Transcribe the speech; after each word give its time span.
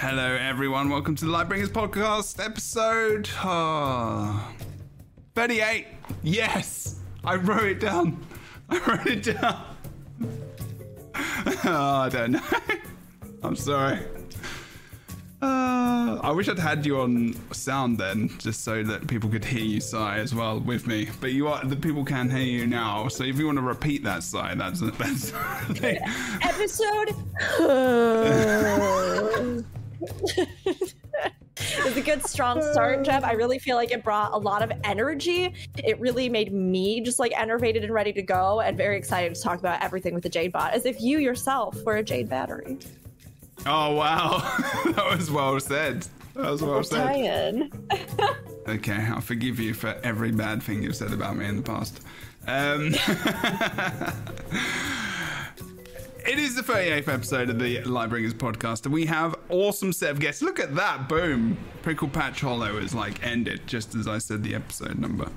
Hello, 0.00 0.34
everyone. 0.34 0.88
Welcome 0.88 1.14
to 1.16 1.26
the 1.26 1.30
Lightbringers 1.30 1.68
podcast, 1.68 2.42
episode 2.42 3.28
oh, 3.44 4.50
38. 5.34 5.88
Yes, 6.22 7.00
I 7.22 7.34
wrote 7.34 7.64
it 7.64 7.80
down. 7.80 8.24
I 8.70 8.78
wrote 8.78 9.06
it 9.06 9.22
down. 9.24 9.62
oh, 11.66 11.66
I 11.66 12.08
don't 12.08 12.30
know. 12.30 12.40
I'm 13.42 13.54
sorry. 13.54 13.98
Uh, 15.42 16.18
I 16.22 16.30
wish 16.30 16.48
I'd 16.48 16.58
had 16.58 16.86
you 16.86 17.00
on 17.00 17.34
sound 17.52 17.98
then, 17.98 18.30
just 18.38 18.64
so 18.64 18.82
that 18.82 19.06
people 19.06 19.28
could 19.28 19.44
hear 19.44 19.64
you 19.64 19.82
sigh 19.82 20.16
as 20.16 20.34
well 20.34 20.60
with 20.60 20.86
me. 20.86 21.10
But 21.20 21.32
you 21.32 21.46
are 21.48 21.62
the 21.62 21.76
people 21.76 22.06
can 22.06 22.30
hear 22.30 22.40
you 22.40 22.66
now, 22.66 23.08
so 23.08 23.24
if 23.24 23.38
you 23.38 23.44
want 23.44 23.58
to 23.58 23.62
repeat 23.62 24.02
that 24.04 24.22
sigh, 24.22 24.54
that's 24.54 24.80
that's 24.80 25.34
episode. 26.42 27.14
Uh, 27.60 29.59
it's 31.56 31.96
a 31.96 32.00
good 32.00 32.24
strong 32.26 32.62
start, 32.72 33.04
Jeb. 33.04 33.24
I 33.24 33.32
really 33.32 33.58
feel 33.58 33.76
like 33.76 33.90
it 33.90 34.02
brought 34.02 34.32
a 34.32 34.38
lot 34.38 34.62
of 34.62 34.72
energy. 34.84 35.54
It 35.76 35.98
really 36.00 36.28
made 36.28 36.52
me 36.52 37.00
just 37.00 37.18
like 37.18 37.32
enervated 37.38 37.84
and 37.84 37.92
ready 37.92 38.12
to 38.12 38.22
go, 38.22 38.60
and 38.60 38.76
very 38.76 38.96
excited 38.96 39.34
to 39.34 39.40
talk 39.40 39.58
about 39.58 39.82
everything 39.82 40.14
with 40.14 40.22
the 40.22 40.28
Jade 40.28 40.52
Bot, 40.52 40.72
as 40.72 40.86
if 40.86 41.00
you 41.00 41.18
yourself 41.18 41.76
were 41.84 41.96
a 41.96 42.02
Jade 42.02 42.28
battery. 42.28 42.78
Oh 43.66 43.94
wow, 43.94 44.38
that 44.92 45.16
was 45.16 45.30
well 45.30 45.58
said. 45.60 46.06
That 46.34 46.50
was 46.50 46.62
well 46.62 46.82
said. 46.82 47.70
okay, 48.68 49.06
I'll 49.08 49.20
forgive 49.20 49.60
you 49.60 49.74
for 49.74 49.98
every 50.02 50.32
bad 50.32 50.62
thing 50.62 50.82
you've 50.82 50.96
said 50.96 51.12
about 51.12 51.36
me 51.36 51.46
in 51.46 51.56
the 51.56 51.62
past. 51.62 52.00
Um, 52.46 52.94
it 56.26 56.38
is 56.38 56.54
the 56.54 56.62
38th 56.62 57.08
episode 57.08 57.50
of 57.50 57.58
the 57.58 57.78
Lightbringers 57.82 58.32
podcast, 58.32 58.84
and 58.84 58.92
we 58.92 59.06
have 59.06 59.34
awesome 59.48 59.92
set 59.92 60.10
of 60.10 60.20
guests. 60.20 60.42
Look 60.42 60.58
at 60.58 60.74
that, 60.74 61.08
boom! 61.08 61.56
Prickle 61.82 62.08
Patch 62.08 62.40
Hollow 62.40 62.76
is 62.78 62.94
like 62.94 63.24
ended 63.24 63.66
just 63.66 63.94
as 63.94 64.06
I 64.06 64.18
said 64.18 64.42
the 64.42 64.54
episode 64.54 64.98
number. 64.98 65.28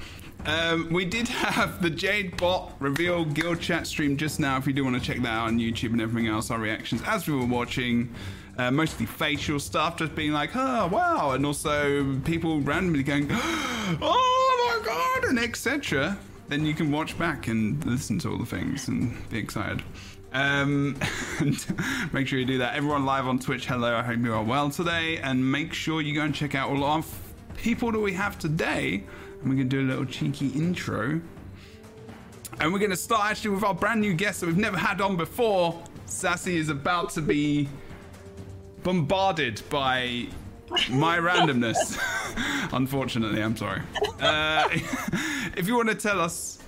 Um, 0.45 0.91
we 0.91 1.05
did 1.05 1.27
have 1.27 1.81
the 1.81 1.89
Jade 1.89 2.35
Bot 2.37 2.73
reveal 2.79 3.23
guild 3.23 3.61
chat 3.61 3.87
stream 3.87 4.17
just 4.17 4.39
now. 4.39 4.57
If 4.57 4.67
you 4.67 4.73
do 4.73 4.83
want 4.83 4.95
to 4.95 5.01
check 5.01 5.21
that 5.21 5.29
out 5.29 5.47
on 5.47 5.59
YouTube 5.59 5.91
and 5.91 6.01
everything 6.01 6.29
else, 6.29 6.51
our 6.51 6.59
reactions 6.59 7.01
as 7.05 7.27
we 7.27 7.35
were 7.35 7.45
watching, 7.45 8.13
uh, 8.57 8.71
mostly 8.71 9.05
facial 9.05 9.59
stuff, 9.59 9.97
just 9.97 10.15
being 10.15 10.33
like, 10.33 10.55
oh 10.55 10.87
wow, 10.87 11.31
and 11.31 11.45
also 11.45 12.19
people 12.25 12.59
randomly 12.61 13.03
going, 13.03 13.27
oh 13.31 14.79
my 14.81 14.85
god, 14.85 15.29
and 15.29 15.39
etc. 15.39 16.17
Then 16.49 16.65
you 16.65 16.73
can 16.73 16.91
watch 16.91 17.17
back 17.17 17.47
and 17.47 17.83
listen 17.85 18.19
to 18.19 18.31
all 18.31 18.37
the 18.37 18.45
things 18.45 18.89
and 18.89 19.17
be 19.29 19.37
excited. 19.37 19.81
Um, 20.33 20.99
and 21.39 22.13
make 22.13 22.27
sure 22.27 22.39
you 22.39 22.45
do 22.45 22.57
that. 22.57 22.75
Everyone 22.75 23.05
live 23.05 23.27
on 23.27 23.39
Twitch, 23.39 23.65
hello, 23.65 23.95
I 23.95 24.01
hope 24.01 24.19
you 24.19 24.33
are 24.33 24.43
well 24.43 24.69
today. 24.69 25.17
And 25.17 25.51
make 25.51 25.73
sure 25.73 26.01
you 26.01 26.13
go 26.13 26.21
and 26.21 26.33
check 26.33 26.55
out 26.55 26.69
all 26.69 26.83
our 26.83 27.03
people 27.55 27.91
that 27.91 27.99
we 27.99 28.13
have 28.13 28.37
today 28.37 29.03
and 29.43 29.49
we're 29.49 29.57
going 29.57 29.69
to 29.69 29.77
do 29.77 29.81
a 29.81 29.89
little 29.89 30.05
cheeky 30.05 30.47
intro. 30.49 31.19
And 32.59 32.71
we're 32.71 32.79
going 32.79 32.91
to 32.91 32.97
start 32.97 33.31
actually 33.31 33.51
with 33.51 33.63
our 33.63 33.73
brand 33.73 33.99
new 33.99 34.13
guest 34.13 34.39
that 34.39 34.47
we've 34.47 34.57
never 34.57 34.77
had 34.77 35.01
on 35.01 35.17
before. 35.17 35.81
Sassy 36.05 36.57
is 36.57 36.69
about 36.69 37.09
to 37.11 37.21
be 37.21 37.67
bombarded 38.83 39.61
by 39.69 40.27
my 40.89 41.17
randomness. 41.19 41.99
Unfortunately, 42.73 43.41
I'm 43.41 43.57
sorry. 43.57 43.81
Uh, 44.21 44.69
if 45.57 45.67
you 45.67 45.75
want 45.75 45.89
to 45.89 45.95
tell 45.95 46.21
us 46.21 46.59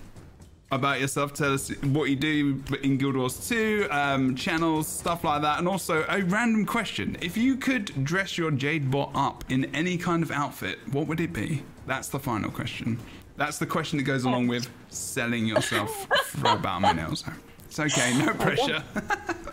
about 0.71 0.99
yourself, 0.99 1.33
tell 1.33 1.53
us 1.53 1.69
what 1.83 2.09
you 2.09 2.15
do 2.15 2.61
in 2.81 2.97
Guild 2.97 3.15
Wars 3.15 3.47
2, 3.47 3.87
um, 3.91 4.35
channels, 4.35 4.87
stuff 4.87 5.23
like 5.23 5.41
that, 5.41 5.59
and 5.59 5.67
also 5.67 6.05
a 6.09 6.23
random 6.23 6.65
question. 6.65 7.17
If 7.21 7.37
you 7.37 7.55
could 7.55 8.03
dress 8.03 8.37
your 8.37 8.51
Jade 8.51 8.89
bot 8.89 9.11
up 9.13 9.43
in 9.49 9.65
any 9.75 9.97
kind 9.97 10.23
of 10.23 10.31
outfit, 10.31 10.79
what 10.91 11.07
would 11.07 11.19
it 11.19 11.33
be? 11.33 11.63
That's 11.85 12.09
the 12.09 12.19
final 12.19 12.49
question. 12.49 12.99
That's 13.37 13.59
the 13.59 13.65
question 13.65 13.97
that 13.97 14.03
goes 14.03 14.23
along 14.23 14.47
with 14.47 14.69
selling 14.89 15.45
yourself 15.45 16.07
for 16.25 16.49
about 16.51 16.81
my 16.81 16.93
nails. 16.93 17.23
It's 17.65 17.79
okay, 17.79 18.17
no 18.17 18.33
pressure. 18.33 18.81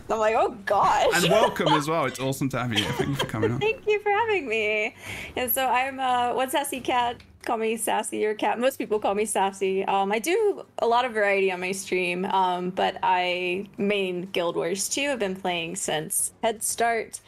I'm 0.08 0.18
like, 0.18 0.34
oh 0.36 0.56
gosh. 0.66 1.22
and 1.22 1.32
welcome 1.32 1.68
as 1.68 1.88
well. 1.88 2.04
It's 2.04 2.20
awesome 2.20 2.48
to 2.50 2.58
have 2.58 2.72
you. 2.72 2.84
Thank 2.84 3.10
you 3.10 3.14
for 3.16 3.26
coming 3.26 3.50
on. 3.50 3.60
Thank 3.60 3.86
you 3.86 3.98
for 4.00 4.10
having 4.10 4.48
me. 4.48 4.94
And 5.36 5.50
so 5.50 5.66
I'm 5.66 5.98
uh, 5.98 6.34
one 6.34 6.50
sassy 6.50 6.80
cat 6.80 7.16
call 7.44 7.58
me 7.58 7.76
sassy 7.76 8.24
or 8.24 8.34
cat. 8.34 8.58
Most 8.58 8.78
people 8.78 8.98
call 8.98 9.14
me 9.14 9.24
sassy. 9.24 9.84
Um, 9.84 10.12
I 10.12 10.18
do 10.18 10.64
a 10.78 10.86
lot 10.86 11.04
of 11.04 11.12
variety 11.12 11.50
on 11.52 11.60
my 11.60 11.72
stream, 11.72 12.24
um, 12.26 12.70
but 12.70 12.96
I 13.02 13.68
main 13.78 14.22
Guild 14.32 14.56
Wars 14.56 14.88
2. 14.88 15.10
I've 15.10 15.18
been 15.18 15.36
playing 15.36 15.76
since 15.76 16.32
Head 16.42 16.62
Start. 16.62 17.20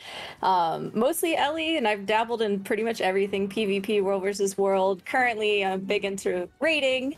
Um, 0.43 0.93
mostly 0.95 1.37
Ele, 1.37 1.77
and 1.77 1.87
I've 1.87 2.07
dabbled 2.07 2.43
in 2.43 2.61
pretty 2.61 2.83
much 2.83 3.01
everything 3.01 3.49
PvP, 3.49 4.03
World 4.03 4.23
versus 4.23 4.57
World. 4.57 5.05
Currently, 5.05 5.65
I'm 5.65 5.81
big 5.81 6.05
into 6.05 6.49
raiding. 6.61 7.17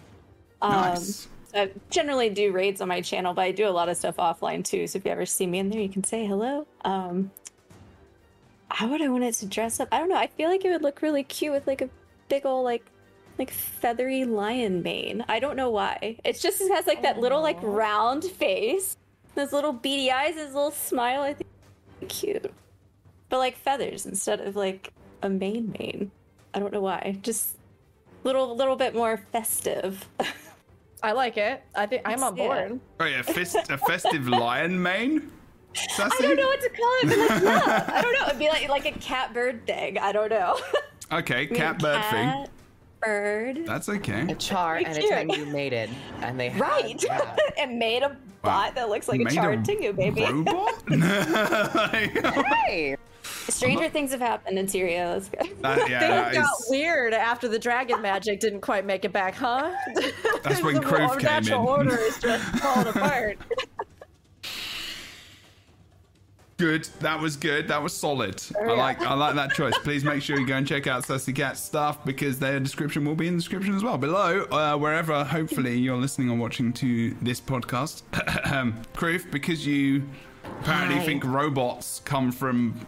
Um, 0.62 0.72
nice. 0.72 1.28
I 1.54 1.70
generally 1.90 2.30
do 2.30 2.52
raids 2.52 2.80
on 2.80 2.88
my 2.88 3.00
channel, 3.00 3.32
but 3.32 3.42
I 3.42 3.52
do 3.52 3.66
a 3.66 3.70
lot 3.70 3.88
of 3.88 3.96
stuff 3.96 4.16
offline 4.16 4.64
too. 4.64 4.86
So 4.86 4.98
if 4.98 5.04
you 5.04 5.10
ever 5.10 5.26
see 5.26 5.46
me 5.46 5.58
in 5.58 5.70
there, 5.70 5.80
you 5.80 5.88
can 5.88 6.04
say 6.04 6.26
hello. 6.26 6.66
Um, 6.84 7.30
how 8.68 8.88
would 8.88 9.00
I 9.00 9.08
want 9.08 9.24
it 9.24 9.34
to 9.36 9.46
dress 9.46 9.80
up? 9.80 9.88
I 9.92 9.98
don't 9.98 10.08
know. 10.08 10.16
I 10.16 10.26
feel 10.26 10.50
like 10.50 10.64
it 10.64 10.70
would 10.70 10.82
look 10.82 11.00
really 11.00 11.22
cute 11.22 11.52
with 11.52 11.66
like 11.66 11.80
a 11.80 11.88
big 12.28 12.46
old 12.46 12.64
like 12.64 12.84
like 13.38 13.50
feathery 13.50 14.24
lion 14.24 14.82
mane. 14.82 15.24
I 15.28 15.40
don't 15.40 15.56
know 15.56 15.70
why. 15.70 16.18
It 16.24 16.40
just 16.40 16.60
has 16.70 16.86
like 16.86 17.02
that 17.02 17.16
Aww. 17.16 17.20
little 17.20 17.42
like 17.42 17.58
round 17.62 18.24
face, 18.24 18.96
those 19.34 19.52
little 19.52 19.72
beady 19.72 20.10
eyes, 20.10 20.34
his 20.36 20.54
little 20.54 20.70
smile. 20.70 21.22
I 21.22 21.34
think 21.34 21.48
cute, 22.08 22.52
but 23.28 23.38
like 23.38 23.56
feathers 23.56 24.06
instead 24.06 24.40
of 24.40 24.56
like 24.56 24.92
a 25.22 25.28
mane 25.28 25.74
mane. 25.78 26.10
I 26.54 26.58
don't 26.58 26.72
know 26.72 26.80
why. 26.80 27.18
Just 27.22 27.56
little 28.24 28.56
little 28.56 28.76
bit 28.76 28.94
more 28.94 29.18
festive. 29.32 30.08
I 31.02 31.12
like 31.12 31.36
it. 31.36 31.62
I 31.74 31.86
think 31.86 32.02
I'm 32.04 32.22
on 32.22 32.34
board. 32.34 32.80
Oh 33.00 33.04
yeah, 33.04 33.22
fest, 33.22 33.56
a 33.68 33.76
festive 33.78 34.28
lion 34.28 34.82
mane. 34.82 35.30
I 35.98 36.08
don't 36.20 36.36
know 36.36 36.46
what 36.46 36.60
to 36.62 36.68
call 36.70 36.92
it, 37.02 37.08
but 37.08 37.18
like, 37.18 37.42
yeah, 37.42 37.90
I 37.92 38.00
don't 38.00 38.12
know. 38.14 38.26
It'd 38.28 38.38
be 38.38 38.48
like 38.48 38.68
like 38.70 38.86
a 38.86 38.98
cat 38.98 39.34
bird 39.34 39.66
thing. 39.66 39.98
I 39.98 40.10
don't 40.12 40.30
know. 40.30 40.58
Okay, 41.12 41.46
cat 41.46 41.78
bird 41.78 42.04
thing. 42.06 42.46
Bird. 43.00 43.66
That's 43.66 43.88
okay. 43.88 44.22
A 44.22 44.34
charr 44.34 44.82
and 44.84 44.98
a 44.98 45.08
tengu 45.08 45.46
mated, 45.46 45.90
and 46.22 46.38
they 46.40 46.50
right. 46.50 47.02
Yeah. 47.02 47.36
and 47.58 47.78
made 47.78 48.02
a 48.02 48.16
bot 48.42 48.68
wow. 48.68 48.70
that 48.74 48.88
looks 48.88 49.06
like 49.06 49.18
made 49.18 49.28
a 49.28 49.30
charr 49.30 49.52
and 49.52 49.64
tengu 49.64 49.92
baby. 49.92 50.24
Robot? 50.24 50.82
hey. 52.66 52.96
Stranger 53.48 53.88
things 53.88 54.10
have 54.10 54.20
happened 54.20 54.58
in 54.58 54.66
Tyria. 54.66 55.14
Let's 55.14 55.28
go. 55.28 55.38
That, 55.62 55.88
yeah, 55.88 56.30
Things 56.30 56.44
got 56.44 56.50
weird 56.68 57.14
after 57.14 57.48
the 57.48 57.58
dragon 57.58 58.02
magic 58.02 58.40
didn't 58.40 58.60
quite 58.60 58.84
make 58.84 59.04
it 59.04 59.12
back, 59.12 59.34
huh? 59.34 59.72
That's 60.42 60.62
when 60.62 60.76
Kroof 60.76 61.18
came 61.18 61.18
in. 61.18 61.24
Natural 61.24 61.68
order 61.68 61.96
is 61.96 62.18
just 62.18 62.44
falling 62.58 62.88
apart. 62.88 63.38
Good. 66.58 66.84
That 67.00 67.20
was 67.20 67.36
good. 67.36 67.68
That 67.68 67.82
was 67.82 67.94
solid. 67.94 68.42
I 68.58 68.72
like 68.72 69.02
I 69.02 69.12
like 69.14 69.34
that 69.34 69.52
choice. 69.52 69.76
Please 69.78 70.04
make 70.04 70.22
sure 70.22 70.38
you 70.40 70.46
go 70.46 70.54
and 70.54 70.66
check 70.66 70.86
out 70.86 71.04
Sassy 71.04 71.32
Cat's 71.34 71.60
stuff 71.60 72.02
because 72.04 72.38
their 72.38 72.58
description 72.60 73.04
will 73.04 73.14
be 73.14 73.28
in 73.28 73.34
the 73.34 73.40
description 73.40 73.74
as 73.74 73.84
well 73.84 73.98
below, 73.98 74.42
uh, 74.44 74.74
wherever 74.76 75.22
hopefully 75.22 75.76
you're 75.78 75.98
listening 75.98 76.30
or 76.30 76.36
watching 76.36 76.72
to 76.74 77.14
this 77.20 77.40
podcast. 77.42 78.02
Kroof, 78.94 79.30
because 79.30 79.66
you 79.66 80.08
apparently 80.62 80.96
Hi. 80.96 81.04
think 81.04 81.24
robots 81.24 82.00
come 82.06 82.32
from 82.32 82.80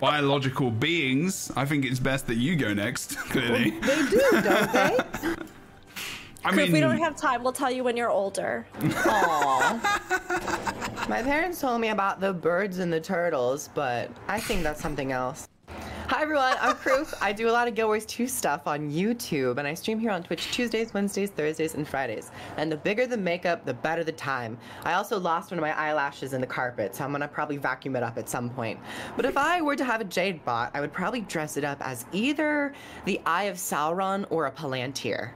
biological 0.00 0.70
beings, 0.70 1.50
I 1.56 1.64
think 1.64 1.84
it's 1.84 1.98
best 1.98 2.28
that 2.28 2.36
you 2.36 2.54
go 2.54 2.72
next. 2.72 3.16
Clearly, 3.30 3.70
they 3.70 3.96
do, 4.06 4.30
don't 4.42 4.72
they? 4.72 5.34
I 6.44 6.52
mean, 6.52 6.66
if 6.66 6.72
we 6.72 6.80
don't 6.80 6.98
have 6.98 7.16
time, 7.16 7.42
we'll 7.42 7.52
tell 7.52 7.70
you 7.70 7.82
when 7.84 7.96
you're 7.96 8.10
older. 8.10 8.66
Aww. 8.78 9.78
My 11.08 11.22
parents 11.22 11.60
told 11.60 11.80
me 11.80 11.88
about 11.88 12.20
the 12.20 12.32
birds 12.32 12.78
and 12.78 12.92
the 12.92 13.00
turtles, 13.00 13.70
but 13.74 14.10
I 14.28 14.38
think 14.40 14.62
that's 14.62 14.80
something 14.80 15.10
else. 15.12 15.48
Hi 16.08 16.22
everyone, 16.22 16.56
I'm 16.58 16.74
Kroof. 16.74 17.12
I 17.20 17.32
do 17.32 17.50
a 17.50 17.52
lot 17.52 17.68
of 17.68 17.74
Guild 17.74 17.88
Wars 17.88 18.06
2 18.06 18.26
stuff 18.28 18.66
on 18.66 18.90
YouTube, 18.90 19.58
and 19.58 19.68
I 19.68 19.74
stream 19.74 19.98
here 19.98 20.10
on 20.10 20.22
Twitch 20.22 20.50
Tuesdays, 20.52 20.94
Wednesdays, 20.94 21.28
Thursdays, 21.28 21.74
and 21.74 21.86
Fridays. 21.86 22.30
And 22.56 22.72
the 22.72 22.78
bigger 22.78 23.06
the 23.06 23.18
makeup, 23.18 23.66
the 23.66 23.74
better 23.74 24.02
the 24.02 24.12
time. 24.12 24.56
I 24.84 24.94
also 24.94 25.20
lost 25.20 25.50
one 25.50 25.58
of 25.58 25.62
my 25.62 25.78
eyelashes 25.78 26.32
in 26.32 26.40
the 26.40 26.46
carpet, 26.46 26.94
so 26.96 27.04
I'm 27.04 27.12
gonna 27.12 27.28
probably 27.28 27.58
vacuum 27.58 27.94
it 27.94 28.02
up 28.02 28.16
at 28.16 28.26
some 28.26 28.48
point. 28.48 28.80
But 29.16 29.26
if 29.26 29.36
I 29.36 29.60
were 29.60 29.76
to 29.76 29.84
have 29.84 30.00
a 30.00 30.04
Jade 30.04 30.42
bot, 30.46 30.70
I 30.72 30.80
would 30.80 30.94
probably 30.94 31.20
dress 31.20 31.58
it 31.58 31.64
up 31.64 31.78
as 31.82 32.06
either 32.12 32.72
the 33.04 33.20
Eye 33.26 33.44
of 33.44 33.56
Sauron 33.56 34.24
or 34.30 34.46
a 34.46 34.50
Palantir. 34.50 35.32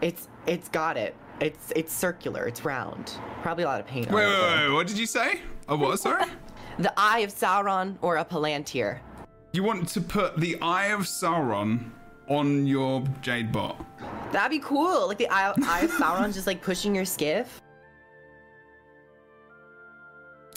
It's 0.00 0.28
it's 0.46 0.68
got 0.68 0.96
it. 0.96 1.14
It's 1.40 1.72
it's 1.74 1.92
circular. 1.92 2.46
It's 2.46 2.64
round. 2.64 3.18
Probably 3.42 3.64
a 3.64 3.66
lot 3.66 3.80
of 3.80 3.86
paint. 3.86 4.10
Wait, 4.10 4.26
wait, 4.26 4.40
wait, 4.40 4.66
wait. 4.66 4.72
What 4.72 4.86
did 4.86 4.98
you 4.98 5.06
say? 5.06 5.40
A 5.68 5.76
what? 5.76 5.98
Sorry. 5.98 6.24
the 6.78 6.92
Eye 6.96 7.20
of 7.20 7.30
Sauron 7.30 7.96
or 8.02 8.16
a 8.16 8.24
Palantir. 8.24 9.00
You 9.52 9.62
want 9.62 9.88
to 9.88 10.00
put 10.00 10.38
the 10.38 10.60
Eye 10.60 10.86
of 10.86 11.00
Sauron 11.00 11.90
on 12.28 12.66
your 12.66 13.04
Jade 13.20 13.52
bot? 13.52 13.84
That'd 14.32 14.50
be 14.50 14.58
cool. 14.58 15.08
Like 15.08 15.18
the 15.18 15.28
Eye, 15.28 15.52
eye 15.64 15.80
of 15.82 15.90
Sauron 15.92 16.32
just 16.32 16.46
like 16.46 16.62
pushing 16.62 16.94
your 16.94 17.04
skiff. 17.04 17.60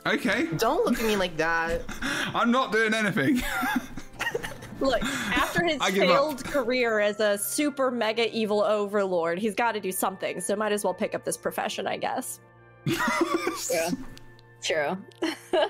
Okay. 0.05 0.47
Don't 0.57 0.85
look 0.85 0.99
at 0.99 1.05
me 1.05 1.15
like 1.15 1.35
that. 1.37 1.81
I'm 2.33 2.49
not 2.51 2.71
doing 2.71 2.93
anything. 2.93 3.41
Look, 4.79 5.03
after 5.03 5.63
his 5.65 5.77
I 5.81 5.91
give 5.91 6.03
up. 6.09 6.15
failed 6.15 6.45
career 6.45 6.99
as 6.99 7.19
a 7.19 7.37
super 7.37 7.89
mega 7.91 8.29
evil 8.35 8.61
overlord, 8.61 9.39
he's 9.39 9.55
got 9.55 9.71
to 9.73 9.79
do 9.79 9.91
something. 9.91 10.39
So 10.41 10.55
might 10.55 10.71
as 10.71 10.83
well 10.83 10.93
pick 10.93 11.15
up 11.15 11.23
this 11.25 11.37
profession, 11.37 11.87
I 11.87 11.97
guess. 11.97 12.39
Yeah. 13.71 13.89
True. 14.63 14.97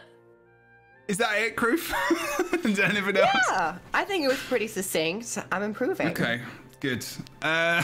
Is 1.07 1.17
that 1.17 1.37
it, 1.39 1.55
Kroof? 1.55 1.93
Is 2.65 2.75
there 2.77 2.85
anything 2.87 3.15
else? 3.17 3.29
Yeah, 3.49 3.77
I 3.93 4.03
think 4.03 4.25
it 4.25 4.27
was 4.27 4.39
pretty 4.39 4.67
succinct. 4.67 5.37
I'm 5.53 5.63
improving. 5.63 6.07
Okay, 6.09 6.41
good. 6.81 7.05
Uh, 7.41 7.81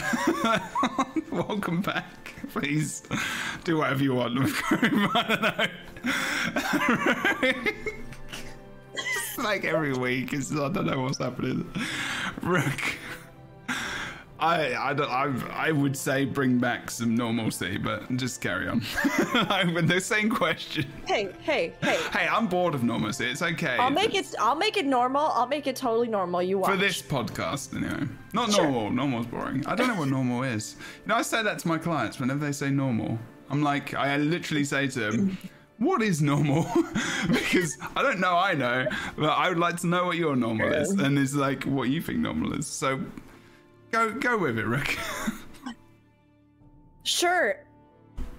welcome 1.30 1.80
back. 1.80 2.34
Please 2.52 3.02
do 3.64 3.78
whatever 3.78 4.02
you 4.02 4.14
want 4.14 4.38
with 4.38 4.52
Kroof. 4.52 5.10
I 5.14 5.70
don't 7.42 7.64
know. 7.64 7.72
Like 9.44 9.64
every 9.64 9.92
week, 9.94 10.32
it's, 10.32 10.52
I 10.52 10.68
don't 10.68 10.86
know 10.86 11.00
what's 11.02 11.18
happening. 11.18 11.68
Rook. 12.42 12.80
I 14.40 14.74
I 14.74 14.92
don't 14.94 15.08
I 15.10 15.68
I 15.68 15.72
would 15.72 15.96
say 15.96 16.24
bring 16.24 16.58
back 16.58 16.90
some 16.90 17.14
normalcy, 17.14 17.78
but 17.78 18.14
just 18.16 18.40
carry 18.40 18.68
on. 18.68 18.80
With 19.74 19.88
the 19.88 20.00
same 20.00 20.28
question. 20.28 20.86
Hey, 21.06 21.30
hey, 21.42 21.72
hey. 21.82 21.98
Hey, 22.12 22.28
I'm 22.28 22.46
bored 22.48 22.74
of 22.74 22.82
normalcy. 22.82 23.26
It's 23.26 23.42
okay. 23.42 23.76
I'll 23.78 23.90
make 23.90 24.14
it. 24.14 24.34
I'll 24.38 24.56
make 24.56 24.76
it 24.76 24.86
normal. 24.86 25.28
I'll 25.34 25.46
make 25.46 25.66
it 25.66 25.76
totally 25.76 26.08
normal. 26.08 26.42
You 26.42 26.58
watch. 26.58 26.70
for 26.72 26.76
this 26.76 27.00
podcast 27.00 27.74
anyway. 27.76 28.06
Not 28.32 28.52
Sure. 28.52 28.64
normal. 28.64 28.90
Normal's 28.90 29.26
boring. 29.26 29.64
I 29.66 29.74
don't 29.76 29.88
know 29.88 29.94
what 29.96 30.08
normal 30.08 30.42
is. 30.42 30.76
You 31.04 31.08
know, 31.10 31.14
I 31.14 31.22
say 31.22 31.42
that 31.42 31.58
to 31.60 31.68
my 31.68 31.78
clients 31.78 32.18
whenever 32.18 32.44
they 32.44 32.52
say 32.52 32.70
normal. 32.70 33.18
I'm 33.50 33.62
like, 33.62 33.94
I 33.94 34.16
literally 34.16 34.64
say 34.64 34.88
to 34.88 34.98
them, 34.98 35.38
"What 35.78 36.02
is 36.02 36.22
normal?" 36.22 36.66
because 37.28 37.76
I 37.96 38.02
don't 38.02 38.20
know. 38.20 38.36
I 38.36 38.54
know, 38.54 38.86
but 39.16 39.30
I 39.30 39.48
would 39.48 39.58
like 39.58 39.78
to 39.80 39.86
know 39.86 40.06
what 40.06 40.16
your 40.16 40.36
normal 40.36 40.72
is, 40.72 40.90
and 40.90 41.18
it's 41.18 41.34
like 41.34 41.64
what 41.64 41.88
you 41.88 42.00
think 42.00 42.18
normal 42.18 42.52
is. 42.54 42.66
So, 42.66 43.00
go 43.90 44.12
go 44.12 44.38
with 44.38 44.58
it, 44.58 44.66
Rick. 44.66 44.98
Sure. 47.04 47.56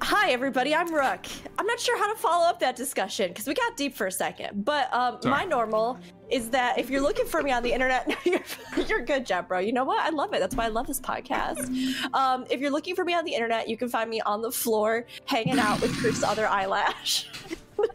Hi, 0.07 0.29
everybody. 0.29 0.75
I'm 0.75 0.93
Rook. 0.93 1.25
I'm 1.57 1.65
not 1.65 1.79
sure 1.79 1.97
how 1.97 2.13
to 2.13 2.19
follow 2.19 2.47
up 2.47 2.59
that 2.59 2.75
discussion 2.75 3.29
because 3.29 3.47
we 3.47 3.55
got 3.55 3.75
deep 3.75 3.95
for 3.95 4.05
a 4.05 4.11
second. 4.11 4.63
But 4.63 4.93
um, 4.93 5.17
my 5.23 5.45
normal 5.45 5.97
is 6.29 6.49
that 6.51 6.77
if 6.77 6.91
you're 6.91 7.01
looking 7.01 7.25
for 7.25 7.41
me 7.41 7.51
on 7.51 7.63
the 7.63 7.73
internet, 7.73 8.07
no, 8.07 8.15
you're, 8.25 8.85
you're 8.85 9.01
good, 9.01 9.25
Jeb, 9.25 9.47
bro. 9.47 9.57
You 9.57 9.73
know 9.73 9.83
what? 9.83 10.05
I 10.05 10.09
love 10.09 10.31
it. 10.35 10.41
That's 10.41 10.55
why 10.55 10.65
I 10.65 10.67
love 10.67 10.85
this 10.85 10.99
podcast. 10.99 12.13
Um, 12.13 12.45
if 12.51 12.59
you're 12.59 12.69
looking 12.69 12.93
for 12.93 13.03
me 13.03 13.15
on 13.15 13.25
the 13.25 13.33
internet, 13.33 13.67
you 13.67 13.77
can 13.77 13.89
find 13.89 14.07
me 14.07 14.21
on 14.21 14.43
the 14.43 14.51
floor 14.51 15.07
hanging 15.25 15.57
out 15.57 15.81
with 15.81 15.91
Kroof's 15.93 16.23
Other 16.23 16.45
Eyelash. 16.47 17.27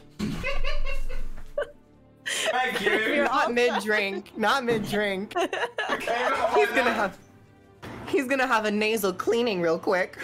Thank 2.26 2.80
You're 2.80 3.24
Not 3.24 3.54
mid 3.54 3.82
drink. 3.84 4.36
Not 4.36 4.64
mid 4.64 4.84
drink. 4.88 5.32
He's 5.38 6.68
gonna 6.70 6.92
have. 6.92 7.18
He's 8.08 8.26
gonna 8.26 8.48
have 8.48 8.64
a 8.64 8.70
nasal 8.70 9.12
cleaning 9.12 9.60
real 9.60 9.78
quick. 9.78 10.18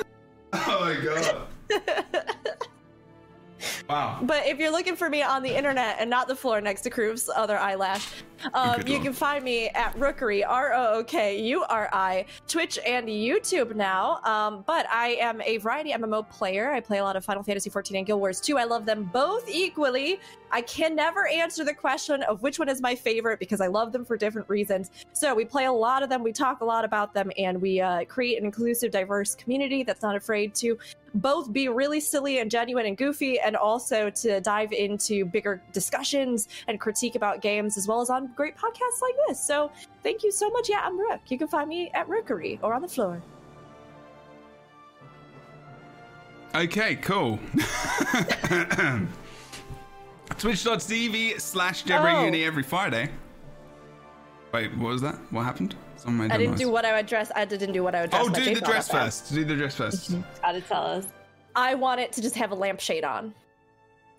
Oh 0.68 0.80
my 0.80 0.94
god. 1.04 2.68
Wow. 3.88 4.18
But 4.22 4.46
if 4.48 4.58
you're 4.58 4.72
looking 4.72 4.96
for 4.96 5.08
me 5.08 5.22
on 5.22 5.44
the 5.44 5.56
internet 5.56 5.96
and 6.00 6.10
not 6.10 6.26
the 6.26 6.34
floor 6.34 6.60
next 6.60 6.82
to 6.82 6.90
Kroof's 6.90 7.30
other 7.34 7.56
eyelash, 7.56 8.08
um, 8.52 8.82
you 8.86 8.98
can 8.98 9.12
find 9.12 9.44
me 9.44 9.68
at 9.68 9.94
Rookuri, 9.96 10.44
R 10.46 10.72
O 10.74 10.94
O 10.94 11.04
K 11.04 11.40
U 11.40 11.64
R 11.68 11.88
I, 11.92 12.26
Twitch 12.48 12.78
and 12.84 13.06
YouTube 13.08 13.76
now. 13.76 14.20
Um, 14.24 14.64
but 14.66 14.86
I 14.90 15.16
am 15.20 15.40
a 15.42 15.58
variety 15.58 15.92
MMO 15.92 16.28
player. 16.28 16.72
I 16.72 16.80
play 16.80 16.98
a 16.98 17.04
lot 17.04 17.14
of 17.14 17.24
Final 17.24 17.44
Fantasy 17.44 17.70
14 17.70 17.98
and 17.98 18.06
Guild 18.06 18.18
Wars 18.18 18.40
2. 18.40 18.58
I 18.58 18.64
love 18.64 18.86
them 18.86 19.04
both 19.12 19.48
equally. 19.48 20.20
I 20.50 20.62
can 20.62 20.94
never 20.94 21.26
answer 21.28 21.64
the 21.64 21.74
question 21.74 22.22
of 22.24 22.42
which 22.42 22.58
one 22.58 22.68
is 22.68 22.80
my 22.80 22.94
favorite 22.94 23.38
because 23.38 23.60
I 23.60 23.66
love 23.66 23.92
them 23.92 24.04
for 24.04 24.16
different 24.16 24.48
reasons. 24.48 24.90
So 25.12 25.34
we 25.34 25.44
play 25.44 25.66
a 25.66 25.72
lot 25.72 26.02
of 26.02 26.08
them, 26.08 26.22
we 26.22 26.32
talk 26.32 26.60
a 26.60 26.64
lot 26.64 26.84
about 26.84 27.14
them, 27.14 27.30
and 27.36 27.60
we 27.60 27.80
uh, 27.80 28.04
create 28.04 28.38
an 28.38 28.44
inclusive, 28.44 28.90
diverse 28.90 29.34
community 29.34 29.82
that's 29.82 30.02
not 30.02 30.16
afraid 30.16 30.54
to 30.56 30.78
both 31.16 31.52
be 31.52 31.68
really 31.68 32.00
silly 32.00 32.38
and 32.38 32.50
genuine 32.50 32.86
and 32.86 32.96
goofy, 32.96 33.38
and 33.40 33.56
also 33.56 34.10
to 34.10 34.40
dive 34.40 34.72
into 34.72 35.24
bigger 35.24 35.62
discussions 35.72 36.48
and 36.68 36.80
critique 36.80 37.14
about 37.14 37.40
games, 37.42 37.76
as 37.76 37.88
well 37.88 38.00
as 38.00 38.10
on 38.10 38.32
great 38.34 38.56
podcasts 38.56 39.00
like 39.02 39.14
this. 39.28 39.40
So 39.40 39.70
thank 40.02 40.22
you 40.22 40.30
so 40.32 40.48
much. 40.50 40.68
Yeah, 40.68 40.80
I'm 40.82 40.98
Rook. 40.98 41.20
You 41.28 41.38
can 41.38 41.48
find 41.48 41.68
me 41.68 41.90
at 41.94 42.08
Rookuri 42.08 42.58
or 42.62 42.74
on 42.74 42.82
the 42.82 42.88
floor. 42.88 43.22
Okay, 46.54 46.96
cool. 46.96 47.38
Twitch.tv 50.38 51.40
slash 51.40 51.84
Oh. 51.90 52.24
Uni 52.24 52.44
every 52.44 52.62
Friday. 52.62 53.10
Wait, 54.52 54.74
what 54.76 54.88
was 54.88 55.02
that? 55.02 55.16
What 55.30 55.44
happened? 55.44 55.74
Someone 56.06 56.28
made 56.28 56.32
I 56.32 56.36
a 56.36 56.38
didn't 56.38 56.52
noise. 56.52 56.60
do 56.60 56.70
what 56.70 56.84
I 56.84 56.92
would 56.96 57.06
dress. 57.06 57.32
I 57.34 57.44
didn't 57.44 57.72
do 57.72 57.82
what 57.82 57.94
I 57.94 58.02
would 58.02 58.10
dress. 58.10 58.26
Oh, 58.26 58.30
do 58.30 58.54
the 58.54 58.60
dress 58.60 58.88
first. 58.88 59.34
Do 59.34 59.44
the 59.44 59.56
dress 59.56 59.74
first. 59.74 60.14
Gotta 60.40 60.60
tell 60.60 60.82
us. 60.86 61.06
I 61.56 61.74
want 61.74 62.00
it 62.00 62.12
to 62.12 62.22
just 62.22 62.36
have 62.36 62.52
a 62.52 62.54
lampshade 62.54 63.02
on. 63.04 63.34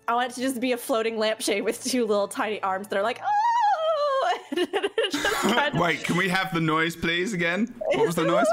I 0.06 0.14
want 0.14 0.30
it 0.32 0.34
to 0.34 0.40
just 0.42 0.60
be 0.60 0.72
a 0.72 0.76
floating 0.76 1.18
lampshade 1.18 1.64
with 1.64 1.82
two 1.82 2.04
little 2.06 2.28
tiny 2.28 2.62
arms 2.62 2.88
that 2.88 2.98
are 2.98 3.02
like, 3.02 3.20
oh! 3.22 4.38
And 4.50 4.58
it 4.60 5.12
just 5.12 5.24
kind 5.42 5.74
of- 5.74 5.80
Wait, 5.80 6.02
can 6.04 6.16
we 6.16 6.28
have 6.28 6.52
the 6.52 6.60
noise, 6.60 6.94
please, 6.96 7.32
again? 7.32 7.74
What 7.78 8.06
was 8.06 8.14
the 8.16 8.24
noise? 8.34 8.46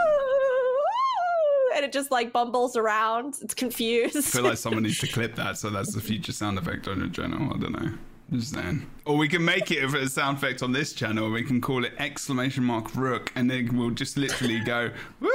And 1.76 1.84
it 1.84 1.92
just 1.92 2.12
like 2.12 2.32
bumbles 2.32 2.78
around. 2.78 3.36
It's 3.42 3.54
confused. 3.54 4.16
I 4.16 4.22
feel 4.22 4.44
like 4.44 4.58
someone 4.58 4.84
needs 4.84 5.00
to 5.00 5.08
clip 5.12 5.36
that 5.36 5.58
so 5.58 5.70
that's 5.70 5.94
the 5.94 6.00
future 6.02 6.32
sound 6.32 6.58
effect 6.58 6.88
on 6.88 7.00
your 7.00 7.10
channel. 7.10 7.52
I 7.54 7.58
don't 7.58 7.72
know. 7.74 7.94
Just 8.32 8.54
saying. 8.54 8.90
Or 9.06 9.18
we 9.18 9.28
can 9.28 9.46
make 9.46 9.70
it 9.72 9.84
a 9.84 10.10
sound 10.10 10.38
effect 10.38 10.64
on 10.64 10.72
this 10.72 10.94
channel. 10.94 11.32
We 11.32 11.44
can 11.44 11.62
call 11.62 11.86
it 11.86 11.94
exclamation 12.00 12.64
mark 12.64 12.96
rook, 12.96 13.32
and 13.36 13.50
then 13.50 13.78
we'll 13.78 13.92
just 13.92 14.18
literally 14.18 14.60
go, 14.60 14.92
Woo! 15.20 15.30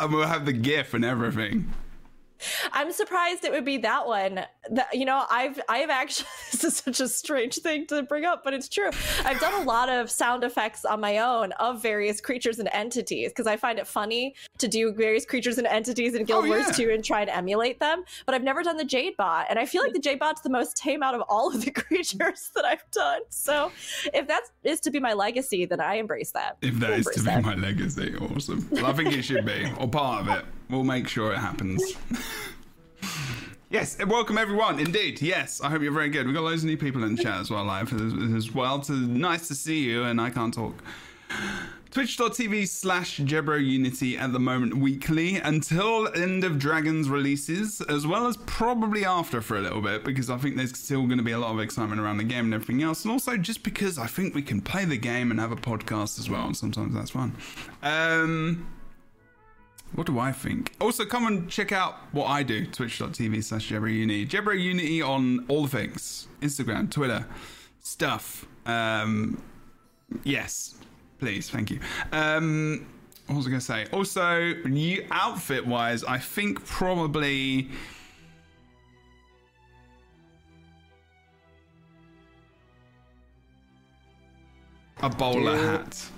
and 0.00 0.12
we'll 0.12 0.26
have 0.26 0.44
the 0.44 0.52
GIF 0.52 0.92
and 0.94 1.04
everything. 1.04 1.72
I'm 2.72 2.92
surprised 2.92 3.44
it 3.44 3.52
would 3.52 3.64
be 3.64 3.78
that 3.78 4.06
one. 4.06 4.44
That 4.70 4.88
you 4.92 5.04
know, 5.04 5.24
I've 5.30 5.60
I've 5.68 5.90
actually 5.90 6.26
this 6.52 6.64
is 6.64 6.76
such 6.78 7.00
a 7.00 7.08
strange 7.08 7.56
thing 7.56 7.86
to 7.88 8.02
bring 8.02 8.24
up, 8.24 8.42
but 8.44 8.54
it's 8.54 8.68
true. 8.68 8.90
I've 9.24 9.40
done 9.40 9.54
a 9.62 9.64
lot 9.64 9.88
of 9.88 10.10
sound 10.10 10.44
effects 10.44 10.84
on 10.84 11.00
my 11.00 11.18
own 11.18 11.52
of 11.52 11.82
various 11.82 12.20
creatures 12.20 12.58
and 12.58 12.68
entities 12.72 13.30
because 13.30 13.46
I 13.46 13.56
find 13.56 13.78
it 13.78 13.86
funny 13.86 14.34
to 14.58 14.68
do 14.68 14.92
various 14.92 15.24
creatures 15.24 15.58
and 15.58 15.66
entities 15.66 16.14
in 16.14 16.24
Guild 16.24 16.44
Oh, 16.44 16.48
Wars 16.48 16.66
yeah. 16.78 16.86
2 16.86 16.90
and 16.90 17.04
try 17.04 17.20
and 17.22 17.30
emulate 17.30 17.80
them. 17.80 18.04
But 18.26 18.34
I've 18.34 18.42
never 18.42 18.62
done 18.62 18.76
the 18.76 18.84
Jade 18.84 19.16
Bot, 19.16 19.46
and 19.48 19.58
I 19.58 19.64
feel 19.66 19.82
like 19.82 19.92
the 19.92 19.98
Jade 19.98 20.18
Bot's 20.18 20.40
the 20.42 20.50
most 20.50 20.76
tame 20.76 21.02
out 21.02 21.14
of 21.14 21.22
all 21.28 21.54
of 21.54 21.64
the 21.64 21.70
creatures 21.82 22.50
that 22.54 22.64
I've 22.64 22.88
done. 22.90 23.22
So 23.30 23.72
if 24.12 24.26
that 24.28 24.42
is 24.64 24.80
to 24.80 24.90
be 24.90 25.00
my 25.00 25.12
legacy, 25.12 25.64
then 25.64 25.80
I 25.80 25.94
embrace 25.94 26.32
that. 26.32 26.56
If 26.62 26.74
that 26.80 26.90
is 26.90 27.06
to 27.06 27.20
embrace 27.20 27.36
be 27.36 27.42
my 27.42 27.54
legacy, 27.54 28.14
awesome. 28.16 28.68
Well, 28.70 28.86
I 28.86 28.92
think 28.92 29.12
it 29.12 29.22
should 29.22 29.46
be, 29.46 29.70
or 29.78 29.88
part 29.88 30.22
of 30.22 30.28
it. 30.28 30.44
We'll 30.68 30.84
make 30.84 31.06
sure 31.06 31.32
it 31.32 31.38
happens. 31.38 31.82
yes, 33.70 33.98
and 34.00 34.10
welcome 34.10 34.36
everyone. 34.36 34.80
Indeed, 34.80 35.22
yes. 35.22 35.60
I 35.60 35.70
hope 35.70 35.82
you're 35.82 35.92
very 35.92 36.08
good. 36.08 36.26
We've 36.26 36.34
got 36.34 36.42
loads 36.42 36.64
of 36.64 36.68
new 36.68 36.76
people 36.76 37.04
in 37.04 37.16
chat 37.16 37.40
as 37.40 37.50
well, 37.50 37.64
live 37.64 37.92
as, 37.92 38.34
as 38.34 38.52
well. 38.52 38.82
So 38.82 38.94
nice 38.94 39.46
to 39.48 39.54
see 39.54 39.80
you, 39.80 40.02
and 40.02 40.20
I 40.20 40.30
can't 40.30 40.52
talk. 40.52 40.82
Twitch.tv 41.92 42.68
slash 42.68 43.20
Jebro 43.20 43.64
Unity 43.64 44.18
at 44.18 44.32
the 44.32 44.38
moment 44.38 44.76
weekly 44.76 45.36
until 45.36 46.12
End 46.14 46.44
of 46.44 46.58
Dragons 46.58 47.08
releases, 47.08 47.80
as 47.82 48.06
well 48.06 48.26
as 48.26 48.36
probably 48.38 49.04
after 49.04 49.40
for 49.40 49.56
a 49.56 49.60
little 49.62 49.80
bit, 49.80 50.04
because 50.04 50.28
I 50.28 50.36
think 50.36 50.56
there's 50.56 50.76
still 50.76 51.06
going 51.06 51.16
to 51.16 51.24
be 51.24 51.32
a 51.32 51.38
lot 51.38 51.52
of 51.52 51.60
excitement 51.60 52.00
around 52.00 52.18
the 52.18 52.24
game 52.24 52.46
and 52.46 52.54
everything 52.54 52.82
else. 52.82 53.04
And 53.04 53.12
also 53.12 53.36
just 53.36 53.62
because 53.62 53.98
I 53.98 54.08
think 54.08 54.34
we 54.34 54.42
can 54.42 54.60
play 54.60 54.84
the 54.84 54.98
game 54.98 55.30
and 55.30 55.40
have 55.40 55.52
a 55.52 55.56
podcast 55.56 56.18
as 56.18 56.28
well, 56.28 56.44
and 56.44 56.56
sometimes 56.56 56.92
that's 56.92 57.10
fun. 57.10 57.34
Um, 57.82 58.66
what 59.94 60.06
do 60.06 60.18
I 60.18 60.32
think? 60.32 60.72
Also, 60.80 61.04
come 61.04 61.26
and 61.26 61.48
check 61.48 61.72
out 61.72 61.94
what 62.12 62.26
I 62.26 62.42
do, 62.42 62.66
twitch.tv 62.66 63.42
slash 63.44 63.70
Jebro 63.70 63.92
Unity. 63.92 64.26
Jebro 64.26 64.58
Unity 64.60 65.00
on 65.00 65.44
all 65.48 65.62
the 65.62 65.68
things 65.68 66.28
Instagram, 66.42 66.90
Twitter, 66.90 67.26
stuff. 67.80 68.46
Um, 68.66 69.42
yes, 70.24 70.74
please, 71.18 71.48
thank 71.48 71.70
you. 71.70 71.80
Um, 72.12 72.86
what 73.26 73.36
was 73.36 73.46
I 73.46 73.50
going 73.50 73.60
to 73.60 73.66
say? 73.66 73.86
Also, 73.92 74.38
you 74.38 75.06
outfit 75.10 75.66
wise, 75.66 76.04
I 76.04 76.18
think 76.18 76.64
probably. 76.64 77.70
A 85.02 85.10
bowler 85.10 85.56
hat. 85.56 86.10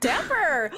Dapper! 0.00 0.70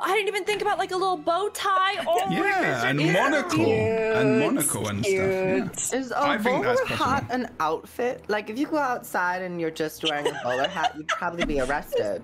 I 0.00 0.14
didn't 0.14 0.28
even 0.28 0.44
think 0.44 0.62
about 0.62 0.78
like 0.78 0.90
a 0.90 0.96
little 0.96 1.16
bow 1.16 1.48
tie. 1.50 2.04
Oh, 2.06 2.26
my 2.26 2.36
Yeah, 2.36 2.86
and 2.86 3.00
it 3.00 3.06
is 3.06 3.12
monocle. 3.12 3.50
cute. 3.64 3.68
And 3.68 4.40
monocle 4.40 4.88
and 4.88 5.04
stuff. 5.04 5.14
Yeah. 5.14 5.98
Is 5.98 6.10
a 6.10 6.18
I 6.20 6.38
think 6.38 6.62
bowler 6.64 6.76
that's 6.76 6.88
hat 6.88 7.26
an 7.30 7.50
outfit? 7.60 8.24
Like, 8.28 8.50
if 8.50 8.58
you 8.58 8.66
go 8.66 8.78
outside 8.78 9.42
and 9.42 9.60
you're 9.60 9.70
just 9.70 10.02
wearing 10.04 10.26
a 10.26 10.40
bowler 10.42 10.68
hat, 10.68 10.94
you'd 10.96 11.08
probably 11.08 11.44
be 11.44 11.60
arrested. 11.60 12.22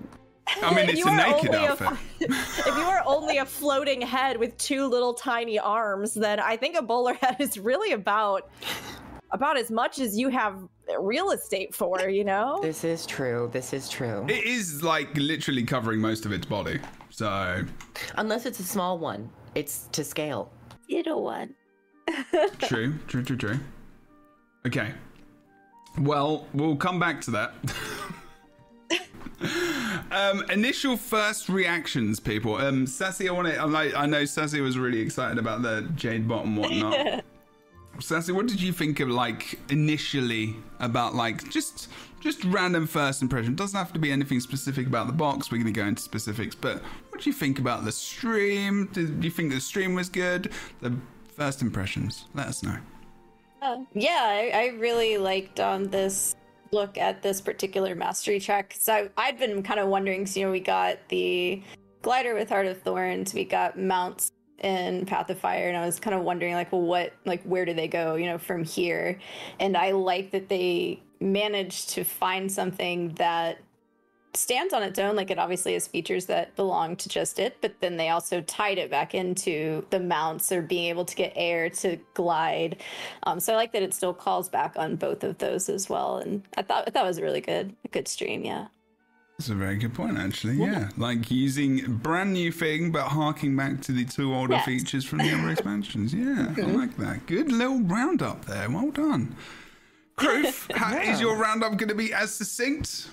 I 0.61 0.73
mean, 0.73 0.89
If 0.89 0.97
it's 0.97 1.05
a 1.05 1.11
naked 1.15 1.55
only 1.55 1.67
outfit. 1.67 1.97
if 2.19 2.65
you 2.65 2.83
are 2.83 3.03
only 3.05 3.37
a 3.37 3.45
floating 3.45 4.01
head 4.01 4.37
with 4.37 4.57
two 4.57 4.85
little 4.87 5.13
tiny 5.13 5.57
arms, 5.59 6.13
then 6.13 6.39
I 6.39 6.57
think 6.57 6.75
a 6.75 6.81
bowler 6.81 7.13
hat 7.21 7.39
is 7.39 7.57
really 7.57 7.93
about 7.93 8.49
about 9.33 9.57
as 9.57 9.71
much 9.71 9.99
as 9.99 10.17
you 10.17 10.27
have 10.27 10.57
real 10.99 11.31
estate 11.31 11.73
for, 11.73 12.09
you 12.09 12.23
know? 12.23 12.59
This 12.61 12.83
is 12.83 13.05
true. 13.05 13.49
This 13.51 13.73
is 13.73 13.89
true. 13.89 14.25
It 14.27 14.43
is 14.43 14.83
like 14.83 15.15
literally 15.15 15.63
covering 15.63 15.99
most 15.99 16.25
of 16.25 16.31
its 16.31 16.45
body. 16.45 16.79
So 17.09 17.63
Unless 18.15 18.45
it's 18.45 18.59
a 18.59 18.63
small 18.63 18.97
one, 18.97 19.29
it's 19.55 19.87
to 19.91 20.03
scale. 20.03 20.51
Little 20.89 21.23
one. 21.23 21.55
true, 22.61 22.95
true, 23.07 23.23
true, 23.23 23.37
true. 23.37 23.59
Okay. 24.65 24.93
Well, 25.99 26.47
we'll 26.53 26.75
come 26.75 26.99
back 26.99 27.21
to 27.21 27.31
that. 27.31 27.53
um, 30.11 30.43
initial 30.49 30.97
first 30.97 31.49
reactions, 31.49 32.19
people. 32.19 32.55
Um, 32.55 32.87
Sassy, 32.87 33.27
I 33.29 33.33
want 33.33 33.47
to. 33.47 33.97
I 33.97 34.05
know 34.05 34.25
Sassy 34.25 34.61
was 34.61 34.77
really 34.77 34.99
excited 34.99 35.37
about 35.37 35.61
the 35.61 35.89
Jade 35.95 36.27
Bot 36.27 36.45
and 36.45 36.57
whatnot. 36.57 37.23
Sassy, 38.01 38.31
what 38.31 38.47
did 38.47 38.61
you 38.61 38.73
think 38.73 38.99
of 38.99 39.09
like 39.09 39.59
initially 39.69 40.55
about 40.79 41.15
like 41.15 41.49
just 41.49 41.89
just 42.19 42.43
random 42.45 42.87
first 42.87 43.21
impression? 43.21 43.55
Doesn't 43.55 43.77
have 43.77 43.93
to 43.93 43.99
be 43.99 44.11
anything 44.11 44.39
specific 44.39 44.87
about 44.87 45.07
the 45.07 45.13
box. 45.13 45.51
We're 45.51 45.57
going 45.57 45.73
to 45.73 45.79
go 45.79 45.85
into 45.85 46.01
specifics, 46.01 46.55
but 46.55 46.81
what 47.09 47.21
do 47.21 47.29
you 47.29 47.33
think 47.33 47.59
about 47.59 47.85
the 47.85 47.91
stream? 47.91 48.89
Did 48.93 49.23
you 49.23 49.31
think 49.31 49.51
the 49.51 49.61
stream 49.61 49.95
was 49.95 50.09
good? 50.09 50.51
The 50.81 50.95
first 51.35 51.61
impressions. 51.61 52.25
Let 52.33 52.47
us 52.47 52.63
know. 52.63 52.77
Uh, 53.61 53.83
yeah, 53.93 54.21
I, 54.23 54.51
I 54.53 54.65
really 54.77 55.17
liked 55.17 55.59
um, 55.59 55.85
this 55.85 56.35
look 56.71 56.97
at 56.97 57.21
this 57.21 57.41
particular 57.41 57.95
mastery 57.95 58.39
track. 58.39 58.75
So 58.77 58.93
I, 59.17 59.27
I'd 59.27 59.37
been 59.37 59.61
kind 59.61 59.79
of 59.79 59.87
wondering. 59.87 60.25
So, 60.25 60.39
you 60.39 60.45
know, 60.47 60.51
we 60.51 60.59
got 60.59 60.97
the 61.09 61.61
glider 62.01 62.33
with 62.33 62.49
Heart 62.49 62.67
of 62.67 62.81
Thorns. 62.81 63.33
We 63.33 63.45
got 63.45 63.77
mounts 63.77 64.31
in 64.61 65.05
Path 65.05 65.29
of 65.29 65.39
Fire, 65.39 65.67
and 65.67 65.77
I 65.77 65.85
was 65.85 65.99
kind 65.99 66.15
of 66.15 66.21
wondering, 66.21 66.53
like, 66.53 66.71
well, 66.71 66.81
what, 66.81 67.13
like, 67.25 67.43
where 67.43 67.65
do 67.65 67.73
they 67.73 67.87
go, 67.87 68.15
you 68.15 68.27
know, 68.27 68.37
from 68.37 68.63
here? 68.63 69.19
And 69.59 69.75
I 69.75 69.91
like 69.91 70.31
that 70.31 70.49
they 70.49 71.01
managed 71.19 71.89
to 71.91 72.03
find 72.03 72.51
something 72.51 73.09
that 73.15 73.59
stands 74.33 74.73
on 74.73 74.81
its 74.83 74.97
own. 74.97 75.15
Like, 75.15 75.31
it 75.31 75.39
obviously 75.39 75.73
has 75.73 75.87
features 75.87 76.27
that 76.27 76.55
belong 76.55 76.95
to 76.97 77.09
just 77.09 77.39
it, 77.39 77.57
but 77.59 77.73
then 77.81 77.97
they 77.97 78.09
also 78.09 78.41
tied 78.41 78.77
it 78.77 78.89
back 78.89 79.13
into 79.13 79.85
the 79.89 79.99
mounts 79.99 80.51
or 80.51 80.61
being 80.61 80.85
able 80.85 81.05
to 81.05 81.15
get 81.15 81.33
air 81.35 81.69
to 81.69 81.97
glide. 82.13 82.81
Um, 83.23 83.39
so 83.39 83.53
I 83.53 83.55
like 83.55 83.73
that 83.73 83.83
it 83.83 83.93
still 83.93 84.13
calls 84.13 84.47
back 84.47 84.75
on 84.77 84.95
both 84.95 85.23
of 85.23 85.39
those 85.39 85.69
as 85.69 85.89
well. 85.89 86.17
And 86.17 86.43
I 86.55 86.61
thought 86.61 86.93
that 86.93 87.03
was 87.03 87.19
really 87.19 87.41
good, 87.41 87.75
a 87.83 87.87
good 87.87 88.07
stream. 88.07 88.45
Yeah. 88.45 88.67
That's 89.41 89.49
a 89.49 89.55
very 89.55 89.75
good 89.77 89.95
point, 89.95 90.19
actually. 90.19 90.57
Yeah. 90.57 90.89
Like 90.97 91.31
using 91.31 91.95
brand 91.97 92.31
new 92.33 92.51
thing, 92.51 92.91
but 92.91 93.07
harking 93.07 93.55
back 93.55 93.81
to 93.81 93.91
the 93.91 94.05
two 94.05 94.35
older 94.35 94.53
Yes. 94.53 94.65
features 94.65 95.03
from 95.03 95.17
the 95.17 95.33
other 95.33 95.49
expansions. 95.53 96.13
Yeah, 96.13 96.53
I 96.55 96.61
like 96.61 96.95
that. 96.97 97.25
Good 97.25 97.51
little 97.51 97.79
roundup 97.81 98.45
there. 98.45 98.69
Well 98.69 98.91
done. 98.91 99.35
Kroof, 100.15 100.71
how 100.75 100.95
is 101.01 101.19
your 101.19 101.37
roundup 101.37 101.71
going 101.77 101.89
to 101.89 101.95
be 101.95 102.13
as 102.13 102.31
succinct? 102.35 103.09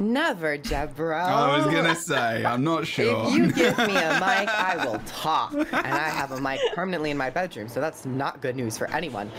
Never, 0.00 0.56
Deborah. 0.56 1.24
I 1.24 1.56
was 1.56 1.66
going 1.66 1.84
to 1.84 1.94
say, 1.94 2.44
I'm 2.44 2.62
not 2.62 2.86
sure. 2.86 3.26
If 3.26 3.34
you 3.34 3.52
give 3.52 3.76
me 3.78 3.96
a 3.96 4.12
mic, 4.20 4.48
I 4.48 4.84
will 4.84 5.00
talk. 5.06 5.52
And 5.52 5.72
I 5.72 6.08
have 6.08 6.30
a 6.30 6.40
mic 6.40 6.60
permanently 6.74 7.10
in 7.10 7.16
my 7.16 7.30
bedroom, 7.30 7.68
so 7.68 7.80
that's 7.80 8.06
not 8.06 8.40
good 8.40 8.54
news 8.54 8.78
for 8.78 8.88
anyone. 8.92 9.30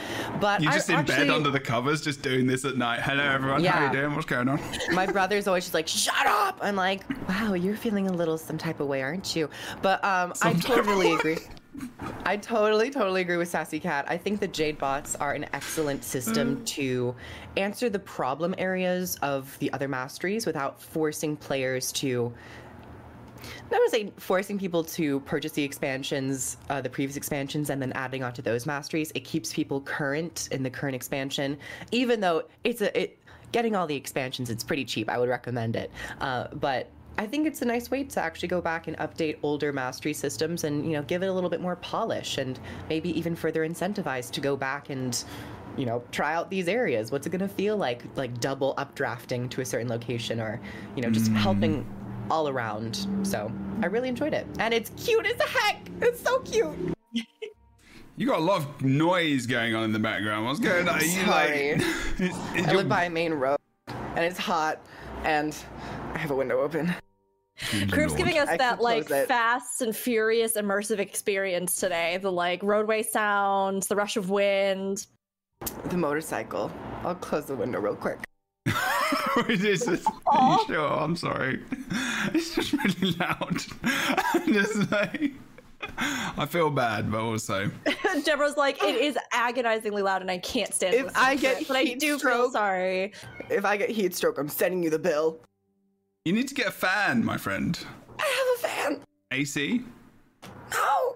But 0.42 0.62
You're 0.62 0.72
I 0.72 0.76
just 0.76 0.90
in 0.90 0.96
actually, 0.96 1.16
bed 1.16 1.30
under 1.30 1.50
the 1.50 1.60
covers, 1.60 2.02
just 2.02 2.22
doing 2.22 2.46
this 2.46 2.66
at 2.66 2.76
night. 2.78 3.00
Hello, 3.00 3.24
everyone. 3.24 3.64
Yeah. 3.64 3.72
How 3.72 3.86
you 3.94 4.02
doing? 4.02 4.16
What's 4.16 4.26
going 4.26 4.50
on? 4.50 4.60
my 4.92 5.06
brother's 5.12 5.48
always 5.48 5.64
just 5.64 5.74
like, 5.74 5.88
"Shut 5.88 6.26
up!" 6.26 6.60
I'm 6.62 6.76
like, 6.76 7.04
"Wow, 7.30 7.54
you're 7.54 7.78
feeling 7.78 8.08
a 8.08 8.14
little 8.14 8.38
some 8.38 8.58
type 8.58 8.80
of 8.80 8.88
way, 8.88 9.02
aren't 9.02 9.36
you?" 9.36 9.50
But 9.82 10.04
um, 10.04 10.34
I 10.42 10.54
totally 10.54 11.14
agree. 11.14 11.38
I 12.26 12.38
totally, 12.38 12.90
totally 12.90 13.22
agree 13.22 13.38
with 13.38 13.50
Sassy 13.50 13.80
Cat. 13.80 14.06
I 14.08 14.18
think 14.18 14.40
the 14.40 14.48
Jade 14.48 14.78
bots 14.78 15.16
are 15.16 15.34
an 15.34 15.46
excellent 15.54 16.04
system 16.04 16.64
to 16.66 17.16
answer 17.58 17.90
the 17.90 18.00
problem 18.00 18.56
areas 18.58 19.18
of 19.22 19.58
the 19.60 19.72
other 19.74 19.88
masteries 19.88 20.46
without 20.46 20.82
forcing 20.82 21.36
players 21.36 21.92
to. 21.94 22.34
I 23.72 23.78
would 23.78 23.92
say 23.92 24.12
forcing 24.18 24.60
people 24.60 24.84
to 24.84 25.22
purchase 25.22 25.54
the 25.54 25.64
expansions, 25.64 26.58
uh, 26.70 26.82
the 26.82 26.90
previous 26.90 27.16
expansions, 27.16 27.70
and 27.70 27.82
then 27.82 27.94
adding 27.94 28.24
onto 28.24 28.42
those 28.42 28.66
masteries. 28.66 29.12
It 29.16 29.24
keeps 29.24 29.54
people 29.54 29.80
current 29.82 30.50
in 30.52 30.64
the 30.64 30.70
current 30.70 30.96
expansion, 30.96 31.58
even 31.92 32.20
though 32.20 32.44
it's 32.64 32.82
a 32.82 33.00
it 33.00 33.20
getting 33.52 33.76
all 33.76 33.88
the 33.88 33.96
expansions. 33.96 34.50
It's 34.50 34.64
pretty 34.64 34.86
cheap. 34.86 35.10
I 35.10 35.18
would 35.18 35.30
recommend 35.30 35.76
it, 35.76 35.92
uh, 36.20 36.48
but 36.54 36.90
I 37.20 37.28
think 37.28 37.46
it's 37.46 37.62
a 37.62 37.66
nice 37.66 37.92
way 37.92 38.06
to 38.06 38.22
actually 38.22 38.48
go 38.48 38.62
back 38.62 38.88
and 38.88 38.98
update 38.98 39.40
older 39.44 39.74
mastery 39.74 40.14
systems 40.14 40.64
and 40.64 40.86
you 40.86 40.94
know 40.94 41.02
give 41.04 41.22
it 41.22 41.26
a 41.26 41.34
little 41.34 41.50
bit 41.50 41.60
more 41.60 41.76
polish 41.76 42.38
and 42.38 42.58
maybe 42.88 43.10
even 43.10 43.36
further 43.36 43.68
incentivize 43.68 44.32
to 44.32 44.40
go 44.40 44.56
back 44.56 44.90
and 44.90 45.26
you 45.76 45.86
know 45.86 46.02
try 46.14 46.34
out 46.34 46.50
these 46.50 46.70
areas. 46.70 47.12
What's 47.12 47.28
it 47.28 47.32
going 47.32 47.42
to 47.42 47.50
feel 47.50 47.76
like 47.76 48.04
like 48.16 48.40
double 48.40 48.74
updrafting 48.76 49.50
to 49.50 49.60
a 49.60 49.66
certain 49.66 49.90
location 49.90 50.40
or 50.40 50.62
you 50.96 51.02
know 51.02 51.10
just 51.10 51.30
mm. 51.30 51.36
helping 51.36 51.86
all 52.32 52.48
around. 52.48 53.06
So 53.24 53.52
I 53.82 53.88
really 53.88 54.08
enjoyed 54.08 54.34
it 54.34 54.48
and 54.58 54.74
it's 54.74 54.90
cute 54.92 55.26
as 55.26 55.42
heck. 55.42 55.90
It's 56.02 56.22
so 56.22 56.40
cute. 56.40 56.74
You 58.16 58.28
got 58.28 58.40
a 58.40 58.44
lot 58.44 58.58
of 58.58 58.82
noise 58.82 59.46
going 59.46 59.74
on 59.76 59.86
in 59.86 59.94
the 59.94 60.00
background. 60.00 60.46
What's 60.46 60.60
going 60.60 60.90
on? 60.90 61.00
Sorry. 61.00 61.76
like. 61.76 61.82
is 62.20 62.34
I 62.54 62.72
your- 62.72 62.80
live 62.80 62.90
by 62.90 63.06
a 63.06 63.10
main 63.10 63.34
road 63.34 63.58
and 63.88 64.26
it's 64.26 64.38
hot 64.38 64.86
and 65.24 65.56
I 66.14 66.18
have 66.18 66.32
a 66.32 66.36
window 66.36 66.60
open. 66.60 66.94
Good 67.72 67.92
Group's 67.92 68.14
giving 68.14 68.38
us 68.38 68.48
that 68.58 68.82
like 68.82 69.08
close 69.08 69.22
it. 69.24 69.28
fast 69.28 69.82
and 69.82 69.96
furious 69.96 70.54
immersive 70.56 71.00
experience 71.00 71.76
today. 71.76 72.18
The 72.18 72.32
like 72.32 72.64
roadway 72.64 73.04
sounds, 73.04 73.88
the 73.88 73.96
rush 73.96 74.18
of 74.18 74.30
wind. 74.30 75.08
The 75.86 75.98
motorcycle. 75.98 76.72
I'll 77.04 77.16
close 77.16 77.46
the 77.46 77.56
window 77.56 77.80
real 77.80 77.96
quick. 77.96 78.20
It 79.48 79.64
is. 79.64 79.88
Are 80.28 80.52
you 80.60 80.66
sure? 80.68 80.88
I'm 80.88 81.16
sorry. 81.16 81.62
It's 82.34 82.54
just 82.56 82.74
really 82.74 83.12
loud. 83.14 83.58
I'm 83.84 84.54
just 84.54 84.92
like, 84.92 85.32
I 85.98 86.46
feel 86.46 86.70
bad, 86.70 87.10
but 87.12 87.22
also 87.22 87.72
Deborah's 88.24 88.58
like, 88.58 88.84
it 88.84 88.96
is 88.96 89.18
agonizingly 89.32 90.02
loud 90.02 90.22
and 90.22 90.30
I 90.30 90.38
can't 90.40 90.74
stand 90.74 90.94
If 90.96 91.18
I 91.18 91.36
get 91.36 91.62
it, 91.62 91.68
but 91.68 91.78
I 91.78 91.84
heat 91.84 92.00
do 92.00 92.08
feel 92.10 92.20
stroke- 92.20 92.52
sorry. 92.52 93.14
If 93.50 93.66
I 93.66 93.78
get 93.78 93.90
heat 93.90 94.14
stroke, 94.16 94.38
I'm 94.38 94.50
sending 94.50 94.84
you 94.84 94.90
the 94.90 95.00
bill. 95.00 95.40
You 96.26 96.34
need 96.34 96.48
to 96.48 96.54
get 96.56 96.68
a 96.68 96.72
fan, 96.72 97.24
my 97.24 97.38
friend. 97.38 97.80
I 98.20 98.24
have 98.24 98.72
a 98.72 98.76
fan. 98.76 99.02
AC. 99.32 99.82
No, 100.72 101.16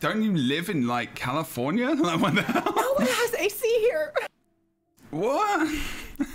Don't 0.00 0.22
you 0.22 0.32
live 0.36 0.68
in 0.68 0.86
like 0.86 1.14
California? 1.14 1.88
Like 1.96 2.20
what 2.20 2.34
the 2.34 2.42
hell? 2.42 2.72
no 2.76 2.92
one 2.94 3.06
has 3.06 3.34
AC 3.34 3.66
here. 3.80 4.12
What? 5.10 5.68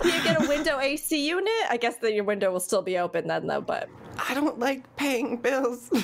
You 0.04 0.24
get 0.24 0.44
a 0.44 0.48
window 0.48 0.80
AC 0.80 1.28
unit? 1.28 1.52
I 1.70 1.78
guess 1.78 1.98
that 1.98 2.14
your 2.14 2.24
window 2.24 2.52
will 2.52 2.60
still 2.60 2.82
be 2.82 2.98
open 2.98 3.28
then 3.28 3.48
though, 3.48 3.62
but 3.62 3.90
I 4.30 4.34
don't 4.34 4.60
like 4.60 4.96
paying 4.96 5.38
bills. 5.38 5.90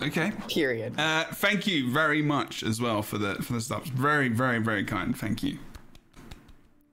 Okay. 0.00 0.30
Period. 0.46 0.94
Uh, 0.96 1.24
thank 1.24 1.66
you 1.66 1.90
very 1.92 2.22
much 2.22 2.62
as 2.62 2.80
well 2.80 3.02
for 3.02 3.18
the 3.18 3.34
for 3.42 3.54
the 3.54 3.60
stuff. 3.60 3.84
Very, 3.86 4.28
very, 4.28 4.60
very 4.60 4.84
kind. 4.84 5.18
Thank 5.18 5.42
you. 5.42 5.58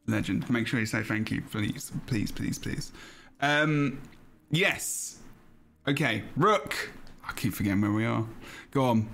Legend. 0.07 0.49
Make 0.49 0.67
sure 0.67 0.79
you 0.79 0.85
say 0.85 1.03
thank 1.03 1.31
you, 1.31 1.41
please, 1.51 1.91
please, 2.07 2.31
please, 2.31 2.59
please. 2.59 2.91
Um, 3.41 4.01
yes. 4.51 5.17
Okay, 5.87 6.23
Rook. 6.35 6.91
I 7.27 7.31
keep 7.33 7.53
forgetting 7.53 7.81
where 7.81 7.91
we 7.91 8.05
are. 8.05 8.25
Go 8.71 8.85
on. 8.85 9.09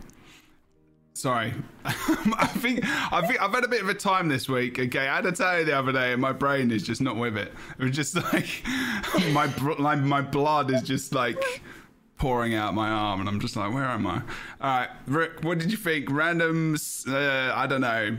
Sorry, 1.14 1.54
I 1.86 2.48
think 2.58 2.84
I 2.86 3.22
think 3.28 3.42
I've 3.42 3.52
had 3.52 3.64
a 3.64 3.68
bit 3.68 3.82
of 3.82 3.90
a 3.90 3.94
time 3.94 4.28
this 4.28 4.50
week. 4.50 4.80
Okay, 4.80 5.08
I 5.08 5.18
had 5.18 5.26
to 5.26 5.32
tell 5.32 5.60
you 5.60 5.66
the 5.66 5.78
other 5.78 5.92
day, 5.92 6.14
and 6.14 6.22
my 6.22 6.32
brain 6.32 6.72
is 6.72 6.84
just 6.84 7.02
not 7.02 7.16
with 7.16 7.38
it. 7.38 7.54
It 7.78 7.84
was 7.84 7.96
just 7.96 8.16
like 8.34 8.64
my 9.32 9.46
like 9.78 10.00
my 10.00 10.22
blood 10.22 10.72
is 10.72 10.82
just 10.82 11.14
like 11.14 11.62
pouring 12.18 12.56
out 12.56 12.74
my 12.74 12.90
arm, 12.90 13.20
and 13.20 13.30
I'm 13.30 13.40
just 13.40 13.56
like, 13.56 13.74
where 13.74 13.84
am 13.84 14.08
I? 14.08 14.16
All 14.16 14.22
right, 14.62 14.90
Rick, 15.06 15.44
what 15.44 15.60
did 15.60 15.70
you 15.72 15.78
think? 15.78 16.08
Randoms? 16.08 17.08
Uh, 17.08 17.54
I 17.54 17.68
don't 17.68 17.82
know. 17.82 18.18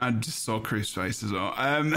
I 0.00 0.10
just 0.12 0.44
saw 0.44 0.60
Chris' 0.60 0.90
face 0.90 1.22
as 1.24 1.32
well. 1.32 1.52
Um, 1.56 1.94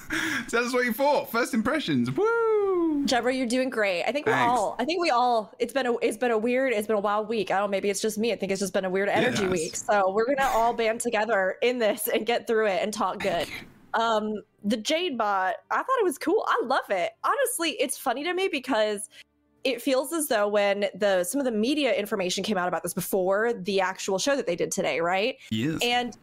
tell 0.48 0.64
us 0.64 0.72
what 0.74 0.84
you 0.84 0.92
thought. 0.92 1.30
First 1.32 1.54
impressions. 1.54 2.10
Woo! 2.10 3.04
Deborah, 3.06 3.34
you're 3.34 3.46
doing 3.46 3.70
great. 3.70 4.04
I 4.04 4.12
think 4.12 4.26
we're 4.26 4.34
all. 4.34 4.76
I 4.78 4.84
think 4.84 5.00
we 5.00 5.08
all. 5.10 5.54
It's 5.58 5.72
been 5.72 5.86
a. 5.86 5.96
It's 5.98 6.18
been 6.18 6.30
a 6.30 6.36
weird. 6.36 6.72
It's 6.74 6.86
been 6.86 6.96
a 6.96 7.00
wild 7.00 7.28
week. 7.28 7.50
I 7.50 7.54
don't. 7.58 7.68
know, 7.68 7.70
Maybe 7.70 7.88
it's 7.88 8.02
just 8.02 8.18
me. 8.18 8.32
I 8.32 8.36
think 8.36 8.52
it's 8.52 8.60
just 8.60 8.74
been 8.74 8.84
a 8.84 8.90
weird 8.90 9.08
energy 9.08 9.44
Yes. 9.44 9.50
week. 9.52 9.76
So 9.76 10.10
we're 10.12 10.26
gonna 10.26 10.48
all 10.52 10.74
band 10.74 11.00
together 11.00 11.56
in 11.62 11.78
this 11.78 12.06
and 12.08 12.26
get 12.26 12.46
through 12.46 12.66
it 12.66 12.82
and 12.82 12.92
talk 12.92 13.18
good. 13.20 13.48
Um, 13.94 14.34
the 14.64 14.76
Jade 14.76 15.16
bot. 15.16 15.54
I 15.70 15.76
thought 15.76 15.98
it 16.00 16.04
was 16.04 16.18
cool. 16.18 16.44
I 16.46 16.60
love 16.64 16.90
it. 16.90 17.12
Honestly, 17.24 17.70
it's 17.80 17.96
funny 17.96 18.24
to 18.24 18.34
me 18.34 18.48
because 18.52 19.08
it 19.64 19.80
feels 19.80 20.12
as 20.12 20.28
though 20.28 20.46
when 20.48 20.86
the 20.94 21.24
some 21.24 21.40
of 21.40 21.46
the 21.46 21.50
media 21.52 21.94
information 21.94 22.44
came 22.44 22.58
out 22.58 22.68
about 22.68 22.82
this 22.82 22.92
before 22.94 23.54
the 23.54 23.80
actual 23.80 24.18
show 24.18 24.36
that 24.36 24.46
they 24.46 24.56
did 24.56 24.70
today, 24.70 25.00
right? 25.00 25.36
Yes. 25.50 25.78
And 25.82 26.14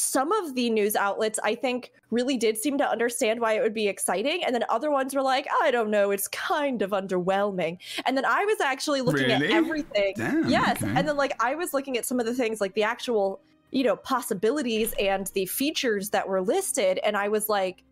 some 0.00 0.32
of 0.32 0.54
the 0.54 0.70
news 0.70 0.96
outlets, 0.96 1.38
I 1.42 1.54
think, 1.54 1.92
really 2.10 2.36
did 2.36 2.58
seem 2.58 2.78
to 2.78 2.88
understand 2.88 3.40
why 3.40 3.52
it 3.54 3.62
would 3.62 3.74
be 3.74 3.88
exciting. 3.88 4.42
And 4.44 4.54
then 4.54 4.64
other 4.68 4.90
ones 4.90 5.14
were 5.14 5.22
like, 5.22 5.46
I 5.62 5.70
don't 5.70 5.90
know, 5.90 6.10
it's 6.10 6.28
kind 6.28 6.82
of 6.82 6.90
underwhelming. 6.90 7.78
And 8.06 8.16
then 8.16 8.24
I 8.24 8.44
was 8.44 8.60
actually 8.60 9.00
looking 9.00 9.26
Really? 9.26 9.46
at 9.46 9.50
everything. 9.52 10.14
Damn, 10.16 10.48
yes. 10.48 10.82
okay. 10.82 10.92
And 10.96 11.06
then, 11.06 11.16
like, 11.16 11.32
I 11.40 11.54
was 11.54 11.72
looking 11.72 11.96
at 11.96 12.06
some 12.06 12.18
of 12.18 12.26
the 12.26 12.34
things, 12.34 12.60
like 12.60 12.74
the 12.74 12.82
actual 12.82 13.40
you 13.72 13.84
know, 13.84 13.96
possibilities 13.96 14.94
and 14.98 15.28
the 15.28 15.46
features 15.46 16.10
that 16.10 16.28
were 16.28 16.40
listed. 16.40 16.98
And 17.04 17.16
I 17.16 17.28
was 17.28 17.48
like, 17.48 17.84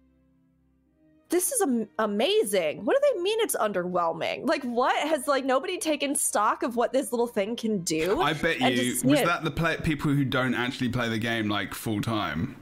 this 1.31 1.53
is 1.53 1.61
am- 1.61 1.89
amazing. 1.99 2.85
What 2.85 2.97
do 3.01 3.13
they 3.15 3.21
mean 3.23 3.39
it's 3.41 3.57
underwhelming? 3.57 4.49
Like, 4.49 4.63
what 4.63 4.97
has 5.07 5.27
like 5.29 5.45
nobody 5.45 5.79
taken 5.79 6.15
stock 6.15 6.63
of 6.63 6.77
what 6.77 6.93
this 6.93 7.13
little 7.13 7.27
thing 7.27 7.57
can 7.57 7.81
do? 7.81 8.21
I 8.21 8.33
bet 8.33 8.61
you 8.61 8.97
was 9.05 9.21
it- 9.21 9.27
that 9.27 9.45
the 9.45 9.51
play- 9.51 9.77
people 9.79 10.11
who 10.13 10.25
don't 10.25 10.55
actually 10.55 10.89
play 10.89 11.09
the 11.09 11.19
game 11.19 11.49
like 11.49 11.75
full 11.75 12.01
time. 12.01 12.57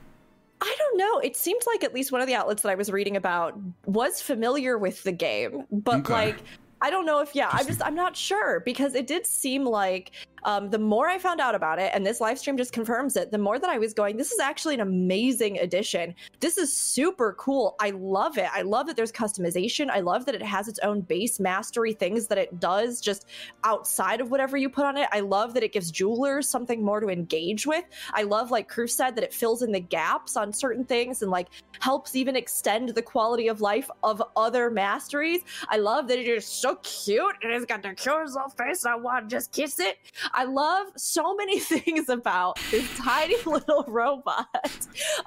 I 0.61 0.75
don't 0.79 0.97
know. 0.99 1.19
It 1.19 1.37
seemed 1.37 1.61
like 1.67 1.85
at 1.85 1.93
least 1.95 2.13
one 2.13 2.23
of 2.23 2.27
the 2.27 2.35
outlets 2.35 2.63
that 2.63 2.71
I 2.71 2.75
was 2.75 2.91
reading 2.91 3.17
about 3.17 3.59
was 3.85 4.23
familiar 4.23 4.79
with 4.79 5.03
the 5.03 5.13
game, 5.13 5.65
but 5.71 5.97
Okay. 6.01 6.13
like 6.13 6.37
I 6.83 6.91
don't 6.91 7.07
know 7.07 7.21
if 7.21 7.35
yeah, 7.35 7.49
I'm 7.53 7.67
just 7.67 7.83
I'm 7.85 7.95
not 7.95 8.17
sure 8.17 8.61
because 8.61 8.95
it 8.95 9.07
did 9.07 9.27
seem 9.27 9.65
like 9.65 10.13
um, 10.47 10.71
the 10.71 10.79
more 10.79 11.09
I 11.09 11.19
found 11.19 11.41
out 11.41 11.57
about 11.57 11.81
it, 11.81 11.91
and 11.93 12.07
this 12.07 12.21
live 12.21 12.39
stream 12.39 12.57
just 12.57 12.73
confirms 12.73 13.17
it, 13.17 13.33
the 13.33 13.39
more 13.39 13.59
that 13.59 13.69
I 13.69 13.79
was 13.79 13.93
going, 13.93 14.17
this 14.17 14.31
is 14.31 14.39
actually 14.39 14.75
an 14.75 14.81
amazing 14.81 15.59
addition. 15.59 16.15
This 16.39 16.57
is 16.57 16.75
super 16.75 17.35
cool. 17.37 17.75
I 17.81 17.91
love 17.91 18.39
it. 18.39 18.47
I 18.55 18.63
love 18.63 18.87
that 18.87 18.95
there's 18.95 19.11
customization. 19.11 19.91
I 19.91 20.01
love 20.01 20.25
that 20.27 20.37
it 20.37 20.43
has 20.43 20.69
its 20.69 20.79
own 20.85 21.01
base 21.01 21.41
mastery 21.41 21.93
things 21.93 22.29
that 22.29 22.39
it 22.39 22.61
does 22.61 23.01
just 23.01 23.27
outside 23.65 24.21
of 24.21 24.31
whatever 24.31 24.57
you 24.57 24.71
put 24.71 24.85
on 24.85 24.97
it. 24.97 25.09
I 25.11 25.19
love 25.19 25.53
that 25.55 25.65
it 25.65 25.73
gives 25.73 25.91
jewelers 25.91 26.49
something 26.49 26.81
more 26.81 27.01
to 27.01 27.09
engage 27.09 27.67
with. 27.67 27.85
I 28.13 28.23
love, 28.23 28.53
like 28.53 28.71
Kroof 28.71 28.91
said, 28.91 29.17
that 29.17 29.25
it 29.25 29.35
fills 29.35 29.63
in 29.63 29.73
the 29.73 29.81
gaps 29.81 30.37
on 30.37 30.53
certain 30.53 30.85
things 30.85 31.23
and 31.23 31.31
like 31.31 31.49
helps 31.81 32.15
even 32.15 32.37
extend 32.37 32.91
the 32.91 33.03
quality 33.03 33.49
of 33.49 33.61
life 33.61 33.91
of 34.05 34.23
other 34.37 34.71
masteries. 34.71 35.41
I 35.71 35.79
love 35.79 36.07
that 36.07 36.21
it 36.21 36.29
is 36.29 36.47
so 36.47 36.77
cute 36.77 37.35
and 37.43 37.53
it's 37.53 37.67
got 37.67 37.83
the 37.83 37.95
cutest 37.95 38.37
little 38.37 38.51
face. 38.51 38.87
I 38.87 38.95
want 38.95 39.29
to 39.29 39.35
just 39.35 39.51
kiss 39.51 39.81
it. 39.81 39.99
I 40.37 40.45
love 40.45 40.89
so 40.97 41.35
many 41.35 41.59
things 41.61 42.09
about 42.09 42.59
this 42.71 42.89
tiny 42.97 43.37
little 43.47 43.85
robot. 43.89 44.47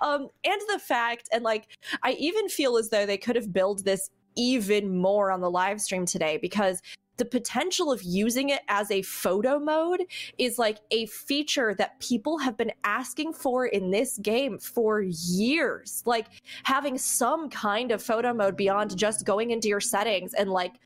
Um, 0.01 0.29
and 0.45 0.61
the 0.71 0.79
fact, 0.79 1.27
and 1.33 1.43
like, 1.43 1.67
I 2.03 2.11
even 2.13 2.47
feel 2.47 2.77
as 2.77 2.89
though 2.89 3.05
they 3.05 3.17
could 3.17 3.35
have 3.35 3.51
built 3.51 3.83
this 3.83 4.09
even 4.37 4.95
more 4.95 5.31
on 5.31 5.41
the 5.41 5.49
live 5.49 5.81
stream 5.81 6.05
today 6.05 6.37
because 6.37 6.81
the 7.17 7.25
potential 7.25 7.91
of 7.91 8.01
using 8.01 8.49
it 8.49 8.61
as 8.69 8.89
a 8.91 9.01
photo 9.01 9.59
mode 9.59 10.05
is 10.37 10.57
like 10.57 10.77
a 10.91 11.05
feature 11.07 11.75
that 11.75 11.99
people 11.99 12.37
have 12.37 12.55
been 12.55 12.71
asking 12.85 13.33
for 13.33 13.65
in 13.65 13.91
this 13.91 14.17
game 14.19 14.57
for 14.57 15.01
years. 15.01 16.01
Like 16.05 16.27
having 16.63 16.97
some 16.97 17.49
kind 17.49 17.91
of 17.91 18.01
photo 18.01 18.33
mode 18.33 18.55
beyond 18.55 18.95
just 18.95 19.25
going 19.25 19.51
into 19.51 19.67
your 19.67 19.81
settings 19.81 20.33
and 20.33 20.49
like 20.49 20.79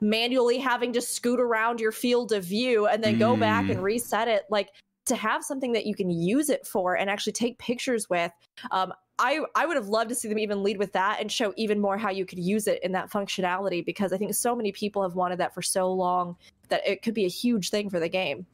manually 0.00 0.58
having 0.58 0.92
to 0.92 1.00
scoot 1.00 1.40
around 1.40 1.80
your 1.80 1.92
field 1.92 2.32
of 2.32 2.44
view 2.44 2.86
and 2.86 3.02
then 3.02 3.18
go 3.18 3.36
back 3.36 3.64
Mm. 3.66 3.70
and 3.72 3.82
reset 3.82 4.28
it. 4.28 4.44
Like 4.50 4.70
to 5.06 5.16
have 5.16 5.44
something 5.44 5.72
that 5.72 5.86
you 5.86 5.94
can 5.94 6.10
use 6.10 6.50
it 6.50 6.66
for 6.66 6.96
and 6.96 7.08
actually 7.08 7.32
take 7.32 7.58
pictures 7.58 8.10
with. 8.10 8.32
Um, 8.70 8.92
I, 9.18 9.40
I 9.54 9.64
would 9.64 9.76
have 9.76 9.88
loved 9.88 10.10
to 10.10 10.14
see 10.14 10.28
them 10.28 10.38
even 10.38 10.62
lead 10.62 10.76
with 10.78 10.92
that 10.92 11.20
and 11.20 11.32
show 11.32 11.54
even 11.56 11.80
more 11.80 11.96
how 11.96 12.10
you 12.10 12.26
could 12.26 12.38
use 12.38 12.66
it 12.66 12.82
in 12.82 12.92
that 12.92 13.10
functionality 13.10 13.84
because 13.84 14.12
I 14.12 14.18
think 14.18 14.34
so 14.34 14.54
many 14.54 14.72
people 14.72 15.02
have 15.02 15.14
wanted 15.14 15.38
that 15.38 15.54
for 15.54 15.62
so 15.62 15.90
long 15.90 16.36
that 16.68 16.86
it 16.86 17.02
could 17.02 17.14
be 17.14 17.24
a 17.24 17.28
huge 17.28 17.70
thing 17.70 17.88
for 17.88 17.98
the 18.00 18.08
game. 18.08 18.46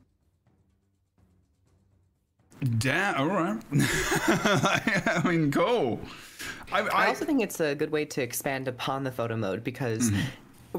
Damn, 2.79 3.17
all 3.17 3.27
right. 3.27 3.61
I 3.73 5.23
mean, 5.25 5.51
cool. 5.51 5.99
I, 6.71 6.81
I 6.83 7.05
I, 7.05 7.07
also 7.09 7.25
think 7.25 7.43
it's 7.43 7.59
a 7.59 7.75
good 7.75 7.91
way 7.91 8.05
to 8.05 8.23
expand 8.23 8.69
upon 8.69 9.03
the 9.03 9.11
photo 9.11 9.37
mode 9.37 9.65
because 9.65 10.13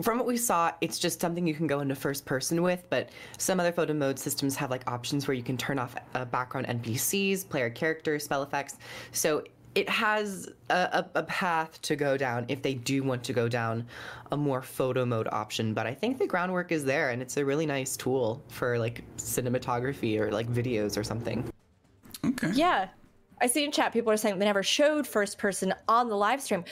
from 0.02 0.18
what 0.18 0.26
we 0.26 0.38
saw, 0.38 0.72
it's 0.82 0.98
just 0.98 1.22
something 1.22 1.46
you 1.46 1.54
can 1.54 1.68
go 1.68 1.82
into 1.82 1.96
first 1.96 2.26
person 2.26 2.62
with, 2.64 2.84
but 2.90 3.10
some 3.38 3.60
other 3.60 3.72
photo 3.72 3.94
mode 3.94 4.18
systems 4.18 4.56
have 4.56 4.72
like 4.72 4.90
options 4.90 5.28
where 5.28 5.36
you 5.36 5.44
can 5.44 5.58
turn 5.58 5.78
off 5.78 5.96
uh, 6.16 6.26
background 6.26 6.68
NPCs, 6.68 7.48
player 7.48 7.70
characters, 7.70 8.24
spell 8.24 8.42
effects. 8.42 8.78
So 9.12 9.44
it 9.76 9.90
has 9.90 10.50
a, 10.70 10.74
a, 10.74 11.10
a 11.16 11.24
path 11.24 11.82
to 11.82 11.96
go 11.96 12.18
down 12.18 12.46
if 12.48 12.62
they 12.62 12.74
do 12.74 13.04
want 13.04 13.24
to 13.24 13.34
go 13.34 13.48
down 13.48 13.86
a 14.32 14.38
more 14.38 14.62
photo 14.62 15.06
mode 15.06 15.28
option. 15.32 15.74
But 15.74 15.88
I 15.88 15.94
think 15.94 16.18
the 16.18 16.28
groundwork 16.28 16.72
is 16.72 16.84
there 16.84 17.10
and 17.10 17.22
it's 17.22 17.38
a 17.38 17.46
really 17.46 17.66
nice 17.66 17.98
tool 17.98 18.42
for 18.50 18.78
like 18.80 19.04
cinematography 19.18 20.20
or 20.20 20.32
like 20.32 20.48
videos 20.48 20.98
or 20.98 21.04
something. 21.04 21.52
okay. 22.26 22.52
Yeah. 22.54 22.90
I 23.42 23.48
see 23.48 23.66
in 23.66 23.72
chat 23.72 23.94
people 23.94 24.12
are 24.12 24.18
saying 24.18 24.40
they 24.40 24.46
never 24.46 24.64
showed 24.64 25.06
first 25.06 25.38
person 25.38 25.74
on 25.88 26.08
the 26.08 26.16
live 26.16 26.42
stream. 26.42 26.64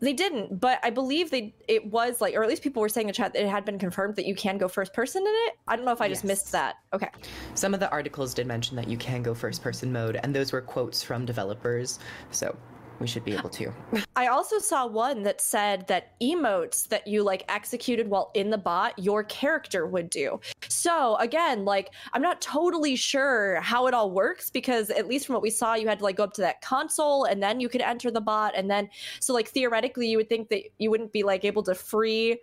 They 0.00 0.12
didn't, 0.12 0.60
but 0.60 0.78
I 0.82 0.90
believe 0.90 1.30
they 1.30 1.54
it 1.66 1.84
was 1.86 2.20
like 2.20 2.34
or 2.34 2.42
at 2.42 2.48
least 2.48 2.62
people 2.62 2.80
were 2.80 2.88
saying 2.88 3.08
in 3.08 3.14
chat 3.14 3.32
that 3.32 3.42
it 3.42 3.48
had 3.48 3.64
been 3.64 3.78
confirmed 3.78 4.16
that 4.16 4.26
you 4.26 4.34
can 4.34 4.56
go 4.56 4.68
first 4.68 4.92
person 4.92 5.22
in 5.22 5.32
it. 5.46 5.58
I 5.66 5.76
don't 5.76 5.84
know 5.84 5.92
if 5.92 6.00
I 6.00 6.08
just 6.08 6.24
missed 6.24 6.52
that. 6.52 6.76
Okay. 6.92 7.08
Some 7.54 7.74
of 7.74 7.80
the 7.80 7.90
articles 7.90 8.32
did 8.32 8.46
mention 8.46 8.76
that 8.76 8.88
you 8.88 8.96
can 8.96 9.22
go 9.22 9.34
first 9.34 9.62
person 9.62 9.92
mode, 9.92 10.20
and 10.22 10.34
those 10.34 10.52
were 10.52 10.60
quotes 10.60 11.02
from 11.02 11.26
developers, 11.26 11.98
so 12.30 12.56
we 13.00 13.06
should 13.06 13.24
be 13.24 13.34
able 13.34 13.48
to. 13.50 13.72
I 14.16 14.26
also 14.26 14.58
saw 14.58 14.86
one 14.86 15.22
that 15.22 15.40
said 15.40 15.86
that 15.88 16.18
emotes 16.20 16.88
that 16.88 17.06
you 17.06 17.22
like 17.22 17.44
executed 17.48 18.08
while 18.08 18.30
in 18.34 18.50
the 18.50 18.58
bot, 18.58 18.98
your 18.98 19.24
character 19.24 19.86
would 19.86 20.10
do. 20.10 20.40
So 20.68 21.16
again, 21.16 21.64
like 21.64 21.90
I'm 22.12 22.22
not 22.22 22.40
totally 22.40 22.96
sure 22.96 23.60
how 23.60 23.86
it 23.86 23.94
all 23.94 24.10
works 24.10 24.50
because 24.50 24.90
at 24.90 25.06
least 25.06 25.26
from 25.26 25.34
what 25.34 25.42
we 25.42 25.50
saw, 25.50 25.74
you 25.74 25.88
had 25.88 25.98
to 25.98 26.04
like 26.04 26.16
go 26.16 26.24
up 26.24 26.32
to 26.34 26.40
that 26.42 26.60
console 26.60 27.24
and 27.24 27.42
then 27.42 27.60
you 27.60 27.68
could 27.68 27.80
enter 27.80 28.10
the 28.10 28.20
bot 28.20 28.54
and 28.56 28.70
then 28.70 28.88
so 29.20 29.32
like 29.32 29.48
theoretically 29.48 30.08
you 30.08 30.16
would 30.16 30.28
think 30.28 30.48
that 30.48 30.62
you 30.78 30.90
wouldn't 30.90 31.12
be 31.12 31.22
like 31.22 31.44
able 31.44 31.62
to 31.62 31.74
free 31.74 32.38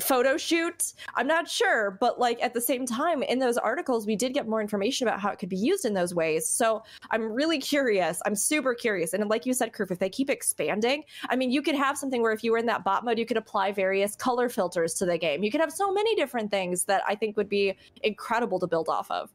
photo 0.00 0.36
shoot 0.36 0.92
i'm 1.14 1.26
not 1.26 1.48
sure 1.48 1.96
but 2.00 2.18
like 2.18 2.42
at 2.42 2.52
the 2.54 2.60
same 2.60 2.84
time 2.86 3.22
in 3.22 3.38
those 3.38 3.56
articles 3.56 4.06
we 4.06 4.16
did 4.16 4.34
get 4.34 4.46
more 4.46 4.60
information 4.60 5.06
about 5.06 5.20
how 5.20 5.30
it 5.30 5.38
could 5.38 5.48
be 5.48 5.56
used 5.56 5.84
in 5.84 5.94
those 5.94 6.14
ways. 6.14 6.48
So 6.48 6.82
i'm 7.10 7.32
really 7.32 7.58
curious. 7.58 8.20
I'm 8.26 8.34
super 8.34 8.74
curious. 8.74 9.12
And 9.12 9.28
like 9.28 9.46
you 9.46 9.54
said 9.54 9.72
Kroof, 9.72 9.90
if 9.90 9.98
they 9.98 10.10
keep 10.10 10.30
expanding 10.30 11.04
i 11.28 11.36
mean 11.36 11.50
you 11.50 11.62
could 11.62 11.74
have 11.74 11.96
something 11.96 12.22
where 12.22 12.32
if 12.32 12.44
you 12.44 12.52
were 12.52 12.58
in 12.58 12.66
that 12.66 12.84
bot 12.84 13.04
mode 13.04 13.18
you 13.18 13.26
could 13.26 13.36
apply 13.36 13.72
various 13.72 14.14
color 14.16 14.48
filters 14.48 14.94
to 14.94 15.06
the 15.06 15.18
game. 15.18 15.42
You 15.42 15.50
could 15.50 15.60
have 15.60 15.72
so 15.72 15.92
many 15.92 16.14
different 16.14 16.50
things 16.50 16.84
that 16.84 17.02
i 17.06 17.14
think 17.14 17.36
would 17.36 17.48
be 17.48 17.76
incredible 18.02 18.58
to 18.60 18.66
build 18.66 18.88
off 18.88 19.10
of 19.10 19.30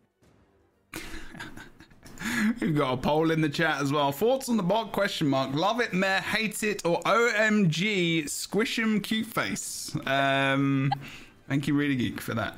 We've 2.61 2.75
got 2.75 2.93
a 2.93 2.97
poll 2.97 3.31
in 3.31 3.41
the 3.41 3.49
chat 3.49 3.81
as 3.81 3.91
well. 3.91 4.11
Thoughts 4.11 4.49
on 4.49 4.57
the 4.57 4.63
bot? 4.63 4.91
Question 4.91 5.27
mark. 5.27 5.53
Love 5.53 5.79
it, 5.79 5.93
meh, 5.93 6.21
hate 6.21 6.63
it, 6.63 6.85
or 6.85 6.99
OMG, 7.01 8.29
squish 8.29 8.79
'em 8.79 8.99
cute 9.01 9.27
face. 9.27 9.95
Um, 10.05 10.91
thank 11.47 11.67
you, 11.67 11.73
really 11.73 11.95
geek, 11.95 12.21
for 12.21 12.33
that. 12.33 12.55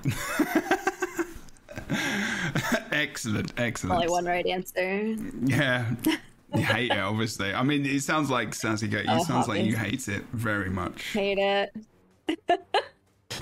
excellent, 2.91 3.53
excellent. 3.58 3.95
Only 3.95 4.10
one 4.10 4.25
right 4.25 4.45
answer. 4.45 5.15
Yeah. 5.43 5.86
You 6.56 6.63
hate 6.63 6.91
it, 6.91 6.97
obviously. 6.97 7.53
I 7.53 7.62
mean, 7.62 7.86
it 7.86 8.01
sounds 8.03 8.30
like 8.30 8.56
Sassy 8.56 8.88
Goat. 8.88 9.03
You 9.03 9.12
Oh, 9.12 9.23
sounds 9.25 9.49
like 9.49 9.65
you 9.65 9.75
hate 9.75 10.08
it 10.08 10.23
very 10.32 10.69
much. 10.69 11.03
Hate 11.12 11.38
it. 11.38 11.75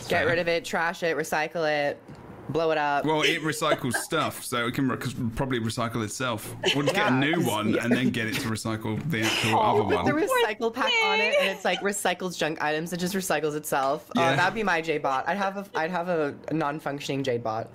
Get 0.10 0.26
rid 0.26 0.40
of 0.40 0.48
it, 0.48 0.66
trash 0.66 1.04
it, 1.04 1.16
recycle 1.16 1.70
it, 1.70 2.02
blow 2.50 2.72
it 2.72 2.78
up. 2.78 3.06
Well, 3.06 3.22
it 3.24 3.42
recycles 3.42 3.94
stuff, 3.94 4.44
so 4.44 4.68
it 4.68 4.74
can 4.74 4.90
re- 4.90 4.98
probably 5.36 5.60
recycle 5.60 6.04
itself. 6.04 6.56
Or 6.76 6.84
just 6.84 6.96
get 6.96 7.12
a 7.12 7.16
new 7.16 7.42
one 7.42 7.78
and 7.80 7.92
then 7.92 8.10
get 8.10 8.28
it 8.28 8.36
to 8.36 8.48
recycle 8.50 8.98
the 9.10 9.22
actual 9.22 9.60
Oh, 9.60 9.82
other 9.82 9.96
Put 9.98 10.06
the 10.06 10.14
one. 10.14 10.24
recycle 10.28 10.74
pack 10.74 10.92
on 11.06 11.20
it, 11.20 11.36
and 11.40 11.50
it's 11.50 11.66
like 11.66 11.80
recycles 11.82 12.38
junk 12.38 12.62
items. 12.62 12.94
It 12.94 12.98
just 12.98 13.16
recycles 13.16 13.56
itself. 13.56 14.10
Uh, 14.12 14.22
yeah. 14.22 14.34
Oh, 14.34 14.36
that'd 14.36 14.54
be 14.54 14.64
my 14.64 14.82
J 14.82 14.98
bot. 14.98 15.28
I'd 15.28 15.38
have 15.38 15.58
a, 15.58 15.66
I'd 15.76 15.92
have 15.92 16.10
a, 16.10 16.36
non-functioning 16.52 17.24
J 17.24 17.38
bot. 17.38 17.70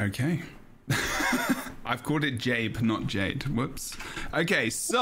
Okay. 0.00 0.42
I've 1.84 2.02
called 2.02 2.24
it 2.24 2.38
Jabe, 2.38 2.80
not 2.80 3.06
Jade. 3.06 3.44
Whoops. 3.44 3.96
Okay, 4.34 4.70
so 4.70 4.96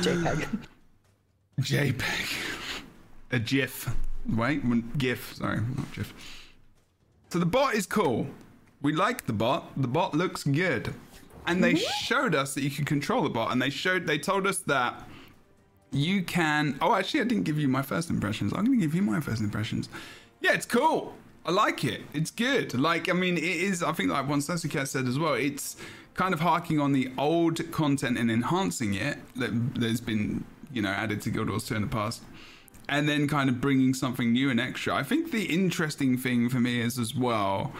JPEG. 0.00 0.58
JPEG. 1.60 2.36
A 3.32 3.38
GIF. 3.38 3.94
Wait, 4.28 4.98
GIF. 4.98 5.34
Sorry, 5.34 5.60
not 5.60 5.92
GIF. 5.92 6.14
So 7.30 7.38
the 7.38 7.46
bot 7.46 7.74
is 7.74 7.86
cool. 7.86 8.26
We 8.80 8.92
like 8.92 9.26
the 9.26 9.32
bot. 9.32 9.70
The 9.76 9.88
bot 9.88 10.14
looks 10.14 10.44
good. 10.44 10.94
And 11.46 11.62
they 11.62 11.74
mm-hmm. 11.74 12.04
showed 12.04 12.34
us 12.34 12.54
that 12.54 12.62
you 12.62 12.70
can 12.70 12.84
control 12.84 13.22
the 13.22 13.30
bot. 13.30 13.52
And 13.52 13.60
they 13.60 13.70
showed, 13.70 14.06
they 14.06 14.18
told 14.18 14.46
us 14.46 14.58
that 14.60 15.02
you 15.90 16.22
can. 16.22 16.78
Oh, 16.80 16.94
actually, 16.94 17.20
I 17.20 17.24
didn't 17.24 17.44
give 17.44 17.58
you 17.58 17.68
my 17.68 17.82
first 17.82 18.10
impressions. 18.10 18.52
I'm 18.52 18.64
going 18.64 18.78
to 18.78 18.86
give 18.86 18.94
you 18.94 19.02
my 19.02 19.20
first 19.20 19.40
impressions. 19.40 19.88
Yeah, 20.40 20.52
it's 20.52 20.66
cool. 20.66 21.14
I 21.46 21.50
like 21.50 21.84
it. 21.84 22.02
It's 22.14 22.30
good. 22.30 22.74
Like, 22.78 23.08
I 23.08 23.12
mean, 23.12 23.36
it 23.36 23.44
is. 23.44 23.82
I 23.82 23.92
think, 23.92 24.10
like 24.10 24.28
one 24.28 24.42
Cat 24.42 24.88
said 24.88 25.06
as 25.06 25.18
well, 25.18 25.34
it's 25.34 25.76
kind 26.14 26.32
of 26.32 26.40
harking 26.40 26.80
on 26.80 26.92
the 26.92 27.10
old 27.18 27.70
content 27.72 28.16
and 28.18 28.30
enhancing 28.30 28.94
it 28.94 29.18
that 29.36 29.50
there's 29.74 30.00
been, 30.00 30.44
you 30.72 30.80
know, 30.80 30.90
added 30.90 31.20
to 31.22 31.30
Guild 31.30 31.50
Wars 31.50 31.66
2 31.66 31.74
in 31.74 31.82
the 31.82 31.88
past. 31.88 32.22
And 32.88 33.08
then 33.08 33.26
kind 33.28 33.48
of 33.48 33.60
bringing 33.60 33.94
something 33.94 34.32
new 34.32 34.50
and 34.50 34.60
extra. 34.60 34.94
I 34.94 35.02
think 35.02 35.30
the 35.30 35.44
interesting 35.44 36.18
thing 36.18 36.48
for 36.48 36.60
me 36.60 36.80
is 36.80 36.98
as 36.98 37.14
well 37.14 37.72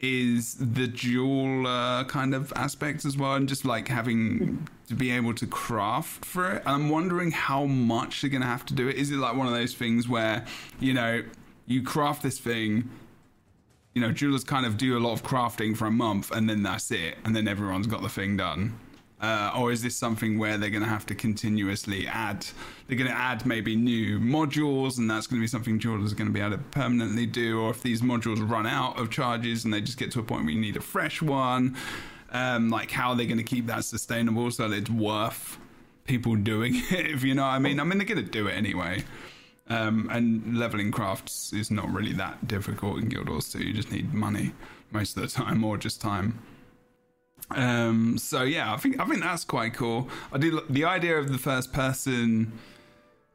is 0.00 0.54
the 0.54 0.86
dual 0.86 1.66
uh, 1.66 2.04
kind 2.04 2.34
of 2.34 2.52
aspects 2.54 3.04
as 3.04 3.16
well, 3.16 3.34
and 3.34 3.48
just 3.48 3.64
like 3.64 3.88
having 3.88 4.68
to 4.88 4.94
be 4.94 5.10
able 5.10 5.34
to 5.34 5.46
craft 5.46 6.24
for 6.24 6.52
it. 6.52 6.62
I'm 6.66 6.90
wondering 6.90 7.30
how 7.30 7.64
much 7.64 8.20
they're 8.20 8.30
going 8.30 8.42
to 8.42 8.48
have 8.48 8.66
to 8.66 8.74
do 8.74 8.88
it. 8.88 8.96
Is 8.96 9.10
it 9.10 9.16
like 9.16 9.34
one 9.34 9.46
of 9.46 9.54
those 9.54 9.74
things 9.74 10.08
where, 10.08 10.44
you 10.78 10.92
know, 10.92 11.22
you 11.66 11.82
craft 11.82 12.22
this 12.22 12.38
thing, 12.38 12.90
you 13.94 14.02
know, 14.02 14.12
jewelers 14.12 14.44
kind 14.44 14.66
of 14.66 14.76
do 14.76 14.98
a 14.98 15.00
lot 15.00 15.12
of 15.12 15.22
crafting 15.22 15.76
for 15.76 15.86
a 15.86 15.90
month 15.90 16.30
and 16.30 16.48
then 16.50 16.62
that's 16.62 16.90
it, 16.90 17.16
and 17.24 17.34
then 17.34 17.48
everyone's 17.48 17.86
got 17.86 18.02
the 18.02 18.08
thing 18.08 18.36
done. 18.36 18.78
Uh, 19.24 19.50
or 19.56 19.72
is 19.72 19.80
this 19.80 19.96
something 19.96 20.38
where 20.38 20.58
they're 20.58 20.68
going 20.68 20.82
to 20.82 20.88
have 20.88 21.06
to 21.06 21.14
continuously 21.14 22.06
add? 22.06 22.46
They're 22.86 22.98
going 22.98 23.10
to 23.10 23.16
add 23.16 23.46
maybe 23.46 23.74
new 23.74 24.18
modules, 24.18 24.98
and 24.98 25.10
that's 25.10 25.26
going 25.26 25.40
to 25.40 25.42
be 25.42 25.46
something 25.46 25.76
are 25.76 26.14
going 26.14 26.26
to 26.26 26.30
be 26.30 26.40
able 26.40 26.58
to 26.58 26.58
permanently 26.58 27.24
do. 27.24 27.62
Or 27.62 27.70
if 27.70 27.82
these 27.82 28.02
modules 28.02 28.46
run 28.46 28.66
out 28.66 29.00
of 29.00 29.08
charges 29.08 29.64
and 29.64 29.72
they 29.72 29.80
just 29.80 29.96
get 29.96 30.10
to 30.12 30.20
a 30.20 30.22
point 30.22 30.44
where 30.44 30.52
you 30.52 30.60
need 30.60 30.76
a 30.76 30.82
fresh 30.82 31.22
one, 31.22 31.74
um, 32.32 32.68
like 32.68 32.90
how 32.90 33.10
are 33.10 33.16
they 33.16 33.24
going 33.24 33.38
to 33.38 33.44
keep 33.44 33.66
that 33.66 33.86
sustainable 33.86 34.50
so 34.50 34.68
that 34.68 34.76
it's 34.76 34.90
worth 34.90 35.56
people 36.04 36.36
doing 36.36 36.74
it? 36.90 37.06
If 37.06 37.24
you 37.24 37.34
know 37.34 37.44
what 37.44 37.48
I 37.48 37.58
mean. 37.60 37.80
I 37.80 37.84
mean 37.84 37.96
they're 37.96 38.06
going 38.06 38.22
to 38.22 38.30
do 38.30 38.48
it 38.48 38.52
anyway. 38.52 39.04
Um, 39.70 40.10
and 40.12 40.58
leveling 40.58 40.92
crafts 40.92 41.54
is 41.54 41.70
not 41.70 41.90
really 41.90 42.12
that 42.12 42.46
difficult 42.46 42.98
in 42.98 43.08
Guild 43.08 43.30
Wars 43.30 43.50
2. 43.50 43.60
You 43.60 43.72
just 43.72 43.90
need 43.90 44.12
money 44.12 44.52
most 44.90 45.16
of 45.16 45.22
the 45.22 45.28
time, 45.28 45.64
or 45.64 45.78
just 45.78 46.02
time. 46.02 46.40
Um, 47.54 48.18
so 48.18 48.42
yeah, 48.42 48.72
I 48.72 48.76
think 48.76 49.00
I 49.00 49.06
think 49.06 49.22
that's 49.22 49.44
quite 49.44 49.74
cool. 49.74 50.08
I 50.32 50.38
do 50.38 50.60
the 50.68 50.84
idea 50.84 51.18
of 51.18 51.30
the 51.32 51.38
first 51.38 51.72
person 51.72 52.52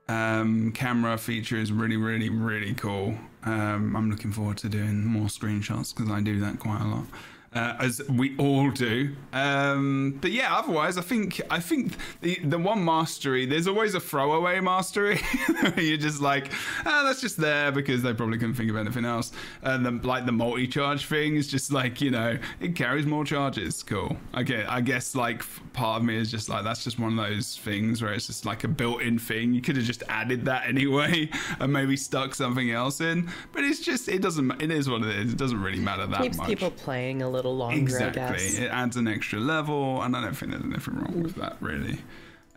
um, 0.08 0.72
camera 0.72 1.18
feature 1.18 1.58
is 1.58 1.72
really, 1.72 1.98
really, 1.98 2.30
really 2.30 2.74
cool. 2.74 3.16
Um, 3.44 3.96
I'm 3.96 4.10
looking 4.10 4.32
forward 4.32 4.58
to 4.58 4.70
doing 4.70 5.06
more 5.06 5.28
screenshots 5.28 5.96
because 5.96 6.12
I 6.12 6.20
do 6.20 6.40
that 6.42 6.60
quite 6.60 6.82
a 6.82 6.88
lot 6.88 7.06
uh, 7.54 7.76
as 7.80 8.02
we 8.10 8.38
all 8.38 8.70
do. 8.70 9.16
Um, 9.34 10.18
but 10.22 10.32
yeah, 10.32 10.56
otherwise, 10.56 10.98
I 10.98 11.02
think 11.02 11.42
I 11.50 11.60
think 11.60 11.96
the 12.22 12.40
the 12.44 12.60
one 12.60 12.84
mastery. 12.86 13.46
There's 13.46 13.68
always 13.68 13.96
a 13.96 14.00
throwaway 14.00 14.60
mastery. 14.60 15.20
you're 15.78 15.98
just 15.98 16.22
like, 16.22 16.52
ah, 16.86 17.04
that's 17.06 17.22
just 17.22 17.38
there 17.38 17.72
because 17.72 18.04
they 18.04 18.14
probably 18.14 18.38
couldn't 18.38 18.56
think 18.56 18.70
of 18.70 18.76
anything 18.76 19.06
else. 19.06 19.32
And 19.64 19.86
the, 19.86 19.92
like 20.08 20.26
the 20.26 20.32
multi 20.32 20.68
charge 20.68 21.06
thing 21.06 21.36
is 21.36 21.48
just 21.48 21.72
like 21.72 22.02
you 22.02 22.12
know 22.12 22.38
it 22.60 22.76
carries 22.76 23.06
more 23.06 23.26
charges. 23.26 23.82
Cool. 23.82 24.18
Okay, 24.38 24.64
I 24.66 24.82
guess 24.82 25.16
like 25.16 25.44
part 25.74 26.02
of 26.02 26.06
me 26.06 26.18
is 26.18 26.30
just 26.30 26.50
like 26.50 26.64
that's 26.64 26.84
just 26.84 27.00
one 27.00 27.18
of 27.18 27.30
those 27.30 27.58
things 27.58 28.02
where 28.02 28.14
it's 28.14 28.28
just 28.28 28.46
like 28.46 28.64
a 28.64 28.68
built-in 28.68 29.18
thing. 29.18 29.54
You 29.54 29.62
could 29.62 29.76
have 29.76 29.86
just 29.86 30.04
added 30.08 30.46
that 30.46 30.68
anyway 30.68 31.30
and 31.60 31.74
maybe 31.74 31.98
stuck 31.98 32.36
something 32.36 32.70
else 32.72 33.02
in. 33.02 33.30
But 33.54 33.64
it's 33.64 33.80
just 33.80 34.08
it 34.08 34.22
doesn't. 34.22 34.62
It 34.62 34.70
is 34.70 34.88
what 34.88 35.02
it 35.02 35.16
is. 35.16 35.34
It 35.34 35.38
doesn't 35.38 35.62
really 35.62 35.80
matter 35.80 36.06
that 36.06 36.22
Keeps 36.22 36.38
much. 36.38 36.48
Keeps 36.48 36.62
people 36.62 36.78
playing 36.78 37.24
a 37.24 37.30
little 37.30 37.39
longer, 37.48 37.80
Exactly. 37.80 38.22
I 38.22 38.32
guess. 38.32 38.58
It 38.60 38.68
adds 38.68 38.98
an 38.98 39.08
extra 39.08 39.40
level, 39.40 40.02
and 40.02 40.16
I 40.16 40.22
don't 40.22 40.34
think 40.36 40.52
there's 40.52 40.64
anything 40.64 40.96
wrong 40.96 41.24
with 41.24 41.36
that, 41.36 41.58
really. 41.62 42.00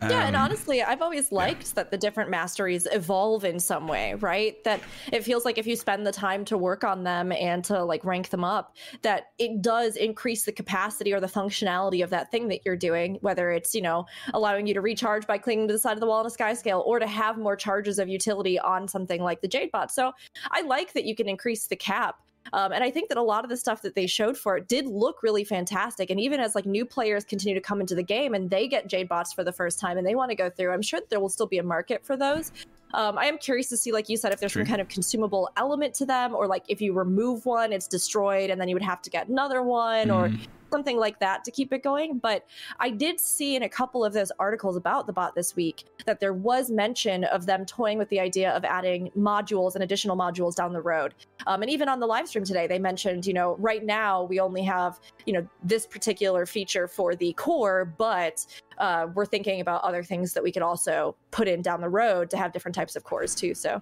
Yeah, 0.09 0.27
and 0.27 0.35
Um, 0.35 0.43
honestly, 0.43 0.83
I've 0.83 1.01
always 1.01 1.31
liked 1.31 1.75
that 1.75 1.91
the 1.91 1.97
different 1.97 2.29
masteries 2.29 2.87
evolve 2.91 3.45
in 3.45 3.59
some 3.59 3.87
way, 3.87 4.15
right? 4.15 4.61
That 4.65 4.81
it 5.13 5.23
feels 5.23 5.45
like 5.45 5.57
if 5.57 5.65
you 5.65 5.77
spend 5.77 6.05
the 6.05 6.11
time 6.11 6.43
to 6.45 6.57
work 6.57 6.83
on 6.83 7.03
them 7.03 7.31
and 7.31 7.63
to 7.65 7.83
like 7.83 8.03
rank 8.03 8.29
them 8.29 8.43
up, 8.43 8.75
that 9.03 9.27
it 9.37 9.61
does 9.61 9.95
increase 9.95 10.43
the 10.43 10.51
capacity 10.51 11.13
or 11.13 11.21
the 11.21 11.27
functionality 11.27 12.03
of 12.03 12.09
that 12.09 12.31
thing 12.31 12.49
that 12.49 12.61
you're 12.65 12.75
doing, 12.75 13.17
whether 13.21 13.51
it's, 13.51 13.73
you 13.73 13.81
know, 13.81 14.05
allowing 14.33 14.67
you 14.67 14.73
to 14.73 14.81
recharge 14.81 15.25
by 15.25 15.37
clinging 15.37 15.67
to 15.67 15.73
the 15.73 15.79
side 15.79 15.93
of 15.93 16.01
the 16.01 16.07
wall 16.07 16.19
in 16.21 16.27
a 16.27 16.29
sky 16.29 16.53
scale 16.53 16.83
or 16.85 16.99
to 16.99 17.07
have 17.07 17.37
more 17.37 17.55
charges 17.55 17.97
of 17.97 18.09
utility 18.09 18.59
on 18.59 18.87
something 18.87 19.21
like 19.21 19.41
the 19.41 19.47
Jade 19.47 19.71
Bot. 19.71 19.89
So 19.91 20.11
I 20.51 20.61
like 20.63 20.91
that 20.93 21.05
you 21.05 21.15
can 21.15 21.29
increase 21.29 21.67
the 21.67 21.77
cap. 21.77 22.17
Um, 22.51 22.71
and 22.71 22.83
I 22.83 22.91
think 22.91 23.09
that 23.09 23.17
a 23.17 23.23
lot 23.23 23.43
of 23.43 23.49
the 23.49 23.57
stuff 23.57 23.81
that 23.83 23.95
they 23.95 24.05
showed 24.05 24.37
for 24.37 24.57
it 24.57 24.67
did 24.67 24.85
look 24.85 25.23
really 25.23 25.43
fantastic. 25.43 26.09
And 26.09 26.19
even 26.19 26.39
as 26.39 26.55
like 26.55 26.65
new 26.65 26.85
players 26.85 27.23
continue 27.23 27.55
to 27.55 27.61
come 27.61 27.79
into 27.79 27.95
the 27.95 28.03
game 28.03 28.33
and 28.33 28.49
they 28.49 28.67
get 28.67 28.87
Jade 28.87 29.07
bots 29.07 29.31
for 29.33 29.43
the 29.43 29.53
first 29.53 29.79
time 29.79 29.97
and 29.97 30.05
they 30.05 30.15
want 30.15 30.29
to 30.31 30.35
go 30.35 30.49
through, 30.49 30.71
I'm 30.71 30.81
sure 30.81 30.99
that 30.99 31.09
there 31.09 31.19
will 31.19 31.29
still 31.29 31.47
be 31.47 31.57
a 31.57 31.63
market 31.63 32.05
for 32.05 32.17
those. 32.17 32.51
Um, 32.93 33.17
I 33.17 33.25
am 33.25 33.39
curious 33.39 33.69
to 33.69 33.77
see, 33.77 33.91
like 33.91 34.07
you 34.07 34.17
said, 34.17 34.33
if 34.33 34.39
there's 34.39 34.51
True. 34.51 34.63
some 34.65 34.69
kind 34.69 34.81
of 34.81 34.87
consumable 34.87 35.49
element 35.57 35.95
to 35.95 36.05
them, 36.05 36.35
or 36.35 36.45
like 36.45 36.63
if 36.67 36.79
you 36.79 36.93
remove 36.93 37.45
one, 37.45 37.73
it's 37.73 37.87
destroyed, 37.87 38.51
and 38.51 38.61
then 38.61 38.67
you 38.67 38.75
would 38.75 38.83
have 38.83 39.01
to 39.01 39.09
get 39.09 39.29
another 39.29 39.63
one, 39.63 40.11
or 40.11 40.29
Mhm. 40.29 40.45
Something 40.73 40.97
like 40.97 41.19
that 41.19 41.43
to 41.43 41.51
keep 41.51 41.71
it 41.71 41.83
going. 41.83 42.17
But 42.17 42.45
I 42.79 42.89
did 42.89 43.19
see 43.19 43.55
in 43.55 43.63
a 43.63 43.69
couple 43.69 44.03
of 44.03 44.11
those 44.11 44.31
articles 44.39 44.75
about 44.75 45.05
the 45.05 45.13
bot 45.13 45.35
this 45.35 45.55
week 45.55 45.85
that 46.07 46.19
there 46.19 46.33
was 46.33 46.71
mention 46.71 47.23
of 47.25 47.45
them 47.45 47.63
toying 47.65 47.99
with 47.99 48.09
the 48.09 48.19
idea 48.19 48.49
of 48.51 48.65
adding 48.65 49.11
modules 49.15 49.75
and 49.75 49.83
additional 49.83 50.17
modules 50.17 50.55
down 50.55 50.73
the 50.73 50.81
road. 50.81 51.13
Um, 51.45 51.61
and 51.61 51.69
even 51.69 51.87
on 51.87 51.99
the 51.99 52.07
live 52.07 52.27
stream 52.27 52.43
today, 52.43 52.65
they 52.65 52.79
mentioned, 52.79 53.27
you 53.27 53.33
know, 53.33 53.55
right 53.59 53.85
now 53.85 54.23
we 54.23 54.39
only 54.39 54.63
have, 54.63 54.99
you 55.27 55.33
know, 55.33 55.47
this 55.63 55.85
particular 55.85 56.45
feature 56.47 56.87
for 56.87 57.15
the 57.15 57.33
core, 57.33 57.85
but 57.97 58.45
uh, 58.79 59.07
we're 59.13 59.25
thinking 59.25 59.61
about 59.61 59.83
other 59.83 60.01
things 60.01 60.33
that 60.33 60.41
we 60.41 60.51
could 60.51 60.63
also 60.63 61.15
put 61.31 61.47
in 61.47 61.61
down 61.61 61.81
the 61.81 61.89
road 61.89 62.29
to 62.31 62.37
have 62.37 62.51
different 62.51 62.73
types 62.73 62.95
of 62.95 63.03
cores 63.03 63.35
too. 63.35 63.53
So 63.53 63.81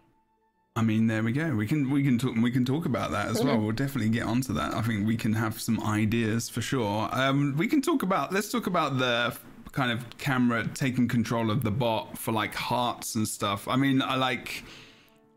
I 0.75 0.83
mean, 0.83 1.07
there 1.07 1.21
we 1.21 1.33
go. 1.33 1.53
We 1.53 1.67
can 1.67 1.89
we 1.89 2.01
can 2.01 2.17
talk 2.17 2.33
we 2.35 2.49
can 2.49 2.63
talk 2.63 2.85
about 2.85 3.11
that 3.11 3.27
as 3.27 3.43
well. 3.43 3.57
We'll 3.59 3.73
definitely 3.73 4.09
get 4.09 4.23
onto 4.23 4.53
that. 4.53 4.73
I 4.73 4.81
think 4.81 5.05
we 5.05 5.17
can 5.17 5.33
have 5.33 5.59
some 5.59 5.83
ideas 5.83 6.47
for 6.47 6.61
sure. 6.61 7.09
Um, 7.11 7.55
we 7.57 7.67
can 7.67 7.81
talk 7.81 8.03
about 8.03 8.31
let's 8.31 8.49
talk 8.49 8.67
about 8.67 8.97
the 8.97 9.37
kind 9.73 9.91
of 9.91 10.17
camera 10.17 10.65
taking 10.73 11.07
control 11.09 11.51
of 11.51 11.63
the 11.63 11.71
bot 11.71 12.17
for 12.17 12.31
like 12.31 12.55
hearts 12.55 13.15
and 13.15 13.27
stuff. 13.27 13.67
I 13.67 13.75
mean, 13.75 14.01
I 14.01 14.15
like 14.15 14.63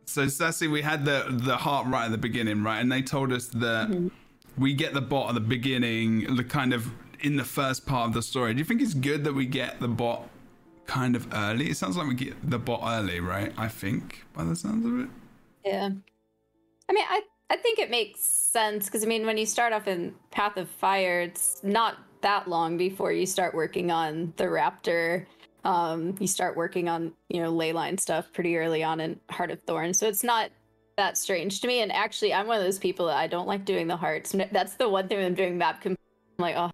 so 0.05 0.29
Sassy, 0.29 0.69
we 0.69 0.83
had 0.83 1.05
the 1.05 1.27
the 1.29 1.57
heart 1.57 1.89
right 1.89 2.05
at 2.05 2.13
the 2.13 2.19
beginning, 2.19 2.63
right? 2.63 2.79
And 2.79 2.91
they 2.93 3.03
told 3.03 3.33
us 3.33 3.49
that 3.49 3.89
Mm-hmm. 3.89 4.09
we 4.57 4.73
get 4.73 4.95
the 4.95 5.01
bot 5.01 5.31
at 5.31 5.35
the 5.35 5.41
beginning, 5.41 6.37
the 6.37 6.45
kind 6.45 6.73
of 6.73 6.93
in 7.21 7.35
the 7.37 7.45
first 7.45 7.87
part 7.87 8.07
of 8.07 8.15
the 8.15 8.23
story. 8.23 8.53
Do 8.55 8.61
you 8.61 8.65
think 8.65 8.81
it's 8.81 8.95
good 8.95 9.25
that 9.25 9.33
we 9.35 9.47
get 9.47 9.81
the 9.81 9.89
bot 9.89 10.29
kind 10.87 11.17
of 11.17 11.27
early? 11.35 11.71
It 11.71 11.77
sounds 11.77 11.97
like 11.97 12.07
we 12.07 12.15
get 12.15 12.49
the 12.49 12.61
bot 12.61 12.83
early, 12.85 13.19
right? 13.19 13.53
I 13.59 13.67
think 13.67 14.25
by 14.33 14.45
the 14.45 14.55
sounds 14.55 14.87
of 14.87 15.01
it. 15.01 15.09
Yeah. 15.65 15.91
I 16.89 16.93
mean, 16.93 17.05
I 17.09 17.23
I 17.51 17.57
think 17.57 17.79
it 17.79 17.91
makes 17.91 18.21
sense 18.21 18.87
because 18.87 19.05
I 19.05 19.07
mean, 19.07 19.27
when 19.27 19.39
you 19.39 19.47
start 19.47 19.73
off 19.73 19.87
in 19.87 20.15
Path 20.31 20.57
of 20.57 20.69
Fire, 20.69 21.21
it's 21.21 21.63
not 21.63 21.99
that 22.23 22.49
long 22.49 22.77
before 22.77 23.13
you 23.13 23.27
start 23.27 23.55
working 23.55 23.91
on 23.91 24.33
the 24.37 24.45
Raptor. 24.45 25.27
Um, 25.65 26.15
you 26.21 26.27
start 26.27 26.57
working 26.57 26.89
on 26.89 27.13
you 27.29 27.43
know 27.43 27.53
leyline 27.53 27.99
stuff 27.99 28.33
pretty 28.33 28.57
early 28.57 28.83
on 28.83 29.01
in 29.01 29.21
Heart 29.31 29.51
of 29.51 29.63
Thorn, 29.63 29.95
so 29.95 30.07
it's 30.07 30.25
not 30.25 30.51
that 30.97 31.19
strange 31.19 31.61
to 31.61 31.67
me. 31.67 31.81
And 31.81 31.93
actually, 31.93 32.33
I'm 32.33 32.47
one 32.47 32.59
of 32.59 32.65
those 32.65 32.79
people 32.79 33.07
that 33.07 33.17
I 33.17 33.27
don't 33.27 33.47
like 33.47 33.65
doing 33.65 33.87
the 33.87 33.97
hearts. 33.97 34.35
That's 34.53 34.75
the 34.75 34.89
one 34.89 35.09
thing 35.09 35.25
I'm 35.25 35.35
doing 35.35 35.59
map. 35.59 35.83
comp- 35.83 35.99
I'm 36.39 36.43
like, 36.43 36.57
oh, 36.57 36.71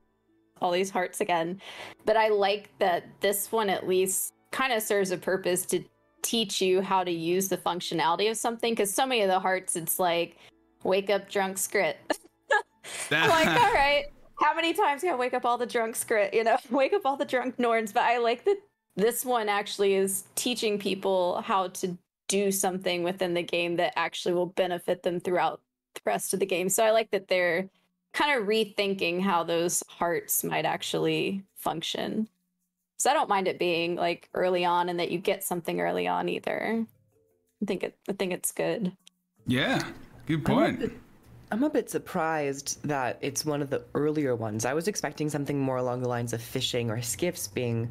all 0.60 0.70
these 0.70 0.90
hearts 0.90 1.20
again. 1.20 1.60
But 2.04 2.16
I 2.16 2.28
like 2.28 2.70
that 2.78 3.04
this 3.20 3.50
one 3.52 3.70
at 3.70 3.86
least 3.86 4.34
kind 4.50 4.72
of 4.72 4.82
serves 4.82 5.10
a 5.10 5.16
purpose 5.16 5.64
to 5.66 5.82
teach 6.22 6.60
you 6.60 6.80
how 6.80 7.04
to 7.04 7.10
use 7.10 7.48
the 7.48 7.56
functionality 7.56 8.30
of 8.30 8.36
something 8.36 8.72
because 8.72 8.92
so 8.92 9.06
many 9.06 9.22
of 9.22 9.28
the 9.28 9.38
hearts 9.38 9.76
it's 9.76 9.98
like 9.98 10.36
wake 10.84 11.10
up 11.10 11.28
drunk 11.28 11.56
skritt. 11.56 11.96
I'm 13.10 13.28
like 13.28 13.46
all 13.62 13.72
right 13.72 14.06
how 14.40 14.54
many 14.54 14.72
times 14.72 15.02
can 15.02 15.12
i 15.12 15.16
wake 15.16 15.34
up 15.34 15.44
all 15.44 15.58
the 15.58 15.66
drunk 15.66 15.94
skritt? 15.96 16.34
You 16.34 16.44
know 16.44 16.56
wake 16.70 16.92
up 16.92 17.02
all 17.04 17.16
the 17.16 17.24
drunk 17.24 17.58
norns 17.58 17.92
but 17.92 18.02
i 18.02 18.18
like 18.18 18.44
that 18.44 18.56
this 18.96 19.24
one 19.24 19.48
actually 19.48 19.94
is 19.94 20.24
teaching 20.34 20.78
people 20.78 21.40
how 21.42 21.68
to 21.68 21.96
do 22.28 22.52
something 22.52 23.02
within 23.02 23.34
the 23.34 23.42
game 23.42 23.76
that 23.76 23.92
actually 23.96 24.34
will 24.34 24.46
benefit 24.46 25.02
them 25.02 25.20
throughout 25.20 25.60
the 25.94 26.00
rest 26.06 26.32
of 26.32 26.40
the 26.40 26.46
game. 26.46 26.68
So 26.68 26.84
i 26.84 26.90
like 26.90 27.10
that 27.10 27.28
they're 27.28 27.68
kind 28.12 28.38
of 28.38 28.46
rethinking 28.46 29.20
how 29.20 29.44
those 29.44 29.82
hearts 29.88 30.42
might 30.44 30.64
actually 30.64 31.44
function 31.56 32.28
so 33.00 33.08
I 33.08 33.14
don't 33.14 33.30
mind 33.30 33.48
it 33.48 33.58
being 33.58 33.96
like 33.96 34.28
early 34.34 34.66
on 34.66 34.90
and 34.90 35.00
that 35.00 35.10
you 35.10 35.18
get 35.18 35.42
something 35.42 35.80
early 35.80 36.06
on 36.06 36.28
either. 36.28 36.84
I 37.62 37.64
think 37.64 37.82
it 37.82 37.96
I 38.10 38.12
think 38.12 38.34
it's 38.34 38.52
good. 38.52 38.92
Yeah, 39.46 39.82
good 40.26 40.42
I'm 40.46 40.52
a, 40.52 40.54
point. 40.54 40.80
bit, 40.80 40.92
I'm 41.50 41.62
a 41.62 41.70
bit 41.70 41.88
surprised 41.88 42.86
that 42.86 43.16
it's 43.22 43.42
one 43.46 43.62
of 43.62 43.70
the 43.70 43.84
earlier 43.94 44.36
ones. 44.36 44.66
I 44.66 44.74
was 44.74 44.86
expecting 44.86 45.30
something 45.30 45.58
more 45.58 45.78
along 45.78 46.02
the 46.02 46.10
lines 46.10 46.34
of 46.34 46.42
fishing 46.42 46.90
or 46.90 47.00
skiffs 47.00 47.48
being 47.48 47.90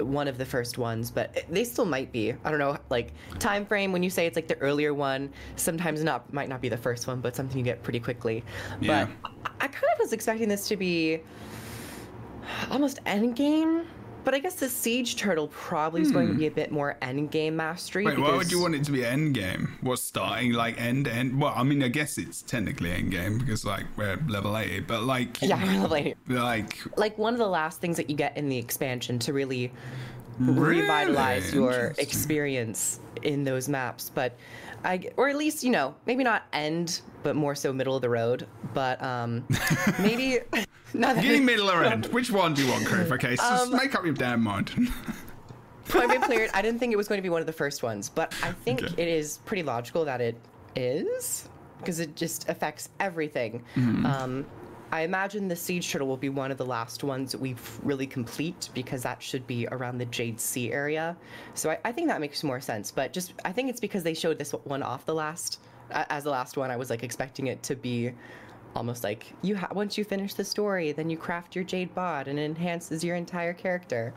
uh, 0.00 0.04
one 0.04 0.26
of 0.26 0.36
the 0.36 0.44
first 0.44 0.78
ones, 0.78 1.12
but 1.12 1.44
they 1.48 1.62
still 1.62 1.84
might 1.84 2.10
be. 2.10 2.34
I 2.44 2.50
don't 2.50 2.58
know, 2.58 2.76
like 2.88 3.12
time 3.38 3.64
frame 3.64 3.92
when 3.92 4.02
you 4.02 4.10
say 4.10 4.26
it's 4.26 4.34
like 4.34 4.48
the 4.48 4.58
earlier 4.58 4.94
one, 4.94 5.32
sometimes 5.54 6.02
not 6.02 6.32
might 6.32 6.48
not 6.48 6.60
be 6.60 6.68
the 6.68 6.76
first 6.76 7.06
one, 7.06 7.20
but 7.20 7.36
something 7.36 7.56
you 7.56 7.62
get 7.62 7.84
pretty 7.84 8.00
quickly. 8.00 8.42
Yeah. 8.80 9.06
But 9.22 9.30
I, 9.44 9.66
I 9.66 9.68
kind 9.68 9.92
of 9.92 10.00
was 10.00 10.12
expecting 10.12 10.48
this 10.48 10.66
to 10.66 10.76
be 10.76 11.20
almost 12.68 12.98
end 13.06 13.36
game. 13.36 13.86
But 14.24 14.34
I 14.34 14.38
guess 14.38 14.54
the 14.54 14.68
siege 14.68 15.16
turtle 15.16 15.48
probably 15.48 16.02
is 16.02 16.10
going 16.12 16.28
to 16.28 16.34
be 16.34 16.46
a 16.46 16.50
bit 16.50 16.70
more 16.70 16.96
end 17.02 17.30
game 17.30 17.56
mastery. 17.56 18.04
Hmm. 18.04 18.08
Wait, 18.10 18.18
why 18.18 18.36
would 18.36 18.50
you 18.52 18.60
want 18.60 18.74
it 18.74 18.84
to 18.84 18.92
be 18.92 19.04
end 19.04 19.34
game? 19.34 19.76
What's 19.80 20.02
starting 20.02 20.52
like 20.52 20.80
end 20.80 21.06
to 21.06 21.12
end? 21.12 21.40
Well, 21.40 21.52
I 21.56 21.62
mean, 21.62 21.82
I 21.82 21.88
guess 21.88 22.18
it's 22.18 22.42
technically 22.42 22.92
end 22.92 23.10
game 23.10 23.38
because 23.38 23.64
like 23.64 23.86
we're 23.96 24.16
level 24.28 24.56
eighty, 24.56 24.80
but 24.80 25.02
like 25.04 25.40
Yeah, 25.42 25.56
I'm 25.56 25.80
level 25.82 25.96
80. 25.96 26.14
like 26.28 26.76
like 26.96 27.18
one 27.18 27.32
of 27.32 27.38
the 27.38 27.48
last 27.48 27.80
things 27.80 27.96
that 27.96 28.10
you 28.10 28.16
get 28.16 28.36
in 28.36 28.48
the 28.48 28.58
expansion 28.58 29.18
to 29.20 29.32
really 29.32 29.72
Really? 30.38 30.80
revitalize 30.82 31.52
your 31.52 31.92
experience 31.98 32.98
in 33.22 33.44
those 33.44 33.68
maps 33.68 34.10
but 34.14 34.34
I, 34.84 35.10
or 35.16 35.28
at 35.28 35.36
least 35.36 35.62
you 35.62 35.70
know 35.70 35.94
maybe 36.06 36.24
not 36.24 36.44
end 36.52 37.02
but 37.22 37.36
more 37.36 37.54
so 37.54 37.72
middle 37.72 37.94
of 37.96 38.02
the 38.02 38.08
road 38.08 38.46
but 38.72 39.02
um 39.02 39.44
maybe 40.00 40.38
not 40.94 41.16
me 41.16 41.38
middle 41.50 41.70
or 41.70 41.84
end. 41.84 42.06
Which 42.06 42.30
one 42.30 42.54
do 42.54 42.64
you 42.64 42.70
want, 42.72 42.84
Griff? 42.86 43.12
Okay, 43.12 43.36
so 43.36 43.42
just 43.42 43.72
make 43.72 43.94
up 43.94 44.04
your 44.04 44.14
damn 44.14 44.42
mind. 44.42 44.70
point 45.88 46.06
blank 46.08 46.24
clear 46.24 46.48
I 46.54 46.62
didn't 46.62 46.78
think 46.80 46.92
it 46.92 46.96
was 46.96 47.08
going 47.08 47.18
to 47.18 47.22
be 47.22 47.28
one 47.30 47.40
of 47.40 47.46
the 47.46 47.52
first 47.52 47.82
ones 47.82 48.08
but 48.08 48.34
I 48.42 48.52
think 48.52 48.82
Okay. 48.82 49.02
it 49.02 49.08
is 49.08 49.38
pretty 49.44 49.62
logical 49.62 50.04
that 50.06 50.20
it 50.20 50.36
is 50.76 51.48
because 51.78 51.98
it 52.00 52.14
just 52.14 52.48
affects 52.48 52.90
everything. 53.00 53.62
Um, 53.76 54.44
I 54.92 55.02
imagine 55.02 55.46
the 55.46 55.54
siege 55.54 55.90
turtle 55.90 56.08
will 56.08 56.16
be 56.16 56.30
one 56.30 56.50
of 56.50 56.58
the 56.58 56.66
last 56.66 57.04
ones 57.04 57.36
we 57.36 57.54
really 57.82 58.08
complete 58.08 58.70
because 58.74 59.02
that 59.04 59.22
should 59.22 59.46
be 59.46 59.68
around 59.68 59.98
the 59.98 60.06
Jade 60.06 60.40
Sea 60.40 60.72
area. 60.72 61.16
So 61.54 61.70
I, 61.70 61.78
I 61.84 61.92
think 61.92 62.08
that 62.08 62.20
makes 62.20 62.42
more 62.42 62.60
sense. 62.60 62.90
But 62.90 63.12
just 63.12 63.34
I 63.44 63.52
think 63.52 63.70
it's 63.70 63.80
because 63.80 64.02
they 64.02 64.14
showed 64.14 64.38
this 64.38 64.50
one 64.50 64.82
off 64.82 65.06
the 65.06 65.14
last 65.14 65.60
as 65.90 66.24
the 66.24 66.30
last 66.30 66.56
one. 66.56 66.72
I 66.72 66.76
was 66.76 66.90
like 66.90 67.04
expecting 67.04 67.46
it 67.46 67.62
to 67.64 67.76
be 67.76 68.12
almost 68.74 69.04
like 69.04 69.32
you 69.42 69.58
once 69.72 69.96
you 69.96 70.04
finish 70.04 70.34
the 70.34 70.44
story, 70.44 70.90
then 70.90 71.08
you 71.08 71.16
craft 71.16 71.54
your 71.54 71.64
Jade 71.64 71.94
bot 71.94 72.26
and 72.26 72.38
it 72.38 72.44
enhances 72.44 73.04
your 73.04 73.14
entire 73.14 73.52
character. 73.52 74.14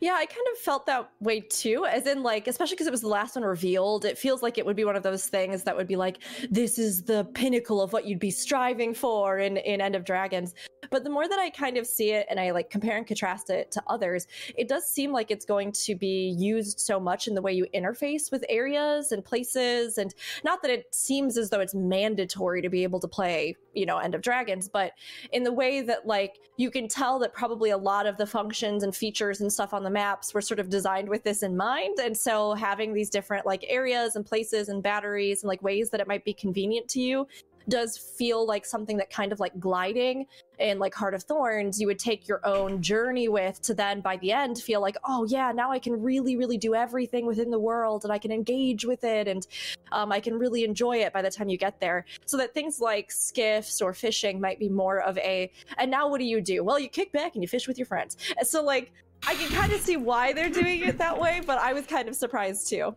Yeah, 0.00 0.14
I 0.14 0.26
kind 0.26 0.46
of 0.52 0.58
felt 0.58 0.86
that 0.86 1.10
way 1.20 1.40
too, 1.40 1.84
as 1.86 2.06
in 2.06 2.22
like, 2.22 2.48
especially 2.48 2.74
because 2.74 2.86
it 2.86 2.92
was 2.92 3.00
the 3.00 3.08
last 3.08 3.36
one 3.36 3.44
revealed. 3.44 4.04
It 4.04 4.18
feels 4.18 4.42
like 4.42 4.58
it 4.58 4.66
would 4.66 4.76
be 4.76 4.84
one 4.84 4.96
of 4.96 5.02
those 5.02 5.28
things 5.28 5.62
that 5.64 5.76
would 5.76 5.86
be 5.86 5.96
like, 5.96 6.18
this 6.50 6.78
is 6.78 7.02
the 7.02 7.24
pinnacle 7.34 7.80
of 7.80 7.92
what 7.92 8.06
you'd 8.06 8.18
be 8.18 8.30
striving 8.30 8.94
for 8.94 9.38
in 9.38 9.56
in 9.56 9.80
End 9.80 9.94
of 9.94 10.04
Dragons. 10.04 10.54
But 10.90 11.04
the 11.04 11.10
more 11.10 11.28
that 11.28 11.38
I 11.38 11.50
kind 11.50 11.76
of 11.76 11.86
see 11.86 12.12
it 12.12 12.26
and 12.30 12.38
I 12.38 12.50
like 12.52 12.70
compare 12.70 12.96
and 12.96 13.06
contrast 13.06 13.50
it 13.50 13.70
to 13.72 13.82
others, 13.88 14.26
it 14.56 14.68
does 14.68 14.86
seem 14.86 15.12
like 15.12 15.30
it's 15.30 15.44
going 15.44 15.72
to 15.72 15.94
be 15.94 16.34
used 16.38 16.80
so 16.80 17.00
much 17.00 17.26
in 17.26 17.34
the 17.34 17.42
way 17.42 17.52
you 17.52 17.66
interface 17.74 18.30
with 18.30 18.44
areas 18.48 19.12
and 19.12 19.24
places, 19.24 19.98
and 19.98 20.14
not 20.44 20.62
that 20.62 20.70
it 20.70 20.94
seems 20.94 21.36
as 21.36 21.50
though 21.50 21.60
it's 21.60 21.74
mandatory 21.74 22.62
to 22.62 22.68
be 22.68 22.82
able 22.82 23.00
to 23.00 23.08
play, 23.08 23.56
you 23.74 23.86
know, 23.86 23.98
End 23.98 24.14
of 24.14 24.22
Dragons, 24.22 24.68
but 24.68 24.92
in 25.32 25.42
the 25.42 25.52
way 25.52 25.80
that 25.82 26.06
like 26.06 26.38
you 26.56 26.70
can 26.70 26.88
tell 26.88 27.18
that 27.18 27.34
probably 27.34 27.70
a 27.70 27.76
lot 27.76 28.06
of 28.06 28.16
the 28.16 28.26
functions 28.26 28.82
and 28.82 28.94
features 28.94 29.40
and 29.40 29.52
stuff 29.52 29.72
on 29.76 29.84
the 29.84 29.90
maps 29.90 30.34
were 30.34 30.40
sort 30.40 30.58
of 30.58 30.68
designed 30.68 31.08
with 31.08 31.22
this 31.22 31.42
in 31.42 31.56
mind 31.56 31.98
and 32.00 32.16
so 32.16 32.54
having 32.54 32.92
these 32.92 33.10
different 33.10 33.46
like 33.46 33.64
areas 33.68 34.16
and 34.16 34.26
places 34.26 34.68
and 34.68 34.82
batteries 34.82 35.42
and 35.42 35.48
like 35.48 35.62
ways 35.62 35.90
that 35.90 36.00
it 36.00 36.08
might 36.08 36.24
be 36.24 36.32
convenient 36.32 36.88
to 36.88 37.00
you 37.00 37.26
does 37.68 37.98
feel 37.98 38.46
like 38.46 38.64
something 38.64 38.96
that 38.96 39.10
kind 39.10 39.32
of 39.32 39.40
like 39.40 39.58
gliding 39.58 40.26
in 40.58 40.78
like 40.78 40.94
Heart 40.94 41.14
of 41.14 41.22
Thorns, 41.24 41.80
you 41.80 41.86
would 41.86 41.98
take 41.98 42.26
your 42.28 42.40
own 42.46 42.80
journey 42.80 43.28
with 43.28 43.60
to 43.62 43.74
then 43.74 44.00
by 44.00 44.16
the 44.18 44.32
end 44.32 44.58
feel 44.58 44.80
like, 44.80 44.96
oh 45.04 45.26
yeah, 45.28 45.52
now 45.52 45.70
I 45.70 45.78
can 45.78 46.00
really, 46.00 46.36
really 46.36 46.56
do 46.56 46.74
everything 46.74 47.26
within 47.26 47.50
the 47.50 47.58
world 47.58 48.04
and 48.04 48.12
I 48.12 48.18
can 48.18 48.30
engage 48.30 48.84
with 48.84 49.04
it 49.04 49.28
and 49.28 49.46
um, 49.92 50.12
I 50.12 50.20
can 50.20 50.38
really 50.38 50.64
enjoy 50.64 50.98
it 50.98 51.12
by 51.12 51.22
the 51.22 51.30
time 51.30 51.48
you 51.48 51.58
get 51.58 51.80
there. 51.80 52.04
So 52.24 52.36
that 52.38 52.54
things 52.54 52.80
like 52.80 53.10
skiffs 53.10 53.82
or 53.82 53.92
fishing 53.92 54.40
might 54.40 54.58
be 54.58 54.68
more 54.68 55.00
of 55.00 55.18
a, 55.18 55.50
and 55.76 55.90
now 55.90 56.08
what 56.08 56.18
do 56.18 56.24
you 56.24 56.40
do? 56.40 56.64
Well, 56.64 56.78
you 56.78 56.88
kick 56.88 57.12
back 57.12 57.34
and 57.34 57.42
you 57.42 57.48
fish 57.48 57.68
with 57.68 57.78
your 57.78 57.86
friends. 57.86 58.16
So 58.42 58.62
like, 58.62 58.92
I 59.26 59.34
can 59.34 59.50
kind 59.50 59.72
of 59.72 59.80
see 59.80 59.96
why 59.96 60.32
they're 60.32 60.50
doing 60.50 60.82
it 60.82 60.98
that 60.98 61.18
way, 61.18 61.40
but 61.44 61.58
I 61.58 61.72
was 61.72 61.86
kind 61.86 62.08
of 62.08 62.14
surprised 62.14 62.68
too. 62.68 62.94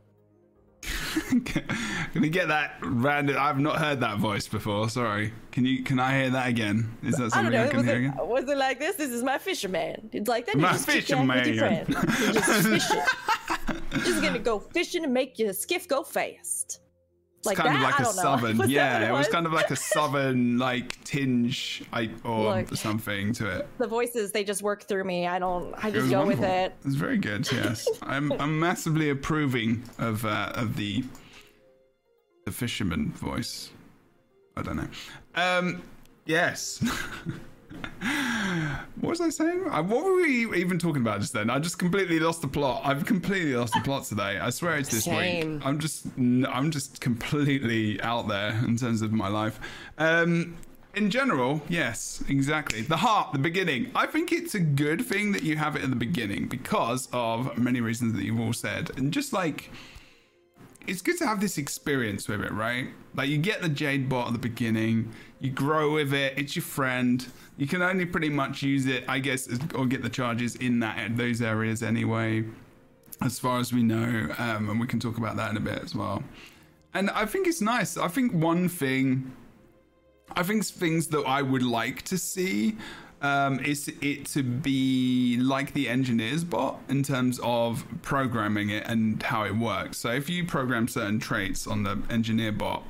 Can 1.43 2.21
we 2.21 2.29
get 2.29 2.47
that 2.47 2.75
random? 2.81 3.35
I've 3.39 3.59
not 3.59 3.77
heard 3.77 3.99
that 4.01 4.17
voice 4.17 4.47
before. 4.47 4.89
Sorry. 4.89 5.33
Can 5.51 5.65
you? 5.65 5.83
Can 5.83 5.99
I 5.99 6.17
hear 6.17 6.29
that 6.29 6.47
again? 6.47 6.95
Is 7.03 7.17
that 7.17 7.25
I 7.25 7.29
something 7.29 7.51
know. 7.51 7.65
I, 7.65 7.67
can 7.67 7.83
hear 7.83 7.95
it, 7.95 8.05
again? 8.05 8.27
was 8.27 8.47
it 8.47 8.57
like 8.57 8.79
this? 8.79 8.95
This 8.95 9.09
is 9.09 9.23
my 9.23 9.37
fisherman. 9.37 10.09
It's 10.13 10.29
like 10.29 10.45
that. 10.45 10.57
My 10.57 10.71
you 10.71 10.73
just 10.73 10.87
kick 10.87 11.07
back 11.07 11.27
with 11.45 11.47
your 11.55 11.69
fisherman. 11.69 11.85
friend. 11.85 12.19
You're 12.21 12.33
just 12.33 12.67
fishing. 12.67 13.01
You're 13.91 14.05
just 14.05 14.21
gonna 14.21 14.39
go 14.39 14.59
fishing 14.59 15.03
and 15.03 15.13
make 15.13 15.37
your 15.39 15.51
skiff 15.53 15.87
go 15.87 16.03
fast. 16.03 16.79
It's 17.39 17.45
Like 17.47 17.55
kind 17.57 17.69
that? 17.69 17.75
of 17.77 17.81
like 17.81 17.99
I 18.01 18.03
a 18.03 18.05
southern, 18.13 18.57
Was 18.57 18.69
yeah. 18.69 18.99
It 19.01 19.07
it 19.09 19.11
was 19.11 19.19
was? 19.19 19.27
kind 19.29 19.45
of 19.45 19.53
like 19.53 19.71
a 19.71 19.75
southern 19.95 20.57
like 20.57 21.01
tinge, 21.05 21.83
I, 21.93 22.09
or 22.25 22.55
Look. 22.57 22.75
something 22.75 23.31
to 23.33 23.49
it. 23.49 23.67
The 23.77 23.87
voices 23.87 24.31
they 24.33 24.43
just 24.43 24.61
work 24.61 24.83
through 24.83 25.05
me. 25.05 25.25
I 25.25 25.39
don't. 25.39 25.73
I 25.77 25.89
just 25.89 26.01
was 26.03 26.09
go 26.09 26.19
wonderful. 26.19 26.41
with 26.43 26.49
it. 26.51 26.75
It's 26.85 26.95
very 26.95 27.17
good. 27.17 27.49
Yes, 27.51 27.87
I'm 28.01 28.31
I'm 28.33 28.59
massively 28.59 29.09
approving 29.09 29.83
of 29.99 30.25
uh, 30.25 30.51
of 30.55 30.75
the 30.75 31.03
the 32.45 32.51
fisherman 32.51 33.11
voice. 33.13 33.71
I 34.57 34.61
don't 34.61 34.75
know. 34.75 34.87
Um, 35.35 35.81
yes. 36.25 36.83
What 39.01 39.09
was 39.09 39.21
I 39.21 39.29
saying? 39.29 39.65
Uh, 39.69 39.83
What 39.83 40.03
were 40.05 40.15
we 40.15 40.53
even 40.57 40.79
talking 40.79 41.01
about 41.01 41.21
just 41.21 41.33
then? 41.33 41.49
I 41.49 41.59
just 41.59 41.79
completely 41.79 42.19
lost 42.19 42.41
the 42.41 42.47
plot. 42.47 42.81
I've 42.85 43.05
completely 43.05 43.53
lost 43.55 43.73
the 43.73 43.81
plot 43.81 44.05
today. 44.05 44.39
I 44.39 44.49
swear 44.49 44.77
it's 44.77 44.89
this 44.89 45.05
Same. 45.05 45.55
week. 45.55 45.65
I'm 45.65 45.79
just 45.79 46.05
I'm 46.17 46.71
just 46.71 47.01
completely 47.01 48.01
out 48.01 48.27
there 48.27 48.51
in 48.65 48.77
terms 48.77 49.01
of 49.01 49.11
my 49.11 49.27
life. 49.27 49.59
Um, 49.97 50.57
in 50.95 51.11
general, 51.11 51.61
yes, 51.69 52.23
exactly. 52.27 52.81
The 52.81 52.97
heart, 52.97 53.31
the 53.31 53.39
beginning. 53.39 53.91
I 53.95 54.07
think 54.07 54.31
it's 54.31 54.55
a 54.55 54.59
good 54.59 55.05
thing 55.05 55.31
that 55.33 55.43
you 55.43 55.55
have 55.55 55.75
it 55.75 55.83
at 55.83 55.89
the 55.91 55.95
beginning 55.95 56.47
because 56.47 57.07
of 57.13 57.57
many 57.57 57.79
reasons 57.79 58.13
that 58.13 58.23
you've 58.23 58.39
all 58.39 58.53
said. 58.53 58.89
And 58.97 59.13
just 59.13 59.31
like 59.31 59.69
it's 60.87 61.01
good 61.03 61.17
to 61.19 61.27
have 61.27 61.39
this 61.39 61.59
experience 61.59 62.27
with 62.27 62.41
it, 62.41 62.51
right? 62.51 62.87
Like 63.13 63.29
you 63.29 63.37
get 63.37 63.61
the 63.61 63.69
Jade 63.69 64.09
bot 64.09 64.27
at 64.27 64.33
the 64.33 64.39
beginning, 64.39 65.11
you 65.39 65.51
grow 65.51 65.93
with 65.93 66.13
it, 66.13 66.33
it's 66.37 66.55
your 66.55 66.63
friend. 66.63 67.25
You 67.59 67.67
can 67.67 67.81
only 67.81 68.05
pretty 68.05 68.29
much 68.29 68.63
use 68.63 68.85
it, 68.85 69.03
I 69.09 69.19
guess, 69.19 69.49
or 69.75 69.85
get 69.85 70.01
the 70.01 70.09
charges 70.09 70.55
in 70.55 70.79
that 70.79 71.17
those 71.17 71.41
areas 71.41 71.83
anyway, 71.83 72.45
as 73.21 73.37
far 73.37 73.59
as 73.59 73.73
we 73.73 73.83
know. 73.83 74.33
Um, 74.37 74.69
and 74.69 74.79
we 74.79 74.87
can 74.87 75.01
talk 75.01 75.17
about 75.17 75.35
that 75.35 75.51
in 75.51 75.57
a 75.57 75.59
bit 75.59 75.83
as 75.83 75.93
well. 75.93 76.23
And 76.93 77.09
I 77.09 77.25
think 77.25 77.47
it's 77.47 77.59
nice. 77.59 77.97
I 77.97 78.07
think 78.07 78.33
one 78.33 78.69
thing 78.69 79.33
I 80.37 80.43
think 80.43 80.65
things 80.65 81.07
that 81.07 81.25
I 81.25 81.41
would 81.41 81.63
like 81.63 82.03
to 82.03 82.17
see 82.17 82.77
um, 83.21 83.59
is 83.59 83.91
it 84.01 84.25
to 84.27 84.41
be 84.41 85.37
like 85.41 85.73
the 85.73 85.89
engineers 85.89 86.45
bot 86.45 86.79
in 86.87 87.03
terms 87.03 87.41
of 87.43 87.83
programming 88.03 88.69
it 88.69 88.85
and 88.87 89.21
how 89.21 89.43
it 89.43 89.55
works. 89.55 89.97
So 89.97 90.11
if 90.11 90.29
you 90.29 90.45
program 90.45 90.87
certain 90.87 91.19
traits 91.19 91.67
on 91.67 91.83
the 91.83 92.01
engineer 92.09 92.53
bot, 92.53 92.83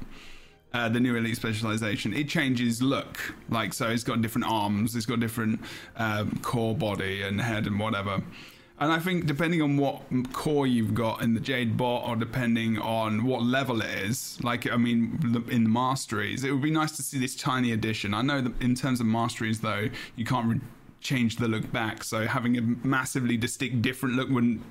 uh, 0.74 0.90
the 0.90 1.00
new 1.00 1.16
elite 1.16 1.36
specialization, 1.36 2.14
it 2.14 2.30
changes 2.30 2.82
look. 2.82 3.34
Like 3.50 3.74
so, 3.74 3.90
it's 3.90 4.04
got 4.04 4.22
different 4.22 4.48
arms, 4.48 4.96
it's 4.96 5.06
got 5.06 5.20
different 5.20 5.62
um, 5.98 6.40
core 6.42 6.76
body 6.76 7.24
and 7.24 7.42
head 7.42 7.68
and 7.68 7.80
whatever. 7.80 8.22
And 8.82 8.94
I 8.94 9.00
think 9.00 9.26
depending 9.26 9.62
on 9.62 9.76
what 9.76 10.02
core 10.32 10.66
you've 10.66 10.94
got 10.94 11.22
in 11.22 11.34
the 11.34 11.42
Jade 11.42 11.76
bot, 11.76 12.08
or 12.08 12.16
depending 12.16 12.78
on 12.78 13.26
what 13.26 13.44
level 13.44 13.82
it 13.82 13.90
is, 13.90 14.38
like 14.42 14.72
I 14.72 14.78
mean, 14.78 15.20
in 15.50 15.64
the 15.64 15.70
masteries, 15.70 16.46
it 16.46 16.52
would 16.52 16.62
be 16.62 16.72
nice 16.72 16.96
to 16.96 17.04
see 17.04 17.20
this 17.20 17.36
tiny 17.36 17.74
addition. 17.74 18.14
I 18.14 18.22
know 18.22 18.40
that 18.40 18.62
in 18.62 18.76
terms 18.76 19.02
of 19.02 19.06
masteries, 19.06 19.60
though, 19.60 19.90
you 20.16 20.24
can't 20.24 20.62
change 21.02 21.36
the 21.38 21.48
look 21.50 21.70
back, 21.74 22.06
so 22.06 22.26
having 22.26 22.58
a 22.58 22.62
massively 22.62 23.36
distinct 23.36 23.82
different 23.82 24.16
look 24.16 24.30
wouldn't 24.30 24.62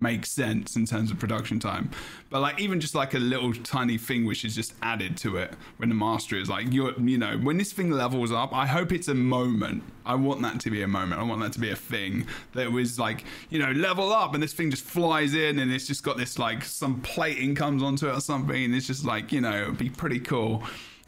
make 0.00 0.26
sense 0.26 0.76
in 0.76 0.86
terms 0.86 1.10
of 1.10 1.18
production 1.18 1.58
time. 1.58 1.90
But 2.30 2.40
like 2.40 2.60
even 2.60 2.80
just 2.80 2.94
like 2.94 3.14
a 3.14 3.18
little 3.18 3.52
tiny 3.52 3.98
thing 3.98 4.24
which 4.24 4.44
is 4.44 4.54
just 4.54 4.74
added 4.82 5.16
to 5.18 5.36
it 5.36 5.54
when 5.76 5.88
the 5.88 5.94
master 5.94 6.36
is 6.36 6.48
like 6.48 6.72
you're 6.72 6.98
you 7.00 7.18
know, 7.18 7.38
when 7.38 7.58
this 7.58 7.72
thing 7.72 7.90
levels 7.90 8.32
up, 8.32 8.54
I 8.54 8.66
hope 8.66 8.92
it's 8.92 9.08
a 9.08 9.14
moment. 9.14 9.82
I 10.04 10.14
want 10.14 10.42
that 10.42 10.60
to 10.60 10.70
be 10.70 10.82
a 10.82 10.88
moment. 10.88 11.20
I 11.20 11.24
want 11.24 11.42
that 11.42 11.52
to 11.52 11.60
be 11.60 11.70
a 11.70 11.76
thing 11.76 12.26
that 12.54 12.72
was 12.72 12.98
like, 12.98 13.24
you 13.50 13.58
know, 13.58 13.70
level 13.72 14.12
up 14.12 14.34
and 14.34 14.42
this 14.42 14.52
thing 14.52 14.70
just 14.70 14.84
flies 14.84 15.34
in 15.34 15.58
and 15.58 15.70
it's 15.72 15.86
just 15.86 16.02
got 16.02 16.16
this 16.16 16.38
like 16.38 16.64
some 16.64 17.00
plating 17.02 17.54
comes 17.54 17.82
onto 17.82 18.08
it 18.08 18.16
or 18.16 18.20
something 18.20 18.64
and 18.64 18.74
it's 18.74 18.86
just 18.86 19.04
like, 19.04 19.32
you 19.32 19.40
know, 19.40 19.62
it'd 19.62 19.78
be 19.78 19.90
pretty 19.90 20.18
cool. 20.20 20.62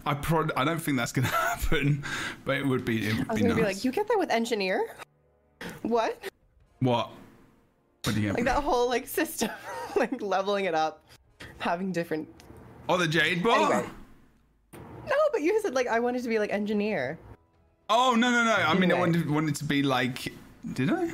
I 0.05 0.15
prod 0.15 0.53
I 0.57 0.65
don't 0.65 0.81
think 0.81 0.99
that's 0.99 1.13
gonna 1.13 1.27
happen, 1.29 2.05
but 2.45 2.57
it 2.57 2.67
would 2.67 2.85
be 2.85 3.07
it 3.09 3.17
would 3.17 3.31
I 3.31 3.33
was 3.33 3.43
be 3.43 3.49
gonna 3.49 3.61
be 3.61 3.65
like, 3.65 3.85
you 3.85 3.93
get 3.93 4.09
that 4.09 4.19
with 4.19 4.31
engineer? 4.31 4.97
What? 5.83 6.19
what? 6.81 7.11
What 8.05 8.17
do 8.17 8.21
you 8.21 8.33
Like 8.33 8.45
that 8.45 8.63
whole 8.63 8.89
like 8.89 9.07
system, 9.07 9.51
like 9.97 10.21
leveling 10.21 10.65
it 10.65 10.75
up, 10.75 11.05
having 11.59 11.93
different. 11.93 12.29
Oh 12.89 12.97
the 12.97 13.07
Jade 13.07 13.45
bot? 13.45 13.73
Anyway. 13.73 13.89
No, 15.07 15.17
but 15.31 15.43
you 15.43 15.61
said 15.63 15.75
like 15.75 15.87
I 15.87 16.01
wanted 16.01 16.25
to 16.25 16.29
be 16.29 16.41
like 16.41 16.53
engineer. 16.53 17.17
Oh 17.89 18.17
no 18.19 18.31
no 18.31 18.45
no! 18.45 18.55
I 18.55 18.75
mean, 18.75 18.91
I 18.91 18.99
wanted 18.99 19.31
wanted 19.31 19.55
to 19.57 19.65
be 19.65 19.85
like. 19.85 20.33
Did 20.73 20.91
I? 20.91 21.11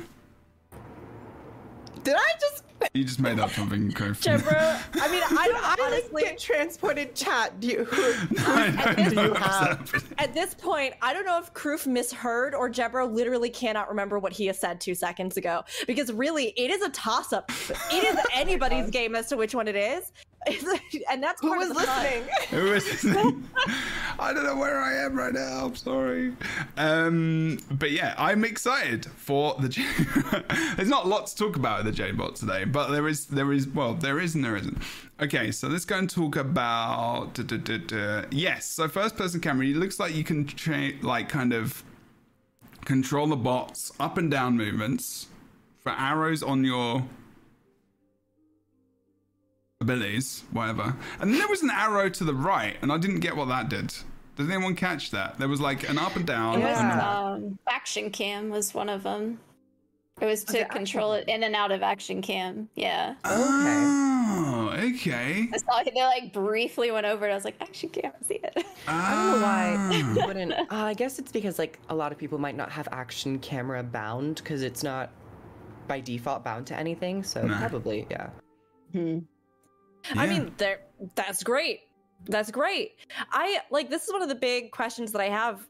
Did 2.03 2.15
I 2.15 2.31
just? 2.39 2.63
You 2.93 3.03
just 3.03 3.19
made 3.19 3.39
up 3.39 3.51
something, 3.51 3.89
Griff. 3.89 4.21
Jebra, 4.21 4.81
I 4.93 5.11
mean, 5.11 5.23
I 5.23 5.47
don't 5.47 5.63
I 5.63 5.69
like 5.69 5.79
honestly. 5.79 6.23
get 6.23 6.39
transported 6.39 7.15
chat. 7.15 7.59
Do 7.59 7.67
you? 7.67 7.87
I 8.39 8.95
don't 8.97 9.15
know 9.15 9.33
have? 9.33 10.13
At 10.17 10.33
this 10.33 10.53
point, 10.53 10.93
I 11.01 11.13
don't 11.13 11.25
know 11.25 11.39
if 11.39 11.53
Kroof 11.53 11.87
misheard 11.87 12.55
or 12.55 12.69
Jebro 12.69 13.11
literally 13.11 13.49
cannot 13.49 13.89
remember 13.89 14.19
what 14.19 14.33
he 14.33 14.47
has 14.47 14.59
said 14.59 14.81
two 14.81 14.95
seconds 14.95 15.37
ago. 15.37 15.63
Because 15.87 16.11
really, 16.11 16.47
it 16.57 16.71
is 16.71 16.81
a 16.81 16.89
toss 16.89 17.33
up. 17.33 17.51
It 17.91 18.03
is 18.03 18.17
anybody's 18.33 18.89
game 18.91 19.15
as 19.15 19.27
to 19.27 19.37
which 19.37 19.53
one 19.53 19.67
it 19.67 19.75
is. 19.75 20.11
And 21.09 21.21
that's 21.23 21.41
Who 21.41 21.55
was 21.57 21.69
of 21.69 21.77
the 21.77 21.83
fun. 21.83 22.03
listening? 22.03 22.29
Who 22.49 22.71
is 22.73 22.85
listening? 22.85 23.49
I 24.19 24.33
don't 24.33 24.43
know 24.43 24.55
where 24.57 24.79
I 24.79 24.95
am 25.05 25.15
right 25.15 25.33
now. 25.33 25.65
I'm 25.65 25.75
sorry. 25.75 26.33
Um, 26.77 27.59
but 27.71 27.91
yeah, 27.91 28.15
I'm 28.17 28.43
excited 28.45 29.05
for 29.05 29.55
the. 29.59 29.69
J- 29.69 29.85
There's 30.75 30.89
not 30.89 31.05
a 31.05 31.07
lot 31.07 31.27
to 31.27 31.35
talk 31.35 31.55
about 31.55 31.83
with 31.83 31.95
the 31.95 32.03
JBot 32.03 32.35
today, 32.35 32.63
but 32.65 32.89
there 32.89 33.07
is, 33.07 33.25
there 33.27 33.51
is, 33.51 33.67
well, 33.67 33.93
there 33.93 34.19
is 34.19 34.35
and 34.35 34.43
there 34.43 34.55
isn't. 34.55 34.77
Okay, 35.21 35.51
so 35.51 35.67
let's 35.67 35.85
go 35.85 35.97
and 35.97 36.09
talk 36.09 36.35
about. 36.37 37.33
duh, 37.33 37.43
duh, 37.43 37.57
duh, 37.57 37.77
duh. 37.77 38.25
Yes, 38.31 38.65
so 38.65 38.87
first 38.87 39.15
person 39.17 39.41
camera. 39.41 39.65
It 39.67 39.75
looks 39.75 39.99
like 39.99 40.15
you 40.15 40.23
can 40.23 40.45
tra- 40.45 40.93
like 41.01 41.27
kind 41.29 41.53
of 41.53 41.83
control 42.85 43.27
the 43.27 43.35
bots 43.35 43.91
up 43.99 44.17
and 44.17 44.31
down 44.31 44.55
movements 44.57 45.27
for 45.79 45.91
arrows 45.91 46.41
on 46.41 46.63
your 46.63 47.05
abilities, 49.81 50.43
whatever. 50.51 50.93
And 51.21 51.31
then 51.31 51.39
there 51.39 51.47
was 51.47 51.63
an 51.63 51.69
arrow 51.71 52.09
to 52.09 52.23
the 52.23 52.33
right, 52.33 52.75
and 52.81 52.91
I 52.91 52.97
didn't 52.97 53.19
get 53.21 53.35
what 53.35 53.47
that 53.47 53.69
did. 53.69 53.93
Did 54.35 54.51
anyone 54.51 54.75
catch 54.75 55.11
that? 55.11 55.37
There 55.37 55.47
was 55.47 55.61
like 55.61 55.89
an 55.89 55.97
up 55.97 56.15
and 56.15 56.25
down. 56.25 56.61
It 56.61 56.65
was 56.65 56.77
and 56.79 57.01
um, 57.01 57.59
action 57.69 58.09
cam 58.09 58.49
was 58.49 58.73
one 58.73 58.89
of 58.89 59.03
them. 59.03 59.39
It 60.21 60.25
was 60.25 60.43
to 60.45 60.59
it 60.61 60.69
control 60.69 61.13
it 61.13 61.29
in 61.29 61.43
and 61.43 61.55
out 61.55 61.71
of 61.71 61.81
action 61.81 62.21
cam. 62.21 62.67
Yeah. 62.75 63.15
Oh, 63.23 64.73
okay. 64.77 65.47
I 65.53 65.57
saw 65.57 65.81
they 65.83 65.91
like 66.01 66.33
briefly 66.33 66.91
went 66.91 67.05
over 67.05 67.25
it. 67.27 67.31
I 67.31 67.35
was 67.35 67.45
like, 67.45 67.55
action 67.61 67.87
cam, 67.89 68.11
I 68.21 68.25
see 68.25 68.39
it. 68.43 68.65
I 68.87 69.15
don't 69.15 69.39
know 69.39 69.45
why 69.45 70.23
Ah. 70.23 70.27
wouldn't. 70.27 70.51
Uh, 70.53 70.65
I 70.69 70.93
guess 70.93 71.19
it's 71.19 71.31
because 71.31 71.57
like 71.57 71.79
a 71.89 71.95
lot 71.95 72.11
of 72.11 72.17
people 72.17 72.37
might 72.37 72.55
not 72.57 72.69
have 72.69 72.89
action 72.91 73.39
camera 73.39 73.81
bound 73.81 74.35
because 74.35 74.61
it's 74.61 74.83
not 74.83 75.09
by 75.87 76.01
default 76.01 76.43
bound 76.43 76.67
to 76.67 76.75
anything. 76.77 77.23
So 77.23 77.41
No. 77.47 77.55
probably 77.57 78.05
yeah. 78.11 78.29
I 78.93 79.21
Yeah. 80.13 80.21
mean, 80.27 80.53
there 80.57 80.81
that's 81.15 81.43
great. 81.43 81.81
That's 82.25 82.51
great. 82.51 82.95
I 83.31 83.59
like 83.71 83.89
this 83.89 84.05
is 84.05 84.13
one 84.13 84.21
of 84.21 84.29
the 84.29 84.35
big 84.35 84.71
questions 84.71 85.11
that 85.11 85.21
I 85.21 85.29
have 85.29 85.67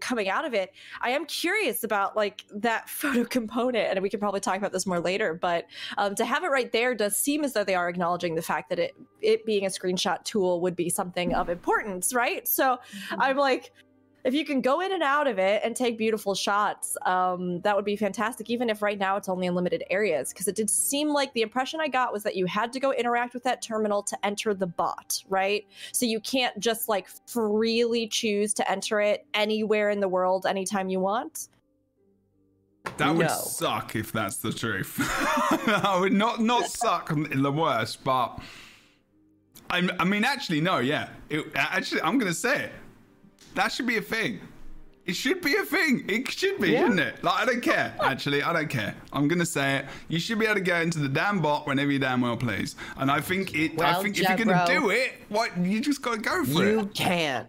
coming 0.00 0.28
out 0.28 0.44
of 0.44 0.54
it. 0.54 0.72
I 1.00 1.10
am 1.10 1.26
curious 1.26 1.84
about 1.84 2.16
like 2.16 2.44
that 2.54 2.88
photo 2.88 3.24
component, 3.24 3.88
and 3.90 4.02
we 4.02 4.10
can 4.10 4.20
probably 4.20 4.40
talk 4.40 4.56
about 4.56 4.72
this 4.72 4.86
more 4.86 5.00
later. 5.00 5.34
But 5.34 5.66
um, 5.98 6.14
to 6.16 6.24
have 6.24 6.44
it 6.44 6.48
right 6.48 6.70
there 6.72 6.94
does 6.94 7.16
seem 7.16 7.44
as 7.44 7.52
though 7.52 7.64
they 7.64 7.74
are 7.74 7.88
acknowledging 7.88 8.34
the 8.34 8.42
fact 8.42 8.68
that 8.70 8.78
it 8.78 8.94
it 9.20 9.44
being 9.44 9.66
a 9.66 9.68
screenshot 9.68 10.22
tool 10.24 10.60
would 10.60 10.76
be 10.76 10.88
something 10.88 11.34
of 11.34 11.48
importance, 11.48 12.14
right? 12.14 12.46
So 12.46 12.78
I'm 13.18 13.36
like. 13.36 13.72
If 14.22 14.34
you 14.34 14.44
can 14.44 14.60
go 14.60 14.80
in 14.80 14.92
and 14.92 15.02
out 15.02 15.26
of 15.26 15.38
it 15.38 15.62
and 15.64 15.74
take 15.74 15.96
beautiful 15.96 16.34
shots, 16.34 16.96
um, 17.06 17.60
that 17.62 17.74
would 17.74 17.84
be 17.86 17.96
fantastic. 17.96 18.50
Even 18.50 18.68
if 18.68 18.82
right 18.82 18.98
now 18.98 19.16
it's 19.16 19.28
only 19.28 19.46
in 19.46 19.54
limited 19.54 19.82
areas, 19.90 20.30
because 20.30 20.46
it 20.46 20.54
did 20.54 20.68
seem 20.68 21.08
like 21.08 21.32
the 21.32 21.40
impression 21.42 21.80
I 21.80 21.88
got 21.88 22.12
was 22.12 22.22
that 22.24 22.36
you 22.36 22.44
had 22.44 22.72
to 22.74 22.80
go 22.80 22.92
interact 22.92 23.32
with 23.32 23.42
that 23.44 23.62
terminal 23.62 24.02
to 24.02 24.26
enter 24.26 24.52
the 24.52 24.66
bot, 24.66 25.22
right? 25.28 25.66
So 25.92 26.04
you 26.04 26.20
can't 26.20 26.58
just 26.60 26.88
like 26.88 27.08
freely 27.26 28.06
choose 28.06 28.52
to 28.54 28.70
enter 28.70 29.00
it 29.00 29.26
anywhere 29.32 29.88
in 29.90 30.00
the 30.00 30.08
world 30.08 30.44
anytime 30.44 30.90
you 30.90 31.00
want. 31.00 31.48
That 32.98 33.14
would 33.14 33.26
No. 33.26 33.28
suck 33.28 33.96
if 33.96 34.12
that's 34.12 34.36
the 34.36 34.52
truth. 34.52 34.96
that 35.66 35.96
would 35.98 36.12
not 36.12 36.40
not 36.40 36.66
suck 36.70 37.10
in 37.10 37.42
the 37.42 37.52
worst, 37.52 38.04
but 38.04 38.38
I, 39.70 39.88
I 39.98 40.04
mean, 40.04 40.24
actually, 40.24 40.60
no, 40.60 40.78
yeah. 40.78 41.08
It, 41.28 41.46
actually, 41.54 42.02
I'm 42.02 42.18
gonna 42.18 42.34
say 42.34 42.64
it. 42.64 42.72
That 43.54 43.72
should 43.72 43.86
be 43.86 43.96
a 43.96 44.02
thing. 44.02 44.40
It 45.06 45.14
should 45.16 45.40
be 45.40 45.56
a 45.56 45.64
thing. 45.64 46.04
It 46.08 46.30
should 46.30 46.60
be, 46.60 46.70
Yeah. 46.70 46.82
shouldn't 46.82 47.00
it? 47.00 47.24
Like, 47.24 47.42
I 47.42 47.44
don't 47.46 47.60
care. 47.62 47.94
Actually, 48.00 48.42
I 48.42 48.52
don't 48.52 48.68
care. 48.68 48.94
I'm 49.12 49.26
gonna 49.28 49.46
say 49.46 49.76
it. 49.78 49.86
You 50.08 50.20
should 50.20 50.38
be 50.38 50.44
able 50.44 50.56
to 50.56 50.60
go 50.60 50.76
into 50.76 50.98
the 51.00 51.08
damn 51.08 51.40
bot 51.40 51.66
whenever 51.66 51.90
you 51.90 51.98
damn 51.98 52.20
well 52.20 52.36
please. 52.36 52.76
And 52.96 53.10
I 53.10 53.20
think 53.20 53.54
it. 53.54 53.72
I 53.72 53.74
Well, 53.92 54.02
think 54.02 54.18
if 54.18 54.28
you're 54.28 54.36
gonna 54.38 54.52
Jebro. 54.52 54.66
do 54.66 54.90
it, 54.90 55.14
what 55.28 55.56
you 55.58 55.80
just 55.80 56.00
gotta 56.02 56.18
go 56.18 56.44
for 56.44 56.50
You 56.64 56.80
it. 56.80 56.82
You 56.82 56.84
can't. 56.94 57.48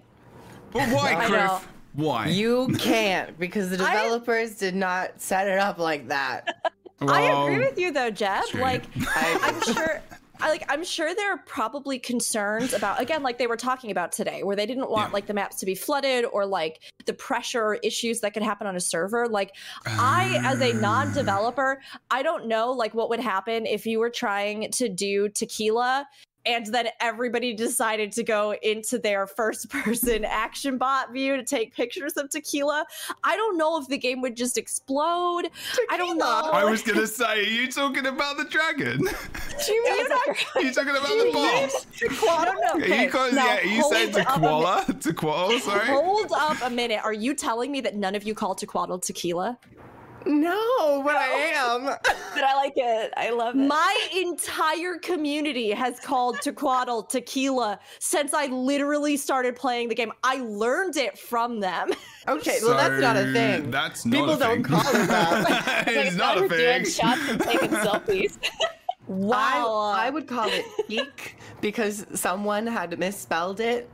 But 0.71 0.89
why, 0.89 1.15
I. 1.15 1.27
Griff? 1.27 1.67
Why? 1.93 2.27
You 2.27 2.69
can't 2.79 3.37
because 3.37 3.69
the 3.69 3.83
I- 3.83 3.91
developers 3.93 4.55
did 4.55 4.73
not 4.73 5.19
set 5.21 5.47
it 5.47 5.59
up 5.59 5.77
like 5.77 6.07
that. 6.07 6.73
I 7.01 7.21
agree 7.23 7.59
with 7.59 7.77
you 7.77 7.91
though, 7.91 8.11
Jeb. 8.11 8.45
true. 8.45 8.61
Like 8.61 8.83
I'm 9.15 9.61
sure 9.61 10.01
I 10.41 10.49
like 10.49 10.65
I'm 10.69 10.83
sure 10.83 11.13
there 11.13 11.31
are 11.31 11.37
probably 11.45 11.99
concerns 11.99 12.73
about 12.73 12.99
again 12.99 13.21
like 13.21 13.37
they 13.37 13.47
were 13.47 13.57
talking 13.57 13.91
about 13.91 14.11
today 14.11 14.43
where 14.43 14.55
they 14.55 14.65
didn't 14.65 14.89
want 14.89 15.09
Yeah. 15.09 15.13
like 15.13 15.27
the 15.27 15.33
maps 15.33 15.57
to 15.57 15.65
be 15.65 15.75
flooded 15.75 16.25
or 16.25 16.45
like 16.45 16.81
the 17.05 17.13
pressure 17.13 17.75
issues 17.75 18.21
that 18.21 18.33
could 18.33 18.43
happen 18.43 18.65
on 18.67 18.75
a 18.75 18.79
server 18.79 19.27
like 19.27 19.55
I 19.85 20.41
as 20.43 20.59
a 20.61 20.75
ah. 20.75 20.79
non-developer 20.79 21.81
I 22.09 22.23
don't 22.23 22.47
know 22.47 22.71
like 22.71 22.93
what 22.93 23.09
would 23.09 23.19
happen 23.19 23.65
if 23.65 23.85
you 23.85 23.99
were 23.99 24.09
trying 24.09 24.71
to 24.71 24.89
do 24.89 25.29
tequila 25.29 26.07
and 26.45 26.65
then 26.67 26.87
everybody 26.99 27.53
decided 27.53 28.11
to 28.13 28.23
go 28.23 28.53
into 28.63 28.97
their 28.97 29.27
first 29.27 29.69
person 29.69 30.25
action 30.29 30.77
bot 30.77 31.11
view 31.11 31.37
to 31.37 31.43
take 31.43 31.75
pictures 31.75 32.13
of 32.13 32.29
tequila. 32.29 32.85
I 33.23 33.35
don't 33.35 33.57
know 33.57 33.77
if 33.77 33.87
the 33.87 33.97
game 33.97 34.21
would 34.21 34.35
just 34.35 34.57
explode. 34.57 35.49
I 35.89 35.97
don't 35.97 36.17
know. 36.17 36.49
I 36.51 36.63
was 36.63 36.81
gonna 36.81 37.07
say, 37.07 37.25
are 37.25 37.37
you 37.41 37.71
talking 37.71 38.05
about 38.07 38.37
the 38.37 38.45
dragon? 38.45 39.07
It 39.63 40.09
was 40.09 40.45
a- 40.55 40.59
Are 40.59 40.61
you 40.63 40.73
talking 40.73 40.89
about 40.89 41.07
the 41.07 41.29
boss? 41.31 41.85
I 42.27 42.45
don't 42.45 42.61
know. 42.61 42.83
Are 42.83 42.87
you, 42.87 42.93
Okay, 42.93 43.07
cause, 43.07 43.33
now 43.33 43.45
yeah, 43.45 43.63
you 43.63 43.83
said 43.83 44.25
hold 44.25 44.65
up 44.65 44.89
a 44.89 44.93
Tequila? 44.93 44.99
Tequila, 44.99 45.45
oh, 45.47 45.59
sorry? 45.59 45.87
Hold 45.87 46.31
up 46.35 46.57
a 46.63 46.69
minute. 46.69 46.99
Are 47.03 47.13
you 47.13 47.35
telling 47.35 47.71
me 47.71 47.79
that 47.81 47.95
none 47.95 48.15
of 48.15 48.23
you 48.23 48.33
call 48.33 48.55
Tequatl 48.55 49.01
tequila? 49.03 49.59
No, 50.25 51.01
but 51.03 51.15
I 51.15 51.27
am. 51.55 51.85
but 52.05 52.43
I 52.43 52.55
like 52.55 52.73
it. 52.75 53.13
I 53.17 53.29
love 53.31 53.55
it. 53.55 53.59
My 53.59 54.09
entire 54.15 54.97
community 54.97 55.71
has 55.71 55.99
called 55.99 56.37
Tequatl 56.37 57.07
tequila 57.09 57.79
since 57.99 58.33
I 58.33 58.47
literally 58.47 59.17
started 59.17 59.55
playing 59.55 59.89
the 59.89 59.95
game. 59.95 60.11
I 60.23 60.37
learned 60.37 60.97
it 60.97 61.17
from 61.17 61.59
them. 61.59 61.91
Okay, 62.27 62.59
well 62.61 62.77
that's 62.77 63.01
not 63.01 63.17
a 63.17 63.33
thing. 63.33 63.71
That's 63.71 64.05
not 64.05 64.15
People 64.15 64.33
a 64.35 64.37
don't 64.37 64.61
call 64.61 64.81
it 64.81 65.07
that. 65.07 65.85
Like, 65.87 65.87
it's 65.87 66.15
not 66.15 66.37
a 66.37 66.41
we're 66.41 66.49
doing 66.49 66.85
shots 66.85 67.19
and 67.27 67.41
taking 67.41 67.71
selfies. 67.71 68.37
Wow. 69.07 69.91
I, 69.95 70.05
I 70.05 70.09
would 70.11 70.27
call 70.27 70.47
it 70.47 70.63
peak 70.87 71.37
because 71.61 72.05
someone 72.13 72.67
had 72.67 72.97
misspelled 72.99 73.59
it. 73.59 73.89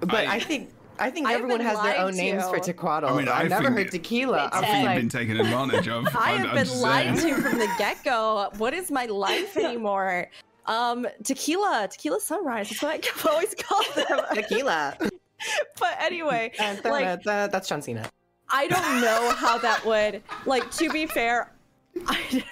But 0.00 0.26
I- 0.26 0.34
I, 0.34 0.40
think 0.40 0.70
I 1.00 1.10
think 1.10 1.26
I've 1.26 1.36
everyone 1.36 1.60
has 1.60 1.76
their 1.80 1.92
lied 1.94 2.00
own 2.00 2.14
names 2.16 2.44
for 2.48 2.58
to. 2.58 2.72
Tequatl. 2.74 3.10
I 3.10 3.16
mean, 3.16 3.28
I 3.28 3.40
I've 3.40 3.48
never 3.50 3.64
think- 3.64 3.76
heard 3.78 3.90
tequila. 3.90 4.36
I 4.38 4.42
I 4.42 4.46
I 4.58 4.60
think 4.60 4.72
was 4.72 4.94
you've 4.94 5.00
been 5.02 5.08
taken 5.08 5.36
advantage 5.40 5.88
of. 5.88 6.06
I 6.16 6.32
I'm- 6.32 6.38
have 6.40 6.48
I'm 6.50 6.54
been 6.66 6.80
lied 6.80 7.18
saying. 7.18 7.34
to 7.36 7.42
from 7.42 7.58
the 7.58 7.68
get 7.78 8.04
go. 8.04 8.50
What 8.58 8.74
is 8.74 8.90
my 8.90 9.06
life 9.06 9.56
anymore? 9.56 10.28
Um, 10.66 11.06
tequila, 11.24 11.88
tequila 11.90 12.20
sunrise. 12.20 12.68
That's 12.68 12.82
what 12.82 12.92
I've 13.04 13.26
always 13.32 13.54
called 13.54 13.86
them. 13.96 14.20
tequila. 14.34 14.96
but 15.80 15.96
anyway, 15.98 16.52
Uh, 16.60 16.76
like 16.84 17.26
uh, 17.26 17.46
that's 17.48 17.68
John 17.68 17.80
Cena. 17.82 18.08
I 18.50 18.66
don't 18.68 19.00
know 19.00 19.30
how 19.36 19.58
that 19.58 19.84
would 19.86 20.22
like 20.44 20.70
to 20.72 20.90
be 20.90 21.06
fair 21.06 21.52
I, 22.06 22.44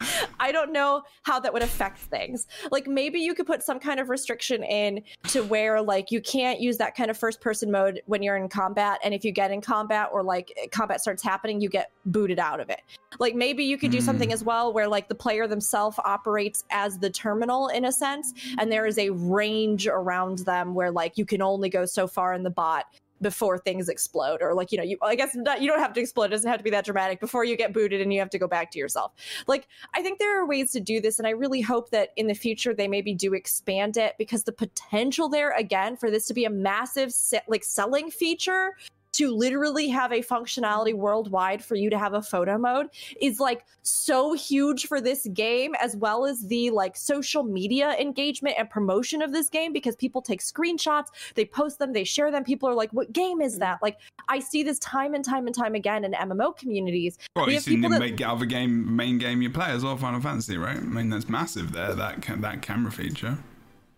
I 0.40 0.52
don't 0.52 0.72
know 0.72 1.02
how 1.22 1.40
that 1.40 1.52
would 1.52 1.62
affect 1.62 1.98
things. 1.98 2.46
Like 2.70 2.86
maybe 2.86 3.20
you 3.20 3.34
could 3.34 3.46
put 3.46 3.62
some 3.62 3.78
kind 3.78 4.00
of 4.00 4.08
restriction 4.08 4.62
in 4.62 5.02
to 5.28 5.42
where 5.42 5.80
like 5.80 6.10
you 6.10 6.20
can't 6.20 6.60
use 6.60 6.78
that 6.78 6.94
kind 6.94 7.10
of 7.10 7.18
first 7.18 7.40
person 7.40 7.70
mode 7.70 8.00
when 8.06 8.22
you're 8.22 8.36
in 8.36 8.48
combat 8.48 8.98
and 9.04 9.14
if 9.14 9.24
you 9.24 9.32
get 9.32 9.50
in 9.50 9.60
combat 9.60 10.08
or 10.12 10.22
like 10.22 10.52
combat 10.72 11.00
starts 11.00 11.22
happening 11.22 11.60
you 11.60 11.68
get 11.68 11.90
booted 12.06 12.38
out 12.38 12.60
of 12.60 12.70
it. 12.70 12.80
Like 13.18 13.34
maybe 13.34 13.64
you 13.64 13.76
could 13.76 13.90
do 13.90 14.00
something 14.00 14.28
hmm. 14.28 14.34
as 14.34 14.44
well 14.44 14.72
where 14.72 14.88
like 14.88 15.08
the 15.08 15.14
player 15.14 15.46
themselves 15.46 15.98
operates 16.04 16.64
as 16.70 16.98
the 16.98 17.10
terminal 17.10 17.68
in 17.68 17.84
a 17.84 17.92
sense 17.92 18.32
and 18.58 18.70
there 18.70 18.86
is 18.86 18.98
a 18.98 19.10
range 19.10 19.86
around 19.86 20.38
them 20.40 20.74
where 20.74 20.90
like 20.90 21.18
you 21.18 21.24
can 21.24 21.42
only 21.42 21.68
go 21.68 21.84
so 21.84 22.06
far 22.06 22.34
in 22.34 22.42
the 22.42 22.50
bot 22.50 22.86
before 23.20 23.58
things 23.58 23.88
explode 23.88 24.40
or 24.40 24.54
like 24.54 24.72
you 24.72 24.78
know 24.78 24.84
you 24.84 24.96
i 25.02 25.14
guess 25.14 25.34
not, 25.34 25.60
you 25.60 25.68
don't 25.68 25.78
have 25.78 25.92
to 25.92 26.00
explode. 26.00 26.24
It 26.24 26.30
doesn't 26.30 26.50
have 26.50 26.58
to 26.58 26.64
be 26.64 26.70
that 26.70 26.84
dramatic. 26.84 27.20
Before 27.20 27.44
you 27.44 27.56
get 27.56 27.72
booted 27.72 28.00
and 28.00 28.12
you 28.12 28.18
have 28.20 28.30
to 28.30 28.38
go 28.38 28.48
back 28.48 28.70
to 28.72 28.78
yourself. 28.78 29.12
Like 29.46 29.68
i 29.94 30.02
think 30.02 30.18
there 30.18 30.40
are 30.40 30.46
ways 30.46 30.72
to 30.72 30.80
do 30.80 31.00
this 31.00 31.18
and 31.18 31.26
i 31.26 31.30
really 31.30 31.60
hope 31.60 31.90
that 31.90 32.10
in 32.16 32.26
the 32.26 32.34
future 32.34 32.74
they 32.74 32.88
maybe 32.88 33.14
do 33.14 33.34
expand 33.34 33.96
it 33.96 34.14
because 34.18 34.44
the 34.44 34.52
potential 34.52 35.28
there 35.28 35.50
again 35.56 35.96
for 35.96 36.10
this 36.10 36.26
to 36.26 36.34
be 36.34 36.44
a 36.44 36.50
massive 36.50 37.12
se- 37.12 37.42
like 37.48 37.64
selling 37.64 38.10
feature 38.10 38.74
to 39.12 39.34
literally 39.34 39.88
have 39.88 40.12
a 40.12 40.20
functionality 40.20 40.94
worldwide 40.94 41.62
for 41.64 41.74
you 41.74 41.90
to 41.90 41.98
have 41.98 42.14
a 42.14 42.22
photo 42.22 42.56
mode 42.56 42.88
is 43.20 43.40
like 43.40 43.64
so 43.82 44.32
huge 44.32 44.86
for 44.86 45.00
this 45.00 45.26
game 45.32 45.74
as 45.80 45.96
well 45.96 46.24
as 46.24 46.46
the 46.46 46.70
like 46.70 46.96
social 46.96 47.42
media 47.42 47.96
engagement 47.98 48.54
and 48.58 48.70
promotion 48.70 49.22
of 49.22 49.32
this 49.32 49.48
game 49.48 49.72
because 49.72 49.96
people 49.96 50.22
take 50.22 50.40
screenshots 50.40 51.06
they 51.34 51.44
post 51.44 51.78
them 51.78 51.92
they 51.92 52.04
share 52.04 52.30
them 52.30 52.44
people 52.44 52.68
are 52.68 52.74
like 52.74 52.90
what 52.92 53.12
game 53.12 53.40
is 53.40 53.58
that 53.58 53.78
like 53.82 53.98
i 54.28 54.38
see 54.38 54.62
this 54.62 54.78
time 54.78 55.14
and 55.14 55.24
time 55.24 55.46
and 55.46 55.56
time 55.56 55.74
again 55.74 56.04
in 56.04 56.12
mmo 56.12 56.56
communities 56.56 57.18
Well, 57.34 57.46
we 57.46 57.54
you 57.54 57.60
people 57.60 57.90
the 57.90 57.94
that 57.94 58.00
make 58.00 58.20
other 58.30 58.46
game, 58.46 58.96
main 58.96 59.18
game 59.18 59.42
you 59.42 59.50
play 59.50 59.70
as 59.70 59.84
well, 59.84 59.96
Final 59.96 60.20
Fantasy, 60.20 60.56
right? 60.56 60.76
I 60.76 60.80
mean, 60.80 61.10
that's 61.10 61.28
massive 61.28 61.72
there. 61.72 61.94
That 61.94 62.22
ca- 62.22 62.36
that 62.36 62.62
camera 62.62 62.92
feature. 62.92 63.38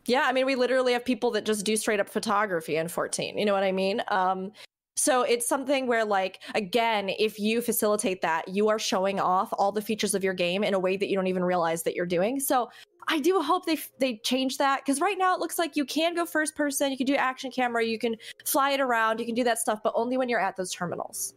Yeah, 0.07 0.23
I 0.25 0.33
mean, 0.33 0.47
we 0.47 0.57
literally 0.57 0.93
have 0.95 1.05
people 1.05 1.31
that 1.33 1.45
just 1.45 1.65
do 1.65 1.77
straight 1.77 2.01
up 2.01 2.09
photography 2.09 2.77
in 2.77 2.89
14. 2.89 3.39
You 3.39 3.45
know 3.45 3.53
what 3.53 3.63
I 3.63 3.71
mean? 3.71 4.03
Um, 4.09 4.51
so 4.95 5.23
it's 5.23 5.49
something 5.49 5.87
where, 5.87 6.05
like, 6.05 6.41
again, 6.55 7.09
if 7.09 7.39
you 7.39 7.61
facilitate 7.61 8.21
that, 8.23 8.49
you 8.49 8.69
are 8.69 8.79
showing 8.79 9.21
off 9.21 9.53
all 9.53 9.73
the 9.73 9.81
features 9.81 10.15
of 10.15 10.23
your 10.23 10.35
game 10.35 10.63
in 10.63 10.75
a 10.75 10.79
way 10.79 10.97
that 10.97 11.09
you 11.09 11.17
don't 11.17 11.27
even 11.27 11.45
realize 11.45 11.83
that 11.85 11.95
you're 11.95 12.07
doing. 12.07 12.39
So 12.39 12.71
I 13.09 13.19
do 13.19 13.41
hope 13.41 13.65
they 13.67 13.79
they 13.99 14.19
change 14.19 14.59
that 14.59 14.81
because 14.85 15.01
right 15.01 15.17
now 15.19 15.35
it 15.35 15.41
looks 15.41 15.59
like 15.59 15.77
you 15.77 15.85
can 15.85 16.15
go 16.15 16.27
first 16.27 16.55
person, 16.55 16.91
you 16.91 16.97
can 16.97 17.07
do 17.07 17.15
action 17.15 17.51
camera, 17.51 17.85
you 17.85 17.99
can 17.99 18.17
fly 18.45 18.73
it 18.73 18.81
around, 18.81 19.19
you 19.19 19.27
can 19.27 19.35
do 19.35 19.45
that 19.45 19.59
stuff, 19.59 19.81
but 19.83 19.93
only 19.97 20.17
when 20.17 20.29
you're 20.29 20.41
at 20.41 20.57
those 20.57 20.73
terminals. 20.73 21.35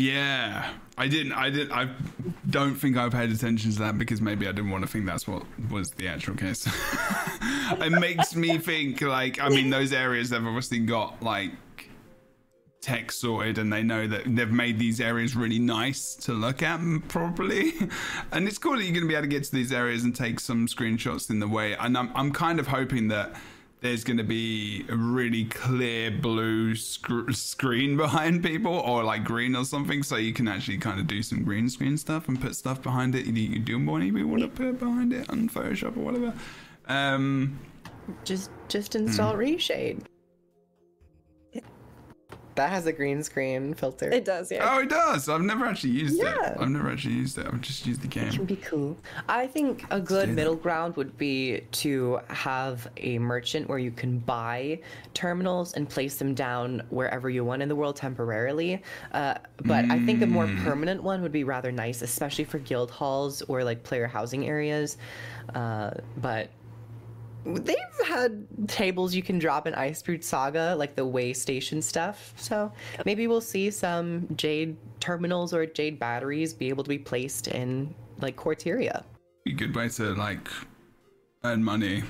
Yeah, 0.00 0.72
I 0.96 1.08
didn't. 1.08 1.32
I 1.34 1.50
didn't. 1.50 1.72
I 1.72 1.90
don't 2.48 2.74
think 2.74 2.96
I 2.96 3.10
paid 3.10 3.30
attention 3.30 3.70
to 3.72 3.78
that 3.80 3.98
because 3.98 4.22
maybe 4.22 4.48
I 4.48 4.52
didn't 4.52 4.70
want 4.70 4.82
to 4.82 4.88
think 4.88 5.04
that's 5.04 5.28
what 5.28 5.42
was 5.70 5.90
the 5.90 6.08
actual 6.08 6.36
case. 6.36 6.66
it 7.42 7.92
makes 7.92 8.34
me 8.34 8.56
think 8.56 9.02
like 9.02 9.38
I 9.38 9.50
mean 9.50 9.68
those 9.68 9.92
areas 9.92 10.30
they've 10.30 10.42
obviously 10.42 10.78
got 10.78 11.22
like 11.22 11.50
tech 12.80 13.12
sorted 13.12 13.58
and 13.58 13.70
they 13.70 13.82
know 13.82 14.06
that 14.06 14.22
they've 14.24 14.50
made 14.50 14.78
these 14.78 15.02
areas 15.02 15.36
really 15.36 15.58
nice 15.58 16.14
to 16.14 16.32
look 16.32 16.62
at 16.62 16.80
probably 17.08 17.74
and 18.32 18.48
it's 18.48 18.56
cool 18.56 18.74
that 18.74 18.84
you're 18.84 18.94
going 18.94 19.02
to 19.02 19.08
be 19.08 19.14
able 19.14 19.24
to 19.24 19.28
get 19.28 19.44
to 19.44 19.52
these 19.52 19.70
areas 19.70 20.02
and 20.02 20.16
take 20.16 20.40
some 20.40 20.66
screenshots 20.66 21.28
in 21.28 21.40
the 21.40 21.46
way 21.46 21.74
and 21.74 21.98
i'm, 21.98 22.10
I'm 22.14 22.32
kind 22.32 22.58
of 22.58 22.66
hoping 22.66 23.08
that 23.08 23.34
there's 23.80 24.04
going 24.04 24.18
to 24.18 24.24
be 24.24 24.84
a 24.88 24.96
really 24.96 25.44
clear 25.46 26.10
blue 26.10 26.74
sc- 26.74 27.30
screen 27.30 27.96
behind 27.96 28.42
people 28.44 28.74
or 28.74 29.02
like 29.04 29.24
green 29.24 29.56
or 29.56 29.64
something 29.64 30.02
so 30.02 30.16
you 30.16 30.32
can 30.32 30.46
actually 30.48 30.76
kind 30.78 31.00
of 31.00 31.06
do 31.06 31.22
some 31.22 31.42
green 31.44 31.68
screen 31.70 31.96
stuff 31.96 32.28
and 32.28 32.40
put 32.40 32.54
stuff 32.54 32.82
behind 32.82 33.14
it. 33.14 33.26
You, 33.26 33.32
you 33.32 33.58
do 33.58 33.82
want 33.84 34.04
to 34.04 34.24
want 34.24 34.42
to 34.42 34.48
put 34.48 34.78
behind 34.78 35.12
it 35.12 35.30
on 35.30 35.48
photoshop 35.48 35.96
or 35.96 36.00
whatever. 36.00 36.34
Um 36.88 37.58
just 38.24 38.50
just 38.68 38.94
install 38.96 39.32
Hmm. 39.34 39.40
reshade 39.40 40.04
that 42.60 42.68
has 42.70 42.84
a 42.86 42.92
green 42.92 43.22
screen 43.22 43.72
filter 43.74 44.08
It 44.12 44.24
does, 44.26 44.52
yeah. 44.52 44.68
oh 44.70 44.80
it 44.84 44.90
does 44.90 45.28
i've 45.30 45.40
never 45.52 45.64
actually 45.64 45.94
used 46.04 46.18
Yeah. 46.18 46.50
it 46.52 46.56
i've 46.60 46.68
never 46.68 46.90
actually 46.90 47.14
used 47.14 47.38
it 47.38 47.46
i've 47.46 47.60
just 47.62 47.86
used 47.86 48.02
the 48.02 48.06
game 48.08 48.28
can 48.30 48.44
game 48.44 48.44
be 48.44 48.56
cool. 48.56 48.96
I 49.28 49.46
think 49.46 49.84
a 49.90 50.00
good 50.00 50.26
do 50.26 50.32
that. 50.32 50.40
middle 50.40 50.56
ground 50.66 50.96
would 50.96 51.16
be 51.16 51.62
to 51.84 52.20
have 52.28 52.86
a 52.98 53.18
merchant 53.18 53.68
where 53.70 53.78
you 53.78 53.90
can 54.02 54.18
buy 54.18 54.80
terminals 55.14 55.72
and 55.74 55.88
place 55.88 56.16
them 56.16 56.34
down 56.34 56.82
wherever 56.90 57.28
you 57.30 57.44
want 57.44 57.62
in 57.62 57.68
the 57.68 57.76
world 57.76 57.96
temporarily. 57.96 58.82
Uh, 59.12 59.34
but 59.64 59.84
I 59.90 60.04
think 60.06 60.20
a 60.22 60.26
more 60.26 60.46
Mm. 60.46 60.62
permanent 60.64 61.02
one 61.02 61.22
would 61.22 61.32
be 61.32 61.44
rather 61.44 61.70
nice, 61.72 62.02
especially 62.02 62.44
for 62.44 62.58
guild 62.58 62.90
halls 62.90 63.42
or 63.42 63.62
like 63.64 63.82
player 63.82 64.06
housing 64.06 64.46
areas. 64.48 64.96
Uh, 65.54 65.90
but 66.18 66.50
they've 67.44 67.76
had 68.06 68.46
tables 68.68 69.14
you 69.14 69.22
can 69.22 69.38
drop 69.38 69.66
in 69.66 69.74
Icebrood 69.74 70.22
Saga, 70.22 70.74
like 70.76 70.94
the 70.94 71.06
way 71.06 71.32
station 71.32 71.80
stuff. 71.82 72.32
So 72.36 72.70
maybe 73.04 73.26
we'll 73.26 73.40
see 73.40 73.70
some 73.70 74.26
Jade 74.36 74.76
terminals 75.00 75.52
or 75.54 75.66
Jade 75.66 75.98
batteries 75.98 76.52
be 76.52 76.68
able 76.68 76.84
to 76.84 76.88
be 76.88 76.98
placed 76.98 77.48
in 77.48 77.94
like 78.20 78.36
Core 78.36 78.54
Tyria. 78.54 79.02
a 79.46 79.52
good 79.52 79.74
way 79.74 79.88
to 79.88 80.14
like 80.14 80.48
earn 81.44 81.64
money 81.64 82.02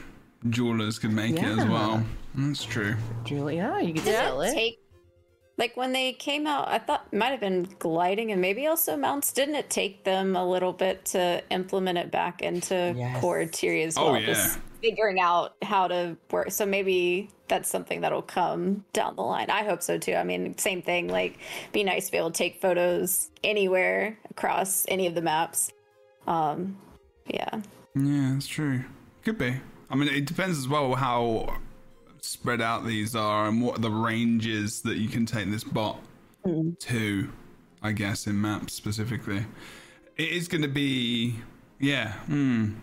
jewelers 0.48 0.98
could 0.98 1.12
make 1.12 1.36
it 1.36 1.42
as 1.44 1.64
well 1.66 2.02
that's 2.34 2.64
true 2.64 2.96
Julia, 3.24 3.76
you 3.80 3.92
can 3.94 4.04
Didn't 4.04 4.24
sell 4.24 4.40
it. 4.40 4.52
take 4.54 4.78
like 5.58 5.76
when 5.76 5.92
they 5.92 6.14
came 6.14 6.46
out 6.46 6.66
i 6.68 6.78
thought 6.78 7.12
might 7.12 7.26
have 7.28 7.40
been 7.40 7.68
gliding 7.78 8.32
and 8.32 8.40
maybe 8.40 8.66
also 8.66 8.96
mounts 8.96 9.32
didn't 9.32 9.54
it 9.54 9.68
take 9.68 10.02
them 10.04 10.34
a 10.34 10.44
little 10.44 10.72
bit 10.72 11.04
to 11.04 11.42
implement 11.50 11.98
it 11.98 12.10
back 12.10 12.40
into 12.42 12.94
Yes. 12.96 13.20
core 13.20 13.44
tier 13.44 13.86
as 13.86 13.96
Oh, 13.98 14.12
well 14.12 14.20
yeah. 14.20 14.54
Figuring 14.82 15.20
out 15.20 15.54
how 15.62 15.86
to 15.88 16.16
work 16.30 16.50
so 16.50 16.64
maybe 16.64 17.28
that's 17.48 17.68
something 17.68 18.00
that'll 18.00 18.22
come 18.22 18.84
down 18.92 19.14
the 19.16 19.22
line 19.22 19.50
i 19.50 19.62
hope 19.62 19.82
so 19.82 19.98
too 19.98 20.14
i 20.14 20.24
mean 20.24 20.56
same 20.58 20.80
thing 20.82 21.08
like 21.08 21.38
be 21.72 21.84
nice 21.84 22.06
to 22.06 22.12
be 22.12 22.18
able 22.18 22.30
to 22.30 22.38
take 22.38 22.60
photos 22.60 23.30
anywhere 23.44 24.18
across 24.30 24.84
any 24.88 25.06
of 25.06 25.14
the 25.14 25.22
maps 25.22 25.72
um 26.26 26.76
yeah 27.26 27.60
Yeah, 27.94 28.30
that's 28.34 28.46
true. 28.46 28.84
Could 29.24 29.38
be. 29.38 29.56
I 29.90 29.96
mean, 29.96 30.08
it 30.08 30.24
depends 30.24 30.56
as 30.58 30.68
well 30.68 30.94
how 30.94 31.58
spread 32.20 32.60
out 32.60 32.86
these 32.86 33.16
are 33.16 33.48
and 33.48 33.60
what 33.60 33.82
the 33.82 33.90
ranges 33.90 34.82
that 34.82 34.98
you 34.98 35.08
can 35.08 35.26
take 35.26 35.50
this 35.50 35.64
bot 35.64 35.98
to, 36.78 37.28
I 37.82 37.92
guess, 37.92 38.26
in 38.26 38.40
maps 38.40 38.74
specifically. 38.74 39.44
It 40.16 40.28
is 40.28 40.46
going 40.48 40.62
to 40.62 40.68
be, 40.68 41.36
yeah, 41.80 42.12
hmm. 42.26 42.74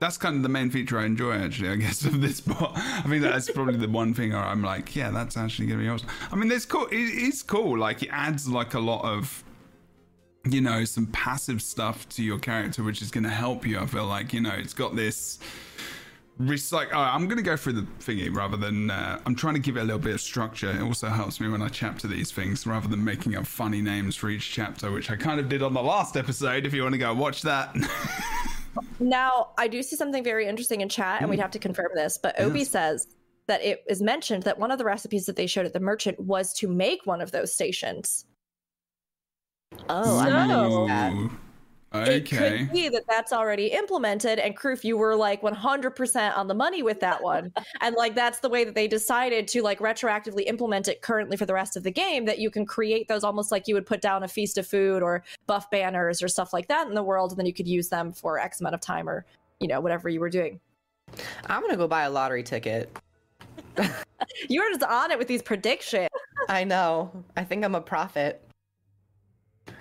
That's 0.00 0.16
kind 0.16 0.36
of 0.36 0.42
the 0.42 0.48
main 0.48 0.70
feature 0.70 0.98
I 0.98 1.06
enjoy, 1.06 1.32
actually, 1.32 1.70
I 1.70 1.76
guess, 1.76 2.04
of 2.04 2.20
this 2.20 2.40
bot. 2.42 2.72
I 2.76 3.02
think 3.02 3.22
that's 3.22 3.50
probably 3.50 3.76
the 3.76 3.88
one 3.88 4.14
thing 4.14 4.34
I'm 4.34 4.62
like, 4.62 4.94
yeah, 4.94 5.10
that's 5.10 5.36
actually 5.36 5.68
to 5.68 5.76
be 5.76 5.88
awesome. 5.88 6.08
I 6.30 6.36
mean, 6.36 6.48
there's 6.48 6.66
cool. 6.66 6.86
It 6.86 6.94
is 6.94 7.42
cool. 7.42 7.78
Like, 7.78 8.02
it 8.02 8.10
adds 8.12 8.48
like 8.48 8.74
a 8.74 8.80
lot 8.80 9.04
of 9.04 9.44
you 10.44 10.60
know 10.60 10.84
some 10.84 11.06
passive 11.06 11.60
stuff 11.60 12.08
to 12.08 12.22
your 12.22 12.38
character 12.38 12.82
which 12.82 13.02
is 13.02 13.10
going 13.10 13.24
to 13.24 13.30
help 13.30 13.66
you 13.66 13.78
i 13.78 13.86
feel 13.86 14.06
like 14.06 14.32
you 14.32 14.40
know 14.40 14.52
it's 14.52 14.72
got 14.72 14.94
this 14.94 15.38
recycle 16.40 16.94
i'm 16.94 17.26
going 17.26 17.36
to 17.36 17.42
go 17.42 17.56
through 17.56 17.72
the 17.72 17.86
thingy 18.00 18.34
rather 18.34 18.56
than 18.56 18.90
uh, 18.90 19.20
i'm 19.26 19.34
trying 19.34 19.54
to 19.54 19.60
give 19.60 19.76
it 19.76 19.80
a 19.80 19.84
little 19.84 19.98
bit 19.98 20.14
of 20.14 20.20
structure 20.20 20.70
it 20.70 20.80
also 20.80 21.08
helps 21.08 21.40
me 21.40 21.48
when 21.48 21.60
i 21.60 21.68
chapter 21.68 22.06
these 22.06 22.30
things 22.30 22.66
rather 22.66 22.86
than 22.86 23.04
making 23.04 23.34
up 23.34 23.46
funny 23.46 23.82
names 23.82 24.14
for 24.14 24.30
each 24.30 24.50
chapter 24.52 24.90
which 24.92 25.10
i 25.10 25.16
kind 25.16 25.40
of 25.40 25.48
did 25.48 25.62
on 25.62 25.74
the 25.74 25.82
last 25.82 26.16
episode 26.16 26.64
if 26.64 26.72
you 26.72 26.82
want 26.82 26.92
to 26.92 26.98
go 26.98 27.12
watch 27.12 27.42
that 27.42 27.74
Now, 29.00 29.50
I 29.58 29.68
do 29.68 29.82
see 29.82 29.96
something 29.96 30.24
very 30.24 30.46
interesting 30.46 30.80
in 30.80 30.88
chat, 30.88 31.20
and 31.20 31.30
we'd 31.30 31.38
mm. 31.38 31.42
have 31.42 31.50
to 31.52 31.58
confirm 31.58 31.90
this, 31.94 32.18
but 32.18 32.38
Obi 32.40 32.60
Yes. 32.60 32.70
says 32.70 33.06
that 33.46 33.62
it 33.62 33.82
is 33.88 34.02
mentioned 34.02 34.42
that 34.44 34.58
one 34.58 34.70
of 34.70 34.78
the 34.78 34.84
recipes 34.84 35.26
that 35.26 35.36
they 35.36 35.46
showed 35.46 35.66
at 35.66 35.72
the 35.72 35.80
merchant 35.80 36.20
was 36.20 36.52
to 36.54 36.68
make 36.68 37.06
one 37.06 37.20
of 37.20 37.32
those 37.32 37.52
stations. 37.52 38.26
Oh, 39.88 40.18
I 40.18 40.24
So- 40.24 40.30
didn't 40.30 40.48
know 40.48 40.86
that. 40.86 41.30
Ooh. 41.94 42.00
It 42.00 42.32
okay 42.32 42.58
could 42.58 42.72
be 42.72 42.88
that 42.90 43.04
that's 43.08 43.32
already 43.32 43.66
implemented, 43.68 44.38
and 44.38 44.56
Kroof, 44.56 44.84
you 44.84 44.98
were 44.98 45.14
like 45.14 45.40
100% 45.40 46.36
on 46.36 46.46
the 46.46 46.54
money 46.54 46.82
with 46.82 47.00
that 47.00 47.22
one. 47.22 47.52
and 47.80 47.96
like 47.96 48.14
that's 48.14 48.40
the 48.40 48.48
way 48.48 48.64
that 48.64 48.74
they 48.74 48.86
decided 48.86 49.48
to 49.48 49.62
like 49.62 49.78
retroactively 49.78 50.46
implement 50.46 50.88
it 50.88 51.00
currently 51.00 51.36
for 51.36 51.46
the 51.46 51.54
rest 51.54 51.76
of 51.76 51.82
the 51.82 51.90
game. 51.90 52.26
That 52.26 52.38
you 52.38 52.50
can 52.50 52.66
create 52.66 53.08
those 53.08 53.24
almost 53.24 53.50
like 53.50 53.66
you 53.66 53.74
would 53.74 53.86
put 53.86 54.02
down 54.02 54.22
a 54.22 54.28
feast 54.28 54.58
of 54.58 54.66
food 54.66 55.02
or 55.02 55.24
buff 55.46 55.70
banners 55.70 56.22
or 56.22 56.28
stuff 56.28 56.52
like 56.52 56.68
that 56.68 56.88
in 56.88 56.94
the 56.94 57.02
world, 57.02 57.32
and 57.32 57.38
then 57.38 57.46
you 57.46 57.54
could 57.54 57.68
use 57.68 57.88
them 57.88 58.12
for 58.12 58.38
X 58.38 58.60
amount 58.60 58.74
of 58.74 58.80
time 58.80 59.08
or 59.08 59.24
you 59.60 59.68
know 59.68 59.80
whatever 59.80 60.08
you 60.08 60.20
were 60.20 60.30
doing. 60.30 60.60
I'm 61.46 61.62
gonna 61.62 61.76
go 61.76 61.88
buy 61.88 62.02
a 62.02 62.10
lottery 62.10 62.42
ticket. 62.42 62.96
You're 64.48 64.68
just 64.70 64.82
on 64.82 65.10
it 65.10 65.18
with 65.18 65.28
these 65.28 65.42
predictions. 65.42 66.08
I 66.48 66.64
know. 66.64 67.10
I 67.36 67.44
think 67.44 67.64
I'm 67.64 67.74
a 67.74 67.80
prophet. 67.80 68.42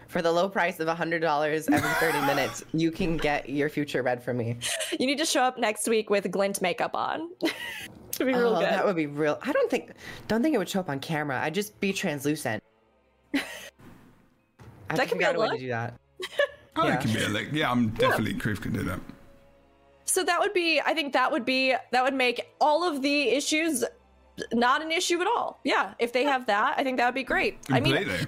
For 0.07 0.21
the 0.21 0.31
low 0.31 0.47
price 0.47 0.79
of 0.79 0.87
$100 0.87 1.71
every 1.73 1.89
30 2.11 2.25
minutes, 2.25 2.63
you 2.73 2.91
can 2.91 3.17
get 3.17 3.49
your 3.49 3.69
future 3.69 4.01
read 4.01 4.23
from 4.23 4.37
me. 4.37 4.57
You 4.99 5.05
need 5.05 5.17
to 5.17 5.25
show 5.25 5.41
up 5.41 5.57
next 5.57 5.87
week 5.87 6.09
with 6.09 6.29
glint 6.31 6.61
makeup 6.61 6.95
on. 6.95 7.29
to 8.11 8.25
be 8.25 8.31
real 8.33 8.55
oh, 8.55 8.59
good. 8.59 8.63
that 8.63 8.85
would 8.85 8.95
be 8.95 9.05
real. 9.05 9.37
I 9.41 9.51
don't 9.51 9.69
think 9.69 9.91
don't 10.27 10.41
think 10.41 10.55
it 10.55 10.57
would 10.57 10.69
show 10.69 10.79
up 10.79 10.89
on 10.89 10.99
camera. 10.99 11.39
I'd 11.41 11.53
just 11.53 11.77
be 11.79 11.91
translucent. 11.93 12.63
I 13.35 13.41
That 14.89 14.95
to 14.95 15.05
could 15.09 15.17
be 15.17 15.25
figure 15.25 15.25
a 15.25 15.29
out 15.29 15.35
a 15.35 15.39
way 15.39 15.49
to 15.49 15.57
do 15.57 15.67
that. 15.67 15.93
oh 16.77 16.87
yeah. 16.87 16.95
it 16.95 17.01
can 17.01 17.13
be 17.13 17.23
a 17.23 17.27
lick 17.29 17.49
yeah 17.51 17.71
i'm 17.71 17.89
definitely 17.89 18.33
Kroof 18.33 18.61
can 18.61 18.71
do 18.71 18.83
that 18.83 18.99
So 20.05 20.23
that 20.23 20.39
would 20.39 20.53
be, 20.53 20.79
I 20.79 20.93
think 20.93 21.11
that 21.13 21.31
would 21.31 21.43
be, 21.43 21.75
that 21.91 22.03
would 22.03 22.13
make 22.13 22.47
all 22.61 22.87
of 22.87 23.01
the 23.01 23.29
issues 23.29 23.83
not 24.53 24.81
an 24.81 24.91
issue 24.91 25.19
at 25.21 25.27
all. 25.27 25.59
Yeah, 25.63 25.93
if 25.99 26.13
they 26.13 26.23
have 26.23 26.45
that, 26.45 26.75
I 26.77 26.83
think 26.83 26.97
that 26.97 27.05
would 27.05 27.15
be 27.15 27.23
great. 27.23 27.57
I 27.69 27.79
mean, 27.79 27.95
completely 27.95 28.27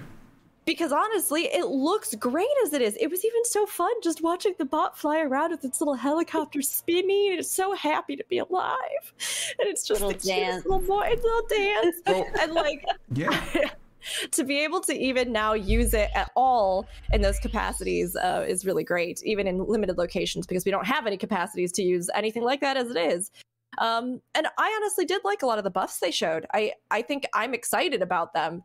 because 0.70 0.92
honestly, 0.92 1.46
it 1.46 1.66
looks 1.66 2.14
great 2.14 2.46
as 2.64 2.72
it 2.72 2.80
is. 2.80 2.96
It 3.00 3.10
was 3.10 3.24
even 3.24 3.44
so 3.44 3.66
fun 3.66 3.90
just 4.04 4.22
watching 4.22 4.54
the 4.56 4.64
bot 4.64 4.96
fly 4.96 5.20
around 5.20 5.50
with 5.50 5.64
its 5.64 5.80
little 5.80 5.96
helicopter 5.96 6.62
spinning. 6.62 7.34
It's 7.36 7.50
so 7.50 7.74
happy 7.74 8.14
to 8.14 8.24
be 8.28 8.38
alive, 8.38 9.12
and 9.58 9.68
it's 9.68 9.82
just 9.84 10.00
Little 10.00 10.16
the 10.16 10.28
dance. 10.28 10.64
little 10.64 10.78
boy, 10.78 11.08
little 11.08 11.42
dance, 11.48 11.96
and 12.40 12.52
like 12.52 12.84
yeah 13.12 13.70
to 14.30 14.44
be 14.44 14.60
able 14.60 14.80
to 14.82 14.94
even 14.96 15.32
now 15.32 15.54
use 15.54 15.92
it 15.92 16.08
at 16.14 16.30
all 16.36 16.86
in 17.12 17.20
those 17.20 17.40
capacities 17.40 18.14
uh, 18.14 18.44
is 18.46 18.64
really 18.64 18.84
great, 18.84 19.20
even 19.24 19.48
in 19.48 19.66
limited 19.66 19.98
locations, 19.98 20.46
because 20.46 20.64
we 20.64 20.70
don't 20.70 20.86
have 20.86 21.04
any 21.04 21.16
capacities 21.16 21.72
to 21.72 21.82
use 21.82 22.08
anything 22.14 22.44
like 22.44 22.60
that 22.60 22.76
as 22.76 22.90
it 22.92 22.96
is. 22.96 23.32
Um, 23.78 24.20
and 24.36 24.46
I 24.56 24.78
honestly 24.80 25.04
did 25.04 25.22
like 25.24 25.42
a 25.42 25.46
lot 25.46 25.58
of 25.58 25.64
the 25.64 25.70
buffs 25.70 25.98
they 25.98 26.12
showed. 26.12 26.46
I 26.54 26.74
I 26.92 27.02
think 27.02 27.26
I'm 27.34 27.54
excited 27.54 28.02
about 28.02 28.34
them. 28.34 28.62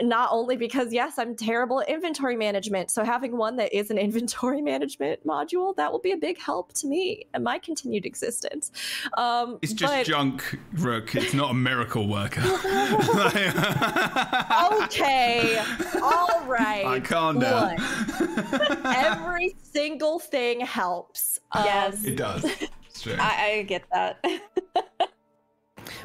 Not 0.00 0.30
only 0.32 0.56
because 0.56 0.92
yes, 0.92 1.18
I'm 1.18 1.36
terrible 1.36 1.80
at 1.80 1.88
inventory 1.88 2.36
management, 2.36 2.90
so 2.90 3.04
having 3.04 3.36
one 3.36 3.56
that 3.56 3.72
is 3.72 3.90
an 3.90 3.98
inventory 4.06 4.60
management 4.60 5.24
module 5.26 5.74
that 5.76 5.90
will 5.92 6.00
be 6.00 6.12
a 6.12 6.16
big 6.16 6.38
help 6.38 6.72
to 6.74 6.86
me 6.86 7.26
and 7.34 7.44
my 7.44 7.58
continued 7.58 8.06
existence. 8.06 8.72
Um, 9.16 9.58
it's 9.62 9.72
just 9.72 9.92
but- 9.92 10.06
junk 10.06 10.58
rook 10.74 11.14
it's 11.14 11.34
not 11.34 11.50
a 11.50 11.54
miracle 11.54 12.08
worker 12.08 12.40
okay, 14.82 15.62
all 16.02 16.42
right. 16.46 16.84
I 16.84 17.00
calm 17.00 17.38
down. 17.38 17.76
Look, 17.76 18.84
every 18.84 19.54
single 19.62 20.18
thing 20.18 20.60
helps. 20.60 21.40
Um, 21.52 21.64
Yes. 21.64 22.04
It 22.04 22.16
does. 22.16 22.44
It's 22.44 23.02
true. 23.02 23.16
I, 23.18 23.52
I 23.58 23.62
get 23.62 23.82
that. 23.92 24.24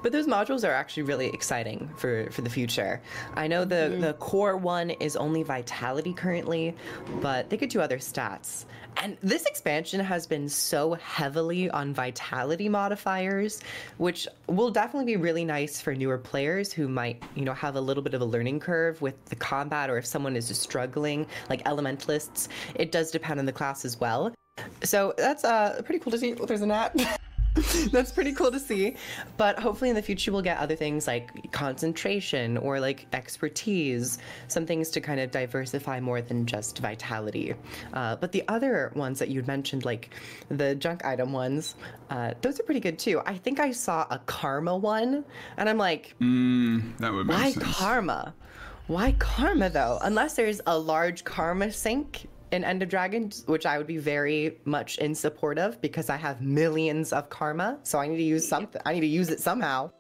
But 0.04 0.12
those 0.12 0.28
modules 0.28 0.68
are 0.68 0.72
actually 0.72 1.04
really 1.04 1.28
exciting 1.28 1.90
for, 1.98 2.30
for 2.32 2.42
the 2.42 2.50
future. 2.50 3.02
I 3.36 3.48
know 3.48 3.66
the, 3.66 3.98
the 4.00 4.14
core 4.14 4.58
one 4.58 4.90
is 4.92 5.16
only 5.16 5.44
vitality 5.44 6.14
currently, 6.14 6.76
but 7.22 7.50
they 7.50 7.58
could 7.58 7.70
do 7.70 7.82
other 7.82 7.98
stats. 7.98 8.66
And 8.98 9.18
this 9.22 9.46
expansion 9.46 10.00
has 10.02 10.28
been 10.28 10.50
so 10.50 10.96
heavily 10.96 11.70
on 11.70 11.94
vitality 11.94 12.68
modifiers, 12.68 13.62
which 13.98 14.28
will 14.48 14.72
definitely 14.72 15.06
be 15.06 15.16
really 15.16 15.46
nice 15.46 15.80
for 15.80 15.96
newer 15.96 16.18
players 16.18 16.74
who 16.74 16.88
might, 16.88 17.24
you 17.36 17.46
know, 17.46 17.54
have 17.54 17.76
a 17.76 17.82
little 17.82 18.04
bit 18.04 18.14
of 18.14 18.22
a 18.22 18.26
learning 18.26 18.60
curve 18.60 19.02
with 19.02 19.24
the 19.26 19.36
combat 19.36 19.90
or 19.90 19.98
if 19.98 20.06
someone 20.06 20.36
is 20.36 20.48
just 20.48 20.62
struggling, 20.62 21.26
like 21.50 21.64
elementalists. 21.64 22.50
It 22.76 22.92
does 22.92 23.12
depend 23.12 23.40
on 23.40 23.46
the 23.46 23.54
class 23.54 23.86
as 23.86 24.00
well. 24.00 24.34
So 24.84 25.14
that's 25.18 25.46
uh 25.46 25.82
pretty 25.86 26.00
cool 26.00 26.12
to 26.12 26.18
see. 26.18 26.36
Oh, 26.36 26.46
there's 26.46 26.62
a 26.62 26.66
gnat. 26.66 27.20
That's 27.91 28.12
pretty 28.12 28.34
cool 28.34 28.52
to 28.52 28.60
see. 28.60 28.95
But 29.38 29.60
hopefully 29.60 29.89
in 29.89 29.95
the 29.95 30.02
future 30.02 30.32
we'll 30.32 30.41
get 30.41 30.58
other 30.60 30.76
things 30.76 31.08
like 31.08 31.52
concentration 31.52 32.58
or 32.58 32.80
like 32.80 33.08
expertise, 33.14 34.20
some 34.47 34.66
things 34.66 34.89
to 34.91 35.02
kind 35.02 35.20
of 35.20 35.32
diversify 35.32 36.00
more 36.00 36.22
than 36.22 36.45
just 36.45 36.80
vitality. 36.80 37.54
Uh, 37.93 38.16
but 38.18 38.32
the 38.32 38.43
other 38.47 38.91
ones 38.95 39.20
that 39.20 39.30
you'd 39.30 39.47
mentioned, 39.47 39.86
like 39.86 40.12
the 40.50 40.76
junk 40.76 41.04
item 41.06 41.34
ones, 41.34 41.76
uh, 42.10 42.34
those 42.41 42.60
are 42.60 42.64
pretty 42.64 42.80
good 42.80 43.00
too. 43.00 43.22
I 43.26 43.38
think 43.38 43.60
I 43.60 43.72
saw 43.72 44.06
a 44.10 44.20
karma 44.20 44.76
one, 44.78 45.26
and 45.58 45.68
I'm 45.70 45.78
like, 45.78 46.16
Mm, 46.22 46.97
that 47.00 47.12
would 47.12 47.28
make 47.28 47.36
why 47.38 47.52
sense. 47.52 47.76
karma? 47.78 48.34
Why 48.88 49.14
karma 49.20 49.70
though? 49.70 50.00
Unless 50.02 50.36
there's 50.36 50.62
a 50.66 50.78
large 50.78 51.24
karma 51.24 51.72
sink 51.72 52.28
in 52.52 52.64
End 52.64 52.82
of 52.82 52.89
Dragons, 52.89 53.43
which 53.47 53.66
I 53.66 53.78
would 53.78 53.88
be 53.88 53.97
very 53.97 54.58
much 54.66 54.97
in 54.97 55.14
support 55.14 55.58
of 55.60 55.80
because 55.82 56.10
I 56.10 56.18
have 56.18 56.41
millions 56.41 57.14
of 57.14 57.30
karma, 57.30 57.78
so 57.84 58.00
I 58.00 58.08
need 58.08 58.18
to 58.18 58.24
use 58.24 58.47
something. 58.47 58.82
I 58.86 58.93
need 58.93 59.02
to 59.02 59.08
use 59.08 59.30
it 59.30 59.39
somehow. 59.39 59.91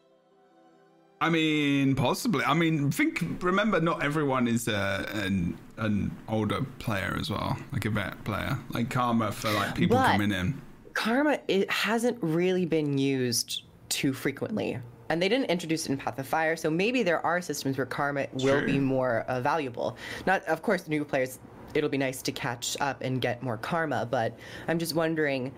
I 1.21 1.29
mean, 1.29 1.95
possibly. 1.95 2.45
I 2.45 2.53
mean, 2.53 2.91
think. 2.91 3.23
Remember, 3.41 3.81
not 3.81 4.03
everyone 4.03 4.47
is 4.47 4.67
uh, 4.67 5.05
an 5.13 5.57
an 5.77 6.15
older 6.27 6.65
player 6.79 7.17
as 7.19 7.29
well, 7.29 7.57
like 7.73 7.85
a 7.85 7.89
vet 7.89 8.23
player, 8.23 8.57
like 8.69 8.89
karma 8.89 9.31
for 9.31 9.51
like 9.51 9.75
people 9.75 9.97
But- 9.97 10.11
coming 10.11 10.31
in. 10.31 10.61
Karma 10.93 11.39
it 11.47 11.69
hasn't 11.71 12.17
really 12.21 12.65
been 12.65 12.97
used 12.97 13.63
too 13.89 14.11
frequently. 14.11 14.79
And 15.09 15.21
they 15.21 15.29
didn't 15.29 15.49
introduce 15.49 15.85
it 15.85 15.91
in 15.91 15.97
Path 15.97 16.19
of 16.19 16.27
Fire, 16.27 16.55
so 16.55 16.69
maybe 16.69 17.01
there 17.03 17.25
are 17.25 17.41
systems 17.41 17.77
where 17.77 17.85
karma 17.85 18.27
will 18.33 18.63
be 18.63 18.77
more 18.77 19.21
uh, 19.27 19.41
valuable. 19.41 19.97
Not, 20.27 20.43
of 20.43 20.61
course, 20.61 20.87
new 20.87 21.03
players. 21.03 21.39
It'll 21.73 21.89
be 21.89 21.97
nice 21.97 22.21
to 22.23 22.31
catch 22.31 22.77
up 22.79 23.01
and 23.01 23.21
get 23.21 23.43
more 23.43 23.57
karma, 23.57 24.07
but 24.09 24.37
I'm 24.67 24.79
just 24.79 24.95
wondering 24.95 25.53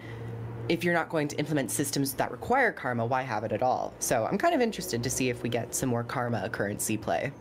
if 0.69 0.83
you're 0.83 0.93
not 0.93 1.09
going 1.09 1.27
to 1.27 1.35
implement 1.37 1.71
systems 1.71 2.13
that 2.13 2.31
require 2.31 2.71
karma, 2.71 3.05
why 3.05 3.23
have 3.23 3.43
it 3.43 3.51
at 3.51 3.61
all? 3.61 3.93
So 3.99 4.25
I'm 4.25 4.37
kind 4.37 4.55
of 4.55 4.61
interested 4.61 5.03
to 5.03 5.09
see 5.09 5.29
if 5.29 5.43
we 5.43 5.49
get 5.49 5.75
some 5.75 5.89
more 5.89 6.03
karma 6.03 6.47
currency 6.49 6.97
play. 6.97 7.31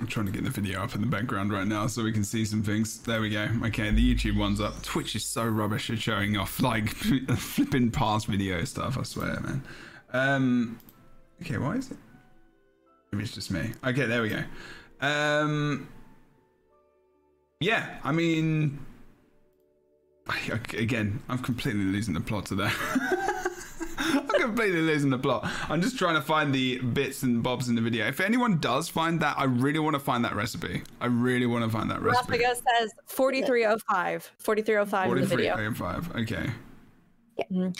I'm 0.00 0.06
trying 0.06 0.26
to 0.26 0.32
get 0.32 0.44
the 0.44 0.50
video 0.50 0.80
up 0.80 0.94
in 0.94 1.00
the 1.00 1.08
background 1.08 1.52
right 1.52 1.66
now 1.66 1.88
so 1.88 2.04
we 2.04 2.12
can 2.12 2.22
see 2.22 2.44
some 2.44 2.62
things. 2.62 3.00
There 3.00 3.20
we 3.20 3.30
go. 3.30 3.48
Okay, 3.64 3.90
the 3.90 4.14
YouTube 4.14 4.38
one's 4.38 4.60
up. 4.60 4.80
Twitch 4.82 5.16
is 5.16 5.24
so 5.24 5.44
rubbish 5.44 5.90
at 5.90 5.98
showing 5.98 6.36
off 6.36 6.60
like 6.60 6.88
flipping 7.36 7.90
past 7.90 8.26
video 8.26 8.62
stuff. 8.64 8.96
I 8.96 9.02
swear, 9.02 9.40
man. 9.40 9.62
Um, 10.12 10.78
okay, 11.42 11.58
why 11.58 11.74
is 11.74 11.90
it? 11.90 11.96
Maybe 13.10 13.24
it's 13.24 13.34
just 13.34 13.50
me. 13.50 13.72
Okay, 13.84 14.06
there 14.06 14.22
we 14.22 14.28
go. 14.28 14.44
Um, 15.00 15.88
yeah, 17.60 17.98
I 18.04 18.12
mean, 18.12 18.78
I- 20.28 20.60
again, 20.76 21.20
I'm 21.28 21.38
completely 21.38 21.84
losing 21.84 22.14
the 22.14 22.20
plot 22.20 22.46
to 22.46 22.54
that. 22.56 22.74
I'm 24.00 24.28
completely 24.28 24.80
losing 24.80 25.10
the 25.10 25.18
plot. 25.18 25.50
I'm 25.68 25.82
just 25.82 25.98
trying 25.98 26.14
to 26.14 26.22
find 26.22 26.54
the 26.54 26.78
bits 26.78 27.24
and 27.24 27.42
bobs 27.42 27.68
in 27.68 27.74
the 27.74 27.80
video. 27.82 28.06
If 28.06 28.20
anyone 28.20 28.58
does 28.58 28.88
find 28.88 29.18
that, 29.20 29.36
I 29.38 29.44
really 29.44 29.80
want 29.80 29.94
to 29.94 30.00
find 30.00 30.24
that 30.24 30.36
recipe. 30.36 30.82
I 31.00 31.06
really 31.06 31.46
want 31.46 31.64
to 31.64 31.70
find 31.70 31.90
that 31.90 32.00
recipe. 32.00 32.38
Rafaga 32.38 32.54
says 32.78 32.92
4305. 33.06 34.32
4305 34.38 35.10
in 35.10 35.20
the 35.20 35.26
video. 35.26 35.54
4305. 35.56 36.22
Okay. 36.22 36.50
Mm-hmm. 37.52 37.70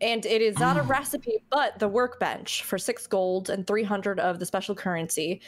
And 0.00 0.26
it 0.26 0.42
is 0.42 0.58
not 0.58 0.76
a 0.78 0.80
Oh. 0.80 0.84
recipe, 0.86 1.38
but 1.50 1.78
the 1.78 1.88
workbench 1.88 2.62
for 2.62 2.78
six 2.78 3.06
gold 3.06 3.50
and 3.50 3.66
300 3.66 4.18
of 4.18 4.38
the 4.38 4.46
special 4.46 4.74
currency. 4.74 5.42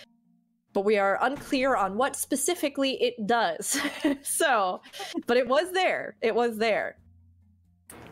But 0.72 0.84
we 0.84 0.98
are 0.98 1.18
unclear 1.22 1.74
on 1.76 1.96
what 1.96 2.14
specifically 2.14 3.02
it 3.02 3.26
does. 3.26 3.80
so, 4.22 4.80
but 5.26 5.36
it 5.36 5.48
was 5.48 5.72
there. 5.72 6.16
It 6.20 6.34
was 6.34 6.56
there. 6.58 6.96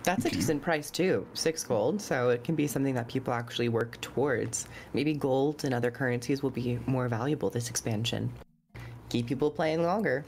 That's 0.02 0.24
a 0.24 0.30
decent 0.30 0.62
price 0.62 0.90
too, 0.90 1.26
six 1.34 1.64
gold. 1.64 2.00
So 2.00 2.30
it 2.30 2.44
can 2.44 2.54
be 2.54 2.66
something 2.66 2.94
that 2.94 3.08
people 3.08 3.34
actually 3.34 3.68
work 3.68 4.00
towards. 4.00 4.68
Maybe 4.94 5.14
gold 5.14 5.64
and 5.64 5.74
other 5.74 5.90
currencies 5.90 6.42
will 6.42 6.50
be 6.50 6.78
more 6.86 7.08
valuable 7.08 7.50
this 7.50 7.68
expansion. 7.68 8.32
Keep 9.08 9.26
people 9.26 9.50
playing 9.50 9.82
longer. 9.82 10.24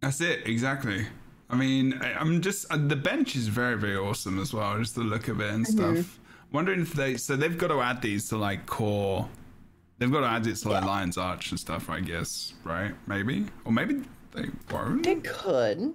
That's 0.00 0.20
it. 0.20 0.46
Exactly. 0.46 1.06
I 1.48 1.54
mean, 1.56 1.94
I- 2.02 2.14
I'm 2.14 2.40
just 2.40 2.70
uh, 2.72 2.76
the 2.76 2.96
bench 2.96 3.36
is 3.36 3.46
very 3.48 3.76
very 3.78 3.96
awesome 3.96 4.38
as 4.40 4.52
well. 4.52 4.76
Just 4.78 4.96
the 4.96 5.02
look 5.02 5.28
of 5.28 5.40
it 5.40 5.50
and 5.52 5.66
stuff. 5.66 6.18
Wondering 6.50 6.80
if 6.82 6.92
they 6.92 7.16
so 7.16 7.36
they've 7.36 7.56
got 7.56 7.68
to 7.68 7.80
add 7.80 8.02
these 8.02 8.28
to 8.30 8.36
like 8.36 8.66
core. 8.66 9.28
They've 10.02 10.10
got 10.10 10.22
to 10.22 10.26
add 10.26 10.44
it 10.48 10.56
to 10.56 10.68
like 10.68 10.84
Lion's 10.84 11.16
Arch 11.16 11.52
and 11.52 11.60
stuff. 11.60 11.88
I 11.88 12.00
guess 12.00 12.54
right? 12.64 12.92
Maybe 13.06 13.46
or 13.64 13.70
maybe 13.70 14.02
they 14.32 14.46
won't. 14.72 15.04
They 15.04 15.14
could. 15.14 15.94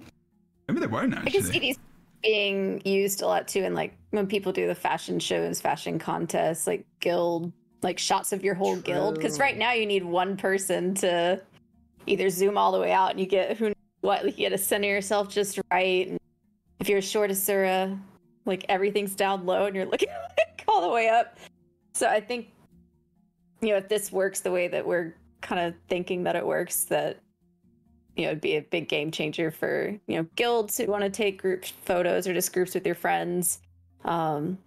Maybe 0.66 0.80
they 0.80 0.86
won't 0.86 1.12
actually. 1.12 1.28
I 1.28 1.42
can 1.42 1.42
see 1.44 1.58
these 1.58 1.78
being 2.22 2.80
used 2.86 3.20
a 3.20 3.26
lot 3.26 3.46
too 3.46 3.64
in 3.64 3.74
like 3.74 3.92
when 4.12 4.26
people 4.26 4.50
do 4.50 4.66
the 4.66 4.74
fashion 4.74 5.18
shows, 5.18 5.60
fashion 5.60 5.98
contests, 5.98 6.66
like 6.66 6.86
guild, 7.00 7.52
like 7.82 7.98
shots 7.98 8.32
of 8.32 8.42
your 8.42 8.54
whole 8.54 8.76
guild. 8.76 9.16
Because 9.16 9.38
right 9.38 9.58
now 9.58 9.72
you 9.72 9.84
need 9.84 10.06
one 10.06 10.38
person 10.38 10.94
to 10.94 11.38
either 12.06 12.30
zoom 12.30 12.56
all 12.56 12.72
the 12.72 12.80
way 12.80 12.92
out 12.92 13.10
and 13.10 13.20
you 13.20 13.26
get 13.26 13.58
who 13.58 13.66
knows 13.66 13.74
what, 14.00 14.24
like 14.24 14.38
you 14.38 14.48
got 14.48 14.56
to 14.56 14.62
center 14.62 14.88
yourself 14.88 15.28
just 15.28 15.60
right. 15.70 16.08
And 16.08 16.18
if 16.80 16.88
you're 16.88 17.00
a 17.00 17.02
short 17.02 17.30
Asura, 17.30 17.98
like 18.46 18.64
everything's 18.70 19.14
down 19.14 19.44
low 19.44 19.66
and 19.66 19.76
you're 19.76 19.84
looking 19.84 20.08
like, 20.38 20.64
all 20.66 20.80
the 20.80 20.88
way 20.88 21.10
up. 21.10 21.36
So 21.92 22.08
I 22.08 22.20
think 22.20 22.48
you 23.60 23.68
know 23.70 23.76
if 23.76 23.88
this 23.88 24.12
works 24.12 24.40
the 24.40 24.50
way 24.50 24.68
that 24.68 24.86
we're 24.86 25.14
kind 25.40 25.60
of 25.60 25.74
thinking 25.88 26.24
that 26.24 26.36
it 26.36 26.46
works, 26.46 26.84
that 26.84 27.20
you 28.18 28.24
know, 28.24 28.30
it'd 28.30 28.40
be 28.40 28.56
a 28.56 28.62
big 28.62 28.88
game 28.88 29.12
changer 29.12 29.50
for, 29.52 29.96
you 30.08 30.16
know, 30.16 30.26
guilds 30.34 30.76
who 30.76 30.86
want 30.86 31.04
to 31.04 31.10
take 31.10 31.40
group 31.40 31.64
photos 31.84 32.26
or 32.26 32.34
just 32.34 32.52
groups 32.52 32.74
with 32.74 32.84
your 32.84 32.96
friends. 32.96 33.60
Um, 34.04 34.58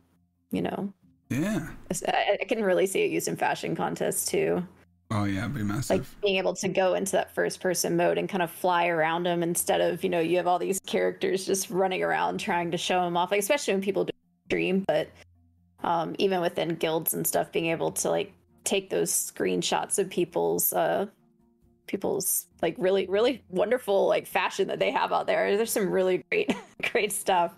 you 0.52 0.62
know, 0.62 0.94
Yeah. 1.30 1.68
I, 2.08 2.38
I 2.42 2.46
can 2.46 2.64
really 2.64 2.88
see 2.88 3.02
it 3.02 3.12
used 3.12 3.28
in 3.28 3.36
fashion 3.36 3.76
contests 3.76 4.32
too. 4.32 4.66
Oh 5.12 5.26
yeah, 5.26 5.42
it'd 5.42 5.54
be 5.54 5.64
massive. 5.64 6.00
Like 6.00 6.22
being 6.22 6.38
able 6.38 6.54
to 6.56 6.70
go 6.70 6.94
into 6.94 7.12
that 7.12 7.36
first 7.36 7.60
person 7.60 7.98
mode 7.98 8.18
and 8.18 8.30
kind 8.30 8.42
of 8.42 8.50
fly 8.50 8.88
around 8.88 9.24
them 9.24 9.44
instead 9.44 9.82
of, 9.82 10.02
you 10.02 10.10
know, 10.10 10.22
you 10.22 10.38
have 10.38 10.48
all 10.48 10.58
these 10.58 10.80
characters 10.88 11.46
just 11.46 11.70
running 11.70 12.02
around 12.02 12.40
trying 12.40 12.72
to 12.72 12.78
show 12.78 13.04
them 13.04 13.18
off, 13.18 13.32
like, 13.32 13.42
especially 13.42 13.74
when 13.74 13.84
people 13.84 14.06
do 14.06 14.14
stream. 14.46 14.86
But 14.88 15.10
um, 15.84 16.16
even 16.20 16.40
within 16.40 16.76
guilds 16.76 17.14
and 17.14 17.28
stuff, 17.28 17.52
being 17.52 17.66
able 17.66 17.92
to 17.92 18.10
like 18.10 18.32
take 18.64 18.90
those 18.90 19.12
screenshots 19.12 20.00
of 20.00 20.10
people's 20.10 20.74
uh, 20.74 21.08
people's 21.88 22.48
like 22.62 22.76
really 22.78 23.08
really 23.08 23.44
wonderful 23.50 24.08
like 24.08 24.26
fashion 24.28 24.68
that 24.68 24.80
they 24.80 24.92
have 24.92 25.12
out 25.12 25.28
there. 25.28 25.58
There's 25.58 25.72
some 25.72 25.90
really 25.90 26.24
great 26.30 26.56
great 26.92 27.12
stuff. 27.12 27.54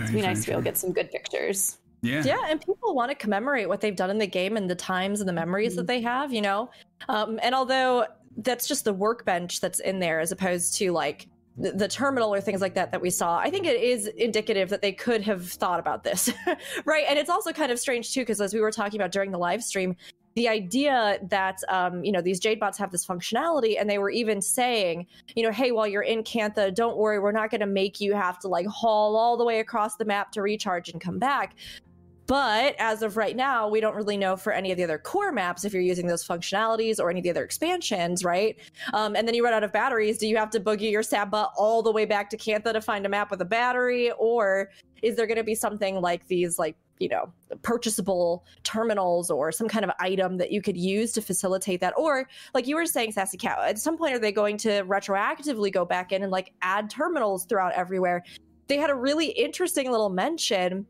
It'd 0.00 0.14
be 0.14 0.22
nice 0.22 0.42
to 0.42 0.46
be 0.46 0.52
able 0.52 0.62
to 0.62 0.64
get 0.64 0.76
some 0.76 0.92
good 0.92 1.10
pictures. 1.10 1.78
Yeah. 2.02 2.22
Yeah, 2.24 2.38
and 2.48 2.60
people 2.60 2.94
want 2.94 3.10
to 3.10 3.16
commemorate 3.16 3.68
what 3.68 3.80
they've 3.80 3.96
done 3.96 4.10
in 4.10 4.18
the 4.18 4.26
game 4.26 4.56
and 4.56 4.70
the 4.70 4.76
times 4.76 5.20
and 5.20 5.28
the 5.28 5.32
memories 5.32 5.74
that 5.74 5.88
they 5.88 6.00
have, 6.00 6.32
you 6.32 6.40
know? 6.40 6.70
Um, 7.08 7.40
and 7.42 7.54
although 7.54 8.06
that's 8.36 8.68
just 8.68 8.84
the 8.84 8.92
workbench 8.92 9.60
that's 9.60 9.80
in 9.80 9.98
there 9.98 10.20
as 10.20 10.30
opposed 10.30 10.74
to 10.74 10.92
like 10.92 11.26
the, 11.58 11.88
terminal 11.88 12.32
or 12.32 12.40
things 12.40 12.60
like 12.60 12.74
that 12.74 12.92
that 12.92 13.00
we 13.00 13.10
saw, 13.10 13.38
I 13.38 13.50
think 13.50 13.66
it 13.66 13.80
is 13.80 14.06
indicative 14.06 14.68
that 14.70 14.82
they 14.82 14.92
could 14.92 15.22
have 15.22 15.50
thought 15.50 15.80
about 15.80 16.04
this, 16.04 16.30
right? 16.84 17.04
And 17.08 17.18
it's 17.18 17.30
also 17.30 17.52
kind 17.52 17.72
of 17.72 17.78
strange 17.78 18.12
too, 18.12 18.20
because 18.20 18.40
as 18.40 18.54
we 18.54 18.60
were 18.60 18.70
talking 18.70 19.00
about 19.00 19.10
during 19.10 19.30
the 19.30 19.38
live 19.38 19.62
stream, 19.62 19.96
the 20.34 20.48
idea 20.48 21.18
that 21.30 21.58
um, 21.68 22.04
you 22.04 22.12
know 22.12 22.20
these 22.20 22.38
jade 22.38 22.60
bots 22.60 22.78
have 22.78 22.92
this 22.92 23.04
functionality 23.04 23.74
and 23.80 23.90
they 23.90 23.98
were 23.98 24.10
even 24.10 24.40
saying 24.40 25.04
you 25.34 25.42
know 25.42 25.50
hey 25.50 25.72
while 25.72 25.86
you're 25.86 26.02
in 26.02 26.22
cantha 26.22 26.72
don't 26.72 26.96
worry 26.96 27.18
we're 27.18 27.32
not 27.32 27.50
going 27.50 27.60
to 27.60 27.66
make 27.66 28.00
you 28.00 28.14
have 28.14 28.38
to 28.38 28.46
like 28.46 28.64
haul 28.66 29.16
all 29.16 29.36
the 29.36 29.44
way 29.44 29.58
across 29.58 29.96
the 29.96 30.04
map 30.04 30.30
to 30.30 30.40
recharge 30.40 30.90
and 30.90 31.00
come 31.00 31.18
back 31.18 31.56
but 32.28 32.76
as 32.78 33.00
of 33.00 33.16
right 33.16 33.34
now, 33.34 33.66
we 33.68 33.80
don't 33.80 33.96
really 33.96 34.18
know 34.18 34.36
for 34.36 34.52
any 34.52 34.70
of 34.70 34.76
the 34.76 34.84
other 34.84 34.98
core 34.98 35.32
maps 35.32 35.64
if 35.64 35.72
you're 35.72 35.82
using 35.82 36.06
those 36.06 36.24
functionalities 36.24 37.00
or 37.00 37.08
any 37.08 37.20
of 37.20 37.24
the 37.24 37.30
other 37.30 37.42
expansions, 37.42 38.22
right? 38.22 38.58
Um, 38.92 39.16
and 39.16 39.26
then 39.26 39.34
you 39.34 39.42
run 39.42 39.54
out 39.54 39.64
of 39.64 39.72
batteries. 39.72 40.18
Do 40.18 40.28
you 40.28 40.36
have 40.36 40.50
to 40.50 40.60
boogie 40.60 40.90
your 40.90 41.02
Sabba 41.02 41.48
all 41.56 41.82
the 41.82 41.90
way 41.90 42.04
back 42.04 42.28
to 42.28 42.36
Cantha 42.36 42.74
to 42.74 42.82
find 42.82 43.06
a 43.06 43.08
map 43.08 43.30
with 43.30 43.40
a 43.40 43.46
battery? 43.46 44.10
Or 44.12 44.70
is 45.02 45.16
there 45.16 45.26
going 45.26 45.38
to 45.38 45.44
be 45.44 45.54
something 45.54 46.02
like 46.02 46.26
these, 46.26 46.58
like, 46.58 46.76
you 46.98 47.08
know, 47.08 47.32
purchasable 47.62 48.44
terminals 48.62 49.30
or 49.30 49.50
some 49.50 49.66
kind 49.66 49.86
of 49.86 49.90
item 49.98 50.36
that 50.36 50.52
you 50.52 50.60
could 50.60 50.76
use 50.76 51.12
to 51.12 51.22
facilitate 51.22 51.80
that? 51.80 51.94
Or, 51.96 52.28
like 52.52 52.66
you 52.66 52.76
were 52.76 52.84
saying, 52.84 53.12
Sassy 53.12 53.38
Cow, 53.38 53.62
at 53.62 53.78
some 53.78 53.96
point, 53.96 54.14
are 54.14 54.18
they 54.18 54.32
going 54.32 54.58
to 54.58 54.82
retroactively 54.84 55.72
go 55.72 55.86
back 55.86 56.12
in 56.12 56.22
and 56.22 56.30
like 56.30 56.52
add 56.60 56.90
terminals 56.90 57.46
throughout 57.46 57.72
everywhere? 57.72 58.22
They 58.66 58.76
had 58.76 58.90
a 58.90 58.94
really 58.94 59.28
interesting 59.28 59.90
little 59.90 60.10
mention 60.10 60.86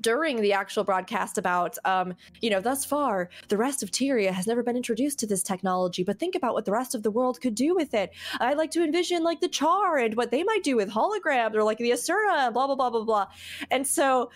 during 0.00 0.40
the 0.40 0.52
actual 0.52 0.84
broadcast 0.84 1.38
about 1.38 1.76
um, 1.84 2.14
you 2.40 2.50
know 2.50 2.60
thus 2.60 2.84
far 2.84 3.28
the 3.48 3.56
rest 3.56 3.82
of 3.82 3.90
tyria 3.90 4.30
has 4.30 4.46
never 4.46 4.62
been 4.62 4.76
introduced 4.76 5.18
to 5.18 5.26
this 5.26 5.42
technology 5.42 6.02
but 6.02 6.18
think 6.18 6.34
about 6.34 6.54
what 6.54 6.64
the 6.64 6.72
rest 6.72 6.94
of 6.94 7.02
the 7.02 7.10
world 7.10 7.40
could 7.40 7.54
do 7.54 7.74
with 7.74 7.94
it 7.94 8.10
i 8.40 8.54
like 8.54 8.70
to 8.70 8.82
envision 8.82 9.22
like 9.22 9.40
the 9.40 9.48
charr 9.48 10.04
and 10.04 10.16
what 10.16 10.30
they 10.30 10.42
might 10.42 10.62
do 10.62 10.76
with 10.76 10.90
holograms 10.90 11.54
or 11.54 11.62
like 11.62 11.78
the 11.78 11.92
asura 11.92 12.50
blah 12.52 12.66
blah 12.66 12.74
blah 12.74 12.90
blah 12.90 13.04
blah 13.04 13.26
and 13.70 13.86
so 13.86 14.30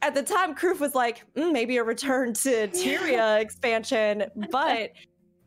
at 0.00 0.14
the 0.14 0.22
time 0.22 0.54
Kroof 0.54 0.78
was 0.78 0.94
like 0.94 1.24
mm, 1.34 1.52
maybe 1.52 1.76
a 1.76 1.84
return 1.84 2.32
to 2.34 2.68
tyria 2.68 3.40
expansion 3.40 4.24
but 4.50 4.92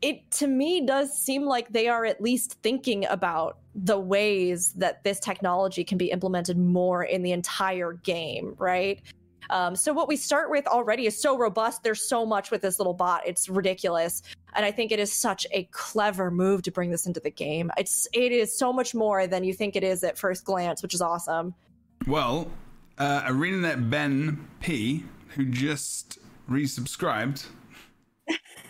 it 0.02 0.28
to 0.32 0.48
me 0.48 0.84
does 0.84 1.16
seem 1.16 1.44
like 1.44 1.72
they 1.72 1.88
are 1.88 2.04
at 2.04 2.20
least 2.20 2.58
thinking 2.62 3.06
about 3.06 3.58
the 3.74 3.98
ways 3.98 4.72
that 4.74 5.02
this 5.04 5.18
technology 5.20 5.84
can 5.84 5.96
be 5.96 6.10
implemented 6.10 6.58
more 6.58 7.04
in 7.04 7.22
the 7.22 7.32
entire 7.32 7.94
game, 7.94 8.54
right? 8.58 9.00
Um, 9.52 9.76
so 9.76 9.92
what 9.92 10.08
we 10.08 10.16
start 10.16 10.50
with 10.50 10.66
already 10.66 11.06
is 11.06 11.20
so 11.20 11.36
robust. 11.36 11.82
There's 11.82 12.08
so 12.08 12.24
much 12.24 12.50
with 12.50 12.62
this 12.62 12.78
little 12.78 12.94
bot. 12.94 13.20
It's 13.26 13.50
ridiculous, 13.50 14.22
and 14.54 14.64
I 14.64 14.70
think 14.70 14.92
it 14.92 14.98
is 14.98 15.12
such 15.12 15.46
a 15.52 15.64
clever 15.64 16.30
move 16.30 16.62
to 16.62 16.72
bring 16.72 16.90
this 16.90 17.06
into 17.06 17.20
the 17.20 17.30
game. 17.30 17.70
It's 17.76 18.08
it 18.14 18.32
is 18.32 18.56
so 18.56 18.72
much 18.72 18.94
more 18.94 19.26
than 19.26 19.44
you 19.44 19.52
think 19.52 19.76
it 19.76 19.84
is 19.84 20.02
at 20.04 20.16
first 20.16 20.46
glance, 20.46 20.82
which 20.82 20.94
is 20.94 21.02
awesome. 21.02 21.54
Well, 22.06 22.50
uh, 22.96 23.22
ArenaNet 23.24 23.90
Ben 23.90 24.48
P, 24.60 25.04
who 25.36 25.44
just 25.44 26.18
resubscribed, 26.50 27.46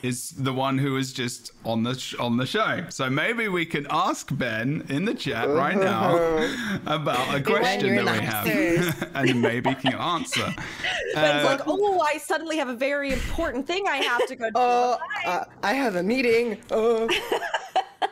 is 0.02 0.30
the 0.30 0.52
one 0.52 0.78
who 0.78 0.96
is 0.96 1.12
just 1.12 1.52
on 1.64 1.82
the 1.84 1.94
sh- 1.98 2.14
on 2.18 2.36
the 2.36 2.46
show. 2.46 2.84
So 2.88 3.08
maybe 3.08 3.48
we 3.48 3.64
can 3.64 3.86
ask 3.90 4.28
Ben 4.36 4.84
in 4.88 5.04
the 5.04 5.14
chat 5.14 5.48
right 5.48 5.76
now 5.76 6.16
about 6.86 7.34
a 7.34 7.40
question 7.40 7.94
that 7.96 8.04
we 8.20 8.24
have, 8.24 9.10
and 9.14 9.40
maybe 9.40 9.70
he 9.70 9.76
can 9.76 9.94
answer. 9.94 10.52
Ben's 11.14 11.44
Uh, 11.44 11.48
like, 11.50 11.60
oh, 11.66 12.00
I 12.00 12.18
suddenly 12.18 12.56
have 12.56 12.68
a 12.68 12.74
very 12.74 13.12
important 13.12 13.66
thing 13.66 13.86
I 13.88 13.98
have 13.98 14.26
to 14.26 14.34
go 14.36 14.44
do. 14.46 14.52
Oh, 14.56 14.98
uh, 15.26 15.44
I 15.62 15.74
have 15.74 15.94
a 15.96 16.02
meeting. 16.02 16.58
Oh, 16.70 17.08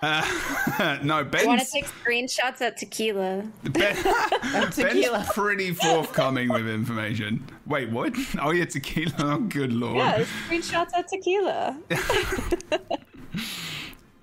uh, 0.03 0.99
no, 1.03 1.27
I 1.33 1.45
want 1.45 1.61
to 1.61 1.67
take 1.71 1.87
screenshots 1.87 2.61
at 2.61 2.77
tequila. 2.77 3.45
Ben, 3.65 3.97
tequila. 4.73 5.19
Ben's 5.19 5.33
pretty 5.33 5.73
forthcoming 5.73 6.49
with 6.49 6.69
information. 6.69 7.47
Wait, 7.67 7.91
what? 7.91 8.15
Oh 8.41 8.51
yeah, 8.51 8.65
tequila. 8.65 9.13
Oh, 9.19 9.39
good 9.39 9.73
lord. 9.73 9.97
Yeah, 9.97 10.25
screenshots 10.49 10.91
at 10.95 11.09
tequila. 11.09 11.77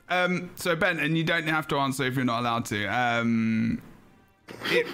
Um, 0.10 0.52
so 0.56 0.76
Ben, 0.76 1.00
and 1.00 1.18
you 1.18 1.24
don't 1.24 1.48
have 1.48 1.68
to 1.70 1.78
answer 1.78 2.04
if 2.04 2.16
you're 2.16 2.26
not 2.26 2.42
allowed 2.42 2.66
to. 2.66 2.86
Um, 2.86 3.82
it, 4.66 4.88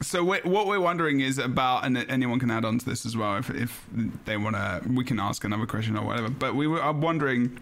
so 0.00 0.22
we 0.22 0.38
what 0.38 0.66
we're 0.66 0.80
wondering 0.80 1.20
is 1.20 1.38
about, 1.38 1.84
and 1.84 1.98
anyone 2.10 2.38
can 2.38 2.50
add 2.50 2.64
on 2.64 2.78
to 2.78 2.84
this 2.84 3.04
as 3.04 3.16
well 3.16 3.36
if, 3.36 3.50
if 3.50 3.84
they 4.24 4.36
want 4.36 4.56
to. 4.56 4.82
We 4.88 5.04
can 5.04 5.18
ask 5.18 5.44
another 5.44 5.66
question 5.66 5.96
or 5.96 6.06
whatever. 6.06 6.30
But 6.30 6.54
we 6.54 6.66
were 6.66 6.82
I'm 6.82 7.00
wondering 7.00 7.60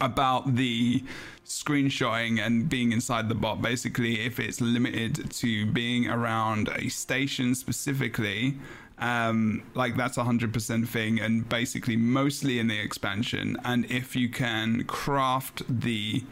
about 0.00 0.56
the 0.56 1.02
screenshotting 1.44 2.44
and 2.44 2.68
being 2.68 2.92
inside 2.92 3.28
the 3.28 3.34
bot. 3.34 3.62
Basically, 3.62 4.20
if 4.20 4.38
it's 4.38 4.60
limited 4.60 5.30
to 5.30 5.66
being 5.66 6.08
around 6.08 6.68
a 6.76 6.88
station 6.88 7.54
specifically. 7.54 8.56
Um, 9.00 9.62
like 9.74 9.96
that's 9.96 10.16
a 10.16 10.24
hundred 10.24 10.52
percent 10.52 10.88
thing, 10.88 11.20
and 11.20 11.48
basically 11.48 11.96
mostly 11.96 12.58
in 12.58 12.66
the 12.66 12.78
expansion. 12.80 13.56
And 13.64 13.88
if 13.88 14.16
you 14.16 14.28
can 14.28 14.84
craft 14.84 15.62
the 15.68 16.24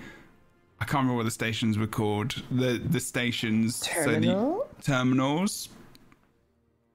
I 0.81 0.85
can't 0.85 1.03
remember 1.03 1.17
what 1.17 1.25
the 1.25 1.31
stations 1.31 1.79
were 1.79 1.87
called. 1.87 2.43
The 2.51 2.79
the 2.79 3.01
stations, 3.01 3.81
Terminal? 3.81 4.61
so 4.61 4.77
the 4.77 4.83
terminals, 4.83 5.69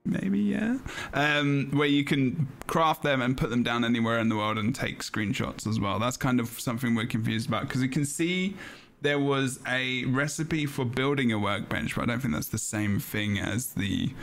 maybe 0.06 0.40
yeah, 0.40 0.78
um, 1.14 1.70
where 1.72 1.88
you 1.88 2.04
can 2.04 2.48
craft 2.68 3.04
them 3.04 3.22
and 3.22 3.38
put 3.38 3.50
them 3.50 3.64
down 3.64 3.86
anywhere 3.86 4.20
in 4.20 4.30
the 4.30 4.36
world 4.36 4.58
and 4.58 4.74
take 4.74 5.00
screenshots 5.00 5.68
as 5.68 5.80
well. 5.80 6.00
That's 6.00 6.18
kind 6.18 6.40
of 6.40 6.60
something 6.60 6.96
we're 6.96 7.06
confused 7.06 7.48
about 7.48 7.68
because 7.68 7.82
you 7.82 7.90
can 7.90 8.06
see 8.06 8.56
there 9.02 9.20
was 9.20 9.60
a 9.68 10.06
recipe 10.06 10.66
for 10.66 10.86
building 10.86 11.32
a 11.32 11.40
workbench, 11.40 11.96
but 11.96 12.04
I 12.04 12.06
don't 12.06 12.20
think 12.20 12.34
that's 12.34 12.50
the 12.50 12.58
same 12.58 13.00
thing 13.00 13.40
as 13.40 13.74
the 13.74 14.14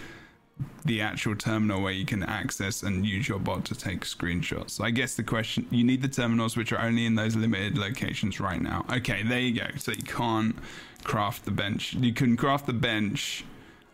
the 0.84 1.00
actual 1.00 1.36
terminal 1.36 1.80
where 1.80 1.92
you 1.92 2.04
can 2.04 2.24
access 2.24 2.82
and 2.82 3.06
use 3.06 3.28
your 3.28 3.38
bot 3.38 3.64
to 3.64 3.76
take 3.76 4.00
screenshots. 4.00 4.70
So 4.70 4.84
I 4.84 4.90
guess 4.90 5.14
the 5.14 5.22
question 5.22 5.68
you 5.70 5.84
need 5.84 6.02
the 6.02 6.08
terminals 6.08 6.56
which 6.56 6.72
are 6.72 6.80
only 6.80 7.06
in 7.06 7.14
those 7.14 7.36
limited 7.36 7.78
locations 7.78 8.40
right 8.40 8.60
now. 8.60 8.84
Okay, 8.92 9.22
there 9.22 9.38
you 9.38 9.60
go. 9.60 9.66
So 9.76 9.92
you 9.92 10.02
can't 10.02 10.56
craft 11.04 11.44
the 11.44 11.52
bench. 11.52 11.94
You 11.94 12.12
can 12.12 12.36
craft 12.36 12.66
the 12.66 12.72
bench. 12.72 13.44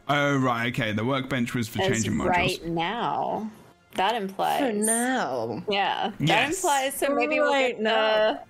Oh 0.08 0.36
right, 0.36 0.68
okay. 0.72 0.92
The 0.92 1.04
workbench 1.04 1.54
was 1.54 1.68
for 1.68 1.80
As 1.82 1.88
changing 1.88 2.12
modules. 2.14 2.28
right 2.28 2.64
now. 2.66 3.50
That 3.94 4.16
implies. 4.20 4.60
for 4.60 4.72
now. 4.72 5.62
Yeah, 5.70 6.10
that 6.18 6.28
Yes. 6.28 6.56
implies. 6.56 6.94
So 6.94 7.14
maybe 7.14 7.40
we'll 7.40 7.52
Right 7.52 7.74
get 7.76 7.80
now. 7.80 8.40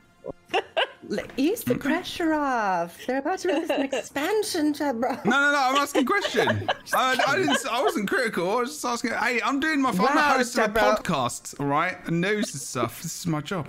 the. 0.51 0.65
L- 1.11 1.19
Ease 1.37 1.63
the 1.65 1.75
pressure 1.75 2.33
off. 2.33 2.99
They're 3.07 3.19
about 3.19 3.39
to 3.41 3.49
release 3.49 3.69
an 3.69 3.83
expansion, 3.93 4.73
Jebro. 4.73 5.23
No, 5.27 5.31
no, 5.31 5.53
no. 5.53 5.59
I'm 5.59 5.77
asking 5.77 6.03
a 6.03 6.07
question. 6.07 6.49
I, 6.95 7.23
I 7.29 7.37
didn't. 7.37 7.59
I 7.71 7.83
wasn't 7.83 8.09
critical. 8.09 8.51
I 8.51 8.61
was 8.61 8.71
just 8.71 8.85
asking. 8.85 9.11
Hey, 9.13 9.41
I'm 9.45 9.61
doing 9.61 9.83
my. 9.83 9.91
I'm 9.91 10.01
a 10.01 10.03
Wow, 10.03 10.35
host 10.37 10.57
of 10.59 10.65
a 10.65 10.79
podcast. 10.79 11.61
All 11.61 11.67
right, 11.67 11.97
and 12.07 12.21
news 12.23 12.53
and 12.55 12.61
stuff. 12.63 13.03
This 13.03 13.19
is 13.21 13.27
my 13.27 13.43
job. 13.43 13.69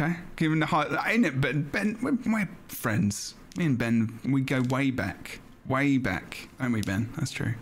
Okay, 0.00 0.14
giving 0.36 0.60
the 0.60 0.66
high. 0.66 0.86
Ain't 1.10 1.26
it? 1.26 1.40
Ben, 1.40 1.62
Ben, 1.62 1.98
we're, 2.00 2.16
we're 2.32 2.48
friends. 2.68 3.34
Me 3.56 3.66
and 3.66 3.76
Ben, 3.76 4.20
we 4.24 4.40
go 4.42 4.62
way 4.70 4.92
back, 4.92 5.40
way 5.70 5.96
back, 5.96 6.48
aren't 6.58 6.74
we, 6.74 6.82
Ben? 6.82 7.08
That's 7.16 7.30
true. 7.30 7.54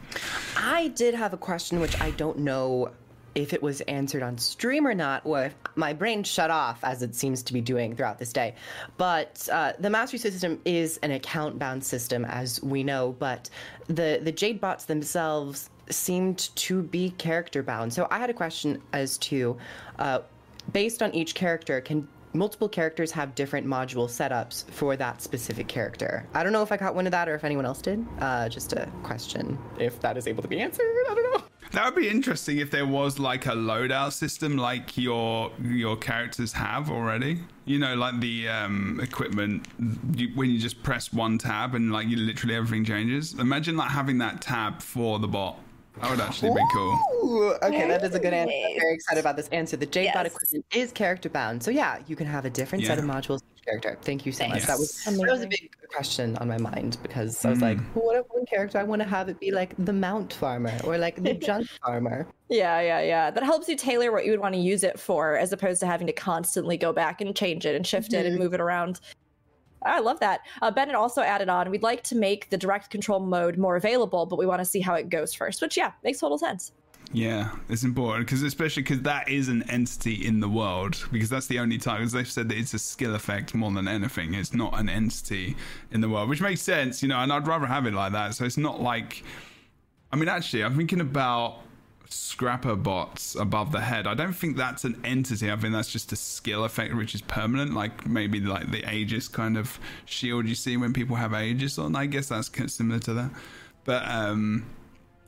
I 0.57 0.89
did 0.89 1.15
have 1.15 1.33
a 1.33 1.37
question, 1.37 1.79
which 1.79 2.01
I 2.01 2.11
don't 2.13 2.39
know 2.39 2.91
if 3.35 3.53
it 3.53 3.63
was 3.63 3.81
answered 3.83 4.23
on 4.23 4.37
stream 4.39 4.87
or 4.87 4.95
not, 4.95 5.23
if 5.25 5.55
my 5.77 5.93
brain 5.93 6.25
shut 6.25 6.51
off, 6.51 6.83
as 6.83 7.03
it 7.03 7.15
seems 7.15 7.43
to 7.45 7.53
be 7.53 7.61
doing 7.61 7.95
throughout 7.95 8.19
this 8.19 8.33
day. 8.33 8.55
But 8.97 9.49
uh, 9.53 9.75
the 9.79 9.91
mastery 9.91 10.19
system 10.19 10.61
is 10.65 10.97
an 10.99 11.13
account 11.13 11.59
bound 11.59 11.85
system, 11.85 12.25
as 12.25 12.61
we 12.63 12.83
know, 12.83 13.15
but 13.19 13.49
the, 13.87 14.21
the 14.23 14.33
Jade 14.33 14.61
bots 14.61 14.87
themselves 14.87 15.71
seemed 15.91 16.51
to 16.57 16.83
be 16.83 17.11
character 17.11 17.63
bound. 17.63 17.93
So 17.93 18.09
I 18.11 18.19
had 18.19 18.31
a 18.31 18.35
question 18.35 18.83
as 18.93 19.19
to, 19.19 19.57
uh, 19.99 20.21
based 20.73 21.03
on 21.03 21.15
each 21.15 21.35
character, 21.35 21.81
can 21.81 22.09
multiple 22.33 22.69
characters 22.69 23.11
have 23.13 23.35
different 23.35 23.67
module 23.67 24.07
setups 24.07 24.65
for 24.71 24.97
that 24.97 25.23
specific 25.23 25.69
character? 25.69 26.27
I 26.35 26.43
don't 26.43 26.53
know 26.53 26.63
if 26.63 26.73
I 26.73 26.77
caught 26.77 26.95
one 26.95 27.07
of 27.07 27.13
that 27.13 27.29
or 27.29 27.35
if 27.35 27.45
anyone 27.45 27.65
else 27.65 27.83
did. 27.83 28.05
Uh, 28.21 28.49
just 28.49 28.73
a 28.73 28.91
question, 29.03 29.59
if 29.79 30.01
that 30.01 30.17
is 30.17 30.27
able 30.27 30.43
to 30.43 30.49
be 30.49 30.61
answered. 30.61 30.87
I 31.09 31.15
don't 31.15 31.33
know. 31.33 31.45
That 31.73 31.85
would 31.85 32.01
be 32.01 32.09
interesting 32.09 32.59
if 32.59 32.71
there 32.71 32.87
was 32.87 33.19
like 33.19 33.45
a 33.45 33.51
loadout 33.51 34.13
system 34.13 34.57
like 34.57 34.97
your 34.97 35.53
your 35.63 35.97
characters 35.97 36.53
have 36.55 36.91
already. 36.91 37.41
You 37.67 37.79
know, 37.79 37.95
like 37.95 38.21
the 38.21 38.49
um, 38.49 39.01
equipment 39.03 39.67
you, 40.15 40.31
when 40.35 40.51
you 40.51 40.59
just 40.59 40.83
press 40.83 41.13
one 41.13 41.37
tab 41.37 41.75
and 41.75 41.93
like 41.93 42.09
you 42.09 42.17
literally 42.17 42.55
everything 42.55 42.87
changes. 42.87 43.35
Imagine 43.35 43.77
like 43.77 43.91
having 43.91 44.17
that 44.19 44.41
tab 44.41 44.81
for 44.81 45.19
the 45.19 45.29
bot. 45.29 45.61
That 46.01 46.11
would 46.11 46.21
actually 46.21 46.51
be 46.55 46.65
cool. 46.73 46.99
Ooh, 47.25 47.53
okay, 47.63 47.89
that 47.89 48.03
is 48.05 48.15
a 48.15 48.21
good 48.21 48.33
answer. 48.33 48.55
I'm 48.55 48.79
very 48.79 48.95
excited 48.95 49.21
about 49.21 49.37
this 49.37 49.49
answer. 49.49 49.77
The 49.77 49.87
Jade 49.87 50.11
Bot 50.15 50.25
Yes. 50.25 50.35
equipment 50.35 50.65
is 50.75 50.93
character 50.93 51.29
bound. 51.29 51.63
So 51.63 51.71
yeah, 51.71 51.99
you 52.07 52.17
can 52.17 52.27
have 52.27 52.45
a 52.45 52.51
different 52.51 52.85
set 52.85 52.99
of 52.99 53.05
modules 53.05 53.41
for 53.41 53.47
each 53.57 53.65
character. 53.65 53.99
Thank 54.03 54.25
you 54.25 54.33
so 54.33 54.47
much. 54.49 54.65
That 54.65 54.79
was 54.79 55.03
Yes. 55.05 55.17
that 55.17 55.31
was 55.31 55.43
a 55.43 55.47
big 55.47 55.71
question 55.89 56.37
on 56.37 56.49
my 56.49 56.59
mind 56.59 56.99
because 57.03 57.45
I 57.45 57.51
was 57.51 57.61
like, 57.61 57.79
mm. 57.79 57.85
what 57.95 58.17
if 58.17 58.27
one 58.29 58.47
character 58.47 58.79
I 58.79 58.85
want 58.85 59.03
to 59.03 59.09
have 59.09 59.29
it 59.29 59.41
be 59.41 59.51
like 59.51 59.75
the 59.79 59.93
mount 59.93 60.33
farmer 60.33 60.73
or 60.85 60.99
like 60.99 61.23
the 61.23 61.35
junk 61.47 61.69
farmer? 61.85 62.27
Yeah, 62.49 62.81
yeah, 62.81 63.01
yeah. 63.01 63.31
That 63.31 63.43
helps 63.43 63.69
you 63.69 63.77
tailor 63.77 64.13
what 64.13 64.25
you 64.25 64.31
would 64.31 64.41
want 64.41 64.55
to 64.55 64.61
use 64.61 64.85
it 64.85 64.99
for, 64.99 65.37
as 65.37 65.53
opposed 65.53 65.81
to 65.81 65.87
having 65.87 66.07
to 66.07 66.13
constantly 66.13 66.77
go 66.77 66.93
back 66.93 67.21
and 67.21 67.35
change 67.35 67.67
it 67.67 67.75
and 67.75 67.87
shift 67.87 68.13
it 68.13 68.25
and 68.25 68.35
mm-hmm. 68.35 68.45
move 68.45 68.55
it 68.55 68.61
around. 68.61 69.01
I 69.83 70.01
love 70.01 70.21
that. 70.21 70.41
Uh, 70.61 70.71
Bennett 70.71 70.95
also 70.95 71.23
added 71.23 71.49
on, 71.49 71.71
we'd 71.71 71.83
like 71.83 72.03
to 72.05 72.17
make 72.17 72.51
the 72.51 72.57
direct 72.57 72.91
control 72.91 73.21
mode 73.21 73.59
more 73.59 73.77
available, 73.77 74.27
but 74.27 74.39
we 74.39 74.47
want 74.47 74.61
to 74.61 74.65
see 74.65 74.81
how 74.81 74.95
it 74.95 75.09
goes 75.09 75.35
first. 75.35 75.63
Which, 75.63 75.77
yeah, 75.77 75.93
makes 76.03 76.19
total 76.19 76.39
sense. 76.39 76.73
Yeah, 77.13 77.57
it's 77.71 77.85
important 77.85 78.27
because 78.27 78.43
especially 78.43 78.83
because 78.83 79.01
that 79.03 79.31
is 79.31 79.49
an 79.49 79.63
entity 79.71 80.27
in 80.27 80.41
the 80.41 80.49
world 80.49 81.03
because 81.11 81.31
that's 81.31 81.47
the 81.47 81.59
only 81.59 81.79
time 81.79 82.01
because 82.01 82.13
they've 82.13 82.31
said 82.31 82.51
that 82.51 82.59
it's 82.59 82.75
a 82.75 82.79
skill 82.79 83.15
effect 83.15 83.55
more 83.55 83.71
than 83.73 83.89
anything. 83.89 84.35
It's 84.35 84.53
not 84.53 84.79
an 84.79 84.91
entity 84.91 85.57
in 85.91 86.03
the 86.03 86.09
world, 86.09 86.29
which 86.29 86.43
makes 86.43 86.61
sense, 86.61 87.03
you 87.03 87.09
know. 87.09 87.19
And 87.19 87.33
I'd 87.33 87.47
rather 87.47 87.65
have 87.65 87.87
it 87.87 87.95
like 87.95 88.13
that. 88.13 88.35
So 88.35 88.45
it's 88.45 88.59
not 88.59 88.83
like, 88.83 89.25
I 90.13 90.17
mean, 90.17 90.29
actually, 90.29 90.65
I'm 90.65 90.77
thinking 90.77 91.01
about 91.01 91.61
scrapper 92.09 92.77
bots 92.77 93.35
above 93.35 93.73
the 93.73 93.81
head. 93.81 94.07
I 94.07 94.15
don't 94.15 94.33
think 94.33 94.57
that's 94.57 94.85
an 94.85 95.01
entity. 95.05 95.51
I 95.51 95.57
think 95.57 95.73
that's 95.73 95.91
just 95.91 96.13
a 96.13 96.17
skill 96.17 96.65
effect 96.65 96.95
which 96.95 97.15
is 97.15 97.23
permanent, 97.23 97.75
like 97.75 98.07
maybe 98.07 98.41
like 98.41 98.71
the 98.71 98.89
Aegis 98.93 99.29
kind 99.29 99.57
of 99.57 99.79
shield 100.05 100.47
you 100.47 100.55
see 100.55 100.77
when 100.77 100.93
people 100.93 101.17
have 101.17 101.35
Aegis 101.35 101.79
on. 101.79 101.97
I 101.97 102.07
guess 102.07 102.29
that's 102.29 102.51
similar 102.73 103.01
to 103.01 103.15
that, 103.15 103.31
but 103.85 104.09
um. 104.09 104.67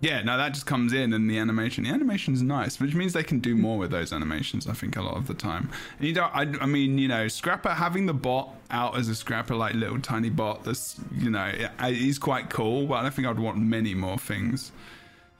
Yeah, 0.03 0.23
no, 0.23 0.39
that 0.39 0.55
just 0.55 0.65
comes 0.65 0.95
in 0.95 1.13
and 1.13 1.29
the 1.29 1.37
animation. 1.37 1.85
The 1.85 1.91
animation's 1.91 2.41
nice, 2.41 2.81
which 2.81 2.95
means 2.95 3.13
they 3.13 3.23
can 3.23 3.39
do 3.39 3.55
more 3.55 3.77
with 3.77 3.91
those 3.91 4.15
animations. 4.15 4.67
I 4.67 4.73
think 4.73 4.97
a 4.97 5.03
lot 5.03 5.19
of 5.19 5.27
the 5.27 5.35
time. 5.35 5.69
And 5.99 6.09
you 6.09 6.15
don't. 6.15 6.35
I, 6.35 6.47
I 6.63 6.65
mean, 6.65 6.97
you 6.97 7.07
know, 7.07 7.29
Scrapper 7.29 7.69
having 7.69 8.07
the 8.07 8.15
bot 8.15 8.49
out 8.71 8.97
as 8.97 9.11
a 9.11 9.15
Scrapper, 9.15 9.55
like 9.55 9.75
little 9.75 10.01
tiny 10.01 10.31
bot. 10.31 10.65
That's 10.65 10.99
you 11.15 11.29
know, 11.29 11.53
is 11.83 12.19
quite 12.19 12.49
cool. 12.49 12.87
But 12.87 12.95
I 12.95 13.03
don't 13.03 13.13
think 13.13 13.29
I'd 13.29 13.39
want 13.39 13.59
many 13.59 13.93
more 13.93 14.17
things 14.17 14.73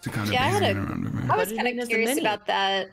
to 0.03 0.11
kind 0.11 0.27
of 0.29 0.33
Yeah, 0.33 0.45
I 0.45 0.49
had 0.49 0.63
hanging 0.63 0.79
a- 0.79 0.87
around 0.87 1.05
with 1.05 1.15
me. 1.15 1.23
I 1.31 1.37
was 1.37 1.53
kind 1.53 1.81
of 1.81 1.89
curious 1.89 2.19
about 2.19 2.47
that. 2.47 2.91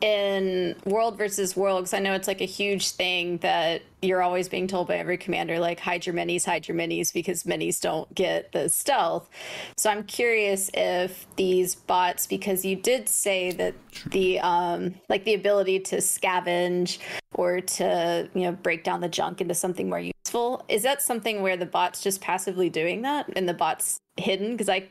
in 0.00 0.76
World 0.84 1.18
versus 1.18 1.56
World, 1.56 1.80
because 1.82 1.92
I 1.94 1.98
know 1.98 2.12
it's 2.14 2.28
like 2.28 2.40
a 2.40 2.44
huge 2.46 2.90
thing 2.90 3.38
that 3.38 3.82
you're 4.00 4.22
always 4.22 4.48
being 4.48 4.68
told 4.68 4.86
by 4.86 4.96
every 4.96 5.16
commander, 5.16 5.58
like 5.58 5.80
hide 5.80 6.06
your 6.06 6.14
minis, 6.14 6.44
hide 6.44 6.68
your 6.68 6.76
minis, 6.76 7.12
because 7.12 7.42
minis 7.42 7.80
don't 7.80 8.12
get 8.14 8.52
the 8.52 8.68
stealth. 8.68 9.28
So 9.76 9.90
I'm 9.90 10.04
curious 10.04 10.70
if 10.72 11.26
these 11.34 11.74
bots, 11.74 12.28
because 12.28 12.64
you 12.64 12.76
did 12.76 13.08
say 13.08 13.50
that 13.50 13.74
the 14.06 14.38
um 14.38 14.94
like 15.08 15.24
the 15.24 15.34
ability 15.34 15.80
to 15.80 15.96
scavenge 15.96 16.98
or 17.34 17.60
to 17.60 18.28
you 18.34 18.42
know 18.42 18.52
break 18.52 18.84
down 18.84 19.00
the 19.00 19.08
junk 19.08 19.40
into 19.40 19.54
something 19.54 19.88
more 19.88 19.98
useful, 20.00 20.64
is 20.68 20.84
that 20.84 21.02
something 21.02 21.42
where 21.42 21.56
the 21.56 21.66
bot's 21.66 22.00
just 22.04 22.20
passively 22.20 22.70
doing 22.70 23.02
that 23.02 23.28
and 23.34 23.48
the 23.48 23.54
bot's 23.54 23.98
hidden? 24.16 24.52
Because 24.52 24.68
I 24.68 24.86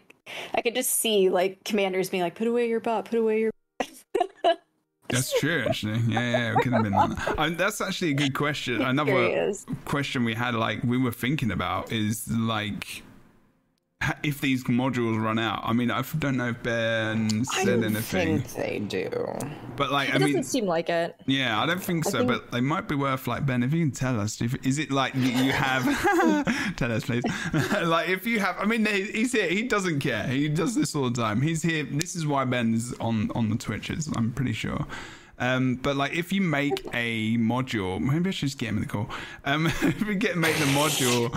I 0.54 0.62
could 0.62 0.76
just 0.76 0.92
see 0.92 1.30
like 1.30 1.64
commanders 1.64 2.10
being 2.10 2.24
like, 2.24 2.36
put 2.36 2.48
away 2.48 2.68
your 2.70 2.80
bot, 2.80 3.06
put 3.06 3.20
away 3.20 3.42
your 3.42 3.52
That's 5.10 5.40
true, 5.40 5.64
actually. 5.68 6.00
Yeah, 6.08 6.20
yeah, 6.20 6.52
it 6.52 6.58
could 6.62 6.74
have 6.74 6.84
been 6.84 7.56
that's 7.56 7.80
actually 7.80 8.12
a 8.12 8.16
good 8.16 8.34
question. 8.34 8.82
Another 8.82 9.54
question 9.86 10.26
we 10.26 10.34
had, 10.34 10.54
like, 10.54 10.84
we 10.84 10.98
were 10.98 11.14
thinking 11.14 11.52
about 11.52 11.92
is 11.92 12.28
like, 12.28 13.04
if 14.24 14.42
these 14.42 14.64
modules 14.66 15.22
run 15.22 15.40
out. 15.40 15.62
I 15.64 15.74
mean, 15.74 15.90
I 15.90 16.04
don't 16.20 16.38
know 16.38 16.50
if 16.50 16.62
Ben 16.64 17.44
I 17.52 17.64
said 17.64 17.82
don't 17.82 17.96
anything, 17.96 18.42
think 18.42 18.54
they 18.54 18.80
do. 18.80 19.10
but 19.76 19.92
like, 19.92 20.10
It 20.10 20.16
I 20.16 20.18
doesn't 20.20 20.34
mean, 20.36 20.44
seem 20.44 20.66
like 20.66 20.90
it. 20.90 21.16
yeah, 21.26 21.62
I 21.62 21.66
don't 21.66 21.82
think 21.84 22.06
so. 22.06 22.20
think- 22.20 22.28
But 22.30 22.52
they 22.52 22.62
might 22.62 22.88
be 22.88 22.96
worth 22.96 23.28
like 23.28 23.46
Ben, 23.46 23.64
if 23.64 23.74
you 23.74 23.84
can 23.84 23.92
tell 23.92 24.20
us, 24.20 24.40
if, 24.42 24.56
is 24.66 24.78
it 24.78 24.92
like 24.92 25.16
you 25.16 25.22
you 25.32 25.52
have? 25.52 25.84
tell 26.78 26.92
us, 26.92 27.06
please. 27.06 27.24
like, 27.84 28.10
if 28.10 28.26
you 28.28 28.40
have, 28.40 28.56
I 28.60 28.66
mean, 28.66 28.86
he's 28.86 29.32
here. 29.32 29.50
He 29.50 29.64
doesn't 29.64 30.00
care. 30.00 30.28
He 30.28 30.48
does 30.48 30.76
this 30.76 30.96
all 30.96 31.10
the 31.10 31.20
time. 31.22 31.42
He's 31.42 31.64
here. 31.64 31.84
This 31.84 32.16
is 32.16 32.26
why 32.28 32.46
Ben's 32.46 32.94
on 33.00 33.32
on 33.34 33.50
the 33.50 33.58
Twitches. 33.58 34.10
I'm 34.16 34.32
pretty 34.32 34.54
sure. 34.54 34.86
Um, 35.40 35.76
but 35.76 35.96
like, 35.96 36.14
if 36.16 36.32
you 36.32 36.42
make 36.42 36.86
a 36.94 37.38
module, 37.38 38.00
maybe 38.00 38.30
I 38.30 38.32
should 38.32 38.48
just 38.50 38.58
get 38.60 38.70
him 38.70 38.78
in 38.78 38.84
the 38.84 38.90
call. 38.90 39.10
Um, 39.46 39.66
if 39.82 40.06
we 40.06 40.16
get 40.16 40.38
make 40.38 40.56
the 40.58 40.66
module, 40.66 41.34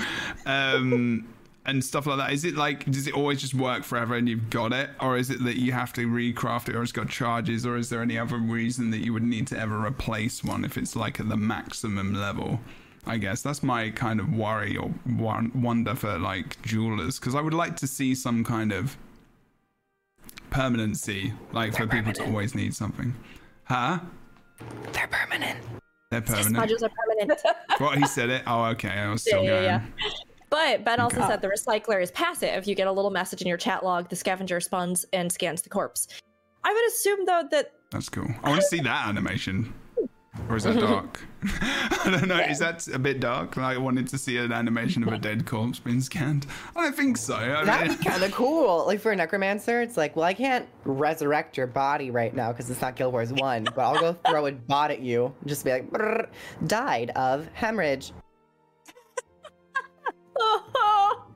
um, 0.46 1.26
and 1.66 1.84
stuff 1.84 2.06
like 2.06 2.16
that, 2.18 2.32
is 2.32 2.44
it 2.44 2.54
like 2.56 2.84
does 2.90 3.06
it 3.06 3.14
always 3.14 3.40
just 3.40 3.54
work 3.54 3.84
forever 3.84 4.14
and 4.14 4.28
you've 4.28 4.48
got 4.50 4.72
it, 4.72 4.90
or 5.00 5.16
is 5.16 5.30
it 5.30 5.44
that 5.44 5.58
you 5.58 5.72
have 5.72 5.92
to 5.94 6.06
recraft 6.06 6.68
it, 6.68 6.74
or 6.76 6.82
it's 6.82 6.92
got 6.92 7.08
charges, 7.08 7.66
or 7.66 7.76
is 7.76 7.88
there 7.90 8.02
any 8.02 8.18
other 8.18 8.36
reason 8.38 8.90
that 8.90 8.98
you 8.98 9.12
would 9.12 9.22
need 9.22 9.46
to 9.48 9.58
ever 9.58 9.84
replace 9.84 10.42
one 10.42 10.64
if 10.64 10.76
it's 10.78 10.96
like 10.96 11.20
at 11.20 11.28
the 11.28 11.36
maximum 11.36 12.14
level? 12.14 12.60
I 13.06 13.16
guess 13.16 13.40
that's 13.42 13.62
my 13.62 13.90
kind 13.90 14.20
of 14.20 14.34
worry 14.34 14.76
or 14.76 14.90
wonder 15.54 15.94
for 15.94 16.18
like 16.18 16.60
jewelers 16.62 17.18
because 17.18 17.34
I 17.34 17.40
would 17.40 17.54
like 17.54 17.76
to 17.76 17.86
see 17.86 18.14
some 18.14 18.44
kind 18.44 18.72
of 18.72 18.96
permanency, 20.50 21.32
like 21.52 21.74
for 21.76 21.86
people 21.86 22.12
to 22.14 22.24
always 22.26 22.54
need 22.54 22.74
something. 22.74 23.14
Huh? 23.64 24.00
They're 24.92 25.06
permanent. 25.08 25.58
They're 26.10 26.20
permanent. 26.20 26.56
Modules 26.56 26.82
are 26.82 26.90
permanent. 26.90 27.40
What 27.78 27.98
he 27.98 28.06
said 28.06 28.30
it. 28.30 28.42
Oh, 28.46 28.64
okay. 28.66 28.88
I 28.88 29.10
was 29.10 29.22
still 29.26 29.42
Yeah, 29.42 29.50
going. 29.50 29.64
yeah, 29.64 29.82
yeah. 29.98 30.10
But 30.50 30.84
Ben 30.84 31.00
oh 31.00 31.04
also 31.04 31.18
Okay. 31.18 31.28
said 31.28 31.40
the 31.40 31.48
recycler 31.48 32.02
is 32.02 32.10
passive. 32.10 32.66
You 32.66 32.74
get 32.74 32.88
a 32.88 32.92
little 32.92 33.10
message 33.10 33.40
in 33.40 33.48
your 33.48 33.56
chat 33.56 33.84
log. 33.84 34.08
The 34.08 34.16
scavenger 34.16 34.60
spawns 34.60 35.06
and 35.12 35.32
scans 35.32 35.62
the 35.62 35.70
corpse. 35.70 36.08
I 36.64 36.72
would 36.72 36.86
assume 36.88 37.24
though 37.24 37.44
that 37.50 37.72
That's 37.90 38.08
cool. 38.08 38.28
I 38.44 38.50
want 38.50 38.60
to 38.60 38.66
see 38.66 38.80
that 38.80 39.08
animation. 39.08 39.72
Or 40.48 40.56
is 40.56 40.64
that 40.64 40.76
mm-hmm. 40.76 40.86
dark? 40.86 41.20
I 42.04 42.10
don't 42.10 42.28
know. 42.28 42.38
Is 42.38 42.60
that 42.60 42.86
a 42.88 42.98
bit 42.98 43.20
dark? 43.20 43.56
Like, 43.56 43.76
I 43.76 43.78
wanted 43.78 44.06
to 44.08 44.18
see 44.18 44.36
an 44.36 44.52
animation 44.52 45.02
of 45.02 45.12
a 45.12 45.18
dead 45.18 45.44
corpse 45.44 45.80
being 45.80 46.00
scanned. 46.00 46.46
I 46.76 46.84
don't 46.84 46.96
think 46.96 47.16
so. 47.16 47.34
I 47.34 47.64
That'd 47.64 47.88
mean, 47.88 47.98
be 47.98 48.04
kind 48.04 48.22
of 48.22 48.30
cool. 48.32 48.86
Like 48.86 49.00
for 49.00 49.10
a 49.10 49.16
necromancer, 49.16 49.82
it's 49.82 49.96
like, 49.96 50.14
well, 50.14 50.24
I 50.24 50.34
can't 50.34 50.68
resurrect 50.84 51.56
your 51.56 51.66
body 51.66 52.10
right 52.10 52.34
now 52.34 52.52
because 52.52 52.70
it's 52.70 52.80
not 52.80 52.94
Guild 52.94 53.12
Wars 53.12 53.32
1, 53.32 53.64
but 53.64 53.78
I'll 53.78 53.98
go 54.00 54.12
throw 54.28 54.46
a 54.46 54.52
bot 54.52 54.92
at 54.92 55.00
you 55.00 55.34
and 55.40 55.48
just 55.48 55.64
be 55.64 55.72
like, 55.72 56.30
died 56.66 57.10
of 57.10 57.48
hemorrhage. 57.52 58.12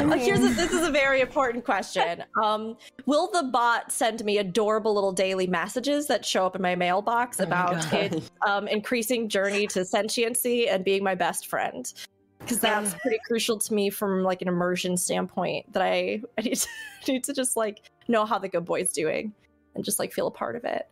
Uh, 0.00 0.16
here's 0.16 0.40
a, 0.40 0.48
this 0.54 0.72
is 0.72 0.86
a 0.86 0.90
very 0.90 1.20
important 1.20 1.64
question. 1.64 2.24
Um, 2.42 2.76
will 3.06 3.30
the 3.30 3.44
bot 3.44 3.92
send 3.92 4.24
me 4.24 4.38
adorable 4.38 4.92
little 4.94 5.12
daily 5.12 5.46
messages 5.46 6.06
that 6.08 6.24
show 6.24 6.46
up 6.46 6.56
in 6.56 6.62
my 6.62 6.74
mailbox 6.74 7.38
Oh 7.38 7.44
my 7.44 7.46
about 7.46 7.90
God. 7.90 8.14
its 8.14 8.30
um, 8.46 8.66
increasing 8.66 9.28
journey 9.28 9.66
to 9.68 9.84
sentiency 9.84 10.68
and 10.68 10.84
being 10.84 11.04
my 11.04 11.14
best 11.14 11.46
friend? 11.46 11.92
Because 12.40 12.58
that's 12.60 12.94
pretty 12.94 13.18
crucial 13.26 13.58
to 13.58 13.74
me 13.74 13.88
from 13.88 14.22
like 14.22 14.42
an 14.42 14.48
immersion 14.48 14.96
standpoint. 14.96 15.72
That 15.72 15.82
I, 15.82 16.20
I 16.38 16.42
need 16.42 16.56
to, 16.56 17.12
need 17.12 17.24
to 17.24 17.32
just 17.32 17.56
like 17.56 17.82
know 18.08 18.24
how 18.24 18.38
the 18.38 18.48
good 18.48 18.64
boy's 18.64 18.92
doing 18.92 19.32
and 19.74 19.84
just 19.84 19.98
like 19.98 20.12
feel 20.12 20.26
a 20.26 20.30
part 20.32 20.56
of 20.56 20.64
it. 20.64 20.88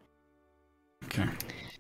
okay. 1.07 1.29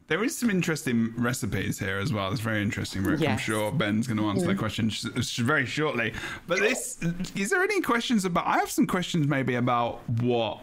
There 0.08 0.22
is 0.24 0.36
some 0.36 0.50
interesting 0.50 1.14
recipes 1.16 1.78
here 1.78 1.98
as 1.98 2.12
well. 2.12 2.30
It's 2.32 2.40
very 2.40 2.60
interesting, 2.60 3.02
Rick. 3.02 3.26
I'm 3.26 3.38
sure 3.38 3.70
Ben's 3.72 4.06
going 4.06 4.18
to 4.18 4.26
answer 4.26 4.46
the 4.46 4.54
question 4.54 4.90
sh- 4.90 5.06
sh- 5.22 5.38
very 5.38 5.64
shortly. 5.64 6.12
But 6.46 6.58
this, 6.58 6.98
is 7.34 7.50
there 7.50 7.62
any 7.62 7.80
questions 7.80 8.24
about? 8.24 8.46
I 8.46 8.58
have 8.58 8.70
some 8.70 8.86
questions 8.86 9.26
maybe 9.26 9.54
about 9.54 10.00
what 10.20 10.60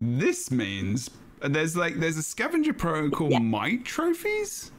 this 0.00 0.50
means. 0.50 1.10
There's 1.42 1.76
like, 1.76 1.96
there's 2.00 2.16
a 2.16 2.22
scavenger 2.22 2.72
program 2.72 3.10
called 3.10 3.40
Might 3.42 3.84
Trophies. 3.84 4.72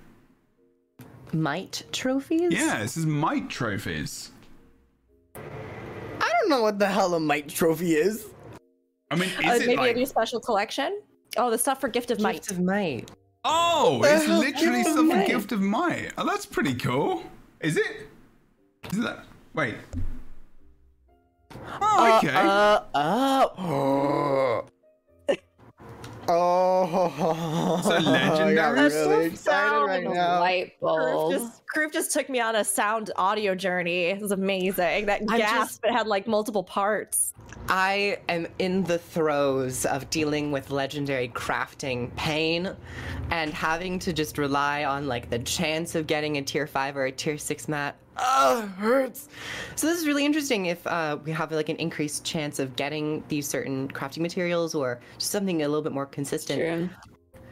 Might 1.31 1.83
trophies? 1.91 2.51
Yeah, 2.51 2.79
this 2.79 2.97
is 2.97 3.05
Might 3.05 3.49
Trophies. 3.49 4.31
I 5.35 6.29
don't 6.41 6.49
know 6.49 6.61
what 6.63 6.79
the 6.79 6.87
hell 6.87 7.13
a 7.13 7.19
might 7.19 7.47
trophy 7.47 7.93
is. 7.93 8.25
I 9.11 9.15
mean, 9.15 9.29
Uh, 9.37 9.53
it 9.53 9.59
maybe 9.67 9.75
like? 9.77 9.95
a 9.95 9.99
new 9.99 10.05
special 10.05 10.39
collection. 10.39 11.01
Oh, 11.37 11.51
the 11.51 11.57
stuff 11.57 11.79
for 11.79 11.87
gift 11.87 12.09
of 12.11 12.19
might. 12.19 12.37
Gift 12.37 12.51
of 12.51 12.59
might. 12.59 13.11
Oh, 13.43 14.01
it's 14.03 14.27
literally 14.27 14.83
some 14.83 15.09
gift 15.25 15.51
of 15.51 15.61
might. 15.61 16.11
Oh, 16.17 16.25
that's 16.25 16.45
pretty 16.45 16.75
cool. 16.75 17.23
Is 17.61 17.77
it? 17.77 18.07
Is 18.91 18.99
that? 18.99 19.25
Wait. 19.53 19.75
Oh, 21.81 22.17
okay. 22.17 22.35
Uh, 22.35 22.79
uh, 22.93 24.61
oh. 26.29 27.77
it's 27.79 27.87
a 28.05 28.09
legendary? 28.09 28.59
I'm 28.59 28.75
really 28.75 29.25
excited 29.27 29.37
sound 29.37 29.87
right 29.87 30.03
now. 30.03 30.39
light 30.39 30.79
Groove 30.79 31.11
bulb. 31.11 31.33
just, 31.33 31.65
Groove 31.67 31.91
just 31.91 32.11
took 32.11 32.29
me 32.29 32.39
on 32.39 32.55
a 32.55 32.63
sound 32.63 33.11
audio 33.15 33.55
journey. 33.55 34.05
It 34.05 34.21
was 34.21 34.31
amazing. 34.31 35.05
That 35.07 35.21
I'm 35.27 35.37
gasp, 35.37 35.81
just- 35.81 35.85
it 35.85 35.91
had 35.91 36.07
like 36.07 36.27
multiple 36.27 36.63
parts. 36.63 37.33
I 37.67 38.19
am 38.29 38.47
in 38.57 38.83
the 38.83 38.97
throes 38.97 39.85
of 39.85 40.09
dealing 40.09 40.51
with 40.51 40.71
legendary 40.71 41.29
crafting 41.29 42.15
pain 42.15 42.75
and 43.29 43.53
having 43.53 43.99
to 43.99 44.13
just 44.13 44.37
rely 44.37 44.85
on 44.85 45.07
like 45.07 45.29
the 45.29 45.39
chance 45.39 45.93
of 45.93 46.07
getting 46.07 46.37
a 46.37 46.41
tier 46.41 46.65
5 46.65 46.97
or 46.97 47.05
a 47.05 47.11
tier 47.11 47.37
6 47.37 47.67
mat. 47.67 47.95
Oh, 48.21 48.67
hurts. 48.77 49.29
So 49.75 49.87
this 49.87 49.97
is 49.99 50.05
really 50.05 50.25
interesting 50.25 50.65
if 50.67 50.85
uh, 50.87 51.17
we 51.23 51.31
have 51.31 51.51
like 51.51 51.69
an 51.69 51.77
increased 51.77 52.25
chance 52.25 52.59
of 52.59 52.75
getting 52.75 53.23
these 53.29 53.47
certain 53.47 53.87
crafting 53.89 54.19
materials 54.19 54.75
or 54.75 54.99
just 55.17 55.31
something 55.31 55.61
a 55.61 55.67
little 55.67 55.81
bit 55.81 55.93
more 55.93 56.05
consistent. 56.05 56.59
True. 56.59 56.89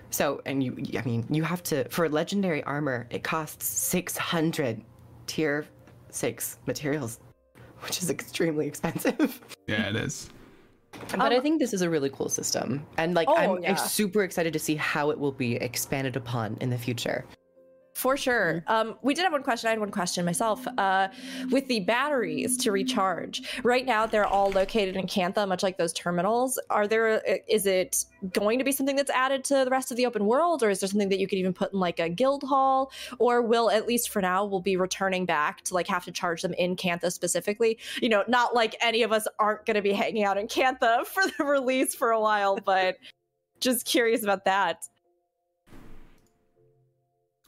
So, 0.09 0.41
and 0.45 0.63
you, 0.63 0.76
I 0.97 1.01
mean, 1.03 1.26
you 1.30 1.43
have 1.43 1.63
to, 1.63 1.88
for 1.89 2.07
legendary 2.09 2.63
armor, 2.63 3.07
it 3.09 3.24
costs 3.24 3.65
600 3.65 4.82
tier 5.28 5.65
6 6.09 6.57
materials, 6.65 7.20
which 7.82 8.01
is 8.01 8.09
extremely 8.09 8.68
expensive. 8.68 9.41
yeah, 9.68 9.89
it 9.89 9.95
is. 9.95 10.30
But 11.11 11.34
I 11.34 11.39
think 11.39 11.59
this 11.59 11.74
is 11.74 11.82
a 11.82 11.89
really 11.89 12.09
cool 12.09 12.30
system. 12.30 12.86
And 12.97 13.13
like, 13.13 13.28
Oh, 13.30 13.57
I'm 13.57 13.63
yeah. 13.63 13.76
super 13.76 14.24
excited 14.24 14.53
to 14.53 14.59
see 14.59 14.76
how 14.76 15.11
it 15.11 15.20
will 15.20 15.32
be 15.32 15.55
expanded 15.57 16.15
upon 16.15 16.57
in 16.61 16.70
the 16.70 16.78
future. 16.78 17.26
For 17.98 18.16
sure. 18.16 18.64
Um, 18.68 18.95
we 19.02 19.16
did 19.16 19.24
have 19.24 19.32
one 19.32 19.41
question. 19.41 19.70
I 19.70 19.72
had 19.72 19.80
one 19.80 19.89
question 19.89 20.24
myself. 20.24 20.68
Uh, 20.78 21.08
with 21.50 21.68
the 21.68 21.80
batteries 21.80 22.56
to 22.58 22.72
recharge, 22.72 23.41
right 23.64 23.88
now 23.88 24.06
they're 24.06 24.28
all 24.28 24.52
located 24.52 24.95
in 24.95 25.08
Cantha, 25.08 25.48
much 25.48 25.64
like 25.64 25.80
those 25.80 25.93
terminals. 25.93 26.60
Are 26.70 26.88
there? 26.88 27.24
Is 27.50 27.66
it 27.66 28.06
going 28.34 28.60
to 28.60 28.64
be 28.64 28.72
something 28.72 28.95
that's 28.95 29.10
added 29.10 29.43
to 29.45 29.66
the 29.66 29.72
rest 29.72 29.89
of 29.89 29.98
the 29.98 30.06
open 30.06 30.28
world, 30.28 30.62
or 30.62 30.70
is 30.70 30.80
there 30.80 30.88
something 30.88 31.10
that 31.10 31.18
you 31.18 31.28
could 31.28 31.39
even 31.39 31.54
put 31.54 31.74
in 31.74 31.80
like 31.80 31.98
a 31.98 32.08
guild 32.08 32.43
hall, 32.43 32.91
or 33.18 33.41
will 33.41 33.72
at 33.72 33.88
least 33.88 34.10
for 34.10 34.22
now 34.22 34.45
we'll 34.45 34.62
be 34.62 34.78
returning 34.78 35.26
back 35.26 35.64
to 35.64 35.74
like 35.74 35.88
have 35.88 36.06
to 36.06 36.12
charge 36.12 36.43
them 36.43 36.54
in 36.54 36.76
Cantha 36.76 37.12
specifically? 37.12 37.80
You 38.00 38.10
know, 38.10 38.24
not 38.28 38.54
like 38.54 38.76
any 38.80 39.02
of 39.02 39.12
us 39.12 39.28
aren't 39.39 39.66
going 39.66 39.74
to 39.74 39.82
be 39.82 39.91
hanging 39.91 40.24
out 40.24 40.38
in 40.38 40.48
Cantha 40.48 41.04
for 41.08 41.24
the 41.26 41.45
release 41.45 41.95
for 41.95 42.12
a 42.12 42.22
while, 42.22 42.60
but 42.64 42.98
just 43.60 43.88
curious 43.88 44.22
about 44.22 44.45
that. 44.45 44.84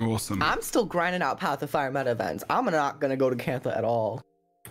Awesome. 0.01 0.41
I'm 0.41 0.61
still 0.61 0.85
grinding 0.85 1.21
out 1.21 1.39
Path 1.39 1.61
of 1.61 1.69
Fire 1.69 1.91
meta 1.91 2.11
events. 2.11 2.43
I'm 2.49 2.65
not 2.65 2.99
gonna 3.01 3.17
go 3.17 3.29
to 3.29 3.35
Cantha 3.35 3.75
at 3.77 3.83
all. 3.83 4.21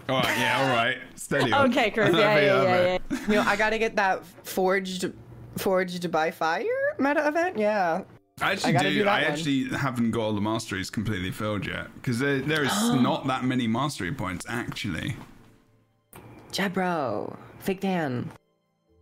all 0.09 0.21
right. 0.21 0.39
Yeah. 0.39 0.63
All 0.63 0.69
right. 0.77 0.99
Steady. 1.17 1.53
on. 1.53 1.71
Okay, 1.71 1.91
Chris. 1.91 2.09
Yeah, 2.15 2.35
Love 2.35 2.43
yeah, 2.43 2.63
yeah, 2.63 2.99
yeah. 3.11 3.19
You 3.29 3.35
know, 3.35 3.43
I 3.43 3.57
gotta 3.57 3.79
get 3.79 3.97
that 3.97 4.25
forged, 4.45 5.13
forged 5.59 6.11
by 6.11 6.31
fire 6.31 6.65
meta 6.99 7.27
event. 7.29 7.59
Yeah. 7.59 8.03
I 8.41 8.53
actually 8.53 8.77
I 8.77 8.83
do. 8.85 9.03
do 9.03 9.09
I 9.09 9.23
one. 9.23 9.33
actually 9.33 9.65
haven't 9.77 10.13
got 10.13 10.21
all 10.21 10.33
the 10.33 10.41
masteries 10.41 10.91
completely 10.91 11.33
filled 11.33 11.67
yet 11.67 11.93
because 11.97 12.21
there, 12.21 12.39
there 12.39 12.65
is 12.65 12.71
not 12.95 13.27
that 13.27 13.45
many 13.45 13.67
mastery 13.67 14.13
points 14.13 14.47
actually. 14.49 15.17
Jebro, 16.53 17.37
Fake 17.59 17.81
Dan. 17.81 18.31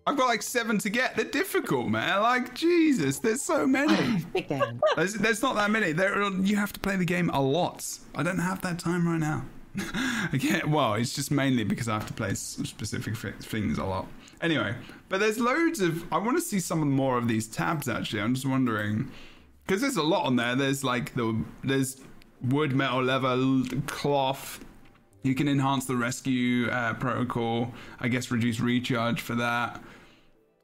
I've 0.08 0.16
got 0.16 0.28
like 0.28 0.42
seven 0.42 0.78
to 0.78 0.90
get. 0.90 1.16
They're 1.16 1.24
difficult, 1.24 1.88
man. 1.88 2.22
Like 2.22 2.54
Jesus, 2.54 3.18
there's 3.18 3.42
so 3.42 3.66
many. 3.66 4.24
Big. 4.32 4.48
There's, 4.94 5.14
there's 5.14 5.42
not 5.42 5.56
that 5.56 5.70
many. 5.70 5.92
There, 5.92 6.30
you 6.30 6.54
have 6.56 6.72
to 6.74 6.80
play 6.80 6.94
the 6.94 7.04
game 7.04 7.28
a 7.30 7.42
lot. 7.42 7.84
I 8.14 8.22
don't 8.22 8.38
have 8.38 8.62
that 8.62 8.78
time 8.78 9.08
right 9.08 9.18
now. 9.18 9.44
Again, 10.32 10.70
well, 10.70 10.94
it's 10.94 11.12
just 11.12 11.30
mainly 11.32 11.64
because 11.64 11.88
I 11.88 11.94
have 11.94 12.06
to 12.06 12.12
play 12.12 12.34
specific 12.34 13.16
fi- 13.16 13.32
things 13.32 13.78
a 13.78 13.84
lot. 13.84 14.06
Anyway, 14.40 14.74
but 15.08 15.18
there's 15.18 15.40
loads 15.40 15.80
of. 15.80 16.04
I 16.12 16.18
want 16.18 16.36
to 16.36 16.42
see 16.42 16.60
some 16.60 16.88
more 16.88 17.18
of 17.18 17.26
these 17.26 17.48
tabs. 17.48 17.88
Actually, 17.88 18.22
I'm 18.22 18.34
just 18.34 18.46
wondering 18.46 19.10
because 19.66 19.80
there's 19.80 19.96
a 19.96 20.02
lot 20.02 20.24
on 20.24 20.36
there. 20.36 20.54
There's 20.54 20.84
like 20.84 21.14
the 21.14 21.36
there's 21.64 22.00
wood, 22.42 22.76
metal, 22.76 23.02
leather, 23.02 23.36
cloth. 23.86 24.64
You 25.24 25.34
can 25.34 25.48
enhance 25.48 25.86
the 25.86 25.96
rescue 25.96 26.68
uh, 26.70 26.94
protocol. 26.94 27.72
I 27.98 28.06
guess 28.06 28.30
reduce 28.30 28.60
recharge 28.60 29.20
for 29.20 29.34
that. 29.34 29.82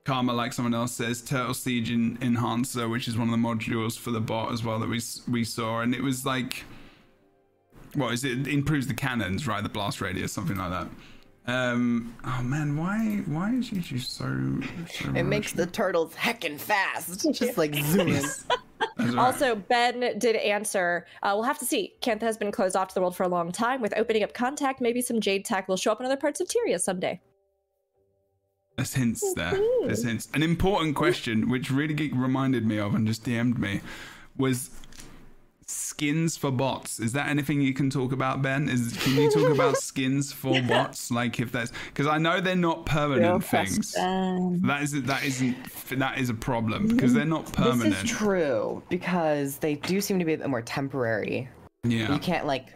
Karma, 0.05 0.33
like 0.33 0.53
someone 0.53 0.75
else 0.75 0.93
says, 0.93 1.23
Turtle 1.23 1.55
Siege 1.55 1.93
en- 1.93 2.19
Enhancer, 2.21 2.89
which 2.89 3.07
is 3.07 3.17
one 3.17 3.29
of 3.29 3.33
the 3.33 3.49
modules 3.49 3.97
for 3.97 4.11
the 4.11 4.21
bot 4.21 4.53
as 4.53 4.65
well 4.65 4.79
that 4.81 4.89
we 4.89 5.01
we 5.31 5.45
saw, 5.45 5.81
and 5.81 5.95
it 5.95 6.03
was 6.03 6.27
like, 6.27 6.65
what 7.95 8.13
is 8.13 8.25
it? 8.25 8.41
It 8.41 8.49
improves 8.49 8.89
the 8.89 8.95
cannons, 8.95 9.47
right? 9.47 9.63
The 9.63 9.69
blast 9.69 10.01
radius, 10.01 10.33
something 10.33 10.57
like 10.57 10.71
that. 10.71 10.89
Um, 11.45 12.15
oh 12.25 12.43
man, 12.43 12.77
why 12.77 13.23
why 13.27 13.53
is 13.55 13.71
YouTube 13.71 14.01
so? 14.01 14.61
so 14.93 15.13
It 15.15 15.25
makes 15.25 15.53
the 15.53 15.67
turtles 15.67 16.15
heckin' 16.15 16.59
fast. 16.59 17.31
Just 17.33 17.59
like 17.59 17.75
zooming. 17.75 18.15
That's 18.15 19.15
right. 19.15 19.19
Also, 19.19 19.55
Ben 19.55 20.19
did 20.19 20.37
answer. 20.37 21.07
Uh, 21.23 21.33
we'll 21.35 21.45
have 21.45 21.59
to 21.59 21.65
see. 21.65 21.95
Cantha 22.01 22.23
has 22.23 22.37
been 22.37 22.53
closed 22.53 22.77
off 22.77 22.89
to 22.89 22.95
the 22.95 23.01
world 23.01 23.17
for 23.17 23.23
a 23.23 23.29
long 23.29 23.51
time. 23.53 23.81
With 23.81 23.93
opening 23.97 24.23
up 24.23 24.35
contact, 24.35 24.81
maybe 24.81 25.01
some 25.01 25.21
Jade 25.21 25.45
tech 25.45 25.69
will 25.69 25.77
show 25.77 25.93
up 25.93 26.01
in 26.01 26.07
other 26.07 26.17
parts 26.17 26.41
of 26.41 26.49
Tyria 26.49 26.81
someday. 26.81 27.21
There's 28.77 28.95
hints 28.95 29.35
there. 29.35 29.59
There's 29.85 30.05
hints. 30.05 30.29
An 30.35 30.43
important 30.43 30.97
question, 30.97 31.49
which 31.49 31.71
really 31.71 31.95
ge- 31.95 32.13
reminded 32.13 32.67
me 32.67 32.79
of 32.79 32.95
and 32.95 33.07
just 33.07 33.25
DM'd 33.25 33.59
me, 33.59 33.81
was 34.37 34.71
skins 35.67 36.37
for 36.37 36.51
bots. 36.51 37.01
Is 37.01 37.13
that 37.13 37.29
anything 37.29 37.61
you 37.61 37.75
can 37.75 37.91
talk 37.91 38.13
about, 38.13 38.43
Ben? 38.43 38.69
Is 38.69 38.97
can 39.03 39.17
you 39.17 39.31
talk 39.31 39.51
about 39.51 39.77
skins 39.91 40.33
for 40.33 40.61
bots? 40.63 41.11
Like 41.11 41.41
if 41.41 41.53
that's 41.53 41.73
because 41.87 42.07
I 42.07 42.19
know 42.19 42.41
they're 42.41 42.57
not 42.57 42.87
permanent 42.87 43.45
things. 43.45 43.93
That 43.93 44.81
is 44.83 45.03
that 45.03 45.25
isn't 45.25 45.57
that 45.99 46.19
is 46.19 46.31
a 46.31 46.35
problem 46.35 46.89
because 46.89 47.15
they're 47.15 47.25
not 47.25 47.53
permanent. 47.53 47.95
This 47.95 48.05
is 48.05 48.11
true 48.11 48.83
because 48.89 49.59
they 49.59 49.75
do 49.75 50.01
seem 50.01 50.19
to 50.19 50.25
be 50.25 50.35
a 50.35 50.39
bit 50.39 50.49
more 50.49 50.63
temporary. 50.63 51.49
Yeah. 51.85 52.13
You 52.13 52.19
can't 52.19 52.47
like 52.47 52.69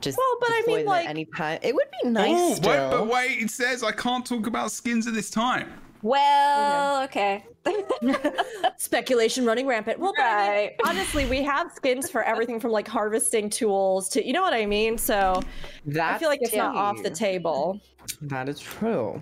just 0.00 0.18
Well, 0.18 0.36
but 0.40 0.50
I 0.50 0.62
mean, 0.66 0.76
them 0.78 0.86
like- 0.86 1.06
at 1.06 1.10
any 1.10 1.24
time. 1.24 1.58
It 1.62 1.74
would 1.74 1.88
be 2.02 2.08
nice 2.08 2.30
Oh, 2.30 2.50
wait, 2.50 2.90
but 2.90 3.06
wait! 3.08 3.42
It 3.42 3.50
says 3.50 3.82
I 3.82 3.92
can't 3.92 4.24
talk 4.24 4.46
about 4.46 4.72
skins 4.72 5.06
at 5.06 5.14
this 5.14 5.30
time. 5.30 5.72
Well, 6.02 7.02
okay. 7.04 7.44
Speculation 8.76 9.44
running 9.44 9.66
rampant. 9.66 9.98
Well, 9.98 10.12
but 10.16 10.22
I 10.24 10.58
mean, 10.58 10.70
honestly, 10.86 11.26
we 11.26 11.42
have 11.42 11.72
skins 11.72 12.08
for 12.08 12.22
everything 12.22 12.60
from 12.60 12.70
like 12.70 12.86
harvesting 12.86 13.50
tools 13.50 14.08
to 14.10 14.24
you 14.24 14.32
know 14.32 14.42
what 14.42 14.54
I 14.54 14.64
mean. 14.64 14.96
So 14.96 15.42
That's 15.86 16.16
I 16.16 16.18
feel 16.18 16.28
like 16.28 16.40
it's 16.42 16.54
not 16.54 16.76
off 16.76 17.02
the 17.02 17.10
table. 17.10 17.80
That 18.22 18.48
is 18.48 18.60
true. 18.60 19.20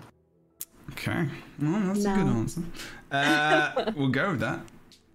Okay, 0.91 1.27
well, 1.59 1.93
that's 1.93 2.05
a 2.05 2.09
good 2.09 2.27
answer. 2.27 2.61
Uh, 3.11 3.91
we'll 3.95 4.09
go 4.09 4.31
with 4.31 4.39
that. 4.39 4.61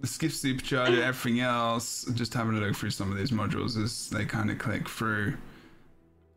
The 0.02 0.08
skiff 0.08 0.32
supercharger, 0.32 0.98
everything 0.98 1.40
else. 1.40 2.04
Just 2.14 2.34
having 2.34 2.56
a 2.56 2.60
look 2.60 2.74
through 2.76 2.90
some 2.90 3.10
of 3.10 3.16
these 3.16 3.30
modules 3.30 3.82
as 3.82 4.10
they 4.10 4.24
kind 4.24 4.50
of 4.50 4.58
click 4.58 4.88
through. 4.88 5.34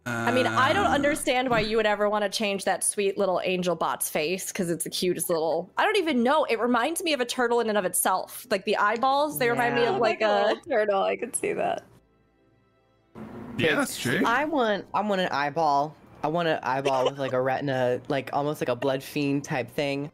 I 0.08 0.32
mean, 0.32 0.46
I 0.46 0.72
don't 0.72 0.86
Uh, 0.86 0.92
understand 0.92 1.50
why 1.50 1.62
you 1.62 1.78
would 1.78 1.88
ever 1.88 2.08
want 2.08 2.24
to 2.24 2.30
change 2.30 2.64
that 2.66 2.84
sweet 2.84 3.18
little 3.18 3.42
angel 3.44 3.76
bot's 3.76 4.08
face 4.08 4.52
because 4.52 4.70
it's 4.70 4.84
the 4.84 4.90
cutest 4.92 5.32
little. 5.32 5.68
I 5.80 5.84
don't 5.84 5.98
even 5.98 6.22
know. 6.22 6.44
It 6.44 6.60
reminds 6.60 7.04
me 7.04 7.14
of 7.14 7.22
a 7.22 7.26
turtle 7.26 7.60
in 7.60 7.70
and 7.70 7.78
of 7.78 7.86
itself. 7.86 8.46
Like 8.52 8.66
the 8.66 8.78
eyeballs, 8.78 9.40
they 9.40 9.50
remind 9.50 9.74
me 9.74 9.86
of 9.86 9.98
like 9.98 10.22
a. 10.22 10.46
little 10.50 10.64
turtle. 10.70 11.02
I 11.02 11.16
could 11.16 11.36
see 11.36 11.54
that. 11.54 11.84
Yeah, 13.58 13.74
that's 13.74 14.00
true. 14.00 14.22
I 14.24 14.46
want 14.46 14.86
I 14.94 15.02
want 15.02 15.22
an 15.22 15.30
eyeball. 15.32 15.96
I 16.24 16.28
want 16.28 16.48
an 16.48 16.60
eyeball 16.62 17.06
with 17.06 17.18
like 17.18 17.34
a 17.34 17.42
retina, 17.42 18.00
like 18.08 18.30
almost 18.32 18.62
like 18.62 18.70
a 18.70 18.76
blood 18.76 19.02
fiend 19.02 19.44
type 19.44 19.72
thing. 19.72 20.12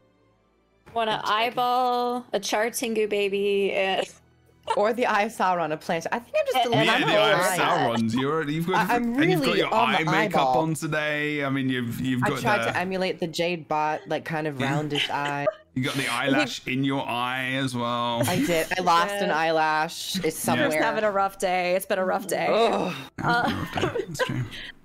Want 0.94 1.10
an 1.10 1.20
eyeball, 1.24 2.26
a 2.32 2.40
Chartingu 2.40 3.08
baby, 3.08 3.72
and 3.72 4.06
Or 4.76 4.92
the 4.92 5.06
eye 5.06 5.22
of 5.22 5.32
Sauron, 5.32 5.72
a 5.72 5.76
plant. 5.76 6.06
I 6.12 6.20
think 6.20 6.36
I'm 6.38 6.46
just 6.46 6.56
a 6.56 6.60
And 6.60 6.70
little 6.70 6.84
yeah, 6.84 6.92
I'm 6.94 7.00
the 7.00 7.18
eye 7.18 7.30
of 7.32 7.56
blind. 7.56 8.02
Sauron's. 8.10 8.14
You're, 8.14 8.48
you've 8.48 8.66
got, 8.68 8.88
I- 8.90 8.94
I'm 8.94 9.20
and 9.20 9.30
you've 9.30 9.44
got 9.44 9.56
your 9.56 9.74
eye 9.74 10.04
makeup 10.04 10.40
eyeball. 10.40 10.58
on 10.60 10.74
today. 10.74 11.44
I 11.44 11.50
mean, 11.50 11.68
you've 11.68 12.00
you've 12.00 12.22
got. 12.22 12.38
I 12.38 12.40
tried 12.40 12.58
the, 12.60 12.70
to 12.70 12.76
emulate 12.78 13.18
the 13.18 13.26
Jade 13.26 13.66
bot, 13.66 14.02
like 14.06 14.24
kind 14.24 14.46
of 14.46 14.58
roundish 14.58 15.10
eye. 15.12 15.46
you 15.74 15.82
got 15.82 15.94
the 15.94 16.06
eyelash 16.06 16.64
in 16.68 16.84
your 16.84 17.04
eye 17.08 17.54
as 17.54 17.74
well. 17.74 18.22
I 18.28 18.36
did. 18.36 18.68
I 18.78 18.82
lost 18.82 19.14
an 19.14 19.32
eyelash. 19.32 20.14
It's 20.16 20.22
Just 20.26 20.38
somewhere. 20.40 20.80
having 20.80 21.02
a 21.02 21.10
rough 21.10 21.38
day. 21.40 21.74
It's 21.74 21.86
been 21.86 21.98
a 21.98 22.04
rough 22.06 22.28
day. 22.28 22.46
Ugh. 22.48 22.94
That's 23.18 24.24
true. 24.24 24.42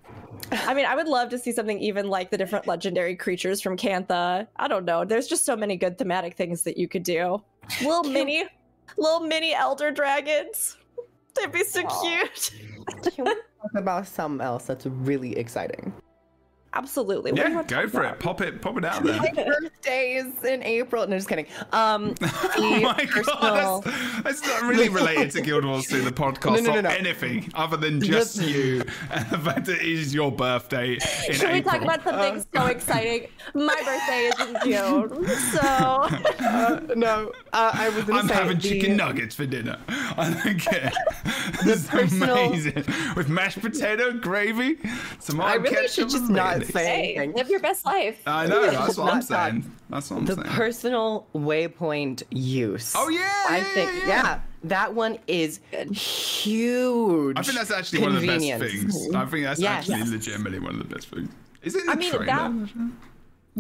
I 0.51 0.73
mean, 0.73 0.85
I 0.85 0.95
would 0.95 1.07
love 1.07 1.29
to 1.29 1.37
see 1.37 1.51
something 1.51 1.79
even 1.79 2.07
like 2.09 2.29
the 2.29 2.37
different 2.37 2.67
legendary 2.67 3.15
creatures 3.15 3.61
from 3.61 3.77
Cantha. 3.77 4.47
I 4.55 4.67
don't 4.67 4.85
know. 4.85 5.05
There's 5.05 5.27
just 5.27 5.45
so 5.45 5.55
many 5.55 5.75
good 5.75 5.97
thematic 5.97 6.35
things 6.35 6.63
that 6.63 6.77
you 6.77 6.87
could 6.87 7.03
do. 7.03 7.43
Little 7.81 8.03
mini, 8.03 8.45
little 8.97 9.19
mini 9.21 9.53
elder 9.53 9.91
dragons. 9.91 10.77
They'd 11.35 11.51
be 11.51 11.63
so 11.63 11.83
Aw. 11.85 12.01
cute. 12.01 12.51
Can 13.13 13.25
we 13.25 13.33
talk 13.61 13.71
about 13.75 14.07
something 14.07 14.45
else 14.45 14.65
that's 14.65 14.85
really 14.85 15.37
exciting? 15.37 15.93
Absolutely. 16.73 17.31
What 17.31 17.39
Yeah, 17.49 17.63
go 17.63 17.87
for 17.87 18.01
about? 18.01 18.15
it. 18.15 18.19
Pop 18.19 18.41
it. 18.41 18.61
Pop 18.61 18.77
it 18.77 18.85
out 18.85 19.03
there. 19.03 19.17
My 19.21 19.31
birthday 19.31 20.15
is 20.15 20.43
in 20.43 20.61
April. 20.63 21.07
No, 21.07 21.15
just 21.17 21.27
kidding. 21.29 21.47
Um, 21.71 22.13
oh 22.21 22.79
my 22.81 23.05
personal- 23.05 23.39
god, 23.39 23.83
that's, 23.83 24.21
that's 24.23 24.47
not 24.47 24.63
really 24.63 24.89
related 24.89 25.31
to 25.31 25.41
Guild 25.41 25.65
Wars 25.65 25.87
2, 25.87 26.01
the 26.01 26.11
podcast, 26.11 26.61
No, 26.63 26.73
no, 26.73 26.73
no, 26.73 26.79
or 26.79 26.81
no. 26.83 26.89
anything 26.89 27.49
other 27.55 27.77
than 27.77 28.01
just 28.01 28.37
Just- 28.37 28.49
you 28.49 28.83
and 29.11 29.25
the 29.29 29.37
fact 29.39 29.65
that 29.65 29.77
it 29.81 29.87
is 29.87 30.13
your 30.13 30.31
birthday 30.31 30.93
in 31.27 31.33
Should 31.33 31.51
we 31.53 31.61
talk 31.61 31.81
about 31.81 32.03
something 32.03 32.45
so 32.53 32.65
exciting? 32.67 33.27
My 33.53 33.75
birthday 33.83 34.27
is 34.27 34.39
in 34.47 34.71
June, 34.71 35.27
so 35.53 35.59
uh, 35.61 36.79
no, 36.95 37.31
uh, 37.53 37.71
I 37.73 37.89
was. 37.89 38.09
I'm 38.09 38.27
say 38.27 38.33
having 38.33 38.57
the- 38.57 38.69
chicken 38.69 38.97
nuggets 38.97 39.35
for 39.35 39.45
dinner. 39.45 39.77
I 39.87 40.39
don't 40.43 40.59
care. 40.59 40.91
This 41.63 41.83
is 41.83 41.87
personal- 41.87 42.37
amazing. 42.47 42.83
With 43.15 43.29
mashed 43.29 43.61
potato, 43.61 44.11
gravy, 44.13 44.77
tomato 45.25 45.47
I 45.49 45.55
really 45.55 45.75
ketchup, 45.75 45.91
should 45.91 46.09
just 46.09 46.23
and 46.25 46.35
not 46.59 46.73
mayonnaise. 46.73 46.73
say 46.73 47.13
hey, 47.15 47.31
live 47.35 47.49
your 47.49 47.59
best 47.59 47.85
life. 47.85 48.19
I 48.25 48.47
know, 48.47 48.61
that's 48.71 48.97
what 48.97 49.11
I'm 49.11 49.19
not 49.19 49.27
talk. 49.27 49.49
saying. 49.51 49.71
That's 49.89 50.09
what 50.11 50.17
I'm 50.17 50.25
the 50.25 50.35
saying. 50.35 50.47
personal 50.47 51.27
waypoint 51.35 52.23
use. 52.31 52.93
oh, 52.97 53.09
yeah, 53.09 53.31
I 53.49 53.57
yeah, 53.57 53.63
think 53.73 53.91
yeah, 54.01 54.07
yeah. 54.07 54.39
that 54.65 54.93
one 54.93 55.17
is 55.27 55.59
huge. 55.71 57.37
I 57.37 57.41
think 57.43 57.57
that's 57.57 57.71
actually 57.71 58.01
one 58.01 58.15
of 58.15 58.21
the 58.21 58.27
best 58.27 58.45
things. 58.45 59.15
I 59.15 59.25
think 59.25 59.43
that's 59.43 59.59
Yes. 59.59 59.79
actually 59.79 59.97
Yes. 59.99 60.09
legitimately 60.09 60.59
one 60.59 60.73
of 60.79 60.87
the 60.87 60.95
best 60.95 61.09
things. 61.09 61.29
Is 61.63 61.75
it 61.75 61.83
in 61.83 61.89
I 61.89 61.95
mean, 61.95 62.11
trailer? 62.11 62.25
that- 62.25 62.91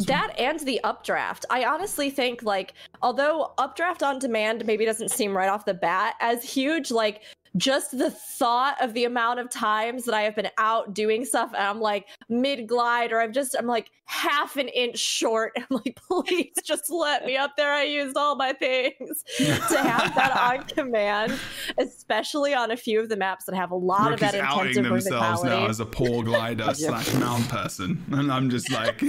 that 0.05 0.39
and 0.39 0.59
the 0.59 0.79
updraft. 0.83 1.45
I 1.49 1.65
honestly 1.65 2.11
think 2.11 2.43
like 2.43 2.75
although 3.01 3.53
updraft 3.57 4.03
on 4.03 4.19
demand 4.19 4.63
maybe 4.67 4.85
doesn't 4.85 5.09
seem 5.09 5.35
right 5.35 5.49
off 5.49 5.65
the 5.65 5.73
bat 5.73 6.13
as 6.19 6.43
huge, 6.43 6.91
like 6.91 7.23
just 7.57 7.97
the 7.97 8.11
thought 8.11 8.81
of 8.81 8.93
the 8.93 9.05
amount 9.05 9.39
of 9.39 9.49
times 9.49 10.05
that 10.05 10.13
I 10.13 10.21
have 10.21 10.35
been 10.35 10.49
out 10.57 10.93
doing 10.93 11.25
stuff 11.25 11.51
and 11.53 11.63
I'm 11.63 11.81
like 11.81 12.07
mid 12.29 12.67
glide 12.67 13.11
or 13.11 13.19
I'm 13.19 13.33
just 13.33 13.55
I'm 13.57 13.67
like 13.67 13.91
half 14.05 14.55
an 14.55 14.67
inch 14.69 14.97
short. 14.97 15.53
I'm 15.57 15.65
like, 15.69 15.99
please 16.07 16.53
just 16.63 16.89
let 16.89 17.25
me 17.25 17.35
up 17.37 17.55
there. 17.57 17.73
I 17.73 17.83
used 17.83 18.15
all 18.15 18.35
my 18.35 18.53
things. 18.53 19.23
to 19.37 19.77
have 19.77 20.15
that 20.15 20.37
on 20.59 20.65
command, 20.65 21.37
especially 21.77 22.53
on 22.53 22.71
a 22.71 22.77
few 22.77 22.99
of 22.99 23.09
the 23.09 23.17
maps 23.17 23.45
that 23.45 23.55
have 23.55 23.71
a 23.71 23.75
lot 23.75 24.13
of 24.13 24.21
Rookies 24.21 24.31
that 24.31 24.41
outing 24.41 24.83
themselves 24.83 25.43
now 25.43 25.67
as 25.67 25.79
a 25.79 25.85
poor 25.85 26.23
glider 26.23 26.73
slash 26.73 27.13
mount 27.15 27.49
person, 27.49 28.03
and 28.11 28.31
I'm 28.31 28.49
just 28.49 28.71
like, 28.71 29.01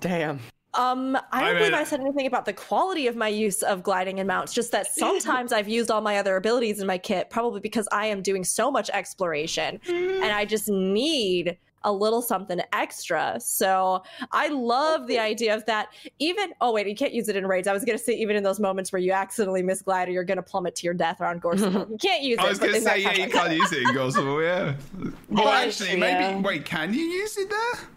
Damn. 0.00 0.40
Um, 0.74 1.16
I 1.16 1.20
I 1.32 1.40
don't 1.44 1.54
believe 1.56 1.72
mean- 1.72 1.80
I 1.80 1.84
said 1.84 2.00
anything 2.00 2.26
about 2.26 2.44
the 2.44 2.52
quality 2.52 3.06
of 3.08 3.16
my 3.16 3.28
use 3.28 3.62
of 3.62 3.82
gliding 3.82 4.20
and 4.20 4.26
mounts. 4.28 4.52
Just 4.52 4.70
that 4.72 4.86
sometimes 4.94 5.52
I've 5.52 5.68
used 5.68 5.90
all 5.90 6.00
my 6.00 6.18
other 6.18 6.36
abilities 6.36 6.80
in 6.80 6.86
my 6.86 6.98
kit, 6.98 7.28
probably 7.30 7.60
because 7.60 7.88
I 7.92 8.06
am 8.06 8.22
doing 8.22 8.44
so 8.44 8.70
much 8.70 8.88
exploration, 8.90 9.80
and 9.88 10.24
I 10.32 10.44
just 10.44 10.68
need 10.68 11.56
a 11.82 11.90
little 11.90 12.20
something 12.20 12.60
extra. 12.74 13.38
So 13.40 14.02
I 14.32 14.48
love 14.48 15.06
the 15.06 15.18
idea 15.18 15.54
of 15.54 15.64
that. 15.64 15.88
Even 16.18 16.52
oh 16.60 16.72
wait, 16.72 16.86
you 16.86 16.94
can't 16.94 17.14
use 17.14 17.28
it 17.30 17.36
in 17.36 17.46
raids. 17.46 17.66
I 17.66 17.72
was 17.72 17.84
gonna 17.86 17.96
say 17.98 18.12
even 18.12 18.36
in 18.36 18.42
those 18.42 18.60
moments 18.60 18.92
where 18.92 19.00
you 19.00 19.12
accidentally 19.12 19.62
miss 19.62 19.80
glide 19.80 20.08
or 20.08 20.12
you're 20.12 20.24
gonna 20.24 20.42
plummet 20.42 20.74
to 20.76 20.84
your 20.84 20.92
death 20.94 21.20
around 21.22 21.40
Gorseval. 21.42 21.88
you 21.90 21.96
can't 21.96 22.22
use 22.22 22.38
it. 22.38 22.44
I 22.44 22.48
was 22.50 22.58
gonna 22.58 22.80
say, 22.80 23.00
yeah, 23.00 23.12
you 23.14 23.28
can't 23.30 23.52
use 23.56 23.72
it 23.72 23.78
in 23.82 23.88
Gorseval, 23.94 24.44
yeah. 24.44 24.74
Well, 25.30 25.48
actually, 25.48 25.96
maybe. 25.96 26.22
yeah. 26.24 26.40
Wait, 26.40 26.66
can 26.66 26.92
you 26.92 27.00
use 27.04 27.38
it 27.38 27.48
there? 27.48 27.88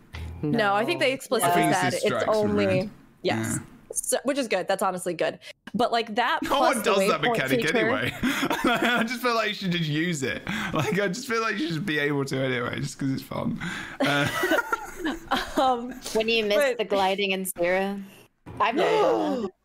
No, 0.44 0.74
I 0.76 0.84
think 0.86 1.00
they 1.00 1.14
explicitly 1.14 1.52
I 1.64 1.72
think 1.74 1.94
it's 1.94 2.02
said 2.04 2.12
it's 2.14 2.24
only 2.28 2.66
red. 2.66 2.90
yes. 3.22 3.56
Yeah. 3.56 3.58
So, 3.96 4.18
which 4.24 4.38
is 4.40 4.48
good. 4.48 4.68
That's 4.68 4.82
honestly 4.82 5.14
good. 5.14 5.38
But 5.76 5.92
like 5.92 6.16
that. 6.16 6.40
No 6.42 6.50
plus 6.50 6.76
one 6.76 6.84
does 6.84 7.08
that 7.10 7.22
mechanic 7.22 7.62
feature- 7.62 7.78
anyway. 7.78 8.12
I 8.24 9.04
just 9.08 9.22
feel 9.22 9.36
like 9.36 9.50
you 9.50 9.54
should 9.54 9.72
just 9.72 9.88
use 9.90 10.24
it. 10.24 10.42
Like 10.74 11.00
I 11.00 11.08
just 11.10 11.28
feel 11.28 11.42
like 11.42 11.60
you 11.60 11.68
should 11.72 11.86
be 11.86 12.00
able 12.00 12.26
to 12.26 12.38
anyway, 12.38 12.80
just 12.80 12.98
because 12.98 13.14
it's 13.14 13.22
fun. 13.24 13.60
Uh, 14.02 14.28
Um, 15.58 15.92
When 16.14 16.30
you 16.30 16.46
miss 16.46 16.56
But- 16.58 16.78
the 16.78 16.86
gliding 16.86 17.32
in 17.32 17.44
Xera. 17.46 18.02
I've 18.60 18.76
never 18.76 18.90
done 18.90 19.42
that. 19.44 19.50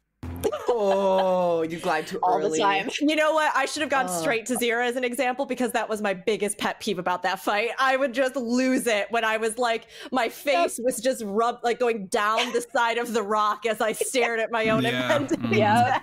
Oh, 0.69 1.63
you 1.63 1.79
glide 1.79 2.07
too 2.07 2.19
all 2.23 2.39
early. 2.39 2.59
the 2.59 2.63
time. 2.65 2.89
You 3.01 3.17
know 3.17 3.33
what? 3.33 3.53
I 3.57 3.65
should 3.67 3.81
have 3.83 3.91
gone 3.91 4.07
Oh. 4.09 4.21
straight 4.21 4.47
to 4.47 4.55
Xera 4.55 4.87
as 4.87 4.97
an 4.97 5.05
example 5.05 5.45
because 5.47 5.73
that 5.73 5.89
was 5.89 6.01
my 6.01 6.15
biggest 6.15 6.59
pet 6.59 6.79
peeve 6.81 6.99
about 6.99 7.23
that 7.25 7.41
fight. 7.41 7.71
I 7.79 7.97
would 7.97 8.13
just 8.15 8.37
lose 8.37 8.87
it 8.87 9.07
when 9.11 9.25
I 9.25 9.37
was 9.39 9.59
like, 9.59 9.87
my 10.13 10.29
face 10.29 10.79
was 10.83 11.01
just 11.01 11.23
rubbed, 11.25 11.65
like 11.65 11.79
going 11.81 12.07
down 12.07 12.53
the 12.53 12.65
side 12.73 12.99
of 12.99 13.13
the 13.13 13.23
rock 13.23 13.67
as 13.67 13.81
I 13.81 13.93
stared 13.93 14.41
at 14.41 14.51
my 14.53 14.69
own 14.69 14.85
Yeah, 14.85 15.17
impending. 15.17 15.51
mm. 15.51 15.57
Yep. 15.59 16.03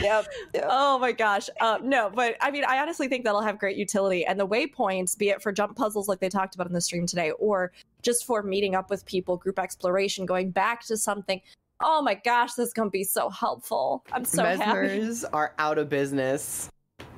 Yep. 0.00 0.26
yep. 0.54 0.64
Oh 0.68 0.96
my 1.00 1.10
gosh. 1.10 1.50
Uh, 1.60 1.78
no, 1.82 2.08
but 2.14 2.36
I 2.40 2.52
mean, 2.52 2.64
I 2.64 2.78
honestly 2.78 3.08
think 3.08 3.24
that'll 3.24 3.40
have 3.40 3.58
great 3.58 3.76
utility. 3.76 4.24
And 4.24 4.38
the 4.38 4.46
waypoints, 4.46 5.18
be 5.18 5.30
it 5.30 5.42
for 5.42 5.50
jump 5.50 5.74
puzzles 5.76 6.06
like 6.06 6.20
they 6.20 6.28
talked 6.28 6.54
about 6.54 6.68
in 6.68 6.72
the 6.72 6.80
stream 6.80 7.04
today, 7.04 7.32
or 7.32 7.72
just 8.02 8.24
for 8.24 8.44
meeting 8.44 8.76
up 8.76 8.90
with 8.90 9.04
people, 9.06 9.36
group 9.36 9.58
exploration, 9.58 10.24
going 10.24 10.52
back 10.52 10.82
to 10.86 10.96
something. 10.96 11.40
Oh 11.80 12.02
my 12.02 12.14
gosh, 12.14 12.54
this 12.54 12.68
is 12.68 12.72
going 12.74 12.88
to 12.88 12.90
be 12.90 13.04
so 13.04 13.28
helpful. 13.30 14.04
I'm 14.12 14.24
so 14.24 14.44
happy. 14.44 14.60
Mesmers 14.88 15.24
are 15.32 15.54
out 15.58 15.78
of 15.78 15.88
business. 15.88 16.68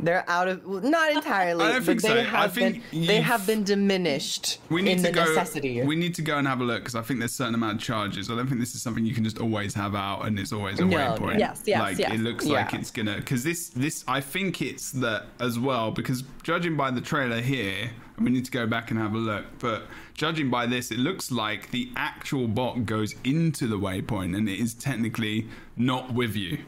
They're 0.03 0.25
out 0.29 0.49
of 0.49 0.65
well, 0.65 0.81
not 0.81 1.11
entirely, 1.17 1.63
I 1.65 1.73
don't 1.73 1.83
think 1.83 2.01
they 2.01 2.09
so. 2.09 2.15
I 2.21 2.23
have 2.23 2.55
think 2.55 2.83
been 2.91 3.07
they 3.07 3.21
you've- 3.23 3.47
been 3.47 3.65
diminished 3.65 4.59
We 4.71 4.81
need 4.81 4.93
in 4.93 4.97
to 4.99 5.03
the 5.05 5.13
go. 5.13 5.25
necessity. 5.25 5.83
We 5.83 5.95
need 5.95 6.15
to 6.15 6.23
go 6.23 6.39
and 6.39 6.47
have 6.49 6.61
a 6.61 6.65
look 6.65 6.81
because 6.81 6.95
I 6.95 7.03
think 7.03 7.19
there's 7.21 7.33
a 7.33 7.35
certain 7.35 7.55
amount 7.55 7.77
of 7.77 7.83
charges. 7.83 8.31
I 8.31 8.35
don't 8.37 8.47
think 8.47 8.61
this 8.61 8.75
is 8.75 8.81
something 8.81 9.05
you 9.05 9.13
can 9.15 9.25
just 9.25 9.39
always 9.41 9.75
have 9.75 9.95
out 9.95 10.27
and 10.27 10.39
it's 10.39 10.53
always 10.53 10.79
a 10.81 10.87
No, 10.87 10.97
waypoint. 10.97 11.33
no. 11.35 11.39
Yes, 11.39 11.63
yes, 11.67 11.81
Like 11.81 11.99
yes. 11.99 12.13
it 12.15 12.21
looks 12.21 12.47
like 12.47 12.73
it's 12.73 12.91
gonna 12.91 13.17
because 13.17 13.45
this 13.45 13.69
this 13.71 14.03
I 14.09 14.23
think 14.23 14.63
it's 14.63 14.93
that 14.93 15.25
as 15.39 15.59
well 15.59 15.91
because 15.91 16.23
judging 16.43 16.77
by 16.79 16.91
the 16.91 17.01
trailer 17.03 17.41
here, 17.43 17.91
we 18.21 18.31
need 18.31 18.45
to 18.45 18.51
go 18.51 18.67
back 18.67 18.91
and 18.91 19.01
have 19.01 19.15
a 19.15 19.19
look. 19.19 19.45
But 19.59 19.85
judging 20.15 20.51
by 20.51 20.67
this, 20.67 20.91
it 20.91 20.99
looks 20.99 21.31
like 21.31 21.71
the 21.71 21.91
actual 21.97 22.47
bot 22.47 22.85
goes 22.85 23.15
into 23.25 23.67
the 23.67 23.79
waypoint 23.79 24.37
and 24.37 24.49
it 24.49 24.59
is 24.59 24.75
technically 24.75 25.49
not 25.77 26.13
with 26.13 26.37
you 26.37 26.59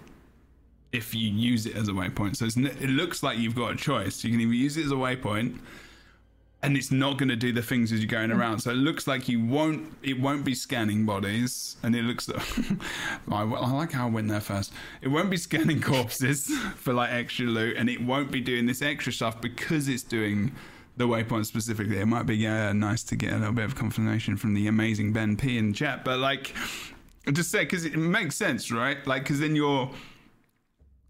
if 0.92 1.14
you 1.14 1.30
use 1.30 1.66
it 1.66 1.74
as 1.76 1.88
a 1.88 1.92
waypoint. 1.92 2.36
So 2.36 2.46
it 2.46 2.90
looks 2.90 3.22
like 3.22 3.38
you've 3.38 3.54
got 3.54 3.72
a 3.72 3.76
choice. 3.76 4.22
You 4.24 4.30
can 4.30 4.40
either 4.40 4.52
use 4.52 4.76
it 4.76 4.84
as 4.84 4.92
a 4.92 4.96
waypoint, 4.96 5.58
and 6.62 6.76
it's 6.76 6.92
not 6.92 7.18
going 7.18 7.30
to 7.30 7.36
do 7.36 7.52
the 7.52 7.62
things 7.62 7.92
as 7.92 8.00
you're 8.00 8.08
going 8.08 8.30
around. 8.30 8.60
So 8.60 8.70
it 8.70 8.76
looks 8.76 9.06
like 9.06 9.28
you 9.28 9.44
won't. 9.44 9.96
It 10.02 10.20
won't 10.20 10.44
be 10.44 10.54
scanning 10.54 11.04
bodies, 11.04 11.76
and 11.82 11.96
it 11.96 12.02
looks. 12.02 12.30
I 13.30 13.42
like 13.42 13.92
how 13.92 14.06
I 14.06 14.10
went 14.10 14.28
there 14.28 14.40
first. 14.40 14.72
It 15.00 15.08
won't 15.08 15.30
be 15.30 15.38
scanning 15.38 15.80
corpses 15.82 16.54
for 16.76 16.92
like 16.92 17.10
extra 17.10 17.46
loot, 17.46 17.76
and 17.76 17.88
it 17.88 18.02
won't 18.02 18.30
be 18.30 18.40
doing 18.40 18.66
this 18.66 18.82
extra 18.82 19.12
stuff 19.12 19.40
because 19.40 19.88
it's 19.88 20.02
doing 20.02 20.52
the 20.96 21.06
waypoint 21.06 21.46
specifically. 21.46 21.98
It 21.98 22.06
might 22.06 22.26
be 22.26 22.36
yeah, 22.36 22.72
nice 22.72 23.02
to 23.04 23.16
get 23.16 23.32
a 23.32 23.38
little 23.38 23.54
bit 23.54 23.64
of 23.64 23.74
confirmation 23.74 24.36
from 24.36 24.54
the 24.54 24.66
amazing 24.66 25.12
Ben 25.12 25.36
P 25.36 25.58
in 25.58 25.72
chat, 25.72 26.04
but 26.04 26.18
like. 26.18 26.54
Just 27.32 27.52
say 27.52 27.60
because 27.60 27.84
it 27.84 27.94
makes 27.94 28.34
sense, 28.34 28.72
right? 28.72 29.06
Like, 29.06 29.22
because 29.22 29.38
then 29.38 29.54
you're 29.54 29.88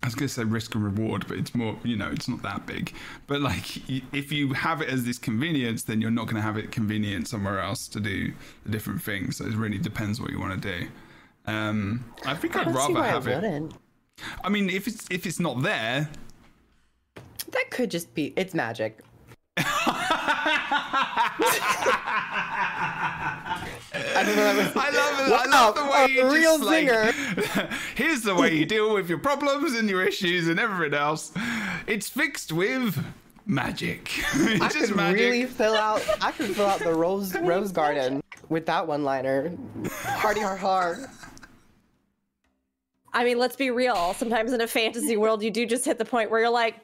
I 0.03 0.07
was 0.09 0.15
going 0.15 0.27
to 0.27 0.35
say 0.35 0.45
risk 0.45 0.75
and 0.75 0.85
reward, 0.85 1.27
but 1.29 1.39
it's 1.39 1.55
more, 1.55 1.79
you 1.85 1.97
know, 1.97 2.11
it's 2.11 2.29
not 2.29 2.43
that 2.43 2.67
big. 2.67 2.93
But 3.29 3.41
like, 3.41 3.89
if 4.13 4.33
you 4.33 4.53
have 4.53 4.83
it 4.83 4.91
as 4.91 5.05
this 5.05 5.17
convenience, 5.17 5.85
then 5.85 6.01
you're 6.01 6.11
not 6.11 6.25
going 6.25 6.37
to 6.37 6.43
have 6.43 6.59
it 6.59 6.73
convenient 6.73 7.29
somewhere 7.29 7.61
else 7.61 7.87
to 7.89 8.01
do 8.01 8.33
the 8.65 8.71
different 8.71 9.01
things. 9.01 9.37
So 9.37 9.47
it 9.47 9.55
really 9.55 9.79
depends 9.79 10.21
what 10.21 10.33
you 10.33 10.41
want 10.41 10.61
to 10.61 10.79
do. 10.79 10.89
Um, 11.47 12.05
I 12.27 12.35
think 12.35 12.57
I 12.57 12.63
I'd 12.63 12.75
rather 12.75 13.03
have 13.03 13.29
I 13.29 13.33
it. 13.33 13.73
I 14.45 14.49
mean, 14.49 14.69
if 14.69 14.87
it's 14.89 15.07
if 15.09 15.25
it's 15.25 15.41
not 15.41 15.63
there, 15.63 16.11
That 17.53 17.71
could 17.71 17.91
just 17.91 18.13
be 18.15 18.33
it's 18.37 18.55
magic. 18.55 19.01
I 19.57 21.33
don't 24.25 24.37
know. 24.37 24.45
That 24.45 24.57
was, 24.57 24.77
I 24.77 24.91
love 24.91 25.21
it. 25.21 25.33
I 25.33 25.47
love 25.47 25.75
the 25.75 25.85
way 25.85 26.05
a 26.05 26.09
you 26.09 26.33
real 26.33 26.59
just 26.59 26.71
like. 27.57 27.71
here's 27.95 28.23
the 28.23 28.35
way 28.35 28.55
you 28.55 28.65
deal 28.65 28.95
with 28.95 29.09
your 29.09 29.19
problems 29.19 29.75
and 29.75 29.89
your 29.89 30.05
issues 30.05 30.49
and 30.49 30.59
everything 30.59 30.99
else. 30.99 31.33
It's 31.87 32.09
fixed 32.09 32.53
with 32.53 33.05
magic. 33.47 34.11
it's 34.35 34.63
I 34.63 34.69
just 34.69 34.89
could 34.89 34.97
magic. 34.97 35.21
really 35.21 35.47
fill 35.47 35.75
out. 35.75 36.03
I 36.21 36.33
could 36.33 36.55
fill 36.55 36.67
out 36.67 36.81
the 36.81 36.95
rose 36.95 37.35
rose 37.41 37.73
garden 37.73 38.23
with 38.49 38.67
that 38.67 38.87
one 38.87 39.05
liner. 39.05 39.53
Hardy 39.91 40.41
har 40.41 40.57
har. 40.57 40.99
I 43.15 43.25
mean, 43.25 43.39
let's 43.39 43.57
be 43.57 43.71
real. 43.71 44.15
Sometimes 44.15 44.53
in 44.53 44.61
a 44.63 44.67
fantasy 44.67 45.19
world, 45.19 45.43
you 45.43 45.51
do 45.51 45.67
just 45.67 45.85
hit 45.85 45.99
the 45.99 46.05
point 46.05 46.31
where 46.31 46.41
you're 46.41 46.51
like, 46.51 46.77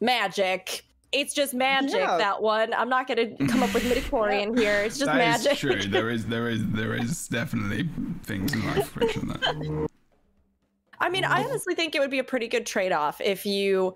magic. 0.00 0.84
It's 1.12 1.34
just 1.34 1.54
magic. 1.54 1.94
Yeah. 1.94 2.16
That 2.18 2.40
one. 2.40 2.72
I'm 2.72 2.88
not 2.88 3.08
gonna 3.08 3.36
come 3.48 3.62
up 3.62 3.74
with 3.74 3.82
midichlorian 3.84 4.56
here. 4.58 4.76
It's 4.82 4.98
just 4.98 5.12
magic. 5.12 5.44
That 5.44 5.52
is 5.52 5.58
true. 5.58 5.82
There 5.90 6.10
is, 6.10 6.26
there 6.26 6.48
is, 6.48 6.64
there 6.68 6.94
is 6.94 7.28
definitely 7.30 7.88
things 8.24 8.52
in 8.52 8.64
life 8.66 8.94
which 8.96 9.16
are 9.16 9.20
that. 9.20 9.88
I 11.00 11.08
mean, 11.08 11.24
I 11.24 11.44
honestly 11.44 11.74
think 11.74 11.94
it 11.94 12.00
would 12.00 12.10
be 12.10 12.18
a 12.18 12.24
pretty 12.24 12.46
good 12.46 12.66
trade-off 12.66 13.22
if 13.22 13.46
you, 13.46 13.94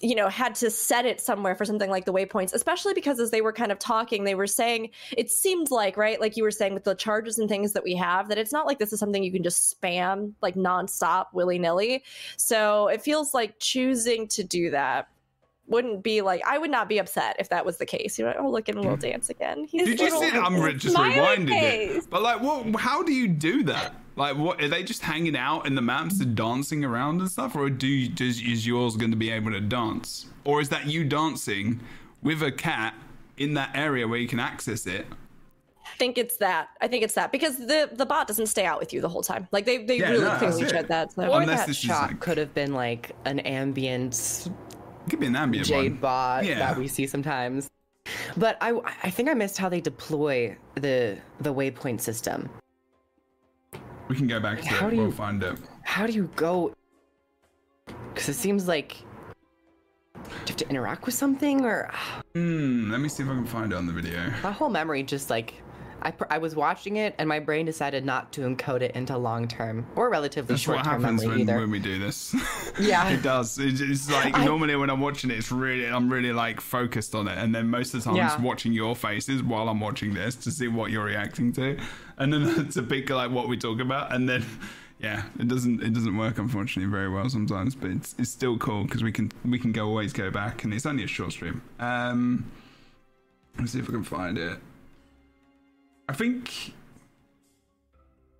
you 0.00 0.14
know, 0.14 0.28
had 0.28 0.54
to 0.56 0.70
set 0.70 1.04
it 1.04 1.20
somewhere 1.20 1.54
for 1.54 1.66
something 1.66 1.90
like 1.90 2.06
the 2.06 2.14
waypoints, 2.14 2.54
especially 2.54 2.94
because 2.94 3.20
as 3.20 3.30
they 3.30 3.42
were 3.42 3.52
kind 3.52 3.70
of 3.70 3.78
talking, 3.78 4.24
they 4.24 4.34
were 4.34 4.46
saying 4.46 4.88
it 5.16 5.30
seemed 5.30 5.70
like, 5.70 5.98
right, 5.98 6.18
like 6.18 6.34
you 6.36 6.42
were 6.42 6.50
saying 6.50 6.72
with 6.72 6.84
the 6.84 6.94
charges 6.94 7.38
and 7.38 7.48
things 7.48 7.74
that 7.74 7.84
we 7.84 7.94
have, 7.94 8.28
that 8.30 8.38
it's 8.38 8.52
not 8.52 8.66
like 8.66 8.78
this 8.78 8.92
is 8.92 8.98
something 8.98 9.22
you 9.22 9.32
can 9.32 9.42
just 9.42 9.78
spam 9.80 10.32
like 10.40 10.54
nonstop, 10.54 11.26
willy-nilly. 11.34 12.02
So 12.38 12.88
it 12.88 13.02
feels 13.02 13.34
like 13.34 13.58
choosing 13.58 14.26
to 14.28 14.42
do 14.42 14.70
that 14.70 15.08
wouldn't 15.68 16.02
be 16.02 16.20
like 16.20 16.42
I 16.46 16.58
would 16.58 16.70
not 16.70 16.88
be 16.88 16.98
upset 16.98 17.36
if 17.38 17.48
that 17.48 17.64
was 17.64 17.76
the 17.76 17.86
case. 17.86 18.18
You 18.18 18.26
know, 18.26 18.34
oh 18.38 18.50
look 18.50 18.68
at 18.68 18.74
a 18.74 18.80
little 18.80 18.96
hmm. 18.96 19.00
dance 19.00 19.30
again. 19.30 19.66
He's 19.68 19.84
Did 19.86 19.98
you 20.00 20.04
little- 20.06 20.20
see? 20.20 20.30
I'm 20.30 20.78
just 20.78 20.96
rewinding 20.96 21.48
face. 21.48 22.04
it. 22.04 22.10
But 22.10 22.22
like, 22.22 22.40
what? 22.40 22.80
How 22.80 23.02
do 23.02 23.12
you 23.12 23.28
do 23.28 23.62
that? 23.64 23.94
Like, 24.16 24.38
what 24.38 24.62
are 24.62 24.68
they 24.68 24.82
just 24.82 25.02
hanging 25.02 25.36
out 25.36 25.66
in 25.66 25.74
the 25.74 25.82
maps 25.82 26.20
and 26.20 26.34
dancing 26.34 26.84
around 26.84 27.20
and 27.20 27.30
stuff, 27.30 27.54
or 27.54 27.68
do 27.68 27.86
you, 27.86 28.08
does 28.08 28.40
is 28.40 28.66
yours 28.66 28.96
going 28.96 29.10
to 29.10 29.16
be 29.16 29.30
able 29.30 29.50
to 29.50 29.60
dance, 29.60 30.26
or 30.44 30.62
is 30.62 30.70
that 30.70 30.86
you 30.86 31.04
dancing 31.04 31.80
with 32.22 32.42
a 32.42 32.50
cat 32.50 32.94
in 33.36 33.52
that 33.54 33.70
area 33.74 34.08
where 34.08 34.18
you 34.18 34.26
can 34.26 34.40
access 34.40 34.86
it? 34.86 35.06
I 35.84 35.96
think 35.98 36.16
it's 36.16 36.38
that. 36.38 36.68
I 36.80 36.88
think 36.88 37.04
it's 37.04 37.14
that 37.14 37.30
because 37.30 37.58
the 37.58 37.90
the 37.92 38.06
bot 38.06 38.26
doesn't 38.26 38.46
stay 38.46 38.64
out 38.64 38.80
with 38.80 38.92
you 38.92 39.00
the 39.00 39.08
whole 39.08 39.22
time. 39.22 39.48
Like 39.52 39.66
they 39.66 39.84
they 39.84 39.98
Yeah, 39.98 40.10
really 40.10 40.24
no, 40.24 40.36
clearly 40.36 40.62
that's 40.62 40.72
it. 40.72 40.76
said 40.76 40.88
that. 40.88 41.12
So. 41.12 41.28
Or 41.28 41.42
Unless 41.42 41.66
that 41.66 41.74
shot 41.74 42.08
like- 42.08 42.20
could 42.20 42.38
have 42.38 42.54
been 42.54 42.72
like 42.72 43.12
an 43.24 43.40
ambient 43.40 44.48
It 45.06 45.10
could 45.10 45.20
be 45.20 45.26
an 45.26 45.36
ambient 45.36 45.66
jade 45.68 45.92
one. 45.92 46.00
bot 46.00 46.44
Yeah. 46.44 46.58
that 46.58 46.76
we 46.78 46.88
see 46.88 47.06
sometimes. 47.06 47.70
But 48.36 48.56
I 48.60 48.72
I 49.02 49.10
think 49.10 49.28
I 49.28 49.34
missed 49.34 49.56
how 49.58 49.68
they 49.68 49.80
deploy 49.80 50.56
the 50.74 51.18
the 51.40 51.52
waypoint 51.54 52.00
system. 52.00 52.48
We 54.08 54.14
can 54.16 54.26
go 54.26 54.38
back 54.40 54.60
to 54.62 54.68
How 54.68 54.86
it. 54.88 54.90
do 54.92 54.96
We'll 54.98 55.06
you- 55.06 55.12
find 55.12 55.42
it. 55.42 55.58
How 55.82 56.06
do 56.06 56.12
you 56.12 56.30
go? 56.36 56.72
Because 58.12 58.28
it 58.28 58.34
seems 58.34 58.66
like 58.68 59.00
you 60.14 60.22
have 60.46 60.56
to 60.56 60.68
interact 60.68 61.06
with 61.06 61.14
something, 61.14 61.64
or 61.64 61.90
Hmm. 62.34 62.90
Let 62.90 63.00
me 63.00 63.08
see 63.08 63.22
if 63.22 63.28
I 63.28 63.34
can 63.34 63.46
find 63.46 63.72
it 63.72 63.76
on 63.76 63.86
the 63.86 63.92
video. 63.92 64.32
my 64.42 64.50
whole 64.52 64.68
memory 64.70 65.02
just 65.02 65.30
like 65.30 65.54
I 66.02 66.10
pr- 66.12 66.24
I 66.30 66.38
was 66.38 66.54
watching 66.54 66.96
it 66.96 67.14
and 67.18 67.28
my 67.28 67.40
brain 67.40 67.66
decided 67.66 68.04
not 68.04 68.32
to 68.34 68.42
encode 68.42 68.82
it 68.82 68.94
into 68.94 69.16
long 69.16 69.48
term 69.48 69.86
or 69.96 70.08
relatively 70.10 70.52
That's 70.54 70.62
short 70.62 70.76
what 70.78 70.84
term 70.84 71.02
happens 71.02 71.22
memory 71.22 71.38
when, 71.38 71.48
either. 71.48 71.58
when 71.60 71.70
we 71.70 71.78
do 71.78 71.98
this. 71.98 72.34
Yeah. 72.78 73.08
it 73.08 73.22
does. 73.22 73.58
It's, 73.58 73.80
it's 73.80 74.10
like 74.10 74.36
I- 74.36 74.44
normally 74.44 74.76
when 74.76 74.90
I'm 74.90 75.00
watching 75.00 75.30
it, 75.30 75.38
it's 75.38 75.50
really 75.50 75.86
I'm 75.88 76.12
really 76.12 76.32
like 76.32 76.60
focused 76.60 77.14
on 77.14 77.26
it, 77.28 77.38
and 77.38 77.54
then 77.54 77.68
most 77.68 77.94
of 77.94 78.00
the 78.00 78.04
time 78.10 78.16
I'm 78.20 78.28
just 78.28 78.40
watching 78.40 78.72
your 78.72 78.94
faces 78.94 79.42
while 79.42 79.68
I'm 79.68 79.80
watching 79.80 80.12
this 80.14 80.34
to 80.36 80.50
see 80.50 80.68
what 80.68 80.90
you're 80.90 81.04
reacting 81.04 81.52
to, 81.54 81.78
and 82.18 82.32
then 82.32 82.42
it's 82.66 82.76
a 82.76 82.82
big 82.82 83.08
like 83.10 83.30
what 83.30 83.48
we 83.48 83.56
talk 83.56 83.80
about, 83.80 84.12
and 84.14 84.28
then 84.28 84.44
yeah, 85.00 85.22
it 85.40 85.48
doesn't 85.48 85.82
it 85.82 85.94
doesn't 85.94 86.16
work 86.16 86.38
unfortunately 86.38 86.90
very 86.90 87.08
well 87.08 87.28
sometimes, 87.30 87.74
but 87.74 87.90
it's 87.90 88.14
it's 88.18 88.30
still 88.30 88.58
cool 88.58 88.84
because 88.84 89.02
we 89.02 89.10
can 89.12 89.32
we 89.44 89.58
can 89.58 89.72
go 89.72 89.86
always 89.86 90.12
go 90.12 90.30
back, 90.30 90.64
and 90.64 90.74
it's 90.74 90.84
only 90.86 91.04
a 91.04 91.06
short 91.08 91.32
stream. 91.32 91.62
Um, 91.80 92.50
let's 93.58 93.72
see 93.72 93.78
if 93.78 93.88
we 93.88 93.94
can 93.94 94.04
find 94.04 94.36
it. 94.36 94.58
I 96.08 96.12
think 96.12 96.72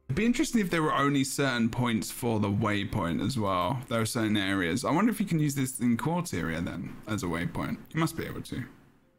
it'd 0.07 0.17
be 0.17 0.25
interesting 0.25 0.61
if 0.61 0.71
there 0.71 0.83
were 0.83 0.95
only 0.95 1.25
certain 1.25 1.69
points 1.69 2.11
for 2.11 2.39
the 2.39 2.49
waypoint 2.49 3.25
as 3.25 3.39
well. 3.39 3.81
There 3.89 4.01
are 4.01 4.07
certain 4.07 4.37
areas. 4.37 4.85
I 4.85 4.91
wonder 4.93 5.11
if 5.11 5.19
you 5.19 5.27
can 5.27 5.41
use 5.41 5.55
this 5.55 5.81
in 5.81 5.97
quartz 5.97 6.33
area 6.33 6.61
then 6.61 6.97
as 7.09 7.23
a 7.23 7.27
waypoint. 7.27 7.79
You 7.91 8.01
must 8.01 8.17
be 8.17 8.25
able 8.25 8.43
to. 8.43 8.65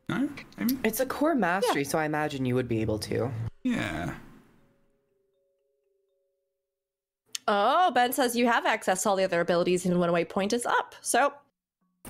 No? 0.09 0.29
Maybe? 0.57 0.77
It's 0.85 1.01
a 1.01 1.05
core 1.05 1.35
mastery, 1.35 1.83
so 1.83 1.99
I 1.99 2.05
imagine 2.05 2.45
you 2.45 2.55
would 2.55 2.69
be 2.69 2.79
able 2.79 2.99
to. 2.99 3.29
Yeah. 3.63 4.13
Oh, 7.49 7.91
Ben 7.91 8.13
says 8.13 8.35
you 8.35 8.45
have 8.47 8.65
access 8.65 9.03
to 9.03 9.09
all 9.09 9.15
the 9.15 9.23
other 9.23 9.41
abilities 9.41 9.85
and 9.85 9.99
when 9.99 10.09
a 10.09 10.13
waypoint 10.13 10.53
is 10.53 10.65
up. 10.65 10.95
So 11.01 11.33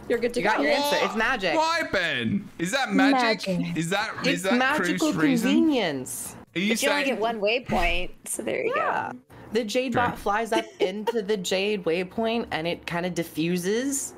you're 0.10 0.20
good 0.20 0.34
to 0.36 0.40
You 0.40 0.46
got 0.46 0.58
go. 0.58 0.64
your 0.64 0.72
answer. 0.72 0.98
It's 1.02 1.16
magic. 1.16 1.56
Why, 1.56 1.84
Ben? 1.92 2.48
Is 2.60 2.72
that 2.72 2.94
magic? 2.94 3.48
Magic. 3.48 3.78
Is 3.78 3.90
that 3.90 4.14
is 4.22 4.28
It's 4.28 4.44
that 4.44 4.54
magical 4.54 5.12
convenience. 5.14 6.36
Are 6.56 6.60
you 6.60 6.74
But 6.74 6.82
you 6.82 6.90
only 6.90 7.04
saying 7.04 7.16
get 7.16 7.20
one 7.20 7.40
waypoint, 7.42 8.12
so 8.26 8.42
there 8.42 8.64
you 8.66 8.74
Yeah. 8.76 9.12
go. 9.12 9.20
The 9.54 9.64
jade 9.64 9.94
True. 9.94 10.02
bot 10.02 10.18
flies 10.18 10.52
up 10.52 10.66
into 10.80 11.22
the 11.22 11.38
jade 11.38 11.84
waypoint 11.86 12.48
and 12.52 12.68
it 12.68 12.86
kind 12.88 13.06
of 13.06 13.14
diffuses 13.16 14.14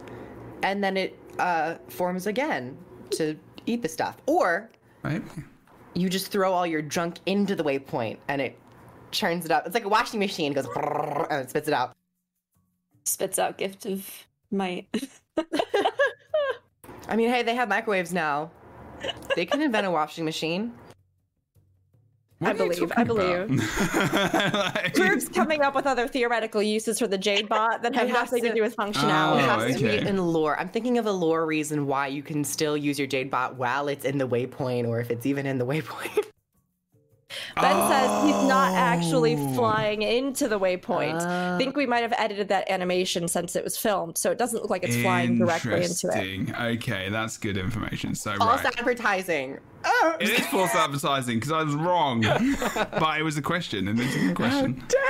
and 0.64 0.84
then 0.84 0.98
it 0.98 1.18
uh, 1.40 1.76
forms 1.88 2.28
again 2.28 2.78
to 3.12 3.36
eat 3.66 3.82
the 3.82 3.90
stuff. 3.90 4.18
Or 4.26 4.70
right. 5.04 5.22
you 5.94 6.10
just 6.10 6.32
throw 6.32 6.52
all 6.54 6.68
your 6.68 6.82
junk 6.82 7.20
into 7.26 7.56
the 7.56 7.64
waypoint 7.64 8.18
and 8.28 8.42
it 8.42 8.58
churns 9.12 9.46
it 9.46 9.52
up. 9.52 9.66
It's 9.66 9.74
like 9.74 9.86
a 9.86 9.90
washing 9.90 10.20
machine. 10.20 10.52
It 10.52 10.56
goes 10.56 10.68
and 11.30 11.44
it 11.44 11.50
spits 11.50 11.68
it 11.68 11.74
out. 11.74 11.96
Spits 13.06 13.40
out 13.40 13.58
gift 13.58 13.86
of 13.86 14.08
might. 14.52 14.88
I 17.08 17.16
mean, 17.16 17.30
hey, 17.30 17.44
they 17.44 17.56
have 17.56 17.70
microwaves 17.70 18.14
now. 18.14 18.52
They 19.36 19.46
can 19.46 19.62
invent 19.62 19.88
a 19.88 19.92
washing 19.92 20.26
machine. 20.26 20.74
What 22.40 22.52
I 22.52 22.54
believe, 22.54 22.92
I 22.96 23.04
believe. 23.04 23.52
about? 23.52 24.74
Like- 24.76 24.94
Group's 24.94 25.28
coming 25.28 25.62
up 25.62 25.76
with 25.76 25.86
other 25.86 26.08
theoretical 26.08 26.62
uses 26.62 26.98
for 27.00 27.08
the 27.08 27.18
Jade 27.18 27.50
bot 27.50 27.82
that 27.82 27.94
have 27.96 28.08
nothing 28.10 28.42
to 28.44 28.50
to- 28.50 28.56
do 28.56 28.62
with 28.62 28.76
functionality. 28.78 29.34
Oh, 29.34 29.38
it 29.38 29.44
Oh, 29.44 29.68
has 29.70 29.76
to 29.78 29.84
be 29.84 29.98
in 29.98 30.18
lore. 30.18 30.58
I'm 30.60 30.70
thinking 30.70 30.98
of 30.98 31.06
a 31.06 31.12
lore 31.12 31.46
reason 31.46 31.86
why 31.86 32.08
you 32.08 32.24
can 32.24 32.44
still 32.46 32.78
use 32.78 32.98
your 32.98 33.08
Jade 33.10 33.30
bot 33.30 33.56
while 33.56 33.88
it's 33.90 34.06
in 34.06 34.18
the 34.18 34.28
waypoint, 34.28 34.88
or 34.88 35.00
if 35.02 35.12
it's 35.12 35.26
even 35.26 35.46
in 35.46 35.58
the 35.58 35.66
waypoint. 35.66 36.26
Ben 37.56 37.88
says 37.90 38.24
he's 38.24 38.48
not 38.48 38.74
actually 38.74 39.36
Oh. 39.36 39.54
flying 39.54 40.02
into 40.02 40.48
the 40.48 40.60
waypoint. 40.60 41.20
Ah. 41.22 41.56
I 41.56 41.58
think 41.58 41.76
we 41.76 41.86
might 41.86 42.00
have 42.00 42.14
edited 42.18 42.48
that 42.50 42.70
animation 42.70 43.28
since 43.28 43.56
it 43.56 43.64
was 43.64 43.78
filmed, 43.78 44.18
so 44.18 44.32
it 44.32 44.38
doesn't 44.38 44.62
look 44.62 44.70
like 44.72 44.84
it's 44.84 44.96
flying 44.98 45.38
directly 45.38 45.84
into 45.84 46.08
it. 46.08 46.16
Interesting. 46.16 46.56
Okay, 46.56 47.10
that's 47.10 47.38
good 47.38 47.58
information. 47.58 48.16
So 48.16 48.36
False 48.38 48.64
right. 48.64 48.80
advertising. 48.80 49.60
Oh, 49.86 50.16
It 50.20 50.30
is 50.30 50.46
false 50.48 50.74
advertising 50.74 51.38
because 51.38 51.52
I 51.52 51.64
was 51.64 51.76
wrong, 51.76 52.22
but 52.74 53.20
it 53.20 53.24
was 53.24 53.38
a 53.38 53.42
question 53.42 53.88
and 53.88 54.00
it's 54.00 54.16
a 54.16 54.20
good 54.20 54.36
question, 54.36 54.84
dare 54.88 55.02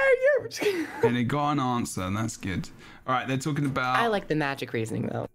you! 0.72 0.88
and 1.04 1.18
it 1.18 1.24
got 1.24 1.52
an 1.52 1.60
answer, 1.60 2.02
and 2.02 2.16
that's 2.18 2.38
good. 2.38 2.70
All 3.08 3.14
right, 3.16 3.28
they're 3.28 3.38
talking 3.38 3.66
about. 3.66 3.98
I 3.98 4.08
like 4.08 4.28
the 4.28 4.36
magic 4.36 4.74
reasoning 4.74 5.08
though. 5.08 5.28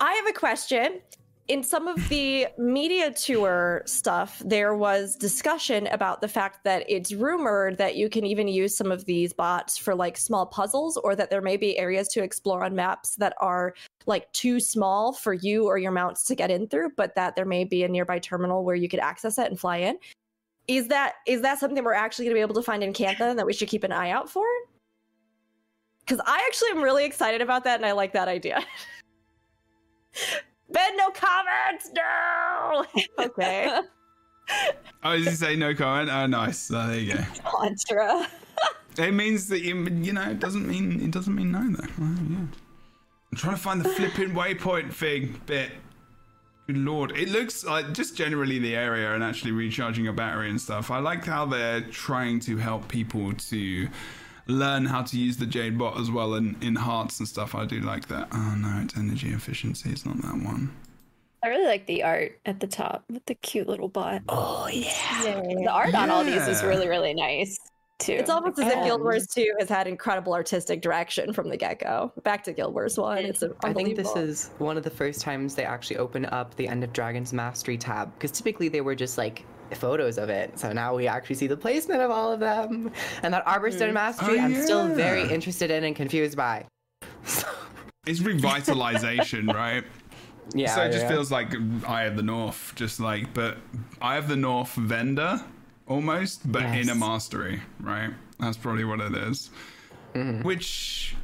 I 0.00 0.12
have 0.12 0.26
a 0.26 0.32
question. 0.32 1.00
In 1.48 1.62
some 1.62 1.86
of 1.86 2.08
the 2.08 2.48
media 2.58 3.12
tour 3.12 3.82
stuff, 3.86 4.42
there 4.44 4.74
was 4.74 5.14
discussion 5.14 5.86
about 5.88 6.20
the 6.20 6.26
fact 6.26 6.64
that 6.64 6.84
it's 6.88 7.12
rumored 7.12 7.78
that 7.78 7.94
you 7.94 8.08
can 8.08 8.26
even 8.26 8.48
use 8.48 8.76
some 8.76 8.90
of 8.90 9.04
these 9.04 9.32
bots 9.32 9.78
for 9.78 9.94
like 9.94 10.16
small 10.16 10.46
puzzles, 10.46 10.96
or 10.96 11.14
that 11.14 11.30
there 11.30 11.40
may 11.40 11.56
be 11.56 11.78
areas 11.78 12.08
to 12.08 12.22
explore 12.22 12.64
on 12.64 12.74
maps 12.74 13.14
that 13.16 13.32
are 13.40 13.74
like 14.06 14.30
too 14.32 14.58
small 14.58 15.12
for 15.12 15.34
you 15.34 15.66
or 15.66 15.78
your 15.78 15.92
mounts 15.92 16.24
to 16.24 16.34
get 16.34 16.50
in 16.50 16.66
through, 16.66 16.90
but 16.96 17.14
that 17.14 17.36
there 17.36 17.44
may 17.44 17.62
be 17.62 17.84
a 17.84 17.88
nearby 17.88 18.18
terminal 18.18 18.64
where 18.64 18.74
you 18.74 18.88
could 18.88 19.00
access 19.00 19.38
it 19.38 19.46
and 19.46 19.60
fly 19.60 19.76
in. 19.76 19.96
Is 20.66 20.88
that 20.88 21.14
is 21.28 21.42
that 21.42 21.60
something 21.60 21.84
we're 21.84 21.94
actually 21.94 22.24
going 22.24 22.34
to 22.34 22.38
be 22.38 22.42
able 22.42 22.56
to 22.56 22.62
find 22.62 22.82
in 22.82 22.92
Cantha 22.92 23.30
and 23.30 23.38
that 23.38 23.46
we 23.46 23.52
should 23.52 23.68
keep 23.68 23.84
an 23.84 23.92
eye 23.92 24.10
out 24.10 24.28
for? 24.28 24.44
Because 26.00 26.20
I 26.26 26.44
actually 26.48 26.70
am 26.70 26.82
really 26.82 27.04
excited 27.04 27.40
about 27.40 27.62
that 27.64 27.76
and 27.76 27.86
I 27.86 27.92
like 27.92 28.14
that 28.14 28.26
idea. 28.26 28.64
Ben, 30.70 30.96
no 30.96 31.10
comments. 31.10 31.90
No. 31.94 32.84
Okay. 33.18 33.80
Oh, 35.02 35.16
does 35.16 35.26
he 35.26 35.32
say 35.32 35.56
no 35.56 35.74
comment? 35.74 36.08
Oh, 36.08 36.26
nice. 36.26 36.70
Oh, 36.72 36.86
there 36.86 36.98
you 36.98 37.14
go. 37.14 37.24
Contra. 37.44 38.28
It 38.96 39.12
means 39.12 39.48
that 39.48 39.62
you, 39.62 39.84
you 39.84 40.12
know, 40.12 40.30
it 40.30 40.38
doesn't 40.38 40.66
mean 40.66 41.00
it 41.00 41.10
doesn't 41.10 41.34
mean 41.34 41.50
no 41.50 41.68
though. 41.68 41.84
Oh, 42.00 42.16
yeah. 42.30 42.38
I'm 42.38 43.36
trying 43.36 43.56
to 43.56 43.60
find 43.60 43.82
the 43.82 43.88
flipping 43.88 44.30
waypoint 44.30 44.92
thing 44.92 45.40
bit. 45.46 45.72
Good 46.66 46.78
lord, 46.78 47.16
it 47.16 47.28
looks 47.28 47.64
like 47.64 47.92
just 47.92 48.16
generally 48.16 48.58
the 48.58 48.74
area 48.74 49.14
and 49.14 49.22
actually 49.22 49.52
recharging 49.52 50.08
a 50.08 50.12
battery 50.12 50.50
and 50.50 50.60
stuff. 50.60 50.90
I 50.90 50.98
like 50.98 51.24
how 51.24 51.46
they're 51.46 51.82
trying 51.82 52.40
to 52.40 52.56
help 52.56 52.88
people 52.88 53.32
to 53.32 53.88
learn 54.46 54.84
how 54.84 55.02
to 55.02 55.18
use 55.18 55.36
the 55.36 55.46
Jade 55.46 55.78
bot 55.78 55.98
as 55.98 56.10
well 56.10 56.34
in, 56.34 56.56
in 56.60 56.74
hearts 56.74 57.18
and 57.18 57.28
stuff. 57.28 57.54
I 57.54 57.64
do 57.64 57.80
like 57.80 58.08
that. 58.08 58.28
Oh 58.32 58.54
no, 58.56 58.80
it's 58.82 58.96
energy 58.96 59.30
efficiency. 59.30 59.90
It's 59.90 60.06
not 60.06 60.20
that 60.22 60.34
one. 60.44 60.74
I 61.42 61.48
really 61.48 61.66
like 61.66 61.86
the 61.86 62.02
art 62.02 62.40
at 62.46 62.60
the 62.60 62.66
top 62.66 63.04
with 63.10 63.24
the 63.26 63.34
cute 63.34 63.68
little 63.68 63.88
bot. 63.88 64.22
Oh 64.28 64.68
yeah. 64.72 65.42
The 65.42 65.68
art 65.70 65.94
on 65.94 66.10
all 66.10 66.24
these 66.24 66.46
is 66.48 66.62
really, 66.62 66.88
really 66.88 67.14
nice 67.14 67.58
too. 67.98 68.12
It's 68.14 68.30
almost 68.30 68.58
as 68.58 68.66
if 68.66 68.84
Guild 68.84 69.00
And- 69.00 69.04
Wars 69.04 69.26
2 69.28 69.54
has 69.60 69.68
had 69.68 69.86
incredible 69.86 70.34
artistic 70.34 70.82
direction 70.82 71.32
from 71.32 71.48
the 71.48 71.56
get 71.56 71.78
go. 71.78 72.12
Back 72.24 72.44
to 72.44 72.52
Guild 72.52 72.74
Wars 72.74 72.98
1. 72.98 73.18
It's 73.18 73.44
I 73.62 73.72
think 73.72 73.96
this 73.96 74.14
is 74.16 74.50
one 74.58 74.76
of 74.76 74.82
the 74.82 74.90
first 74.90 75.20
times 75.20 75.54
they 75.54 75.64
actually 75.64 75.98
open 75.98 76.26
up 76.26 76.54
the 76.56 76.68
End 76.68 76.82
of 76.84 76.92
Dragon's 76.92 77.32
Mastery 77.32 77.78
tab 77.78 78.12
because 78.14 78.32
typically 78.32 78.68
they 78.68 78.80
were 78.80 78.94
just 78.94 79.16
like 79.18 79.44
photos 79.74 80.18
of 80.18 80.28
it. 80.28 80.58
So 80.58 80.72
now 80.72 80.94
we 80.94 81.06
actually 81.08 81.36
see 81.36 81.46
the 81.46 81.56
placement 81.56 82.02
of 82.02 82.10
all 82.10 82.32
of 82.32 82.40
them. 82.40 82.92
And 83.22 83.32
that 83.34 83.44
Arborstone 83.46 83.92
Mastery, 83.92 84.38
Oh, 84.38 84.42
I'm 84.42 84.54
still 84.54 84.88
very 84.88 85.28
interested 85.28 85.70
in 85.70 85.84
and 85.84 85.96
confused 85.96 86.36
by. 86.36 86.66
It's 88.06 88.20
revitalization, 88.20 89.52
right? 89.54 89.82
Yeah. 90.54 90.72
so 90.72 90.82
it 90.82 90.92
just 90.92 91.02
yeah. 91.02 91.08
feels 91.08 91.32
like 91.32 91.52
Eye 91.88 92.04
of 92.04 92.14
the 92.14 92.22
North, 92.22 92.72
just 92.76 93.00
like, 93.00 93.34
but 93.34 93.58
Eye 94.00 94.16
of 94.16 94.28
the 94.28 94.36
North 94.36 94.72
vendor 94.74 95.40
almost, 95.88 96.50
but 96.50 96.62
in 96.62 96.88
a 96.88 96.94
mastery, 96.94 97.60
right? 97.80 98.10
That's 98.38 98.56
probably 98.56 98.84
what 98.84 99.00
it 99.00 99.12
is. 99.14 99.50
Mm-hmm. 100.14 100.42
Which 100.42 101.16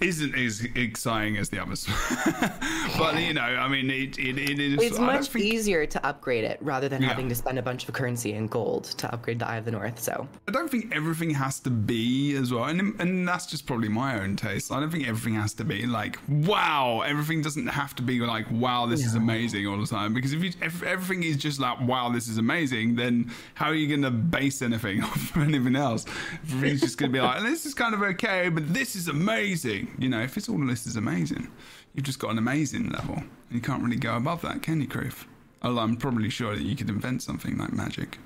isn't 0.00 0.34
as 0.34 0.64
exciting 0.74 1.36
as 1.36 1.48
the 1.48 1.60
others. 1.60 1.86
but, 2.98 3.20
you 3.20 3.34
know, 3.34 3.42
I 3.42 3.68
mean, 3.68 3.90
it, 3.90 4.18
it, 4.18 4.38
it 4.38 4.58
is. 4.58 4.80
It's 4.80 4.98
much 4.98 5.28
think- 5.28 5.44
easier 5.44 5.86
to 5.86 6.06
upgrade 6.06 6.44
it 6.44 6.58
rather 6.60 6.88
than 6.88 7.02
Yeah. 7.02 7.08
having 7.08 7.28
to 7.28 7.34
spend 7.34 7.58
a 7.58 7.62
bunch 7.62 7.88
of 7.88 7.94
currency 7.94 8.32
and 8.34 8.48
gold 8.50 8.84
to 8.98 9.12
upgrade 9.12 9.38
the 9.40 9.48
Eye 9.48 9.56
of 9.56 9.64
the 9.64 9.70
North. 9.72 9.98
So 10.00 10.28
I 10.46 10.52
don't 10.52 10.70
think 10.70 10.94
everything 10.94 11.30
has 11.30 11.58
to 11.60 11.70
be 11.70 12.34
as 12.36 12.52
well, 12.52 12.64
and 12.64 13.00
and 13.00 13.26
that's 13.26 13.46
just 13.46 13.66
probably 13.66 13.88
my 13.88 14.20
own 14.20 14.36
taste. 14.36 14.70
I 14.70 14.80
don't 14.80 14.90
think 14.90 15.08
everything 15.08 15.34
has 15.34 15.52
to 15.54 15.64
be 15.64 15.86
like 15.86 16.18
wow. 16.28 17.02
Everything 17.06 17.42
doesn't 17.42 17.66
have 17.66 17.94
to 17.96 18.02
be 18.02 18.20
like 18.20 18.46
wow, 18.50 18.86
this 18.86 19.04
is 19.04 19.14
amazing 19.14 19.66
all 19.66 19.78
the 19.80 19.86
time. 19.86 20.14
Because 20.14 20.32
if, 20.32 20.42
you, 20.42 20.52
if 20.62 20.82
everything 20.82 21.24
is 21.24 21.36
just 21.36 21.58
like 21.60 21.80
wow, 21.80 22.08
this 22.10 22.28
is 22.28 22.38
amazing, 22.38 22.94
then 22.96 23.30
how 23.54 23.66
are 23.66 23.74
you 23.74 23.88
going 23.88 24.02
to 24.02 24.10
base 24.10 24.62
anything 24.62 25.02
off 25.04 25.34
of 25.36 25.42
anything 25.42 25.76
else? 25.76 26.04
Everything's 26.44 26.80
just 26.80 26.98
going 26.98 27.10
to 27.12 27.18
be 27.18 27.20
like 27.20 27.42
this 27.42 27.66
is 27.66 27.74
kind 27.74 27.94
of 27.94 28.02
okay, 28.02 28.48
but 28.48 28.72
this 28.72 28.94
is 28.96 29.08
amazing. 29.08 29.87
You 29.98 30.08
know, 30.08 30.20
if 30.20 30.36
it's 30.36 30.48
all 30.48 30.58
this 30.66 30.86
is 30.86 30.96
amazing, 30.96 31.48
you've 31.94 32.04
just 32.06 32.18
got 32.18 32.30
an 32.30 32.38
amazing 32.38 32.90
level. 32.90 33.14
And 33.16 33.26
You 33.50 33.60
can't 33.60 33.82
really 33.82 33.96
go 33.96 34.16
above 34.16 34.42
that, 34.42 34.62
can 34.62 34.80
you, 34.80 34.86
Kroof? 34.88 35.24
Although 35.62 35.80
I'm 35.80 35.96
probably 35.96 36.30
sure 36.30 36.54
that 36.54 36.62
you 36.62 36.76
could 36.76 36.88
invent 36.88 37.22
something 37.22 37.56
like 37.58 37.72
magic. 37.72 38.18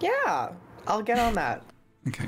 yeah, 0.00 0.50
I'll 0.86 1.02
get 1.02 1.18
on 1.18 1.34
that. 1.34 1.62
Okay, 2.08 2.24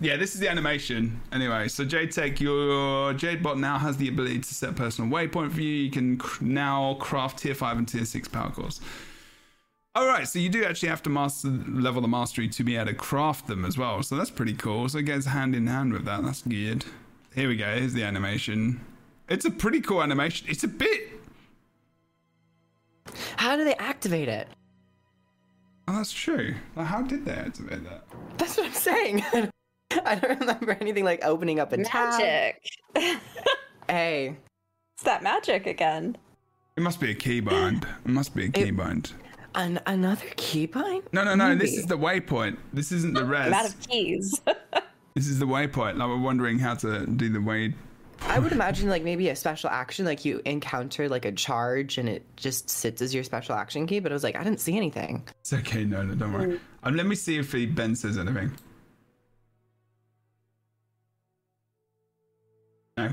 yeah, 0.00 0.16
this 0.16 0.34
is 0.34 0.40
the 0.40 0.48
animation. 0.48 1.20
Anyway, 1.30 1.68
so 1.68 1.84
Jade 1.84 2.10
Tech, 2.10 2.40
your 2.40 3.12
Jade 3.12 3.42
bot 3.44 3.58
now 3.58 3.78
has 3.78 3.96
the 3.96 4.08
ability 4.08 4.40
to 4.40 4.54
set 4.54 4.74
personal 4.74 5.08
waypoint 5.10 5.52
for 5.52 5.60
you. 5.60 5.68
You 5.72 5.90
can 5.90 6.16
cr- 6.16 6.42
now 6.42 6.94
craft 6.94 7.38
tier 7.38 7.54
5 7.54 7.78
and 7.78 7.86
tier 7.86 8.04
6 8.04 8.28
power 8.28 8.50
cores. 8.50 8.80
All 9.94 10.06
right, 10.06 10.26
so 10.26 10.38
you 10.38 10.48
do 10.48 10.64
actually 10.64 10.88
have 10.88 11.02
to 11.04 11.10
master 11.10 11.48
level 11.48 12.00
the 12.00 12.08
mastery 12.08 12.48
to 12.48 12.64
be 12.64 12.76
able 12.76 12.86
to 12.86 12.94
craft 12.94 13.46
them 13.46 13.64
as 13.64 13.76
well. 13.78 14.02
So 14.02 14.16
that's 14.16 14.30
pretty 14.30 14.54
cool. 14.54 14.88
So 14.88 14.98
it 14.98 15.02
goes 15.02 15.26
hand 15.26 15.54
in 15.54 15.66
hand 15.66 15.92
with 15.92 16.04
that. 16.06 16.24
That's 16.24 16.42
good. 16.42 16.84
Here 17.34 17.48
we 17.48 17.56
go. 17.56 17.66
Here's 17.76 17.92
the 17.92 18.02
animation. 18.04 18.84
It's 19.28 19.44
a 19.44 19.50
pretty 19.50 19.80
cool 19.80 20.02
animation. 20.02 20.46
It's 20.50 20.64
a 20.64 20.68
bit. 20.68 21.08
How 23.36 23.56
do 23.56 23.64
they 23.64 23.74
activate 23.76 24.28
it? 24.28 24.48
Oh, 25.88 25.96
that's 25.96 26.12
true. 26.12 26.54
Like, 26.76 26.86
how 26.86 27.02
did 27.02 27.24
they 27.24 27.32
activate 27.32 27.84
that? 27.84 28.04
That's 28.36 28.56
what 28.56 28.66
I'm 28.66 28.72
saying. 28.72 29.24
I 30.04 30.14
don't 30.14 30.38
remember 30.40 30.76
anything 30.80 31.04
like 31.04 31.24
opening 31.24 31.58
up 31.60 31.72
a 31.72 31.82
tab. 31.82 32.20
magic. 32.20 32.62
Hey, 33.88 34.36
It's 34.94 35.02
that 35.02 35.24
magic 35.24 35.66
again. 35.66 36.16
It 36.76 36.80
must 36.82 37.00
be 37.00 37.10
a 37.10 37.14
keybind. 37.14 37.82
It 38.04 38.10
must 38.10 38.36
be 38.36 38.44
a 38.44 38.48
keybind. 38.48 39.14
an- 39.56 39.80
another 39.84 40.26
keybind? 40.36 41.02
No, 41.12 41.24
no, 41.24 41.34
no. 41.34 41.56
This 41.56 41.72
is 41.76 41.86
the 41.86 41.98
waypoint. 41.98 42.56
This 42.72 42.92
isn't 42.92 43.14
the 43.14 43.22
I'm 43.22 43.52
out 43.52 43.66
of 43.66 43.80
keys. 43.88 44.40
This 45.14 45.26
is 45.26 45.38
the 45.38 45.46
waypoint. 45.46 45.96
Like 45.96 46.08
we're 46.08 46.18
wondering 46.20 46.58
how 46.58 46.74
to 46.76 47.06
do 47.06 47.28
the 47.28 47.40
way. 47.40 47.74
I 48.22 48.38
would 48.38 48.52
imagine 48.52 48.88
like 48.88 49.02
maybe 49.02 49.30
a 49.30 49.36
special 49.36 49.70
action, 49.70 50.04
like 50.04 50.24
you 50.24 50.40
encounter 50.44 51.08
like 51.08 51.24
a 51.24 51.32
charge 51.32 51.98
and 51.98 52.08
it 52.08 52.24
just 52.36 52.68
sits 52.68 53.00
as 53.02 53.14
your 53.14 53.24
special 53.24 53.54
action 53.54 53.86
key. 53.86 53.98
But 53.98 54.12
I 54.12 54.14
was 54.14 54.22
like, 54.22 54.36
I 54.36 54.44
didn't 54.44 54.60
see 54.60 54.76
anything. 54.76 55.26
It's 55.40 55.52
okay. 55.52 55.84
No, 55.84 56.02
no, 56.02 56.14
don't 56.14 56.32
worry. 56.32 56.60
Um, 56.82 56.96
let 56.96 57.06
me 57.06 57.16
see 57.16 57.38
if 57.38 57.50
he, 57.52 57.66
Ben 57.66 57.96
says 57.96 58.18
anything. 58.18 58.52
No. 62.98 63.10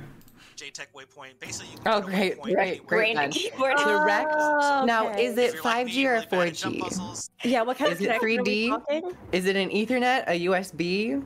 JTech 0.57 0.87
Waypoint. 0.93 1.39
Basically, 1.39 1.67
you 1.71 1.79
Oh, 1.85 2.01
great, 2.01 2.37
waypoint 2.39 2.55
great, 2.55 2.87
great. 2.87 3.15
Brain 3.15 3.31
keyboard. 3.31 3.77
Direct. 3.77 4.33
Oh, 4.35 4.83
Now, 4.85 5.09
okay. 5.09 5.25
is 5.25 5.37
it 5.37 5.55
5G 5.55 5.95
me, 5.95 6.05
or 6.07 6.11
really 6.13 6.25
bad 6.29 6.47
at 6.47 6.53
jump 6.55 6.75
4G? 6.77 7.29
Yeah, 7.43 7.61
what 7.61 7.77
kind 7.77 7.91
Is 7.91 7.99
of 7.99 8.07
it 8.07 8.19
connection 8.19 8.73
are 8.73 8.81
3D? 9.01 9.15
Is 9.31 9.45
it 9.45 9.55
an 9.55 9.69
Ethernet, 9.69 10.23
a 10.27 10.45
USB? 10.47 11.23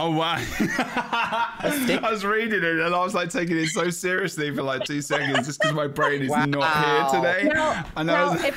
Oh 0.00 0.12
wow! 0.12 0.36
I 0.60 2.08
was 2.08 2.24
reading 2.24 2.62
it 2.62 2.62
and 2.62 2.94
I 2.94 3.02
was 3.02 3.14
like 3.14 3.30
taking 3.30 3.56
it 3.56 3.66
so 3.70 3.90
seriously 3.90 4.54
for 4.54 4.62
like 4.62 4.84
two 4.84 5.02
seconds 5.02 5.44
just 5.44 5.60
because 5.60 5.74
my 5.74 5.88
brain 5.88 6.22
is 6.22 6.30
not 6.30 6.84
here 6.84 7.20
today. 7.20 7.48
Now, 7.52 7.84
and 7.96 8.08
I 8.08 8.14
now 8.14 8.32
was, 8.32 8.44
if, 8.44 8.56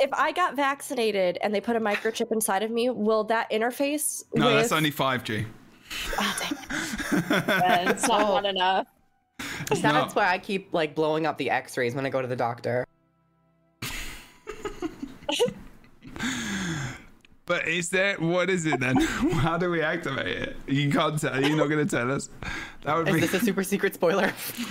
if 0.00 0.10
I 0.12 0.32
got 0.32 0.54
vaccinated 0.54 1.38
and 1.40 1.54
they 1.54 1.62
put 1.62 1.76
a 1.76 1.80
microchip 1.80 2.30
inside 2.30 2.62
of 2.62 2.70
me, 2.70 2.90
will 2.90 3.24
that 3.24 3.50
interface 3.50 4.24
no, 4.34 4.46
with... 4.46 4.56
that's 4.56 4.72
only 4.72 4.90
five 4.90 5.24
G. 5.24 5.46
Oh, 6.18 6.50
and 7.64 7.88
it's 7.96 8.06
not 8.06 8.30
one 8.30 8.44
enough. 8.44 8.86
That's 9.68 9.82
not. 9.82 10.14
why 10.14 10.28
I 10.28 10.36
keep 10.36 10.74
like 10.74 10.94
blowing 10.94 11.24
up 11.24 11.38
the 11.38 11.48
X-rays 11.48 11.94
when 11.94 12.04
I 12.04 12.10
go 12.10 12.20
to 12.20 12.28
the 12.28 12.36
doctor. 12.36 12.86
But 17.46 17.68
is 17.68 17.90
there 17.90 18.16
what 18.16 18.50
is 18.50 18.66
it 18.66 18.80
then? 18.80 18.96
How 19.00 19.56
do 19.56 19.70
we 19.70 19.80
activate 19.80 20.36
it? 20.36 20.56
You 20.66 20.90
can't 20.90 21.18
tell. 21.18 21.40
You're 21.40 21.56
not 21.56 21.68
going 21.68 21.86
to 21.86 21.96
tell 21.96 22.10
us. 22.10 22.28
That 22.82 22.96
would 22.96 23.08
Is 23.08 23.14
be. 23.14 23.20
this 23.20 23.34
a 23.34 23.40
super 23.40 23.62
secret 23.62 23.94
spoiler? 23.94 24.32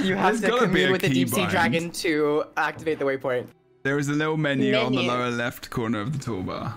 you 0.00 0.14
have 0.14 0.40
There's 0.40 0.40
to 0.42 0.48
gotta 0.48 0.60
be 0.68 0.84
a 0.84 0.86
commune 0.86 0.92
with 0.92 1.00
the 1.02 1.08
deep 1.08 1.28
sea 1.28 1.46
dragon 1.46 1.90
to 1.90 2.44
activate 2.56 3.00
the 3.00 3.04
waypoint. 3.04 3.48
There 3.82 3.98
is 3.98 4.08
a 4.08 4.12
little 4.12 4.36
menu, 4.36 4.74
on 4.76 4.92
the 4.92 5.02
lower 5.02 5.30
left 5.30 5.68
corner 5.70 6.00
of 6.00 6.12
the 6.12 6.18
toolbar. 6.24 6.74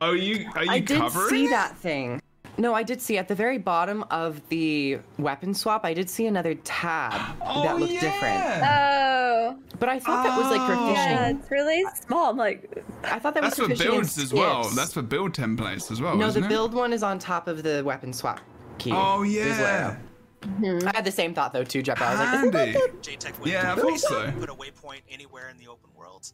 Oh, 0.00 0.12
you 0.12 0.48
are 0.56 0.64
you 0.64 0.70
I 0.70 0.78
did 0.80 0.98
covering 0.98 1.28
see 1.28 1.44
it? 1.46 1.50
that 1.50 1.76
thing. 1.76 2.20
No, 2.58 2.74
I 2.74 2.82
did 2.82 3.00
see 3.00 3.16
at 3.16 3.28
the 3.28 3.34
very 3.34 3.56
bottom 3.58 4.04
of 4.10 4.46
the 4.50 4.98
weapon 5.18 5.54
swap. 5.54 5.84
I 5.84 5.94
did 5.94 6.10
see 6.10 6.26
another 6.26 6.54
tab 6.56 7.36
Oh, 7.46 7.62
that 7.62 7.78
looked 7.78 7.92
different. 7.92 8.62
Oh, 8.62 9.56
But 9.80 9.88
I 9.88 9.98
thought 9.98 10.22
that 10.24 10.36
was 10.38 10.50
like 10.50 10.60
for 10.68 10.74
Oh. 10.76 10.92
yeah, 10.92 11.30
it's 11.30 11.50
really 11.50 11.82
small. 12.06 12.30
I'm 12.30 12.36
like, 12.36 12.84
I 13.04 13.18
thought 13.18 13.34
that 13.34 13.42
That's 13.42 13.58
was 13.58 13.68
for 13.70 13.76
for 13.76 13.82
builds 13.84 14.18
as 14.18 14.32
well. 14.34 14.64
That's 14.70 14.92
for 14.92 15.02
build 15.02 15.32
templates 15.32 15.90
as 15.90 16.00
well. 16.02 16.14
no, 16.16 16.26
isn't 16.26 16.42
the 16.42 16.46
it? 16.46 16.50
build 16.50 16.74
one 16.74 16.92
is 16.92 17.02
on 17.02 17.18
top 17.18 17.48
of 17.48 17.62
the 17.62 17.82
weapon 17.84 18.12
swap 18.12 18.40
key. 18.78 18.92
Oh 18.94 19.22
is 19.22 19.32
yeah, 19.34 19.58
where- 19.60 20.00
I 20.42 20.46
mm-hmm. 20.46 20.86
had 20.88 21.04
the 21.04 21.12
same 21.12 21.34
thought 21.34 21.52
though 21.52 21.62
too, 21.64 21.82
Jeff. 21.82 22.02
I 22.02 22.10
was 22.10 22.18
like, 22.18 22.34
isn't 22.34 22.50
that 22.50 22.68
handy. 22.68 22.80
the- 23.00 23.10
JTech. 23.16 23.46
Yeah, 23.46 23.70
I 23.72 23.74
is 23.76 23.80
thought 23.80 23.90
you 23.92 23.98
so. 23.98 24.24
can 24.24 24.40
Put 24.40 24.50
a 24.50 24.54
waypoint 24.54 25.00
anywhere 25.10 25.48
in 25.50 25.56
the 25.56 25.68
open 25.68 25.88
world. 25.96 26.32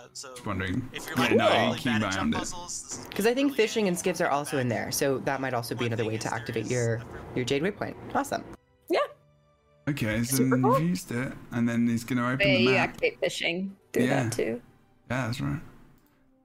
Uh, 0.00 0.06
so 0.12 0.34
wondering. 0.46 0.88
if 0.92 1.06
you're 1.08 1.16
Yeah, 1.18 1.22
like 1.24 1.36
no, 1.36 1.48
really 1.66 1.78
key 1.78 1.90
bad 1.90 2.02
at 2.04 2.12
jump 2.12 2.34
it. 2.34 2.38
puzzles, 2.38 2.96
this 2.98 3.06
Because 3.08 3.26
I 3.26 3.34
think 3.34 3.48
really 3.48 3.56
fishing 3.56 3.82
and 3.88 3.96
handy. 3.96 3.98
skips 4.00 4.20
are 4.20 4.28
also 4.28 4.58
in 4.58 4.68
there, 4.68 4.90
so 4.90 5.18
that 5.18 5.40
might 5.40 5.52
also 5.54 5.74
be 5.74 5.86
another 5.86 6.04
way 6.04 6.16
to 6.18 6.32
activate 6.32 6.66
your 6.66 7.02
your 7.34 7.44
jade 7.44 7.62
waypoint. 7.62 7.94
Awesome. 8.14 8.44
Yeah. 8.88 9.00
Okay, 9.88 10.22
so 10.24 10.36
Super 10.36 10.50
then 10.56 10.62
cool. 10.62 10.78
you've 10.80 10.88
used 10.90 11.10
it, 11.12 11.32
and 11.52 11.68
then 11.68 11.86
he's 11.88 12.04
going 12.04 12.18
to 12.18 12.28
open 12.28 12.46
yeah, 12.48 12.54
the 12.56 12.60
you 12.62 12.70
map. 12.70 12.88
activate 12.90 13.20
fishing 13.20 13.76
through 13.92 14.04
Yeah. 14.04 14.22
that 14.24 14.32
too. 14.32 14.60
Yeah, 15.10 15.26
that's 15.26 15.40
right. 15.40 15.60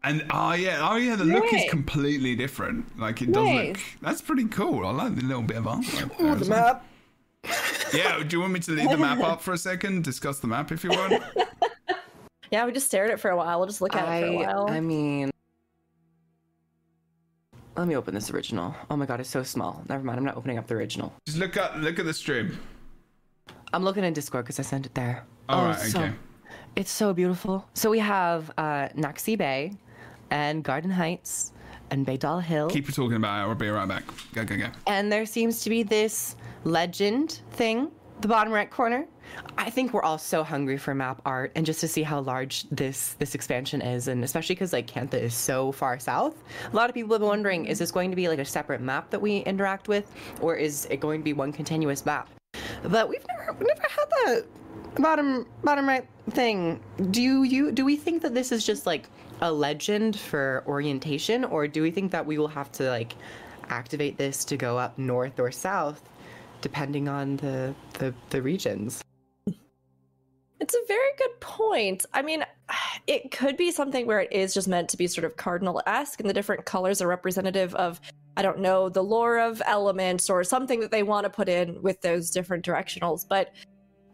And 0.04 0.26
oh 0.32 0.54
yeah, 0.54 0.88
oh 0.88 0.98
yeah, 0.98 1.16
the 1.16 1.26
look 1.26 1.52
is 1.54 1.64
completely 1.70 2.36
different. 2.36 2.98
Like 3.00 3.22
it 3.22 3.32
does 3.32 3.48
look. 3.50 3.78
That's 4.02 4.22
pretty 4.22 4.46
cool. 4.46 4.86
I 4.86 4.92
like 4.92 5.16
the 5.16 5.24
little 5.24 5.42
bit 5.44 5.58
of 5.58 5.64
artwork. 5.66 6.18
there 6.18 6.36
as 6.36 6.50
well. 6.50 6.82
Yeah, 7.94 8.22
do 8.24 8.36
you 8.36 8.42
want 8.42 8.54
me 8.54 8.60
to 8.62 8.72
leave 8.72 8.90
the 8.90 8.98
map 8.98 9.20
up 9.24 9.42
for 9.42 9.54
a 9.54 9.58
second? 9.58 10.04
Discuss 10.04 10.40
the 10.40 10.48
map 10.48 10.72
if 10.72 10.84
you 10.84 10.90
want. 10.92 11.24
Yeah, 12.52 12.66
we 12.66 12.72
just 12.72 12.88
stare 12.88 13.06
at 13.06 13.12
it 13.12 13.20
for 13.20 13.32
a 13.32 13.38
while. 13.38 13.60
We'll 13.60 13.68
just 13.68 13.82
look 13.82 13.96
at 13.96 14.04
it 14.04 14.22
for 14.22 14.28
a 14.28 14.36
while. 14.36 14.68
I 14.70 14.80
mean, 14.80 15.32
let 17.76 17.88
me 17.88 17.96
open 17.96 18.14
this 18.14 18.32
original. 18.32 18.76
Oh 18.90 18.96
my 18.96 19.06
god, 19.06 19.20
it's 19.20 19.30
so 19.30 19.44
small. 19.44 19.84
Never 19.90 20.04
mind, 20.04 20.18
I'm 20.18 20.26
not 20.26 20.38
opening 20.38 20.58
up 20.58 20.68
the 20.68 20.76
original. 20.76 21.14
Just 21.26 21.38
look 21.38 21.58
up, 21.58 21.74
look 21.78 22.00
at 22.00 22.06
the 22.06 22.14
stream. 22.14 22.58
I'm 23.74 23.84
looking 23.84 24.04
in 24.04 24.14
Discord 24.14 24.46
because 24.46 24.60
I 24.60 24.64
sent 24.64 24.86
it 24.86 24.94
there. 24.94 25.26
All 25.50 25.66
oh, 25.66 25.68
right, 25.70 25.80
so, 25.80 26.00
okay. 26.00 26.14
It's 26.76 26.92
so 26.92 27.14
beautiful. 27.14 27.68
So 27.74 27.90
we 27.90 28.00
have 28.00 28.52
uh, 28.58 28.90
Naxi 28.96 29.38
Bay, 29.38 29.74
and 30.30 30.64
Garden 30.64 30.92
Heights, 30.92 31.54
and 31.92 32.06
Baydal 32.06 32.42
Hill. 32.42 32.70
Keep 32.70 32.94
talking 32.94 33.18
about 33.18 33.40
it. 33.40 33.50
I'll 33.50 33.56
be 33.56 33.70
right 33.70 33.88
back. 33.88 34.04
Go, 34.34 34.44
go, 34.44 34.58
go. 34.58 34.68
and 34.88 35.12
there 35.12 35.26
seems 35.26 35.64
to 35.64 35.70
be 35.70 35.84
this 35.84 36.36
legend 36.64 37.42
thing 37.52 37.92
the 38.22 38.28
bottom 38.28 38.54
right 38.54 38.70
corner. 38.70 39.06
I 39.58 39.70
think 39.70 39.94
we're 39.94 40.04
all 40.04 40.18
so 40.18 40.44
hungry 40.44 40.78
for 40.78 40.94
map 40.94 41.22
art 41.26 41.52
and 41.56 41.66
just 41.66 41.80
to 41.82 41.88
see 41.88 42.04
how 42.04 42.22
large 42.22 42.64
this 42.70 43.14
this 43.14 43.36
expansion 43.36 43.82
is 43.82 44.08
and 44.08 44.24
especially 44.24 44.56
because 44.56 44.74
like 44.74 44.88
Cantha 44.88 45.16
is 45.16 45.34
so 45.34 45.72
far 45.72 46.00
south. 46.00 46.36
A 46.72 46.76
lot 46.76 46.90
of 46.90 46.94
people 46.94 47.12
have 47.14 47.22
been 47.22 47.28
wondering 47.28 47.66
is 47.66 47.80
this 47.80 47.92
going 47.92 48.10
to 48.10 48.16
be 48.16 48.28
like 48.28 48.40
a 48.40 48.46
separate 48.46 48.82
map 48.82 49.10
that 49.10 49.22
we 49.22 49.38
interact 49.40 49.88
with 49.88 50.12
or 50.42 50.56
is 50.56 50.88
it 50.90 51.00
going 51.00 51.20
to 51.20 51.24
be 51.24 51.34
one 51.34 51.52
continuous 51.52 52.06
map? 52.06 52.30
But 52.84 53.10
we've 53.10 53.26
never 53.28 53.54
we've 53.54 53.68
never 53.68 53.82
had 53.82 54.10
that 54.10 54.46
bottom 55.02 55.46
bottom 55.64 55.88
right 55.88 56.08
thing. 56.30 56.80
Do 57.12 57.44
you 57.44 57.72
do 57.72 57.84
we 57.84 57.96
think 57.96 58.22
that 58.22 58.34
this 58.34 58.52
is 58.52 58.66
just 58.66 58.86
like 58.86 59.10
a 59.42 59.52
legend 59.52 60.18
for 60.18 60.64
orientation 60.66 61.44
or 61.44 61.68
do 61.68 61.82
we 61.82 61.92
think 61.92 62.12
that 62.12 62.26
we 62.26 62.38
will 62.38 62.48
have 62.48 62.72
to 62.74 62.90
like 62.90 63.16
activate 63.70 64.18
this 64.18 64.46
to 64.46 64.56
go 64.56 64.78
up 64.78 64.98
north 64.98 65.40
or 65.40 65.52
south 65.52 66.08
depending 66.66 67.08
on 67.08 67.38
the 67.38 67.76
the, 68.00 68.12
the 68.32 68.42
regions 68.42 69.04
It's 70.60 70.74
a 70.74 70.88
very 70.88 71.12
good 71.20 71.40
point. 71.42 72.08
I 72.12 72.24
mean, 72.24 72.44
it 73.08 73.30
could 73.30 73.56
be 73.56 73.70
something 73.70 74.08
where 74.08 74.22
it 74.22 74.34
is 74.34 74.52
just 74.52 74.68
meant 74.68 74.90
to 74.90 74.98
be 74.98 75.06
sort 75.06 75.26
of 75.26 75.38
cardinal 75.38 75.80
esque, 75.86 76.20
and 76.20 76.28
the 76.28 76.34
different 76.34 76.66
colors 76.66 77.04
are 77.04 77.08
representative 77.08 77.76
of, 77.76 78.02
I 78.36 78.42
don't 78.42 78.62
know, 78.62 78.90
the 78.90 79.04
lore 79.04 79.38
of 79.38 79.62
elements 79.68 80.28
or 80.28 80.44
something 80.44 80.80
that 80.80 80.90
they 80.90 81.04
want 81.04 81.26
to 81.26 81.30
put 81.30 81.50
in 81.50 81.80
with 81.84 82.02
those 82.02 82.32
different 82.32 82.66
directionals. 82.66 83.28
But 83.30 83.54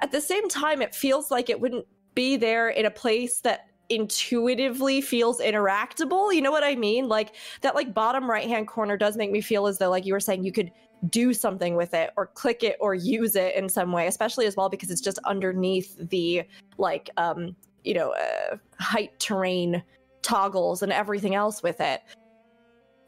at 0.02 0.12
the 0.12 0.20
same 0.20 0.50
time, 0.50 0.82
it 0.82 0.94
feels 0.94 1.32
like 1.32 1.50
it 1.50 1.62
wouldn't 1.62 1.86
be 2.16 2.36
there 2.36 2.68
in 2.68 2.86
a 2.86 2.92
place 2.92 3.40
that 3.42 3.68
intuitively 3.88 5.00
feels 5.00 5.40
interactable. 5.40 6.34
You 6.34 6.42
know 6.42 6.52
what 6.52 6.66
I 6.66 6.76
mean? 6.76 7.08
Like 7.08 7.34
that, 7.62 7.76
like 7.76 7.94
bottom 7.94 8.30
right 8.30 8.50
hand 8.50 8.68
corner 8.68 8.98
does 8.98 9.16
make 9.16 9.32
me 9.32 9.40
feel 9.40 9.68
as 9.68 9.78
though, 9.78 9.90
like 9.90 10.06
you 10.06 10.12
were 10.12 10.20
saying, 10.20 10.44
you 10.44 10.52
could 10.52 10.72
do 11.10 11.34
something 11.34 11.76
with 11.76 11.94
it 11.94 12.12
or 12.16 12.28
click 12.28 12.64
it 12.64 12.78
or 12.80 12.94
use 12.94 13.36
it 13.36 13.56
in 13.56 13.68
some 13.68 13.92
way 13.92 14.08
especially 14.08 14.46
as 14.46 14.56
well 14.56 14.70
because 14.70 14.92
it's 14.92 15.02
just 15.02 15.18
underneath 15.26 15.98
the 16.10 16.44
like 16.78 17.10
um 17.18 17.56
you 17.84 17.94
know 17.94 18.12
uh, 18.14 18.58
height 18.80 19.20
terrain 19.20 19.82
toggles 20.22 20.84
and 20.84 20.92
everything 20.92 21.34
else 21.34 21.64
with 21.64 21.82
it. 21.82 22.02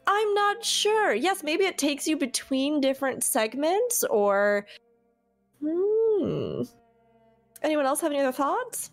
I'm 0.06 0.34
not 0.34 0.64
sure. 0.64 1.14
Yes 1.14 1.42
maybe 1.44 1.64
it 1.64 1.78
takes 1.78 2.08
you 2.08 2.16
between 2.16 2.80
different 2.80 3.22
segments 3.22 4.04
or 4.04 4.66
hmm. 5.60 6.62
Anyone 7.62 7.86
else 7.86 8.00
have 8.00 8.10
any 8.10 8.20
other 8.20 8.32
thoughts? 8.32 8.90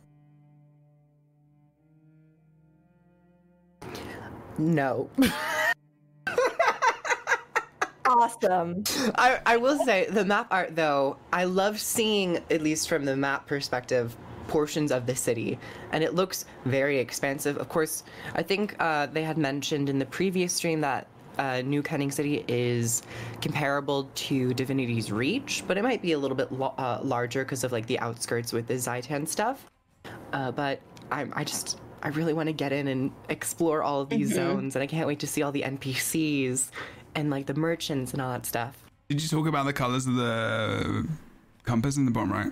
No 4.58 5.10
awesome. 8.20 8.84
I, 9.16 9.40
I 9.46 9.58
will 9.58 9.78
say 9.86 10.08
the 10.10 10.26
map 10.26 10.48
art 10.52 10.76
though 10.76 11.18
i 11.32 11.46
love 11.46 11.80
seeing 11.80 12.38
at 12.50 12.62
least 12.62 12.90
from 12.90 13.06
the 13.06 13.16
map 13.16 13.48
perspective 13.48 14.16
portions 14.48 14.92
of 14.92 15.06
the 15.06 15.16
city. 15.16 15.58
And 15.94 16.04
it 16.04 16.14
looks 16.14 16.44
very 16.66 16.98
expansive. 17.00 17.58
Of 17.58 17.70
course 17.70 18.04
i 18.36 18.44
think 18.44 18.76
uh, 18.80 19.08
they 19.08 19.24
had 19.24 19.38
mentioned 19.38 19.90
in 19.90 20.00
the 20.00 20.06
previous 20.06 20.54
stream 20.54 20.82
that 20.82 21.08
uh, 21.38 21.62
New 21.62 21.82
Kaineng 21.82 22.12
City 22.12 22.44
is 22.50 23.02
comparable 23.42 24.10
to 24.16 24.54
divinity's 24.54 25.12
reach 25.12 25.64
but 25.68 25.78
it 25.78 25.84
might 25.84 26.02
be 26.02 26.12
a 26.12 26.20
little 26.20 26.36
bit 26.36 26.50
uh, 26.52 27.00
larger 27.02 27.44
because 27.44 27.64
of 27.64 27.72
like 27.72 27.88
the 27.88 27.98
outskirts 28.00 28.52
with 28.52 28.68
the 28.68 28.76
zaitan 28.76 29.28
stuff. 29.28 29.66
Uh, 30.34 30.52
but 30.52 30.82
I'm, 31.12 31.32
i 31.36 31.44
just 31.44 31.80
i 32.04 32.08
really 32.10 32.34
want 32.34 32.48
to 32.48 32.54
get 32.54 32.72
in 32.72 32.88
and 32.88 33.12
explore 33.30 33.84
all 33.84 34.02
of 34.02 34.10
these 34.10 34.34
zones 34.34 34.76
and 34.76 34.82
i 34.82 34.88
can't 34.88 35.08
wait 35.08 35.20
to 35.20 35.28
see 35.28 35.44
all 35.44 35.52
the 35.52 35.62
npcs 35.62 36.72
and 37.16 37.30
like 37.30 37.46
the 37.46 37.54
merchants 37.54 38.14
and 38.14 38.22
all 38.22 38.32
that 38.32 38.46
stuff 38.46 38.78
Did 39.10 39.22
you 39.22 39.28
talk 39.28 39.48
about 39.48 39.66
the 39.66 39.74
colors 39.74 40.08
of 40.08 40.16
the 40.16 41.08
compass 41.64 41.98
in 41.98 42.06
the 42.06 42.12
bottom 42.12 42.32
right? 42.32 42.52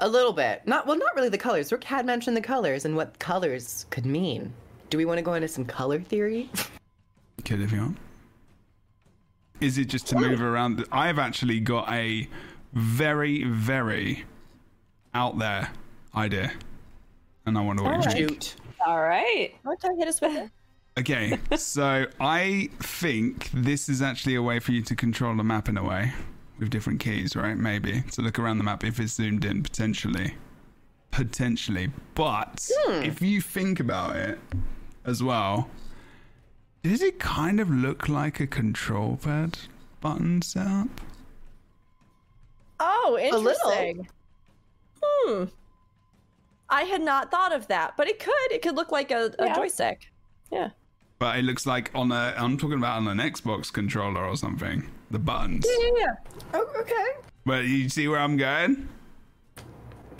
A 0.00 0.08
little 0.08 0.32
bit. 0.32 0.66
Not 0.66 0.86
well, 0.86 0.98
not 0.98 1.14
really 1.14 1.28
the 1.28 1.38
colors. 1.38 1.70
Rook 1.70 1.84
had 1.84 2.04
mentioned 2.04 2.36
the 2.36 2.40
colors 2.40 2.84
and 2.84 2.96
what 2.96 3.18
colors 3.20 3.86
could 3.90 4.04
mean. 4.04 4.52
Do 4.90 4.98
we 4.98 5.04
want 5.04 5.18
to 5.18 5.22
go 5.22 5.34
into 5.34 5.48
some 5.48 5.64
color 5.64 6.00
theory? 6.00 6.50
Kid, 7.44 7.60
if 7.60 7.72
you 7.72 7.78
want. 7.80 7.98
Is 9.60 9.78
it 9.78 9.84
just 9.86 10.08
to 10.08 10.16
move 10.16 10.42
around? 10.42 10.84
I've 10.90 11.18
actually 11.18 11.60
got 11.60 11.90
a 11.92 12.28
very, 12.72 13.44
very 13.44 14.24
out 15.14 15.38
there 15.38 15.70
idea, 16.14 16.52
and 17.46 17.56
I 17.56 17.60
wonder 17.60 17.84
what 17.84 17.92
you 17.92 17.98
Alright. 17.98 18.16
think. 18.16 18.42
Shoot. 18.42 18.56
All 18.84 19.00
right. 19.00 19.54
okay 19.66 19.88
hit 19.96 20.08
us 20.08 20.20
with 20.20 20.36
it 20.36 20.50
Okay, 20.96 21.38
so 21.56 22.06
I 22.20 22.68
think 22.80 23.50
this 23.52 23.88
is 23.88 24.00
actually 24.00 24.36
a 24.36 24.42
way 24.42 24.60
for 24.60 24.70
you 24.70 24.80
to 24.82 24.94
control 24.94 25.36
the 25.36 25.42
map 25.42 25.68
in 25.68 25.76
a 25.76 25.84
way 25.84 26.12
with 26.60 26.70
different 26.70 27.00
keys, 27.00 27.34
right? 27.34 27.56
Maybe 27.56 28.02
to 28.12 28.22
look 28.22 28.38
around 28.38 28.58
the 28.58 28.64
map 28.64 28.84
if 28.84 29.00
it's 29.00 29.14
zoomed 29.14 29.44
in, 29.44 29.62
potentially. 29.64 30.34
Potentially. 31.10 31.90
But 32.14 32.70
if 32.86 33.20
you 33.20 33.40
think 33.40 33.80
about 33.80 34.14
it 34.14 34.38
as 35.04 35.20
well, 35.20 35.68
does 36.84 37.02
it 37.02 37.18
kind 37.18 37.58
of 37.58 37.68
look 37.70 38.08
like 38.08 38.38
a 38.38 38.46
control 38.46 39.16
pad 39.16 39.58
button 40.00 40.42
setup? 40.42 41.00
Oh, 42.78 43.18
interesting. 43.20 44.06
Hmm. 45.02 45.44
I 46.68 46.82
had 46.82 47.02
not 47.02 47.30
thought 47.32 47.52
of 47.52 47.66
that, 47.68 47.96
but 47.96 48.06
it 48.06 48.20
could. 48.20 48.52
It 48.52 48.62
could 48.62 48.76
look 48.76 48.92
like 48.92 49.10
a, 49.10 49.32
a 49.40 49.46
Yeah. 49.46 49.54
joystick. 49.56 50.12
Yeah. 50.52 50.70
But 51.24 51.38
it 51.38 51.44
looks 51.46 51.64
like 51.64 51.90
on 51.94 52.12
a, 52.12 52.34
I'm 52.36 52.58
talking 52.58 52.76
about 52.76 52.98
on 52.98 53.08
an 53.08 53.16
Xbox 53.16 53.72
controller 53.72 54.26
or 54.26 54.36
something. 54.36 54.90
The 55.10 55.18
buttons. 55.18 55.66
Yeah. 55.66 56.16
Oh, 56.52 56.70
okay. 56.80 57.06
But 57.46 57.64
you 57.64 57.88
see 57.88 58.08
where 58.08 58.18
I'm 58.18 58.36
going? 58.36 58.86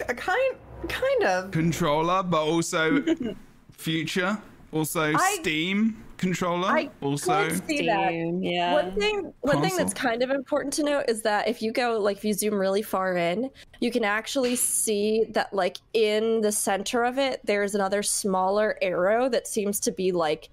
A 0.08 0.14
kind, 0.14 0.54
kind 0.88 1.24
of. 1.24 1.50
controller, 1.50 2.22
but 2.22 2.40
also 2.40 3.04
future, 3.72 4.38
also 4.72 5.12
I- 5.14 5.36
Steam 5.42 6.02
controller. 6.16 6.68
I 6.68 6.88
also, 7.02 7.50
could 7.50 7.66
see 7.66 7.84
that. 7.84 8.08
Steam, 8.08 8.42
yeah. 8.42 8.72
One 8.72 8.98
thing, 8.98 9.34
one 9.42 9.60
thing 9.60 9.76
that's 9.76 9.92
kind 9.92 10.22
of 10.22 10.30
important 10.30 10.72
to 10.74 10.84
note 10.84 11.04
is 11.08 11.20
that 11.20 11.48
if 11.48 11.60
you 11.60 11.70
go, 11.70 11.98
like, 12.00 12.16
if 12.16 12.24
you 12.24 12.32
zoom 12.32 12.54
really 12.54 12.80
far 12.80 13.14
in, 13.18 13.50
you 13.80 13.90
can 13.90 14.04
actually 14.04 14.56
see 14.56 15.26
that, 15.32 15.52
like, 15.52 15.76
in 15.92 16.40
the 16.40 16.50
center 16.50 17.04
of 17.04 17.18
it, 17.18 17.42
there's 17.44 17.74
another 17.74 18.02
smaller 18.02 18.78
arrow 18.80 19.28
that 19.28 19.46
seems 19.46 19.80
to 19.80 19.92
be 19.92 20.10
like 20.10 20.48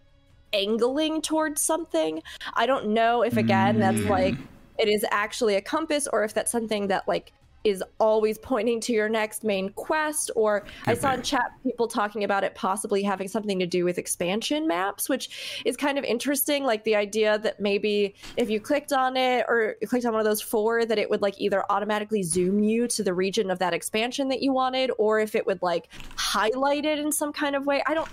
angling 0.53 1.22
towards 1.22 1.61
something. 1.61 2.22
I 2.53 2.65
don't 2.65 2.88
know 2.90 3.22
if 3.22 3.38
again 3.38 3.80
that's 3.80 4.02
Mm. 4.02 4.10
like 4.10 4.36
it 4.78 4.88
is 4.88 5.06
actually 5.11 5.56
a 5.56 5.61
compass 5.61 6.07
or 6.11 6.23
if 6.23 6.34
that's 6.34 6.52
something 6.52 6.88
that 6.88 7.07
like 7.07 7.34
is 7.64 7.84
always 7.99 8.40
pointing 8.40 8.82
to 8.82 8.91
your 8.91 9.07
next 9.07 9.44
main 9.44 9.69
quest 9.73 10.32
or 10.36 10.65
I 10.88 10.95
saw 10.95 11.11
be. 11.11 11.18
in 11.18 11.22
chat 11.22 11.44
people 11.61 11.88
talking 11.88 12.23
about 12.23 12.44
it 12.44 12.56
possibly 12.56 13.03
having 13.03 13.28
something 13.28 13.60
to 13.60 13.68
do 13.68 13.86
with 13.86 13.99
expansion 13.99 14.68
maps 14.68 15.07
which 15.07 15.61
is 15.64 15.78
kind 15.78 15.99
of 15.99 16.03
interesting 16.03 16.64
like 16.64 16.84
the 16.86 16.95
idea 16.95 17.38
that 17.38 17.60
maybe 17.60 18.15
if 18.36 18.49
you 18.49 18.60
clicked 18.60 18.91
on 18.94 19.15
it 19.15 19.45
or 19.48 19.76
clicked 19.86 20.06
on 20.06 20.14
one 20.14 20.19
of 20.19 20.26
those 20.26 20.41
four 20.41 20.86
that 20.86 20.98
it 20.98 21.07
would 21.07 21.22
like 21.22 21.40
either 21.40 21.64
automatically 21.69 22.23
zoom 22.23 22.64
you 22.64 22.88
to 22.88 23.03
the 23.03 23.14
region 23.14 23.52
of 23.52 23.60
that 23.60 23.76
expansion 23.76 24.28
that 24.30 24.41
you 24.41 24.52
wanted 24.52 24.91
or 24.98 25.19
if 25.19 25.36
it 25.36 25.45
would 25.45 25.61
like 25.61 25.88
highlight 26.15 26.84
it 26.84 26.98
in 26.98 27.11
some 27.11 27.32
kind 27.32 27.56
of 27.56 27.68
way 27.68 27.84
I 27.86 27.94
don't 27.94 28.10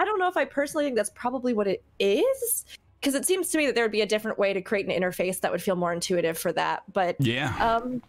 I 0.00 0.04
don't 0.06 0.18
know 0.18 0.28
if 0.28 0.36
I 0.38 0.46
personally 0.46 0.86
think 0.86 0.96
that's 0.96 1.10
probably 1.10 1.52
what 1.52 1.68
it 1.68 1.84
is 1.98 2.64
because 2.98 3.14
it 3.14 3.26
seems 3.26 3.50
to 3.50 3.58
me 3.58 3.66
that 3.66 3.74
there 3.74 3.84
would 3.84 3.92
be 3.92 4.00
a 4.00 4.06
different 4.06 4.38
way 4.38 4.54
to 4.54 4.62
create 4.62 4.88
an 4.88 4.98
interface 4.98 5.40
that 5.40 5.52
would 5.52 5.62
feel 5.62 5.76
more 5.76 5.92
intuitive 5.92 6.38
for 6.38 6.52
that 6.52 6.82
but 6.90 7.16
yeah. 7.20 7.54
um 7.76 8.02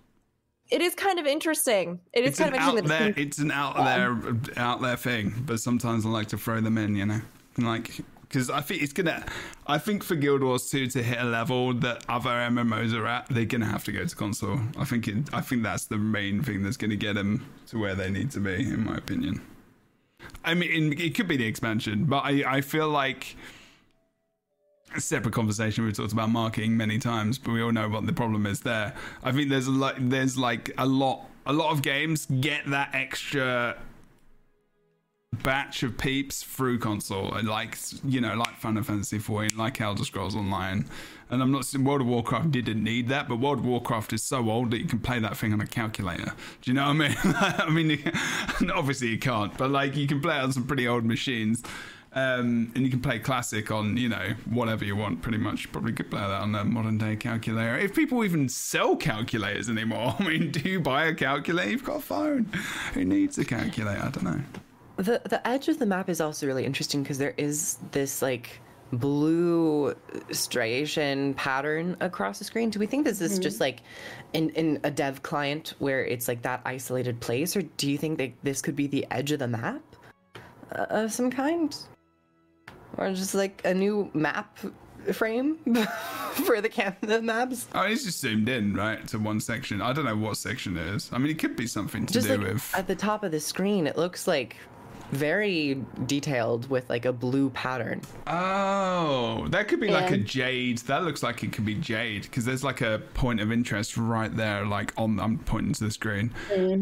it 0.69 0.81
is 0.81 0.95
kind 0.95 1.19
of 1.19 1.25
interesting 1.25 1.99
it 2.13 2.23
is 2.23 2.29
it's 2.29 2.39
kind 2.39 2.55
of 2.55 2.61
interesting 2.61 2.87
that 2.87 3.15
there, 3.15 3.23
it's 3.23 3.39
an 3.39 3.51
out 3.51 3.75
there, 3.75 4.17
out 4.55 4.81
there 4.81 4.95
thing. 4.95 5.33
But 5.45 5.59
sometimes 5.59 6.05
I 6.05 6.09
like 6.09 6.29
to 6.29 6.37
throw 6.37 6.61
them 6.61 6.77
in, 6.77 6.95
you 6.95 7.05
know, 7.05 7.19
like 7.57 7.99
because 8.21 8.49
I 8.49 8.61
think 8.61 8.81
it's 8.81 8.93
gonna. 8.93 9.25
I 9.67 9.77
think 9.77 10.03
for 10.03 10.15
Guild 10.15 10.41
Wars 10.41 10.69
2 10.69 10.87
to 10.87 11.03
hit 11.03 11.19
a 11.19 11.25
level 11.25 11.73
that 11.73 12.05
other 12.07 12.29
MMOs 12.29 12.93
are 12.93 13.05
at, 13.05 13.27
they're 13.29 13.43
gonna 13.43 13.65
have 13.65 13.83
to 13.83 13.91
go 13.91 14.05
to 14.05 14.15
console. 14.15 14.59
I 14.77 14.85
think 14.85 15.09
it. 15.09 15.33
I 15.33 15.41
think 15.41 15.63
that's 15.63 15.85
the 15.85 15.97
main 15.97 16.41
thing 16.41 16.63
that's 16.63 16.77
gonna 16.77 16.95
get 16.95 17.15
them 17.15 17.45
to 17.67 17.77
where 17.77 17.93
they 17.93 18.09
need 18.09 18.31
to 18.31 18.39
be, 18.39 18.53
in 18.53 18.85
my 18.85 18.95
opinion. 18.95 19.41
I 20.43 20.53
mean, 20.53 20.99
it 20.99 21.15
could 21.15 21.27
be 21.27 21.37
the 21.37 21.45
expansion, 21.45 22.05
but 22.05 22.23
I, 22.25 22.43
I 22.57 22.61
feel 22.61 22.89
like 22.89 23.35
a 24.95 25.01
separate 25.01 25.33
conversation. 25.33 25.85
We've 25.85 25.95
talked 25.95 26.13
about 26.13 26.29
marketing 26.29 26.75
many 26.77 26.99
times, 26.99 27.37
but 27.37 27.51
we 27.51 27.61
all 27.61 27.71
know 27.71 27.89
what 27.89 28.05
the 28.05 28.13
problem 28.13 28.45
is 28.45 28.61
there. 28.61 28.93
I 29.23 29.31
think 29.31 29.49
there's 29.49 29.67
lot. 29.67 29.95
There's 29.97 30.37
like 30.37 30.71
a 30.77 30.85
lot. 30.85 31.27
A 31.45 31.53
lot 31.53 31.71
of 31.71 31.81
games 31.81 32.27
get 32.39 32.69
that 32.69 32.93
extra 32.93 33.77
batch 35.43 35.81
of 35.81 35.97
peeps 35.97 36.43
through 36.43 36.79
console, 36.79 37.35
like 37.43 37.77
you 38.03 38.21
know, 38.21 38.35
like 38.35 38.57
Final 38.57 38.83
Fantasy 38.83 39.17
14, 39.17 39.57
like 39.57 39.79
Elder 39.81 40.03
Scrolls 40.03 40.35
Online. 40.35 40.85
And 41.31 41.41
I'm 41.41 41.51
not 41.51 41.65
saying 41.65 41.85
World 41.85 42.01
of 42.01 42.07
Warcraft 42.07 42.51
didn't 42.51 42.83
need 42.83 43.07
that, 43.07 43.29
but 43.29 43.39
World 43.39 43.59
of 43.59 43.65
Warcraft 43.65 44.11
is 44.11 44.21
so 44.21 44.49
old 44.49 44.71
that 44.71 44.79
you 44.79 44.85
can 44.85 44.99
play 44.99 45.17
that 45.19 45.37
thing 45.37 45.53
on 45.53 45.61
a 45.61 45.65
calculator. 45.65 46.33
Do 46.61 46.71
you 46.71 46.73
know 46.73 46.87
what 46.87 46.89
I 46.89 46.93
mean? 46.93 47.17
I 47.23 47.69
mean, 47.69 48.11
obviously 48.75 49.07
you 49.07 49.17
can't, 49.17 49.57
but 49.57 49.71
like 49.71 49.95
you 49.95 50.07
can 50.07 50.21
play 50.21 50.37
it 50.37 50.41
on 50.41 50.51
some 50.51 50.67
pretty 50.67 50.87
old 50.87 51.05
machines. 51.05 51.63
Um, 52.13 52.73
and 52.75 52.83
you 52.83 52.89
can 52.89 52.99
play 52.99 53.19
classic 53.19 53.71
on, 53.71 53.95
you 53.95 54.09
know, 54.09 54.33
whatever 54.49 54.83
you 54.83 54.97
want, 54.97 55.21
pretty 55.21 55.37
much. 55.37 55.71
Probably 55.71 55.93
could 55.93 56.11
play 56.11 56.19
that 56.19 56.41
on 56.41 56.53
a 56.53 56.65
modern 56.65 56.97
day 56.97 57.15
calculator. 57.15 57.77
If 57.77 57.95
people 57.95 58.25
even 58.25 58.49
sell 58.49 58.97
calculators 58.97 59.69
anymore, 59.69 60.15
I 60.19 60.23
mean, 60.23 60.51
do 60.51 60.59
you 60.67 60.81
buy 60.81 61.05
a 61.05 61.15
calculator? 61.15 61.71
You've 61.71 61.85
got 61.85 61.97
a 61.97 62.01
phone. 62.01 62.51
Who 62.93 63.05
needs 63.05 63.37
a 63.37 63.45
calculator? 63.45 64.01
I 64.01 64.09
don't 64.09 64.23
know. 64.23 64.41
The 64.97 65.21
the 65.23 65.47
edge 65.47 65.69
of 65.69 65.79
the 65.79 65.85
map 65.85 66.09
is 66.09 66.19
also 66.19 66.45
really 66.45 66.65
interesting 66.65 67.01
because 67.01 67.17
there 67.17 67.33
is 67.37 67.77
this 67.91 68.21
like 68.21 68.59
blue 68.91 69.95
striation 70.31 71.33
pattern 71.35 71.95
across 71.99 72.39
the 72.39 72.45
screen. 72.45 72.69
Do 72.69 72.79
we 72.79 72.85
think 72.85 73.05
this 73.05 73.21
is 73.21 73.39
just 73.39 73.59
like 73.59 73.81
in, 74.33 74.49
in 74.51 74.79
a 74.83 74.91
dev 74.91 75.23
client 75.23 75.73
where 75.79 76.05
it's 76.05 76.27
like 76.27 76.41
that 76.43 76.61
isolated 76.65 77.19
place, 77.19 77.55
or 77.55 77.61
do 77.61 77.89
you 77.89 77.97
think 77.97 78.17
that 78.17 78.31
this 78.43 78.61
could 78.61 78.75
be 78.75 78.87
the 78.87 79.05
edge 79.11 79.31
of 79.31 79.39
the 79.39 79.47
map 79.47 79.81
uh, 80.75 80.85
of 80.89 81.11
some 81.13 81.31
kind, 81.31 81.75
or 82.97 83.11
just 83.11 83.33
like 83.33 83.61
a 83.65 83.73
new 83.73 84.09
map 84.13 84.59
frame 85.13 85.57
for 86.45 86.61
the 86.61 86.69
cam 86.69 86.95
the 87.01 87.21
maps? 87.21 87.67
Oh, 87.73 87.83
it's 87.83 88.03
just 88.03 88.19
zoomed 88.19 88.49
in, 88.49 88.73
right, 88.75 89.07
to 89.07 89.17
one 89.19 89.39
section. 89.39 89.81
I 89.81 89.93
don't 89.93 90.05
know 90.05 90.17
what 90.17 90.37
section 90.37 90.77
it 90.77 90.87
is. 90.87 91.09
I 91.13 91.17
mean, 91.17 91.31
it 91.31 91.39
could 91.39 91.55
be 91.55 91.67
something 91.67 92.05
to 92.05 92.13
Just 92.13 92.27
do 92.27 92.37
like 92.37 92.53
with. 92.53 92.75
at 92.75 92.87
the 92.87 92.95
top 92.95 93.23
of 93.23 93.31
the 93.31 93.39
screen, 93.39 93.87
it 93.87 93.97
looks 93.97 94.27
like 94.27 94.57
very 95.11 95.83
detailed 96.05 96.69
with 96.69 96.89
like 96.89 97.05
a 97.05 97.13
blue 97.13 97.49
pattern. 97.51 98.01
Oh, 98.27 99.47
that 99.49 99.67
could 99.67 99.79
be 99.79 99.89
like 99.89 100.11
a 100.11 100.17
jade. 100.17 100.79
That 100.79 101.03
looks 101.03 101.21
like 101.21 101.43
it 101.43 101.51
could 101.51 101.65
be 101.65 101.75
jade 101.75 102.23
because 102.23 102.45
there's 102.45 102.63
like 102.63 102.81
a 102.81 103.01
point 103.13 103.39
of 103.39 103.51
interest 103.51 103.97
right 103.97 104.33
there. 104.35 104.65
Like 104.65 104.93
on, 104.97 105.19
I'm 105.19 105.37
pointing 105.39 105.73
to 105.73 105.83
the 105.83 105.91
screen, 105.91 106.33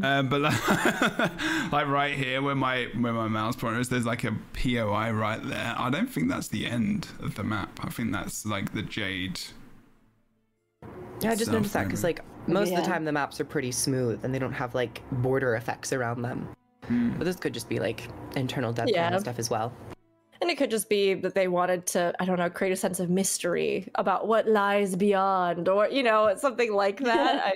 um, 0.04 0.30
but 0.30 0.42
like, 0.42 0.70
like 1.72 1.88
right 1.88 2.14
here 2.14 2.42
where 2.42 2.56
my 2.56 2.88
where 2.98 3.14
my 3.14 3.28
mouse 3.28 3.56
pointer 3.56 3.80
is, 3.80 3.90
there's 3.90 4.06
like 4.06 4.24
a 4.24 4.36
POI 4.54 5.12
right 5.12 5.42
there. 5.44 5.76
I 5.78 5.90
don't 5.90 6.10
think 6.10 6.30
that's 6.30 6.48
the 6.48 6.68
end 6.68 7.08
of 7.22 7.36
the 7.36 7.44
map. 7.44 7.80
I 7.84 7.90
think 7.90 8.12
that's 8.12 8.46
like 8.46 8.74
the 8.74 8.84
jade. 8.84 9.40
Yeah, 11.22 11.32
I 11.32 11.36
just 11.36 11.52
noticed 11.52 11.74
that 11.74 11.86
because 11.86 12.04
like 12.04 12.22
most 12.48 12.72
of 12.72 12.78
the 12.78 12.84
time 12.84 13.06
the 13.06 13.12
maps 13.12 13.42
are 13.42 13.46
pretty 13.46 13.72
smooth 13.72 14.24
and 14.24 14.34
they 14.34 14.40
don't 14.40 14.54
have 14.54 14.74
like 14.76 15.02
border 15.12 15.56
effects 15.56 15.92
around 15.92 16.22
them. 16.22 16.48
Mm. 16.90 17.18
But 17.18 17.26
this 17.26 17.36
could 17.36 17.54
just 17.54 17.70
be 17.70 17.80
like 17.80 18.08
internal 18.36 18.74
dev 18.74 18.88
Yeah. 18.90 19.12
yeah. 19.12 19.20
stuff 19.20 19.40
as 19.40 19.50
well. 19.50 19.72
and 20.42 20.50
it 20.50 20.58
could 20.58 20.72
just 20.72 20.90
be 20.90 21.14
that 21.16 21.36
they 21.36 21.48
wanted 21.50 21.86
to 21.86 22.14
i 22.22 22.24
don't 22.26 22.40
know 22.40 22.50
create 22.50 22.72
a 22.72 22.76
sense 22.86 23.00
of 23.02 23.10
mystery 23.10 23.74
about 23.96 24.26
what 24.26 24.48
lies 24.48 24.96
beyond 24.96 25.68
or 25.68 25.90
you 25.90 26.02
know 26.02 26.34
something 26.38 26.72
like 26.74 26.98
that 27.02 27.46
I, 27.46 27.54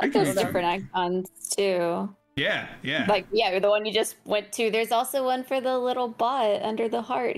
Like 0.00 0.12
could 0.12 0.26
there's 0.26 0.36
different 0.36 0.66
icons 0.66 1.30
too. 1.56 2.14
Yeah, 2.36 2.66
yeah. 2.82 3.06
Like 3.08 3.26
yeah, 3.32 3.58
the 3.60 3.68
one 3.70 3.84
you 3.86 3.92
just 3.92 4.16
went 4.24 4.50
to. 4.58 4.68
There's 4.70 4.90
also 4.90 5.24
one 5.24 5.44
for 5.44 5.60
the 5.60 5.78
little 5.78 6.08
bot 6.08 6.62
under 6.62 6.88
the 6.88 7.00
heart. 7.02 7.36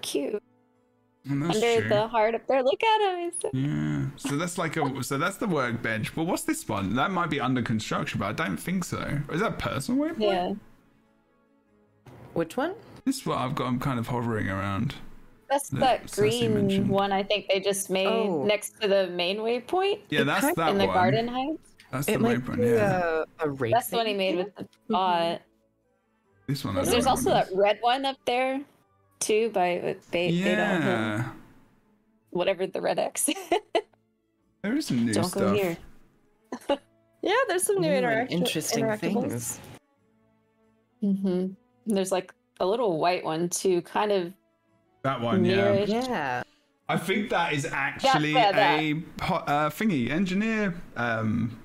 Cute. 0.00 0.40
That's 1.28 1.56
under 1.56 1.80
true. 1.80 1.88
the 1.88 2.08
heart 2.08 2.34
up 2.34 2.46
there. 2.46 2.62
Look 2.62 2.82
at 2.82 3.00
him. 3.18 3.32
So- 3.40 3.50
Yeah. 3.52 4.04
So 4.16 4.36
that's 4.36 4.56
like 4.58 4.76
a 4.76 5.02
so 5.02 5.18
that's 5.18 5.36
the 5.36 5.46
workbench. 5.46 6.14
But 6.14 6.24
what's 6.24 6.42
this 6.44 6.66
one? 6.68 6.94
That 6.96 7.10
might 7.10 7.30
be 7.30 7.38
under 7.40 7.62
construction, 7.62 8.20
but 8.20 8.26
I 8.26 8.32
don't 8.32 8.56
think 8.56 8.84
so. 8.84 9.20
Is 9.30 9.40
that 9.40 9.58
personal 9.58 10.04
waypoint? 10.08 10.20
Yeah. 10.20 10.54
Which 12.34 12.56
one? 12.56 12.74
This 13.04 13.24
one 13.26 13.38
I've 13.38 13.54
got. 13.54 13.66
I'm 13.66 13.78
kind 13.80 13.98
of 13.98 14.06
hovering 14.06 14.48
around. 14.48 14.94
That's 15.50 15.70
That 15.70 15.80
that 16.06 16.12
green 16.12 16.88
one 16.88 17.10
I 17.10 17.22
think 17.22 17.46
they 17.48 17.58
just 17.60 17.88
made 17.88 18.06
Oh. 18.06 18.44
next 18.44 18.80
to 18.82 18.88
the 18.88 19.06
main 19.08 19.38
waypoint 19.38 20.00
Yeah, 20.10 20.24
that's 20.24 20.42
kind- 20.42 20.56
that 20.56 20.70
in 20.72 20.78
the 20.78 20.86
garden 20.86 21.26
heights. 21.28 21.62
That's 21.90 22.06
the 22.06 22.12
it 22.12 22.20
might 22.20 22.38
waypoint. 22.40 22.56
be 22.58 22.62
Yeah. 22.68 23.24
a, 23.40 23.46
a 23.46 23.50
race. 23.50 23.72
That's 23.72 23.88
the 23.88 23.96
one 23.96 24.06
he 24.06 24.14
made 24.14 24.36
with 24.36 24.54
the 24.56 24.68
bot. 24.88 25.40
This 26.46 26.64
one. 26.64 26.74
There's 26.74 27.06
also 27.06 27.30
what 27.30 27.48
that 27.48 27.56
red 27.56 27.78
one 27.80 28.04
up 28.04 28.16
there 28.26 28.60
too 29.20 29.50
by 29.50 29.80
with 29.82 30.10
Bait 30.10 30.30
is. 30.32 30.44
Beta 30.44 30.66
Hill. 30.66 30.80
Yeah. 30.80 31.28
Whatever 32.30 32.66
the 32.66 32.80
red 32.80 32.98
X. 32.98 33.28
There 34.62 34.76
is 34.76 34.86
some 34.86 35.06
new 35.06 35.12
Don't 35.14 35.24
stuff. 35.24 35.40
go 35.40 35.54
here. 35.54 35.78
yeah 37.22 37.32
there's 37.46 37.62
some 37.62 37.80
new 37.80 37.92
Ooh, 37.92 38.26
interesting 38.28 38.84
interactables. 38.84 39.30
things. 39.30 39.60
hmm 41.00 41.46
There's 41.86 42.10
like 42.10 42.34
a 42.58 42.66
little 42.66 42.98
white 42.98 43.24
one 43.24 43.48
too, 43.48 43.82
kind 43.82 44.10
of 44.10 44.32
That 45.04 45.20
one, 45.20 45.44
yeah. 45.44 45.56
Nearish. 45.56 45.88
Yeah. 45.88 46.42
I 46.88 46.96
think 46.96 47.30
that 47.30 47.52
is 47.52 47.66
actually 47.66 48.32
yeah, 48.32 48.50
that. 48.52 48.80
a 48.80 49.34
uh, 49.34 49.70
thingy 49.70 50.10
engineer. 50.10 50.74
Um, 50.96 51.56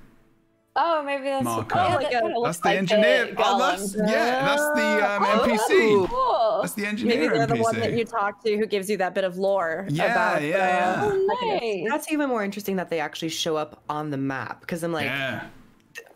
Oh, 0.76 1.02
maybe 1.04 1.24
that's 1.24 1.44
Marker. 1.44 1.76
yeah, 1.76 1.86
Oh, 1.86 1.94
like 1.96 2.10
that 2.10 2.14
a- 2.16 2.20
kinda 2.22 2.38
looks 2.40 2.46
that's 2.48 2.58
the 2.58 2.68
like 2.68 2.78
engineer. 2.78 3.26
The 3.26 3.34
oh, 3.44 3.58
that's 3.58 3.94
yeah. 3.94 4.44
That's 4.44 4.62
the 4.74 5.08
um, 5.08 5.22
Oh, 5.24 5.46
that's 5.46 5.62
NPC. 5.70 6.08
cool. 6.08 6.58
That's 6.62 6.74
the 6.74 6.86
engineer 6.86 7.16
maybe 7.16 7.28
they're 7.28 7.46
the 7.46 7.56
one 7.62 7.78
that 7.78 7.92
you 7.96 8.04
talk 8.04 8.42
to 8.44 8.56
who 8.56 8.66
gives 8.66 8.90
you 8.90 8.96
that 8.96 9.14
bit 9.14 9.22
of 9.24 9.38
lore 9.38 9.86
Yeah, 9.88 10.06
about 10.12 10.42
yeah, 10.42 10.48
yeah. 10.48 11.02
uh, 11.04 11.10
Oh, 11.12 11.58
nice. 11.62 11.86
That's 11.88 12.10
even 12.10 12.28
more 12.28 12.42
interesting 12.42 12.76
that 12.76 12.90
they 12.90 12.98
actually 12.98 13.28
show 13.28 13.56
up 13.56 13.82
on 13.88 14.10
the 14.10 14.16
map 14.16 14.60
because 14.60 14.82
I'm 14.82 14.92
like, 14.92 15.06
yeah. 15.06 15.44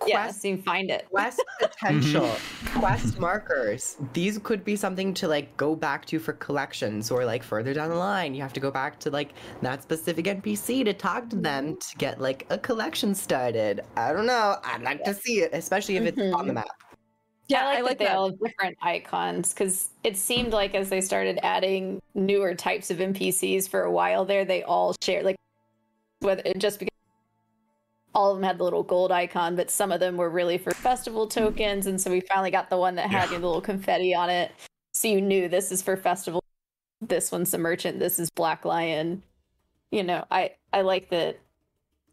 Yeah, 0.07 0.25
quest, 0.25 0.43
so 0.43 0.49
you 0.49 0.57
find 0.59 0.91
it. 0.91 1.07
quest 1.11 1.43
mm-hmm. 1.61 1.67
potential, 1.67 2.37
quest 2.79 3.19
markers. 3.19 3.97
These 4.13 4.39
could 4.39 4.65
be 4.65 4.77
something 4.77 5.15
to 5.15 5.29
like 5.29 5.57
go 5.57 5.75
back 5.75 6.05
to 6.07 6.19
for 6.19 6.35
collections 6.35 7.11
or 7.11 7.25
like 7.25 7.43
further 7.43 7.75
down 7.75 7.91
the 7.91 7.97
line. 7.97 8.35
You 8.35 8.43
have 8.43 8.53
to 8.55 8.61
go 8.61 8.71
back 8.71 8.99
to 9.01 9.11
like 9.11 9.33
that 9.63 9.83
specific 9.83 10.27
NPC 10.27 10.85
to 10.85 10.93
talk 10.93 11.29
to 11.31 11.37
them 11.37 11.67
mm-hmm. 11.67 11.79
to 11.79 11.97
get 11.97 12.21
like 12.21 12.47
a 12.51 12.59
collection 12.59 13.15
started. 13.15 13.83
I 13.97 14.13
don't 14.13 14.27
know. 14.27 14.57
I'd 14.65 14.83
like 14.83 15.05
to 15.05 15.15
see 15.15 15.41
it, 15.41 15.51
especially 15.53 15.97
if 15.97 16.05
it's 16.05 16.19
on 16.19 16.47
the 16.47 16.53
mm-hmm. 16.53 16.55
map. 16.55 16.69
yeah 17.49 17.63
I 17.63 17.65
like, 17.65 17.79
i 17.79 17.81
like 17.81 17.91
that 17.91 17.99
they 17.99 18.05
that 18.05 18.17
all 18.17 18.31
have 18.31 18.41
different 18.41 18.79
icons 18.83 19.53
because 19.53 19.91
it 20.05 20.17
seemed 20.17 20.53
like 20.53 20.75
as 20.75 20.89
they 20.89 21.01
started 21.01 21.39
adding 21.43 22.01
newer 22.15 22.55
types 22.55 22.91
of 22.91 22.99
NPCs 22.99 23.69
for 23.69 23.83
a 23.83 23.91
while 23.91 24.25
there, 24.25 24.45
they 24.45 24.63
all 24.63 24.95
share 25.03 25.23
like 25.23 25.37
whether 26.21 26.43
it 26.45 26.59
just 26.59 26.79
because 26.79 26.98
all 28.19 28.33
of 28.33 28.37
them 28.39 28.43
had 28.45 28.59
the 28.59 28.65
little 28.65 28.83
gold 28.83 29.13
icon, 29.13 29.55
but 29.55 29.71
some 29.71 29.93
of 29.93 30.01
them 30.01 30.17
were 30.17 30.29
really 30.29 30.59
for 30.59 30.73
festival 30.73 31.27
tokens, 31.29 31.87
and 31.87 32.01
so 32.01 32.11
we 32.11 32.21
finally 32.21 32.51
got 32.51 32.69
the 32.69 32.77
one 32.77 32.97
that 32.97 33.09
had 33.09 33.31
Yeah. 33.31 33.39
the 33.39 33.47
little 33.47 33.61
confetti 33.61 34.13
on 34.15 34.29
it, 34.29 34.51
so 34.93 35.07
you 35.07 35.21
knew 35.21 35.49
this 35.49 35.71
is 35.71 35.81
for 35.83 35.97
festival. 35.97 36.43
this 37.01 37.31
one's 37.31 37.53
the 37.53 37.59
merchant, 37.59 38.01
this 38.01 38.19
is 38.19 38.29
Black 38.31 38.65
Lion. 38.65 39.23
You 39.93 40.03
know, 40.03 40.25
I 40.33 40.51
I 40.73 40.81
like 40.83 41.11
that 41.11 41.39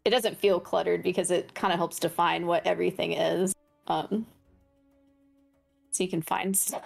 it 0.04 0.10
doesn't 0.10 0.38
feel 0.38 0.60
cluttered 0.60 1.02
because 1.02 1.32
it 1.32 1.52
kind 1.54 1.72
of 1.72 1.78
helps 1.80 1.98
define 1.98 2.46
what 2.46 2.64
everything 2.64 3.12
is. 3.12 3.52
Um, 3.88 4.26
so 5.90 6.04
you 6.04 6.08
can 6.08 6.22
find 6.22 6.56
stuff. 6.56 6.84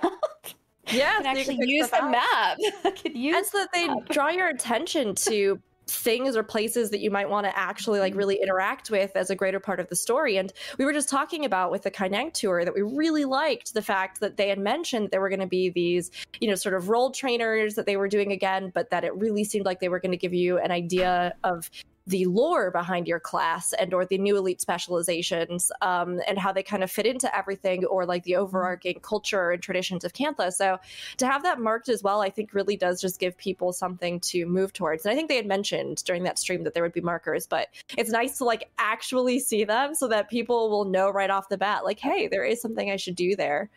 Yeah, 0.87 1.19
and 1.19 1.25
so 1.27 1.31
you 1.33 1.39
actually 1.39 1.57
can 1.59 1.69
use 1.69 1.91
the 1.91 2.03
out. 2.03 2.11
map. 2.11 2.59
I 2.85 2.91
could 2.93 3.15
use 3.17 3.37
and 3.37 3.47
so 3.47 3.59
that 3.59 3.69
they 3.75 3.89
draw 4.15 4.31
your 4.31 4.49
attention 4.49 5.15
to 5.17 5.61
things 5.95 6.37
or 6.37 6.43
places 6.43 6.91
that 6.91 7.01
you 7.01 7.11
might 7.11 7.29
want 7.29 7.47
to 7.47 7.57
actually 7.59 8.01
like 8.01 8.13
mm-hmm. 8.13 8.19
really 8.19 8.43
interact 8.43 8.91
with 8.91 9.17
as 9.17 9.31
a 9.31 9.37
greater 9.37 9.61
part 9.61 9.81
of 9.81 9.89
the 9.89 9.97
story. 9.97 10.37
And 10.37 10.53
we 10.79 10.85
were 10.85 10.93
just 10.93 11.09
talking 11.09 11.45
about 11.45 11.71
with 11.71 11.83
the 11.83 11.91
Kaineng 11.91 12.33
tour 12.33 12.65
that 12.65 12.75
we 12.75 12.83
really 12.83 13.25
liked 13.25 13.75
the 13.75 13.83
fact 13.83 14.21
that 14.21 14.37
they 14.37 14.49
had 14.49 14.59
mentioned 14.59 15.11
there 15.11 15.21
were 15.21 15.29
going 15.29 15.41
to 15.41 15.47
be 15.47 15.71
these 15.71 16.11
you 16.41 16.49
know 16.49 16.55
sort 16.55 16.75
of 16.75 16.89
role 16.89 17.11
trainers 17.11 17.75
that 17.75 17.87
they 17.87 17.97
were 17.97 18.09
doing 18.09 18.33
again 18.33 18.71
but 18.75 18.91
that 18.91 19.05
it 19.05 19.15
really 19.17 19.45
seemed 19.45 19.67
like 19.67 19.81
they 19.81 19.89
were 19.89 20.01
going 20.01 20.13
to 20.13 20.19
give 20.19 20.35
you 20.35 20.59
an 20.59 20.71
idea 20.71 21.35
of 21.45 21.71
the 22.11 22.27
lore 22.27 22.71
behind 22.71 23.07
your 23.07 23.21
class 23.21 23.73
and 23.75 23.95
or 23.95 24.05
the 24.05 24.19
new 24.19 24.37
elite 24.37 24.61
specializations 24.61 25.71
um, 25.81 26.21
and 26.27 26.39
how 26.39 26.53
they 26.53 26.63
kind 26.63 26.83
of 26.83 26.91
fit 26.91 27.07
into 27.07 27.35
everything 27.37 27.85
or 27.85 28.05
like 28.05 28.25
the 28.25 28.37
overarching 28.37 28.99
culture 29.01 29.51
and 29.53 29.63
traditions 29.63 30.05
of 30.05 30.13
Cantha. 30.13 30.53
So 30.53 30.79
to 31.19 31.27
have 31.27 31.45
that 31.45 31.61
marked 31.61 31.89
as 31.89 32.03
well, 32.03 32.21
I 32.21 32.29
think 32.29 32.53
really 32.53 32.77
does 32.77 33.01
just 33.01 33.21
give 33.21 33.37
people 33.39 33.73
something 33.73 34.19
to 34.21 34.45
move 34.45 34.73
towards. 34.73 35.07
And 35.07 35.13
I 35.13 35.17
think 35.17 35.29
they 35.29 35.37
had 35.37 35.47
mentioned 35.47 36.05
during 36.05 36.25
that 36.25 36.39
stream 36.39 36.65
that 36.65 36.75
there 36.75 36.83
would 36.83 36.93
be 36.93 37.01
markers, 37.01 37.47
but 37.47 37.69
it's 37.97 38.11
nice 38.11 38.39
to 38.39 38.45
like 38.45 38.69
actually 38.79 39.39
see 39.39 39.65
them 39.65 39.95
so 39.95 40.09
that 40.09 40.29
people 40.29 40.69
will 40.69 40.85
know 40.85 41.11
right 41.11 41.31
off 41.31 41.49
the 41.49 41.59
bat, 41.59 41.85
like, 41.85 42.01
hey, 42.01 42.27
there 42.27 42.45
is 42.45 42.61
something 42.61 42.91
I 42.91 42.97
should 42.97 43.17
do 43.17 43.37
there. 43.37 43.71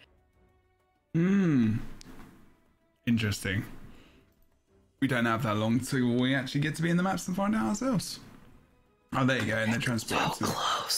Hmm. 1.13 1.75
Interesting. 3.05 3.63
We 5.03 5.07
don't 5.07 5.25
have 5.25 5.43
that 5.43 5.57
long 5.57 5.81
till 5.81 6.13
we 6.15 6.33
actually 6.33 6.61
get 6.61 6.75
to 6.75 6.81
be 6.81 6.89
in 6.89 6.95
the 6.95 7.03
maps 7.03 7.27
and 7.27 7.35
find 7.35 7.53
out 7.53 7.65
ourselves. 7.67 8.21
Oh, 9.13 9.25
there 9.25 9.37
you 9.37 9.47
go. 9.47 9.57
And 9.57 9.73
they 9.73 9.77
transport. 9.77 10.37
to- 10.37 10.45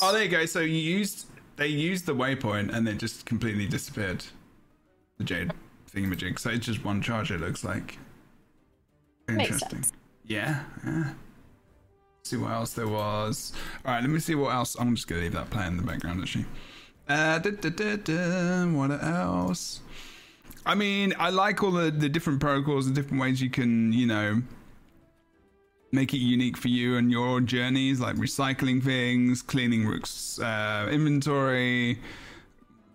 Oh, 0.03 0.11
there 0.13 0.21
you 0.21 0.29
go. 0.29 0.45
So 0.45 0.59
you 0.59 0.77
used 0.77 1.25
they 1.55 1.65
used 1.69 2.05
the 2.05 2.13
waypoint 2.13 2.71
and 2.71 2.85
then 2.85 2.99
just 2.99 3.25
completely 3.25 3.65
disappeared. 3.65 4.23
The 5.17 5.23
jade 5.23 5.51
thingamajig. 5.91 6.37
So 6.37 6.51
it's 6.51 6.67
just 6.67 6.85
one 6.85 7.01
charge. 7.01 7.31
It 7.31 7.39
looks 7.41 7.63
like. 7.63 7.97
Interesting. 9.27 9.83
Yeah. 10.23 10.61
Yeah. 10.85 11.13
See 12.25 12.37
what 12.37 12.51
else 12.51 12.73
there 12.73 12.87
was. 12.87 13.53
All 13.85 13.91
right. 13.95 14.01
Let 14.01 14.11
me 14.11 14.19
see 14.19 14.35
what 14.35 14.53
else. 14.53 14.75
I'm 14.79 14.93
just 14.93 15.07
gonna 15.07 15.21
leave 15.21 15.33
that 15.33 15.49
playing 15.49 15.69
in 15.71 15.77
the 15.77 15.83
background 15.83 16.21
actually. 16.21 16.45
Uh, 17.09 17.39
da, 17.39 17.49
da, 17.49 17.95
da, 17.95 18.65
what 18.67 18.91
else? 19.03 19.79
I 20.65 20.75
mean, 20.75 21.13
I 21.19 21.29
like 21.29 21.61
all 21.63 21.71
the, 21.71 21.91
the 21.91 22.09
different 22.09 22.39
protocols, 22.39 22.87
the 22.87 22.93
different 22.93 23.21
ways 23.21 23.41
you 23.41 23.49
can, 23.49 23.93
you 23.93 24.07
know, 24.07 24.41
make 25.91 26.13
it 26.13 26.17
unique 26.17 26.57
for 26.57 26.67
you 26.69 26.97
and 26.97 27.11
your 27.11 27.39
journeys, 27.41 27.99
like 27.99 28.15
recycling 28.15 28.83
things, 28.83 29.41
cleaning 29.41 29.85
Rook's 29.85 30.39
uh, 30.39 30.89
inventory. 30.91 31.99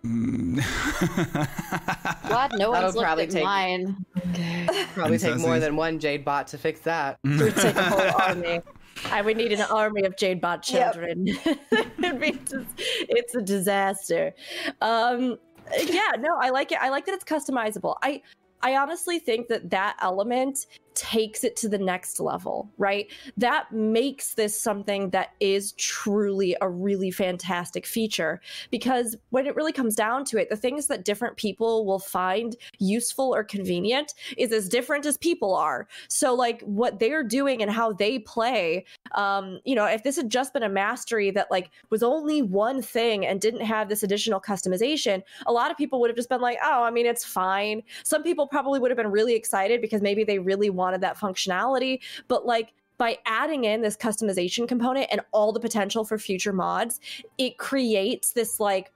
Mm. 0.05 0.57
Glad 2.27 2.51
no 2.53 2.71
That'll 2.71 2.83
one's 2.83 2.95
looked 2.95 3.05
probably 3.05 3.27
take- 3.27 3.43
mine. 3.43 4.05
Probably 4.93 5.17
take 5.17 5.37
more 5.37 5.59
than 5.59 5.75
one 5.75 5.99
Jade 5.99 6.25
bot 6.25 6.47
to 6.47 6.57
fix 6.57 6.81
that. 6.81 7.19
It 7.23 7.39
would 7.41 7.55
take 7.55 7.75
a 7.75 7.83
whole 7.83 8.21
army. 8.21 8.61
I 9.09 9.21
would 9.21 9.37
need 9.37 9.51
an 9.53 9.61
army 9.61 10.03
of 10.03 10.15
Jadebot 10.15 10.61
children. 10.61 11.27
It'd 11.27 12.19
be 12.19 12.31
just- 12.31 12.65
it's 12.77 13.35
a 13.35 13.41
disaster. 13.41 14.33
Um, 14.81 15.37
yeah, 15.83 16.11
no, 16.19 16.37
I 16.37 16.49
like 16.49 16.71
it. 16.71 16.79
I 16.81 16.89
like 16.89 17.05
that 17.05 17.15
it's 17.15 17.23
customizable. 17.23 17.95
I 18.01 18.21
I 18.61 18.75
honestly 18.75 19.19
think 19.19 19.47
that 19.47 19.69
that 19.69 19.97
element 20.01 20.67
takes 20.95 21.43
it 21.43 21.55
to 21.57 21.69
the 21.69 21.77
next 21.77 22.19
level, 22.19 22.69
right? 22.77 23.07
That 23.37 23.71
makes 23.71 24.33
this 24.33 24.59
something 24.59 25.09
that 25.11 25.29
is 25.39 25.71
truly 25.73 26.55
a 26.61 26.69
really 26.69 27.11
fantastic 27.11 27.85
feature 27.85 28.41
because 28.69 29.15
when 29.29 29.45
it 29.45 29.55
really 29.55 29.71
comes 29.71 29.95
down 29.95 30.25
to 30.25 30.37
it, 30.37 30.49
the 30.49 30.55
things 30.55 30.87
that 30.87 31.05
different 31.05 31.37
people 31.37 31.85
will 31.85 31.99
find 31.99 32.55
useful 32.79 33.33
or 33.33 33.43
convenient 33.43 34.13
is 34.37 34.51
as 34.51 34.69
different 34.69 35.05
as 35.05 35.17
people 35.17 35.55
are. 35.55 35.87
So, 36.07 36.33
like, 36.33 36.61
what 36.61 36.99
they're 36.99 37.23
doing 37.23 37.61
and 37.61 37.71
how 37.71 37.93
they 37.93 38.19
play, 38.19 38.85
um, 39.13 39.59
you 39.65 39.75
know, 39.75 39.85
if 39.85 40.03
this 40.03 40.15
had 40.15 40.29
just 40.29 40.53
been 40.53 40.63
a 40.63 40.69
mastery 40.69 41.31
that 41.31 41.49
like 41.49 41.71
was 41.89 42.03
only 42.03 42.41
one 42.41 42.81
thing 42.81 43.25
and 43.25 43.39
didn't 43.39 43.61
have 43.65 43.89
this 43.89 44.03
additional 44.03 44.39
customization, 44.39 45.21
a 45.45 45.51
lot 45.51 45.71
of 45.71 45.77
people 45.77 45.99
would 46.01 46.09
have 46.09 46.17
just 46.17 46.29
been 46.29 46.41
like, 46.41 46.57
oh, 46.63 46.83
I 46.83 46.91
mean, 46.91 47.05
it's 47.05 47.25
fine. 47.25 47.81
Some 48.03 48.23
people 48.23 48.47
probably 48.47 48.79
would 48.79 48.91
have 48.91 48.97
been 48.97 49.11
really 49.11 49.35
excited 49.35 49.81
because 49.81 50.01
maybe 50.01 50.23
they 50.23 50.39
really 50.39 50.69
wanted 50.69 50.80
that 51.01 51.17
functionality, 51.17 51.99
but 52.27 52.45
like 52.45 52.73
by 52.97 53.17
adding 53.25 53.63
in 53.63 53.81
this 53.81 53.97
customization 53.97 54.67
component 54.67 55.07
and 55.11 55.21
all 55.31 55.51
the 55.51 55.59
potential 55.59 56.05
for 56.05 56.17
future 56.17 56.53
mods, 56.53 56.99
it 57.37 57.57
creates 57.57 58.33
this 58.33 58.59
like 58.59 58.91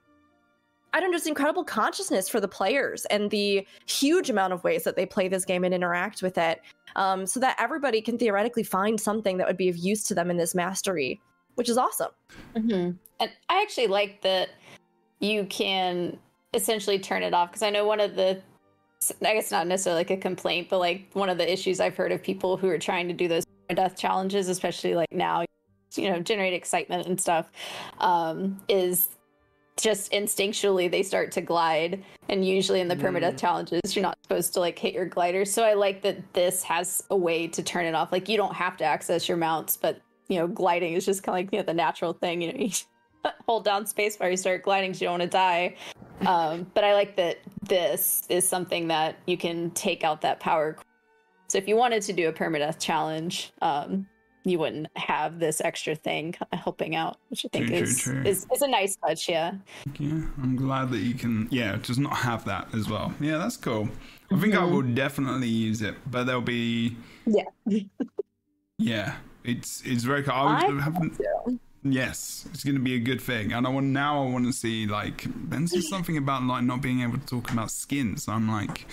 I 0.93 1.01
don't 1.01 1.11
know, 1.11 1.17
just 1.17 1.27
incredible 1.27 1.65
consciousness 1.65 2.29
for 2.29 2.39
the 2.39 2.47
players 2.47 3.03
and 3.07 3.29
the 3.29 3.67
huge 3.85 4.29
amount 4.29 4.53
of 4.53 4.63
ways 4.63 4.85
that 4.85 4.95
they 4.95 5.05
play 5.05 5.27
this 5.27 5.43
game 5.43 5.65
and 5.65 5.73
interact 5.73 6.21
with 6.21 6.37
it, 6.37 6.61
um, 6.95 7.25
so 7.25 7.37
that 7.41 7.57
everybody 7.59 7.99
can 7.99 8.17
theoretically 8.17 8.63
find 8.63 9.01
something 9.01 9.35
that 9.37 9.45
would 9.45 9.57
be 9.57 9.67
of 9.67 9.75
use 9.75 10.05
to 10.05 10.15
them 10.15 10.31
in 10.31 10.37
this 10.37 10.55
mastery, 10.55 11.19
which 11.55 11.67
is 11.67 11.77
awesome. 11.77 12.11
hmm 12.55 12.91
And 13.19 13.31
I 13.49 13.61
actually 13.61 13.87
like 13.87 14.21
that 14.21 14.51
you 15.19 15.45
can 15.47 16.17
essentially 16.53 16.97
turn 16.97 17.23
it 17.23 17.33
off 17.33 17.49
because 17.49 17.63
I 17.63 17.71
know 17.71 17.85
one 17.85 17.99
of 17.99 18.15
the, 18.15 18.41
I 19.23 19.33
guess 19.33 19.51
not 19.51 19.67
necessarily 19.67 19.99
like 19.99 20.11
a 20.11 20.17
complaint, 20.17 20.69
but 20.69 20.79
like 20.79 21.07
one 21.13 21.29
of 21.29 21.37
the 21.37 21.51
issues 21.51 21.79
I've 21.79 21.95
heard 21.95 22.11
of 22.11 22.23
people 22.23 22.57
who 22.57 22.69
are 22.69 22.79
trying 22.79 23.07
to 23.07 23.13
do 23.13 23.27
those 23.27 23.43
death 23.69 23.97
challenges, 23.97 24.49
especially 24.49 24.95
like 24.95 25.11
now, 25.11 25.45
you 25.95 26.09
know, 26.09 26.19
generate 26.19 26.53
excitement 26.53 27.07
and 27.07 27.19
stuff, 27.19 27.51
um, 27.99 28.59
is 28.67 29.09
just 29.77 30.11
instinctually 30.11 30.89
they 30.89 31.03
start 31.03 31.33
to 31.33 31.41
glide 31.41 32.01
and 32.29 32.47
usually 32.47 32.79
in 32.79 32.87
the 32.87 32.95
permadeath 32.95 33.37
challenges 33.37 33.93
you're 33.93 34.01
not 34.01 34.17
supposed 34.23 34.53
to 34.53 34.59
like 34.59 34.79
hit 34.79 34.93
your 34.93 35.05
glider. 35.05 35.43
So 35.43 35.63
i 35.63 35.73
like 35.73 36.01
that 36.03 36.33
this 36.33 36.63
has 36.63 37.03
a 37.09 37.17
way 37.17 37.47
to 37.47 37.61
turn 37.61 37.85
it 37.85 37.93
off. 37.93 38.11
Like 38.11 38.29
you 38.29 38.37
don't 38.37 38.55
have 38.55 38.77
to 38.77 38.85
access 38.85 39.27
your 39.27 39.37
mounts 39.37 39.75
but 39.75 40.01
you 40.27 40.39
know 40.39 40.47
gliding 40.47 40.93
is 40.93 41.05
just 41.05 41.23
kind 41.23 41.37
of 41.37 41.45
like 41.45 41.53
you 41.53 41.59
know 41.59 41.65
the 41.65 41.73
natural 41.73 42.13
thing 42.13 42.41
you 42.41 42.53
know 42.53 42.59
you 42.65 42.71
hold 43.47 43.65
down 43.65 43.85
space 43.85 44.17
while 44.17 44.29
you 44.29 44.37
start 44.37 44.63
gliding 44.63 44.93
you 44.93 44.99
don't 45.01 45.19
want 45.19 45.23
to 45.23 45.27
die 45.27 45.75
um, 46.25 46.65
but 46.73 46.83
i 46.83 46.93
like 46.93 47.15
that 47.15 47.37
this 47.63 48.23
is 48.29 48.47
something 48.47 48.87
that 48.87 49.17
you 49.25 49.37
can 49.37 49.69
take 49.71 50.03
out 50.03 50.21
that 50.21 50.39
power 50.39 50.77
so 51.47 51.57
if 51.57 51.67
you 51.67 51.75
wanted 51.75 52.01
to 52.01 52.13
do 52.13 52.27
a 52.29 52.33
permadeath 52.33 52.79
challenge 52.79 53.51
um, 53.61 54.05
you 54.47 54.59
wouldn't 54.59 54.87
have 54.95 55.39
this 55.39 55.59
extra 55.61 55.95
thing 55.95 56.35
helping 56.53 56.95
out 56.95 57.17
which 57.29 57.45
i 57.45 57.49
think 57.49 57.67
True, 57.67 57.77
is, 57.77 57.99
true. 57.99 58.21
is 58.23 58.45
is 58.53 58.61
a 58.61 58.67
nice 58.67 58.95
touch 58.95 59.27
yeah 59.27 59.53
Yeah, 59.99 60.21
I'm 60.41 60.55
glad 60.55 60.91
that 60.91 60.99
you 60.99 61.13
can, 61.13 61.47
yeah, 61.51 61.77
just 61.77 61.99
not 61.99 62.15
have 62.17 62.43
that 62.45 62.67
as 62.73 62.89
well. 62.89 63.13
Yeah, 63.19 63.37
that's 63.37 63.55
cool. 63.57 63.87
I 64.31 64.39
think 64.39 64.55
I 64.55 64.63
will 64.63 64.81
definitely 64.81 65.47
use 65.47 65.81
it, 65.81 65.95
but 66.11 66.25
there'll 66.25 66.41
be, 66.41 66.97
yeah 67.25 67.43
yeah, 68.77 69.15
it's 69.43 69.81
it's 69.85 70.03
very 70.03 70.23
cool. 70.23 70.33
I, 70.33 70.65
I 70.65 70.81
haven't, 70.81 71.19
yes, 71.85 72.47
it's 72.51 72.63
going 72.63 72.75
to 72.75 72.81
be 72.81 72.95
a 72.95 72.99
good 72.99 73.21
thing. 73.21 73.53
And 73.53 73.65
I 73.65 73.69
want 73.69 73.85
now. 73.87 74.23
I 74.23 74.29
want 74.29 74.45
to 74.45 74.53
see 74.53 74.87
like 74.87 75.25
Ben 75.27 75.67
said 75.67 75.83
something 75.89 76.17
about 76.17 76.43
like 76.43 76.63
not 76.63 76.81
being 76.81 77.01
able 77.01 77.17
to 77.17 77.25
talk 77.25 77.51
about 77.51 77.71
skins. 77.71 78.27
I'm 78.27 78.49
like, 78.49 78.85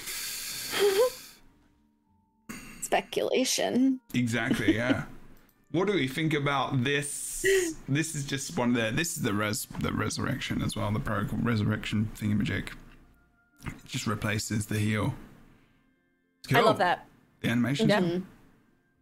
speculation 2.82 4.00
exactly, 4.12 4.76
yeah. 4.76 5.04
what 5.70 5.86
do 5.86 5.94
we 5.94 6.06
think 6.06 6.34
about 6.34 6.84
this? 6.84 7.44
This 7.88 8.14
is 8.14 8.24
just 8.24 8.56
one 8.56 8.70
of 8.70 8.74
the. 8.76 8.90
This 8.94 9.16
is 9.16 9.22
the 9.22 9.32
res 9.32 9.66
the 9.80 9.92
resurrection 9.92 10.62
as 10.62 10.76
well. 10.76 10.92
The 10.92 11.00
protocol 11.00 11.38
resurrection 11.42 12.10
thingamajig. 12.16 12.68
It 13.64 13.74
just 13.86 14.06
replaces 14.06 14.66
the 14.66 14.78
heal. 14.78 15.14
I 16.52 16.60
love 16.60 16.78
that. 16.78 17.06
The 17.40 17.48
animation. 17.48 17.88
Yeah. 17.88 18.00
Mm-hmm. 18.00 18.24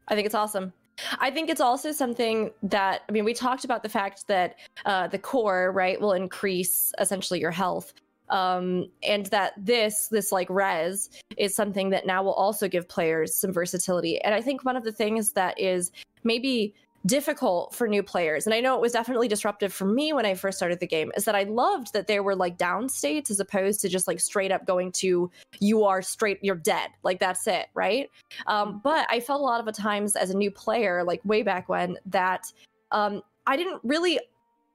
I 0.08 0.14
think 0.14 0.26
it's 0.26 0.34
awesome. 0.34 0.72
I 1.18 1.30
think 1.30 1.50
it's 1.50 1.60
also 1.60 1.92
something 1.92 2.50
that 2.62 3.02
I 3.08 3.12
mean, 3.12 3.24
we 3.24 3.34
talked 3.34 3.64
about 3.64 3.82
the 3.82 3.88
fact 3.88 4.26
that 4.28 4.56
uh, 4.84 5.08
the 5.08 5.18
core 5.18 5.72
right 5.72 6.00
will 6.00 6.12
increase 6.12 6.92
essentially 6.98 7.40
your 7.40 7.50
health, 7.50 7.92
um, 8.28 8.88
and 9.02 9.26
that 9.26 9.52
this 9.56 10.08
this 10.08 10.32
like 10.32 10.48
res 10.50 11.10
is 11.36 11.54
something 11.54 11.90
that 11.90 12.06
now 12.06 12.22
will 12.22 12.34
also 12.34 12.68
give 12.68 12.88
players 12.88 13.34
some 13.34 13.52
versatility. 13.52 14.20
And 14.22 14.34
I 14.34 14.40
think 14.40 14.64
one 14.64 14.76
of 14.76 14.84
the 14.84 14.92
things 14.92 15.32
that 15.32 15.58
is 15.58 15.92
maybe 16.24 16.74
difficult 17.06 17.74
for 17.74 17.88
new 17.88 18.02
players 18.02 18.46
and 18.46 18.54
i 18.54 18.60
know 18.60 18.74
it 18.74 18.80
was 18.80 18.92
definitely 18.92 19.26
disruptive 19.26 19.72
for 19.72 19.86
me 19.86 20.12
when 20.12 20.26
i 20.26 20.34
first 20.34 20.58
started 20.58 20.80
the 20.80 20.86
game 20.86 21.10
is 21.16 21.24
that 21.24 21.34
i 21.34 21.44
loved 21.44 21.92
that 21.94 22.06
there 22.06 22.22
were 22.22 22.36
like 22.36 22.58
down 22.58 22.88
states 22.88 23.30
as 23.30 23.40
opposed 23.40 23.80
to 23.80 23.88
just 23.88 24.06
like 24.06 24.20
straight 24.20 24.52
up 24.52 24.66
going 24.66 24.92
to 24.92 25.30
you 25.60 25.84
are 25.84 26.02
straight 26.02 26.38
you're 26.42 26.54
dead 26.56 26.90
like 27.02 27.18
that's 27.18 27.46
it 27.46 27.68
right 27.72 28.10
um, 28.46 28.80
but 28.82 29.06
I 29.10 29.20
felt 29.20 29.40
a 29.40 29.44
lot 29.44 29.60
of 29.60 29.66
the 29.66 29.72
times 29.72 30.16
as 30.16 30.30
a 30.30 30.36
new 30.36 30.50
player, 30.50 31.04
like 31.04 31.20
way 31.24 31.42
back 31.42 31.68
when, 31.68 31.96
that 32.06 32.52
um, 32.90 33.22
I 33.46 33.56
didn't 33.56 33.80
really 33.84 34.20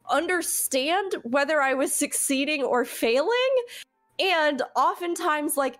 understand 0.10 1.16
whether 1.24 1.62
I 1.62 1.74
was 1.74 1.94
succeeding 1.94 2.64
or 2.64 2.86
failing. 2.86 3.32
And 4.20 4.62
oftentimes, 4.76 5.58
like, 5.58 5.78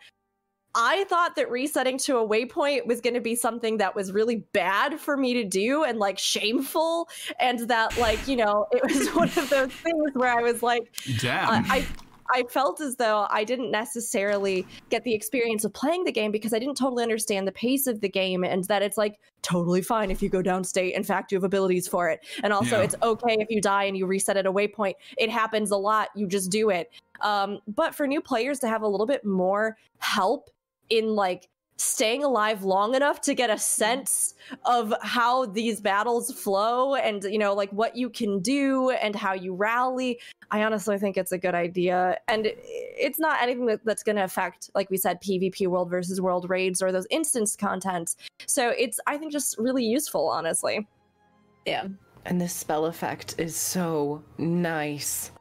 I 0.76 1.06
thought 1.06 1.36
that 1.38 1.50
resetting 1.50 1.98
to 2.00 2.18
a 2.18 2.28
waypoint 2.28 2.86
was 2.86 3.02
going 3.02 3.14
to 3.14 3.22
be 3.22 3.36
something 3.36 3.78
that 3.78 3.96
was 3.96 4.12
really 4.12 4.38
bad 4.54 5.00
for 5.00 5.16
me 5.16 5.34
to 5.36 5.44
do 5.44 5.84
and 5.84 5.98
like 6.00 6.20
shameful, 6.20 7.08
and 7.40 7.60
that 7.70 7.98
like 7.98 8.28
you 8.28 8.36
know 8.36 8.68
it 8.72 8.84
was 8.84 9.08
one 9.16 9.30
of 9.30 9.50
those 9.50 9.72
things 9.72 10.12
where 10.14 10.38
I 10.38 10.42
was 10.42 10.62
like, 10.62 10.94
Damn. 11.20 11.50
uh, 11.50 11.64
I 11.70 11.86
I 12.34 12.44
felt 12.50 12.82
as 12.82 12.96
though 12.96 13.28
I 13.30 13.44
didn't 13.44 13.72
necessarily 13.72 14.66
get 14.90 15.04
the 15.04 15.14
experience 15.14 15.64
of 15.64 15.74
playing 15.74 16.06
the 16.06 16.12
game 16.12 16.32
because 16.32 16.54
I 16.54 16.60
didn't 16.60 16.76
totally 16.76 17.04
understand 17.04 17.48
the 17.48 17.52
pace 17.52 17.86
of 17.88 18.02
the 18.02 18.10
game 18.10 18.44
and 18.44 18.64
that 18.66 18.82
it's 18.82 18.98
like 18.98 19.20
totally 19.44 19.84
fine 19.84 20.10
if 20.10 20.24
you 20.24 20.30
go 20.30 20.42
downstate. 20.42 20.94
In 20.94 21.04
fact, 21.04 21.32
you 21.32 21.36
have 21.38 21.44
abilities 21.44 21.88
for 21.88 22.10
it. 22.10 22.26
And 22.44 22.52
also, 22.52 22.78
Yeah. 22.80 22.86
it's 22.86 22.96
okay 23.04 23.38
if 23.40 23.48
you 23.52 23.62
die 23.62 23.84
and 23.84 23.96
you 23.96 24.08
reset 24.08 24.38
at 24.38 24.48
a 24.48 24.52
waypoint. 24.52 24.96
It 25.20 25.30
happens 25.30 25.70
a 25.70 25.78
lot. 25.78 26.10
You 26.16 26.28
just 26.28 26.50
do 26.50 26.72
it. 26.72 26.90
Um, 27.22 27.60
but 27.68 27.94
for 27.94 28.08
new 28.08 28.22
players 28.22 28.58
to 28.60 28.68
have 28.68 28.82
a 28.82 28.88
little 28.88 29.06
bit 29.06 29.24
more 29.24 29.78
help 30.00 30.50
in 30.90 31.16
like 31.16 31.50
staying 31.78 32.24
alive 32.24 32.64
long 32.64 32.96
enough 32.96 33.20
to 33.20 33.34
get 33.34 33.50
a 33.50 33.58
sense 33.58 34.34
of 34.64 34.94
how 35.02 35.46
these 35.46 35.82
battles 35.82 36.32
flow 36.32 36.96
and 36.96 37.26
you 37.26 37.38
know 37.38 37.54
like 37.54 37.70
what 37.72 37.98
you 37.98 38.10
can 38.10 38.40
do 38.40 38.92
and 38.92 39.14
how 39.14 39.34
you 39.34 39.54
rally 39.54 40.18
i 40.52 40.64
honestly 40.64 40.98
think 40.98 41.18
it's 41.18 41.34
a 41.34 41.38
good 41.38 41.54
idea 41.54 42.18
and 42.30 42.48
it's 42.56 43.20
not 43.20 43.42
anything 43.42 43.78
that's 43.84 44.04
going 44.04 44.16
to 44.16 44.24
affect 44.24 44.70
like 44.74 44.90
we 44.90 44.96
said 44.96 45.22
pvp 45.22 45.68
world 45.68 45.90
versus 45.90 46.22
world 46.22 46.50
raids 46.50 46.82
or 46.82 46.94
those 46.94 47.08
instance 47.10 47.58
contents 47.58 48.16
so 48.46 48.70
it's 48.70 48.98
i 49.06 49.18
think 49.18 49.30
just 49.30 49.58
really 49.58 49.84
useful 49.84 50.30
honestly 50.30 50.88
Yeah. 51.66 51.88
And 52.26 52.40
this 52.40 52.54
spell 52.54 52.86
effect 52.86 53.36
is 53.38 53.56
so 53.56 54.24
nice. 54.38 55.32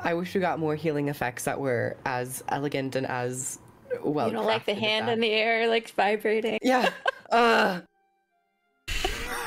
I 0.00 0.14
wish 0.14 0.34
we 0.34 0.40
got 0.40 0.58
more 0.58 0.74
healing 0.74 1.08
effects 1.08 1.44
that 1.44 1.60
were 1.60 1.96
as 2.04 2.42
elegant 2.48 2.96
and 2.96 3.06
as 3.06 3.60
well. 4.02 4.26
you 4.28 4.32
don't 4.32 4.46
like 4.46 4.64
the 4.66 4.74
hand 4.74 5.08
in 5.08 5.20
the 5.20 5.30
air, 5.30 5.68
like 5.68 5.90
vibrating, 5.90 6.58
Yeah. 6.62 6.90
Uh. 7.30 7.80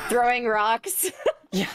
throwing 0.08 0.46
rocks. 0.46 1.10
Yeah. 1.52 1.68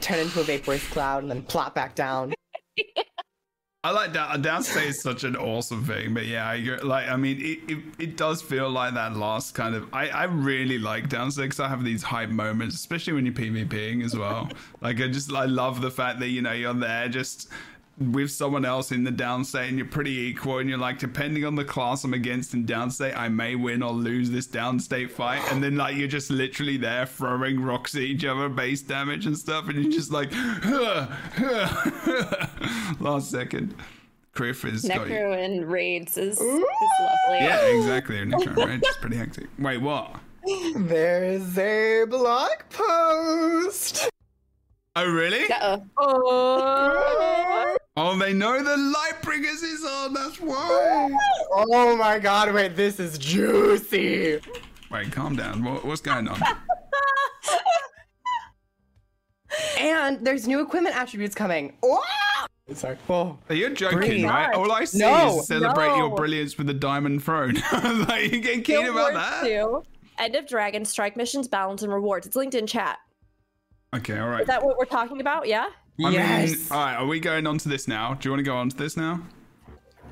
Turn 0.00 0.18
into 0.18 0.40
a 0.40 0.44
vaporous 0.44 0.86
cloud 0.88 1.22
and 1.22 1.30
then 1.30 1.42
plop 1.42 1.74
back 1.74 1.94
down. 1.94 2.34
I 3.84 3.90
like 3.90 4.12
that. 4.14 4.42
Downstate 4.42 4.86
is 4.88 5.00
such 5.00 5.22
an 5.22 5.36
awesome 5.36 5.84
thing, 5.84 6.12
but 6.12 6.26
yeah, 6.26 6.46
I, 6.48 6.54
agree. 6.56 6.76
like 6.78 7.08
I 7.08 7.14
mean, 7.16 7.38
it, 7.40 7.70
it, 7.72 7.78
it 8.00 8.16
does 8.16 8.42
feel 8.42 8.68
like 8.68 8.94
that 8.94 9.16
last 9.16 9.54
kind 9.54 9.76
of. 9.76 9.88
I, 9.94 10.08
I 10.08 10.24
really 10.24 10.78
like 10.78 11.08
Downstate 11.08 11.42
because 11.44 11.60
I 11.60 11.68
have 11.68 11.84
these 11.84 12.02
hype 12.02 12.30
moments, 12.30 12.74
especially 12.74 13.12
when 13.12 13.24
you're 13.24 13.34
PvPing 13.34 14.04
as 14.04 14.16
well. 14.16 14.50
like 14.80 15.00
I 15.00 15.06
just 15.06 15.32
I 15.32 15.44
love 15.44 15.80
the 15.80 15.90
fact 15.90 16.18
that 16.18 16.28
you 16.28 16.42
know 16.42 16.52
you're 16.52 16.74
there 16.74 17.08
just 17.08 17.48
with 17.98 18.30
someone 18.30 18.66
else 18.66 18.92
in 18.92 19.04
the 19.04 19.10
downstate 19.10 19.68
and 19.68 19.78
you're 19.78 19.86
pretty 19.86 20.18
equal 20.18 20.58
and 20.58 20.68
you're 20.68 20.78
like 20.78 20.98
depending 20.98 21.46
on 21.46 21.54
the 21.54 21.64
class 21.64 22.04
I'm 22.04 22.12
against 22.12 22.52
in 22.52 22.66
downstate 22.66 23.16
I 23.16 23.28
may 23.28 23.54
win 23.54 23.82
or 23.82 23.92
lose 23.92 24.30
this 24.30 24.46
downstate 24.46 25.10
fight 25.10 25.40
and 25.50 25.64
then 25.64 25.76
like 25.76 25.96
you're 25.96 26.06
just 26.06 26.30
literally 26.30 26.76
there 26.76 27.06
throwing 27.06 27.58
rocks 27.58 27.94
at 27.94 28.02
each 28.02 28.26
other 28.26 28.50
base 28.50 28.82
damage 28.82 29.24
and 29.24 29.36
stuff 29.36 29.68
and 29.68 29.82
you're 29.82 29.90
just 29.90 30.12
like 30.12 30.30
last 33.00 33.30
second 33.30 33.74
Criff 34.34 34.66
is 34.66 34.84
got. 34.84 35.06
Necro 35.06 35.42
and 35.42 35.66
raids 35.66 36.18
is, 36.18 36.38
is 36.38 36.42
lovely. 36.42 36.66
Yeah, 37.30 37.64
exactly. 37.68 38.16
Necro 38.16 38.48
and 38.48 38.56
raids 38.58 38.86
is 38.86 38.96
pretty 38.98 39.16
hectic. 39.16 39.46
Wait, 39.58 39.78
what? 39.78 40.14
There's 40.76 41.56
a 41.56 42.04
blog 42.04 42.50
post. 42.68 44.10
Oh, 44.94 45.10
really? 45.10 45.50
Uh-oh. 45.50 45.82
oh 45.98 47.75
Oh, 47.98 48.16
they 48.18 48.32
know 48.32 48.62
the 48.62 48.76
Lightbringers 48.76 49.62
is 49.62 49.84
on. 49.84 50.12
That's 50.12 50.40
why. 50.40 51.10
Oh 51.52 51.96
my 51.96 52.18
god, 52.18 52.52
wait, 52.52 52.76
this 52.76 53.00
is 53.00 53.16
juicy. 53.18 54.40
Wait, 54.90 55.10
calm 55.12 55.34
down. 55.36 55.64
What, 55.64 55.84
what's 55.84 56.00
going 56.02 56.28
on? 56.28 56.40
And 59.78 60.24
there's 60.24 60.46
new 60.46 60.60
equipment 60.60 60.94
attributes 60.96 61.34
coming. 61.34 61.72
Oh! 61.82 62.02
Sorry. 62.74 62.96
Oh. 63.08 63.38
You're 63.48 63.70
joking, 63.70 63.98
Breathe. 63.98 64.24
right? 64.24 64.52
All 64.54 64.70
I 64.72 64.84
see 64.84 64.98
No, 64.98 65.38
is 65.38 65.46
celebrate 65.46 65.96
your 65.96 66.14
brilliance 66.14 66.58
with 66.58 66.66
the 66.66 66.74
diamond 66.74 67.22
throne. 67.22 67.54
like, 68.08 68.32
you 68.32 68.40
getting 68.40 68.62
keen 68.62 68.86
about 68.86 69.14
that? 69.14 69.44
2 69.44 69.82
end 70.18 70.34
of 70.34 70.46
dragon 70.46 70.82
strike 70.84 71.16
missions 71.16 71.46
balance 71.46 71.82
and 71.82 71.92
rewards 71.92 72.26
it's 72.26 72.36
linked 72.36 72.54
in 72.54 72.66
chat 72.66 72.98
Okay, 73.94 74.18
all 74.18 74.28
right. 74.28 74.40
is 74.40 74.46
that 74.46 74.64
what 74.64 74.78
we're 74.78 74.86
talking 74.86 75.20
about 75.20 75.46
yeah 75.46 75.66
I 76.04 76.10
yes. 76.10 76.50
mean, 76.50 76.58
all 76.70 76.84
right. 76.84 76.94
Are 76.96 77.06
we 77.06 77.20
going 77.20 77.46
on 77.46 77.58
to 77.58 77.68
this 77.68 77.88
now? 77.88 78.14
Do 78.14 78.28
you 78.28 78.32
want 78.32 78.40
to 78.40 78.44
go 78.44 78.56
on 78.56 78.68
to 78.68 78.76
this 78.76 78.96
now? 78.96 79.22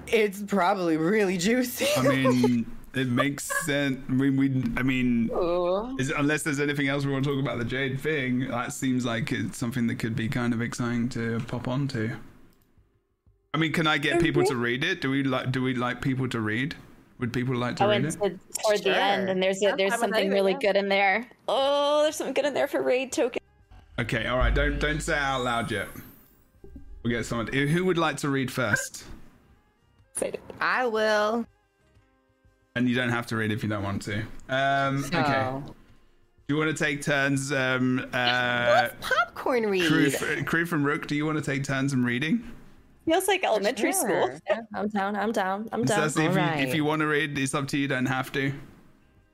It's 0.07 0.43
probably 0.43 0.97
really 0.97 1.37
juicy. 1.37 1.87
I 1.97 2.03
mean, 2.03 2.71
it 2.95 3.09
makes 3.09 3.45
sense. 3.65 3.99
We, 4.09 4.31
we, 4.31 4.65
I 4.77 4.83
mean, 4.83 5.31
Is, 5.99 6.11
unless 6.11 6.43
there's 6.43 6.61
anything 6.61 6.89
else 6.89 7.05
we 7.05 7.13
want 7.13 7.25
to 7.25 7.31
talk 7.31 7.43
about 7.43 7.59
the 7.59 7.65
Jade 7.65 8.01
thing, 8.01 8.49
that 8.49 8.73
seems 8.73 9.05
like 9.05 9.33
it's 9.33 9.59
something 9.59 9.87
that 9.89 9.97
could 9.97 10.17
be 10.17 10.29
kind 10.29 10.53
of 10.53 10.63
exciting 10.63 11.09
to 11.11 11.41
pop 11.41 11.69
onto. 11.69 12.17
I 13.53 13.57
mean, 13.57 13.73
can 13.73 13.87
I 13.87 13.99
get 13.99 14.21
people 14.21 14.43
to 14.45 14.53
mm-hmm. 14.53 14.63
read 14.63 14.85
it? 14.85 15.01
Do 15.01 15.11
we 15.11 15.23
like? 15.23 15.53
Do 15.53 15.63
we 15.63 15.75
like 15.75 16.03
people 16.03 16.29
to 16.29 16.41
read? 16.41 16.75
Would 17.21 17.33
people 17.33 17.55
like 17.55 17.77
to 17.77 17.85
I 17.85 17.87
read 17.87 18.05
it? 18.05 18.11
to 18.11 18.19
toward 18.19 18.83
the 18.83 18.97
end, 18.97 19.31
and 19.31 19.41
there's 19.41 19.63
a, 19.63 19.71
I'm 19.71 19.77
there's 19.77 19.91
fine 19.91 20.01
with 20.01 20.01
something 20.01 20.27
either, 20.27 20.35
really 20.35 20.53
yeah. 20.53 20.59
good 20.59 20.77
in 20.77 20.89
there. 20.89 21.31
Oh, 21.47 22.03
there's 22.03 22.17
something 22.17 22.35
good 22.35 22.47
in 22.47 22.55
there 22.55 22.67
for 22.67 22.83
raid 22.83 23.13
token. 23.13 23.41
Okay, 23.99 24.27
all 24.27 24.39
right. 24.39 24.55
Don't 24.55 24.79
don't 24.79 25.01
say 25.01 25.15
it 25.15 25.19
out 25.23 25.45
loud 25.45 25.71
yet. 25.71 25.89
We'll 27.03 27.13
get 27.13 27.27
someone. 27.27 27.47
Who 27.49 27.85
would 27.85 27.99
like 27.99 28.17
to 28.19 28.29
read 28.29 28.51
first? 28.51 29.05
Excited. 30.13 30.41
I 30.61 30.87
will. 30.87 31.47
And 32.77 32.89
you 32.89 32.95
don't 32.97 33.11
have 33.11 33.27
to 33.29 33.37
read 33.37 33.53
if 33.53 33.63
you 33.63 33.69
don't 33.69 33.85
want 33.85 34.03
to. 34.03 34.23
Um, 34.49 35.05
okay. 35.05 35.53
Do 36.47 36.55
you 36.55 36.57
want 36.57 36.77
to 36.77 36.85
take 36.85 37.03
turns? 37.03 37.53
Um, 37.53 38.07
uh, 38.13 38.89
popcorn 39.01 39.67
read. 39.67 39.87
crew, 39.87 40.11
crew 40.45 40.67
from 40.67 40.85
Rook. 40.85 41.07
Do 41.07 41.15
you 41.15 41.25
want 41.25 41.39
to 41.39 41.45
take 41.45 41.63
turns 41.65 41.93
in 41.93 42.05
reading? 42.05 42.51
Feels 43.07 43.29
like 43.29 43.45
elementary 43.45 43.93
school. 43.93 44.31
Yeah 44.49 44.61
i'm 44.75 44.89
down 44.89 45.15
i'm 45.15 45.31
down 45.31 45.69
i'm 45.73 45.85
down 45.85 46.11
Sassy, 46.11 46.25
if, 46.25 46.35
you, 46.35 46.69
if 46.69 46.75
you 46.75 46.85
want 46.85 47.01
to 47.01 47.07
read, 47.07 47.39
it's 47.39 47.55
up 47.55 47.69
to 47.69 47.77
you. 47.77 47.83
You 47.83 47.89
Don't 47.89 48.07
have 48.07 48.33
to. 48.33 48.53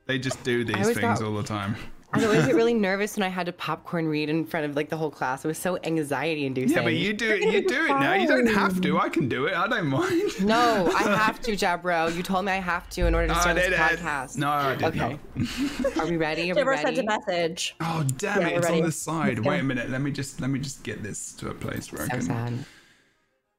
They 0.07 0.19
just 0.19 0.43
do 0.43 0.63
these 0.63 0.75
things 0.87 0.97
thought- 0.99 1.21
all 1.21 1.33
the 1.33 1.43
time. 1.43 1.75
I 2.13 2.23
always 2.25 2.45
get 2.45 2.55
really 2.55 2.73
nervous 2.89 3.15
when 3.15 3.23
I 3.23 3.29
had 3.29 3.45
to 3.45 3.53
popcorn 3.53 4.07
read 4.07 4.29
in 4.29 4.45
front 4.45 4.65
of 4.65 4.75
like 4.75 4.89
the 4.89 4.97
whole 4.97 5.09
class. 5.11 5.45
It 5.45 5.47
was 5.47 5.57
so 5.57 5.77
anxiety 5.83 6.45
inducing. 6.45 6.75
Yeah, 6.77 6.83
but 6.83 6.93
you 6.93 7.13
do 7.13 7.29
it. 7.29 7.41
You 7.41 7.67
do 7.67 7.85
it 7.85 7.89
now. 7.89 8.13
You 8.15 8.27
don't 8.27 8.47
have 8.47 8.81
to. 8.81 8.99
I 8.99 9.09
can 9.09 9.29
do 9.29 9.45
it. 9.45 9.53
I 9.55 9.67
don't 9.67 9.87
mind. 9.87 10.43
No, 10.45 10.91
I 10.95 11.03
have 11.15 11.39
to, 11.41 11.53
Jebro. 11.53 12.13
You 12.15 12.21
told 12.23 12.45
me 12.45 12.51
I 12.51 12.55
have 12.57 12.89
to 12.91 13.05
in 13.07 13.15
order 13.15 13.27
to 13.27 13.33
No, 13.33 13.39
I 13.39 13.41
start 13.41 13.55
this 13.55 13.65
didn't. 13.69 13.79
podcast. 13.79 14.37
No, 14.37 14.49
I 14.49 14.75
did 14.75 14.83
Okay. 14.87 15.19
not. 15.35 15.97
Are 15.99 16.07
we 16.07 16.17
ready? 16.17 16.43
Are 16.51 16.55
we 16.55 16.59
Deborah 16.61 16.75
ready? 16.75 16.95
sent 16.95 16.99
a 16.99 17.03
message 17.03 17.75
Oh 17.79 18.05
damn 18.17 18.41
Yeah, 18.41 18.47
it! 18.49 18.57
It's 18.57 18.65
ready. 18.65 18.79
on 18.79 18.85
the 18.85 18.91
side. 18.91 19.39
Wait 19.39 19.59
a 19.59 19.63
minute. 19.63 19.89
Let 19.89 20.01
me 20.01 20.11
just 20.11 20.41
let 20.41 20.49
me 20.49 20.59
just 20.59 20.83
get 20.83 21.01
this 21.03 21.33
to 21.33 21.49
a 21.49 21.53
place 21.53 21.91
where 21.91 22.01
I 22.01 22.05
So 22.05 22.11
can. 22.11 22.21
sad. 22.21 22.65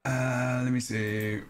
Uh, 0.05 0.63
let 0.65 0.73
me 0.73 0.81
see. 0.81 1.41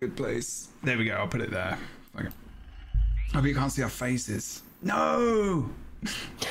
Good 0.00 0.16
place. 0.16 0.68
There 0.82 0.96
we 0.98 1.06
go. 1.06 1.14
I'll 1.14 1.28
put 1.28 1.40
it 1.40 1.50
there. 1.50 1.78
Okay. 2.18 2.28
Oh, 2.28 3.40
but 3.40 3.44
you 3.44 3.54
can't 3.54 3.72
see 3.72 3.82
our 3.82 3.88
faces. 3.88 4.62
No. 4.82 5.68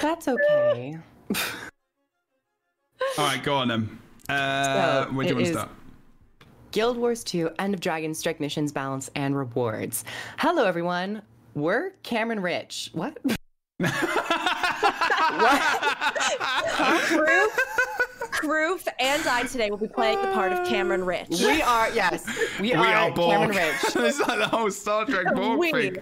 That's 0.01 0.27
okay. 0.27 0.97
All 3.17 3.25
right, 3.25 3.43
go 3.43 3.55
on 3.55 3.67
then. 3.67 3.99
Uh, 4.29 5.05
So, 5.05 5.11
where 5.13 5.23
do 5.23 5.29
you 5.29 5.35
want 5.35 5.47
to 5.47 5.53
start? 5.53 5.69
Guild 6.71 6.97
Wars 6.97 7.23
2, 7.23 7.51
End 7.59 7.73
of 7.75 7.79
Dragon, 7.79 8.13
Strike 8.15 8.39
Missions, 8.39 8.71
Balance, 8.71 9.09
and 9.15 9.37
Rewards. 9.37 10.05
Hello, 10.39 10.65
everyone. 10.65 11.21
We're 11.53 11.91
Cameron 12.01 12.39
Rich. 12.39 12.89
What? 12.93 13.17
Kroof, 17.03 17.47
Kroof 18.31 18.87
and 18.99 19.27
I 19.27 19.43
today 19.43 19.69
will 19.69 19.77
be 19.77 19.87
playing 19.87 20.21
the 20.21 20.29
part 20.29 20.51
of 20.51 20.65
Cameron 20.67 21.05
Rich. 21.05 21.27
We 21.29 21.61
are, 21.61 21.89
yes. 21.91 22.25
We, 22.59 22.69
We 22.69 22.73
are, 22.73 22.85
are 22.85 23.11
Cameron 23.11 23.49
Rich. 23.49 23.75
it's 23.95 24.19
like 24.19 24.39
the 24.39 24.47
whole 24.47 24.71
Star 24.71 25.05
Trek 25.05 25.35
Borg 25.35 25.59
We. 25.59 25.71
thing. 25.71 25.97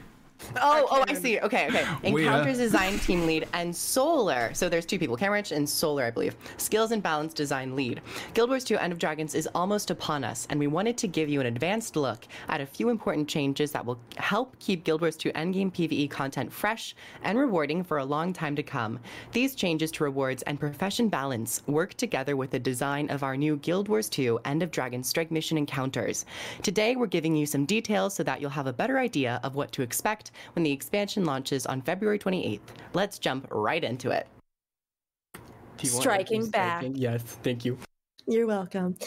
Oh, 0.61 0.87
oh, 0.91 1.05
I 1.07 1.13
see. 1.13 1.39
Okay, 1.39 1.67
okay. 1.67 1.85
We 2.11 2.23
Encounters 2.23 2.57
design 2.57 2.99
team 2.99 3.25
lead 3.25 3.47
and 3.53 3.75
Solar. 3.75 4.53
So 4.53 4.69
there's 4.69 4.85
two 4.85 4.99
people, 4.99 5.15
Cameron 5.15 5.45
and 5.51 5.67
Solar, 5.67 6.05
I 6.05 6.11
believe. 6.11 6.35
Skills 6.57 6.91
and 6.91 7.01
balance 7.01 7.33
design 7.33 7.75
lead. 7.75 8.01
Guild 8.33 8.49
Wars 8.49 8.63
2 8.63 8.77
End 8.77 8.91
of 8.91 8.99
Dragons 8.99 9.33
is 9.35 9.47
almost 9.55 9.91
upon 9.91 10.23
us, 10.23 10.47
and 10.49 10.59
we 10.59 10.67
wanted 10.67 10.97
to 10.97 11.07
give 11.07 11.29
you 11.29 11.39
an 11.39 11.47
advanced 11.47 11.95
look 11.95 12.25
at 12.49 12.61
a 12.61 12.65
few 12.65 12.89
important 12.89 13.27
changes 13.27 13.71
that 13.71 13.85
will 13.85 13.99
help 14.17 14.57
keep 14.59 14.83
Guild 14.83 15.01
Wars 15.01 15.15
2 15.15 15.31
endgame 15.31 15.71
PvE 15.71 16.09
content 16.09 16.51
fresh 16.51 16.95
and 17.23 17.37
rewarding 17.37 17.83
for 17.83 17.99
a 17.99 18.05
long 18.05 18.33
time 18.33 18.55
to 18.55 18.63
come. 18.63 18.99
These 19.31 19.55
changes 19.55 19.91
to 19.91 20.03
rewards 20.03 20.43
and 20.43 20.59
profession 20.59 21.09
balance 21.09 21.61
work 21.67 21.93
together 21.95 22.35
with 22.35 22.51
the 22.51 22.59
design 22.59 23.09
of 23.09 23.23
our 23.23 23.37
new 23.37 23.57
Guild 23.57 23.87
Wars 23.87 24.09
2 24.09 24.39
End 24.45 24.63
of 24.63 24.71
Dragons 24.71 25.07
Strike 25.07 25.31
Mission 25.31 25.57
encounters. 25.57 26.25
Today, 26.61 26.95
we're 26.95 27.07
giving 27.07 27.35
you 27.35 27.45
some 27.45 27.65
details 27.65 28.13
so 28.13 28.23
that 28.23 28.41
you'll 28.41 28.49
have 28.49 28.67
a 28.67 28.73
better 28.73 28.99
idea 28.99 29.39
of 29.43 29.55
what 29.55 29.71
to 29.73 29.81
expect 29.81 30.30
when 30.53 30.63
the 30.63 30.71
expansion 30.71 31.25
launches 31.25 31.65
on 31.65 31.81
February 31.81 32.19
28th. 32.19 32.59
Let's 32.93 33.19
jump 33.19 33.47
right 33.51 33.83
into 33.83 34.11
it. 34.11 34.27
Striking 35.83 36.49
back. 36.49 36.85
Yes, 36.93 37.21
thank 37.21 37.65
you. 37.65 37.77
You're 38.27 38.47
welcome. 38.47 38.97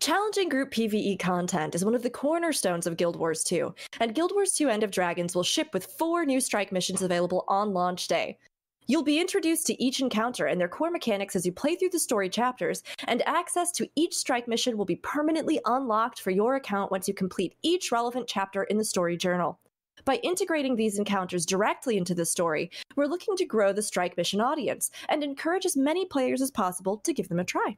Challenging 0.00 0.48
group 0.48 0.70
PvE 0.70 1.18
content 1.18 1.74
is 1.74 1.84
one 1.84 1.94
of 1.94 2.02
the 2.02 2.10
cornerstones 2.10 2.86
of 2.86 2.96
Guild 2.96 3.16
Wars 3.16 3.42
2, 3.44 3.74
and 4.00 4.14
Guild 4.14 4.32
Wars 4.32 4.52
2 4.52 4.68
End 4.68 4.84
of 4.84 4.92
Dragons 4.92 5.34
will 5.34 5.42
ship 5.42 5.68
with 5.72 5.86
four 5.98 6.24
new 6.24 6.40
strike 6.40 6.70
missions 6.70 7.02
available 7.02 7.44
on 7.48 7.72
launch 7.72 8.06
day. 8.06 8.38
You'll 8.86 9.02
be 9.02 9.20
introduced 9.20 9.66
to 9.66 9.82
each 9.82 10.00
encounter 10.00 10.46
and 10.46 10.60
their 10.60 10.68
core 10.68 10.90
mechanics 10.90 11.36
as 11.36 11.44
you 11.44 11.52
play 11.52 11.74
through 11.74 11.90
the 11.90 11.98
story 11.98 12.30
chapters, 12.30 12.82
and 13.06 13.26
access 13.26 13.70
to 13.72 13.88
each 13.96 14.14
strike 14.14 14.48
mission 14.48 14.78
will 14.78 14.84
be 14.84 14.96
permanently 14.96 15.60
unlocked 15.66 16.22
for 16.22 16.30
your 16.30 16.56
account 16.56 16.90
once 16.90 17.06
you 17.06 17.12
complete 17.12 17.54
each 17.62 17.92
relevant 17.92 18.26
chapter 18.28 18.62
in 18.62 18.78
the 18.78 18.84
story 18.84 19.16
journal. 19.16 19.58
By 20.04 20.16
integrating 20.16 20.76
these 20.76 20.98
encounters 20.98 21.44
directly 21.46 21.96
into 21.96 22.14
the 22.14 22.24
story, 22.24 22.70
we're 22.96 23.06
looking 23.06 23.36
to 23.36 23.44
grow 23.44 23.72
the 23.72 23.82
strike 23.82 24.16
mission 24.16 24.40
audience 24.40 24.90
and 25.08 25.22
encourage 25.22 25.66
as 25.66 25.76
many 25.76 26.04
players 26.06 26.40
as 26.42 26.50
possible 26.50 26.98
to 26.98 27.12
give 27.12 27.28
them 27.28 27.38
a 27.40 27.44
try. 27.44 27.76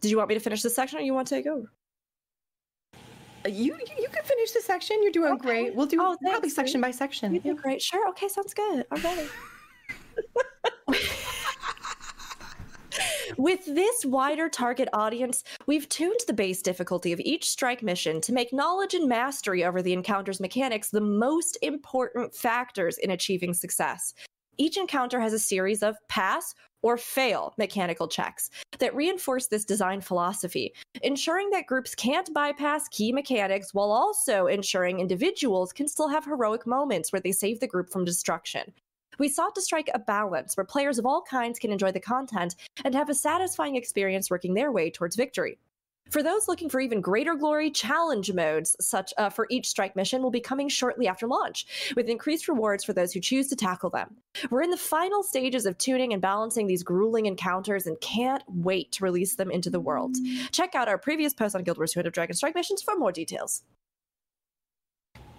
Did 0.00 0.10
you 0.10 0.16
want 0.18 0.28
me 0.28 0.34
to 0.34 0.40
finish 0.40 0.62
this 0.62 0.74
section 0.74 0.98
or 0.98 1.02
you 1.02 1.14
want 1.14 1.26
to 1.28 1.34
take 1.34 1.46
over? 1.46 1.70
Uh, 3.46 3.48
You 3.48 3.74
you 3.74 3.86
you 3.98 4.08
can 4.12 4.24
finish 4.24 4.52
the 4.52 4.60
section. 4.60 5.02
You're 5.02 5.12
doing 5.12 5.34
Okay. 5.34 5.42
great. 5.42 5.74
We'll 5.74 5.86
do 5.86 5.98
Oh, 6.00 6.16
probably 6.22 6.48
section 6.50 6.80
by 6.80 6.90
section. 6.90 7.34
You 7.34 7.40
Yeah. 7.44 7.52
great. 7.54 7.80
Sure. 7.82 8.08
Okay. 8.10 8.28
Sounds 8.28 8.54
good. 8.54 8.86
All 8.90 8.98
right. 8.98 9.28
With 13.36 13.64
this 13.64 14.04
wider 14.04 14.48
target 14.48 14.88
audience, 14.92 15.44
we've 15.66 15.88
tuned 15.88 16.20
the 16.26 16.32
base 16.32 16.62
difficulty 16.62 17.12
of 17.12 17.20
each 17.20 17.48
strike 17.48 17.82
mission 17.82 18.20
to 18.22 18.32
make 18.32 18.52
knowledge 18.52 18.94
and 18.94 19.08
mastery 19.08 19.64
over 19.64 19.82
the 19.82 19.92
encounter's 19.92 20.40
mechanics 20.40 20.90
the 20.90 21.00
most 21.00 21.58
important 21.62 22.34
factors 22.34 22.98
in 22.98 23.10
achieving 23.10 23.54
success. 23.54 24.14
Each 24.56 24.76
encounter 24.76 25.20
has 25.20 25.32
a 25.32 25.38
series 25.38 25.82
of 25.82 25.96
pass 26.08 26.54
or 26.82 26.98
fail 26.98 27.54
mechanical 27.56 28.06
checks 28.06 28.50
that 28.78 28.94
reinforce 28.94 29.46
this 29.46 29.64
design 29.64 30.02
philosophy, 30.02 30.72
ensuring 31.02 31.48
that 31.50 31.66
groups 31.66 31.94
can't 31.94 32.32
bypass 32.34 32.86
key 32.88 33.10
mechanics 33.10 33.72
while 33.72 33.90
also 33.90 34.46
ensuring 34.46 35.00
individuals 35.00 35.72
can 35.72 35.88
still 35.88 36.08
have 36.08 36.26
heroic 36.26 36.66
moments 36.66 37.10
where 37.10 37.22
they 37.22 37.32
save 37.32 37.58
the 37.58 37.66
group 37.66 37.90
from 37.90 38.04
destruction. 38.04 38.72
We 39.18 39.28
sought 39.28 39.54
to 39.54 39.62
strike 39.62 39.90
a 39.94 39.98
balance 39.98 40.56
where 40.56 40.64
players 40.64 40.98
of 40.98 41.06
all 41.06 41.22
kinds 41.22 41.58
can 41.58 41.72
enjoy 41.72 41.92
the 41.92 42.00
content 42.00 42.54
and 42.84 42.94
have 42.94 43.08
a 43.08 43.14
satisfying 43.14 43.76
experience 43.76 44.30
working 44.30 44.54
their 44.54 44.72
way 44.72 44.90
towards 44.90 45.16
victory. 45.16 45.58
For 46.10 46.22
those 46.22 46.48
looking 46.48 46.68
for 46.68 46.80
even 46.80 47.00
greater 47.00 47.34
glory, 47.34 47.70
challenge 47.70 48.32
modes 48.32 48.76
such 48.80 49.12
uh, 49.16 49.30
for 49.30 49.46
each 49.50 49.66
strike 49.66 49.96
mission 49.96 50.22
will 50.22 50.30
be 50.30 50.40
coming 50.40 50.68
shortly 50.68 51.08
after 51.08 51.26
launch, 51.26 51.92
with 51.96 52.08
increased 52.08 52.46
rewards 52.46 52.84
for 52.84 52.92
those 52.92 53.12
who 53.12 53.20
choose 53.20 53.48
to 53.48 53.56
tackle 53.56 53.90
them. 53.90 54.16
We're 54.50 54.62
in 54.62 54.70
the 54.70 54.76
final 54.76 55.22
stages 55.22 55.66
of 55.66 55.78
tuning 55.78 56.12
and 56.12 56.20
balancing 56.20 56.66
these 56.66 56.82
grueling 56.82 57.26
encounters 57.26 57.86
and 57.86 58.00
can't 58.00 58.42
wait 58.48 58.92
to 58.92 59.04
release 59.04 59.36
them 59.36 59.50
into 59.50 59.70
the 59.70 59.80
world. 59.80 60.16
Check 60.52 60.74
out 60.74 60.88
our 60.88 60.98
previous 60.98 61.32
post 61.32 61.56
on 61.56 61.62
Guild 61.62 61.78
Wars 61.78 61.92
2 61.92 62.00
of 62.00 62.12
Dragon 62.12 62.36
Strike 62.36 62.54
missions 62.54 62.82
for 62.82 62.96
more 62.96 63.12
details. 63.12 63.62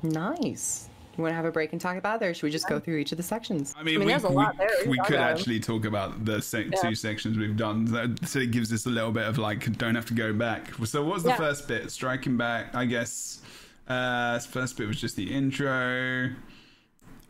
Nice. 0.02 0.90
You 1.18 1.22
want 1.24 1.32
to 1.32 1.36
have 1.36 1.46
a 1.46 1.52
break 1.52 1.72
and 1.72 1.80
talk 1.80 1.96
about 1.98 2.22
it, 2.22 2.26
or 2.26 2.34
should 2.34 2.44
we 2.44 2.52
just 2.52 2.68
go 2.68 2.80
through 2.80 2.98
each 2.98 3.12
of 3.12 3.18
the 3.18 3.24
sections? 3.24 3.74
I 3.78 3.84
mean, 3.84 3.96
I 3.96 3.98
mean, 4.00 4.08
we, 4.08 4.12
there's 4.14 4.24
a 4.26 4.30
we, 4.30 4.36
lot 4.36 4.58
there 4.58 4.68
to 4.84 4.90
we 4.90 4.98
could 5.00 5.16
about. 5.16 5.32
actually 5.32 5.60
talk 5.62 5.86
about 5.86 6.26
the 6.26 6.42
sec- 6.42 6.68
Yeah. 6.74 6.82
two 6.90 6.96
sections 6.96 7.38
we've 7.38 7.56
done, 7.56 7.88
so- 7.88 8.14
so 8.28 8.40
it 8.40 8.52
gives 8.52 8.74
us 8.74 8.86
a 8.86 8.90
little 8.90 9.12
bit 9.12 9.26
of 9.26 9.38
like, 9.38 9.78
don't 9.78 9.96
have 9.96 10.06
to 10.08 10.14
go 10.14 10.34
back. 10.34 10.74
So, 10.86 11.04
what's 11.04 11.24
the 11.24 11.30
Yeah. 11.30 11.38
first 11.38 11.68
bit? 11.68 11.90
Striking 11.92 12.36
back, 12.38 12.76
I 12.76 12.86
guess. 12.86 13.40
Uh, 13.88 14.40
first 14.40 14.78
bit 14.78 14.88
was 14.88 15.00
just 15.00 15.16
the 15.16 15.34
intro. 15.34 16.32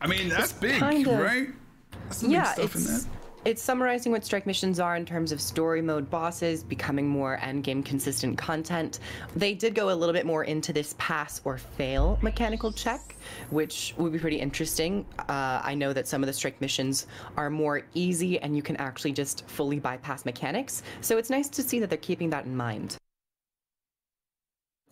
I 0.00 0.06
mean, 0.08 0.28
that's 0.28 0.52
big, 0.52 0.80
kind 0.80 1.06
of- 1.06 1.18
right? 1.18 1.48
That's 2.08 2.18
some 2.18 2.30
yeah, 2.30 2.54
big 2.56 2.68
stuff 2.70 2.74
in 2.76 2.80
it's 2.94 3.04
there. 3.04 3.12
It's 3.46 3.62
summarizing 3.62 4.10
what 4.10 4.24
strike 4.24 4.44
missions 4.44 4.80
are 4.80 4.96
in 4.96 5.06
terms 5.06 5.30
of 5.30 5.40
story 5.40 5.80
mode 5.80 6.10
bosses, 6.10 6.64
becoming 6.64 7.06
more 7.06 7.38
end 7.40 7.62
game 7.62 7.80
consistent 7.80 8.36
content. 8.36 8.98
They 9.36 9.54
did 9.54 9.72
go 9.72 9.90
a 9.90 9.94
little 9.94 10.12
bit 10.12 10.26
more 10.26 10.42
into 10.42 10.72
this 10.72 10.96
pass 10.98 11.40
or 11.44 11.56
fail 11.56 12.18
mechanical 12.22 12.72
check, 12.72 13.14
which 13.50 13.94
would 13.98 14.12
be 14.12 14.18
pretty 14.18 14.40
interesting. 14.40 15.06
Uh, 15.28 15.60
I 15.62 15.76
know 15.76 15.92
that 15.92 16.08
some 16.08 16.24
of 16.24 16.26
the 16.26 16.32
strike 16.32 16.60
missions 16.60 17.06
are 17.36 17.48
more 17.48 17.82
easy 17.94 18.40
and 18.40 18.56
you 18.56 18.62
can 18.62 18.76
actually 18.78 19.12
just 19.12 19.46
fully 19.48 19.78
bypass 19.78 20.24
mechanics. 20.24 20.82
So 21.00 21.16
it's 21.16 21.30
nice 21.30 21.48
to 21.50 21.62
see 21.62 21.78
that 21.78 21.88
they're 21.88 21.98
keeping 21.98 22.30
that 22.30 22.46
in 22.46 22.56
mind. 22.56 22.96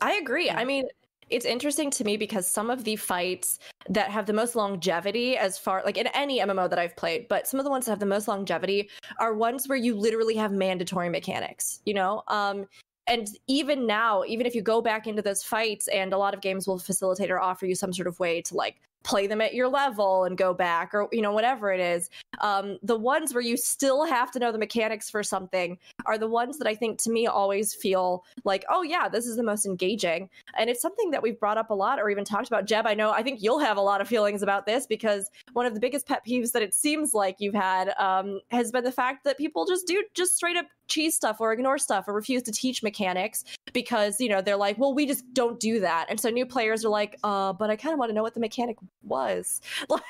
I 0.00 0.12
agree. 0.14 0.48
I 0.48 0.64
mean, 0.64 0.84
it's 1.30 1.44
interesting 1.44 1.90
to 1.92 2.04
me 2.04 2.16
because 2.16 2.46
some 2.46 2.70
of 2.70 2.84
the 2.84 2.96
fights 2.96 3.58
that 3.88 4.10
have 4.10 4.26
the 4.26 4.32
most 4.32 4.56
longevity, 4.56 5.36
as 5.36 5.58
far 5.58 5.82
like 5.84 5.96
in 5.96 6.06
any 6.08 6.40
MMO 6.40 6.68
that 6.70 6.78
I've 6.78 6.96
played, 6.96 7.28
but 7.28 7.46
some 7.46 7.60
of 7.60 7.64
the 7.64 7.70
ones 7.70 7.86
that 7.86 7.92
have 7.92 7.98
the 8.00 8.06
most 8.06 8.28
longevity 8.28 8.88
are 9.18 9.34
ones 9.34 9.68
where 9.68 9.78
you 9.78 9.94
literally 9.94 10.36
have 10.36 10.52
mandatory 10.52 11.08
mechanics. 11.08 11.80
You 11.84 11.94
know, 11.94 12.22
um, 12.28 12.66
and 13.06 13.28
even 13.46 13.86
now, 13.86 14.24
even 14.26 14.46
if 14.46 14.54
you 14.54 14.62
go 14.62 14.80
back 14.80 15.06
into 15.06 15.22
those 15.22 15.42
fights, 15.42 15.88
and 15.88 16.12
a 16.12 16.18
lot 16.18 16.34
of 16.34 16.40
games 16.40 16.66
will 16.66 16.78
facilitate 16.78 17.30
or 17.30 17.40
offer 17.40 17.66
you 17.66 17.74
some 17.74 17.92
sort 17.92 18.08
of 18.08 18.18
way 18.18 18.40
to 18.42 18.54
like 18.54 18.80
play 19.04 19.26
them 19.26 19.40
at 19.40 19.54
your 19.54 19.68
level 19.68 20.24
and 20.24 20.36
go 20.36 20.52
back 20.52 20.94
or 20.94 21.08
you 21.12 21.22
know 21.22 21.32
whatever 21.32 21.72
it 21.72 21.80
is. 21.80 22.10
Um, 22.40 22.78
the 22.82 22.98
ones 22.98 23.32
where 23.32 23.42
you 23.42 23.56
still 23.56 24.04
have 24.04 24.30
to 24.32 24.38
know 24.38 24.50
the 24.50 24.58
mechanics 24.58 25.08
for 25.08 25.22
something 25.22 25.78
are 26.06 26.18
the 26.18 26.28
ones 26.28 26.58
that 26.58 26.66
i 26.66 26.74
think 26.74 26.98
to 27.02 27.10
me 27.10 27.26
always 27.26 27.74
feel 27.74 28.24
like 28.44 28.64
oh 28.68 28.82
yeah 28.82 29.08
this 29.08 29.26
is 29.26 29.36
the 29.36 29.42
most 29.42 29.66
engaging. 29.66 30.28
And 30.58 30.68
it's 30.70 30.82
something 30.82 31.10
that 31.10 31.22
we've 31.22 31.38
brought 31.38 31.58
up 31.58 31.70
a 31.70 31.74
lot 31.74 32.00
or 32.00 32.10
even 32.10 32.24
talked 32.24 32.48
about. 32.48 32.64
Jeb 32.64 32.86
i 32.86 32.94
know 32.94 33.10
i 33.10 33.22
think 33.22 33.42
you'll 33.42 33.58
have 33.58 33.76
a 33.76 33.82
lot 33.82 34.00
of 34.00 34.08
feelings 34.08 34.42
about 34.42 34.66
this 34.66 34.86
because 34.86 35.30
one 35.52 35.66
of 35.66 35.74
the 35.74 35.80
biggest 35.80 36.06
pet 36.06 36.22
peeves 36.26 36.52
that 36.52 36.62
it 36.62 36.74
seems 36.74 37.12
like 37.14 37.36
you've 37.38 37.54
had 37.54 37.92
um, 37.98 38.40
has 38.50 38.72
been 38.72 38.84
the 38.84 38.92
fact 38.92 39.24
that 39.24 39.36
people 39.36 39.66
just 39.66 39.86
do 39.86 40.02
just 40.14 40.34
straight 40.34 40.56
up 40.56 40.66
cheese 40.88 41.14
stuff 41.14 41.40
or 41.40 41.52
ignore 41.52 41.78
stuff 41.78 42.06
or 42.08 42.14
refuse 42.14 42.42
to 42.42 42.52
teach 42.52 42.82
mechanics 42.82 43.44
because 43.72 44.20
you 44.20 44.28
know 44.28 44.40
they're 44.40 44.56
like 44.56 44.78
well 44.78 44.94
we 44.94 45.06
just 45.06 45.24
don't 45.32 45.58
do 45.60 45.80
that 45.80 46.06
and 46.08 46.20
so 46.20 46.30
new 46.30 46.46
players 46.46 46.84
are 46.84 46.90
like 46.90 47.18
uh 47.24 47.52
but 47.52 47.70
i 47.70 47.76
kind 47.76 47.92
of 47.92 47.98
want 47.98 48.10
to 48.10 48.14
know 48.14 48.22
what 48.22 48.34
the 48.34 48.40
mechanic 48.40 48.76
was 49.02 49.60
like 49.88 50.02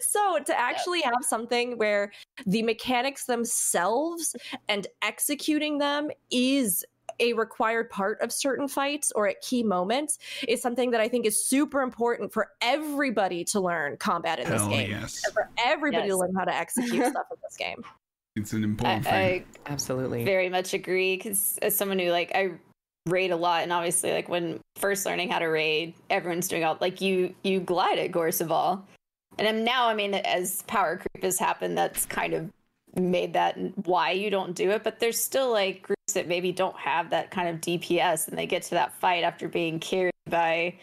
so 0.00 0.38
to 0.44 0.58
actually 0.58 1.00
have 1.02 1.22
something 1.22 1.76
where 1.78 2.12
the 2.46 2.62
mechanics 2.62 3.26
themselves 3.26 4.34
and 4.68 4.86
executing 5.02 5.78
them 5.78 6.10
is 6.30 6.84
a 7.20 7.32
required 7.34 7.88
part 7.90 8.20
of 8.20 8.32
certain 8.32 8.68
fights 8.68 9.12
or 9.14 9.28
at 9.28 9.40
key 9.40 9.62
moments 9.62 10.18
is 10.48 10.60
something 10.60 10.90
that 10.90 11.00
I 11.00 11.08
think 11.08 11.26
is 11.26 11.42
super 11.44 11.80
important 11.80 12.32
for 12.32 12.50
everybody 12.60 13.44
to 13.44 13.60
learn 13.60 13.96
combat 13.96 14.38
in 14.38 14.50
this 14.50 14.60
Hell 14.60 14.70
game. 14.70 14.90
yes. 14.90 15.22
For 15.32 15.48
everybody 15.64 16.08
to 16.08 16.16
learn 16.16 16.34
how 16.34 16.44
to 16.44 16.54
execute 16.54 17.06
stuff 17.10 17.26
in 17.30 17.38
this 17.42 17.56
game. 17.56 17.82
It's 18.36 18.52
an 18.52 18.62
I, 18.62 18.64
important 18.64 19.04
thing. 19.04 19.44
I 19.66 19.72
Absolutely. 19.72 20.24
very 20.24 20.48
much 20.48 20.74
agree 20.74 21.16
because 21.16 21.58
as 21.62 21.74
someone 21.74 21.98
who 21.98 22.10
like 22.10 22.30
I 22.34 22.52
raid 23.06 23.30
a 23.30 23.36
lot 23.36 23.62
and 23.62 23.72
obviously 23.72 24.12
like 24.12 24.28
when 24.28 24.60
first 24.76 25.06
learning 25.06 25.30
how 25.30 25.38
to 25.38 25.46
raid 25.46 25.94
everyone's 26.10 26.48
doing 26.48 26.64
all 26.64 26.76
like 26.80 27.00
you 27.00 27.34
you 27.44 27.60
glide 27.60 27.98
at 27.98 28.10
Gorseval 28.10 28.82
and 29.38 29.48
I'm 29.48 29.64
now 29.64 29.88
I 29.88 29.94
mean 29.94 30.14
as 30.14 30.62
power 30.62 30.96
creep 30.96 31.22
has 31.22 31.38
happened 31.38 31.78
that's 31.78 32.04
kind 32.06 32.34
of 32.34 32.50
made 32.96 33.32
that 33.34 33.56
why 33.86 34.10
you 34.10 34.28
don't 34.28 34.54
do 34.54 34.70
it 34.70 34.82
but 34.82 34.98
there's 34.98 35.18
still 35.18 35.52
like 35.52 35.82
groups 35.82 36.14
that 36.14 36.26
maybe 36.26 36.50
don't 36.50 36.76
have 36.76 37.10
that 37.10 37.30
kind 37.30 37.48
of 37.48 37.60
DPS 37.60 38.28
and 38.28 38.36
they 38.36 38.46
get 38.46 38.62
to 38.64 38.70
that 38.70 38.92
fight 38.94 39.22
after 39.22 39.48
being 39.48 39.78
carried 39.78 40.12
by 40.28 40.74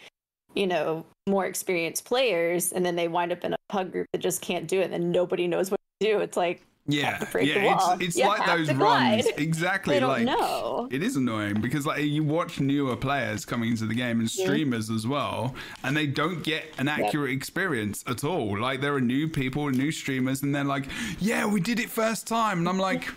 you 0.54 0.66
know 0.66 1.04
more 1.28 1.44
experienced 1.44 2.04
players 2.06 2.72
and 2.72 2.86
then 2.86 2.96
they 2.96 3.08
wind 3.08 3.32
up 3.32 3.44
in 3.44 3.52
a 3.52 3.56
pug 3.68 3.92
group 3.92 4.06
that 4.12 4.18
just 4.18 4.40
can't 4.40 4.66
do 4.66 4.80
it 4.80 4.84
and 4.84 4.92
then 4.92 5.10
nobody 5.10 5.46
knows 5.46 5.70
what 5.70 5.80
to 6.00 6.06
do 6.06 6.20
it's 6.20 6.36
like 6.36 6.62
Yeah, 6.86 7.16
to 7.16 7.26
break 7.26 7.52
the 7.52 7.60
yeah, 7.60 7.74
it's 7.96 8.02
it's 8.04 8.16
You 8.16 8.26
like 8.26 8.46
those 8.46 8.72
runs. 8.74 9.26
Exactly, 9.38 9.98
like 10.00 10.24
know. 10.24 10.86
It 10.90 11.02
is 11.02 11.16
annoying 11.16 11.60
because 11.60 11.86
like 11.86 12.02
you 12.02 12.22
watch 12.22 12.60
newer 12.60 12.94
players 12.94 13.46
coming 13.46 13.70
into 13.70 13.86
the 13.86 13.94
game 13.94 14.20
and 14.20 14.30
streamers 14.30 14.90
as 14.90 15.06
well, 15.06 15.54
and 15.82 15.96
they 15.96 16.06
don't 16.06 16.42
get 16.42 16.64
an 16.78 16.88
accurate 16.88 17.30
experience 17.32 18.04
at 18.06 18.22
all. 18.22 18.58
Like 18.58 18.82
there 18.82 18.94
are 18.94 19.00
new 19.00 19.28
people, 19.28 19.68
new 19.70 19.90
streamers, 19.90 20.42
and 20.42 20.54
they're 20.54 20.64
like, 20.64 20.86
"Yeah, 21.20 21.46
we 21.46 21.60
did 21.60 21.80
it 21.80 21.88
first 21.88 22.26
time," 22.26 22.58
and 22.58 22.68
I'm 22.68 22.78
like, 22.78 23.08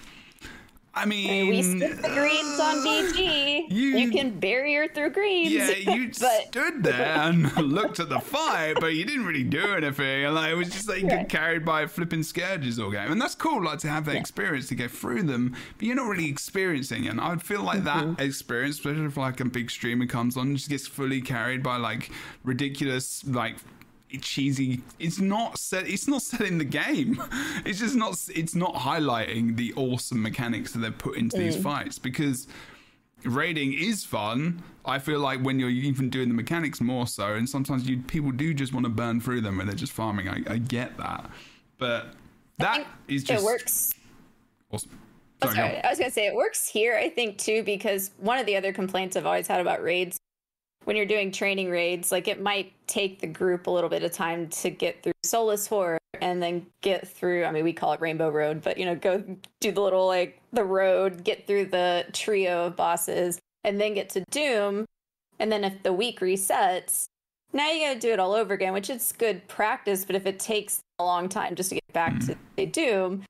I 0.97 1.01
I 1.03 1.05
mean, 1.05 1.27
mean, 1.29 1.49
we 1.49 1.61
skipped 1.63 2.01
the 2.01 2.09
greens 2.09 2.59
on 2.59 2.75
VG. 2.85 3.71
You- 3.71 3.97
You, 3.97 4.11
can 4.11 4.39
barrier 4.39 4.87
through 4.87 5.11
greens. 5.11 5.51
yeah, 5.51 5.69
you 5.95 6.07
but 6.19 6.47
stood 6.47 6.83
there 6.83 7.17
and 7.21 7.55
looked 7.57 7.99
at 7.99 8.09
the 8.09 8.19
fight, 8.19 8.75
but 8.79 8.93
you 8.95 9.05
didn't 9.05 9.25
really 9.25 9.43
do 9.43 9.73
anything. 9.75 10.25
And 10.25 10.35
like, 10.35 10.51
it 10.51 10.55
was 10.55 10.69
just 10.69 10.89
like 10.89 11.01
you 11.01 11.07
get 11.09 11.29
carried 11.29 11.63
by 11.63 11.85
flipping 11.87 12.23
scourges 12.23 12.79
all 12.79 12.91
game, 12.91 13.11
and 13.11 13.21
that's 13.21 13.35
cool. 13.35 13.63
Like 13.63 13.79
to 13.79 13.89
have 13.89 14.05
that 14.05 14.15
experience 14.15 14.67
to 14.69 14.75
go 14.75 14.87
through 14.87 15.23
them, 15.23 15.55
but 15.77 15.85
you're 15.85 15.95
not 15.95 16.07
really 16.09 16.29
experiencing 16.29 17.05
it. 17.05 17.09
And 17.09 17.21
I 17.21 17.29
would 17.29 17.41
feel 17.43 17.61
like 17.63 17.77
Mm-hmm. 17.83 18.15
that 18.15 18.23
experience, 18.25 18.75
especially 18.77 19.05
if 19.05 19.17
like 19.17 19.39
a 19.39 19.45
big 19.45 19.69
streamer 19.71 20.07
comes 20.07 20.35
on, 20.35 20.55
just 20.55 20.69
gets 20.69 20.87
fully 20.87 21.21
carried 21.21 21.61
by 21.63 21.77
like 21.77 22.09
ridiculous 22.43 23.23
like 23.27 23.55
cheesy 24.21 24.81
it's 24.99 25.19
not 25.19 25.57
set 25.59 25.85
it's 25.87 26.07
not 26.07 26.21
selling 26.21 26.57
the 26.57 26.63
game 26.63 27.21
it's 27.65 27.79
just 27.79 27.95
not 27.95 28.17
it's 28.33 28.55
not 28.55 28.73
highlighting 28.75 29.55
the 29.57 29.73
awesome 29.75 30.21
mechanics 30.21 30.71
that 30.71 30.79
they've 30.79 30.97
put 30.97 31.17
into 31.17 31.35
Mm. 31.37 31.39
these 31.39 31.57
fights 31.61 31.99
because 31.99 32.47
raiding 33.25 33.73
is 33.73 34.05
fun. 34.05 34.61
I 34.85 34.99
feel 34.99 35.19
like 35.19 35.41
when 35.41 35.59
you're 35.59 35.69
even 35.69 36.09
doing 36.09 36.29
the 36.29 36.33
mechanics 36.35 36.79
more 36.79 37.07
so, 37.07 37.33
and 37.33 37.49
sometimes 37.49 37.89
you 37.89 37.97
people 37.97 38.31
do 38.31 38.53
just 38.53 38.73
want 38.73 38.85
to 38.85 38.89
burn 38.89 39.19
through 39.19 39.41
them 39.41 39.57
when 39.57 39.67
they're 39.67 39.75
just 39.75 39.91
farming. 39.91 40.29
I, 40.29 40.43
I 40.47 40.57
get 40.59 40.95
that, 40.97 41.29
but 41.77 42.13
that 42.59 42.85
is 43.09 43.23
just 43.25 43.43
it 43.43 43.45
works. 43.45 43.93
awesome. 44.71 44.97
Oh, 45.41 45.53
sorry. 45.53 45.81
I 45.83 45.89
was 45.89 45.99
gonna 45.99 46.11
say 46.11 46.27
it 46.27 46.35
works 46.35 46.67
here, 46.67 46.95
I 46.95 47.09
think 47.09 47.37
too, 47.37 47.63
because 47.63 48.11
one 48.19 48.37
of 48.39 48.45
the 48.45 48.55
other 48.55 48.71
complaints 48.71 49.17
I've 49.17 49.25
always 49.25 49.47
had 49.47 49.59
about 49.59 49.83
raids, 49.83 50.17
when 50.87 50.95
you're 50.95 51.05
doing 51.05 51.33
training 51.33 51.69
raids, 51.69 52.13
like 52.13 52.29
it 52.29 52.41
might 52.41 52.71
take 52.87 53.19
the 53.19 53.27
group 53.27 53.67
a 53.67 53.69
little 53.69 53.89
bit 53.89 54.03
of 54.03 54.13
time 54.13 54.47
to 54.47 54.69
get 54.69 55.03
through 55.03 55.11
Soulless 55.21 55.67
Horror 55.67 55.99
and 56.21 56.41
then 56.41 56.65
get 56.79 57.05
through. 57.05 57.43
I 57.43 57.51
mean, 57.51 57.65
we 57.65 57.73
call 57.73 57.91
it 57.91 57.99
Rainbow 57.99 58.29
Road, 58.29 58.61
but 58.61 58.77
you 58.77 58.85
know, 58.85 58.95
go 58.95 59.21
do 59.59 59.71
the 59.73 59.81
little 59.81 60.07
like 60.07 60.41
the 60.53 60.63
road, 60.63 61.25
get 61.25 61.45
through 61.45 61.65
the 61.65 62.05
trio 62.13 62.67
of 62.67 62.77
bosses, 62.77 63.37
and 63.65 63.81
then 63.81 63.95
get 63.95 64.07
to 64.11 64.23
Dhuum. 64.31 64.85
And 65.39 65.51
then 65.51 65.65
if 65.65 65.83
the 65.83 65.91
week 65.91 66.21
resets, 66.21 67.07
now 67.51 67.69
you 67.69 67.85
gotta 67.85 67.99
do 67.99 68.13
it 68.13 68.19
all 68.19 68.31
over 68.31 68.53
again, 68.53 68.71
which 68.71 68.89
is 68.89 69.11
good 69.17 69.45
practice. 69.49 70.05
But 70.05 70.15
if 70.15 70.25
it 70.25 70.39
takes 70.39 70.79
a 70.99 71.03
long 71.03 71.27
time 71.27 71.55
just 71.55 71.67
to 71.67 71.75
get 71.75 71.93
back 71.93 72.13
mm-hmm. 72.13 72.27
to 72.27 72.37
say, 72.57 72.65
Dhuum, 72.65 73.23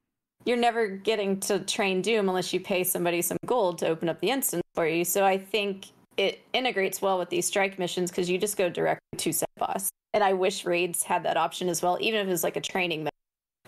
you're 0.45 0.57
never 0.57 0.85
getting 0.87 1.39
to 1.39 1.57
train 1.61 2.03
Dhuum 2.03 2.19
unless 2.19 2.53
you 2.53 2.59
pay 2.59 2.83
somebody 2.83 3.23
some 3.23 3.37
gold 3.47 3.79
to 3.79 3.87
open 3.87 4.09
up 4.09 4.19
the 4.19 4.29
instance 4.29 4.61
for 4.75 4.85
you. 4.85 5.03
So 5.03 5.25
I 5.25 5.39
think 5.39 5.87
it 6.17 6.41
integrates 6.53 7.01
well 7.01 7.17
with 7.19 7.29
these 7.29 7.45
strike 7.45 7.77
missions 7.79 8.09
because 8.11 8.29
you 8.29 8.37
just 8.37 8.57
go 8.57 8.69
directly 8.69 9.17
to 9.17 9.31
set 9.31 9.49
boss. 9.57 9.89
And 10.13 10.23
I 10.23 10.33
wish 10.33 10.65
raids 10.65 11.03
had 11.03 11.23
that 11.23 11.37
option 11.37 11.69
as 11.69 11.81
well, 11.81 11.97
even 12.01 12.19
if 12.21 12.27
it 12.27 12.31
was 12.31 12.43
like 12.43 12.55
a 12.55 12.61
training 12.61 13.03
mode. 13.03 13.11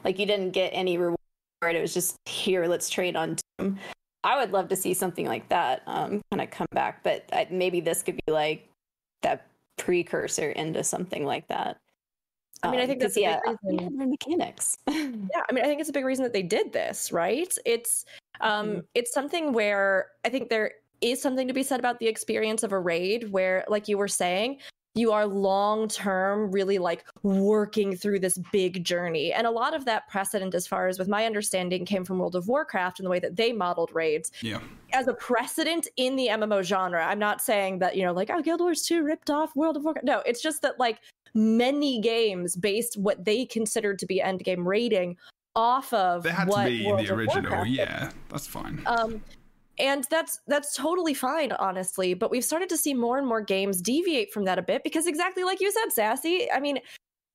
Like 0.04 0.18
you 0.18 0.26
didn't 0.26 0.52
get 0.52 0.70
any 0.70 0.98
reward, 0.98 1.18
it 1.64 1.82
was 1.82 1.94
just 1.94 2.16
here, 2.26 2.66
let's 2.66 2.90
train 2.90 3.16
on 3.16 3.36
Dhuum. 3.60 3.78
I 4.24 4.38
would 4.40 4.52
love 4.52 4.68
to 4.70 4.76
see 4.76 4.94
something 4.94 5.26
like 5.26 5.48
that 5.50 5.84
um, 5.88 6.22
kind 6.32 6.42
of 6.42 6.50
come 6.50 6.68
back, 6.72 7.04
but 7.04 7.26
I, 7.32 7.48
maybe 7.52 7.80
this 7.82 8.02
could 8.02 8.20
be 8.26 8.32
like 8.32 8.68
that 9.22 9.46
precursor 9.78 10.52
into 10.52 10.84
something 10.84 11.26
like 11.26 11.48
that. 11.50 11.78
I 12.64 12.72
mean, 12.72 12.80
I 12.82 12.84
Um, 12.84 12.98
that's 13.00 13.16
a 13.16 13.20
big 13.20 13.24
yeah, 13.24 13.40
reason- 13.46 13.80
yeah, 14.00 14.06
mechanics. 14.06 14.78
yeah 14.90 15.44
i 15.50 15.54
mean 15.54 15.64
i 15.64 15.68
think 15.68 15.80
it's 15.80 15.90
a 15.90 15.94
big 15.94 16.04
reason 16.04 16.24
that 16.24 16.34
they 16.34 16.42
did 16.44 16.74
this 16.74 17.10
right 17.14 17.58
it's 17.66 18.04
um 18.42 18.68
Mhm. 18.68 18.84
it's 18.96 19.14
something 19.14 19.54
where 19.54 20.08
i 20.26 20.30
think 20.30 20.50
there 20.50 20.74
is 21.02 21.22
something 21.22 21.48
to 21.48 21.54
be 21.54 21.64
said 21.64 21.80
about 21.80 22.00
the 22.00 22.08
experience 22.08 22.64
of 22.64 22.72
a 22.72 22.80
raid 22.80 23.32
where 23.32 23.66
like 23.68 23.88
you 23.88 23.98
were 23.98 24.08
saying 24.08 24.58
you 24.96 25.12
are 25.12 25.28
long 25.28 25.88
term 25.88 26.52
really 26.52 26.78
like 26.78 27.06
working 27.22 27.96
through 27.96 28.20
this 28.20 28.38
big 28.52 28.84
journey 28.84 29.32
and 29.32 29.46
a 29.46 29.52
lot 29.52 29.76
of 29.76 29.86
that 29.86 30.08
precedent 30.10 30.56
as 30.56 30.66
far 30.68 30.88
as 30.88 30.98
with 30.98 31.08
my 31.08 31.26
understanding 31.26 31.86
came 31.86 32.04
from 32.04 32.18
world 32.18 32.36
of 32.36 32.48
warcraft 32.48 33.00
and 33.00 33.06
the 33.06 33.10
way 33.10 33.20
that 33.20 33.36
they 33.36 33.54
modeled 33.54 33.92
raids 33.94 34.32
Yeah. 34.42 34.60
as 34.94 35.08
a 35.08 35.14
precedent 35.14 35.88
in 35.98 36.16
the 36.16 36.28
MMO 36.28 36.64
genre. 36.64 37.06
I'm 37.06 37.20
not 37.20 37.40
saying 37.42 37.80
that, 37.80 37.96
you 37.96 38.04
know, 38.04 38.12
like, 38.14 38.30
oh, 38.32 38.42
Guild 38.42 38.62
Wars 38.62 38.82
2 38.82 39.04
ripped 39.04 39.30
off 39.30 39.56
World 39.56 39.78
of 39.78 39.84
Warcraft. 39.84 40.06
No, 40.06 40.24
it's 40.26 40.42
just 40.42 40.64
that, 40.64 40.80
like, 40.80 41.00
many 41.36 42.02
games 42.02 42.56
based 42.56 42.98
what 42.98 43.24
they 43.24 43.46
considered 43.46 44.00
to 44.00 44.08
be 44.08 44.20
endgame 44.20 44.66
rating 44.66 45.16
off 45.56 45.94
of 45.94 46.24
They 46.24 46.32
had 46.32 46.50
to 46.50 46.66
be 46.66 46.84
the 46.84 47.14
original. 47.14 47.66
Yeah, 47.66 48.12
that's 48.30 48.48
fine. 48.48 48.82
Um, 48.86 49.22
and 49.80 50.06
that's 50.10 50.40
that's 50.48 50.76
totally 50.76 51.14
fine, 51.14 51.52
honestly. 51.54 52.14
But 52.14 52.32
we've 52.32 52.46
started 52.46 52.70
to 52.70 52.78
see 52.78 52.94
more 52.94 53.18
and 53.18 53.28
more 53.28 53.42
games 53.42 53.82
deviate 53.82 54.32
from 54.32 54.46
that 54.46 54.60
a 54.60 54.62
bit 54.62 54.84
because 54.84 55.08
exactly 55.08 55.44
like 55.44 55.62
you 55.62 55.72
said, 55.72 55.92
Sassy. 55.92 56.52
I 56.52 56.60
mean, 56.60 56.80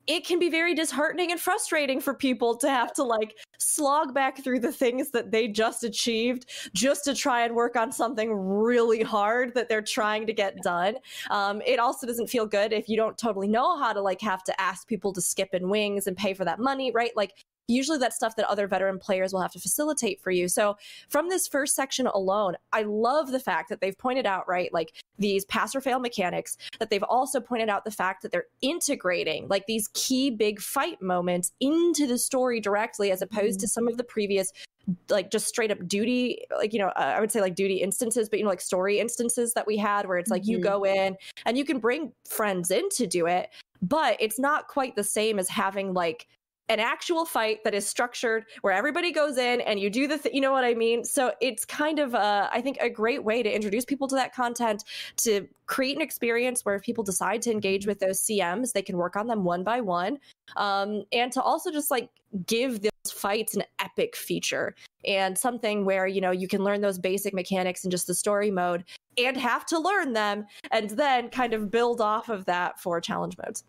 it 0.07 0.27
can 0.27 0.39
be 0.39 0.51
very 0.51 0.75
disheartening 0.75 1.31
and 1.31 1.41
frustrating 1.41 2.01
for 2.01 2.13
people 2.15 2.57
to 2.59 2.69
have 2.69 2.93
to 2.93 3.03
like 3.03 3.35
slog 3.59 4.13
back 4.13 4.43
through 4.43 4.61
the 4.61 4.73
things 4.73 5.11
that 5.11 5.31
they 5.31 5.49
just 5.49 5.83
achieved 5.83 6.47
just 6.75 7.05
to 7.05 7.15
try 7.15 7.45
and 7.45 7.55
work 7.55 7.77
on 7.77 7.91
something 7.91 8.31
really 8.33 9.03
hard 9.03 9.55
that 9.55 9.69
they're 9.69 9.81
trying 9.81 10.27
to 10.27 10.33
get 10.33 10.57
done. 10.63 10.97
Um, 11.31 11.63
it 11.67 11.79
also 11.79 12.07
doesn't 12.07 12.29
feel 12.29 12.47
good 12.47 12.73
if 12.73 12.89
you 12.89 12.97
don't 12.97 13.17
totally 13.17 13.49
know 13.49 13.79
how 13.79 13.93
to 13.93 14.01
like 14.01 14.21
have 14.21 14.45
to 14.45 14.61
ask 14.61 14.87
people 14.87 15.13
to 15.15 15.21
skip 15.21 15.55
in 15.55 15.71
wings 15.71 16.07
and 16.07 16.17
pay 16.17 16.35
for 16.35 16.45
that 16.45 16.59
money, 16.59 16.93
right? 16.93 17.13
Like 17.17 17.33
usually 17.69 17.99
that's 17.99 18.17
stuff 18.17 18.37
that 18.37 18.49
other 18.49 18.67
veteran 18.67 18.99
players 18.99 19.33
will 19.33 19.41
have 19.41 19.53
to 19.53 19.61
facilitate 19.61 20.21
for 20.21 20.31
you. 20.31 20.49
So 20.49 20.77
from 21.09 21.29
this 21.29 21.49
first 21.49 21.75
section 21.75 22.07
alone, 22.07 22.57
I 22.73 22.83
love 22.83 23.31
the 23.31 23.41
fact 23.41 23.69
that 23.71 23.81
they've 23.81 23.97
pointed 23.97 24.27
out, 24.27 24.47
right, 24.49 24.73
like 24.73 24.93
these 25.19 25.45
pass 25.47 25.75
or 25.75 25.81
fail 25.81 25.99
mechanics, 25.99 26.57
that 26.79 26.91
they've 26.91 27.03
also 27.03 27.41
pointed 27.41 27.69
out 27.69 27.85
the 27.85 27.91
fact 27.91 28.23
that 28.23 28.33
they're 28.33 28.47
integrating 28.61 29.49
like 29.49 29.67
these 29.67 29.89
key 29.95 30.31
big 30.31 30.61
fight 30.61 31.01
moments 31.01 31.53
into 31.61 32.07
the 32.07 32.19
story 32.19 32.61
directly 32.61 33.11
as 33.11 33.23
opposed 33.23 33.61
to 33.61 33.69
some 33.69 33.89
of 33.89 33.97
the 33.97 34.05
previous 34.05 34.53
like 35.09 35.31
just 35.31 35.47
straight 35.47 35.71
up 35.71 35.79
duty 35.89 36.45
like 36.59 36.75
you 36.75 36.79
know 36.79 36.89
uh, 36.89 37.15
i 37.17 37.21
would 37.21 37.33
say 37.33 37.41
like 37.41 37.55
duty 37.55 37.77
instances 37.77 38.29
but 38.29 38.39
you 38.39 38.45
know 38.45 38.51
like 38.51 38.61
story 38.61 38.99
instances 39.01 39.55
that 39.55 39.67
we 39.67 39.79
had 39.79 40.07
where 40.07 40.19
it's 40.19 40.31
like 40.31 40.47
you 40.47 40.59
Mhm. 40.59 40.63
go 40.63 40.85
in 40.85 41.17
and 41.47 41.57
you 41.57 41.65
can 41.65 41.79
bring 41.79 42.13
friends 42.29 42.71
in 42.71 42.91
to 42.91 43.07
do 43.07 43.27
it 43.27 43.49
but 43.81 44.17
it's 44.21 44.39
not 44.39 44.69
quite 44.69 44.95
the 44.95 45.05
same 45.05 45.39
as 45.39 45.49
having 45.49 45.95
like 45.95 46.27
an 46.69 46.81
actual 46.81 47.25
fight 47.25 47.63
that 47.65 47.75
is 47.75 47.87
structured 47.87 48.47
where 48.63 48.73
everybody 48.73 49.13
goes 49.13 49.37
in 49.37 49.61
and 49.63 49.79
you 49.79 49.91
do 49.91 50.07
the 50.07 50.19
th- 50.19 50.35
you 50.35 50.41
know 50.41 50.53
what 50.53 50.65
i 50.65 50.75
mean? 50.75 51.05
So 51.05 51.33
it's 51.41 51.65
kind 51.65 51.99
of 51.99 52.15
uh, 52.15 52.49
i 52.53 52.61
think 52.61 52.79
a 52.81 52.89
great 52.89 53.23
way 53.25 53.43
to 53.43 53.55
introduce 53.55 53.85
people 53.85 54.09
to 54.09 54.15
that 54.17 54.35
content 54.35 54.85
to 55.19 55.47
create 55.67 55.97
an 55.97 56.03
experience 56.03 56.65
where 56.65 56.75
if 56.75 56.83
people 56.83 57.05
decide 57.05 57.43
to 57.43 57.51
engage 57.51 57.87
with 57.87 57.99
those 57.99 58.21
cms 58.23 58.73
they 58.73 58.83
can 58.83 58.97
work 58.97 59.17
on 59.17 59.27
them 59.27 59.45
one 59.45 59.63
by 59.63 59.81
one 59.81 60.19
um, 60.57 61.05
and 61.13 61.33
to 61.33 61.43
also 61.43 61.71
just 61.71 61.91
like 61.91 62.09
give 62.47 62.81
those 62.83 63.13
fights 63.13 63.55
an 63.55 63.63
epic 63.79 64.17
feature 64.17 64.75
and 65.07 65.37
something 65.37 65.85
where 65.85 66.07
you 66.07 66.21
know 66.21 66.31
you 66.31 66.49
can 66.49 66.63
learn 66.63 66.81
those 66.81 66.99
basic 66.99 67.35
mechanics 67.35 67.85
in 67.85 67.91
just 67.91 68.07
the 68.07 68.15
story 68.15 68.51
mode 68.51 68.85
and 69.19 69.37
have 69.37 69.65
to 69.67 69.79
learn 69.79 70.13
them 70.13 70.45
and 70.71 70.91
then 70.91 71.29
kind 71.29 71.55
of 71.55 71.71
build 71.71 72.01
off 72.01 72.29
of 72.29 72.45
that 72.47 72.81
for 72.81 73.01
challenge 73.01 73.37
modes 73.45 73.65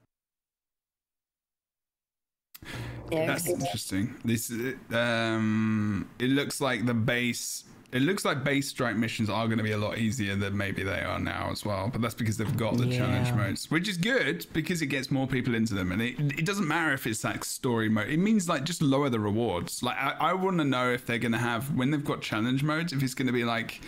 Yeah, 3.11 3.27
That's 3.27 3.47
interesting. 3.47 4.15
This 4.25 4.51
um, 4.91 6.09
it 6.19 6.29
looks 6.29 6.61
like 6.61 6.85
the 6.85 6.93
base. 6.93 7.63
It 7.91 8.01
looks 8.01 8.25
like 8.25 8.43
base 8.43 8.67
strike 8.67 8.97
missions 8.97 9.29
are 9.29 9.45
going 9.45 9.59
to 9.59 9.63
be 9.63 9.71
a 9.71 9.77
lot 9.77 9.99
easier 9.99 10.35
than 10.35 10.57
maybe 10.57 10.83
they 10.83 10.99
are 10.99 11.19
now 11.19 11.49
as 11.51 11.63
well. 11.63 11.89
But 11.89 12.01
that's 12.01 12.15
because 12.15 12.35
they've 12.35 12.57
got 12.57 12.77
the 12.77 12.87
challenge 12.87 13.31
modes, 13.31 13.71
which 13.71 13.87
is 13.87 13.97
good 13.97 14.45
because 14.51 14.81
it 14.81 14.87
gets 14.87 15.11
more 15.11 15.27
people 15.27 15.55
into 15.55 15.75
them, 15.75 15.91
and 15.91 16.01
it 16.01 16.19
it 16.19 16.45
doesn't 16.45 16.67
matter 16.67 16.93
if 16.93 17.07
it's 17.07 17.23
like 17.23 17.45
story 17.45 17.87
mode. 17.87 18.09
It 18.09 18.17
means 18.17 18.49
like 18.49 18.63
just 18.65 18.81
lower 18.81 19.09
the 19.09 19.19
rewards. 19.19 19.81
Like 19.81 19.97
I, 19.97 20.15
I 20.19 20.33
want 20.33 20.57
to 20.57 20.65
know 20.65 20.91
if 20.91 21.05
they're 21.05 21.19
going 21.19 21.31
to 21.31 21.37
have 21.37 21.73
when 21.75 21.91
they've 21.91 22.03
got 22.03 22.21
challenge 22.21 22.63
modes, 22.63 22.91
if 22.91 23.01
it's 23.01 23.13
going 23.13 23.27
to 23.27 23.33
be 23.33 23.45
like 23.45 23.81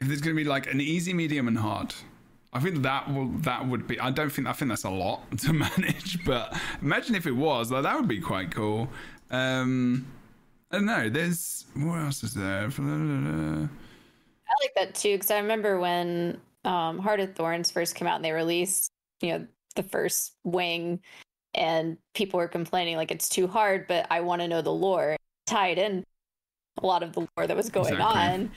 if 0.00 0.08
there's 0.08 0.20
going 0.20 0.34
to 0.34 0.42
be 0.42 0.48
like 0.48 0.66
an 0.72 0.80
easy, 0.80 1.14
medium, 1.14 1.46
and 1.46 1.58
hard. 1.58 1.94
I 2.52 2.60
think 2.60 2.82
that 2.82 3.12
will 3.12 3.28
that 3.38 3.66
would 3.66 3.86
be. 3.86 3.98
I 3.98 4.10
don't 4.10 4.30
think 4.30 4.46
I 4.46 4.52
think 4.52 4.68
that's 4.70 4.84
a 4.84 4.90
lot 4.90 5.30
to 5.38 5.52
manage, 5.52 6.24
but 6.24 6.56
imagine 6.80 7.14
if 7.14 7.26
it 7.26 7.32
was. 7.32 7.70
Like, 7.70 7.84
that 7.84 7.96
would 7.96 8.08
be 8.08 8.20
quite 8.20 8.50
cool. 8.50 8.88
Um, 9.30 10.06
I 10.70 10.76
don't 10.76 10.86
know. 10.86 11.08
There's 11.08 11.66
what 11.74 12.00
else 12.00 12.22
is 12.22 12.34
there? 12.34 12.64
I 12.64 14.54
like 14.62 14.74
that 14.76 14.94
too 14.94 15.14
because 15.14 15.30
I 15.30 15.38
remember 15.38 15.80
when 15.80 16.40
um, 16.64 16.98
Heart 16.98 17.20
of 17.20 17.34
Thorns 17.34 17.70
first 17.70 17.94
came 17.94 18.06
out 18.06 18.16
and 18.16 18.24
they 18.24 18.32
released, 18.32 18.92
you 19.20 19.32
know, 19.32 19.46
the 19.74 19.82
first 19.82 20.34
wing, 20.44 21.00
and 21.54 21.96
people 22.14 22.38
were 22.38 22.48
complaining 22.48 22.96
like 22.96 23.10
it's 23.10 23.28
too 23.28 23.46
hard, 23.46 23.86
but 23.88 24.06
I 24.10 24.20
want 24.20 24.42
to 24.42 24.48
know 24.48 24.62
the 24.62 24.72
lore. 24.72 25.16
Tied 25.46 25.78
in 25.78 26.04
a 26.82 26.86
lot 26.86 27.02
of 27.02 27.12
the 27.12 27.26
lore 27.36 27.46
that 27.46 27.56
was 27.56 27.68
going 27.68 27.94
Exactly. 27.94 28.20
on. 28.20 28.50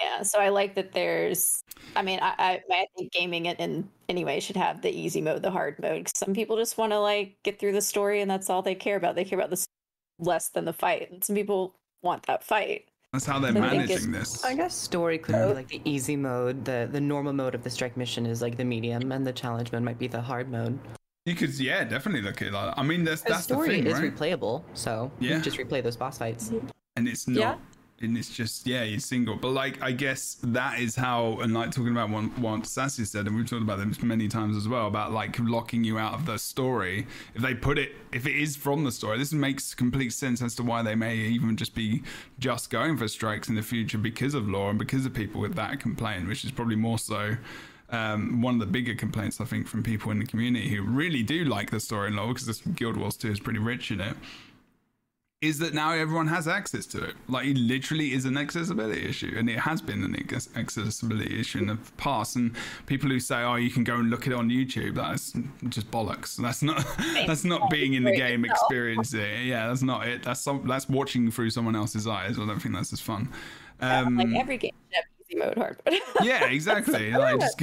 Yeah, 0.00 0.22
so 0.22 0.38
I 0.38 0.48
like 0.48 0.74
that 0.76 0.92
there's. 0.92 1.62
I 1.96 2.02
mean, 2.02 2.20
I 2.22 2.34
I, 2.38 2.60
I 2.70 2.86
think 2.96 3.12
gaming 3.12 3.46
it 3.46 3.58
in 3.60 3.88
anyway 4.08 4.40
should 4.40 4.56
have 4.56 4.82
the 4.82 4.90
easy 4.90 5.20
mode, 5.20 5.42
the 5.42 5.50
hard 5.50 5.78
mode. 5.80 6.04
'cause 6.06 6.12
some 6.16 6.34
people 6.34 6.56
just 6.56 6.78
want 6.78 6.92
to 6.92 6.98
like 7.00 7.36
get 7.42 7.58
through 7.58 7.72
the 7.72 7.82
story 7.82 8.20
and 8.20 8.30
that's 8.30 8.48
all 8.48 8.62
they 8.62 8.74
care 8.74 8.96
about. 8.96 9.14
They 9.16 9.24
care 9.24 9.38
about 9.38 9.50
the 9.50 9.66
less 10.18 10.48
than 10.48 10.64
the 10.64 10.72
fight, 10.72 11.10
and 11.10 11.22
some 11.24 11.34
people 11.36 11.74
want 12.02 12.22
that 12.26 12.42
fight. 12.44 12.86
That's 13.12 13.26
how 13.26 13.38
they're 13.40 13.50
I 13.50 13.54
managing 13.60 14.14
it's- 14.14 14.32
this. 14.32 14.44
I 14.44 14.54
guess 14.54 14.74
story 14.74 15.18
could 15.18 15.34
be 15.34 15.54
like 15.54 15.68
the 15.68 15.80
easy 15.84 16.16
mode. 16.16 16.64
The 16.64 16.88
the 16.90 17.00
normal 17.00 17.32
mode 17.32 17.54
of 17.54 17.62
the 17.64 17.70
strike 17.70 17.96
mission 17.96 18.24
is 18.26 18.40
like 18.40 18.56
the 18.56 18.64
medium, 18.64 19.12
and 19.12 19.26
the 19.26 19.32
challenge 19.32 19.72
mode 19.72 19.82
might 19.82 19.98
be 19.98 20.06
the 20.06 20.20
hard 20.20 20.50
mode. 20.50 20.78
You 21.26 21.34
could, 21.34 21.50
yeah, 21.58 21.84
definitely 21.84 22.22
look 22.22 22.40
at 22.40 22.48
it 22.48 22.52
like. 22.54 22.74
that. 22.74 22.78
I 22.80 22.82
mean, 22.82 23.04
that's 23.04 23.20
The 23.22 23.30
that's 23.30 23.46
the 23.46 23.54
story 23.54 23.68
thing, 23.68 23.86
is 23.86 23.94
right? 24.00 24.14
replayable, 24.14 24.62
so 24.74 25.10
you 25.20 25.28
Yeah. 25.28 25.34
can 25.34 25.42
just 25.42 25.58
replay 25.58 25.82
those 25.82 25.96
boss 25.96 26.16
fights. 26.18 26.50
and 26.96 27.06
it's 27.06 27.28
not 27.28 27.38
Yeah. 27.38 27.54
And 28.00 28.16
it's 28.16 28.30
just 28.30 28.66
yeah 28.66 28.82
you're 28.82 29.00
single. 29.00 29.36
But 29.36 29.50
like 29.50 29.80
i 29.82 29.92
guess 29.92 30.36
that 30.42 30.80
is 30.80 30.96
how 30.96 31.38
and 31.40 31.52
like 31.52 31.70
talking 31.70 31.92
about 31.92 32.10
one 32.10 32.28
what 32.40 32.66
sassy 32.66 33.04
said 33.04 33.26
and 33.26 33.36
we've 33.36 33.48
talked 33.48 33.62
about 33.62 33.78
this 33.78 34.02
many 34.02 34.28
times 34.28 34.56
as 34.56 34.68
well 34.68 34.86
about 34.86 35.12
like 35.12 35.38
locking 35.38 35.84
you 35.84 35.98
out 35.98 36.14
of 36.14 36.26
the 36.26 36.38
story. 36.38 37.06
If 37.34 37.42
they 37.42 37.54
put 37.54 37.78
it 37.78 37.92
if 38.12 38.26
it 38.26 38.36
is 38.36 38.56
from 38.56 38.84
the 38.84 38.92
story 38.92 39.18
this 39.18 39.32
makes 39.32 39.74
complete 39.74 40.12
sense 40.12 40.42
as 40.42 40.54
to 40.56 40.62
why 40.62 40.82
they 40.82 40.94
may 40.94 41.16
even 41.16 41.56
just 41.56 41.74
be 41.74 42.02
just 42.38 42.70
going 42.70 42.96
for 42.96 43.08
strikes 43.08 43.48
in 43.48 43.54
the 43.54 43.62
future 43.62 43.98
because 43.98 44.34
of 44.34 44.48
law 44.48 44.70
and 44.70 44.78
because 44.78 45.04
of 45.06 45.14
people 45.14 45.40
with 45.40 45.54
that 45.54 45.80
complaint 45.80 46.26
which 46.28 46.44
is 46.44 46.50
probably 46.50 46.76
more 46.76 46.98
so 46.98 47.36
um, 47.90 48.40
one 48.40 48.54
of 48.54 48.60
the 48.60 48.66
bigger 48.66 48.94
complaints 48.94 49.40
I 49.40 49.44
think 49.44 49.66
from 49.66 49.82
people 49.82 50.12
in 50.12 50.20
the 50.20 50.24
community 50.24 50.68
who 50.68 50.82
really 50.82 51.24
do 51.24 51.44
like 51.44 51.70
the 51.70 51.80
story 51.80 52.06
and 52.06 52.16
lore 52.16 52.28
because 52.28 52.46
this 52.46 52.60
Guild 52.60 52.96
Wars 52.96 53.16
2 53.16 53.32
is 53.32 53.40
pretty 53.40 53.58
rich 53.58 53.90
in 53.90 54.00
it 54.00 54.16
is 55.40 55.58
that 55.58 55.72
now 55.72 55.92
everyone 55.92 56.26
has 56.26 56.46
access 56.46 56.84
to 56.84 57.02
it. 57.02 57.14
Like 57.28 57.46
it 57.46 57.56
literally 57.56 58.12
is 58.12 58.26
an 58.26 58.36
accessibility 58.36 59.06
issue, 59.06 59.34
and 59.36 59.48
it 59.48 59.58
has 59.58 59.80
been 59.80 60.04
an 60.04 60.14
accessibility 60.54 61.40
issue 61.40 61.58
in 61.58 61.66
the 61.66 61.78
past. 61.96 62.36
And 62.36 62.54
people 62.86 63.08
who 63.08 63.18
say, 63.18 63.42
"Oh, 63.42 63.54
you 63.54 63.70
can 63.70 63.82
go 63.82 63.96
and 63.96 64.10
look 64.10 64.26
it 64.26 64.34
on 64.34 64.50
YouTube," 64.50 64.96
that's 64.96 65.32
just 65.70 65.90
bollocks. 65.90 66.36
That's 66.36 66.62
not 66.62 66.84
that's 67.26 67.44
not 67.44 67.70
being 67.70 67.94
in 67.94 68.04
the 68.04 68.12
game, 68.12 68.44
experiencing 68.44 69.20
it. 69.20 69.46
Yeah, 69.46 69.68
that's 69.68 69.82
not 69.82 70.06
it. 70.06 70.22
That's 70.22 70.40
some, 70.40 70.66
that's 70.66 70.88
watching 70.88 71.30
through 71.30 71.50
someone 71.50 71.74
else's 71.74 72.06
eyes. 72.06 72.38
I 72.38 72.46
don't 72.46 72.60
think 72.60 72.74
that's 72.74 72.92
as 72.92 73.00
fun. 73.00 73.28
Um, 73.80 74.18
like 74.18 74.28
every 74.36 74.58
game 74.58 74.74
easy 75.30 75.38
mode 75.38 75.56
hard 75.56 75.78
mode. 75.86 76.00
yeah, 76.22 76.46
exactly. 76.46 77.12
like 77.12 77.40
just 77.40 77.60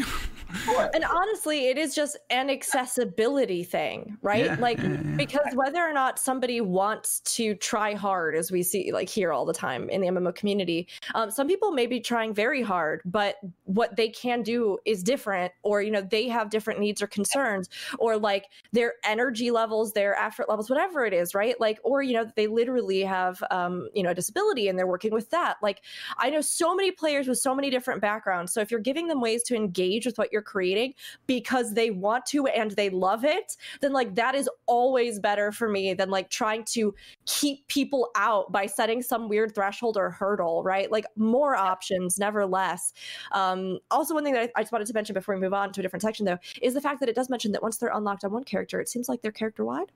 and 0.93 1.03
honestly, 1.03 1.67
it 1.67 1.77
is 1.77 1.93
just 1.93 2.17
an 2.29 2.49
accessibility 2.49 3.63
thing, 3.63 4.17
right? 4.21 4.45
Yeah, 4.45 4.55
like 4.59 4.77
yeah, 4.77 4.91
yeah. 4.91 5.15
because 5.15 5.53
whether 5.53 5.81
or 5.81 5.93
not 5.93 6.19
somebody 6.19 6.61
wants 6.61 7.19
to 7.35 7.55
try 7.55 7.93
hard, 7.93 8.35
as 8.35 8.51
we 8.51 8.63
see 8.63 8.91
like 8.91 9.09
here 9.09 9.33
all 9.33 9.45
the 9.45 9.53
time 9.53 9.89
in 9.89 10.01
the 10.01 10.07
MMO 10.07 10.33
community, 10.33 10.87
um, 11.15 11.31
some 11.31 11.47
people 11.47 11.71
may 11.71 11.85
be 11.85 11.99
trying 11.99 12.33
very 12.33 12.61
hard, 12.61 13.01
but 13.05 13.35
what 13.65 13.95
they 13.95 14.09
can 14.09 14.41
do 14.41 14.77
is 14.85 15.03
different, 15.03 15.51
or 15.63 15.81
you 15.81 15.91
know 15.91 16.01
they 16.01 16.27
have 16.27 16.49
different 16.49 16.79
needs 16.79 17.01
or 17.01 17.07
concerns, 17.07 17.69
or 17.99 18.17
like 18.17 18.45
their 18.71 18.93
energy 19.03 19.51
levels, 19.51 19.93
their 19.93 20.15
effort 20.15 20.47
levels, 20.49 20.69
whatever 20.69 21.05
it 21.05 21.13
is, 21.13 21.35
right? 21.35 21.59
Like, 21.59 21.79
or 21.83 22.01
you 22.01 22.13
know 22.13 22.25
they 22.35 22.47
literally 22.47 23.01
have 23.01 23.43
um, 23.51 23.89
you 23.93 24.03
know 24.03 24.11
a 24.11 24.15
disability 24.15 24.67
and 24.67 24.79
they're 24.79 24.87
working 24.87 25.11
with 25.11 25.29
that. 25.31 25.57
Like, 25.61 25.81
I 26.17 26.29
know 26.29 26.41
so 26.41 26.75
many 26.75 26.91
players 26.91 27.27
with 27.27 27.39
so 27.39 27.53
many 27.57 27.69
different 27.69 27.99
backgrounds. 27.99 28.53
So 28.53 28.61
if 28.61 28.71
you're 28.71 28.79
giving 28.79 29.07
them 29.07 29.19
ways 29.19 29.43
to 29.43 29.55
engage 29.55 30.05
with 30.05 30.17
what 30.17 30.31
you're 30.31 30.41
creating 30.41 30.93
because 31.25 31.73
they 31.73 31.91
want 31.91 32.25
to 32.27 32.47
and 32.47 32.71
they 32.71 32.89
love 32.89 33.25
it, 33.25 33.57
then 33.81 33.91
like 33.91 34.15
that 34.15 34.33
is 34.35 34.49
always 34.67 35.19
better 35.19 35.51
for 35.51 35.67
me 35.67 35.93
than 35.93 36.09
like 36.09 36.29
trying 36.29 36.63
to 36.65 36.95
keep 37.25 37.67
people 37.67 38.09
out 38.15 38.49
by 38.51 38.65
setting 38.65 39.01
some 39.01 39.27
weird 39.27 39.53
threshold 39.53 39.97
or 39.97 40.09
hurdle, 40.09 40.63
right? 40.63 40.89
Like 40.89 41.05
more 41.17 41.55
options, 41.57 42.17
never 42.17 42.45
less. 42.45 42.93
Um, 43.33 43.79
also, 43.91 44.13
one 44.13 44.23
thing 44.23 44.33
that 44.33 44.51
I, 44.55 44.59
I 44.59 44.61
just 44.61 44.71
wanted 44.71 44.87
to 44.87 44.93
mention 44.93 45.13
before 45.13 45.35
we 45.35 45.41
move 45.41 45.53
on 45.53 45.73
to 45.73 45.81
a 45.81 45.83
different 45.83 46.03
section 46.03 46.25
though 46.25 46.37
is 46.61 46.73
the 46.73 46.81
fact 46.81 46.99
that 47.01 47.09
it 47.09 47.15
does 47.15 47.29
mention 47.29 47.51
that 47.51 47.61
once 47.61 47.77
they're 47.77 47.91
unlocked 47.93 48.23
on 48.23 48.31
one 48.31 48.43
character, 48.45 48.79
it 48.79 48.87
seems 48.87 49.09
like 49.09 49.21
they're 49.21 49.31
character 49.31 49.65
wide. 49.65 49.91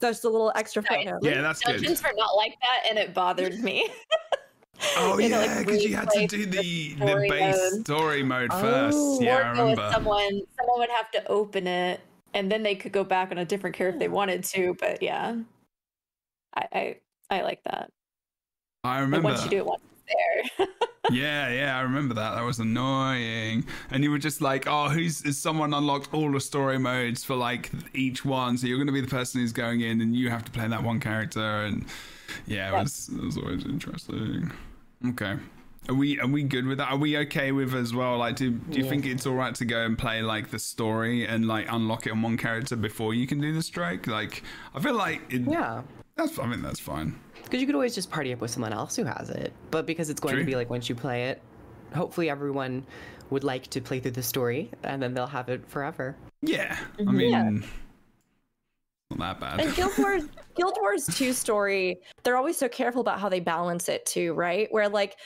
That's 0.00 0.24
a 0.24 0.28
little 0.28 0.52
extra 0.54 0.82
Right. 0.90 1.06
footnote. 1.06 1.20
yeah, 1.22 1.40
that's 1.40 1.60
good. 1.62 1.74
Dungeons 1.76 2.02
were 2.02 2.12
not 2.16 2.34
like 2.36 2.54
that, 2.60 2.90
and 2.90 2.98
it 2.98 3.14
bothered 3.14 3.58
me. 3.60 3.88
Oh 4.96 5.18
You 5.18 5.28
yeah, 5.28 5.38
like, 5.38 5.58
because 5.66 5.84
you 5.84 5.94
had 5.96 6.10
to 6.10 6.26
do 6.26 6.46
the 6.46 6.94
the 6.94 7.04
the 7.04 7.26
base 7.28 7.56
mode. 7.72 7.84
story 7.86 8.22
mode 8.22 8.50
Oh, 8.52 8.60
first. 8.60 9.22
Yeah, 9.22 9.36
I 9.36 9.50
remember. 9.50 9.90
someone. 9.92 10.40
Someone 10.58 10.78
would 10.78 10.90
have 10.90 11.10
to 11.12 11.26
open 11.28 11.66
it, 11.66 12.00
and 12.34 12.50
then 12.50 12.62
they 12.62 12.74
could 12.74 12.92
go 12.92 13.04
back 13.04 13.30
on 13.30 13.38
a 13.38 13.44
different 13.44 13.76
character 13.76 13.96
if 13.96 14.00
they 14.00 14.08
wanted 14.08 14.44
to. 14.44 14.74
But 14.80 15.02
yeah, 15.02 15.36
I 16.54 16.66
I, 16.72 16.96
I 17.30 17.42
like 17.42 17.62
that. 17.64 17.90
I 18.84 18.94
Like 18.96 19.00
remember. 19.02 19.28
once 19.28 19.44
you 19.44 19.50
do 19.50 19.58
it 19.58 19.66
once 19.66 19.82
it's 20.06 20.50
there. 20.58 20.66
Yeah, 21.10 21.50
yeah, 21.50 21.76
I 21.78 21.82
remember 21.82 22.14
that. 22.14 22.34
That 22.34 22.44
was 22.44 22.60
annoying. 22.60 23.66
And 23.90 24.02
you 24.02 24.10
were 24.10 24.18
just 24.18 24.40
like, 24.40 24.66
oh, 24.66 24.88
who's 24.88 25.20
is 25.22 25.36
someone 25.36 25.74
unlocked 25.74 26.14
all 26.14 26.32
the 26.32 26.40
story 26.40 26.78
modes 26.78 27.22
for 27.22 27.36
like 27.36 27.70
each 27.92 28.24
one? 28.24 28.56
So 28.56 28.66
you're 28.66 28.78
going 28.78 28.86
to 28.86 28.92
be 28.92 29.02
the 29.02 29.06
person 29.06 29.42
who's 29.42 29.52
going 29.52 29.82
in, 29.82 30.00
and 30.00 30.16
you 30.16 30.30
have 30.30 30.46
to 30.46 30.50
play 30.50 30.66
that 30.66 30.82
one 30.82 31.00
character. 31.00 31.40
And 31.42 31.84
yeah, 32.46 32.70
it 32.78 32.82
was 32.82 33.08
it 33.08 33.22
was 33.22 33.36
always 33.38 33.64
interesting. 33.64 34.50
Okay. 35.08 35.36
Are 35.88 35.94
we 35.94 36.18
are 36.20 36.26
we 36.26 36.42
good 36.44 36.66
with 36.66 36.78
that? 36.78 36.90
Are 36.90 36.96
we 36.96 37.18
okay 37.18 37.52
with 37.52 37.74
as 37.74 37.92
well? 37.94 38.16
Like, 38.18 38.36
do 38.36 38.50
do 38.50 38.78
you 38.78 38.84
Yeah. 38.84 38.90
think 38.90 39.04
it's 39.06 39.26
all 39.26 39.34
right 39.34 39.54
to 39.56 39.64
go 39.64 39.84
and 39.84 39.98
play 39.98 40.22
like 40.22 40.50
the 40.50 40.58
story 40.58 41.26
and 41.26 41.46
like 41.46 41.66
unlock 41.70 42.06
it 42.06 42.12
on 42.12 42.22
one 42.22 42.36
character 42.38 42.74
before 42.76 43.12
you 43.14 43.26
can 43.26 43.40
do 43.40 43.52
the 43.52 43.62
strike? 43.62 44.06
Like, 44.06 44.42
I 44.74 44.80
feel 44.80 44.94
like 44.94 45.20
it, 45.30 45.42
Yeah. 45.42 45.82
that's 46.16 46.38
I 46.38 46.46
mean 46.46 46.62
that's 46.62 46.80
fine. 46.80 47.18
Because 47.42 47.60
you 47.60 47.66
could 47.66 47.74
always 47.74 47.94
just 47.94 48.10
party 48.10 48.32
up 48.32 48.40
with 48.40 48.50
someone 48.50 48.72
else 48.72 48.96
who 48.96 49.04
has 49.04 49.28
it. 49.28 49.52
But 49.70 49.84
because 49.84 50.08
it's 50.08 50.20
going 50.20 50.34
True. 50.36 50.42
to 50.42 50.46
be 50.46 50.56
like 50.56 50.70
once 50.70 50.88
you 50.88 50.94
play 50.94 51.24
it, 51.24 51.42
hopefully 51.94 52.30
everyone 52.30 52.86
would 53.28 53.44
like 53.44 53.66
to 53.68 53.80
play 53.82 54.00
through 54.00 54.12
the 54.12 54.22
story 54.22 54.70
and 54.84 55.02
then 55.02 55.12
they'll 55.12 55.26
have 55.26 55.50
it 55.50 55.66
forever. 55.68 56.16
Yeah, 56.40 56.78
I 56.98 57.02
mean, 57.12 57.62
not 59.10 59.40
that 59.40 59.58
bad. 59.58 59.60
And 59.60 59.74
Guild 59.74 59.96
Wars, 59.98 60.24
Guild 60.56 60.76
Wars 60.80 61.06
2 61.06 61.32
story, 61.32 61.98
they're 62.22 62.36
always 62.36 62.56
so 62.56 62.68
careful 62.68 63.00
about 63.00 63.20
how 63.20 63.28
they 63.28 63.40
balance 63.40 63.88
it 63.88 64.06
too, 64.06 64.32
right? 64.34 64.68
Where 64.70 64.88
like 64.88 65.16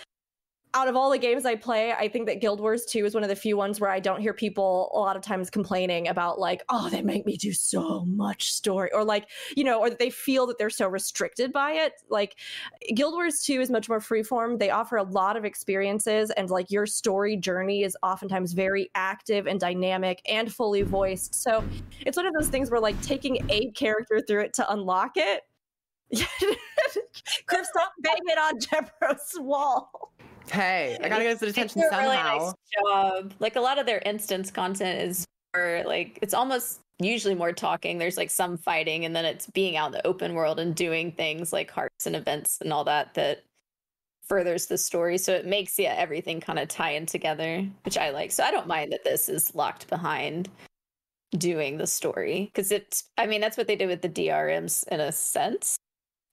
out 0.79 0.87
of 0.87 0.95
all 0.95 1.11
the 1.11 1.19
games 1.19 1.45
I 1.45 1.57
play, 1.57 1.93
I 1.93 2.07
think 2.07 2.27
that 2.27 2.41
Guild 2.41 2.61
Wars 2.61 2.85
2 2.85 3.05
is 3.05 3.13
one 3.13 3.25
of 3.25 3.29
the 3.29 3.35
few 3.35 3.57
ones 3.57 3.81
where 3.81 3.91
I 3.91 3.99
don't 3.99 4.21
hear 4.21 4.33
people 4.33 4.93
a 4.95 4.99
lot 5.01 5.17
of 5.17 5.23
times 5.23 5.51
complaining 5.51 6.07
about 6.07 6.39
like, 6.39 6.63
oh, 6.69 6.89
they 6.89 7.03
make 7.03 7.27
me 7.27 7.37
do 7.37 7.53
so 7.53 8.05
much 8.05 8.53
story 8.53 8.89
or 8.93 9.03
like, 9.03 9.29
you 9.57 9.65
know, 9.65 9.81
or 9.81 9.91
that 9.91 9.99
they 9.99 10.09
feel 10.09 10.47
that 10.47 10.57
they're 10.57 10.71
so 10.71 10.87
restricted 10.87 11.53
by 11.53 11.73
it. 11.73 11.95
Like 12.09 12.37
Guild 12.95 13.15
Wars 13.15 13.41
2 13.41 13.61
is 13.61 13.71
much 13.71 13.89
more 13.89 13.99
freeform. 13.99 14.61
They 14.61 14.71
offer 14.71 14.99
a 14.99 15.03
lot 15.03 15.37
of 15.37 15.45
experiences 15.45 16.31
and 16.31 16.49
like 16.49 16.71
your 16.71 16.87
story 16.87 17.37
journey 17.37 17.83
is 17.83 17.97
oftentimes 18.05 18.53
very 18.53 18.89
active 18.95 19.49
and 19.49 19.59
dynamic 19.59 20.23
and 20.29 20.53
fully 20.53 20.83
voiced. 20.83 21.35
So 21.35 21.65
it's 22.07 22.17
one 22.17 22.27
of 22.27 22.35
those 22.35 22.51
things 22.51 22.71
where 22.71 22.81
like 22.81 23.01
taking 23.03 23.45
a 23.51 23.73
character 23.73 24.21
through 24.21 24.43
it 24.43 24.55
to 24.55 24.73
unlock 24.73 25.17
it. 25.17 25.43
Cliff, 26.15 27.67
stop 27.67 27.93
banging 28.01 28.39
on 28.39 28.61
Jebro's 28.61 29.35
wall. 29.39 30.13
Hey, 30.51 30.99
I 31.03 31.09
gotta 31.09 31.25
get 31.25 31.41
They 31.41 31.49
attention 31.49 31.83
do 31.83 31.89
a 31.89 31.99
really 31.99 32.17
nice 32.17 32.53
job. 32.83 33.35
Like 33.39 33.57
a 33.57 33.61
lot 33.61 33.79
of 33.79 33.87
their 33.87 34.03
instance 34.05 34.51
content 34.51 35.03
is 35.03 35.25
more 35.55 35.83
like 35.87 36.19
it's 36.23 36.35
almost 36.35 36.81
usually 36.99 37.35
more 37.35 37.53
talking. 37.53 37.99
There's 37.99 38.17
like 38.17 38.31
some 38.31 38.57
fighting, 38.57 39.05
and 39.05 39.15
then 39.15 39.25
it's 39.25 39.47
being 39.47 39.77
out 39.77 39.87
in 39.87 39.93
the 39.93 40.07
open 40.07 40.35
world 40.35 40.59
and 40.59 40.75
doing 40.75 41.13
things 41.13 41.53
like 41.53 41.71
hearts 41.71 42.07
and 42.07 42.17
events 42.17 42.59
and 42.61 42.73
all 42.73 42.85
that 42.85 43.15
that 43.15 43.45
furthers 44.29 44.67
the 44.67 44.79
story. 44.79 45.19
So 45.19 45.33
it 45.33 45.47
makes 45.47 45.79
yeah 45.79 45.95
everything 45.97 46.41
kind 46.41 46.59
of 46.59 46.69
tie 46.69 46.93
in 46.93 47.07
together, 47.07 47.67
which 47.85 47.99
I 47.99 48.11
like. 48.11 48.33
So 48.33 48.43
I 48.45 48.51
don't 48.51 48.67
mind 48.67 48.93
that 48.93 49.05
this 49.05 49.29
is 49.29 49.55
locked 49.55 49.89
behind 49.89 50.49
doing 51.37 51.79
the 51.79 51.87
story 51.87 52.51
because 52.53 52.73
it's. 52.73 53.05
I 53.17 53.27
mean 53.27 53.41
that's 53.41 53.57
what 53.57 53.67
they 53.67 53.77
did 53.77 53.89
with 53.89 54.03
the 54.03 54.09
DRMs 54.09 54.87
in 54.89 55.01
a 55.01 55.13
sense. 55.13 55.79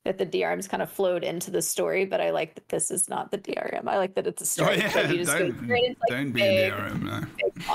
That 0.05 0.17
the 0.17 0.25
DRMs 0.25 0.69
kind 0.69 0.81
of 0.81 0.89
flowed 0.89 1.23
into 1.23 1.51
the 1.51 1.61
story, 1.61 2.05
but 2.05 2.21
I 2.21 2.29
like 2.29 2.55
that 2.55 2.69
this 2.69 2.89
is 2.91 3.09
not 3.09 3.31
the 3.31 3.37
DRM. 3.37 3.87
I 3.87 3.97
like 3.97 4.15
that 4.15 4.25
it's 4.27 4.41
a 4.41 4.45
story. 4.45 4.75
Oh 4.75 4.87
story. 4.87 4.91
yeah, 5.03 5.07
that 5.07 5.11
you 5.11 5.23
just 5.25 5.37
don't, 5.37 5.63
straight 5.63 5.83
into, 5.83 5.99
like, 6.01 6.09
don't 6.09 6.31
be 6.31 6.41
big, 6.41 6.71
a 6.73 6.75
DRM, 6.75 7.01
no. 7.03 7.19
big. 7.19 7.65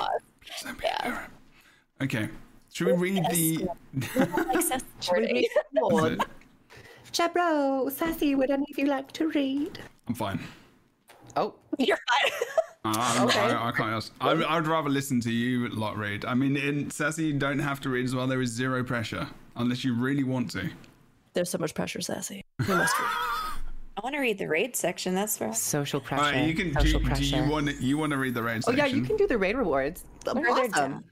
Don't 0.62 0.78
be 0.78 0.86
a 0.86 0.90
Yeah. 0.90 1.10
DRM. 1.10 2.04
Okay, 2.04 2.28
should 2.72 2.86
we 2.86 2.92
read 2.94 3.24
the? 3.30 3.68
Should 5.00 5.16
we 5.16 5.22
read 5.26 5.46
the 5.72 6.18
Is 6.18 7.12
Jebro, 7.12 7.90
Sassy, 7.90 8.34
would 8.36 8.50
any 8.50 8.64
of 8.70 8.78
you 8.78 8.86
like 8.86 9.10
to 9.12 9.28
read? 9.30 9.80
I'm 10.06 10.14
fine. 10.14 10.38
Oh, 11.36 11.54
You're 11.78 11.98
fine. 12.08 12.32
Uh, 12.84 12.94
I'm, 12.96 13.28
Okay. 13.28 13.40
I, 13.40 13.68
I 13.68 13.72
can't 13.72 13.90
ask. 13.90 14.12
I, 14.20 14.30
I'd 14.56 14.66
rather 14.66 14.88
listen 14.88 15.20
to 15.22 15.30
you 15.32 15.68
lot 15.70 15.96
read. 15.98 16.24
I 16.24 16.34
mean, 16.34 16.56
in 16.56 16.90
Sassy, 16.90 17.24
you 17.24 17.32
don't 17.38 17.58
have 17.58 17.80
to 17.80 17.88
read 17.90 18.04
as 18.04 18.14
well. 18.14 18.26
There 18.28 18.40
is 18.40 18.50
zero 18.50 18.84
pressure 18.84 19.26
unless 19.56 19.84
you 19.84 19.94
really 19.94 20.24
want 20.24 20.50
to. 20.52 20.70
There's 21.32 21.50
so 21.50 21.58
much 21.58 21.74
pressure, 21.74 22.00
Sassy. 22.00 22.42
You 22.66 22.74
must 22.74 22.98
read. 22.98 23.08
I 23.96 24.00
want 24.02 24.14
to 24.14 24.20
read 24.20 24.38
the 24.38 24.48
raid 24.48 24.76
section. 24.76 25.14
That's 25.14 25.38
where 25.38 25.52
social 25.52 26.00
pressure. 26.00 26.24
All 26.24 26.30
right, 26.32 26.46
you 26.48 26.54
can. 26.54 26.72
Do, 26.72 26.80
social 26.80 27.00
do 27.00 27.06
pressure. 27.06 27.36
you 27.36 27.50
want? 27.50 27.80
You 27.80 27.98
want 27.98 28.12
to 28.12 28.18
read 28.18 28.34
the 28.34 28.42
raid 28.42 28.58
oh 28.66 28.70
section? 28.72 28.78
yeah, 28.78 28.86
you 28.86 29.02
can 29.02 29.16
do 29.16 29.26
the 29.26 29.36
raid 29.36 29.56
rewards. 29.56 30.04
further 30.24 30.40
Awesome. 30.48 30.70
down. 30.72 31.04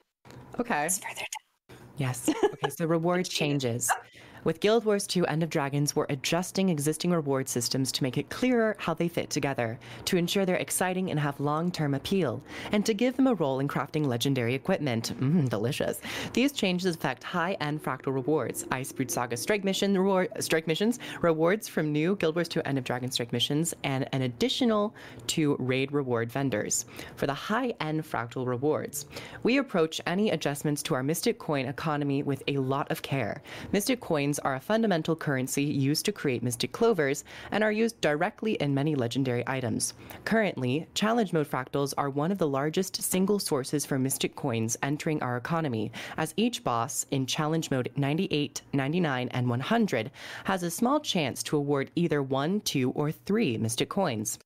Okay. 0.59 0.87
It's 0.87 0.99
further 0.99 1.15
down. 1.17 1.79
Yes. 1.99 2.29
Okay, 2.29 2.71
so 2.71 2.87
reward 2.87 3.29
changes. 3.29 3.91
With 4.45 4.61
Guild 4.61 4.85
Wars 4.85 5.07
2 5.07 5.27
End 5.27 5.43
of 5.43 5.51
Dragons, 5.51 5.97
we're 5.97 6.07
adjusting 6.09 6.69
existing 6.69 7.11
reward 7.11 7.49
systems 7.49 7.91
to 7.93 8.03
make 8.03 8.17
it 8.17 8.31
clearer 8.31 8.77
how 8.79 8.95
they 8.95 9.09
fit 9.09 9.31
together, 9.31 9.79
to 10.05 10.17
ensure 10.17 10.47
they're 10.47 10.57
exciting 10.57 11.11
and 11.11 11.19
have 11.19 11.41
long 11.41 11.73
term 11.73 11.95
appeal, 11.95 12.41
and 12.71 12.87
to 12.87 12.95
give 12.95 13.17
them 13.17 13.27
a 13.27 13.35
role 13.35 13.59
in 13.59 13.67
crafting 13.67 14.07
legendary 14.07 14.55
equipment. 14.55 15.13
Mmm, 15.21 15.49
delicious. 15.49 16.01
These 16.33 16.53
changes 16.53 16.95
affect 16.95 17.25
high 17.25 17.57
end 17.61 17.83
fractal 17.83 18.15
rewards, 18.15 18.65
Icebrood 18.65 19.11
Saga 19.11 19.37
strike 19.37 19.65
mission 19.65 19.97
reward, 19.99 20.29
strike 20.39 20.67
missions, 20.67 21.01
rewards 21.21 21.67
from 21.67 21.93
new 21.93 22.15
Guild 22.17 22.37
Wars 22.37 22.49
2 22.49 22.63
End 22.65 22.79
of 22.79 22.85
Dragons 22.85 23.15
strike 23.15 23.33
missions, 23.33 23.75
and 23.83 24.09
an 24.13 24.23
additional 24.23 24.95
two 25.27 25.57
raid 25.59 25.91
reward 25.91 26.31
vendors. 26.31 26.87
For 27.17 27.27
the 27.27 27.35
high 27.35 27.75
end 27.81 28.05
fractal 28.05 28.47
rewards, 28.47 29.07
we 29.43 29.59
approach 29.59 30.01
any 30.07 30.31
adjustments 30.31 30.83
to 30.85 30.95
our 30.95 31.03
Mystic 31.03 31.39
Coin 31.39 31.67
economy 31.67 32.23
with 32.23 32.43
a 32.47 32.59
lot 32.59 32.91
of 32.91 33.03
care. 33.03 33.43
Mystic 33.73 34.01
Coins 34.29 34.39
are 34.41 34.57
a 34.57 34.61
fundamental 34.61 35.17
currency 35.17 35.63
used 35.63 36.05
to 36.05 36.13
create 36.13 36.43
Mystic 36.43 36.71
Clovers 36.71 37.25
and 37.51 37.65
are 37.65 37.73
used 37.73 37.99
directly 38.03 38.57
in 38.61 38.75
many 38.75 38.95
legendary 38.95 39.43
items. 39.47 39.95
Currently, 40.27 40.87
Challenge 40.93 41.33
Mode 41.33 41.51
fractals 41.51 41.95
are 41.97 42.11
one 42.11 42.31
of 42.31 42.37
the 42.37 42.47
largest 42.47 43.03
single 43.03 43.39
sources 43.39 43.87
for 43.87 43.99
Mystic 43.99 44.37
Coins 44.37 44.77
entering 44.83 45.23
our 45.23 45.39
economy, 45.39 45.93
as 46.19 46.35
each 46.37 46.63
boss 46.63 47.07
in 47.11 47.25
Challenge 47.25 47.71
Mode 47.71 47.91
98, 47.97 48.61
99, 48.75 49.29
and 49.31 49.49
100 49.49 50.11
has 50.45 50.63
a 50.63 50.71
small 50.71 51.01
chance 51.01 51.43
to 51.45 51.57
award 51.57 51.91
either 51.97 52.23
one, 52.23 52.61
two, 52.61 52.91
or 52.91 53.11
three 53.11 53.57
Mystic 53.57 53.89
Coins. 53.89 54.39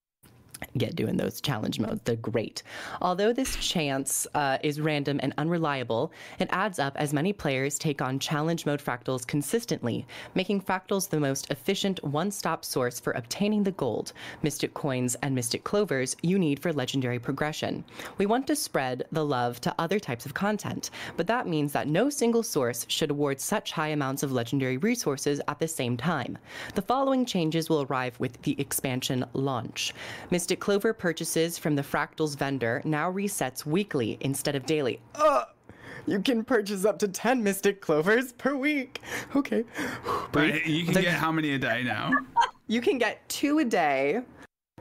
Get 0.77 0.97
doing 0.97 1.17
those 1.17 1.41
challenge 1.41 1.79
modes. 1.79 2.01
They're 2.05 2.17
great. 2.17 2.63
Although 3.01 3.33
this 3.33 3.57
chance 3.57 4.27
uh, 4.35 4.59
is 4.63 4.81
random 4.81 5.21
and 5.23 5.35
unreliable, 5.39 6.13
it 6.39 6.49
adds 6.51 6.79
up 6.79 6.95
as 6.97 7.13
many 7.13 7.33
players 7.33 7.79
take 7.79 8.03
on 8.03 8.19
challenge 8.19 8.67
mode 8.67 8.83
fractals 8.83 9.27
consistently, 9.27 10.07
making 10.35 10.61
fractals 10.61 11.09
the 11.09 11.21
most 11.21 11.51
efficient 11.51 12.03
one 12.05 12.31
stop 12.31 12.65
source 12.65 13.01
for 13.01 13.13
obtaining 13.13 13.63
the 13.63 13.73
gold, 13.73 14.13
mystic 14.43 14.75
coins, 14.75 15.15
and 15.23 15.35
mystic 15.35 15.65
clovers 15.65 16.17
you 16.23 16.39
need 16.39 16.61
for 16.61 16.73
legendary 16.73 17.19
progression. 17.19 17.85
We 18.19 18.27
want 18.27 18.47
to 18.49 18.57
spread 18.57 19.05
the 19.13 19.25
love 19.25 19.61
to 19.63 19.75
other 19.79 19.99
types 19.99 20.27
of 20.27 20.35
content, 20.35 20.91
but 21.17 21.27
that 21.27 21.47
means 21.47 21.73
that 21.73 21.89
no 21.89 22.11
single 22.11 22.43
source 22.43 22.85
should 22.89 23.11
award 23.11 23.41
such 23.41 23.73
high 23.73 23.89
amounts 23.89 24.23
of 24.23 24.33
legendary 24.33 24.77
resources 24.77 25.41
at 25.49 25.59
the 25.59 25.69
same 25.69 25.97
time. 25.97 26.39
The 26.75 26.83
following 26.83 27.25
changes 27.25 27.69
will 27.69 27.83
arrive 27.83 28.19
with 28.21 28.41
the 28.43 28.61
expansion 28.61 29.25
launch. 29.33 29.95
Mystic 30.31 30.52
Clover 30.61 30.93
purchases 30.93 31.59
from 31.59 31.77
the 31.77 31.83
Fractals 31.83 32.37
vendor 32.37 32.81
now 32.85 33.11
resets 33.13 33.65
weekly 33.67 34.19
instead 34.21 34.55
of 34.55 34.67
daily. 34.67 35.01
Uh, 35.15 35.45
you 36.07 36.21
can 36.21 36.45
purchase 36.45 36.85
up 36.85 36.99
to 37.01 37.09
10 37.09 37.43
Mystic 37.43 37.81
Clovers 37.81 38.33
per 38.33 38.55
week. 38.57 39.01
Okay. 39.37 39.65
But 40.33 40.67
you 40.67 40.85
can 40.85 40.95
The- 40.95 41.03
get 41.03 41.15
how 41.15 41.31
many 41.33 41.55
a 41.55 41.59
day 41.59 41.83
now? 41.85 42.11
You 42.69 42.81
can 42.81 42.97
get 42.97 43.29
two 43.29 43.59
a 43.59 43.65
day, 43.67 44.23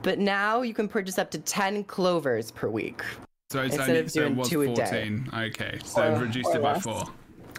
but 0.02 0.18
now 0.18 0.62
you 0.62 0.74
can 0.74 0.88
purchase 0.88 1.18
up 1.18 1.30
to 1.32 1.40
10 1.40 1.84
clovers 1.86 2.50
per 2.50 2.70
week. 2.70 3.02
So 3.52 3.62
it's 3.64 3.76
Instead 3.76 3.90
only 3.90 4.00
of 4.00 4.12
so 4.12 4.20
it 4.22 4.24
doing 4.28 4.36
was 4.38 4.50
two 4.50 4.62
a 4.62 4.74
day. 4.74 5.20
Okay, 5.34 5.78
so 5.84 6.02
Or- 6.02 6.06
I've 6.06 6.22
reduced 6.22 6.48
or 6.52 6.56
it 6.58 6.62
by 6.62 6.74
less. 6.74 6.84
four. 6.84 7.04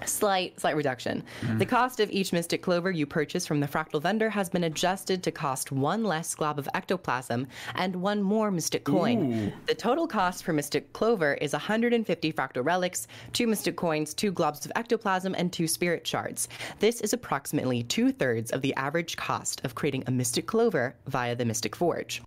Slight, 0.07 0.59
slight 0.61 0.77
reduction. 0.77 1.23
The 1.59 1.67
cost 1.67 2.01
of 2.01 2.11
each 2.11 2.33
Mystic 2.33 2.63
Clover 2.63 2.91
you 2.91 3.07
purchase 3.07 3.47
from 3.47 3.61
the 3.61 3.67
Fractal 3.67 4.01
vendor 4.01 4.31
has 4.31 4.49
been 4.49 4.65
adjusted 4.65 5.23
to 5.23 5.31
cost 5.31 5.73
one 5.73 6.05
less 6.05 6.35
glob 6.35 6.59
of 6.59 6.69
ectoplasm 6.75 7.47
and 7.75 7.97
one 7.97 8.23
more 8.23 8.51
Mystic 8.51 8.85
coin. 8.85 9.33
Ooh. 9.33 9.53
The 9.67 9.75
total 9.75 10.07
cost 10.07 10.45
for 10.45 10.53
Mystic 10.53 10.93
Clover 10.93 11.35
is 11.35 11.53
150 11.53 12.33
Fractal 12.33 12.65
relics, 12.65 13.07
two 13.33 13.47
Mystic 13.47 13.77
coins, 13.77 14.15
two 14.15 14.33
globs 14.33 14.65
of 14.65 14.73
ectoplasm, 14.77 15.35
and 15.37 15.53
two 15.53 15.67
Spirit 15.67 16.07
shards. 16.07 16.49
This 16.79 17.01
is 17.01 17.13
approximately 17.13 17.83
two 17.83 18.13
thirds 18.13 18.51
of 18.51 18.63
the 18.63 18.75
average 18.75 19.17
cost 19.17 19.65
of 19.65 19.75
creating 19.75 20.05
a 20.07 20.11
Mystic 20.11 20.47
Clover 20.47 20.95
via 21.07 21.35
the 21.35 21.45
Mystic 21.45 21.77
Forge. 21.77 22.23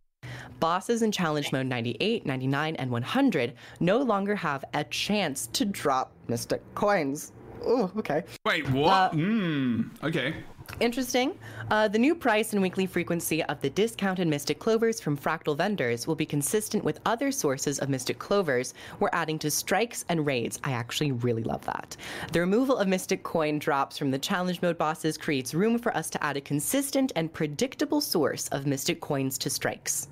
Bosses 0.59 1.01
in 1.01 1.11
challenge 1.11 1.51
mode 1.51 1.65
98, 1.65 2.25
99, 2.25 2.75
and 2.77 2.91
100 2.91 3.53
no 3.79 3.97
longer 3.97 4.35
have 4.35 4.63
a 4.73 4.83
chance 4.85 5.47
to 5.47 5.65
drop 5.65 6.11
Mystic 6.27 6.61
coins. 6.75 7.31
Oh, 7.65 7.91
okay. 7.97 8.23
Wait, 8.45 8.69
what? 8.69 9.13
Hmm. 9.13 9.83
okay. 10.03 10.35
Interesting. 10.79 11.37
Uh, 11.69 11.87
the 11.87 11.99
new 11.99 12.15
price 12.15 12.53
and 12.53 12.61
weekly 12.61 12.85
frequency 12.87 13.43
of 13.43 13.61
the 13.61 13.69
discounted 13.69 14.27
Mystic 14.27 14.57
Clovers 14.59 14.99
from 14.99 15.15
Fractal 15.15 15.55
vendors 15.55 16.07
will 16.07 16.15
be 16.15 16.25
consistent 16.25 16.83
with 16.83 16.99
other 17.05 17.31
sources 17.31 17.77
of 17.79 17.89
Mystic 17.89 18.17
Clovers 18.17 18.73
we're 18.99 19.09
adding 19.13 19.37
to 19.39 19.51
strikes 19.51 20.05
and 20.09 20.25
raids. 20.25 20.59
I 20.63 20.71
actually 20.71 21.11
really 21.11 21.43
love 21.43 21.63
that. 21.65 21.95
The 22.31 22.39
removal 22.39 22.77
of 22.77 22.87
Mystic 22.87 23.21
Coin 23.23 23.59
drops 23.59 23.97
from 23.97 24.09
the 24.09 24.17
challenge 24.19 24.61
mode 24.63 24.77
bosses 24.77 25.17
creates 25.19 25.53
room 25.53 25.77
for 25.77 25.95
us 25.95 26.09
to 26.11 26.23
add 26.23 26.35
a 26.37 26.41
consistent 26.41 27.11
and 27.15 27.31
predictable 27.31 28.01
source 28.01 28.47
of 28.49 28.65
Mystic 28.65 29.01
Coins 29.01 29.37
to 29.39 29.49
strikes. 29.51 30.07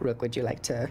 Rook, 0.00 0.22
would 0.22 0.36
you 0.36 0.42
like 0.42 0.62
to? 0.62 0.88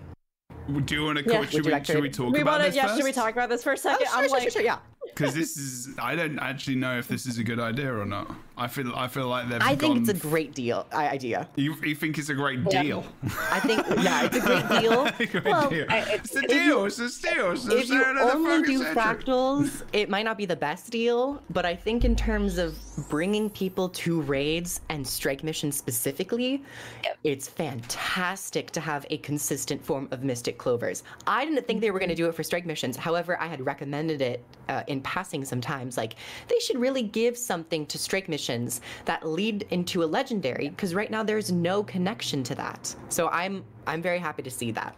Do 0.86 0.96
you 0.96 1.04
want 1.06 1.18
to? 1.20 1.24
Yeah. 1.26 1.46
Should, 1.46 1.66
we, 1.66 1.72
like 1.72 1.86
to- 1.86 1.94
should 1.94 2.02
we 2.04 2.10
talk 2.10 2.34
We 2.34 2.42
about 2.42 2.60
want 2.60 2.64
to, 2.64 2.68
this 2.70 2.76
yeah, 2.76 2.88
first? 2.88 2.98
should 2.98 3.06
we 3.06 3.14
talk 3.14 3.32
about 3.32 3.50
this 3.50 3.64
for 3.64 3.74
a 3.74 3.78
second? 3.78 4.08
Oh, 4.12 4.20
I'm 4.20 4.30
like, 4.30 4.52
sure 4.52 4.62
yeah. 4.62 4.80
Because 5.08 5.34
this 5.34 5.58
is, 5.58 5.90
I 6.00 6.16
don't 6.16 6.38
actually 6.40 6.76
know 6.76 6.98
if 6.98 7.08
this 7.08 7.26
is 7.26 7.38
a 7.40 7.44
good 7.44 7.60
idea 7.60 7.94
or 7.94 8.06
not. 8.06 8.30
I 8.60 8.68
feel, 8.68 8.94
I 8.96 9.08
feel 9.08 9.28
like 9.28 9.50
they've 9.50 9.62
I 9.62 9.76
think 9.76 9.94
gone 9.96 9.98
it's 9.98 10.10
a 10.10 10.28
great 10.28 10.54
deal 10.56 10.88
idea. 10.94 11.48
You, 11.56 11.76
you 11.84 11.94
think 11.96 12.18
it's 12.18 12.30
a 12.30 12.34
great 12.34 12.64
deal? 12.66 13.04
I 13.52 13.60
think, 13.60 13.86
yeah, 14.04 14.26
it's 14.26 14.38
a 14.38 14.42
great 14.42 14.70
deal. 14.82 15.06
great 15.28 15.46
Well, 15.46 15.70
deal. 15.70 15.86
I- 15.90 16.06
it's 16.14 16.36
a 16.36 16.42
deal. 16.42 16.80
you- 16.80 16.86
it's 16.86 17.00
a 17.00 17.34
deal. 17.34 17.52
It's 17.52 17.66
the 17.66 17.78
if 17.78 17.90
you 17.90 18.00
start 18.00 18.18
of 18.18 18.28
the 18.44 18.50
only 18.50 18.68
do 18.68 18.78
century. 18.84 18.96
fractals, 18.96 19.84
it 19.94 20.10
might 20.10 20.24
not 20.24 20.38
be 20.38 20.46
the 20.46 20.56
best 20.56 20.90
deal, 20.92 21.42
but 21.52 21.66
I 21.66 21.76
think 21.76 22.04
in 22.06 22.16
terms 22.16 22.58
of 22.58 22.78
bringing 23.10 23.50
people 23.50 23.90
to 23.90 24.22
raids 24.22 24.82
and 24.90 25.06
strike 25.08 25.44
missions 25.44 25.76
specifically, 25.78 26.64
it's 27.24 27.48
fantastic 27.48 28.72
to 28.72 28.80
have 28.82 29.06
a 29.12 29.18
consistent 29.20 29.84
form 29.84 30.08
of 30.12 30.24
Mystic 30.24 30.58
Clovers. 30.58 31.04
I 31.26 31.46
didn't 31.46 31.66
think 31.68 31.82
they 31.82 31.92
were 31.92 32.00
going 32.00 32.10
to 32.10 32.16
do 32.16 32.28
it 32.28 32.36
for 32.36 32.44
strike 32.44 32.66
missions. 32.66 32.98
However, 32.98 33.40
I 33.40 33.48
had 33.48 33.64
recommended 33.66 34.22
it 34.22 34.44
uh, 34.70 34.84
in 34.88 34.97
passing 35.02 35.46
sometimes. 35.46 35.98
Like, 35.98 36.16
they 36.48 36.60
should 36.60 36.78
really 36.78 37.04
give 37.04 37.38
something 37.38 37.86
to 37.88 37.98
strike 37.98 38.30
missions 38.30 38.82
that 39.06 39.28
lead 39.28 39.66
into 39.70 40.04
a 40.04 40.06
legendary, 40.06 40.70
because 40.70 40.94
right 40.94 41.12
now 41.12 41.24
there's 41.24 41.52
no 41.52 41.84
connection 41.84 42.44
to 42.44 42.56
that. 42.56 42.96
So 43.10 43.30
I'm 43.30 43.64
I'm 43.86 44.02
very 44.02 44.20
happy 44.20 44.44
to 44.44 44.52
see 44.52 44.72
that. 44.72 44.96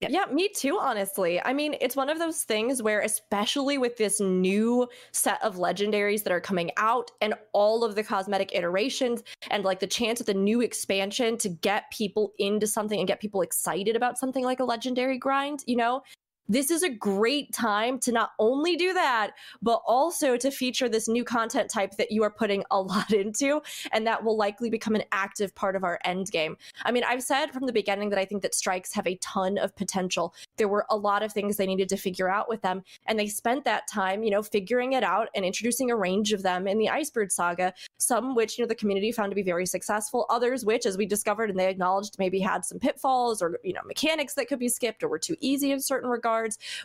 Yeah, 0.00 0.26
me 0.30 0.50
too, 0.50 0.78
honestly. 0.78 1.40
I 1.42 1.54
mean, 1.54 1.76
it's 1.80 1.96
one 1.96 2.10
of 2.10 2.18
those 2.18 2.42
things 2.42 2.82
where, 2.82 3.00
especially 3.00 3.78
with 3.78 3.96
this 3.96 4.20
new 4.20 4.86
set 5.12 5.42
of 5.42 5.56
legendaries 5.56 6.24
that 6.24 6.32
are 6.32 6.42
coming 6.42 6.70
out 6.76 7.10
and 7.22 7.32
all 7.54 7.84
of 7.84 7.94
the 7.94 8.02
cosmetic 8.02 8.54
iterations, 8.54 9.22
and 9.50 9.64
like 9.64 9.80
the 9.80 9.86
chance 9.86 10.20
of 10.20 10.26
the 10.26 10.34
new 10.34 10.60
expansion 10.60 11.38
to 11.38 11.48
get 11.48 11.90
people 11.90 12.34
into 12.38 12.66
something 12.66 12.98
and 12.98 13.08
get 13.08 13.18
people 13.18 13.40
excited 13.40 13.96
about 13.96 14.18
something 14.18 14.44
like 14.44 14.60
a 14.60 14.64
legendary 14.64 15.16
grind, 15.16 15.64
you 15.66 15.76
know? 15.76 16.02
This 16.48 16.70
is 16.70 16.82
a 16.82 16.90
great 16.90 17.52
time 17.52 17.98
to 18.00 18.12
not 18.12 18.32
only 18.38 18.76
do 18.76 18.92
that, 18.92 19.30
but 19.62 19.80
also 19.86 20.36
to 20.36 20.50
feature 20.50 20.90
this 20.90 21.08
new 21.08 21.24
content 21.24 21.70
type 21.70 21.96
that 21.96 22.12
you 22.12 22.22
are 22.22 22.30
putting 22.30 22.64
a 22.70 22.80
lot 22.82 23.12
into, 23.12 23.62
and 23.92 24.06
that 24.06 24.22
will 24.22 24.36
likely 24.36 24.68
become 24.68 24.94
an 24.94 25.04
active 25.10 25.54
part 25.54 25.74
of 25.74 25.84
our 25.84 25.98
end 26.04 26.30
game. 26.30 26.56
I 26.84 26.92
mean, 26.92 27.02
I've 27.04 27.22
said 27.22 27.50
from 27.50 27.66
the 27.66 27.72
beginning 27.72 28.10
that 28.10 28.18
I 28.18 28.26
think 28.26 28.42
that 28.42 28.54
strikes 28.54 28.92
have 28.92 29.06
a 29.06 29.16
ton 29.16 29.56
of 29.56 29.74
potential. 29.74 30.34
There 30.58 30.68
were 30.68 30.84
a 30.90 30.96
lot 30.96 31.22
of 31.22 31.32
things 31.32 31.56
they 31.56 31.66
needed 31.66 31.88
to 31.88 31.96
figure 31.96 32.30
out 32.30 32.48
with 32.48 32.60
them, 32.60 32.82
and 33.06 33.18
they 33.18 33.26
spent 33.26 33.64
that 33.64 33.88
time, 33.88 34.22
you 34.22 34.30
know, 34.30 34.42
figuring 34.42 34.92
it 34.92 35.02
out 35.02 35.28
and 35.34 35.46
introducing 35.46 35.90
a 35.90 35.96
range 35.96 36.34
of 36.34 36.42
them 36.42 36.68
in 36.68 36.78
the 36.78 36.88
Icebrood 36.88 37.32
saga. 37.32 37.72
Some 37.96 38.34
which, 38.34 38.58
you 38.58 38.64
know, 38.64 38.68
the 38.68 38.74
community 38.74 39.12
found 39.12 39.30
to 39.30 39.34
be 39.34 39.42
very 39.42 39.64
successful, 39.64 40.26
others 40.28 40.64
which, 40.64 40.84
as 40.84 40.98
we 40.98 41.06
discovered 41.06 41.48
and 41.48 41.58
they 41.58 41.68
acknowledged, 41.68 42.16
maybe 42.18 42.38
had 42.38 42.66
some 42.66 42.78
pitfalls 42.78 43.40
or, 43.40 43.58
you 43.64 43.72
know, 43.72 43.80
mechanics 43.86 44.34
that 44.34 44.46
could 44.46 44.58
be 44.58 44.68
skipped 44.68 45.02
or 45.02 45.08
were 45.08 45.18
too 45.18 45.36
easy 45.40 45.72
in 45.72 45.80
certain 45.80 46.10
regards, 46.10 46.33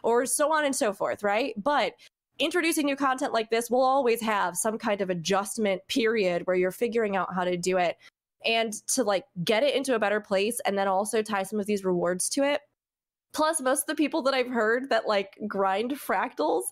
or 0.04 0.26
so 0.26 0.54
on 0.54 0.66
and 0.66 0.76
so 0.76 0.94
forth, 0.94 1.24
right? 1.24 1.54
But 1.62 1.94
introducing 2.40 2.86
new 2.86 2.96
content 2.96 3.34
like 3.34 3.50
this 3.50 3.70
will 3.70 3.84
always 3.84 4.22
have 4.22 4.56
some 4.56 4.78
kind 4.78 5.02
of 5.02 5.10
adjustment 5.10 5.82
period 5.88 6.42
where 6.46 6.56
you're 6.56 6.72
figuring 6.72 7.16
out 7.16 7.34
how 7.34 7.44
to 7.44 7.58
do 7.58 7.78
it 7.78 7.98
and 8.46 8.74
to 8.88 9.04
like 9.04 9.26
get 9.44 9.64
it 9.64 9.76
into 9.76 9.96
a 9.96 10.00
better 10.00 10.22
place 10.22 10.60
and 10.66 10.78
then 10.78 10.88
also 10.88 11.22
tie 11.22 11.44
some 11.44 11.60
of 11.60 11.66
these 11.66 11.84
rewards 11.84 12.30
to 12.30 12.44
it 12.44 12.62
plus 13.34 13.62
most 13.62 13.82
of 13.82 13.88
the 13.88 13.96
people 13.96 14.22
that 14.22 14.34
i've 14.34 14.48
heard 14.48 14.90
that 14.90 15.06
like 15.06 15.38
grind 15.48 15.92
fractals 15.92 16.64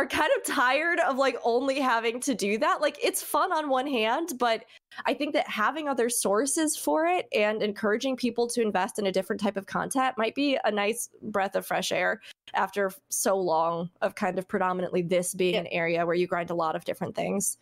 are 0.00 0.06
kind 0.06 0.30
of 0.38 0.42
tired 0.54 0.98
of 1.00 1.16
like 1.18 1.36
only 1.44 1.78
having 1.78 2.20
to 2.20 2.34
do 2.34 2.56
that 2.56 2.80
like 2.80 2.98
it's 3.02 3.22
fun 3.22 3.52
on 3.52 3.68
one 3.68 3.86
hand 3.86 4.32
but 4.38 4.64
i 5.04 5.12
think 5.12 5.34
that 5.34 5.46
having 5.46 5.88
other 5.88 6.08
sources 6.08 6.74
for 6.74 7.04
it 7.06 7.28
and 7.34 7.62
encouraging 7.62 8.16
people 8.16 8.46
to 8.46 8.62
invest 8.62 8.98
in 8.98 9.06
a 9.06 9.12
different 9.12 9.40
type 9.40 9.58
of 9.58 9.66
content 9.66 10.14
might 10.16 10.34
be 10.34 10.58
a 10.64 10.70
nice 10.70 11.10
breath 11.22 11.54
of 11.54 11.66
fresh 11.66 11.92
air 11.92 12.20
after 12.54 12.90
so 13.10 13.36
long 13.36 13.90
of 14.00 14.14
kind 14.14 14.38
of 14.38 14.48
predominantly 14.48 15.02
this 15.02 15.34
being 15.34 15.54
Yeah. 15.54 15.60
an 15.60 15.66
area 15.66 16.06
where 16.06 16.14
you 16.16 16.26
grind 16.26 16.48
a 16.50 16.54
lot 16.54 16.74
of 16.74 16.84
different 16.84 17.14
things 17.14 17.58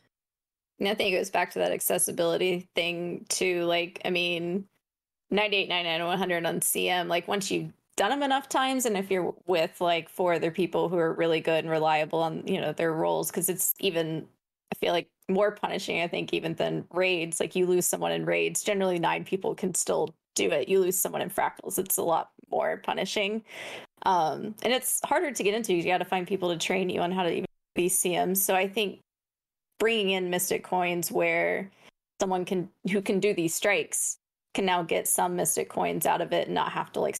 And 0.79 0.89
I 0.89 0.95
think 0.95 1.13
it 1.13 1.19
goes 1.19 1.31
back 1.31 1.51
to 1.55 1.59
that 1.59 1.73
accessibility 1.73 2.69
thing 2.77 3.27
too. 3.29 3.65
Like, 3.65 4.01
I 4.05 4.11
mean, 4.11 4.65
98, 5.33 5.69
99, 5.69 6.07
100 6.07 6.47
on 6.47 6.61
CM, 6.61 7.09
like 7.09 7.27
once 7.27 7.51
you've 7.51 7.73
done 7.99 8.11
them 8.11 8.23
enough 8.23 8.49
times, 8.49 8.87
and 8.87 8.97
if 8.97 9.11
you're 9.11 9.35
with 9.47 9.81
like 9.81 10.09
four 10.09 10.35
other 10.35 10.53
people 10.53 10.89
who 10.89 10.97
are 10.97 11.13
really 11.13 11.41
good 11.41 11.65
and 11.65 11.71
reliable 11.71 12.21
on, 12.21 12.47
you 12.47 12.61
know, 12.61 12.73
their 12.73 12.93
roles, 12.93 13.31
because 13.31 13.49
it's 13.49 13.75
even, 13.81 14.27
I 14.73 14.77
feel 14.77 14.93
like 14.93 15.09
more 15.29 15.51
punishing, 15.51 16.01
I 16.01 16.07
think, 16.07 16.33
even 16.33 16.55
than 16.55 16.87
raids. 16.93 17.41
Like 17.41 17.57
you 17.57 17.67
lose 17.67 17.87
someone 17.87 18.13
in 18.13 18.25
raids, 18.25 18.63
generally 18.63 19.01
nine 19.01 19.25
people 19.25 19.55
can 19.55 19.75
still 19.75 20.15
do 20.37 20.51
it. 20.51 20.69
You 20.69 20.81
lose 20.81 20.97
someone 20.97 21.23
in 21.23 21.29
fractals, 21.29 21.79
it's 21.79 21.97
a 21.97 22.03
lot 22.03 22.31
more 22.51 22.79
punishing. 22.79 23.43
Um, 24.07 24.55
and 24.63 24.73
it's 24.73 25.01
harder 25.05 25.33
to 25.33 25.43
get 25.43 25.55
into. 25.55 25.75
You 25.75 25.83
got 25.83 25.99
to 25.99 26.05
find 26.05 26.27
people 26.27 26.51
to 26.51 26.57
train 26.57 26.89
you 26.89 27.01
on 27.01 27.11
how 27.11 27.25
to 27.25 27.33
even 27.33 27.47
be 27.75 27.89
CMs. 27.89 28.39
So 28.39 28.55
I 28.55 28.69
think 28.69 29.01
bringing 29.81 30.11
in 30.11 30.31
mystic 30.31 30.63
coins 30.63 31.11
where 31.11 31.71
someone 32.21 32.45
can 32.45 32.69
who 32.91 33.03
can 33.03 33.19
do 33.19 33.35
these 33.35 33.55
strikes 33.55 34.19
can 34.55 34.65
now 34.65 34.83
get 34.83 35.07
some 35.07 35.37
mystic 35.37 35.69
coins 35.69 36.07
out 36.07 36.21
of 36.21 36.33
it 36.33 36.47
and 36.47 36.55
not 36.55 36.73
have 36.73 36.93
to 36.93 37.01
like 37.01 37.17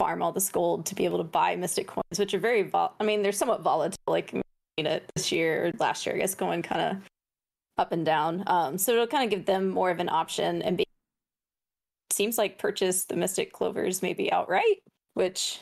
farm 0.00 0.22
all 0.22 0.32
this 0.32 0.48
gold 0.48 0.86
to 0.86 0.94
be 0.94 1.04
able 1.04 1.18
to 1.18 1.28
buy 1.38 1.54
mystic 1.56 1.86
coins 1.86 2.18
which 2.18 2.32
are 2.32 2.38
very 2.48 2.62
vol- 2.62 2.94
i 3.00 3.04
mean 3.04 3.22
they're 3.22 3.40
somewhat 3.42 3.60
volatile 3.60 3.98
like 4.06 4.32
you 4.32 4.84
know, 4.84 4.98
this 5.14 5.30
year 5.30 5.66
or 5.66 5.72
last 5.78 6.06
year 6.06 6.14
i 6.14 6.18
guess 6.18 6.34
going 6.34 6.62
kind 6.62 6.80
of 6.80 7.02
up 7.76 7.92
and 7.92 8.04
down. 8.04 8.42
Um 8.46 8.78
so 8.78 8.92
it'll 8.92 9.06
kind 9.06 9.24
of 9.24 9.30
give 9.30 9.46
them 9.46 9.68
more 9.68 9.90
of 9.90 10.00
an 10.00 10.08
option 10.08 10.62
and 10.62 10.76
be 10.76 10.84
seems 12.12 12.36
like 12.38 12.58
purchase 12.58 13.04
the 13.04 13.16
mystic 13.16 13.52
clovers 13.52 14.02
maybe 14.02 14.30
outright 14.32 14.82
which 15.14 15.60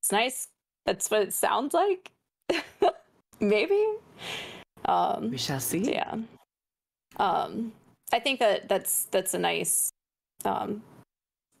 it's 0.00 0.12
nice. 0.12 0.48
That's 0.86 1.10
what 1.10 1.22
it 1.22 1.32
sounds 1.32 1.72
like. 1.72 2.10
Maybe. 3.40 3.82
Um 4.84 5.30
We 5.30 5.38
shall 5.38 5.60
see. 5.60 5.92
yeah. 5.92 6.16
Um 7.16 7.72
i 8.12 8.18
think 8.18 8.40
that 8.40 8.68
that's 8.68 9.04
that's 9.14 9.32
a 9.34 9.38
nice 9.38 9.90
um, 10.44 10.82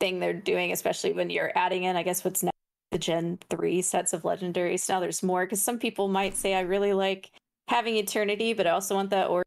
thing 0.04 0.20
they're 0.20 0.34
doing, 0.34 0.70
especially 0.70 1.14
when 1.14 1.30
you're 1.30 1.50
adding 1.54 1.84
in, 1.84 1.96
I 1.96 2.02
guess, 2.02 2.22
what's 2.24 2.42
next, 2.42 2.58
the 2.90 2.98
Gen 2.98 3.38
3 3.48 3.80
sets 3.80 4.12
of 4.12 4.20
legendaries. 4.20 4.86
Now 4.86 5.00
there's 5.00 5.22
more 5.22 5.46
because 5.46 5.62
some 5.62 5.78
people 5.78 6.08
might 6.08 6.36
say, 6.36 6.54
I 6.54 6.60
really 6.60 6.92
like 6.92 7.30
having 7.68 7.96
Eternity, 7.96 8.52
but 8.52 8.66
I 8.66 8.70
also 8.70 8.96
want 8.96 9.08
that, 9.10 9.30
or, 9.30 9.42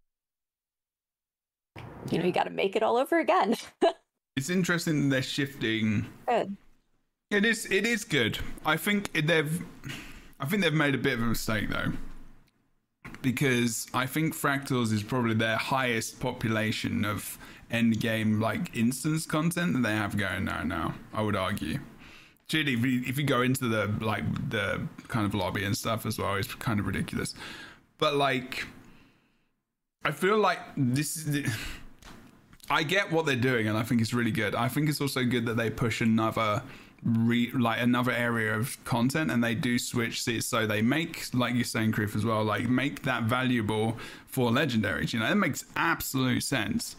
you 2.10 2.18
know, 2.18 2.26
you 2.26 2.32
got 2.32 2.46
to 2.46 2.50
make 2.50 2.76
it 2.76 2.82
all 2.82 2.98
over 2.98 3.20
again. 3.20 3.56
It's 4.38 4.52
interesting 4.52 5.10
they're 5.10 5.24
shifting. 5.24 6.06
Good. 6.28 6.56
It 7.32 7.44
is. 7.44 7.66
It 7.72 7.88
is 7.88 8.04
good. 8.04 8.38
I 8.64 8.78
think 8.78 9.12
they've. 9.26 9.66
I 10.40 10.46
think 10.46 10.62
they've 10.62 10.72
made 10.72 10.94
a 10.94 11.00
bit 11.00 11.16
of 11.16 11.24
a 11.24 11.26
mistake 11.26 11.70
though, 11.72 11.94
because 13.24 13.88
I 13.96 14.06
think 14.06 14.36
Fractals 14.36 14.94
is 14.94 15.02
probably 15.02 15.34
their 15.34 15.58
highest 15.58 16.20
population 16.20 17.04
of 17.04 17.40
end 17.72 18.00
game 18.00 18.40
like 18.40 18.76
instance 18.76 19.26
content 19.26 19.74
that 19.74 19.84
they 19.84 19.96
have 19.96 20.18
going 20.18 20.46
now. 20.46 20.64
Now, 20.64 20.96
I 21.14 21.22
would 21.22 21.36
argue. 21.36 21.80
Actually, 22.46 22.74
if 22.74 23.18
you, 23.18 23.26
go 23.26 23.42
into 23.42 23.68
the 23.68 23.94
like 24.00 24.24
the 24.50 24.88
kind 25.10 25.26
of 25.26 25.34
lobby 25.34 25.66
and 25.66 25.76
stuff 25.76 26.06
as 26.06 26.18
well, 26.18 26.36
it's 26.36 26.54
kind 26.56 26.80
of 26.80 26.88
ridiculous. 26.88 27.36
But 27.98 28.16
like, 28.16 28.66
I 30.06 30.12
feel 30.12 30.38
like 30.38 30.60
this 30.78 31.18
is. 31.18 31.52
I 32.70 32.84
get 32.84 33.12
what 33.12 33.26
they're 33.26 33.36
doing, 33.36 33.68
and 33.68 33.78
I 33.78 33.84
think 33.84 34.02
it's 34.02 34.14
really 34.14 34.32
good. 34.32 34.56
I 34.56 34.68
think 34.68 34.90
it's 34.90 35.02
also 35.02 35.24
good 35.24 35.46
that 35.46 35.58
they 35.58 35.70
push 35.70 36.02
another 36.02 36.62
re, 37.04 37.52
like 37.52 37.82
another 37.82 38.12
area 38.12 38.54
of 38.56 38.84
content, 38.86 39.32
and 39.32 39.44
they 39.44 39.56
do 39.56 39.80
switch 39.80 40.28
it 40.28 40.44
so 40.44 40.66
they 40.68 40.82
make, 40.82 41.34
like 41.34 41.56
you're 41.56 41.64
saying, 41.64 41.92
Criff, 41.92 42.16
as 42.16 42.26
well, 42.26 42.44
like 42.44 42.70
make 42.70 43.04
that 43.04 43.24
valuable 43.24 43.98
for 44.26 44.52
legendaries. 44.52 45.14
You 45.14 45.20
know, 45.20 45.32
it 45.32 45.36
makes 45.36 45.66
absolute 45.76 46.44
sense. 46.44 46.96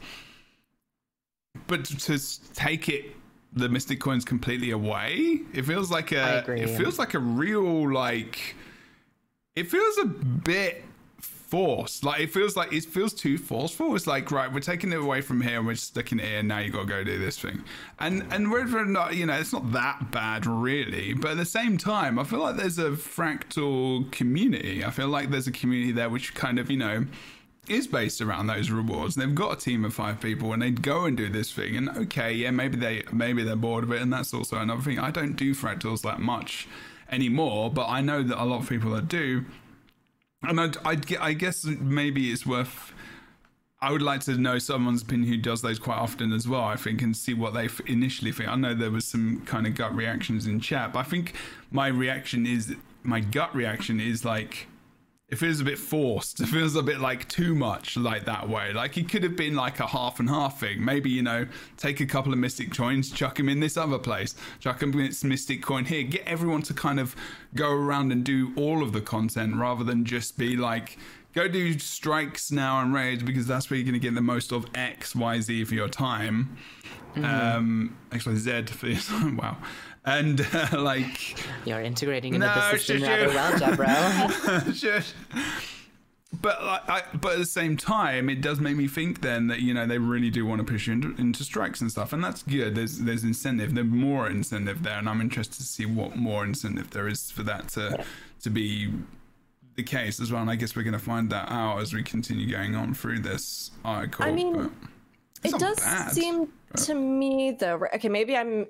But 1.69 1.85
to 1.85 2.55
take 2.55 2.89
it 2.89 3.15
the 3.53 3.69
mystic 3.69 4.01
coins 4.01 4.25
completely 4.25 4.71
away, 4.73 5.43
it 5.55 5.63
feels 5.63 5.91
like 5.91 6.11
a. 6.11 6.41
agree, 6.41 6.63
it 6.63 6.71
yeah. 6.71 6.77
feels 6.77 6.99
like 6.99 7.15
a 7.15 7.21
real 7.21 7.93
like. 7.93 8.57
It 9.55 9.71
feels 9.71 9.99
a 9.99 10.05
bit 10.07 10.85
forced. 11.49 12.05
Like 12.05 12.21
it 12.21 12.31
feels 12.31 12.57
like 12.57 12.73
it 12.73 12.85
feels 12.85 13.15
too 13.15 13.39
forceful. 13.39 13.97
It's 13.97 14.07
like 14.07 14.31
right, 14.31 14.53
we're 14.53 14.61
taking 14.61 14.93
it 14.93 15.01
away 15.01 15.21
from 15.21 15.41
here 15.41 15.59
and 15.59 15.67
we're 15.67 15.75
just 15.75 15.89
sticking 15.89 16.19
it 16.19 16.27
here. 16.27 16.39
And 16.41 16.49
now 16.49 16.59
you 16.59 16.71
got 16.71 16.83
to 16.83 16.87
go 16.87 17.05
do 17.05 17.19
this 17.19 17.39
thing. 17.39 17.65
And 17.99 18.23
mm. 18.23 18.35
and 18.35 18.51
whether 18.51 18.79
or 18.79 18.85
not 18.85 19.17
you 19.17 19.27
know, 19.27 19.35
it's 19.35 19.53
not 19.53 19.73
that 19.73 20.11
bad 20.11 20.47
really. 20.47 21.15
But 21.15 21.33
at 21.33 21.37
the 21.39 21.47
same 21.47 21.79
time, 21.79 22.19
I 22.19 22.25
feel 22.25 22.41
like 22.41 22.57
there's 22.57 22.79
a 22.79 22.91
fractal 22.91 24.11
community. 24.13 24.85
I 24.85 24.91
feel 24.91 25.09
like 25.09 25.31
there's 25.31 25.47
a 25.47 25.53
community 25.53 25.93
there 25.93 26.11
which 26.11 26.35
kind 26.35 26.59
of 26.59 26.71
you 26.71 26.77
know 26.77 27.07
is 27.71 27.87
based 27.87 28.21
around 28.21 28.47
those 28.47 28.71
rewards. 28.71 29.15
They've 29.15 29.35
got 29.35 29.53
a 29.53 29.57
team 29.57 29.85
of 29.85 29.95
five 29.95 30.21
people 30.21 30.53
and 30.53 30.63
they 30.63 30.71
go 30.71 31.05
and 31.05 31.17
do 31.17 31.29
this 31.29 31.53
thing. 31.53 31.77
And 31.77 31.89
okay, 31.91 32.33
yeah, 32.33 32.51
maybe 32.51 32.77
they 32.77 33.05
maybe 33.13 33.43
they're 33.43 33.57
bored 33.57 33.85
of 33.85 33.93
it, 33.93 34.03
and 34.03 34.13
that's 34.13 34.35
also 34.35 34.57
another 34.59 34.83
thing. 34.83 34.99
I 34.99 35.11
don't 35.11 35.35
do 35.35 35.55
fractals 35.55 36.03
that 36.03 36.21
much 36.21 36.69
anymore, 37.11 37.71
but 37.71 37.87
I 37.89 38.01
know 38.01 38.23
that 38.23 38.43
a 38.43 38.45
lot 38.45 38.63
of 38.63 38.69
people 38.69 38.91
that 38.93 39.09
do. 39.09 39.45
And 40.43 40.61
I'd, 40.61 40.77
I'd, 40.85 41.17
I 41.17 41.33
guess 41.33 41.65
maybe 41.65 42.31
it's 42.31 42.47
worth. 42.47 42.93
I 43.81 43.93
would 43.93 44.03
like 44.03 44.21
to 44.23 44.37
know 44.37 44.59
someone's 44.59 45.03
opinion 45.03 45.33
who 45.33 45.39
does 45.39 45.63
those 45.63 45.79
quite 45.79 45.99
often 45.99 46.33
as 46.33 46.49
well. 46.49 46.65
I 46.65 46.77
think 46.77 47.01
and 47.01 47.17
see 47.17 47.35
what 47.35 47.55
they 47.55 47.69
initially 47.87 48.33
think. 48.33 48.49
I 48.49 48.57
know 48.57 48.75
there 48.75 48.91
was 48.91 49.05
some 49.05 49.43
kind 49.47 49.67
of 49.67 49.75
gut 49.75 49.95
reactions 49.95 50.47
in 50.47 50.61
chat, 50.61 50.93
but 50.93 51.01
I 51.01 51.05
think 51.05 51.35
my 51.71 51.87
reaction 51.89 52.47
is 52.47 52.75
my 53.03 53.21
gut 53.21 53.55
reaction 53.55 54.01
is 54.01 54.25
like 54.25 54.67
it 55.31 55.37
feels 55.37 55.61
a 55.61 55.65
bit 55.65 55.79
forced. 55.79 56.41
It 56.41 56.47
feels 56.47 56.75
a 56.75 56.83
bit 56.83 57.01
like 57.01 57.29
too 57.29 57.55
much 57.55 57.99
like 57.99 58.25
that 58.25 58.49
way. 58.49 58.73
Like 58.73 58.97
it 58.97 59.11
could 59.11 59.23
have 59.23 59.37
been 59.37 59.55
like 59.55 59.79
a 59.79 59.87
half 59.87 60.21
and 60.21 60.29
half 60.29 60.61
thing. 60.61 60.83
Maybe, 60.83 61.11
you 61.11 61.23
know, 61.23 61.47
take 61.77 62.01
a 62.01 62.07
couple 62.07 62.33
of 62.33 62.39
mystic 62.39 62.75
coins, 62.75 63.11
chuck 63.11 63.37
them 63.37 63.51
in 63.51 63.61
this 63.61 63.77
other 63.77 63.99
place, 63.99 64.35
chuck 64.59 64.79
them 64.79 64.93
in 64.93 65.07
this 65.07 65.25
mystic 65.25 65.63
coin 65.63 65.85
here. 65.85 66.03
Get 66.03 66.27
everyone 66.27 66.63
to 66.63 66.75
kind 66.75 66.99
of 66.99 67.15
go 67.55 67.71
around 67.71 68.11
and 68.11 68.25
do 68.25 68.53
all 68.57 68.83
of 68.83 68.93
the 68.93 69.03
content 69.03 69.57
rather 69.57 69.85
than 69.85 70.07
just 70.07 70.39
be 70.39 70.57
like, 70.57 70.97
go 71.35 71.47
do 71.47 71.79
strikes 71.79 72.51
now 72.51 72.81
and 72.81 72.95
raids 72.95 73.23
because 73.23 73.47
that's 73.47 73.69
where 73.69 73.77
you're 73.77 73.85
going 73.85 73.93
to 73.93 74.01
get 74.01 74.15
the 74.15 74.23
most 74.23 74.51
of 74.51 74.67
X, 74.75 75.15
Y, 75.15 75.41
Z 75.41 75.65
for 75.65 75.75
your 75.75 75.89
time. 75.89 76.57
Um, 77.17 77.99
actually, 78.13 78.37
Z 78.37 78.63
for 78.67 78.87
your 78.87 79.01
time. 79.01 79.37
Wow. 79.37 79.59
And 80.17 80.41
uh, 80.53 80.81
like, 80.81 81.37
You're 81.67 81.81
integrating 81.81 82.35
into 82.35 82.47
No, 82.47 82.55
the 82.55 82.71
system 82.79 82.99
shush 83.01 83.35
rather 83.35 83.77
well, 83.77 84.29
Jebro. 84.29 84.75
Shush. 84.81 85.13
But 86.41 86.63
like, 86.65 86.89
I, 86.89 87.03
but 87.17 87.33
at 87.33 87.39
the 87.39 87.47
same 87.47 87.77
time, 87.77 88.29
it 88.29 88.41
does 88.41 88.61
make 88.61 88.77
me 88.77 88.87
think 88.87 89.23
then 89.23 89.49
that 89.49 89.61
you 89.61 89.73
know 89.75 89.87
they 89.87 89.99
really 89.99 90.31
do 90.31 90.45
want 90.47 90.61
to 90.61 90.65
push 90.73 90.87
you 90.87 90.93
into, 90.93 91.15
into 91.21 91.43
strikes 91.43 91.81
and 91.81 91.91
stuff, 91.91 92.13
and 92.13 92.23
that's 92.23 92.43
good. 92.43 92.75
There's 92.75 92.99
there's 92.99 93.25
incentive, 93.25 93.75
there's 93.75 93.87
more 93.87 94.29
incentive 94.29 94.83
there, 94.83 94.99
and 94.99 95.09
I'm 95.09 95.21
interested 95.21 95.57
to 95.57 95.63
see 95.65 95.87
what 95.87 96.17
more 96.17 96.45
incentive 96.45 96.91
there 96.91 97.09
is 97.09 97.31
for 97.31 97.43
that 97.45 97.69
to 97.71 98.05
to 98.43 98.51
be 98.51 98.93
the 99.75 99.83
case 99.83 100.21
as 100.21 100.31
well. 100.31 100.43
And 100.43 100.51
I 100.51 100.57
guess 100.57 100.77
we're 100.77 100.83
going 100.83 100.93
to 100.93 100.99
find 100.99 101.31
that 101.31 101.51
out 101.51 101.81
as 101.81 101.93
we 101.95 102.03
continue 102.03 102.49
going 102.51 102.75
on 102.77 102.95
through 102.95 103.21
this 103.21 103.71
article. 103.85 104.25
I 104.27 104.31
mean, 104.31 104.71
It 105.43 105.59
does 105.59 105.79
bad. 105.81 106.13
seem 106.13 106.49
to 106.77 106.95
me 106.95 107.53
though. 107.59 107.81
Okay, 107.95 108.09
maybe 108.11 108.37
I'm. 108.37 108.67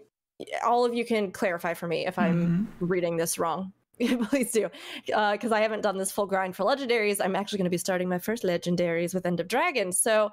All 0.64 0.84
of 0.84 0.94
you 0.94 1.04
can 1.04 1.30
clarify 1.32 1.74
for 1.74 1.86
me 1.86 2.06
if 2.06 2.18
I'm 2.18 2.38
Mm-hmm. 2.38 2.86
reading 2.86 3.16
this 3.16 3.38
wrong. 3.38 3.72
Please 4.28 4.52
do, 4.52 4.68
uh, 5.12 5.32
because 5.32 5.50
I 5.50 5.60
haven't 5.60 5.80
done 5.80 5.98
this 5.98 6.12
full 6.12 6.26
grind 6.26 6.54
for 6.54 6.64
legendaries. 6.64 7.20
I'm 7.22 7.34
actually 7.34 7.58
going 7.58 7.64
to 7.64 7.70
be 7.70 7.78
starting 7.78 8.08
my 8.08 8.18
first 8.18 8.44
legendaries 8.44 9.12
with 9.12 9.26
End 9.26 9.40
of 9.40 9.48
Dragon. 9.48 9.90
So, 9.92 10.30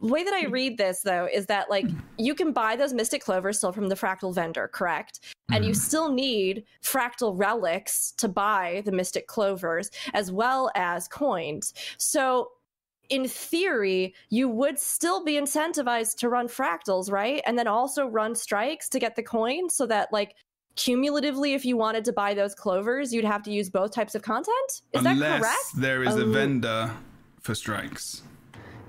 way 0.00 0.24
that 0.24 0.34
I 0.34 0.44
mm-hmm. 0.44 0.52
read 0.52 0.78
this 0.78 1.02
though 1.02 1.28
is 1.32 1.46
that 1.46 1.70
like 1.70 1.86
mm-hmm. 1.86 1.98
you 2.18 2.34
can 2.34 2.52
buy 2.52 2.76
those 2.76 2.92
Mystic 2.92 3.22
Clovers 3.22 3.58
still 3.58 3.72
from 3.72 3.88
the 3.88 3.94
Fractal 3.94 4.34
vendor, 4.34 4.68
correct? 4.72 5.20
And 5.52 5.64
you 5.64 5.72
mm-hmm. 5.72 5.80
still 5.80 6.12
need 6.12 6.64
Fractal 6.82 7.32
relics 7.36 8.12
to 8.18 8.28
buy 8.28 8.82
the 8.84 8.92
Mystic 8.92 9.26
Clovers 9.26 9.90
as 10.12 10.32
well 10.32 10.70
as 10.74 11.06
coins. 11.06 11.74
So 11.98 12.50
in 13.08 13.28
theory, 13.28 14.14
you 14.30 14.48
would 14.48 14.78
still 14.78 15.24
be 15.24 15.34
incentivized 15.34 16.16
to 16.18 16.28
run 16.28 16.48
fractals, 16.48 17.10
right? 17.10 17.42
And 17.46 17.58
then 17.58 17.66
also 17.66 18.06
run 18.06 18.34
strikes 18.34 18.88
to 18.90 18.98
get 18.98 19.16
the 19.16 19.22
coin 19.22 19.68
so 19.68 19.86
that, 19.86 20.12
like, 20.12 20.34
cumulatively, 20.76 21.54
if 21.54 21.64
you 21.64 21.76
wanted 21.76 22.04
to 22.06 22.12
buy 22.12 22.34
those 22.34 22.54
clovers, 22.54 23.12
you'd 23.12 23.24
have 23.24 23.42
to 23.44 23.52
use 23.52 23.70
both 23.70 23.92
types 23.92 24.14
of 24.14 24.22
content. 24.22 24.70
Is 24.92 25.04
Unless 25.04 25.18
that 25.18 25.40
correct? 25.40 25.76
there 25.76 26.02
is 26.02 26.16
a 26.16 26.22
Um, 26.22 26.32
vendor 26.32 26.90
for 27.40 27.54
strikes. 27.54 28.22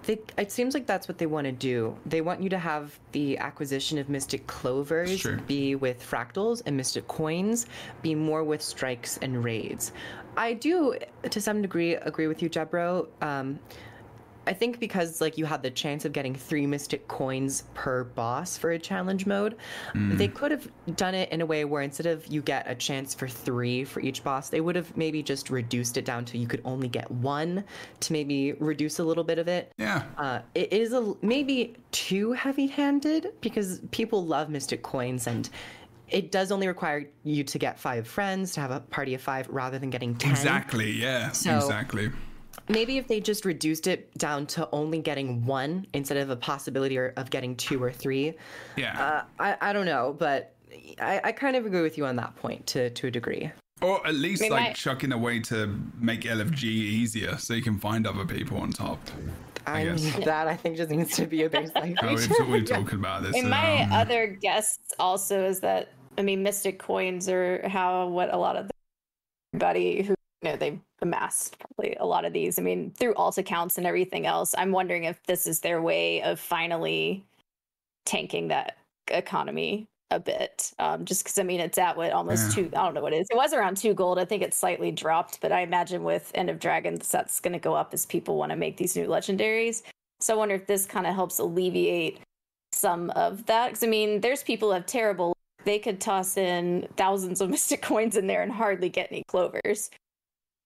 They, 0.03 0.19
it 0.37 0.51
seems 0.51 0.75
like 0.75 0.85
that's 0.85 1.07
what 1.07 1.17
they 1.17 1.25
want 1.25 1.45
to 1.45 1.51
do. 1.51 1.97
They 2.05 2.21
want 2.21 2.41
you 2.41 2.49
to 2.49 2.59
have 2.59 2.99
the 3.11 3.39
acquisition 3.39 3.97
of 3.97 4.07
Mystic 4.07 4.45
Clovers 4.45 5.19
Sure. 5.19 5.37
be 5.47 5.73
with 5.73 5.99
fractals 5.99 6.61
and 6.67 6.77
Mystic 6.77 7.07
Coins 7.07 7.65
be 8.03 8.13
more 8.13 8.43
with 8.43 8.61
strikes 8.61 9.17
and 9.17 9.43
raids. 9.43 9.91
I 10.37 10.53
do, 10.53 10.95
to 11.27 11.41
some 11.41 11.61
degree, 11.61 11.95
agree 11.95 12.27
with 12.27 12.43
you, 12.43 12.49
Jebro. 12.51 13.07
Um, 13.21 13.59
I 14.47 14.53
think 14.53 14.79
because 14.79 15.21
like 15.21 15.37
you 15.37 15.45
had 15.45 15.63
the 15.63 15.71
chance 15.71 16.05
of 16.05 16.13
getting 16.13 16.35
three 16.35 16.65
Mystic 16.67 17.07
Coins 17.07 17.63
per 17.73 18.03
boss 18.03 18.57
for 18.57 18.71
a 18.71 18.79
challenge 18.79 19.25
mode, 19.25 19.55
they 19.93 20.27
could 20.27 20.51
have 20.51 20.69
done 20.95 21.15
it 21.15 21.31
in 21.31 21.41
a 21.41 21.45
way 21.45 21.65
where 21.65 21.81
instead 21.81 22.05
of 22.05 22.27
you 22.27 22.41
get 22.41 22.69
a 22.69 22.75
chance 22.75 23.13
for 23.13 23.27
three 23.27 23.83
for 23.83 23.99
each 24.01 24.23
boss, 24.23 24.49
they 24.49 24.61
would 24.61 24.75
have 24.75 24.95
maybe 24.95 25.23
just 25.23 25.49
reduced 25.49 25.97
it 25.97 26.05
down 26.05 26.25
to 26.25 26.37
you 26.37 26.47
could 26.47 26.61
only 26.65 26.87
get 26.87 27.09
one 27.09 27.63
to 28.01 28.13
maybe 28.13 28.53
reduce 28.53 28.99
a 28.99 29.03
little 29.03 29.23
bit 29.23 29.39
of 29.39 29.47
it. 29.47 29.71
Yeah. 29.77 30.03
Uh, 30.17 30.39
it 30.53 30.71
is 30.71 30.93
a 30.93 31.13
maybe 31.21 31.75
too 31.91 32.31
heavy-handed 32.33 33.33
because 33.41 33.79
people 33.91 34.25
love 34.25 34.49
Mystic 34.49 34.83
Coins 34.83 35.27
and 35.27 35.49
it 36.09 36.31
does 36.31 36.51
only 36.51 36.67
require 36.67 37.09
you 37.23 37.43
to 37.43 37.57
get 37.57 37.79
five 37.79 38.07
friends 38.07 38.53
to 38.53 38.59
have 38.61 38.69
a 38.69 38.79
party 38.79 39.15
of 39.15 39.21
five 39.21 39.47
rather 39.49 39.79
than 39.79 39.89
getting 39.89 40.13
ten. 40.15 40.31
Exactly. 40.31 40.91
Yeah. 40.91 41.31
So- 41.31 41.55
exactly. 41.55 42.11
Maybe 42.67 42.97
if 42.97 43.07
they 43.07 43.19
just 43.19 43.45
reduced 43.45 43.87
it 43.87 44.13
down 44.17 44.47
to 44.47 44.67
only 44.71 44.99
getting 44.99 45.45
one 45.45 45.85
instead 45.93 46.17
of 46.17 46.29
a 46.29 46.35
possibility 46.35 46.97
of 46.97 47.29
getting 47.29 47.55
two 47.55 47.81
or 47.81 47.91
three. 47.91 48.33
Yeah. 48.75 49.01
Uh, 49.01 49.23
I, 49.39 49.69
I 49.69 49.73
don't 49.73 49.85
know, 49.85 50.15
but 50.17 50.55
I, 50.99 51.21
I 51.23 51.31
kind 51.31 51.55
of 51.55 51.65
agree 51.65 51.81
with 51.81 51.97
you 51.97 52.05
on 52.05 52.15
that 52.17 52.35
point 52.35 52.65
to, 52.67 52.89
to 52.89 53.07
a 53.07 53.11
degree. 53.11 53.51
Or 53.81 54.05
at 54.07 54.15
least 54.15 54.41
We 54.41 54.49
like 54.49 54.63
might- 54.63 54.75
chucking 54.75 55.11
a 55.11 55.17
way 55.17 55.39
to 55.41 55.77
make 55.99 56.21
LFG 56.21 56.63
easier 56.63 57.37
so 57.37 57.53
you 57.53 57.61
can 57.61 57.77
find 57.77 58.07
other 58.07 58.25
people 58.25 58.57
on 58.57 58.71
top. 58.71 58.99
I, 59.67 59.85
guess. 59.85 60.03
mean, 60.03 60.25
that 60.25 60.47
I 60.47 60.55
think 60.55 60.77
just 60.77 60.91
needs 60.91 61.15
to 61.15 61.25
be 61.25 61.43
a 61.43 61.49
baseline. 61.49 61.95
Oh, 62.03 62.15
feature. 62.15 62.43
we've, 62.43 62.49
we've 62.51 62.65
talked 62.65 62.93
about 62.93 63.23
this. 63.23 63.35
And 63.35 63.49
my 63.49 63.83
um, 63.83 63.93
other 63.93 64.27
guess 64.27 64.77
also 64.99 65.43
is 65.43 65.59
that 65.61 65.89
I 66.17 66.21
mean, 66.21 66.43
mystic 66.43 66.79
coins 66.79 67.27
are 67.29 67.67
how 67.67 68.07
what 68.07 68.33
a 68.33 68.37
lot 68.37 68.55
of 68.55 68.67
the 68.67 68.73
everybody 69.53 70.01
who 70.01 70.11
you 70.11 70.15
know 70.43 70.55
they've 70.55 70.79
amassed 71.01 71.57
probably 71.59 71.95
a 71.99 72.05
lot 72.05 72.25
of 72.25 72.33
these. 72.33 72.59
I 72.59 72.61
mean, 72.61 72.91
through 72.91 73.15
alt 73.15 73.37
accounts 73.37 73.77
and 73.77 73.87
everything 73.87 74.25
else. 74.25 74.53
I'm 74.57 74.71
wondering 74.71 75.05
if 75.05 75.21
this 75.23 75.47
is 75.47 75.59
their 75.61 75.81
way 75.81 76.21
of 76.21 76.39
finally 76.39 77.23
tanking 78.05 78.47
that 78.49 78.77
economy 79.09 79.87
a 80.11 80.19
bit. 80.19 80.71
Um, 80.77 81.03
just 81.05 81.23
because 81.23 81.37
I 81.39 81.43
mean, 81.43 81.59
it's 81.59 81.77
at 81.77 81.97
what 81.97 82.11
almost 82.11 82.49
Yeah. 82.57 82.63
two. 82.69 82.77
I 82.77 82.83
don't 82.85 82.93
know 82.93 83.01
what 83.01 83.13
it 83.13 83.21
is. 83.21 83.27
It 83.31 83.37
was 83.37 83.53
around 83.53 83.77
two 83.77 83.93
gold. 83.93 84.19
I 84.19 84.25
think 84.25 84.43
it's 84.43 84.57
slightly 84.57 84.91
dropped, 84.91 85.41
but 85.41 85.51
I 85.51 85.61
imagine 85.61 86.03
with 86.03 86.31
End 86.35 86.49
of 86.49 86.59
Dragons, 86.59 87.09
that's 87.09 87.39
going 87.39 87.53
to 87.53 87.59
go 87.59 87.73
up 87.73 87.93
as 87.93 88.05
people 88.05 88.37
want 88.37 88.51
to 88.51 88.55
make 88.55 88.77
these 88.77 88.95
new 88.95 89.07
legendaries. 89.07 89.81
So 90.19 90.33
I 90.35 90.37
wonder 90.37 90.55
if 90.55 90.67
this 90.67 90.85
kind 90.85 91.07
of 91.07 91.15
helps 91.15 91.39
alleviate 91.39 92.19
some 92.71 93.09
of 93.11 93.45
that. 93.47 93.69
Because 93.69 93.83
I 93.83 93.87
mean, 93.87 94.21
there's 94.21 94.43
people 94.43 94.69
who 94.69 94.73
have 94.75 94.85
terrible. 94.85 95.33
They 95.65 95.79
could 95.79 95.99
toss 95.99 96.37
in 96.37 96.87
thousands 96.95 97.41
of 97.41 97.49
mystic 97.55 97.81
coins 97.81 98.15
in 98.15 98.27
there 98.27 98.43
and 98.43 98.51
hardly 98.51 98.89
get 98.89 99.11
any 99.11 99.23
clovers. 99.27 99.89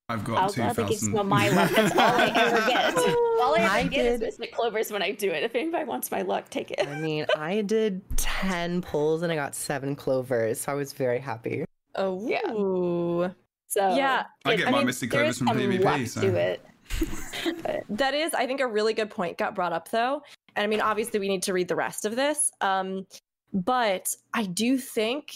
I've 0.10 0.24
got 0.24 0.38
I'll 0.40 0.50
two 0.50 0.62
gladly 0.62 0.84
give 0.86 0.90
thousand. 0.98 1.12
some 1.12 1.20
of 1.20 1.26
my 1.28 1.50
luck. 1.50 1.72
That's 1.72 1.96
all 1.96 2.00
I 2.16 2.26
ever 2.36 2.68
get. 2.68 2.96
All 3.40 3.56
I 3.56 3.60
ever 3.60 3.70
I 3.74 3.84
get 3.84 4.06
is 4.06 4.20
did- 4.20 4.26
mystic 4.26 4.52
clovers 4.54 4.92
when 4.92 5.02
I 5.02 5.12
do 5.12 5.30
it. 5.32 5.44
If 5.44 5.56
anybody 5.56 5.86
wants 5.86 6.12
my 6.12 6.24
luck, 6.24 6.50
take 6.50 6.72
it. 6.72 6.86
I 6.86 7.00
mean, 7.00 7.26
I 7.38 7.62
did 7.62 8.02
10 8.18 8.82
pulls 8.82 9.22
and 9.22 9.32
I 9.32 9.36
got 9.36 9.56
seven 9.56 9.96
clovers, 9.96 10.60
so 10.62 10.72
I 10.74 10.76
was 10.76 10.92
very 10.94 11.20
happy. 11.20 11.64
Oh, 11.96 12.28
Yeah. 12.28 13.30
So 13.68 13.96
Yeah, 13.96 14.26
I 14.46 14.54
it- 14.54 14.58
get 14.58 14.68
I 14.68 14.72
my 14.72 14.78
mean, 14.80 14.88
mystic 14.88 15.12
clovers 15.12 15.38
from 15.38 15.48
some 15.48 15.58
PvP, 15.58 15.84
luck 15.84 16.08
so- 16.08 16.22
to 16.22 16.36
it. 16.36 16.66
That 17.90 18.14
is, 18.16 18.34
I 18.34 18.46
think, 18.48 18.60
a 18.62 18.68
really 18.68 18.94
good 18.94 19.10
point 19.12 19.38
got 19.38 19.54
brought 19.56 19.74
up 19.74 19.90
though. 19.90 20.22
And 20.56 20.64
I 20.64 20.68
mean, 20.68 20.82
obviously, 20.82 21.20
we 21.20 21.28
need 21.28 21.44
to 21.44 21.54
read 21.54 21.68
the 21.68 21.76
rest 21.76 22.04
of 22.06 22.16
this. 22.16 22.52
Um, 22.62 23.06
but 23.54 24.14
I 24.34 24.44
do 24.44 24.78
think 24.78 25.36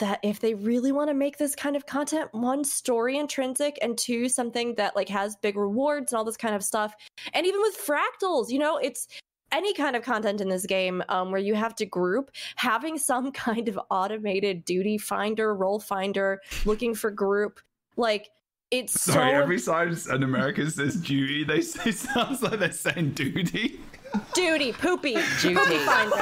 that 0.00 0.18
if 0.22 0.40
they 0.40 0.54
really 0.54 0.92
want 0.92 1.08
to 1.08 1.14
make 1.14 1.38
this 1.38 1.54
kind 1.54 1.76
of 1.76 1.86
content, 1.86 2.28
one, 2.32 2.64
story 2.64 3.16
intrinsic, 3.16 3.78
and 3.80 3.96
two, 3.96 4.28
something 4.28 4.74
that 4.74 4.96
like 4.96 5.08
has 5.08 5.36
big 5.36 5.56
rewards 5.56 6.12
and 6.12 6.18
all 6.18 6.24
this 6.24 6.36
kind 6.36 6.54
of 6.54 6.64
stuff, 6.64 6.94
and 7.32 7.46
even 7.46 7.60
with 7.60 7.76
fractals, 7.78 8.50
you 8.50 8.58
know, 8.58 8.76
it's 8.78 9.06
any 9.52 9.72
kind 9.74 9.96
of 9.96 10.02
content 10.02 10.40
in 10.40 10.48
this 10.48 10.66
game 10.66 11.02
um, 11.08 11.30
where 11.30 11.40
you 11.40 11.54
have 11.54 11.74
to 11.76 11.86
group 11.86 12.30
having 12.56 12.98
some 12.98 13.32
kind 13.32 13.68
of 13.68 13.78
automated 13.90 14.64
duty 14.64 14.98
finder 14.98 15.54
role 15.54 15.80
finder 15.80 16.40
looking 16.64 16.94
for 16.94 17.10
group 17.10 17.60
like 17.96 18.28
it's 18.70 19.00
Sorry, 19.00 19.30
so 19.30 19.42
every 19.42 19.60
time 19.60 19.98
an 20.10 20.22
American 20.22 20.70
says 20.70 20.96
duty, 20.96 21.42
they 21.42 21.60
say 21.62 21.90
sounds 21.90 22.42
like 22.42 22.58
they're 22.58 22.70
saying 22.70 23.12
duty. 23.12 23.80
Duty, 24.34 24.72
poopy, 24.72 25.16
Duty. 25.40 25.54
poopy 25.54 25.78
finder. 25.78 26.16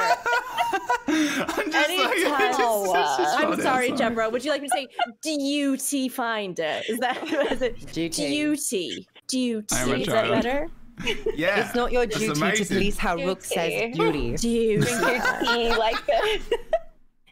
I'm 1.09 1.71
just 1.71 1.89
Anytime. 1.89 2.31
like, 2.31 2.49
it's 2.49 2.57
just- 2.57 2.85
it's 2.95 3.17
just 3.17 3.37
I'm 3.39 3.61
sorry, 3.61 3.87
sorry. 3.87 3.91
Deborah. 3.91 4.29
Would 4.29 4.43
you 4.43 4.51
like 4.51 4.61
me 4.61 4.67
to 4.67 4.73
say 4.73 4.87
duty 5.21 6.09
finder? 6.09 6.81
Is 6.87 6.99
that 6.99 7.17
is 7.51 7.61
it? 7.61 7.91
Duty. 7.93 8.27
Duty, 8.29 9.07
duty. 9.27 9.67
I 9.75 9.81
am 9.83 9.89
a 9.91 9.93
Is 9.95 10.07
that 10.07 10.13
child. 10.25 10.31
better? 10.43 10.67
Yeah, 11.35 11.63
It's 11.63 11.75
not 11.75 11.91
your 11.91 12.07
duty 12.07 12.25
to 12.27 12.31
amazing. 12.33 12.75
police 12.77 12.97
how 12.97 13.15
Rook 13.17 13.43
says 13.43 13.95
Duty. 13.95 14.31
duty. 14.31 14.35
Duty. 14.37 14.77
Drink 14.77 15.01
your 15.01 15.39
tea 15.41 15.75
like 15.77 16.05
that. 16.07 16.39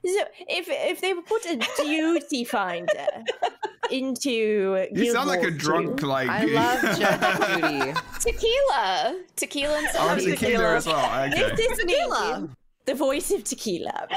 So 0.06 0.24
if 0.48 0.68
if 0.70 1.02
they 1.02 1.14
put 1.16 1.46
a 1.46 1.58
duty 1.84 2.44
finder 2.44 3.08
into 3.92 4.88
You 4.94 5.12
sound 5.12 5.30
like 5.30 5.44
a 5.44 5.52
drunk, 5.52 6.00
2, 6.02 6.06
like. 6.06 6.30
I 6.30 6.46
love 6.46 6.82
Judge 7.00 7.62
Judy. 7.62 7.94
tequila, 8.20 9.20
tequila 9.36 9.78
and 9.78 9.88
Oh, 9.96 10.18
some 10.18 10.20
tequila 10.20 10.76
as 10.76 10.86
well. 10.86 11.30
This 11.30 11.52
Okay. 11.54 11.64
is 11.64 11.86
me, 11.86 12.48
the 12.86 12.94
voice 12.96 13.32
of 13.32 13.44
tequila. 13.44 14.08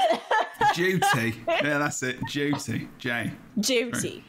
Duty. 0.75 1.33
Yeah, 1.47 1.79
that's 1.79 2.03
it. 2.03 2.17
Duty. 2.27 2.87
Jay. 2.99 3.31
Duty. 3.59 4.23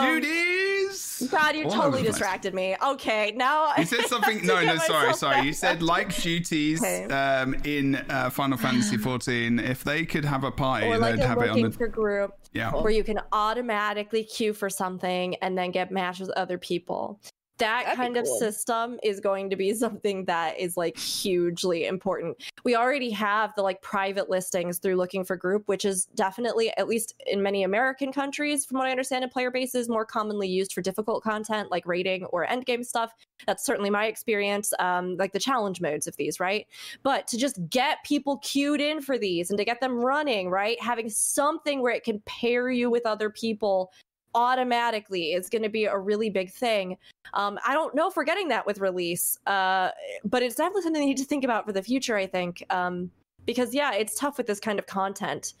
Duties. 0.00 1.28
God, 1.30 1.56
you 1.56 1.64
All 1.64 1.70
totally 1.70 2.02
place. 2.02 2.12
distracted 2.12 2.54
me. 2.54 2.76
Okay, 2.84 3.32
now 3.36 3.72
You 3.76 3.84
said 3.84 4.04
something. 4.06 4.44
No, 4.44 4.64
no, 4.64 4.76
sorry, 4.78 5.14
sorry. 5.14 5.46
You 5.46 5.52
said 5.52 5.82
like 5.82 6.14
duties 6.20 6.80
Okay. 6.82 7.04
um, 7.12 7.54
in 7.64 7.96
uh, 8.08 8.30
Final 8.30 8.58
Fantasy 8.58 8.96
XIV. 8.98 9.60
If 9.62 9.84
they 9.84 10.04
could 10.04 10.24
have 10.24 10.44
a 10.44 10.50
party, 10.50 10.86
or 10.86 10.98
like 10.98 11.16
they'd 11.16 11.24
have 11.24 11.40
it 11.42 11.50
on 11.50 11.62
the. 11.62 11.70
for 11.70 11.88
group 11.88 12.32
Yeah. 12.52 12.72
where 12.72 12.92
you 12.92 13.04
can 13.04 13.20
automatically 13.32 14.24
queue 14.24 14.52
for 14.52 14.68
something 14.70 15.34
and 15.36 15.56
then 15.56 15.70
get 15.70 15.90
matched 15.90 16.20
with 16.20 16.30
other 16.30 16.58
people. 16.58 17.20
That 17.58 17.84
That'd 17.84 17.96
kind 17.96 18.16
of 18.16 18.26
system 18.26 18.98
is 19.04 19.20
going 19.20 19.48
to 19.50 19.56
be 19.56 19.74
something 19.74 20.24
that 20.24 20.58
is 20.58 20.76
like 20.76 20.98
hugely 20.98 21.86
important. 21.86 22.36
We 22.64 22.74
already 22.74 23.10
have 23.10 23.54
the 23.54 23.62
like 23.62 23.80
private 23.80 24.28
listings 24.28 24.78
through 24.78 24.96
looking 24.96 25.24
for 25.24 25.36
group, 25.36 25.68
which 25.68 25.84
is 25.84 26.06
definitely, 26.16 26.76
at 26.76 26.88
least 26.88 27.14
in 27.26 27.42
many 27.42 27.62
American 27.62 28.12
countries, 28.12 28.64
from 28.64 28.78
what 28.78 28.88
I 28.88 28.90
understand, 28.90 29.24
a 29.24 29.28
player 29.28 29.52
bases, 29.52 29.88
more 29.88 30.04
commonly 30.04 30.48
used 30.48 30.72
for 30.72 30.80
difficult 30.80 31.22
content 31.22 31.70
like 31.70 31.86
rating 31.86 32.24
or 32.26 32.44
endgame 32.44 32.84
stuff. 32.84 33.12
That's 33.46 33.64
certainly 33.64 33.90
my 33.90 34.06
experience, 34.06 34.72
um, 34.80 35.16
like 35.16 35.32
the 35.32 35.38
challenge 35.38 35.80
modes 35.80 36.08
of 36.08 36.16
these, 36.16 36.40
right? 36.40 36.66
But 37.04 37.28
to 37.28 37.38
just 37.38 37.58
get 37.70 38.02
people 38.04 38.38
queued 38.38 38.80
in 38.80 39.00
for 39.00 39.16
these 39.16 39.50
and 39.50 39.58
to 39.58 39.64
get 39.64 39.80
them 39.80 40.04
running, 40.04 40.50
right? 40.50 40.80
Having 40.82 41.10
something 41.10 41.82
where 41.82 41.92
it 41.92 42.02
can 42.02 42.20
pair 42.26 42.68
you 42.68 42.90
with 42.90 43.06
other 43.06 43.30
people 43.30 43.92
automatically 44.34 45.32
is 45.32 45.48
going 45.48 45.62
to 45.62 45.68
be 45.68 45.84
a 45.84 45.96
really 45.98 46.30
big 46.30 46.50
thing. 46.50 46.96
Um, 47.34 47.58
I 47.66 47.74
don't 47.74 47.94
know 47.94 48.08
if 48.08 48.16
we're 48.16 48.24
getting 48.24 48.48
that 48.48 48.66
with 48.66 48.78
release, 48.80 49.38
uh, 49.46 49.90
but 50.24 50.42
it's 50.42 50.56
definitely 50.56 50.82
something 50.82 51.02
you 51.02 51.08
need 51.08 51.16
to 51.18 51.24
think 51.24 51.44
about 51.44 51.66
for 51.66 51.72
the 51.72 51.82
future, 51.82 52.16
I 52.16 52.26
think. 52.26 52.64
Um, 52.70 53.10
because, 53.46 53.74
yeah, 53.74 53.92
it's 53.94 54.18
tough 54.18 54.38
with 54.38 54.46
this 54.46 54.60
kind 54.60 54.78
of 54.78 54.86
content. 54.86 55.54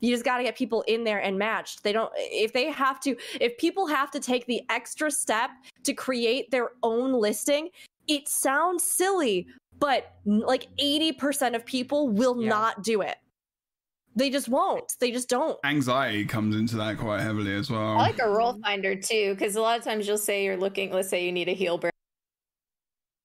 You 0.00 0.12
just 0.12 0.24
got 0.24 0.38
to 0.38 0.42
get 0.42 0.56
people 0.56 0.82
in 0.82 1.04
there 1.04 1.20
and 1.20 1.38
matched. 1.38 1.82
They 1.82 1.92
don't, 1.92 2.12
if 2.16 2.52
they 2.52 2.70
have 2.70 3.00
to, 3.00 3.16
if 3.40 3.56
people 3.58 3.86
have 3.86 4.10
to 4.10 4.20
take 4.20 4.44
the 4.46 4.62
extra 4.68 5.10
step 5.10 5.50
to 5.84 5.94
create 5.94 6.50
their 6.50 6.72
own 6.82 7.12
listing, 7.12 7.70
it 8.06 8.28
sounds 8.28 8.84
silly, 8.84 9.46
but 9.78 10.16
like 10.26 10.68
80% 10.78 11.54
of 11.54 11.64
people 11.64 12.08
will 12.08 12.42
Yeah. 12.42 12.48
not 12.50 12.82
do 12.82 13.00
it. 13.00 13.16
They 14.16 14.30
just 14.30 14.48
won't. 14.48 14.92
They 15.00 15.10
just 15.10 15.28
don't. 15.28 15.58
Anxiety 15.64 16.24
comes 16.24 16.54
into 16.54 16.76
that 16.76 16.98
quite 16.98 17.20
heavily 17.20 17.54
as 17.54 17.68
well. 17.70 17.98
I 17.98 18.02
like 18.02 18.20
a 18.20 18.28
role 18.28 18.56
finder 18.62 18.94
too, 18.94 19.34
because 19.34 19.56
a 19.56 19.60
lot 19.60 19.78
of 19.78 19.84
times 19.84 20.06
you'll 20.06 20.18
say 20.18 20.44
you're 20.44 20.56
looking. 20.56 20.92
Let's 20.92 21.08
say 21.08 21.24
you 21.24 21.32
need 21.32 21.48
a 21.48 21.52
heal 21.52 21.78
burn. 21.78 21.90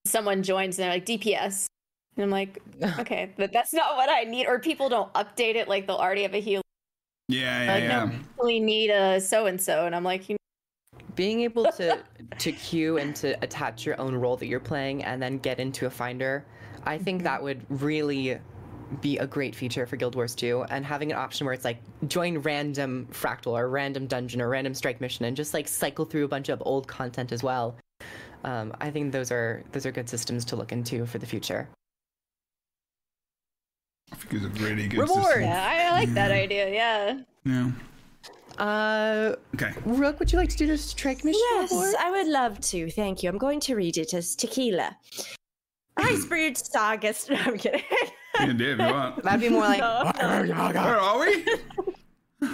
Someone 0.06 0.42
joins 0.42 0.80
and 0.80 0.86
they're 0.86 0.94
like 0.94 1.06
DPS, 1.06 1.68
and 2.16 2.24
I'm 2.24 2.32
like, 2.32 2.62
okay, 3.00 3.32
but 3.38 3.54
that's 3.54 3.74
not 3.74 3.96
what 3.96 4.10
I 4.10 4.24
need. 4.24 4.48
Or 4.48 4.58
people 4.60 4.90
don't 4.90 5.12
update 5.14 5.56
it, 5.56 5.68
like 5.68 5.86
they'll 5.86 5.98
already 5.98 6.24
have 6.24 6.34
a 6.34 6.40
heal. 6.40 6.62
yeah, 7.28 7.64
yeah, 7.64 7.74
Like, 7.74 7.84
yeah. 7.84 8.06
no, 8.06 8.44
we 8.44 8.60
need 8.60 8.90
a 8.90 9.22
so 9.22 9.46
and 9.46 9.62
so, 9.62 9.86
and 9.86 9.96
I'm 9.96 10.04
like, 10.04 10.28
you 10.28 10.38
Being 11.16 11.42
able 11.42 11.66
to 11.66 12.04
to 12.40 12.52
queue 12.52 12.98
and 12.98 13.16
to 13.18 13.42
attach 13.44 13.86
your 13.86 14.00
own 14.02 14.16
role 14.16 14.38
that 14.38 14.48
you're 14.48 14.60
playing 14.60 15.04
and 15.04 15.22
then 15.22 15.38
get 15.38 15.60
into 15.60 15.86
a 15.86 15.90
finder, 15.90 16.46
I 16.84 16.98
think 16.98 17.20
mm-hmm. 17.20 17.26
that 17.26 17.44
would 17.44 17.64
really 17.70 18.40
be 19.02 19.18
a 19.18 19.28
great 19.28 19.56
feature 19.56 19.86
for 19.86 19.96
Guild 19.96 20.16
Wars 20.16 20.34
2 20.36 20.64
and 20.70 20.86
having 20.86 21.12
an 21.12 21.18
option 21.18 21.46
where 21.46 21.54
it's 21.54 21.66
like 21.66 21.78
join 22.08 22.38
random 22.40 23.08
fractal 23.12 23.52
or 23.54 23.70
random 23.70 24.08
dungeon 24.08 24.42
or 24.42 24.50
random 24.50 24.74
strike 24.74 25.00
mission 25.00 25.26
and 25.26 25.38
just 25.38 25.54
like 25.54 25.68
cycle 25.68 26.06
through 26.06 26.26
a 26.26 26.28
bunch 26.28 26.50
of 26.50 26.62
old 26.66 26.88
content 26.88 27.32
as 27.32 27.44
well. 27.44 27.76
Um, 28.44 28.74
I 28.82 28.90
think 28.90 29.12
those 29.12 29.32
are 29.32 29.64
those 29.74 29.86
are 29.86 29.92
good 29.92 30.10
systems 30.10 30.46
to 30.46 30.56
look 30.56 30.72
into 30.72 31.06
for 31.06 31.18
the 31.20 31.26
future. 31.26 31.68
I 34.12 34.16
think 34.16 34.44
it's 34.44 34.60
a 34.60 34.64
really 34.64 34.88
good 34.88 35.00
Reward. 35.00 35.24
system. 35.26 35.42
yeah, 35.44 35.68
I, 35.70 35.84
I 35.88 35.92
like 35.92 36.14
that 36.14 36.32
idea. 36.32 36.70
Yeah. 36.74 37.20
Yeah. 37.46 37.72
Uh, 38.58 39.36
Okay. 39.56 39.72
Rook, 39.86 40.20
would 40.20 40.32
you 40.32 40.40
like 40.40 40.50
to 40.50 40.58
do 40.58 40.68
the 40.68 40.78
strike 40.78 41.24
mission? 41.24 41.42
Yes, 41.52 41.72
report? 41.72 41.96
I 42.00 42.12
would 42.12 42.28
love 42.28 42.60
to. 42.62 42.90
Thank 42.92 43.22
you. 43.24 43.30
I'm 43.30 43.38
going 43.38 43.60
to 43.62 43.76
read 43.76 43.98
it 43.98 44.14
as 44.14 44.36
tequila. 44.36 44.98
Icebrood 46.00 46.58
saga. 46.58 47.14
No, 47.30 47.36
I'm 47.38 47.58
kidding. 47.58 47.84
You 48.40 48.46
can 48.48 48.58
do 48.58 48.66
it 48.72 48.80
if 48.80 48.88
you 48.88 48.94
want. 48.94 49.24
That'd 49.24 49.42
be 49.42 49.50
more 49.50 49.62
like 49.64 49.80
No. 49.80 50.12
Where 50.16 51.00
are 51.00 51.20
we? 51.20 51.46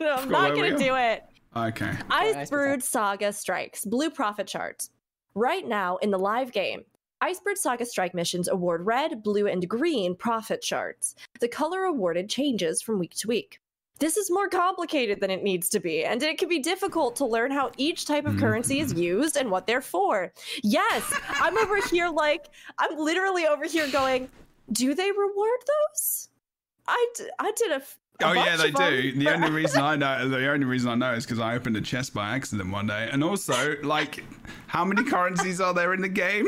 no, 0.00 0.14
I'm 0.16 0.30
not 0.30 0.54
going 0.54 0.72
to 0.72 0.78
do 0.78 0.94
it. 0.94 1.22
Okay. 1.56 1.92
Ice 2.10 2.50
Icebrood 2.50 2.82
Saga 2.82 3.32
Strikes. 3.32 3.84
Blue 3.84 4.10
Profit 4.10 4.48
Shards. 4.48 4.90
Right 5.34 5.66
now 5.66 5.96
in 5.98 6.10
the 6.10 6.18
live 6.18 6.52
game, 6.52 6.82
Icebrood 7.22 7.56
Saga 7.56 7.86
Strike 7.86 8.14
missions 8.14 8.48
award 8.48 8.84
red, 8.84 9.22
blue, 9.22 9.46
and 9.46 9.66
green 9.68 10.14
profit 10.14 10.62
shards. 10.62 11.14
The 11.40 11.48
color 11.48 11.84
awarded 11.84 12.28
changes 12.28 12.82
from 12.82 12.98
week 12.98 13.14
to 13.16 13.28
week. 13.28 13.60
This 14.00 14.16
is 14.16 14.28
more 14.30 14.48
complicated 14.48 15.20
than 15.20 15.30
it 15.30 15.44
needs 15.44 15.68
to 15.70 15.78
be, 15.78 16.04
and 16.04 16.20
it 16.22 16.36
can 16.36 16.48
be 16.48 16.58
difficult 16.58 17.14
to 17.16 17.24
learn 17.26 17.52
how 17.52 17.70
each 17.76 18.06
type 18.06 18.26
of 18.26 18.36
currency 18.36 18.80
is 18.80 18.92
mm-hmm. 18.92 19.02
used 19.02 19.36
and 19.36 19.50
what 19.50 19.68
they're 19.68 19.80
for. 19.80 20.32
Yes, 20.64 21.14
I'm 21.28 21.56
over 21.58 21.80
here 21.90 22.08
like, 22.08 22.46
I'm 22.78 22.98
literally 22.98 23.46
over 23.46 23.66
here 23.66 23.88
going, 23.90 24.28
do 24.72 24.94
they 24.94 25.10
reward 25.12 25.60
those? 25.66 26.28
I, 26.88 27.06
d- 27.16 27.30
I 27.38 27.52
did 27.56 27.70
a. 27.70 27.82
Oh 28.22 28.32
yeah, 28.32 28.56
they 28.56 28.70
them, 28.70 28.90
do. 28.90 29.12
The 29.12 29.32
only 29.32 29.50
reason 29.50 29.80
I 29.80 29.96
know, 29.96 30.28
the 30.28 30.48
only 30.48 30.66
reason 30.66 30.90
I 30.90 30.94
know 30.94 31.14
is 31.14 31.24
because 31.24 31.40
I 31.40 31.54
opened 31.54 31.76
a 31.76 31.80
chest 31.80 32.14
by 32.14 32.34
accident 32.34 32.70
one 32.70 32.86
day, 32.86 33.08
and 33.10 33.22
also, 33.24 33.76
like, 33.82 34.24
how 34.66 34.84
many 34.84 35.04
currencies 35.04 35.60
are 35.60 35.74
there 35.74 35.94
in 35.94 36.00
the 36.00 36.08
game? 36.08 36.46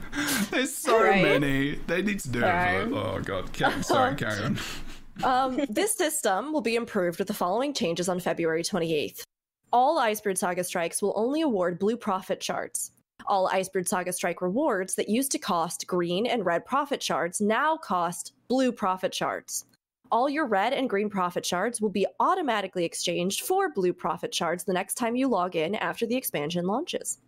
There's 0.50 0.74
so 0.74 1.02
Right. 1.02 1.22
many. 1.22 1.76
They 1.86 2.02
need 2.02 2.20
to 2.20 2.28
do 2.28 2.38
it. 2.40 2.88
For, 2.88 2.94
oh 2.94 3.20
god, 3.22 3.84
sorry, 3.84 4.16
carry 4.16 4.44
on. 4.44 4.58
Um, 5.24 5.60
this 5.68 5.94
system 5.94 6.52
will 6.52 6.60
be 6.60 6.76
improved 6.76 7.18
with 7.18 7.28
the 7.28 7.34
following 7.34 7.74
changes 7.74 8.08
on 8.08 8.20
February 8.20 8.62
28th. 8.62 9.22
All 9.72 9.98
Icebrood 9.98 10.38
Saga 10.38 10.64
strikes 10.64 11.02
will 11.02 11.12
only 11.16 11.42
award 11.42 11.78
blue 11.78 11.96
profit 11.96 12.42
shards. 12.42 12.92
All 13.26 13.48
Icebrood 13.48 13.88
Saga 13.88 14.12
strike 14.12 14.40
rewards 14.40 14.94
that 14.94 15.08
used 15.08 15.32
to 15.32 15.38
cost 15.38 15.86
green 15.86 16.26
and 16.26 16.46
red 16.46 16.64
profit 16.64 17.02
shards 17.02 17.40
now 17.40 17.76
cost 17.76 18.32
blue 18.48 18.72
profit 18.72 19.14
shards. 19.14 19.66
All 20.10 20.30
your 20.30 20.46
red 20.46 20.72
and 20.72 20.88
green 20.88 21.10
profit 21.10 21.44
shards 21.44 21.80
will 21.80 21.90
be 21.90 22.06
automatically 22.18 22.84
exchanged 22.84 23.42
for 23.42 23.70
blue 23.70 23.92
profit 23.92 24.34
shards 24.34 24.64
the 24.64 24.72
next 24.72 24.94
time 24.94 25.16
you 25.16 25.28
log 25.28 25.54
in 25.54 25.74
after 25.74 26.06
the 26.06 26.16
expansion 26.16 26.64
launches. 26.64 27.18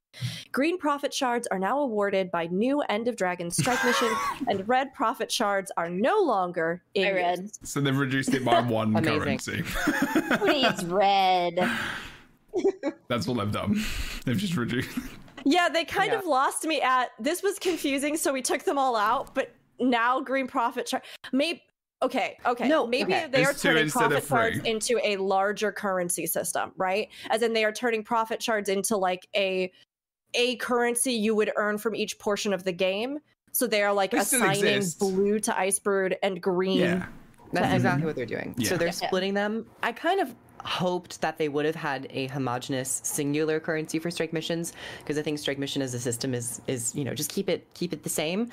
Green 0.52 0.78
profit 0.78 1.14
Shards 1.14 1.46
are 1.50 1.58
now 1.58 1.78
awarded 1.80 2.30
by 2.30 2.46
new 2.46 2.80
End 2.82 3.06
of 3.08 3.16
Dragon 3.16 3.50
Strike 3.50 3.84
mission, 3.84 4.08
and 4.48 4.66
Red 4.68 4.92
profit 4.94 5.30
Shards 5.30 5.70
are 5.76 5.88
no 5.88 6.18
longer 6.20 6.82
in 6.94 7.06
I 7.06 7.12
read. 7.12 7.38
use. 7.40 7.58
So 7.62 7.80
they've 7.80 7.96
reduced 7.96 8.34
it 8.34 8.44
by 8.44 8.60
one 8.68 8.96
Amazing. 8.96 9.20
currency. 9.20 9.62
Who 10.38 10.46
needs 10.52 10.84
red? 10.84 11.58
That's 13.08 13.28
all 13.28 13.34
they've 13.36 13.52
done. 13.52 13.80
They've 14.24 14.36
just 14.36 14.56
reduced. 14.56 14.90
Yeah, 15.44 15.68
they 15.68 15.84
kind 15.84 16.12
Yeah. 16.12 16.18
of 16.18 16.26
lost 16.26 16.64
me 16.66 16.80
at 16.82 17.10
this 17.18 17.42
was 17.42 17.58
confusing, 17.58 18.16
so 18.16 18.32
we 18.32 18.42
took 18.42 18.64
them 18.64 18.76
all 18.78 18.96
out, 18.96 19.34
but 19.34 19.54
now 19.78 20.20
Green 20.20 20.46
profit 20.48 20.88
Shard. 20.88 21.02
Maybe 21.32 21.62
okay, 22.02 22.36
okay. 22.44 22.66
No, 22.68 22.86
maybe 22.86 23.14
okay. 23.14 23.28
they 23.30 23.44
are 23.44 23.52
It's 23.52 23.62
two 23.62 23.68
turning 23.70 23.88
profit 23.90 24.18
of 24.18 24.26
shards 24.26 24.58
into 24.64 24.98
a 25.04 25.16
larger 25.16 25.70
currency 25.70 26.26
system, 26.26 26.72
right? 26.76 27.08
As 27.30 27.42
in 27.42 27.52
they 27.52 27.64
are 27.64 27.72
turning 27.72 28.02
profit 28.02 28.42
shards 28.42 28.68
into 28.68 28.96
like 28.96 29.26
a 29.36 29.70
a 30.34 30.56
currency 30.56 31.12
you 31.12 31.34
would 31.34 31.52
earn 31.56 31.78
from 31.78 31.94
each 31.94 32.18
portion 32.18 32.52
of 32.52 32.64
the 32.64 32.72
game. 32.72 33.18
So 33.52 33.66
they 33.66 33.82
are 33.82 33.92
like 33.92 34.12
They 34.12 34.18
assigning 34.18 34.82
blue 34.98 35.40
to 35.40 35.50
Icebrood 35.52 36.16
and 36.22 36.40
green. 36.40 36.78
Yeah. 36.78 37.06
That's 37.52 37.74
exactly 37.74 38.06
what 38.06 38.14
they're 38.14 38.26
doing. 38.26 38.54
Yeah. 38.56 38.68
So 38.68 38.76
they're 38.76 38.88
Yeah. 38.88 38.92
splitting 38.92 39.34
them. 39.34 39.66
I 39.82 39.92
kind 39.92 40.20
of 40.20 40.34
hoped 40.64 41.20
that 41.22 41.38
they 41.38 41.48
would 41.48 41.64
have 41.64 41.74
had 41.74 42.06
a 42.10 42.26
homogenous 42.28 43.00
singular 43.02 43.58
currency 43.58 43.98
for 43.98 44.10
strike 44.10 44.32
missions 44.32 44.74
because 44.98 45.18
I 45.18 45.22
think 45.22 45.38
strike 45.38 45.58
mission 45.58 45.82
as 45.82 45.94
a 45.94 45.98
system 45.98 46.34
is 46.34 46.60
is 46.66 46.94
you 46.94 47.02
know 47.02 47.14
just 47.14 47.30
keep 47.30 47.48
it 47.48 47.66
keep 47.74 47.92
it 47.92 48.02
the 48.02 48.08
same. 48.08 48.50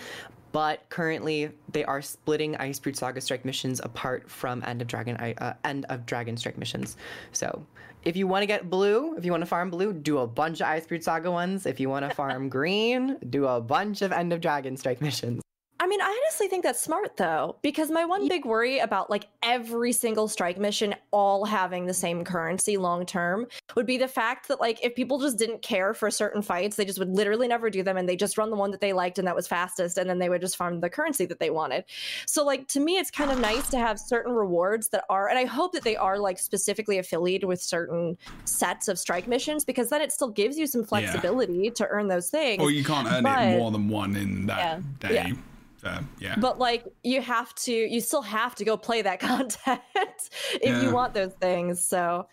But 0.54 0.88
currently 0.90 1.52
they 1.72 1.84
are 1.84 2.02
splitting 2.02 2.56
Icebrood 2.56 2.95
Saga 2.95 3.22
strike 3.22 3.45
missions 3.45 3.82
apart 3.84 4.32
from 4.32 4.64
End 4.66 4.82
of 4.82 4.88
Dragon 4.88 5.18
uh, 5.18 5.54
End 5.64 5.86
of 5.90 6.06
Dragon 6.06 6.38
strike 6.38 6.58
missions. 6.58 6.95
So 7.34 7.64
if 8.08 8.16
you 8.16 8.26
want 8.26 8.42
to 8.42 8.46
get 8.48 8.70
blue, 8.70 9.18
if 9.18 9.26
you 9.26 9.32
want 9.32 9.42
to 9.42 9.46
farm 9.46 9.70
blue, 9.70 9.92
do 9.92 10.20
a 10.20 10.28
bunch 10.28 10.62
of 10.62 10.68
Icebrood 10.68 11.04
Saga 11.04 11.30
ones. 11.30 11.66
If 11.66 11.78
you 11.78 11.90
want 11.90 12.10
to 12.10 12.16
farm 12.16 12.48
green, 12.48 13.18
do 13.30 13.46
a 13.46 13.60
bunch 13.60 14.02
of 14.02 14.14
End 14.14 14.32
of 14.32 14.40
Dragon 14.40 14.78
strike 14.78 15.02
missions. 15.02 15.42
I 15.80 15.86
mean, 15.86 16.02
I 16.02 16.06
honestly 16.06 16.48
think 16.48 16.64
that's 16.64 16.82
smart 16.82 17.18
though, 17.18 17.58
because 17.62 17.91
my 17.91 18.04
one 18.04 18.28
big 18.28 18.45
worry 18.45 18.80
about 18.80 19.10
like 19.10 19.28
every 19.44 19.91
single 19.91 20.28
strike 20.28 20.58
mission 20.58 20.95
all 21.12 21.45
having 21.45 21.86
the 21.86 21.94
same 21.94 22.24
currency 22.24 22.78
long 22.78 23.06
term 23.06 23.45
would 23.76 23.86
be 23.86 23.98
the 23.98 24.08
fact 24.08 24.48
that 24.48 24.60
like 24.60 24.84
if 24.84 24.95
people 24.95 25.20
just 25.20 25.38
didn't 25.38 25.62
care 25.62 25.94
for 25.94 26.10
certain 26.10 26.41
fights, 26.41 26.78
they 26.78 26.86
just 26.86 26.98
would 26.98 27.14
literally 27.16 27.48
never 27.48 27.70
do 27.70 27.84
them 27.84 27.95
and 27.95 28.10
they 28.10 28.16
just 28.16 28.38
run 28.40 28.49
the 28.49 28.56
one 28.56 28.72
that 28.72 28.82
they 28.82 28.91
liked 28.91 29.20
and 29.20 29.28
that 29.28 29.36
was 29.36 29.48
fastest 29.48 29.98
and 29.99 30.10
then 30.10 30.18
they 30.18 30.30
would 30.30 30.41
just 30.41 30.58
farm 30.58 30.80
the 30.80 30.90
currency 30.90 31.26
that 31.26 31.40
they 31.40 31.52
wanted. 31.52 31.84
So 32.26 32.44
like 32.44 32.68
to 32.70 32.80
me 32.80 32.98
it's 32.98 33.12
kind 33.12 33.30
of 33.30 33.40
nice 33.40 33.70
to 33.70 33.78
have 33.78 33.99
certain 33.99 34.34
rewards 34.34 34.90
that 34.90 35.06
are 35.10 35.30
and 35.30 35.38
I 35.38 35.45
hope 35.45 35.74
that 35.74 35.84
they 35.84 35.95
are 35.95 36.18
like 36.18 36.40
specifically 36.40 36.98
affiliated 36.98 37.48
with 37.48 37.62
certain 37.62 38.18
sets 38.45 38.88
of 38.88 38.98
strike 38.98 39.28
missions 39.28 39.64
because 39.64 39.90
then 39.90 40.02
it 40.02 40.12
still 40.12 40.30
gives 40.30 40.58
you 40.58 40.66
some 40.66 40.84
flexibility 40.84 41.70
to 41.70 41.88
earn 41.88 42.08
those 42.08 42.30
things. 42.32 42.64
Or 42.64 42.72
you 42.72 42.84
can't 42.84 43.08
earn 43.12 43.24
But- 43.24 43.48
it 43.48 43.58
more 43.60 43.72
than 43.72 43.90
one 43.90 44.16
in 44.16 44.48
that 44.48 44.99
day. 44.99 45.14
Yeah. 45.14 45.34
So, 45.82 45.99
yeah. 46.20 46.36
But 46.40 46.58
like 46.60 46.86
you 47.04 47.22
have 47.22 47.54
to, 47.56 47.72
you 47.72 48.02
still 48.02 48.24
have 48.24 48.56
to 48.56 48.66
go 48.66 48.78
play 48.78 49.02
that 49.04 49.20
content 49.32 49.82
if 49.95 50.62
Yeah. 50.64 50.82
you 50.82 50.91
want 50.91 51.14
those 51.14 51.34
things. 51.34 51.86
So 51.86 52.28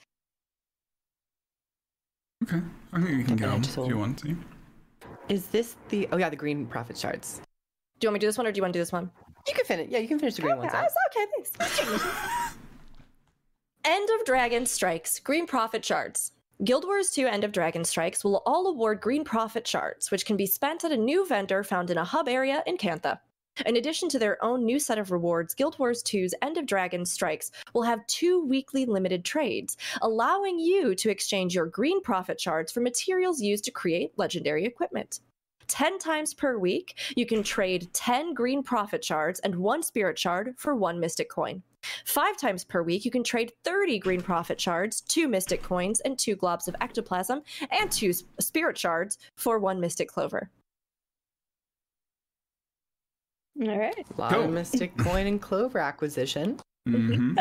okay. 2.44 2.60
I 2.92 3.00
think 3.00 3.18
you 3.18 3.24
can 3.24 3.36
go 3.36 3.54
if 3.56 3.76
you 3.76 3.98
want 3.98 4.18
to. 4.20 4.36
Is 5.28 5.46
this 5.48 5.76
the 5.88 6.08
oh 6.12 6.16
yeah 6.16 6.28
the 6.30 6.36
green 6.36 6.66
profit 6.66 6.96
shards? 6.98 7.40
do 8.00 8.06
you 8.06 8.08
want 8.10 8.14
me 8.14 8.18
to 8.20 8.24
do 8.24 8.28
this 8.28 8.36
one 8.38 8.46
or 8.46 8.52
do 8.52 8.58
you 8.58 8.62
want 8.62 8.72
to 8.72 8.78
do 8.78 8.82
this 8.82 8.92
one? 8.92 9.10
You 9.46 9.54
can 9.54 9.64
finish. 9.64 9.88
Yeah, 9.90 9.98
you 9.98 10.08
can 10.08 10.18
finish 10.18 10.34
the 10.34 10.42
green 10.42 10.56
ones 10.58 10.72
Okay, 10.72 10.78
out. 10.78 10.88
okay, 11.16 11.26
thanks. 11.58 12.56
End 13.84 14.08
of 14.18 14.24
Dragon 14.26 14.64
Strikes, 14.66 15.20
Green 15.20 15.46
Profit 15.46 15.84
Shards. 15.84 16.32
Guild 16.64 16.84
Wars 16.84 17.10
2 17.10 17.26
End 17.26 17.44
of 17.44 17.52
Dragon 17.52 17.84
Strikes 17.84 18.24
will 18.24 18.42
all 18.46 18.66
award 18.68 19.00
Green 19.00 19.22
Profit 19.24 19.66
Shards, 19.66 20.10
which 20.10 20.24
can 20.24 20.36
be 20.36 20.46
spent 20.46 20.84
at 20.84 20.92
a 20.92 20.96
new 20.96 21.26
vendor 21.26 21.62
found 21.62 21.90
in 21.90 21.98
a 21.98 22.04
hub 22.04 22.28
area 22.28 22.62
in 22.66 22.76
Cantha. 22.78 23.18
In 23.66 23.76
addition 23.76 24.08
to 24.08 24.18
their 24.18 24.42
own 24.44 24.64
new 24.64 24.80
set 24.80 24.98
of 24.98 25.12
rewards, 25.12 25.54
Guild 25.54 25.78
Wars 25.78 26.02
2's 26.02 26.34
End 26.42 26.58
of 26.58 26.66
Dragon 26.66 27.06
Strikes 27.06 27.52
will 27.72 27.84
have 27.84 28.04
two 28.08 28.44
weekly 28.44 28.84
limited 28.84 29.24
trades, 29.24 29.76
allowing 30.02 30.58
you 30.58 30.96
to 30.96 31.08
exchange 31.08 31.54
your 31.54 31.66
green 31.66 32.02
profit 32.02 32.40
shards 32.40 32.72
for 32.72 32.80
materials 32.80 33.40
used 33.40 33.62
to 33.64 33.70
create 33.70 34.12
legendary 34.16 34.64
equipment. 34.64 35.20
10 35.68 35.98
times 36.00 36.34
per 36.34 36.58
week, 36.58 36.98
you 37.16 37.24
can 37.24 37.44
trade 37.44 37.88
10 37.94 38.34
green 38.34 38.62
profit 38.62 39.04
shards 39.04 39.38
and 39.40 39.54
one 39.54 39.84
spirit 39.84 40.18
shard 40.18 40.54
for 40.56 40.74
one 40.74 40.98
mystic 40.98 41.30
coin. 41.30 41.62
Five 42.04 42.36
times 42.36 42.64
per 42.64 42.82
week, 42.82 43.04
you 43.04 43.10
can 43.12 43.22
trade 43.22 43.52
30 43.62 44.00
green 44.00 44.20
profit 44.20 44.60
shards, 44.60 45.00
two 45.02 45.28
mystic 45.28 45.62
coins, 45.62 46.00
and 46.00 46.18
two 46.18 46.36
globs 46.36 46.66
of 46.66 46.74
ectoplasm, 46.80 47.42
and 47.70 47.90
two 47.90 48.12
spirit 48.40 48.76
shards 48.76 49.18
for 49.36 49.60
one 49.60 49.80
mystic 49.80 50.08
clover. 50.08 50.50
All 53.62 53.78
right. 53.78 53.94
A 54.16 54.20
lot 54.20 54.32
Cool. 54.32 54.44
of 54.44 54.50
Mystic 54.50 54.96
Coin 54.98 55.26
and 55.26 55.40
Clover 55.40 55.78
acquisition. 55.78 56.58
Mm-hmm. 56.88 57.38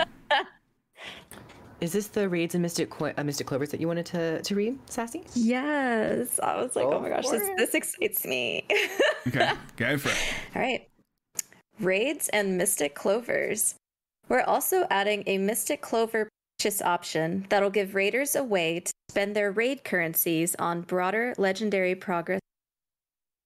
Is 1.82 1.92
this 1.92 2.08
the 2.08 2.30
raids 2.30 2.56
and 2.56 2.62
Mystic 2.62 2.90
Coin, 2.90 3.14
uh, 3.18 3.24
Mystic 3.26 3.46
Clovers 3.46 3.70
that 3.72 3.82
you 3.82 3.88
wanted 3.88 4.06
to, 4.06 4.42
to 4.42 4.56
read, 4.56 4.80
Sassy? 4.90 5.24
Yes. 5.34 6.40
I 6.42 6.62
was 6.62 6.78
like, 6.78 6.86
Go 6.86 6.94
oh 6.94 7.00
my 7.02 7.10
gosh, 7.10 7.28
this, 7.28 7.50
this 7.58 7.74
excites 7.74 8.26
me. 8.26 8.66
okay. 9.28 9.52
Go 9.76 9.98
for 9.98 10.08
it. 10.10 10.18
All 10.56 10.62
right. 10.62 10.88
Raids 11.82 12.30
and 12.30 12.58
Mystic 12.58 12.96
Clovers. 12.96 13.76
We're 14.30 14.44
also 14.44 14.88
adding 14.90 15.24
a 15.28 15.38
Mystic 15.38 15.82
Clover 15.82 16.30
purchase 16.58 16.82
option 16.82 17.46
that'll 17.50 17.70
give 17.70 17.96
raiders 17.96 18.38
a 18.38 18.44
way 18.46 18.80
to 18.80 18.92
spend 19.10 19.36
their 19.36 19.52
raid 19.52 19.84
currencies 19.84 20.56
on 20.60 20.82
broader 20.84 21.34
legendary 21.38 21.96
progress. 21.96 22.40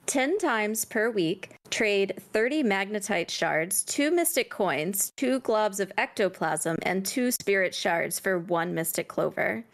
10 0.08 0.38
times 0.38 0.86
per 0.86 1.10
week, 1.10 1.52
trade 1.70 2.14
30 2.32 2.64
magnetite 2.64 3.30
shards, 3.30 3.84
2 3.84 4.10
mystic 4.10 4.50
coins, 4.50 5.12
2 5.18 5.42
globs 5.42 5.82
of 5.82 5.92
ectoplasm, 5.98 6.78
and 6.84 7.06
2 7.06 7.30
spirit 7.32 7.76
shards 7.76 8.18
for 8.18 8.40
1 8.40 8.74
mystic 8.74 9.10
clover. 9.10 9.66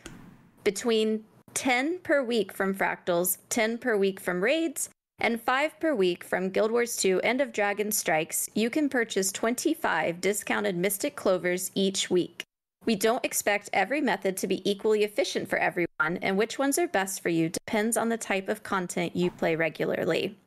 Between 0.63 1.23
10 1.53 1.99
per 1.99 2.23
week 2.23 2.51
from 2.51 2.73
fractals, 2.73 3.37
10 3.49 3.77
per 3.77 3.95
week 3.95 4.19
from 4.19 4.43
raids, 4.43 4.89
and 5.19 5.39
5 5.39 5.79
per 5.79 5.93
week 5.93 6.23
from 6.23 6.49
Guild 6.49 6.71
Wars 6.71 6.95
2 6.97 7.21
End 7.21 7.39
of 7.39 7.53
Dragon 7.53 7.91
Strikes, 7.91 8.49
you 8.55 8.71
can 8.71 8.89
purchase 8.89 9.31
25 9.31 10.19
discounted 10.19 10.75
Mystic 10.75 11.15
Clovers 11.15 11.69
each 11.75 12.09
week. 12.09 12.43
We 12.85 12.95
don't 12.95 13.23
expect 13.23 13.69
every 13.71 14.01
method 14.01 14.35
to 14.37 14.47
be 14.47 14.69
equally 14.69 15.03
efficient 15.03 15.49
for 15.49 15.57
everyone, 15.57 16.17
and 16.21 16.37
which 16.37 16.59
ones 16.59 16.77
are 16.77 16.87
best 16.87 17.21
for 17.21 17.29
you 17.29 17.49
depends 17.49 17.95
on 17.95 18.09
the 18.09 18.17
type 18.17 18.49
of 18.49 18.63
content 18.63 19.15
you 19.15 19.31
play 19.31 19.55
regularly. 19.55 20.37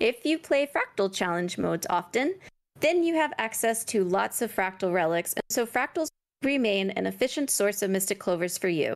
If 0.00 0.24
you 0.24 0.38
play 0.38 0.66
Fractal 0.66 1.12
Challenge 1.12 1.56
modes 1.58 1.86
often, 1.88 2.34
then 2.80 3.02
you 3.02 3.14
have 3.14 3.32
access 3.38 3.84
to 3.86 4.04
lots 4.04 4.42
of 4.42 4.54
fractal 4.54 4.92
relics, 4.92 5.32
and 5.32 5.42
so 5.48 5.64
fractals 5.64 6.08
remain 6.42 6.90
an 6.90 7.06
efficient 7.06 7.50
source 7.50 7.82
of 7.82 7.90
Mystic 7.90 8.18
Clovers 8.18 8.58
for 8.58 8.68
you. 8.68 8.94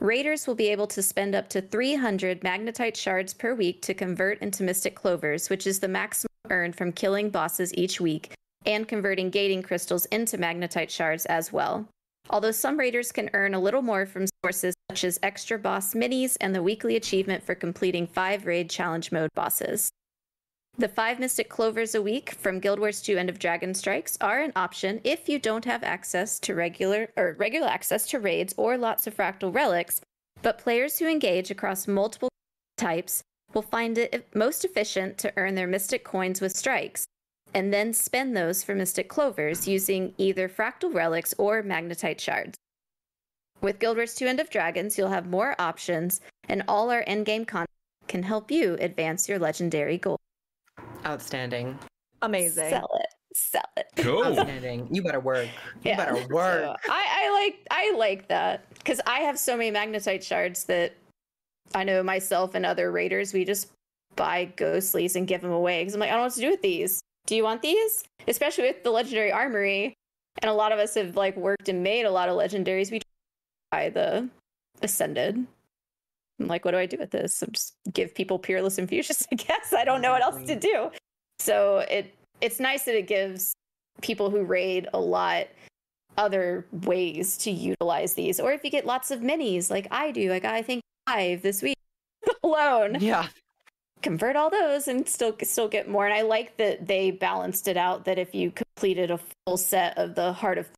Raiders 0.00 0.46
will 0.46 0.54
be 0.54 0.68
able 0.68 0.86
to 0.88 1.02
spend 1.02 1.34
up 1.34 1.48
to 1.50 1.60
300 1.60 2.40
magnetite 2.40 2.96
shards 2.96 3.32
per 3.34 3.54
week 3.54 3.82
to 3.82 3.94
convert 3.94 4.40
into 4.40 4.62
Mystic 4.62 4.94
Clovers, 4.94 5.48
which 5.48 5.66
is 5.66 5.80
the 5.80 5.88
maximum 5.88 6.28
earned 6.50 6.76
from 6.76 6.92
killing 6.92 7.30
bosses 7.30 7.72
each 7.74 8.00
week, 8.00 8.34
and 8.66 8.86
converting 8.88 9.30
gating 9.30 9.62
crystals 9.62 10.06
into 10.06 10.38
magnetite 10.38 10.90
shards 10.90 11.26
as 11.26 11.52
well. 11.52 11.86
Although 12.30 12.52
some 12.52 12.78
raiders 12.78 13.12
can 13.12 13.30
earn 13.32 13.54
a 13.54 13.60
little 13.60 13.82
more 13.82 14.06
from 14.06 14.26
sources 14.42 14.74
such 14.90 15.04
as 15.04 15.18
extra 15.22 15.58
boss 15.58 15.94
minis 15.94 16.36
and 16.40 16.54
the 16.54 16.62
weekly 16.62 16.96
achievement 16.96 17.42
for 17.42 17.54
completing 17.54 18.06
five 18.06 18.46
raid 18.46 18.70
challenge 18.70 19.10
mode 19.10 19.30
bosses. 19.34 19.90
The 20.78 20.88
five 20.88 21.18
Mystic 21.18 21.50
Clovers 21.50 21.94
a 21.94 22.00
week 22.00 22.32
from 22.32 22.58
Guild 22.58 22.78
Wars 22.78 23.02
2 23.02 23.18
End 23.18 23.28
of 23.28 23.38
Dragon 23.38 23.74
Strikes 23.74 24.16
are 24.20 24.40
an 24.40 24.52
option 24.56 25.00
if 25.04 25.28
you 25.28 25.38
don't 25.38 25.66
have 25.66 25.82
access 25.82 26.38
to 26.40 26.54
regular 26.54 27.08
or 27.16 27.36
regular 27.38 27.66
access 27.66 28.06
to 28.08 28.20
raids 28.20 28.54
or 28.56 28.78
lots 28.78 29.06
of 29.06 29.14
fractal 29.14 29.54
relics, 29.54 30.00
but 30.40 30.58
players 30.58 30.98
who 30.98 31.06
engage 31.06 31.50
across 31.50 31.86
multiple 31.86 32.30
types 32.78 33.22
will 33.52 33.62
find 33.62 33.98
it 33.98 34.26
most 34.34 34.64
efficient 34.64 35.18
to 35.18 35.32
earn 35.36 35.54
their 35.54 35.66
Mystic 35.66 36.04
coins 36.04 36.40
with 36.40 36.56
strikes 36.56 37.06
and 37.54 37.72
then 37.72 37.92
spend 37.92 38.36
those 38.36 38.62
for 38.62 38.74
Mystic 38.74 39.08
Clovers 39.08 39.68
using 39.68 40.14
either 40.18 40.48
fractal 40.48 40.92
relics 40.94 41.34
or 41.38 41.62
magnetite 41.62 42.20
shards. 42.20 42.56
With 43.60 43.78
Guild 43.78 43.96
Wars 43.96 44.14
2 44.14 44.26
End 44.26 44.40
of 44.40 44.50
Dragons, 44.50 44.98
you'll 44.98 45.08
have 45.08 45.26
more 45.26 45.54
options, 45.60 46.20
and 46.48 46.62
all 46.66 46.90
our 46.90 47.04
endgame 47.04 47.46
content 47.46 47.68
can 48.08 48.22
help 48.22 48.50
you 48.50 48.76
advance 48.80 49.28
your 49.28 49.38
legendary 49.38 49.98
goal. 49.98 50.18
Outstanding. 51.06 51.78
Amazing. 52.22 52.70
Sell 52.70 52.90
it. 53.00 53.06
Sell 53.34 53.62
it. 53.76 53.86
Cool. 53.96 54.24
Outstanding. 54.24 54.88
You 54.90 55.02
better 55.02 55.20
work. 55.20 55.46
You 55.84 55.92
Yeah. 55.92 55.96
better 55.96 56.26
work. 56.28 56.76
I, 56.88 57.04
I 57.08 57.32
like 57.32 57.66
I 57.70 57.94
like 57.96 58.28
that 58.28 58.68
because 58.74 59.00
I 59.06 59.20
have 59.20 59.38
so 59.38 59.56
many 59.56 59.70
magnetite 59.70 60.22
shards 60.22 60.64
that 60.64 60.94
I 61.74 61.84
know 61.84 62.02
myself 62.02 62.54
and 62.54 62.66
other 62.66 62.92
raiders 62.92 63.32
we 63.32 63.44
just 63.44 63.68
buy 64.16 64.52
ghostlies 64.56 65.16
and 65.16 65.26
give 65.26 65.40
them 65.40 65.52
away 65.52 65.80
because 65.80 65.94
I'm 65.94 66.00
like 66.00 66.10
I 66.10 66.12
don't 66.12 66.20
know 66.20 66.24
what 66.26 66.34
to 66.34 66.40
do 66.40 66.50
with 66.50 66.62
these. 66.62 67.00
Do 67.26 67.36
you 67.36 67.44
want 67.44 67.62
these? 67.62 68.04
Especially 68.26 68.64
with 68.64 68.82
the 68.82 68.90
legendary 68.90 69.32
armory, 69.32 69.94
and 70.40 70.50
a 70.50 70.54
lot 70.54 70.72
of 70.72 70.78
us 70.78 70.94
have 70.94 71.16
like 71.16 71.36
worked 71.36 71.68
and 71.68 71.82
made 71.82 72.04
a 72.04 72.10
lot 72.10 72.28
of 72.28 72.36
legendaries. 72.36 72.90
We 72.90 73.00
buy 73.70 73.90
the 73.90 74.28
ascended. 74.82 75.46
I'm 76.40 76.48
like, 76.48 76.64
what 76.64 76.72
do 76.72 76.78
I 76.78 76.86
do 76.86 76.96
with 76.98 77.10
this? 77.10 77.42
I'm 77.42 77.52
just 77.52 77.74
give 77.92 78.14
people 78.14 78.38
peerless 78.38 78.78
infusions, 78.78 79.26
I 79.32 79.36
guess. 79.36 79.72
I 79.72 79.84
don't 79.84 80.00
know 80.00 80.12
what 80.12 80.22
else 80.22 80.44
to 80.46 80.56
do. 80.56 80.90
So 81.38 81.78
it 81.90 82.14
it's 82.40 82.58
nice 82.60 82.84
that 82.84 82.96
it 82.96 83.06
gives 83.06 83.52
people 84.00 84.30
who 84.30 84.42
raid 84.42 84.88
a 84.92 85.00
lot 85.00 85.46
other 86.18 86.66
ways 86.72 87.36
to 87.38 87.50
utilize 87.50 88.14
these. 88.14 88.40
Or 88.40 88.52
if 88.52 88.64
you 88.64 88.70
get 88.70 88.86
lots 88.86 89.10
of 89.10 89.20
minis 89.20 89.70
like 89.70 89.86
I 89.90 90.10
do, 90.10 90.30
like 90.30 90.44
I 90.44 90.62
think 90.62 90.82
five 91.06 91.42
this 91.42 91.62
week 91.62 91.76
alone 92.42 92.98
Yeah. 93.00 93.28
Convert 94.02 94.36
all 94.36 94.50
those 94.50 94.88
and 94.88 95.08
still 95.08 95.36
still 95.42 95.68
get 95.68 95.88
more. 95.88 96.04
And 96.04 96.14
I 96.14 96.22
like 96.22 96.56
that 96.56 96.86
they 96.86 97.10
balanced 97.10 97.68
it 97.68 97.76
out. 97.76 98.04
That 98.04 98.18
if 98.18 98.34
you 98.34 98.50
completed 98.50 99.10
a 99.10 99.20
full 99.46 99.56
set 99.56 99.96
of 99.96 100.14
the 100.14 100.32
Heart 100.32 100.58
of, 100.58 100.68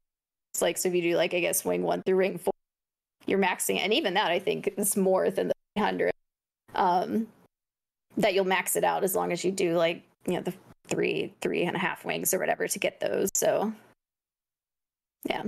it's 0.52 0.62
like 0.62 0.76
so 0.76 0.88
if 0.88 0.94
you 0.94 1.02
do 1.02 1.16
like 1.16 1.32
I 1.34 1.40
guess 1.40 1.64
Wing 1.64 1.82
One 1.82 2.02
through 2.02 2.18
Wing 2.18 2.38
Four, 2.38 2.52
you're 3.26 3.38
maxing, 3.38 3.78
and 3.78 3.94
even 3.94 4.14
that 4.14 4.30
I 4.30 4.38
think 4.38 4.74
is 4.76 4.96
more 4.96 5.30
than 5.30 5.48
the 5.48 5.54
300. 5.76 6.10
Um, 6.74 7.28
that 8.16 8.34
you'll 8.34 8.44
max 8.44 8.76
it 8.76 8.84
out 8.84 9.04
as 9.04 9.14
long 9.14 9.32
as 9.32 9.44
you 9.44 9.50
do 9.50 9.74
like 9.76 10.02
you 10.26 10.34
know 10.34 10.42
the 10.42 10.54
three 10.88 11.32
three 11.40 11.64
and 11.64 11.76
a 11.76 11.78
half 11.78 12.04
wings 12.04 12.34
or 12.34 12.38
whatever 12.38 12.68
to 12.68 12.78
get 12.78 13.00
those. 13.00 13.30
So 13.34 13.72
yeah, 15.28 15.44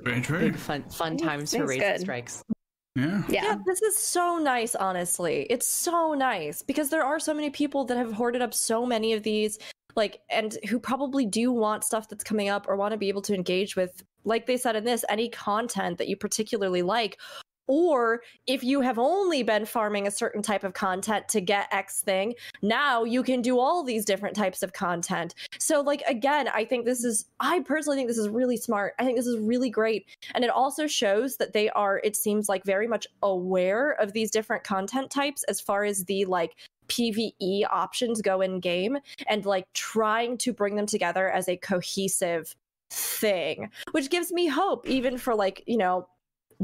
Very 0.00 0.20
true. 0.20 0.40
Big 0.40 0.56
fun 0.56 0.82
fun 0.90 1.16
Thanks, 1.16 1.22
times 1.22 1.50
for 1.52 1.58
thanks, 1.58 1.68
race 1.70 1.80
good. 1.80 2.00
strikes. 2.00 2.42
Yeah. 3.00 3.22
yeah. 3.28 3.44
Yeah, 3.44 3.56
this 3.66 3.82
is 3.82 3.96
so 3.96 4.38
nice, 4.38 4.74
honestly. 4.74 5.46
It's 5.50 5.66
so 5.66 6.14
nice 6.14 6.62
because 6.62 6.90
there 6.90 7.04
are 7.04 7.18
so 7.18 7.34
many 7.34 7.50
people 7.50 7.84
that 7.86 7.96
have 7.96 8.12
hoarded 8.12 8.42
up 8.42 8.54
so 8.54 8.86
many 8.86 9.12
of 9.12 9.22
these, 9.22 9.58
like, 9.96 10.20
and 10.30 10.56
who 10.68 10.78
probably 10.78 11.26
do 11.26 11.52
want 11.52 11.84
stuff 11.84 12.08
that's 12.08 12.24
coming 12.24 12.48
up 12.48 12.66
or 12.68 12.76
want 12.76 12.92
to 12.92 12.98
be 12.98 13.08
able 13.08 13.22
to 13.22 13.34
engage 13.34 13.76
with, 13.76 14.02
like 14.24 14.46
they 14.46 14.56
said 14.56 14.76
in 14.76 14.84
this, 14.84 15.04
any 15.08 15.28
content 15.28 15.98
that 15.98 16.08
you 16.08 16.16
particularly 16.16 16.82
like. 16.82 17.18
Or 17.72 18.22
if 18.48 18.64
you 18.64 18.80
have 18.80 18.98
only 18.98 19.44
been 19.44 19.64
farming 19.64 20.08
a 20.08 20.10
certain 20.10 20.42
type 20.42 20.64
of 20.64 20.74
content 20.74 21.28
to 21.28 21.40
get 21.40 21.68
X 21.70 22.02
thing, 22.02 22.34
now 22.62 23.04
you 23.04 23.22
can 23.22 23.42
do 23.42 23.60
all 23.60 23.84
these 23.84 24.04
different 24.04 24.34
types 24.34 24.64
of 24.64 24.72
content. 24.72 25.36
So, 25.60 25.80
like, 25.80 26.02
again, 26.08 26.48
I 26.48 26.64
think 26.64 26.84
this 26.84 27.04
is, 27.04 27.26
I 27.38 27.60
personally 27.60 27.96
think 27.96 28.08
this 28.08 28.18
is 28.18 28.28
really 28.28 28.56
smart. 28.56 28.94
I 28.98 29.04
think 29.04 29.16
this 29.16 29.28
is 29.28 29.38
really 29.38 29.70
great. 29.70 30.06
And 30.34 30.42
it 30.42 30.50
also 30.50 30.88
shows 30.88 31.36
that 31.36 31.52
they 31.52 31.70
are, 31.70 32.00
it 32.02 32.16
seems 32.16 32.48
like, 32.48 32.64
very 32.64 32.88
much 32.88 33.06
aware 33.22 33.92
of 33.92 34.14
these 34.14 34.32
different 34.32 34.64
content 34.64 35.08
types 35.12 35.44
as 35.44 35.60
far 35.60 35.84
as 35.84 36.06
the 36.06 36.24
like 36.24 36.56
PvE 36.88 37.66
options 37.70 38.20
go 38.20 38.40
in 38.40 38.58
game 38.58 38.98
and 39.28 39.46
like 39.46 39.66
trying 39.74 40.36
to 40.38 40.52
bring 40.52 40.74
them 40.74 40.86
together 40.86 41.30
as 41.30 41.48
a 41.48 41.56
cohesive 41.56 42.56
thing, 42.90 43.70
which 43.92 44.10
gives 44.10 44.32
me 44.32 44.48
hope, 44.48 44.88
even 44.88 45.18
for 45.18 45.36
like, 45.36 45.62
you 45.68 45.76
know, 45.76 46.08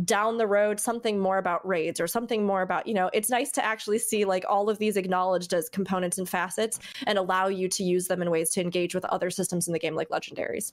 down 0.04 0.36
the 0.36 0.46
road 0.46 0.78
something 0.78 1.18
more 1.18 1.38
about 1.38 1.66
raids 1.66 2.00
or 2.00 2.06
something 2.06 2.44
more 2.44 2.60
about 2.60 2.86
you 2.86 2.92
know 2.92 3.08
it's 3.14 3.30
nice 3.30 3.50
to 3.50 3.64
actually 3.64 3.98
see 3.98 4.26
like 4.26 4.44
all 4.48 4.68
of 4.68 4.78
these 4.78 4.96
acknowledged 4.96 5.54
as 5.54 5.70
components 5.70 6.18
and 6.18 6.28
facets 6.28 6.78
and 7.06 7.16
allow 7.18 7.46
you 7.48 7.66
to 7.66 7.82
use 7.82 8.06
them 8.06 8.20
in 8.20 8.30
ways 8.30 8.50
to 8.50 8.60
engage 8.60 8.94
with 8.94 9.06
other 9.06 9.30
systems 9.30 9.66
in 9.66 9.72
the 9.72 9.78
game 9.78 9.94
like 9.94 10.10
legendaries 10.10 10.72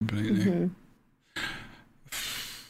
Completely. 0.00 0.44
Mhm. 0.44 0.70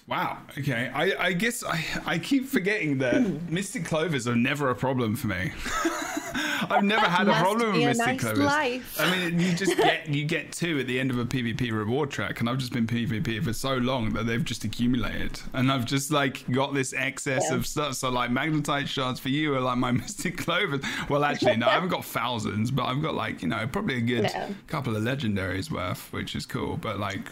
Wow. 0.07 0.37
Okay. 0.59 0.91
I, 0.95 1.29
I 1.29 1.33
guess 1.33 1.65
I, 1.65 1.83
I 2.05 2.19
keep 2.19 2.47
forgetting 2.47 2.99
that 2.99 3.23
Mystic 3.51 3.87
Clovers 3.87 4.29
are 4.29 4.37
never 4.37 4.69
a 4.69 4.75
problem 4.75 5.17
for 5.17 5.29
me. 5.29 5.51
I've 6.71 6.85
never 6.85 7.07
had 7.07 7.29
a 7.29 7.35
problem 7.35 7.73
with 7.73 7.85
Mystic 7.85 8.07
nice 8.07 8.21
Clovers. 8.21 8.39
life. 8.45 8.97
I 9.01 9.11
mean, 9.17 9.39
you 9.39 9.53
just 9.55 9.77
get 9.79 10.09
you 10.09 10.25
get 10.25 10.53
two 10.53 10.79
at 10.81 10.87
the 10.87 10.99
end 10.99 11.11
of 11.11 11.19
a 11.19 11.25
PvP 11.25 11.73
reward 11.73 12.11
track, 12.11 12.41
and 12.41 12.49
I've 12.49 12.59
just 12.59 12.73
been 12.73 12.87
PvP 12.87 13.43
for 13.45 13.53
so 13.53 13.75
long 13.77 14.13
that 14.15 14.27
they've 14.27 14.45
just 14.45 14.65
accumulated, 14.65 15.41
and 15.53 15.71
I've 15.71 15.85
just 15.85 16.11
like 16.11 16.51
got 16.51 16.75
this 16.75 16.93
excess 16.93 17.45
Yeah. 17.51 17.57
of 17.57 17.67
stuff. 17.67 17.95
So 17.95 18.09
like 18.11 18.31
magnetite 18.31 18.87
shards 18.89 19.21
for 19.21 19.29
you 19.29 19.55
are 19.55 19.61
like 19.61 19.79
my 19.79 19.93
Mystic 20.05 20.39
Clovers. 20.39 20.81
Well, 21.09 21.25
actually, 21.25 21.57
no, 21.57 21.67
I 21.69 21.71
haven't 21.73 21.91
got 21.91 22.05
thousands, 22.05 22.71
but 22.71 22.85
I've 22.85 23.03
got 23.03 23.15
like 23.15 23.43
you 23.43 23.49
know 23.49 23.67
probably 23.67 23.97
a 23.99 24.01
good 24.01 24.25
Yeah. 24.25 24.51
couple 24.67 24.97
of 24.97 25.03
legendaries 25.03 25.71
worth, 25.71 26.13
which 26.13 26.35
is 26.35 26.47
cool. 26.47 26.77
But 26.77 26.99
like, 26.99 27.29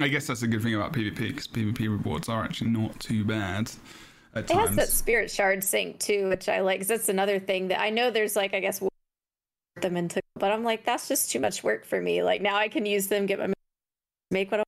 I 0.00 0.08
guess 0.08 0.26
that's 0.28 0.42
a 0.42 0.46
good 0.46 0.62
thing 0.62 0.74
about 0.74 0.92
PvP 0.92 1.16
because 1.28 1.48
PvP 1.48 1.80
rewards 1.80 2.28
are 2.28 2.44
actually 2.44 2.70
not 2.70 2.98
too 3.00 3.24
bad 3.24 3.70
at 4.34 4.50
It 4.50 4.54
has 4.54 4.76
that 4.76 4.88
spirit 4.88 5.30
shard 5.30 5.62
sync 5.64 5.98
too, 5.98 6.28
which 6.28 6.48
I 6.48 6.60
like. 6.60 6.80
'cause 6.80 6.88
that's 6.88 7.08
another 7.08 7.38
thing 7.38 7.68
that 7.68 7.80
I 7.80 7.90
know 7.90 8.10
there's 8.10 8.36
like 8.36 8.54
I 8.54 8.60
guess 8.60 8.82
them 9.80 9.96
into, 9.96 10.20
but 10.34 10.50
I'm 10.52 10.64
like 10.64 10.84
that's 10.84 11.08
just 11.08 11.30
too 11.30 11.40
much 11.40 11.62
work 11.62 11.84
for 11.84 12.00
me. 12.00 12.22
Like 12.22 12.42
now 12.42 12.56
I 12.56 12.68
can 12.68 12.86
use 12.86 13.08
them, 13.08 13.26
get 13.26 13.38
my 13.38 13.52
make 14.30 14.50
what 14.50 14.60
I 14.60 14.64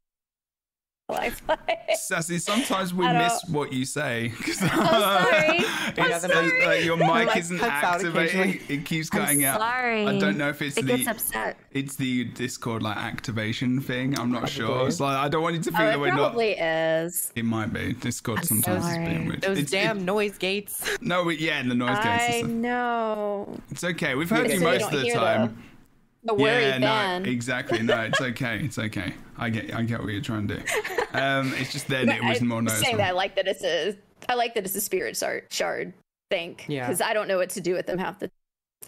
life. 1.11 1.43
Sassy, 1.95 2.39
sometimes 2.39 2.93
we 2.95 3.07
I 3.07 3.13
don't- 3.13 3.23
miss 3.23 3.45
what 3.49 3.73
you 3.73 3.85
say. 3.85 4.33
sorry. 4.53 4.69
I'm 5.99 6.21
sorry. 6.21 6.67
like, 6.67 6.85
your 6.85 6.97
mic 6.97 7.09
Like, 7.09 7.37
isn't 7.37 7.59
cuts 7.59 7.71
out 7.85 7.95
activating. 7.97 8.61
It 8.69 8.85
keeps 8.85 9.09
I'm 9.13 9.21
cutting 9.21 9.45
out. 9.45 9.61
sorry. 9.61 10.07
I 10.07 10.19
don't 10.19 10.37
know 10.39 10.49
if 10.49 10.63
it's 10.63 10.77
It 10.77 10.87
the 10.87 10.97
gets 10.97 11.09
upset. 11.09 11.57
it's 11.73 11.97
the 11.97 12.25
Discord 12.25 12.83
like 12.83 12.97
activation 12.97 13.81
thing. 13.81 14.19
I'm 14.19 14.31
not 14.31 14.49
sure. 14.49 14.87
It's 14.89 15.01
like 15.01 15.17
I 15.17 15.29
don't 15.29 15.43
want 15.43 15.57
you 15.57 15.63
to 15.63 15.71
feel 15.73 15.81
oh, 15.81 15.85
that 15.87 15.95
it 15.95 16.01
we're 16.01 16.09
not. 16.09 16.17
probably 16.17 16.53
is. 16.53 17.33
It 17.37 17.45
might 17.45 17.73
be 17.73 17.93
Discord 17.95 18.45
sometimes 18.45 18.85
is 18.87 18.97
being 18.97 19.07
sorry. 19.07 19.27
weird. 19.29 19.41
Those 19.43 19.59
It's- 19.59 19.71
damn 19.71 19.99
it- 19.99 20.03
noise 20.03 20.39
gates. 20.39 20.99
no, 21.01 21.29
it- 21.29 21.39
yeah, 21.41 21.59
and 21.61 21.71
the 21.71 21.75
noise 21.75 21.99
I 21.99 22.19
gates. 22.19 22.35
and 22.43 22.51
stuff. 22.51 22.51
know. 22.51 23.59
It's 23.71 23.85
okay. 23.85 24.15
We've 24.15 24.31
heard 24.31 24.47
Okay, 24.47 24.55
you 24.55 24.59
so 24.61 24.65
most 24.65 24.81
don't 24.81 24.95
of 24.95 24.99
the 25.01 25.05
hear 25.07 25.15
the- 25.15 25.21
time. 25.21 25.63
The 26.23 26.35
worry 26.35 26.65
yeah, 26.65 26.79
fan. 26.79 27.23
no, 27.23 27.31
exactly. 27.31 27.83
No, 27.83 28.01
it's 28.03 28.21
okay. 28.21 28.61
It's 28.63 28.79
okay. 28.79 29.15
I 29.39 29.49
get, 29.49 29.75
I 29.75 29.83
get 29.83 30.01
what 30.01 30.13
you're 30.13 30.21
trying 30.21 30.49
to 30.49 30.57
do. 30.57 30.63
Um, 31.13 31.53
it's 31.57 31.73
just 31.73 31.89
then 31.89 32.09
it 32.09 32.23
was 32.23 32.41
more 32.43 32.59
I'm 32.59 32.65
noticeable. 32.65 32.85
saying 32.85 32.97
that 32.99 33.09
I 33.09 33.13
like 33.13 33.37
that 33.37 33.49
it's 33.49 33.65
a 33.65 33.97
I 34.29 34.35
like 34.35 34.55
that 34.55 34.65
it's 34.65 34.75
a 34.75 34.81
spirit 34.81 35.17
shard 35.17 35.45
shard 35.51 35.93
thing. 36.31 36.57
Yeah. 36.69 36.87
Because 36.87 37.01
I 37.01 37.15
don't 37.15 37.27
know 37.27 37.39
what 37.39 37.51
to 37.51 37.61
do 37.61 37.75
with 37.75 37.87
them 37.87 37.99
half 37.99 38.19
the 38.19 38.31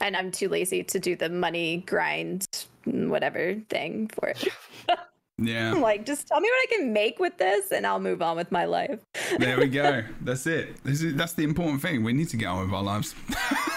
and 0.01 0.17
I'm 0.17 0.31
too 0.31 0.49
lazy 0.49 0.85
to 0.85 1.01
do 1.01 1.17
the 1.17 1.29
money 1.29 1.79
grind 1.87 2.47
whatever 2.85 3.57
thing 3.71 4.09
for 4.15 4.29
it. 4.29 4.49
Yeah. 5.39 5.73
I'm 5.73 5.81
like, 5.81 6.07
just 6.07 6.29
tell 6.29 6.41
me 6.41 6.49
what 6.49 6.69
I 6.69 6.77
can 6.77 6.93
make 6.93 7.19
with 7.19 7.37
this 7.39 7.73
and 7.73 7.87
I'll 7.87 7.99
move 7.99 8.23
on 8.23 8.37
with 8.37 8.53
my 8.53 8.65
life. 8.65 9.01
There 9.39 9.59
we 9.59 9.67
go. 9.67 10.05
That's 10.21 10.47
it. 10.47 10.83
This 10.85 11.03
is, 11.03 11.15
that's 11.17 11.33
the 11.33 11.43
important 11.43 11.83
thing. 11.83 12.05
We 12.05 12.13
need 12.13 12.29
to 12.29 12.37
get 12.37 12.47
on 12.47 12.67
with 12.67 12.75
our 12.75 12.83
lives. 12.83 13.15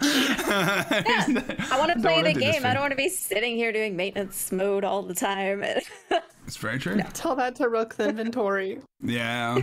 I 0.02 1.76
want 1.78 1.92
to 1.92 2.00
play 2.00 2.22
the 2.22 2.32
game. 2.32 2.64
I 2.64 2.72
don't 2.72 2.82
want 2.82 2.92
to 2.92 2.96
be 2.96 3.08
sitting 3.08 3.56
here 3.56 3.72
doing 3.72 3.96
maintenance 3.96 4.50
mode 4.50 4.84
all 4.84 5.02
the 5.02 5.14
time. 5.14 5.64
It's 6.46 6.56
very 6.56 6.80
true. 6.80 7.00
Tell 7.12 7.36
that 7.36 7.54
to 7.56 7.68
Rook's 7.68 8.00
inventory. 8.00 8.80
Yeah. 9.00 9.60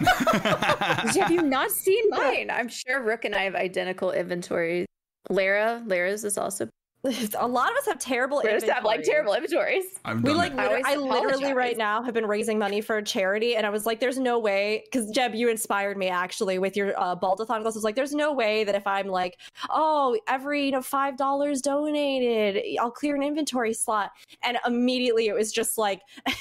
Have 0.06 1.30
you 1.30 1.42
not 1.42 1.70
seen 1.70 2.04
mine? 2.08 2.50
I'm 2.50 2.68
sure 2.68 3.02
Rook 3.02 3.26
and 3.26 3.34
I 3.34 3.42
have 3.42 3.54
identical 3.54 4.10
inventories. 4.10 4.86
Lara, 5.28 5.82
Lara's 5.84 6.24
is 6.24 6.38
also. 6.38 6.70
a 7.38 7.48
lot 7.48 7.70
of 7.72 7.76
us 7.78 7.86
have 7.86 7.98
terrible 7.98 8.38
Lara's 8.44 8.62
have 8.62 8.84
like 8.84 9.02
terrible 9.02 9.34
inventories. 9.34 9.84
I've 10.04 10.22
We 10.22 10.30
done 10.30 10.36
like, 10.36 10.52
it. 10.52 10.58
I 10.58 10.76
liter- 10.76 10.86
I 10.86 10.96
literally 10.96 11.52
right 11.52 11.76
now 11.76 12.00
have 12.00 12.14
been 12.14 12.26
raising 12.26 12.60
money 12.60 12.80
for 12.80 12.98
a 12.98 13.02
charity, 13.02 13.56
and 13.56 13.66
I 13.66 13.70
was 13.70 13.86
like, 13.86 13.98
"There's 13.98 14.18
no 14.18 14.38
way," 14.38 14.84
because 14.84 15.10
Jeb, 15.10 15.34
you 15.34 15.48
inspired 15.48 15.96
me 15.96 16.08
actually 16.08 16.60
with 16.60 16.76
your 16.76 16.98
uh, 17.00 17.16
Baldathon 17.16 17.62
glasses. 17.62 17.82
Like, 17.82 17.96
there's 17.96 18.14
no 18.14 18.32
way 18.32 18.62
that 18.62 18.76
if 18.76 18.86
I'm 18.86 19.08
like, 19.08 19.38
"Oh, 19.68 20.16
every 20.28 20.66
you 20.66 20.70
know 20.70 20.82
five 20.82 21.16
dollars 21.16 21.60
donated, 21.60 22.62
I'll 22.80 22.92
clear 22.92 23.16
an 23.16 23.24
inventory 23.24 23.74
slot," 23.74 24.12
and 24.44 24.58
immediately 24.64 25.26
it 25.26 25.34
was 25.34 25.52
just 25.52 25.78
like. 25.78 26.02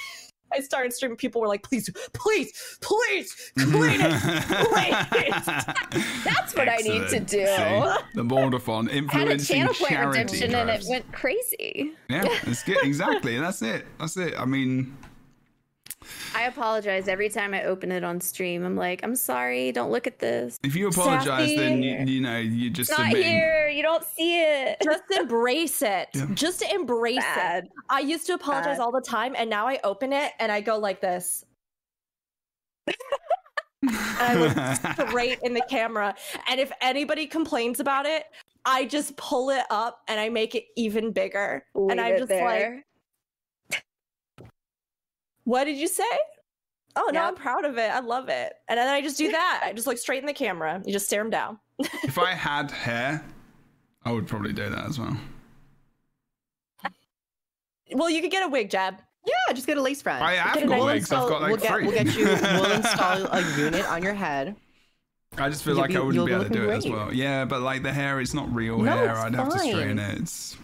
I 0.53 0.59
started 0.61 0.93
streaming. 0.93 1.17
People 1.17 1.41
were 1.41 1.47
like, 1.47 1.63
"Please, 1.63 1.89
please, 2.13 2.77
please, 2.81 3.51
clean 3.57 3.99
it, 4.01 4.21
please." 4.69 5.45
That's 6.23 6.55
what 6.55 6.69
I 6.69 6.77
need 6.77 7.07
to 7.09 7.19
do. 7.19 7.45
See? 7.45 7.91
the 8.15 8.23
Baldathon 8.23 8.89
I 8.89 8.93
had 8.93 9.27
a 9.27 9.31
influencing 9.31 9.55
channel 9.55 9.73
point 9.73 9.89
charity 9.91 10.19
redemption 10.19 10.55
and 10.55 10.69
it 10.69 10.85
went 10.87 11.11
crazy. 11.11 11.93
Yeah, 12.09 12.27
that's 12.43 12.63
good. 12.63 12.77
Exactly. 12.83 13.37
That's 13.37 13.61
it. 13.61 13.85
That's 13.99 14.17
it. 14.17 14.33
I 14.37 14.45
mean, 14.45 14.95
I 16.33 16.43
apologize 16.43 17.07
every 17.07 17.29
time 17.29 17.53
I 17.53 17.63
open 17.63 17.91
it 17.91 18.03
on 18.03 18.19
stream. 18.19 18.63
I'm 18.63 18.75
like, 18.75 19.01
I'm 19.03 19.15
sorry, 19.15 19.71
don't 19.71 19.91
look 19.91 20.07
at 20.07 20.19
this. 20.19 20.57
if 20.63 20.75
you 20.75 20.87
apologize, 20.87 21.55
then 21.55 21.83
you, 21.83 21.97
you 22.05 22.21
know 22.21 22.37
you 22.37 22.69
just 22.69 22.89
It's 22.89 22.97
not 22.99 23.07
submitting. 23.07 23.31
here. 23.31 23.67
You 23.67 23.83
don't 23.83 24.03
see 24.03 24.41
it. 24.41 24.77
Just 24.83 25.03
embrace 25.11 25.81
it. 25.81 26.09
Yeah. 26.13 26.27
Just 26.33 26.61
embrace 26.63 27.23
it. 27.37 27.69
I 27.89 27.99
used 27.99 28.25
to 28.27 28.33
apologize 28.33 28.77
Bad. 28.77 28.83
all 28.83 28.91
the 28.91 29.01
time, 29.01 29.35
and 29.37 29.49
now 29.49 29.67
I 29.67 29.79
open 29.83 30.13
it 30.13 30.31
and 30.39 30.51
I 30.51 30.61
go 30.61 30.77
like 30.77 31.01
this. 31.01 31.43
and 32.87 32.95
I 34.19 34.35
look 34.35 35.07
straight 35.09 35.39
in 35.43 35.53
the 35.53 35.63
camera. 35.69 36.15
And 36.49 36.59
if 36.59 36.71
anybody 36.81 37.27
complains 37.27 37.79
about 37.79 38.05
it, 38.05 38.23
I 38.65 38.85
just 38.85 39.15
pull 39.17 39.49
it 39.49 39.63
up 39.69 40.01
and 40.07 40.19
I 40.19 40.29
make 40.29 40.55
it 40.55 40.65
even 40.75 41.11
bigger. 41.11 41.65
Leave 41.75 41.91
and 41.91 42.01
I'm 42.01 42.17
just 42.17 42.29
there. 42.29 42.45
like, 42.75 42.85
what 45.43 45.63
did 45.65 45.77
you 45.77 45.87
say? 45.87 46.03
Oh, 46.95 47.09
no, 47.13 47.21
Yep. 47.21 47.27
I'm 47.29 47.35
proud 47.35 47.65
of 47.65 47.77
it. 47.77 47.89
I 47.89 47.99
love 47.99 48.27
it. 48.29 48.53
And 48.67 48.77
then 48.77 48.87
I 48.87 49.01
just 49.01 49.17
do 49.17 49.31
that. 49.31 49.61
I 49.63 49.71
just 49.73 49.87
look 49.87 49.97
straight 49.97 50.19
in 50.19 50.25
the 50.25 50.33
camera. 50.33 50.81
You 50.85 50.91
just 50.91 51.05
stare 51.05 51.21
them 51.23 51.29
down. 51.31 51.57
if 51.79 52.17
I 52.19 52.31
had 52.33 52.69
hair, 52.71 53.23
I 54.03 54.11
would 54.11 54.27
probably 54.27 54.51
do 54.53 54.69
that 54.69 54.85
as 54.85 54.99
well. 54.99 55.15
Well, 57.93 58.09
you 58.09 58.21
could 58.21 58.31
get 58.31 58.45
a 58.45 58.49
wig, 58.49 58.69
Jeb. 58.69 58.95
Yeah, 59.25 59.53
just 59.53 59.67
get 59.67 59.77
a 59.77 59.81
lace 59.81 60.01
front. 60.01 60.23
I 60.23 60.33
have 60.33 60.55
get 60.55 60.63
a 60.63 60.67
got 60.67 60.77
nice 60.79 60.85
wigs. 60.85 61.11
I've 61.11 61.29
got 61.29 61.41
like 61.41 61.51
we'll 61.51 61.59
get, 61.59 61.71
three. 61.71 61.83
We'll 61.87 62.03
get 62.03 62.15
you. 62.17 62.25
We'll 62.25 62.71
install 62.75 63.25
a 63.31 63.57
unit 63.57 63.85
on 63.89 64.01
your 64.01 64.13
head. 64.13 64.55
I 65.37 65.49
just 65.49 65.63
feel 65.63 65.73
You'll 65.73 65.81
like 65.81 65.89
be- 65.91 65.97
I 65.97 65.99
wouldn't 65.99 66.25
be 66.25 66.31
able 66.33 66.43
to 66.45 66.49
look 66.49 66.57
do 66.57 66.69
it 66.69 66.73
as 66.75 66.87
well. 66.89 67.13
Yeah, 67.13 67.45
but 67.45 67.61
like 67.61 67.83
the 67.83 67.91
hair 67.93 68.19
it's 68.19 68.33
not 68.33 68.53
real 68.53 68.79
No, 68.79 68.91
hair. 68.91 69.15
I'd 69.15 69.35
have 69.35 69.49
to 69.49 69.59
straighten 69.59 69.99
it. 69.99 70.19
It's 70.19 70.57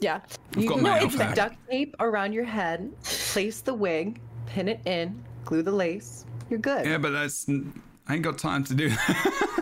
Yeah. 0.00 0.20
I've 0.56 0.66
got 0.66 0.80
no, 0.82 0.94
it's 0.96 1.18
outfit. 1.18 1.34
duct 1.36 1.56
tape 1.70 1.94
around 2.00 2.32
your 2.32 2.44
head. 2.44 2.92
Place 3.04 3.60
the 3.60 3.74
wig, 3.74 4.20
pin 4.46 4.68
it 4.68 4.80
in, 4.84 5.22
glue 5.44 5.62
the 5.62 5.72
lace. 5.72 6.24
You're 6.50 6.58
good. 6.58 6.86
yeah, 6.86 6.98
but 6.98 7.10
that's 7.10 7.48
I 8.08 8.14
ain't 8.14 8.22
got 8.22 8.38
time 8.38 8.62
to 8.64 8.74
do 8.74 8.88
that. 8.90 9.52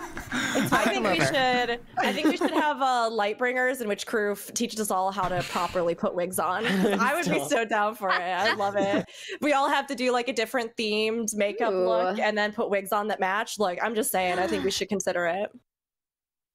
I 0.72 0.84
think 0.84 1.06
we 1.06 1.20
should. 1.20 1.80
I 1.98 2.12
think 2.12 2.26
we 2.28 2.36
should 2.36 2.50
have 2.50 2.80
uh, 2.82 3.08
light 3.10 3.38
bringers 3.38 3.80
in 3.80 3.88
which 3.88 4.06
crew 4.06 4.32
f- 4.32 4.52
teaches 4.52 4.80
us 4.80 4.90
all 4.90 5.10
how 5.10 5.28
to 5.28 5.42
properly 5.44 5.94
put 5.94 6.14
wigs 6.14 6.38
on. 6.38 6.66
I 6.66 7.14
would 7.14 7.30
be 7.30 7.42
so 7.48 7.64
down 7.64 7.94
for 7.94 8.08
it. 8.10 8.14
I 8.20 8.54
love 8.54 8.74
it. 8.76 9.04
We 9.40 9.52
all 9.52 9.68
have 9.68 9.86
to 9.86 9.94
do 9.94 10.12
like 10.12 10.28
a 10.28 10.32
different 10.32 10.76
themed 10.76 11.34
makeup 11.34 11.72
look 11.72 12.18
and 12.18 12.36
then 12.36 12.52
put 12.52 12.68
wigs 12.70 12.92
on 12.92 13.08
that 13.08 13.20
match. 13.20 13.58
Like 13.58 13.78
I'm 13.82 13.94
just 13.94 14.10
saying, 14.10 14.38
I 14.38 14.46
think 14.46 14.64
we 14.64 14.70
should 14.70 14.88
consider 14.88 15.26
it. 15.26 15.50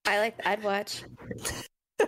I 0.06 0.20
like. 0.20 0.36
I'd 0.46 0.64
watch. 0.64 1.04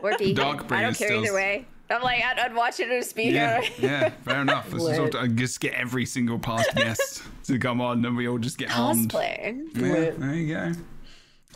Or 0.02 0.18
be. 0.18 0.34
Dark 0.34 0.72
I 0.72 0.82
don't 0.84 0.98
care 0.98 1.08
still- 1.10 1.24
either 1.24 1.34
way. 1.34 1.66
I'm 1.90 2.02
like, 2.04 2.24
I'd, 2.24 2.40
I'd 2.40 2.56
watch 2.56 2.80
it 2.80 2.90
or 2.90 3.02
speak. 3.02 3.34
yeah, 3.34 3.62
yeah, 3.78 4.12
fair 4.24 4.42
enough. 4.44 4.70
This 4.70 4.82
is 4.82 4.98
all, 4.98 5.06
Lit. 5.08 5.16
I 5.16 5.28
just 5.28 5.60
get 5.60 5.74
every 5.74 6.06
single 6.06 6.40
past 6.40 6.74
guest 6.74 7.22
to 7.48 7.60
come 7.60 7.82
on, 7.82 8.06
and 8.06 8.16
we 8.16 8.30
all 8.30 8.38
just 8.38 8.58
get 8.58 8.72
armed. 8.74 9.12
Cosplay. 9.12 9.62
Yeah, 9.76 10.12
there 10.18 10.34
you 10.34 10.54
go. 10.56 10.72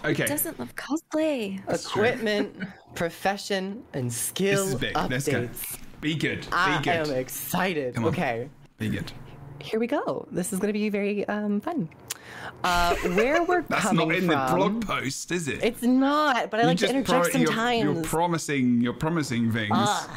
Okay, 0.10 0.26
Doesn't 0.26 0.60
love 0.60 0.76
cosplay. 0.76 1.62
Equipment, 1.74 2.54
profession, 2.96 3.82
and 3.94 4.08
this 4.08 4.18
skill 4.18 4.68
is 4.68 4.76
big. 4.76 4.94
updates. 4.96 5.10
Let's 5.10 5.28
go. 5.30 5.50
Be 6.02 6.16
good. 6.16 6.42
Be. 6.42 6.48
I 6.52 6.82
good. 6.82 6.90
am 7.08 7.12
excited. 7.12 7.96
Come 7.96 8.04
on. 8.04 8.10
Okay, 8.12 8.50
Be 8.78 8.90
good. 8.90 9.10
here 9.62 9.80
we 9.80 9.88
go. 9.88 10.28
This 10.32 10.52
is 10.52 10.60
going 10.60 10.74
to 10.74 10.78
be 10.78 10.90
very 10.90 11.26
um, 11.30 11.62
fun. 11.62 11.88
Uh, 12.66 12.96
where 13.14 13.44
we're 13.44 13.62
That's 13.62 13.84
coming 13.84 14.08
not 14.08 14.18
in 14.18 14.26
from. 14.28 14.30
the 14.50 14.56
blog 14.56 14.86
post, 14.88 15.32
is 15.32 15.48
it? 15.48 15.64
It's 15.64 15.84
not, 15.84 16.50
but 16.50 16.60
I 16.60 16.64
You 16.64 16.68
like 16.70 16.78
to 16.80 16.90
interject 16.90 17.08
pro- 17.32 17.40
you're- 17.40 17.46
sometimes. 17.46 17.84
You're, 17.84 18.04
promising. 18.04 18.82
You're 18.82 18.94
promising 18.94 19.52
things 19.52 19.70
Ugh. 19.72 20.10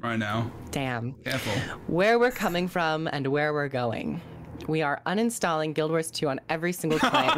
right 0.00 0.16
now. 0.16 0.50
Damn. 0.70 1.14
Careful. 1.24 1.52
Where 1.88 2.18
we're 2.20 2.30
coming 2.30 2.68
from 2.68 3.08
and 3.08 3.26
where 3.26 3.52
we're 3.52 3.66
going. 3.68 4.20
We 4.68 4.82
are 4.82 5.00
uninstalling 5.04 5.74
Guild 5.74 5.90
Wars 5.90 6.10
2 6.12 6.28
on 6.28 6.40
every 6.48 6.72
single 6.72 6.98
client. 7.00 7.32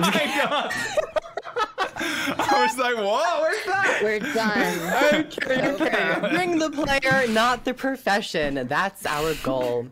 I 2.01 2.67
was 2.69 2.79
like, 2.79 2.97
what? 2.97 3.41
Where's 3.43 3.65
that? 3.65 4.01
We're 4.03 4.19
done. 4.21 5.25
okay, 5.27 5.69
okay. 5.73 6.29
Bring 6.35 6.59
the 6.59 6.71
player, 6.71 7.27
not 7.29 7.65
the 7.65 7.73
profession. 7.75 8.67
That's 8.69 9.07
our 9.07 9.35
goal. 9.43 9.89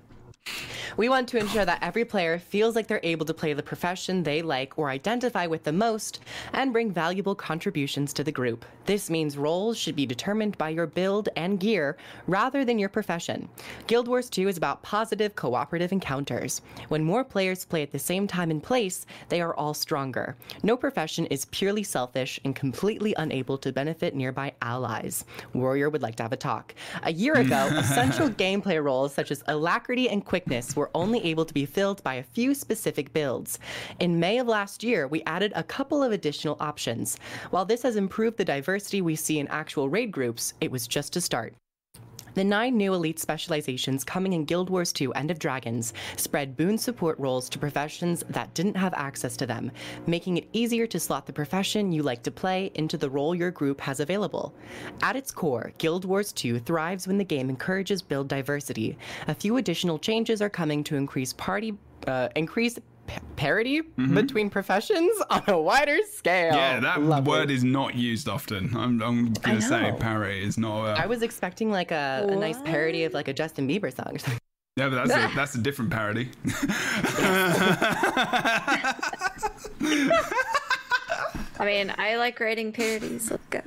We 0.96 1.10
want 1.10 1.28
to 1.28 1.38
ensure 1.38 1.66
that 1.66 1.82
every 1.82 2.06
player 2.06 2.38
feels 2.38 2.74
like 2.74 2.86
they're 2.86 3.00
able 3.02 3.26
to 3.26 3.34
play 3.34 3.52
the 3.52 3.62
profession 3.62 4.22
they 4.22 4.40
like 4.40 4.78
or 4.78 4.88
identify 4.88 5.46
with 5.46 5.62
the 5.62 5.72
most 5.72 6.20
and 6.54 6.72
bring 6.72 6.90
valuable 6.90 7.34
contributions 7.34 8.14
to 8.14 8.24
the 8.24 8.32
group. 8.32 8.64
This 8.86 9.10
means 9.10 9.36
roles 9.36 9.76
should 9.76 9.94
be 9.94 10.06
determined 10.06 10.56
by 10.56 10.70
your 10.70 10.86
build 10.86 11.28
and 11.36 11.60
gear 11.60 11.98
rather 12.26 12.64
than 12.64 12.78
your 12.78 12.88
profession. 12.88 13.46
Guild 13.86 14.08
Wars 14.08 14.30
2 14.30 14.48
is 14.48 14.56
about 14.56 14.82
positive 14.82 15.36
cooperative 15.36 15.92
encounters. 15.92 16.62
When 16.88 17.04
more 17.04 17.24
players 17.24 17.66
play 17.66 17.82
at 17.82 17.92
the 17.92 17.98
same 17.98 18.26
time 18.26 18.50
and 18.50 18.62
place, 18.62 19.04
they 19.28 19.42
are 19.42 19.54
all 19.54 19.74
stronger. 19.74 20.34
No 20.62 20.78
profession 20.78 21.26
is 21.26 21.44
purely 21.46 21.82
selfish 21.82 22.40
and 22.42 22.56
completely 22.56 23.14
unable 23.18 23.58
to 23.58 23.70
benefit 23.70 24.14
nearby 24.14 24.54
allies. 24.62 25.26
Warrior 25.52 25.90
would 25.90 26.02
like 26.02 26.16
to 26.16 26.22
have 26.22 26.32
a 26.32 26.38
talk. 26.38 26.74
A 27.02 27.12
year 27.12 27.34
ago, 27.34 27.66
essential 27.72 28.30
gameplay 28.30 28.82
roles 28.82 29.12
such 29.12 29.30
as 29.30 29.44
alacrity 29.48 30.08
and 30.08 30.24
quickness 30.24 30.74
were 30.74 30.85
only 30.94 31.22
able 31.24 31.44
to 31.44 31.54
be 31.54 31.66
filled 31.66 32.02
by 32.02 32.14
a 32.14 32.22
few 32.22 32.54
specific 32.54 33.12
builds. 33.12 33.58
In 33.98 34.20
May 34.20 34.38
of 34.38 34.46
last 34.46 34.82
year, 34.82 35.06
we 35.06 35.22
added 35.24 35.52
a 35.54 35.62
couple 35.62 36.02
of 36.02 36.12
additional 36.12 36.56
options. 36.60 37.18
While 37.50 37.64
this 37.64 37.82
has 37.82 37.96
improved 37.96 38.36
the 38.36 38.44
diversity 38.44 39.00
we 39.00 39.16
see 39.16 39.38
in 39.38 39.48
actual 39.48 39.88
raid 39.88 40.12
groups, 40.12 40.54
it 40.60 40.70
was 40.70 40.86
just 40.86 41.16
a 41.16 41.20
start. 41.20 41.54
The 42.36 42.44
nine 42.44 42.76
new 42.76 42.92
elite 42.92 43.18
specializations 43.18 44.04
coming 44.04 44.34
in 44.34 44.44
Guild 44.44 44.68
Wars 44.68 44.92
2 44.92 45.14
End 45.14 45.30
of 45.30 45.38
Dragons 45.38 45.94
spread 46.18 46.54
boon 46.54 46.76
support 46.76 47.18
roles 47.18 47.48
to 47.48 47.58
professions 47.58 48.24
that 48.28 48.52
didn't 48.52 48.76
have 48.76 48.92
access 48.92 49.38
to 49.38 49.46
them, 49.46 49.72
making 50.06 50.36
it 50.36 50.46
easier 50.52 50.86
to 50.88 51.00
slot 51.00 51.24
the 51.24 51.32
profession 51.32 51.92
you 51.92 52.02
like 52.02 52.22
to 52.24 52.30
play 52.30 52.70
into 52.74 52.98
the 52.98 53.08
role 53.08 53.34
your 53.34 53.50
group 53.50 53.80
has 53.80 54.00
available. 54.00 54.54
At 55.00 55.16
its 55.16 55.30
core, 55.30 55.72
Guild 55.78 56.04
Wars 56.04 56.30
2 56.30 56.58
thrives 56.58 57.08
when 57.08 57.16
the 57.16 57.24
game 57.24 57.48
encourages 57.48 58.02
build 58.02 58.28
diversity. 58.28 58.98
A 59.28 59.34
few 59.34 59.56
additional 59.56 59.98
changes 59.98 60.42
are 60.42 60.50
coming 60.50 60.84
to 60.84 60.96
increase 60.96 61.32
party 61.32 61.78
uh, 62.06 62.28
increase 62.36 62.78
pa- 63.06 63.20
parity 63.36 63.82
mm-hmm. 63.82 64.14
between 64.14 64.50
professions 64.50 65.12
on 65.30 65.42
a 65.48 65.60
wider 65.60 65.98
scale. 66.12 66.54
Yeah, 66.54 66.80
that 66.80 67.02
Lovely. 67.02 67.30
word 67.30 67.50
is 67.50 67.64
not 67.64 67.94
used 67.94 68.28
often. 68.28 68.76
I'm, 68.76 69.02
I'm 69.02 69.32
gonna 69.32 69.60
say 69.60 69.90
know. 69.90 69.96
parry 69.96 70.44
is 70.44 70.58
not. 70.58 70.84
A, 70.86 71.02
I 71.02 71.06
was 71.06 71.22
expecting 71.22 71.70
like 71.70 71.92
a, 71.92 72.26
a 72.28 72.36
nice 72.36 72.60
parody 72.62 73.04
of 73.04 73.14
like 73.14 73.28
a 73.28 73.32
Justin 73.32 73.68
Bieber 73.68 73.94
song 73.94 74.14
or 74.14 74.18
something. 74.18 74.40
yeah, 74.76 74.88
but 74.88 75.06
that's 75.06 75.32
a, 75.32 75.34
that's 75.36 75.54
a 75.54 75.58
different 75.58 75.90
parody. 75.90 76.30
I 81.58 81.64
mean, 81.64 81.94
I 81.96 82.16
like 82.16 82.38
writing 82.38 82.72
parodies. 82.72 83.30
Let's 83.30 83.46
go. 83.48 83.62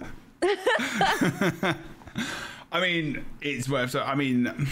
I 2.72 2.80
mean, 2.80 3.26
it's 3.42 3.68
worth. 3.68 3.96
I 3.96 4.14
mean, 4.14 4.68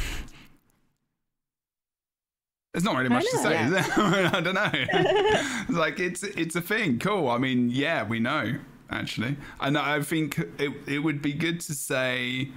there's 2.77 2.83
not 2.83 2.95
really 2.97 3.09
much 3.09 3.25
to 3.31 3.37
say. 3.39 3.53
yeah. 3.53 3.65
Is 3.65 3.71
there? 3.71 3.85
I 4.35 4.39
don't 4.39 4.53
know. 4.53 4.69
it's 4.71 5.69
like 5.71 5.99
it's 5.99 6.21
it's 6.21 6.55
a 6.55 6.61
thing. 6.61 6.99
Cool. 6.99 7.27
I 7.27 7.39
mean, 7.39 7.71
yeah, 7.71 8.03
we 8.03 8.19
know 8.19 8.53
actually, 8.91 9.35
and 9.59 9.79
I 9.79 9.99
think 10.01 10.37
it 10.59 10.73
it 10.85 10.99
would 10.99 11.19
be 11.23 11.33
good 11.33 11.59
to 11.61 11.73
say. 11.73 12.49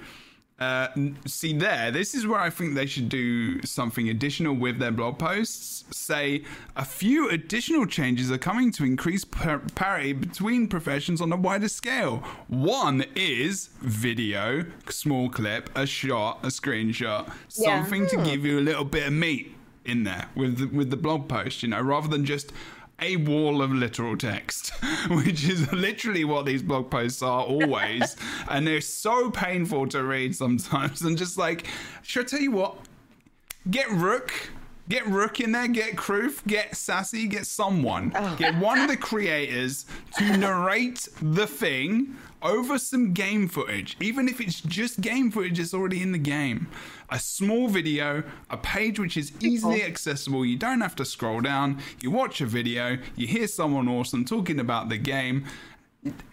Uh, 0.59 0.89
see 1.25 1.55
there, 1.57 1.91
this 1.91 2.15
is 2.15 2.27
where 2.27 2.39
I 2.39 2.51
think 2.51 2.75
they 2.75 2.85
should 2.85 3.09
do 3.09 3.63
something 3.63 4.11
additional 4.11 4.53
with 4.53 4.79
their 4.79 4.91
blog 4.91 5.19
posts. 5.19 5.85
Say 5.91 6.45
a 6.77 6.85
few 6.85 7.31
additional 7.31 7.87
changes 7.87 8.31
are 8.31 8.37
coming 8.37 8.71
to 8.73 8.85
increase 8.85 9.25
par- 9.25 9.63
parity 9.75 10.13
between 10.13 10.69
professions 10.69 11.23
on 11.23 11.33
a 11.33 11.37
wider 11.37 11.67
scale. 11.69 12.19
One 12.49 13.07
is 13.15 13.71
video, 13.81 14.67
small 14.91 15.31
clip, 15.31 15.71
a 15.75 15.87
shot, 15.87 16.41
a 16.43 16.49
screenshot, 16.49 17.33
Yeah. 17.57 17.81
something 17.83 18.07
to 18.09 18.19
give 18.19 18.45
you 18.45 18.59
a 18.59 18.61
little 18.61 18.85
bit 18.85 19.07
of 19.07 19.15
meat 19.15 19.55
in 19.85 20.05
there 20.05 20.29
with 20.35 20.59
the, 20.59 20.67
with 20.67 20.91
the 20.91 20.97
blog 20.97 21.29
post, 21.29 21.63
you 21.63 21.69
know, 21.69 21.81
rather 21.81 22.09
than 22.09 22.25
just 22.25 22.53
a 23.01 23.17
wall 23.17 23.63
of 23.63 23.73
literal 23.73 24.17
text, 24.17 24.73
which 25.11 25.49
is 25.49 25.73
literally 25.73 26.25
what 26.25 26.45
these 26.47 26.63
blog 26.63 26.91
posts 26.91 27.23
are 27.23 27.43
always. 27.43 28.17
and 28.49 28.67
they're 28.67 28.81
so 28.81 29.31
painful 29.31 29.87
to 29.89 30.03
read 30.03 30.35
sometimes. 30.37 31.03
And 31.11 31.17
just 31.17 31.39
like, 31.39 31.67
should 32.03 32.27
I 32.27 32.29
tell 32.29 32.41
you 32.41 32.53
what? 32.53 32.77
Get 33.71 33.91
Rook. 33.91 34.51
Get 34.91 35.07
Rook 35.07 35.39
in 35.39 35.53
there, 35.53 35.69
get 35.69 35.95
Kroof, 35.95 36.45
get 36.49 36.77
Sassy, 36.77 37.29
get 37.29 37.47
someone. 37.47 38.11
Oh. 38.13 38.35
Get 38.37 38.57
one 38.57 38.81
of 38.81 38.89
the 38.89 38.97
creators 38.97 39.87
to 40.19 40.37
narrate 40.37 41.09
the 41.23 41.47
thing 41.47 42.17
over 42.43 42.77
some 42.77 43.13
game 43.13 43.47
footage. 43.47 43.97
Even 44.01 44.29
if 44.29 44.41
it's 44.41 44.61
just 44.61 45.01
game 45.01 45.31
footage 45.31 45.59
that's 45.59 45.73
already 45.73 46.03
in 46.03 46.11
the 46.11 46.19
game. 46.19 46.67
A 47.09 47.21
small 47.21 47.69
video, 47.69 48.25
a 48.51 48.57
page 48.57 48.99
which 48.99 49.17
is 49.17 49.31
easily 49.41 49.85
accessible. 49.85 50.45
You 50.45 50.57
don't 50.57 50.81
have 50.81 50.97
to 50.97 51.05
scroll 51.05 51.41
down. 51.41 51.81
You 52.01 52.11
watch 52.11 52.41
a 52.41 52.47
video, 52.47 52.99
you 53.15 53.29
hear 53.29 53.47
someone 53.47 53.89
awesome 53.89 54.25
talking 54.25 54.59
about 54.59 54.89
the 54.89 54.99
game 54.99 55.45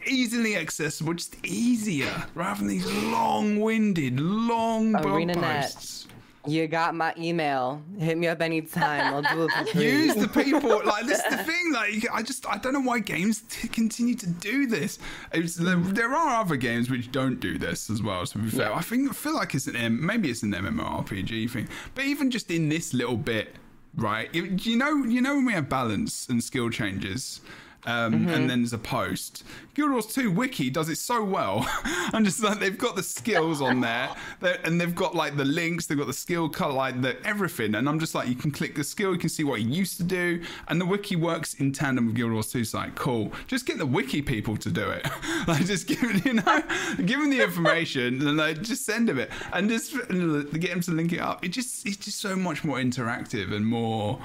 easily 0.07 0.55
accessible, 0.55 1.13
just 1.13 1.35
easier, 1.45 2.25
rather 2.33 2.59
than 2.59 2.69
these 2.69 2.91
long-winded, 3.03 4.19
long 4.19 4.93
blog 4.93 5.05
ArenaNet. 5.05 5.41
posts. 5.41 6.07
You 6.47 6.67
got 6.67 6.95
my 6.95 7.13
email. 7.17 7.81
Hit 7.99 8.17
me 8.17 8.27
up 8.27 8.41
anytime. 8.41 9.13
I'll 9.13 9.21
do 9.21 9.43
it 9.43 9.51
for 9.51 9.65
free. 9.73 9.91
Use 9.91 10.15
the 10.15 10.27
people 10.27 10.81
like 10.85 11.05
this. 11.05 11.19
Is 11.19 11.37
the 11.37 11.43
thing, 11.43 11.73
like 11.73 12.07
I 12.11 12.21
just 12.23 12.47
I 12.47 12.57
don't 12.57 12.73
know 12.73 12.79
why 12.81 12.99
games 12.99 13.43
t- 13.49 13.67
continue 13.67 14.15
to 14.15 14.27
do 14.27 14.65
this. 14.67 14.99
It's, 15.33 15.55
there, 15.55 15.75
there 15.75 16.15
are 16.15 16.41
other 16.41 16.55
games 16.55 16.89
which 16.89 17.11
don't 17.11 17.39
do 17.39 17.57
this 17.57 17.89
as 17.89 18.01
well. 18.01 18.25
To 18.25 18.37
be 18.37 18.49
fair, 18.49 18.73
I 18.73 18.81
think 18.81 19.09
I 19.09 19.13
feel 19.13 19.35
like 19.35 19.53
it's 19.53 19.67
an 19.67 19.75
M, 19.75 20.03
maybe 20.05 20.29
it's 20.29 20.43
an 20.43 20.53
MMORPG 20.53 21.49
thing, 21.49 21.67
but 21.95 22.05
even 22.05 22.31
just 22.31 22.49
in 22.49 22.69
this 22.69 22.93
little 22.93 23.17
bit, 23.17 23.55
right? 23.95 24.33
You, 24.33 24.45
you 24.61 24.77
know, 24.77 25.03
you 25.03 25.21
know 25.21 25.35
when 25.35 25.45
we 25.45 25.53
have 25.53 25.67
balance 25.69 26.27
and 26.29 26.43
skill 26.43 26.69
changes. 26.69 27.41
Um, 27.87 28.27
And 28.27 28.49
then 28.49 28.59
there's 28.61 28.73
a 28.73 28.77
post. 28.77 29.43
Guild 29.73 29.91
Wars 29.91 30.07
2 30.07 30.29
Wiki 30.31 30.69
does 30.69 30.89
it 30.89 30.97
so 30.97 31.23
well. 31.23 31.65
I'm 32.13 32.25
just 32.25 32.43
like 32.43 32.59
they've 32.59 32.77
got 32.77 32.95
the 32.95 33.03
skills 33.03 33.61
on 33.61 33.79
there, 33.81 34.09
They're- 34.41 34.59
and 34.63 34.79
they've 34.81 34.93
got 34.93 35.15
like 35.15 35.37
the 35.37 35.45
links, 35.45 35.85
they've 35.85 35.97
got 35.97 36.07
the 36.07 36.13
skill 36.13 36.49
cut, 36.49 36.73
like 36.73 37.01
the 37.01 37.15
everything. 37.25 37.75
And 37.75 37.87
I'm 37.87 37.99
just 37.99 38.13
like, 38.13 38.27
you 38.27 38.35
can 38.35 38.51
click 38.51 38.75
the 38.75 38.83
skill, 38.83 39.13
you 39.13 39.19
can 39.19 39.29
see 39.29 39.43
what 39.43 39.59
it 39.61 39.67
used 39.67 39.97
to 39.97 40.03
do, 40.03 40.41
and 40.67 40.81
the 40.81 40.85
wiki 40.85 41.15
works 41.15 41.53
in 41.55 41.71
tandem 41.71 42.07
with 42.07 42.15
Guild 42.15 42.33
Wars 42.33 42.51
2 42.51 42.65
site. 42.65 42.95
Cool. 42.95 43.31
Just 43.47 43.65
get 43.65 43.77
the 43.77 43.85
wiki 43.85 44.21
people 44.21 44.57
to 44.57 44.69
do 44.69 44.89
it. 44.89 45.07
like 45.47 45.65
just 45.65 45.87
give 45.87 46.25
you 46.25 46.33
know, 46.33 46.63
give 47.05 47.19
them 47.21 47.29
the 47.29 47.41
information 47.41 48.27
and 48.27 48.35
like 48.37 48.61
just 48.63 48.83
send 48.85 49.07
them 49.07 49.19
it, 49.19 49.29
and 49.53 49.69
just 49.69 49.93
get 49.93 50.71
them 50.71 50.81
to 50.81 50.91
link 50.91 51.13
it 51.13 51.19
up. 51.21 51.45
It 51.45 51.49
just 51.49 51.85
it's 51.85 51.97
just 51.97 52.19
so 52.19 52.35
much 52.35 52.63
more 52.63 52.77
interactive 52.79 53.53
and 53.53 53.65
more 53.65 54.19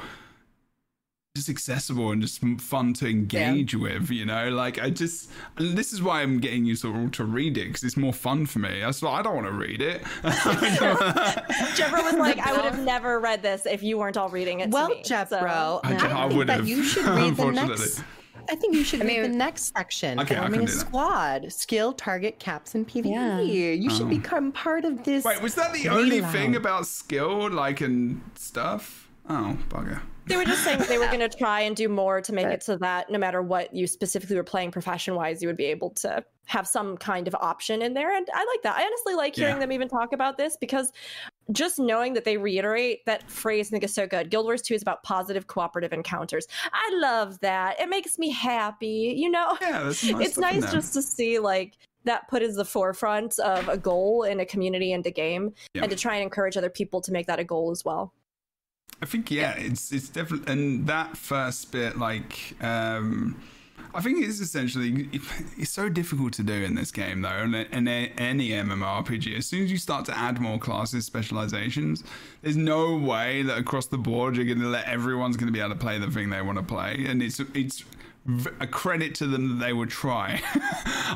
just 1.34 1.48
accessible 1.48 2.10
and 2.12 2.20
just 2.20 2.40
fun 2.60 2.92
to 2.92 3.08
engage 3.08 3.74
with, 3.74 4.10
you 4.10 4.26
know. 4.26 4.50
Like 4.50 4.78
I 4.78 4.90
just, 4.90 5.30
and 5.56 5.78
this 5.78 5.90
is 5.94 6.02
why 6.02 6.20
I'm 6.20 6.40
getting 6.40 6.66
you 6.66 6.76
sort 6.76 6.94
of 6.96 7.10
to 7.12 7.24
read 7.24 7.56
it 7.56 7.68
because 7.68 7.82
it's 7.84 7.96
more 7.96 8.12
fun 8.12 8.44
for 8.44 8.58
me. 8.58 8.80
That's 8.80 9.00
why 9.00 9.12
I 9.18 9.22
don't 9.22 9.34
want 9.36 9.46
to 9.46 9.52
read 9.52 9.80
it. 9.80 10.02
Jebro 10.22 12.04
was 12.04 12.16
like, 12.16 12.38
I 12.38 12.52
would 12.52 12.66
have 12.66 12.80
never 12.84 13.18
read 13.18 13.40
this 13.42 13.64
if 13.64 13.82
you 13.82 13.96
weren't 13.96 14.18
all 14.18 14.28
reading 14.28 14.60
it. 14.60 14.68
Well, 14.70 14.88
to 14.90 14.94
me. 14.96 15.02
Jebro, 15.04 15.30
So- 15.30 15.80
I, 15.84 15.92
I 15.92 15.94
I 15.94 16.28
think 16.28 16.36
would 16.36 16.48
that 16.48 16.58
have. 16.58 16.68
you 16.68 16.82
should 16.84 17.06
read 17.06 17.14
the 17.16 17.24
unfortunately. 17.28 17.68
next. 17.76 18.02
I 18.50 18.56
think 18.56 18.74
you 18.74 18.84
should 18.84 19.00
I 19.00 19.04
read 19.06 19.24
the 19.24 19.28
next 19.36 19.72
section. 19.74 20.20
Okay, 20.20 20.34
I 20.36 20.40
forming 20.40 20.60
can 20.60 20.68
a 20.68 20.70
do 20.70 20.72
that. 20.74 20.80
squad, 20.86 21.52
skill, 21.52 21.92
target, 21.94 22.40
caps, 22.40 22.74
and 22.74 22.86
PvE. 22.86 23.06
Yeah. 23.10 23.40
You 23.40 23.88
should 23.88 24.02
oh. 24.06 24.08
become 24.10 24.52
part 24.52 24.84
of 24.84 25.02
this. 25.04 25.24
Oh. 25.24 25.30
Wait, 25.30 25.40
was 25.40 25.54
that 25.54 25.72
the 25.72 25.88
only 25.88 26.18
aloud. 26.18 26.32
thing 26.32 26.56
about 26.56 26.86
skill, 26.86 27.48
like 27.50 27.80
and 27.80 28.20
stuff? 28.34 29.08
Oh, 29.30 29.56
bugger. 29.70 30.02
They 30.26 30.36
were 30.36 30.44
just 30.44 30.62
saying 30.62 30.78
they 30.88 30.98
were 30.98 31.06
going 31.06 31.18
to 31.20 31.28
try 31.28 31.62
and 31.62 31.74
do 31.74 31.88
more 31.88 32.20
to 32.20 32.32
make 32.32 32.46
it 32.46 32.62
so 32.62 32.76
that 32.78 33.10
no 33.10 33.18
matter 33.18 33.42
what 33.42 33.74
you 33.74 33.86
specifically 33.86 34.36
were 34.36 34.44
playing 34.44 34.70
profession 34.70 35.14
wise, 35.16 35.42
you 35.42 35.48
would 35.48 35.56
be 35.56 35.64
able 35.66 35.90
to 35.90 36.24
have 36.46 36.66
some 36.66 36.96
kind 36.96 37.26
of 37.28 37.34
option 37.40 37.82
in 37.82 37.92
there. 37.94 38.16
And 38.16 38.26
I 38.32 38.44
like 38.44 38.62
that. 38.62 38.76
I 38.76 38.84
honestly 38.84 39.14
like 39.14 39.34
hearing 39.34 39.56
Yeah. 39.56 39.60
them 39.60 39.72
even 39.72 39.88
talk 39.88 40.12
about 40.12 40.36
this 40.38 40.56
because 40.60 40.92
just 41.50 41.78
knowing 41.78 42.14
that 42.14 42.24
they 42.24 42.36
reiterate 42.36 43.04
that 43.06 43.28
phrase, 43.30 43.68
I 43.68 43.70
think 43.70 43.84
is 43.84 43.94
so 43.94 44.06
good. 44.06 44.30
Guild 44.30 44.44
Wars 44.46 44.62
2 44.62 44.74
is 44.74 44.82
about 44.82 45.02
positive 45.02 45.48
cooperative 45.48 45.92
encounters. 45.92 46.46
I 46.72 46.90
love 47.00 47.38
that. 47.40 47.80
It 47.80 47.88
makes 47.88 48.18
me 48.18 48.30
happy. 48.30 49.14
You 49.16 49.30
know, 49.30 49.56
Yeah, 49.60 49.82
that's 49.84 50.04
nice 50.04 50.26
it's 50.28 50.38
nice 50.38 50.62
there. 50.62 50.72
just 50.72 50.92
to 50.94 51.02
see 51.02 51.38
like 51.40 51.74
that 52.04 52.28
put 52.28 52.42
as 52.42 52.54
the 52.56 52.64
forefront 52.64 53.38
of 53.40 53.68
a 53.68 53.76
goal 53.76 54.22
in 54.24 54.40
a 54.40 54.46
community 54.46 54.92
and 54.92 55.04
a 55.06 55.10
game 55.10 55.52
Yeah. 55.74 55.82
and 55.82 55.90
to 55.90 55.96
try 55.96 56.14
and 56.16 56.22
encourage 56.24 56.56
other 56.56 56.70
people 56.70 57.00
to 57.00 57.12
make 57.12 57.26
that 57.26 57.38
a 57.38 57.44
goal 57.44 57.70
as 57.70 57.84
well. 57.84 58.12
I 59.00 59.06
think 59.06 59.30
yeah, 59.30 59.52
it's 59.52 59.92
it's 59.92 60.08
definitely 60.08 60.52
and 60.52 60.86
that 60.86 61.16
first 61.16 61.72
bit 61.72 61.98
like 61.98 62.56
um 62.60 63.40
I 63.94 64.00
think 64.00 64.24
it's 64.24 64.40
essentially 64.40 65.08
it's 65.58 65.70
so 65.70 65.88
difficult 65.88 66.32
to 66.34 66.42
do 66.42 66.54
in 66.54 66.74
this 66.74 66.90
game 66.90 67.22
though, 67.22 67.28
and 67.28 67.54
in 67.54 67.88
any 67.88 68.50
MMORPG. 68.50 69.36
As 69.36 69.46
soon 69.46 69.64
as 69.64 69.70
you 69.70 69.76
start 69.76 70.06
to 70.06 70.16
add 70.16 70.40
more 70.40 70.58
classes, 70.58 71.04
specializations, 71.04 72.02
there's 72.40 72.56
no 72.56 72.96
way 72.96 73.42
that 73.42 73.58
across 73.58 73.86
the 73.86 73.98
board 73.98 74.36
you're 74.36 74.46
going 74.46 74.60
to 74.60 74.68
let 74.68 74.86
everyone's 74.86 75.36
going 75.36 75.48
to 75.48 75.52
be 75.52 75.60
able 75.60 75.70
to 75.70 75.76
play 75.76 75.98
the 75.98 76.10
thing 76.10 76.30
they 76.30 76.40
want 76.42 76.58
to 76.58 76.64
play, 76.64 77.04
and 77.06 77.22
it's 77.22 77.40
it's 77.54 77.84
a 78.60 78.68
credit 78.68 79.16
to 79.16 79.26
them 79.26 79.48
that 79.48 79.64
they 79.64 79.72
would 79.72 79.90
try. 79.90 80.40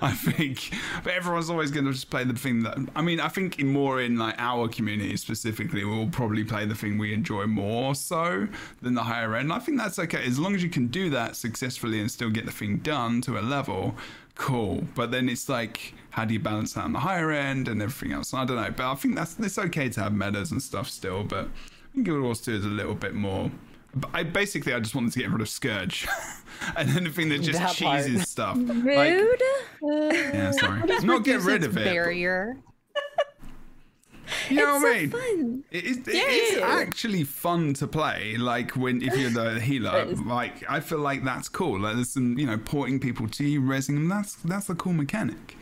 I 0.02 0.12
think, 0.12 0.72
but 1.04 1.12
everyone's 1.12 1.48
always 1.48 1.70
going 1.70 1.86
to 1.86 1.92
just 1.92 2.10
play 2.10 2.24
the 2.24 2.34
thing 2.34 2.64
that 2.64 2.76
I 2.96 3.02
mean. 3.02 3.20
I 3.20 3.28
think 3.28 3.60
in 3.60 3.68
more 3.68 4.00
in 4.00 4.18
like 4.18 4.34
our 4.38 4.68
community 4.68 5.16
specifically, 5.16 5.84
we'll 5.84 6.08
probably 6.08 6.42
play 6.42 6.66
the 6.66 6.74
thing 6.74 6.98
we 6.98 7.14
enjoy 7.14 7.46
more 7.46 7.94
so 7.94 8.48
than 8.82 8.94
the 8.94 9.04
higher 9.04 9.34
end. 9.36 9.52
I 9.52 9.60
think 9.60 9.78
that's 9.78 9.98
okay 10.00 10.24
as 10.24 10.38
long 10.38 10.54
as 10.54 10.62
you 10.62 10.68
can 10.68 10.88
do 10.88 11.08
that 11.10 11.36
successfully 11.36 12.00
and 12.00 12.10
still 12.10 12.30
get 12.30 12.44
the 12.44 12.52
thing 12.52 12.78
done 12.78 13.20
to 13.22 13.38
a 13.38 13.40
level. 13.40 13.94
Cool, 14.34 14.84
but 14.94 15.12
then 15.12 15.28
it's 15.30 15.48
like, 15.48 15.94
how 16.10 16.24
do 16.24 16.34
you 16.34 16.40
balance 16.40 16.74
that 16.74 16.84
on 16.84 16.92
the 16.92 17.00
higher 17.00 17.30
end 17.30 17.68
and 17.68 17.80
everything 17.80 18.12
else? 18.12 18.34
I 18.34 18.44
don't 18.44 18.56
know, 18.56 18.70
but 18.76 18.90
I 18.90 18.94
think 18.96 19.14
that's 19.14 19.38
it's 19.38 19.58
okay 19.58 19.88
to 19.90 20.00
have 20.00 20.12
metas 20.12 20.50
and 20.50 20.62
stuff 20.62 20.88
still. 20.88 21.22
But 21.22 21.46
I 21.46 21.94
think 21.94 22.06
Guild 22.06 22.22
Wars 22.22 22.40
2 22.40 22.52
is 22.52 22.64
a 22.64 22.68
little 22.68 22.94
bit 22.94 23.14
more. 23.14 23.50
I 24.12 24.22
basically 24.22 24.72
I 24.74 24.80
just 24.80 24.94
wanted 24.94 25.12
to 25.12 25.18
get 25.20 25.30
rid 25.30 25.40
of 25.40 25.48
Scourge 25.48 26.06
and 26.76 26.88
anything 26.96 27.28
that 27.30 27.42
just 27.42 27.58
That 27.58 27.76
part. 27.76 28.04
cheeses 28.04 28.28
stuff. 28.28 28.56
Like, 28.58 29.12
Rude. 29.14 29.42
yeah, 29.82 30.50
sorry. 30.52 30.82
Not 31.02 31.24
get 31.24 31.40
rid 31.42 31.64
of 31.64 31.76
its 31.76 31.86
it. 31.86 31.90
Barrier. 31.92 32.56
You 34.50 34.56
know 34.56 34.74
what 34.76 34.86
I 34.96 34.98
mean? 35.00 35.10
fun. 35.10 35.64
It 35.70 35.84
is, 35.84 35.98
it 35.98 36.08
is 36.14 36.58
actually 36.62 37.22
fun 37.24 37.74
to 37.74 37.86
play. 37.86 38.36
Like 38.36 38.72
when 38.72 39.00
if 39.00 39.16
you're 39.16 39.30
the 39.30 39.60
healer, 39.60 40.04
like 40.06 40.68
I 40.68 40.80
feel 40.80 40.98
like 40.98 41.24
that's 41.24 41.48
cool. 41.48 41.80
Like 41.80 41.94
there's 41.94 42.10
some, 42.10 42.36
you 42.38 42.46
know, 42.46 42.58
porting 42.58 42.98
people 42.98 43.28
to 43.28 43.44
you, 43.44 43.60
resing 43.60 43.94
them. 43.94 44.08
That's 44.08 44.34
that's 44.36 44.68
a 44.68 44.74
cool 44.74 44.92
mechanic. 44.94 45.56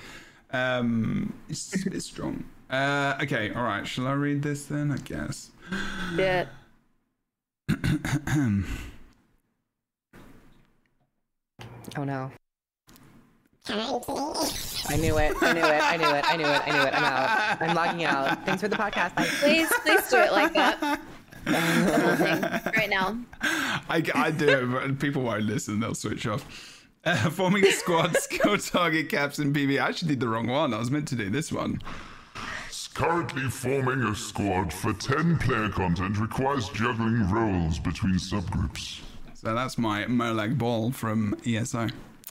Um, 0.52 1.34
it's, 1.48 1.74
it's 1.86 2.06
strong. 2.06 2.44
Uh, 2.70 3.18
okay, 3.22 3.52
all 3.54 3.64
right. 3.64 3.86
Shall 3.86 4.06
I 4.06 4.12
read 4.12 4.42
this 4.42 4.66
then? 4.66 4.90
I 4.92 4.96
guess. 4.98 5.50
Yeah. 6.16 6.46
Oh 11.96 12.04
no. 12.04 12.30
I 13.68 14.96
knew 14.96 15.16
it. 15.18 15.34
I 15.40 15.52
knew 15.52 15.60
it. 15.60 15.82
I 15.82 15.96
knew 15.96 16.06
it. 16.06 16.24
I 16.24 16.36
knew 16.36 16.44
it. 16.44 16.68
I 16.68 16.70
knew 16.70 16.82
it. 16.82 16.94
I'm 16.94 17.04
out. 17.04 17.62
I'm 17.62 17.74
logging 17.74 18.04
out. 18.04 18.44
Thanks 18.44 18.62
for 18.62 18.68
the 18.68 18.76
podcast. 18.76 19.14
Bye. 19.14 19.26
Please, 19.26 19.72
please 19.84 20.10
do 20.10 20.18
it 20.18 20.32
like 20.32 20.52
that. 20.54 21.00
The 21.44 21.52
whole 21.60 22.16
thing 22.16 22.72
right 22.74 22.88
now. 22.88 23.18
I, 23.42 24.02
I 24.14 24.30
do 24.30 24.48
it, 24.48 24.70
but 24.70 24.98
people 24.98 25.20
won't 25.20 25.42
listen. 25.42 25.78
They'll 25.78 25.94
switch 25.94 26.26
off. 26.26 26.88
Uh, 27.04 27.28
forming 27.28 27.66
a 27.66 27.70
squad, 27.70 28.16
skill 28.16 28.56
target 28.56 29.10
caps, 29.10 29.38
and 29.38 29.54
PvE. 29.54 29.78
I 29.78 29.88
actually 29.88 30.08
did 30.08 30.20
the 30.20 30.28
wrong 30.28 30.46
one. 30.46 30.72
I 30.72 30.78
was 30.78 30.90
meant 30.90 31.06
to 31.08 31.14
do 31.16 31.28
this 31.28 31.52
one. 31.52 31.82
Currently 32.94 33.50
forming 33.50 34.04
a 34.04 34.14
squad 34.14 34.72
for 34.72 34.92
10 34.92 35.38
player 35.38 35.68
content 35.68 36.16
requires 36.18 36.68
juggling 36.68 37.28
roles 37.28 37.78
between 37.80 38.14
subgroups. 38.14 39.00
So 39.34 39.52
that's 39.52 39.76
my 39.76 40.04
Molag 40.04 40.56
Bal 40.56 40.92
from 40.92 41.34
ESO. 41.44 41.88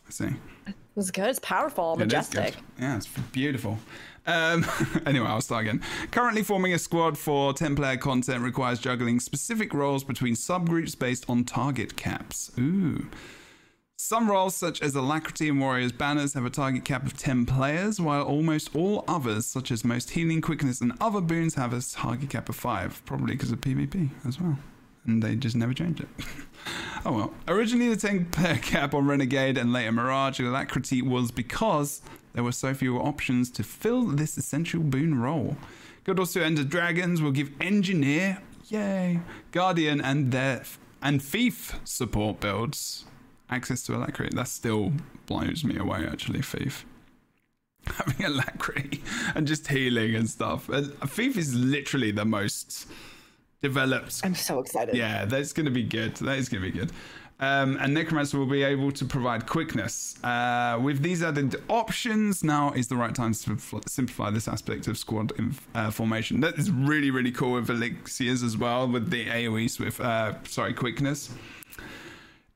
See. 0.09 0.25
It 0.65 0.75
was 0.95 1.11
good. 1.11 1.25
It's 1.27 1.39
powerful, 1.39 1.93
It 1.93 1.95
is 1.95 1.99
majestic. 2.05 2.43
good. 2.45 2.55
Yeah, 2.79 2.95
it's 2.97 3.07
beautiful. 3.33 3.77
Um, 4.25 4.65
anyway, 5.05 5.27
I'll 5.27 5.41
start 5.41 5.63
again. 5.63 5.81
Currently 6.11 6.43
forming 6.43 6.73
a 6.73 6.79
squad 6.79 7.17
for 7.17 7.51
10 7.53 7.75
player 7.75 7.97
content 7.97 8.41
requires 8.41 8.79
juggling 8.79 9.19
specific 9.19 9.73
roles 9.73 10.05
between 10.05 10.35
subgroups 10.35 10.97
based 10.97 11.29
on 11.29 11.43
target 11.43 11.97
caps. 11.97 12.51
Ooh. 12.57 13.07
Some 14.05 14.29
roles, 14.29 14.53
such 14.53 14.81
as 14.81 14.95
Alacrity 14.95 15.47
and 15.47 15.61
Warriors 15.61 15.93
Banners, 15.93 16.33
have 16.33 16.43
a 16.43 16.49
target 16.49 16.83
cap 16.83 17.05
of 17.05 17.15
10 17.15 17.45
players, 17.45 18.01
while 18.01 18.23
almost 18.23 18.75
all 18.75 19.05
others, 19.07 19.45
such 19.45 19.71
as 19.71 19.85
Most 19.85 20.09
Healing, 20.09 20.41
Quickness, 20.41 20.81
and 20.81 20.91
other 20.99 21.21
boons, 21.21 21.55
have 21.55 21.71
a 21.71 21.79
target 21.79 22.29
cap 22.29 22.49
of 22.49 22.57
5, 22.57 23.05
probably 23.05 23.33
because 23.33 23.53
of 23.53 23.61
PvP 23.61 24.09
as 24.27 24.41
well. 24.41 24.59
And 25.05 25.23
they 25.23 25.37
just 25.37 25.55
never 25.55 25.73
change 25.73 26.01
it. 26.01 26.09
oh 27.05 27.13
well. 27.13 27.33
Originally, 27.47 27.87
the 27.87 27.95
10 27.95 28.25
player 28.25 28.57
cap 28.61 28.93
on 28.93 29.07
Renegade 29.07 29.57
and 29.57 29.71
later 29.71 29.93
Mirage 29.93 30.37
and 30.37 30.49
Alacrity 30.49 31.01
was 31.01 31.31
because 31.31 32.01
there 32.33 32.43
were 32.43 32.51
so 32.51 32.73
few 32.73 32.97
options 32.97 33.49
to 33.51 33.63
fill 33.63 34.07
this 34.07 34.37
essential 34.37 34.81
boon 34.81 35.21
role. 35.21 35.55
Guild 36.03 36.19
also 36.19 36.41
2 36.41 36.45
End 36.45 36.59
of 36.59 36.67
Dragons 36.67 37.21
will 37.21 37.31
give 37.31 37.51
Engineer, 37.61 38.39
yay, 38.67 39.21
Guardian, 39.53 40.01
and 40.01 40.33
their 40.33 40.63
and 41.01 41.23
Thief 41.23 41.79
support 41.85 42.41
builds 42.41 43.05
access 43.53 43.83
to 43.83 43.95
Alacrity. 43.95 44.35
That 44.35 44.47
still 44.47 44.91
blows 45.25 45.63
me 45.63 45.77
away, 45.77 46.05
actually, 46.11 46.41
Thief. 46.41 46.85
Having 47.85 48.25
Alacrity 48.25 49.03
and 49.35 49.45
just 49.47 49.67
healing 49.67 50.15
and 50.15 50.29
stuff. 50.29 50.69
And 50.69 50.93
Thief 51.09 51.37
is 51.37 51.53
literally 51.55 52.11
the 52.11 52.25
most 52.25 52.87
developed 53.61 54.21
I'm 54.23 54.35
so 54.35 54.59
excited. 54.59 54.95
yeah, 54.95 55.25
that's 55.25 55.53
going 55.53 55.65
to 55.65 55.71
be 55.71 55.83
good. 55.83 56.15
That 56.17 56.37
is 56.37 56.49
going 56.49 56.63
to 56.63 56.71
be 56.71 56.77
good. 56.77 56.91
Um, 57.39 57.77
and 57.81 57.93
Necromancer 57.93 58.37
will 58.37 58.45
be 58.45 58.63
able 58.63 58.91
to 58.93 59.03
provide 59.05 59.47
quickness. 59.47 60.15
Uh, 60.23 60.79
with 60.81 61.01
these 61.01 61.21
added 61.23 61.61
options, 61.67 62.41
now 62.43 62.71
is 62.71 62.87
the 62.87 62.95
right 62.95 63.13
time 63.13 63.33
to 63.33 63.57
simplify- 63.87 64.29
this 64.29 64.47
aspect 64.47 64.87
of 64.87 64.97
squad 64.97 65.33
inf- 65.37 65.67
uh, 65.75 65.91
formation. 65.91 66.39
That 66.39 66.57
is 66.57 66.71
really, 66.71 67.11
really 67.11 67.31
cool 67.31 67.53
with 67.53 67.69
Elixirs 67.69 68.43
as 68.43 68.55
well, 68.55 68.87
with 68.87 69.09
the 69.09 69.25
AoE 69.25 69.77
with, 69.79 69.99
uh, 69.99 70.35
sorry, 70.45 70.73
quickness. 70.73 71.31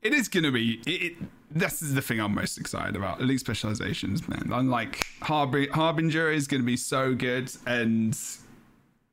It 0.08 0.14
is 0.14 0.26
going 0.26 0.44
to 0.44 0.50
be. 0.50 0.80
It, 0.86 1.02
it, 1.02 1.16
this 1.50 1.82
is 1.82 1.92
the 1.92 2.00
thing 2.00 2.18
I'm 2.18 2.34
most 2.34 2.56
excited 2.56 2.96
about. 2.96 3.20
Elite 3.20 3.40
specializations, 3.40 4.26
man. 4.26 4.48
Unlike 4.50 5.06
Harbi- 5.20 5.68
Harbinger 5.68 6.32
is 6.32 6.46
going 6.46 6.62
to 6.62 6.66
be 6.66 6.78
so 6.78 7.14
good, 7.14 7.52
and 7.66 8.18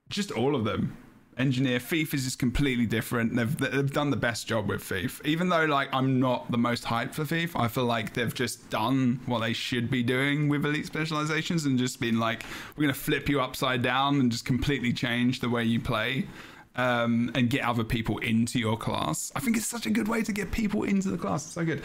just 0.08 0.32
all 0.32 0.56
of 0.56 0.64
them. 0.64 0.96
Engineer 1.38 1.80
Thief 1.80 2.14
is 2.14 2.24
just 2.24 2.40
completely 2.40 2.86
different. 2.86 3.36
They've 3.36 3.58
they've 3.58 3.92
done 3.92 4.10
the 4.10 4.16
best 4.16 4.48
job 4.48 4.70
with 4.70 4.82
Thief. 4.84 5.20
Even 5.26 5.50
though 5.50 5.66
like 5.66 5.90
I'm 5.92 6.18
not 6.22 6.50
the 6.50 6.58
most 6.58 6.86
hyped 6.86 7.14
for 7.14 7.26
Thief, 7.26 7.58
I 7.58 7.68
feel 7.68 7.84
like 7.84 8.14
they've 8.14 8.34
just 8.34 8.70
done 8.70 9.20
what 9.26 9.40
they 9.40 9.52
should 9.52 9.92
be 9.92 10.02
doing 10.02 10.48
with 10.48 10.66
elite 10.66 10.86
specializations 10.86 11.66
and 11.66 11.78
just 11.78 12.00
been 12.00 12.22
like, 12.22 12.46
we're 12.78 12.84
gonna 12.84 12.94
flip 12.94 13.28
you 13.28 13.42
upside 13.42 13.82
down 13.82 14.22
and 14.22 14.32
just 14.32 14.46
completely 14.46 14.94
change 14.94 15.42
the 15.42 15.50
way 15.50 15.66
you 15.66 15.82
play. 15.82 16.26
Um, 16.78 17.32
and 17.36 17.50
get 17.50 17.64
other 17.64 17.86
people 17.86 18.18
into 18.18 18.60
your 18.60 18.76
class. 18.76 19.32
I 19.34 19.40
think 19.40 19.56
it's 19.56 19.66
such 19.66 19.86
a 19.86 19.90
good 19.90 20.10
way 20.10 20.24
to 20.24 20.34
get 20.34 20.52
people 20.52 20.84
into 20.84 21.10
the 21.10 21.18
class. 21.18 21.46
It's 21.46 21.54
so 21.54 21.64
good. 21.64 21.82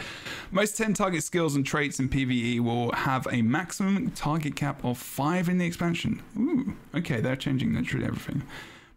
Most 0.51 0.75
10 0.75 0.95
target 0.95 1.23
skills 1.23 1.55
and 1.55 1.65
traits 1.65 1.97
in 2.01 2.09
PvE 2.09 2.59
will 2.59 2.91
have 2.91 3.25
a 3.31 3.41
maximum 3.41 4.11
target 4.11 4.57
cap 4.57 4.83
of 4.83 4.97
5 4.97 5.47
in 5.47 5.59
the 5.59 5.65
expansion. 5.65 6.21
Ooh, 6.37 6.75
okay, 6.93 7.21
they're 7.21 7.37
changing 7.37 7.73
literally 7.73 8.05
everything. 8.05 8.43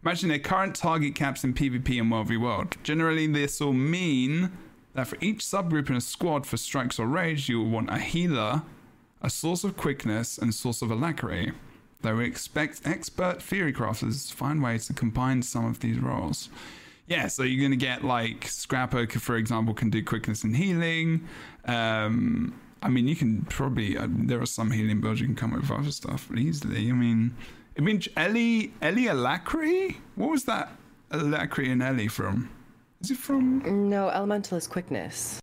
Imagine 0.05 0.29
their 0.29 0.37
current 0.37 0.75
target 0.75 1.15
caps 1.15 1.43
in 1.43 1.55
PvP 1.55 1.99
and 1.99 2.11
World 2.11 2.27
v 2.27 2.37
World. 2.37 2.75
Generally, 2.83 3.25
this 3.25 3.59
will 3.59 3.73
mean 3.73 4.51
that 4.93 5.07
for 5.07 5.17
each 5.19 5.39
subgroup 5.39 5.89
in 5.89 5.95
a 5.95 6.01
squad 6.01 6.45
for 6.45 6.57
strikes 6.57 6.99
or 6.99 7.07
rage, 7.07 7.49
you 7.49 7.57
will 7.57 7.71
want 7.71 7.89
a 7.89 7.97
healer, 7.97 8.61
a 9.23 9.31
source 9.31 9.63
of 9.63 9.75
quickness, 9.75 10.37
and 10.37 10.53
source 10.53 10.83
of 10.83 10.91
alacrity. 10.91 11.53
Though 12.05 12.17
we 12.17 12.25
expect 12.25 12.81
expert 12.85 13.41
theory 13.41 13.73
crafters 13.73 14.29
to 14.29 14.35
find 14.35 14.61
ways 14.61 14.85
to 14.85 14.93
combine 14.93 15.41
some 15.41 15.65
of 15.65 15.79
these 15.79 15.97
roles. 15.97 16.49
yeah, 17.07 17.25
so 17.27 17.41
you're 17.41 17.63
gonna 17.63 17.75
get 17.75 18.03
like 18.03 18.47
Scrapper, 18.47 19.07
for 19.07 19.35
example, 19.37 19.73
can 19.73 19.89
do 19.89 20.03
quickness 20.03 20.43
and 20.43 20.55
healing. 20.55 21.27
Um, 21.65 22.53
I 22.83 22.89
mean, 22.89 23.07
you 23.07 23.15
can 23.15 23.41
probably 23.45 23.97
uh, 23.97 24.07
there 24.07 24.39
are 24.39 24.45
some 24.45 24.69
healing 24.69 25.01
builds 25.01 25.19
you 25.19 25.25
can 25.25 25.35
come 25.35 25.53
up 25.53 25.61
with 25.61 25.71
other 25.71 25.89
stuff 25.89 26.29
easily. 26.37 26.89
I 26.89 26.93
mean, 26.93 27.35
I 27.75 27.81
mean 27.81 28.03
Ellie 28.15 28.71
Ellie 28.83 29.05
Alacri. 29.05 29.95
What 30.13 30.29
was 30.29 30.43
that 30.45 30.73
Alacri 31.09 31.71
and 31.71 31.81
Ellie 31.81 32.07
from? 32.07 32.51
Is 33.01 33.09
it 33.09 33.17
from? 33.17 33.89
No, 33.89 34.09
elemental 34.09 34.59
is 34.59 34.67
quickness. 34.67 35.39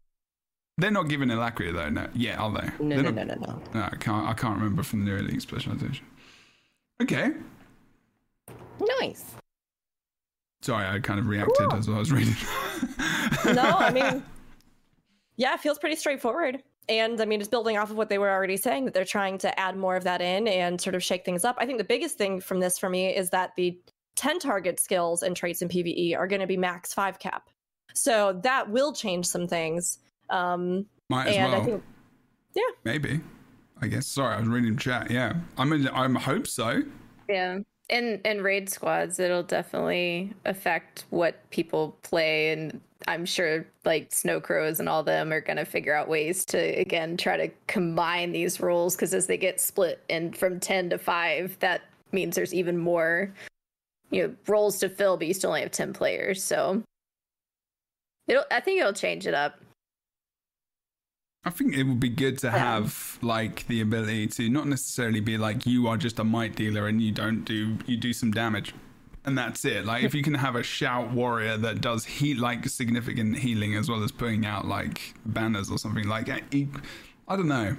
They're 0.78 0.92
not 0.92 1.08
giving 1.08 1.28
Alacri 1.28 1.72
though. 1.72 1.88
No, 1.90 2.08
yeah, 2.14 2.36
are 2.36 2.52
they? 2.52 2.84
No, 2.84 2.94
They're 2.94 3.02
no, 3.02 3.10
not- 3.10 3.26
no, 3.26 3.34
no, 3.34 3.46
no. 3.46 3.62
No, 3.80 3.88
I 3.92 3.96
can't. 3.96 4.28
I 4.28 4.32
can't 4.34 4.56
remember 4.58 4.84
from 4.84 5.04
the 5.04 5.10
New 5.10 5.16
Elite 5.16 5.42
specialization. 5.42 6.06
Okay. 7.02 7.32
Nice. 9.00 9.34
Sorry, 10.62 10.86
I 10.86 11.00
kind 11.00 11.18
of 11.18 11.26
reacted 11.26 11.68
Cool. 11.68 11.74
as 11.74 11.88
I 11.88 11.98
was 11.98 12.12
reading. 12.12 12.36
no, 13.54 13.62
I 13.62 13.90
mean, 13.90 14.22
yeah, 15.36 15.54
it 15.54 15.60
feels 15.60 15.78
pretty 15.78 15.96
straightforward. 15.96 16.62
And 16.88 17.20
I 17.20 17.24
mean, 17.24 17.40
just 17.40 17.50
building 17.50 17.76
off 17.76 17.90
of 17.90 17.96
what 17.96 18.08
they 18.08 18.18
were 18.18 18.30
already 18.30 18.56
saying, 18.56 18.84
that 18.84 18.94
they're 18.94 19.04
trying 19.04 19.38
to 19.38 19.58
add 19.58 19.76
more 19.76 19.96
of 19.96 20.04
that 20.04 20.20
in 20.20 20.46
and 20.46 20.80
sort 20.80 20.94
of 20.94 21.02
shake 21.02 21.24
things 21.24 21.44
up. 21.44 21.56
I 21.58 21.66
think 21.66 21.78
the 21.78 21.84
biggest 21.84 22.16
thing 22.18 22.40
from 22.40 22.60
this 22.60 22.78
for 22.78 22.88
me 22.88 23.14
is 23.14 23.30
that 23.30 23.54
the 23.56 23.78
10 24.16 24.38
target 24.38 24.78
skills 24.78 25.22
and 25.22 25.36
traits 25.36 25.62
in 25.62 25.68
PvE 25.68 26.16
are 26.16 26.26
going 26.28 26.40
to 26.40 26.46
be 26.46 26.56
max 26.56 26.94
5 26.94 27.18
cap. 27.18 27.48
So 27.94 28.40
that 28.42 28.70
will 28.70 28.92
change 28.92 29.26
some 29.26 29.48
things. 29.48 29.98
Um, 30.30 30.86
Might 31.08 31.28
as 31.28 31.36
and 31.36 31.52
well. 31.52 31.60
I 31.60 31.64
think, 31.64 31.82
Maybe. 32.84 33.20
I 33.82 33.88
guess. 33.88 34.06
Sorry, 34.06 34.36
I 34.36 34.38
was 34.38 34.48
reading 34.48 34.76
chat. 34.76 35.10
Yeah, 35.10 35.34
I 35.58 35.64
mean, 35.64 35.88
I'm 35.92 36.14
hope 36.14 36.46
so. 36.46 36.82
Yeah. 37.28 37.58
In 37.88 38.20
in 38.24 38.42
raid 38.42 38.70
squads, 38.70 39.18
it'll 39.18 39.42
definitely 39.42 40.32
affect 40.44 41.04
what 41.10 41.50
people 41.50 41.98
play, 42.02 42.52
and 42.52 42.80
I'm 43.08 43.26
sure 43.26 43.66
like 43.84 44.12
snow 44.12 44.40
crows 44.40 44.78
and 44.78 44.88
all 44.88 45.02
them 45.02 45.32
are 45.32 45.40
gonna 45.40 45.64
figure 45.64 45.94
out 45.94 46.08
ways 46.08 46.44
to 46.46 46.58
again 46.58 47.16
try 47.16 47.36
to 47.36 47.48
combine 47.66 48.30
these 48.30 48.60
roles 48.60 48.94
because 48.94 49.12
as 49.12 49.26
they 49.26 49.36
get 49.36 49.60
split 49.60 50.00
and 50.08 50.36
from 50.36 50.60
ten 50.60 50.88
to 50.90 50.96
five, 50.98 51.56
that 51.58 51.82
means 52.12 52.36
there's 52.36 52.54
even 52.54 52.78
more 52.78 53.34
you 54.10 54.22
know 54.22 54.34
roles 54.46 54.78
to 54.78 54.88
fill, 54.88 55.16
but 55.16 55.26
you 55.26 55.34
still 55.34 55.50
only 55.50 55.62
have 55.62 55.72
ten 55.72 55.92
players. 55.92 56.42
So 56.42 56.84
it'll 58.28 58.44
I 58.52 58.60
think 58.60 58.80
it'll 58.80 58.92
change 58.92 59.26
it 59.26 59.34
up. 59.34 59.60
I 61.44 61.50
think 61.50 61.74
it 61.74 61.82
would 61.82 61.98
be 61.98 62.08
good 62.08 62.38
to 62.38 62.50
have 62.52 63.18
like 63.20 63.66
the 63.66 63.80
ability 63.80 64.28
to 64.28 64.48
not 64.48 64.68
necessarily 64.68 65.20
be 65.20 65.36
like 65.36 65.66
you 65.66 65.88
are 65.88 65.96
just 65.96 66.18
a 66.20 66.24
might 66.24 66.54
dealer 66.54 66.86
and 66.86 67.02
you 67.02 67.10
don't 67.10 67.44
do 67.44 67.78
you 67.86 67.96
do 67.96 68.12
some 68.12 68.30
damage. 68.30 68.72
And 69.24 69.36
that's 69.36 69.64
it. 69.64 69.84
Like 69.84 70.04
if 70.04 70.14
you 70.14 70.22
can 70.22 70.34
have 70.34 70.54
a 70.56 70.62
shout 70.62 71.10
warrior 71.12 71.56
that 71.56 71.80
does 71.80 72.04
heat 72.04 72.38
like 72.38 72.68
significant 72.68 73.38
healing 73.38 73.74
as 73.76 73.88
well 73.88 74.02
as 74.04 74.12
putting 74.12 74.46
out 74.46 74.66
like 74.66 75.14
banners 75.26 75.70
or 75.70 75.78
something 75.78 76.06
like 76.08 76.28
I, 76.28 76.42
I 77.28 77.36
don't 77.36 77.48
know. 77.48 77.76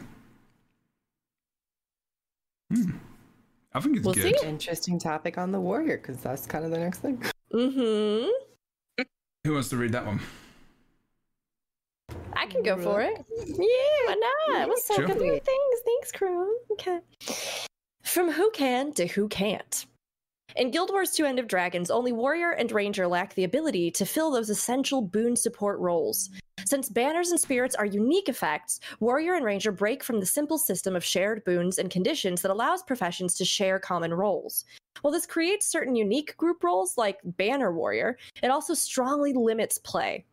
Hmm. 2.74 2.92
I 3.74 3.80
think 3.80 3.98
it's 3.98 4.06
We'll 4.06 4.14
good. 4.14 4.40
see. 4.40 4.46
Interesting 4.48 5.00
topic 5.00 5.38
on 5.38 5.52
the 5.52 5.60
warrior, 5.60 5.98
because 5.98 6.18
that's 6.18 6.46
kind 6.46 6.64
of 6.64 6.72
the 6.72 6.78
next 6.78 7.00
thing. 7.00 7.22
hmm 7.52 8.28
Who 9.44 9.54
wants 9.54 9.70
to 9.70 9.78
read 9.78 9.92
that 9.94 10.06
one? 10.06 10.20
I 12.36 12.48
can 12.48 12.64
go 12.64 12.78
for 12.78 13.02
it. 13.02 13.26
Yeah, 13.38 13.56
why 14.06 14.16
not? 14.66 14.80
So 14.80 14.96
Sure. 14.96 15.08
good 15.08 15.20
read 15.20 15.44
things. 15.44 15.80
Thanks, 15.86 16.12
crew. 16.12 16.58
Okay. 16.74 17.00
From 18.04 18.32
who 18.32 18.52
can 18.52 18.94
to 18.94 19.08
who 19.08 19.28
can't. 19.28 19.86
In 20.56 20.70
Guild 20.70 20.92
Wars 20.92 21.12
2 21.12 21.26
End 21.26 21.40
of 21.40 21.48
Dragons, 21.48 21.90
only 21.90 22.12
Warrior 22.12 22.52
and 22.52 22.72
Ranger 22.72 23.08
lack 23.08 23.34
the 23.34 23.44
ability 23.44 23.90
to 23.92 24.06
fill 24.06 24.30
those 24.30 24.50
essential 24.50 25.02
boon 25.02 25.36
support 25.36 25.80
roles. 25.80 26.30
Since 26.66 26.90
banners 26.90 27.32
and 27.32 27.40
spirits 27.40 27.76
are 27.76 27.86
unique 27.86 28.30
effects, 28.30 28.80
Warrior 29.00 29.34
and 29.34 29.44
Ranger 29.44 29.72
break 29.72 30.04
from 30.04 30.20
the 30.20 30.26
simple 30.26 30.58
system 30.58 30.96
of 30.96 31.04
shared 31.04 31.44
boons 31.44 31.80
and 31.80 31.90
conditions 31.90 32.42
that 32.42 32.52
allows 32.52 32.84
professions 32.84 33.36
to 33.36 33.46
share 33.46 33.80
common 33.80 34.14
roles. 34.14 34.66
While 35.02 35.12
this 35.12 35.26
creates 35.26 35.66
certain 35.66 35.96
unique 35.96 36.38
group 36.38 36.64
roles 36.64 36.98
like 36.98 37.20
Banner 37.24 37.74
Warrior, 37.74 38.18
it 38.42 38.50
also 38.52 38.74
strongly 38.76 39.34
limits 39.34 39.80
play. 39.80 40.24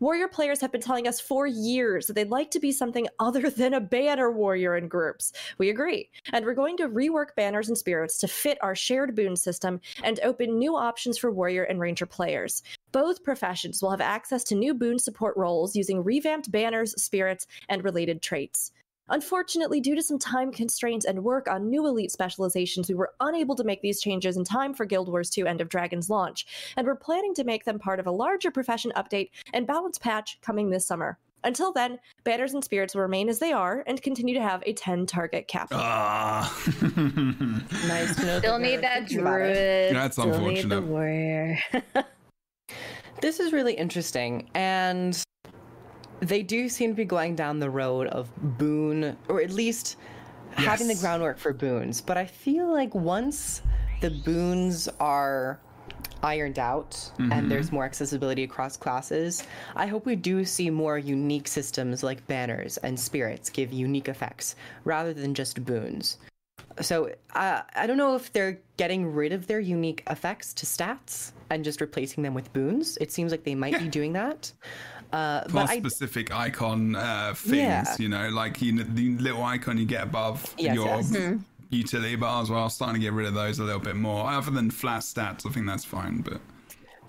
Warrior 0.00 0.28
players 0.28 0.60
have 0.60 0.70
been 0.70 0.80
telling 0.80 1.08
us 1.08 1.18
for 1.18 1.46
years 1.46 2.06
that 2.06 2.12
they'd 2.12 2.30
like 2.30 2.52
to 2.52 2.60
be 2.60 2.70
something 2.70 3.08
other 3.18 3.50
than 3.50 3.74
a 3.74 3.80
banner 3.80 4.30
warrior 4.30 4.76
in 4.76 4.86
groups. 4.86 5.32
We 5.58 5.70
agree. 5.70 6.08
And 6.32 6.44
we're 6.44 6.54
going 6.54 6.76
to 6.76 6.88
rework 6.88 7.34
banners 7.36 7.68
and 7.68 7.76
spirits 7.76 8.18
to 8.18 8.28
fit 8.28 8.58
our 8.62 8.76
shared 8.76 9.16
boon 9.16 9.34
system 9.34 9.80
and 10.04 10.20
open 10.22 10.58
new 10.58 10.76
options 10.76 11.18
for 11.18 11.32
warrior 11.32 11.64
and 11.64 11.80
ranger 11.80 12.06
players. 12.06 12.62
Both 12.92 13.24
professions 13.24 13.82
will 13.82 13.90
have 13.90 14.00
access 14.00 14.44
to 14.44 14.54
new 14.54 14.72
boon 14.72 14.98
support 14.98 15.36
roles 15.36 15.74
using 15.74 16.04
revamped 16.04 16.50
banners, 16.52 17.00
spirits, 17.02 17.46
and 17.68 17.82
related 17.82 18.22
traits. 18.22 18.72
Unfortunately, 19.10 19.80
due 19.80 19.94
to 19.94 20.02
some 20.02 20.18
time 20.18 20.52
constraints 20.52 21.06
and 21.06 21.24
work 21.24 21.48
on 21.48 21.70
new 21.70 21.86
elite 21.86 22.12
specializations, 22.12 22.88
we 22.88 22.94
were 22.94 23.12
unable 23.20 23.54
to 23.56 23.64
make 23.64 23.80
these 23.82 24.00
changes 24.00 24.36
in 24.36 24.44
time 24.44 24.74
for 24.74 24.84
Guild 24.84 25.08
Wars 25.08 25.30
2 25.30 25.46
End 25.46 25.60
of 25.60 25.68
Dragons 25.68 26.10
launch, 26.10 26.46
and 26.76 26.86
we're 26.86 26.94
planning 26.94 27.34
to 27.34 27.44
make 27.44 27.64
them 27.64 27.78
part 27.78 28.00
of 28.00 28.06
a 28.06 28.10
larger 28.10 28.50
profession 28.50 28.92
update 28.96 29.30
and 29.54 29.66
balance 29.66 29.98
patch 29.98 30.38
coming 30.42 30.70
this 30.70 30.86
summer. 30.86 31.18
Until 31.44 31.72
then, 31.72 31.98
banners 32.24 32.52
and 32.52 32.64
spirits 32.64 32.94
will 32.94 33.02
remain 33.02 33.28
as 33.28 33.38
they 33.38 33.52
are 33.52 33.84
and 33.86 34.02
continue 34.02 34.34
to 34.34 34.42
have 34.42 34.62
a 34.66 34.72
10 34.72 35.06
target 35.06 35.46
cap. 35.46 35.68
Ah. 35.72 36.52
Nice 37.86 38.16
to 38.16 38.26
know. 38.26 38.38
Still 38.38 38.58
that 38.58 38.60
need 38.60 38.80
that 38.82 38.98
thinking 39.08 39.18
druid. 39.18 39.94
That's 39.94 40.16
still 40.16 40.26
need 40.26 40.68
the 40.68 40.78
unfortunate. 40.78 40.82
warrior. 40.82 41.58
This 43.20 43.40
is 43.40 43.52
really 43.52 43.74
interesting, 43.74 44.48
and 44.54 45.20
they 46.20 46.42
do 46.42 46.68
seem 46.68 46.90
to 46.90 46.96
be 46.96 47.04
going 47.04 47.34
down 47.34 47.58
the 47.58 47.70
road 47.70 48.08
of 48.08 48.30
boon, 48.58 49.16
or 49.28 49.40
at 49.40 49.50
least 49.50 49.96
having 50.52 50.88
the 50.88 50.94
groundwork 50.96 51.38
for 51.38 51.52
boons. 51.52 52.00
But 52.00 52.16
I 52.16 52.26
feel 52.26 52.72
like 52.72 52.94
once 52.94 53.62
the 54.00 54.10
boons 54.10 54.88
are 55.00 55.60
ironed 56.22 56.58
out 56.58 57.10
and 57.18 57.30
mm-hmm. 57.30 57.48
there's 57.48 57.70
more 57.70 57.84
accessibility 57.84 58.44
across 58.44 58.76
classes, 58.76 59.44
I 59.76 59.86
hope 59.86 60.06
we 60.06 60.16
do 60.16 60.44
see 60.44 60.70
more 60.70 60.98
unique 60.98 61.48
systems 61.48 62.02
like 62.02 62.26
banners 62.26 62.76
and 62.78 62.98
spirits 62.98 63.50
give 63.50 63.72
unique 63.72 64.08
effects 64.08 64.56
rather 64.84 65.14
than 65.14 65.34
just 65.34 65.64
boons. 65.64 66.18
So 66.80 67.12
uh, 67.34 67.62
I 67.74 67.86
don't 67.86 67.96
know 67.96 68.14
if 68.14 68.32
they're 68.32 68.60
getting 68.76 69.12
rid 69.12 69.32
of 69.32 69.46
their 69.46 69.60
unique 69.60 70.02
effects 70.08 70.54
to 70.54 70.66
stats 70.66 71.32
and 71.50 71.64
just 71.64 71.80
replacing 71.80 72.22
them 72.22 72.34
with 72.34 72.52
boons. 72.52 72.96
It 73.00 73.10
seems 73.12 73.32
like 73.32 73.44
they 73.44 73.54
might 73.54 73.78
be 73.78 73.88
doing 73.88 74.12
that. 74.14 74.52
Uh, 75.12 75.40
but 75.44 75.50
class 75.50 75.70
I, 75.70 75.78
specific 75.78 76.34
icon 76.34 76.94
uh, 76.94 77.32
things, 77.34 77.56
Yeah. 77.56 77.96
you 77.98 78.08
know, 78.08 78.28
like 78.28 78.60
you 78.60 78.72
know, 78.72 78.84
the 78.86 79.16
little 79.16 79.42
icon 79.42 79.78
you 79.78 79.86
get 79.86 80.02
above 80.02 80.54
Yes, 80.58 80.74
your 80.74 80.86
yes. 80.86 81.38
utility 81.70 82.16
bar 82.16 82.42
as 82.42 82.50
well. 82.50 82.68
Starting 82.68 82.96
to 82.96 83.00
get 83.00 83.14
rid 83.14 83.26
of 83.26 83.34
those 83.34 83.58
a 83.58 83.64
little 83.64 83.80
bit 83.80 83.96
more. 83.96 84.28
Other 84.28 84.50
than 84.50 84.70
flat 84.70 85.00
stats, 85.00 85.46
I 85.46 85.50
think 85.50 85.66
that's 85.66 85.84
fine. 85.84 86.20
But 86.20 86.40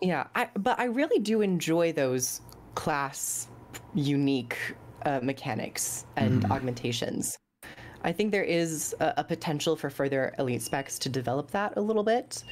yeah, 0.01 0.27
I, 0.33 0.47
but 0.57 0.79
I 0.79 0.85
really 0.85 1.19
do 1.19 1.41
enjoy 1.41 1.91
those 1.91 2.39
class 2.75 3.49
unique 3.93 4.57
uh, 5.05 5.19
mechanics 5.21 6.05
and 6.15 6.45
augmentations. 6.51 7.37
I 8.03 8.11
think 8.11 8.31
there 8.31 8.43
is 8.43 8.95
a, 8.99 9.13
a 9.17 9.23
potential 9.23 9.75
for 9.75 9.89
further 9.89 10.33
elite 10.39 10.61
specs 10.61 10.97
to 10.99 11.09
develop 11.09 11.51
that 11.51 11.73
a 11.75 11.81
little 11.81 12.03
bit, 12.03 12.43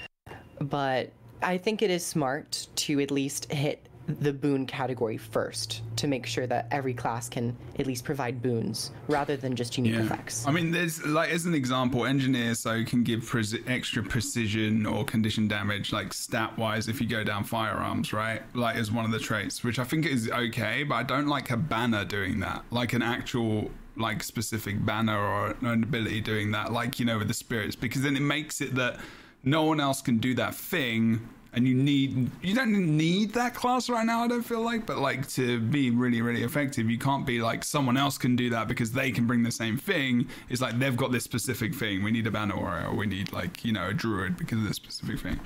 but 0.59 1.11
I 1.41 1.57
think 1.57 1.81
it 1.81 1.89
is 1.89 2.05
smart 2.05 2.67
to 2.75 2.99
at 2.99 3.11
least 3.11 3.51
hit 3.51 3.87
the 4.07 4.31
boon 4.31 4.65
category 4.65 5.17
first 5.17 5.81
to 5.97 6.07
make 6.07 6.25
sure 6.25 6.47
that 6.47 6.67
every 6.71 6.93
class 6.93 7.27
can 7.27 7.55
at 7.77 7.85
least 7.85 8.05
provide 8.05 8.41
boons 8.41 8.91
rather 9.09 9.35
than 9.35 9.53
just 9.53 9.77
unique 9.77 9.95
effects. 9.95 10.47
I 10.47 10.51
mean, 10.51 10.71
there's 10.71 11.05
like 11.05 11.29
as 11.29 11.45
an 11.45 11.53
example, 11.53 12.05
engineer 12.05 12.55
so 12.55 12.83
can 12.85 13.03
give 13.03 13.21
preci- 13.21 13.69
extra 13.69 14.01
precision 14.01 14.85
or 14.85 15.03
condition 15.03 15.47
damage, 15.49 15.91
like 15.91 16.13
stat 16.13 16.57
wise, 16.57 16.87
if 16.87 17.01
you 17.01 17.07
go 17.07 17.23
down 17.23 17.43
firearms, 17.43 18.13
right? 18.13 18.41
Like 18.55 18.77
as 18.77 18.91
one 18.91 19.03
of 19.03 19.11
the 19.11 19.19
traits, 19.19 19.63
which 19.63 19.77
I 19.77 19.83
think 19.83 20.05
is 20.05 20.29
okay, 20.29 20.83
but 20.83 20.95
I 20.95 21.03
don't 21.03 21.27
like 21.27 21.51
a 21.51 21.57
banner 21.57 22.05
doing 22.05 22.39
that, 22.39 22.63
like 22.71 22.93
an 22.93 23.01
actual 23.01 23.69
like 23.97 24.23
specific 24.23 24.83
banner 24.85 25.17
or 25.17 25.55
an 25.61 25.83
ability 25.83 26.21
doing 26.21 26.51
that, 26.51 26.71
like 26.71 26.99
you 26.99 27.05
know 27.05 27.17
with 27.17 27.27
the 27.27 27.33
spirits, 27.33 27.75
because 27.75 28.01
then 28.01 28.15
it 28.15 28.21
makes 28.21 28.61
it 28.61 28.75
that 28.75 28.99
no 29.43 29.63
one 29.63 29.79
else 29.79 30.01
can 30.01 30.17
do 30.17 30.33
that 30.35 30.55
thing 30.55 31.27
and 31.53 31.67
you 31.67 31.73
need 31.73 32.29
you 32.41 32.53
don't 32.53 32.71
need 32.71 33.33
that 33.33 33.55
class 33.55 33.89
right 33.89 34.05
now 34.05 34.23
i 34.23 34.27
don't 34.27 34.43
feel 34.43 34.61
like 34.61 34.85
but 34.85 34.97
like 34.97 35.27
to 35.27 35.59
be 35.59 35.89
really 35.89 36.21
really 36.21 36.43
effective 36.43 36.89
you 36.89 36.97
can't 36.97 37.25
be 37.25 37.41
like 37.41 37.63
someone 37.63 37.97
else 37.97 38.17
can 38.17 38.35
do 38.35 38.49
that 38.49 38.67
because 38.67 38.91
they 38.91 39.11
can 39.11 39.25
bring 39.25 39.43
the 39.43 39.51
same 39.51 39.77
thing. 39.77 40.27
It's 40.49 40.61
like 40.61 40.77
they've 40.79 40.95
got 40.95 41.11
this 41.11 41.23
specific 41.23 41.73
thing. 41.73 42.03
We 42.03 42.11
need 42.11 42.27
a 42.27 42.31
banner 42.31 42.55
warrior 42.55 42.87
or 42.87 42.95
we 42.95 43.07
need 43.07 43.31
like 43.33 43.65
you 43.65 43.71
know 43.71 43.87
a 43.87 43.93
druid 43.93 44.37
because 44.37 44.59
of 44.59 44.67
this 44.67 44.75
specific 44.75 45.19
thing. 45.19 45.39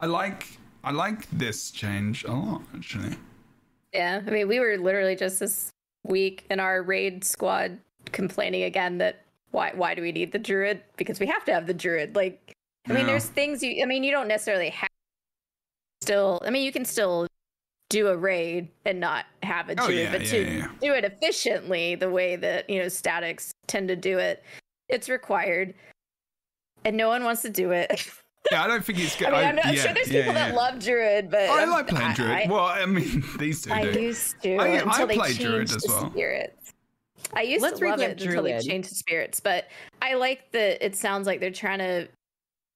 I 0.00 0.06
like 0.06 0.58
i 0.84 0.90
like 0.90 1.30
this 1.30 1.70
change 1.70 2.24
a 2.24 2.32
lot 2.32 2.62
actually. 2.74 3.16
Yeah, 3.92 4.22
I 4.26 4.30
mean, 4.30 4.48
we 4.48 4.58
were 4.58 4.78
literally 4.78 5.16
just 5.16 5.38
this 5.38 5.70
week 6.02 6.46
in 6.50 6.58
our 6.60 6.82
raid 6.82 7.24
squad 7.24 7.78
complaining 8.10 8.64
again 8.64 8.98
that 8.98 9.22
why 9.50 9.72
why 9.74 9.94
do 9.94 10.02
we 10.02 10.12
need 10.12 10.32
the 10.32 10.38
druid? 10.38 10.82
Because 10.96 11.20
we 11.20 11.26
have 11.26 11.44
to 11.44 11.52
have 11.52 11.66
the 11.66 11.74
druid. 11.74 12.16
Like, 12.16 12.52
I 12.88 12.92
mean, 12.94 13.06
there's 13.06 13.26
things 13.26 13.62
you. 13.62 13.82
I 13.82 13.86
mean, 13.86 14.02
you 14.02 14.10
don't 14.10 14.28
necessarily 14.28 14.70
have. 14.70 14.88
Still, 16.00 16.40
I 16.44 16.50
mean, 16.50 16.64
you 16.64 16.72
can 16.72 16.84
still 16.84 17.28
do 17.90 18.08
a 18.08 18.16
raid 18.16 18.68
and 18.86 18.98
not 18.98 19.26
have 19.42 19.68
a 19.68 19.72
Oh, 19.78 19.86
druid, 19.86 19.98
yeah, 20.04 20.10
but 20.12 20.22
yeah, 20.22 20.30
to 20.30 20.50
yeah, 20.50 20.68
do 20.80 20.92
it 20.94 21.04
efficiently, 21.04 21.94
the 21.94 22.10
way 22.10 22.36
that 22.36 22.68
you 22.68 22.80
know 22.80 22.88
statics 22.88 23.52
tend 23.66 23.86
to 23.88 23.96
do 23.96 24.18
it, 24.18 24.42
it's 24.88 25.08
required, 25.08 25.74
and 26.84 26.96
no 26.96 27.08
one 27.08 27.22
wants 27.22 27.42
to 27.42 27.50
do 27.50 27.70
it. 27.70 28.08
Yeah, 28.50 28.64
I 28.64 28.66
don't 28.66 28.84
think 28.84 28.98
it's 28.98 29.14
good. 29.14 29.28
I 29.28 29.30
mean, 29.30 29.48
I'm, 29.50 29.54
not, 29.54 29.66
I'm 29.66 29.74
yeah, 29.74 29.82
sure 29.82 29.94
there's 29.94 30.10
yeah, 30.10 30.22
people 30.22 30.34
yeah. 30.34 30.48
that 30.48 30.56
love 30.56 30.80
druid, 30.80 31.30
but 31.30 31.48
I 31.48 31.62
um, 31.62 31.70
like 31.70 31.86
playing 31.86 32.10
I- 32.10 32.14
druid. 32.14 32.50
Well, 32.50 32.64
I 32.64 32.84
mean, 32.86 33.22
these 33.38 33.62
two 33.62 33.72
I 33.72 33.92
do. 33.92 34.00
used 34.00 34.34
to 34.42 34.56
I- 34.56 34.82
I 34.84 35.04
they 35.04 35.14
play 35.14 35.28
changed 35.28 35.42
Druid 35.42 35.70
as 35.70 35.84
well. 35.86 36.10
spirits. 36.10 36.71
I 37.34 37.42
used 37.42 37.62
Let's 37.62 37.78
to 37.80 37.88
love 37.88 38.00
it 38.00 38.22
until 38.22 38.42
they 38.42 38.58
changed 38.60 38.90
the 38.90 38.94
spirits, 38.94 39.40
but 39.40 39.68
I 40.00 40.14
like 40.14 40.50
that 40.52 40.84
it 40.84 40.96
sounds 40.96 41.26
like 41.26 41.40
they're 41.40 41.50
trying 41.50 41.78
to 41.78 42.08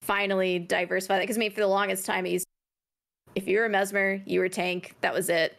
finally 0.03 0.59
diversify 0.59 1.17
that. 1.17 1.23
Because 1.23 1.37
I 1.37 1.41
mean, 1.41 1.51
for 1.51 1.61
the 1.61 1.67
longest 1.67 2.07
time, 2.07 2.27
if 2.27 3.47
you 3.47 3.59
were 3.59 3.67
a 3.67 3.71
mesmer, 3.71 4.23
you 4.25 4.41
were 4.41 4.49
tank. 4.49 4.95
That 5.01 5.13
was 5.13 5.29
it. 5.29 5.59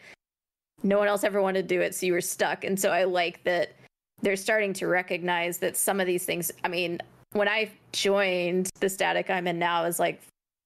No 0.82 0.98
one 0.98 1.08
else 1.08 1.24
ever 1.24 1.42
wanted 1.42 1.68
to 1.68 1.74
do 1.74 1.80
it, 1.80 1.94
so 1.94 2.06
you 2.06 2.12
were 2.12 2.20
stuck. 2.20 2.64
And 2.64 2.78
so 2.78 2.90
I 2.90 3.04
like 3.04 3.42
that 3.44 3.72
they're 4.22 4.36
starting 4.36 4.72
to 4.74 4.86
recognize 4.86 5.58
that 5.58 5.76
some 5.76 6.00
of 6.00 6.06
these 6.06 6.24
things. 6.24 6.50
I 6.64 6.68
mean, 6.68 6.98
when 7.32 7.48
I 7.48 7.70
joined 7.92 8.70
the 8.80 8.88
static 8.88 9.30
I'm 9.30 9.46
in 9.46 9.58
now 9.58 9.84
is 9.84 9.98
like 9.98 10.20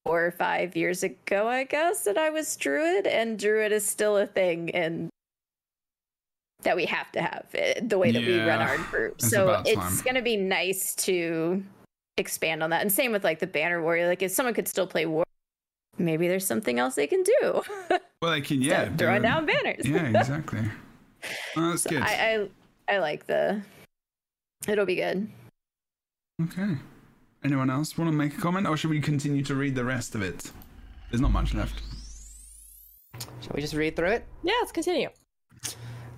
four 0.05 0.25
or 0.25 0.31
five 0.31 0.75
years 0.77 1.03
ago, 1.03 1.49
I 1.49 1.65
guess, 1.65 2.05
that 2.05 2.19
I 2.19 2.31
was 2.31 2.57
druid, 2.57 3.07
and 3.07 3.39
druid 3.39 3.73
is 3.73 3.87
still 3.87 4.17
a 4.17 4.27
thing, 4.27 4.71
and 4.71 5.11
that 6.63 6.77
we 6.77 6.87
have 6.87 7.11
to 7.13 7.21
have 7.23 7.47
eh, 7.55 7.81
the 7.83 7.99
way 7.99 8.11
that 8.13 8.23
we 8.23 8.39
run 8.39 8.61
our 8.61 8.79
group. 8.79 9.15
it's 9.19 9.31
so 9.31 9.63
it's 9.67 10.03
going 10.03 10.15
to 10.17 10.23
be 10.23 10.37
nice 10.37 10.95
to 10.97 11.63
expand 12.19 12.63
on 12.63 12.71
that. 12.71 12.83
And 12.83 12.91
same 12.93 13.13
with 13.13 13.25
like 13.25 13.39
the 13.39 13.47
banner 13.47 13.83
warrior. 13.83 14.07
Like 14.07 14.23
if 14.23 14.31
someone 14.33 14.55
could 14.55 14.69
still 14.69 14.87
play 14.87 15.07
war, 15.07 15.25
maybe 15.99 16.29
there's 16.29 16.47
something 16.47 16.79
else 16.79 16.95
they 16.95 17.07
can 17.07 17.23
do. 17.23 17.63
Well, 18.23 18.31
they 18.31 18.41
can, 18.41 18.63
yeah. 18.63 18.83
Instead 18.85 18.87
of 18.87 18.97
do 18.99 19.05
throwing 19.05 19.17
it. 19.19 19.23
down 19.23 19.47
banners. 19.47 19.85
Yeah, 19.85 20.07
exactly. 20.21 20.61
Oh, 21.57 21.71
that's 21.71 21.83
So 21.83 21.91
good. 21.91 22.03
I, 22.03 22.47
I 22.89 22.95
I 22.95 22.99
like 22.99 23.27
the. 23.27 23.61
It'll 24.69 24.87
be 24.87 24.95
good. 24.95 25.29
Okay. 26.41 26.77
Anyone 27.43 27.69
else 27.69 27.99
want 27.99 28.09
to 28.13 28.17
make 28.17 28.39
a 28.39 28.41
comment, 28.41 28.69
or 28.69 28.77
should 28.77 28.91
we 28.91 29.01
continue 29.01 29.43
to 29.43 29.57
read 29.57 29.75
the 29.75 29.85
rest 29.85 30.15
of 30.15 30.23
it? 30.23 30.53
There's 31.11 31.21
not 31.21 31.33
much 31.33 31.53
left. 31.53 31.83
Shall 33.41 33.53
we 33.57 33.61
just 33.61 33.75
read 33.75 33.97
through 33.97 34.11
it? 34.11 34.25
Yeah, 34.45 34.53
let's 34.61 34.71
continue. 34.71 35.09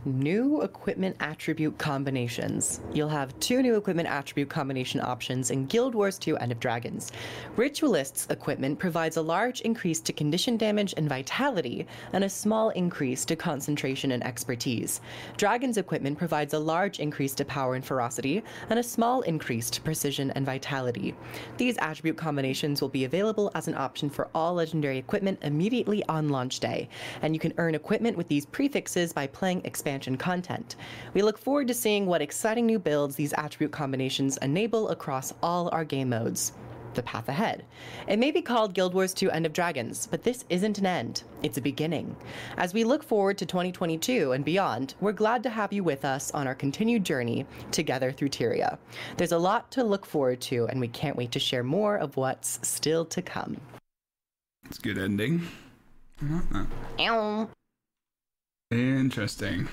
New 0.07 0.61
equipment 0.61 1.17
attribute 1.21 1.79
combinations. 1.79 2.81
You'll 2.93 3.09
have 3.09 3.39
two 3.41 3.63
new 3.63 3.77
equipment 3.77 4.07
attribute 4.07 4.51
combination 4.51 5.01
options 5.01 5.51
in 5.51 5.65
Guild 5.65 5.95
Wars 5.95 6.19
2 6.19 6.37
End 6.37 6.53
of 6.53 6.61
Dragons. 6.61 7.11
Ritualist's 7.57 8.27
equipment 8.29 8.79
provides 8.79 9.17
a 9.17 9.23
large 9.23 9.63
increase 9.63 10.01
to 10.01 10.13
condition 10.13 10.59
damage 10.59 10.93
and 10.99 11.09
vitality, 11.09 11.87
and 12.13 12.23
a 12.23 12.29
small 12.29 12.69
increase 12.71 13.25
to 13.25 13.35
concentration 13.35 14.13
and 14.13 14.23
expertise. 14.27 15.01
Dragon's 15.39 15.79
equipment 15.79 16.19
provides 16.19 16.53
a 16.53 16.59
large 16.59 17.01
increase 17.01 17.33
to 17.37 17.47
power 17.47 17.75
and 17.75 17.85
ferocity, 17.85 18.43
and 18.69 18.79
a 18.79 18.83
small 18.83 19.23
increase 19.23 19.71
to 19.71 19.81
precision 19.81 20.31
and 20.33 20.45
vitality. 20.45 21.15
These 21.57 21.79
attribute 21.79 22.19
combinations 22.19 22.83
will 22.83 22.91
be 22.91 23.07
available 23.07 23.51
as 23.55 23.69
an 23.69 23.75
option 23.75 24.11
for 24.11 24.29
all 24.35 24.53
legendary 24.53 24.99
equipment 24.99 25.39
immediately 25.41 26.05
on 26.11 26.29
launch 26.29 26.61
day, 26.61 26.91
and 27.23 27.33
you 27.33 27.41
can 27.41 27.55
earn 27.57 27.75
equipment 27.75 28.19
with 28.19 28.29
these 28.29 28.45
prefixes 28.45 29.11
by 29.11 29.27
playing 29.27 29.63
expansion 29.65 29.94
content. 30.19 30.77
We 31.15 31.23
look 31.23 31.39
forward 31.39 31.69
to 31.69 31.75
seeing 31.75 32.07
what 32.07 32.23
exciting 32.23 32.67
new 32.67 32.79
builds 32.79 33.17
these 33.17 33.33
attribute 33.35 33.73
combinations 33.73 34.37
enable 34.39 34.89
across 34.91 35.33
all 35.43 35.69
our 35.73 35.85
game 35.85 36.11
modes. 36.11 36.53
The 36.95 37.03
path 37.03 37.29
ahead. 37.29 37.65
It 38.07 38.19
may 38.19 38.31
be 38.31 38.41
called 38.41 38.75
Guild 38.75 38.95
Wars 38.95 39.13
2 39.13 39.31
End 39.31 39.47
of 39.47 39.53
Dragons, 39.53 40.07
but 40.09 40.23
this 40.23 40.45
isn't 40.49 40.79
an 40.79 40.87
end, 40.87 41.25
it's 41.43 41.59
a 41.59 41.63
beginning. 41.63 42.15
As 42.57 42.73
we 42.73 42.85
look 42.85 43.03
forward 43.03 43.37
to 43.39 43.47
2022 43.47 44.33
and 44.33 44.45
beyond, 44.45 44.95
we're 45.01 45.13
glad 45.13 45.43
to 45.43 45.51
have 45.51 45.73
you 45.73 45.83
with 45.83 46.05
us 46.05 46.31
on 46.31 46.47
our 46.47 46.55
continued 46.55 47.03
journey 47.05 47.47
together 47.73 48.13
through 48.13 48.29
Tyria. 48.29 48.79
There's 49.17 49.33
a 49.33 49.39
lot 49.39 49.73
to 49.73 49.83
look 49.83 50.07
forward 50.07 50.41
to, 50.43 50.67
and 50.69 50.81
we 50.81 50.89
can't 50.89 51.17
wait 51.17 51.33
to 51.33 51.41
share 51.41 51.65
more 51.65 51.97
of 51.97 52.17
what's 52.17 52.61
still 52.63 53.05
to 53.07 53.23
come. 53.23 53.57
It's 54.67 54.79
a 54.79 54.83
good 54.83 54.99
ending. 54.99 55.43
I 56.23 56.33
like 56.33 56.51
that. 56.51 56.67
Ow. 57.01 57.49
Interesting. 58.71 59.69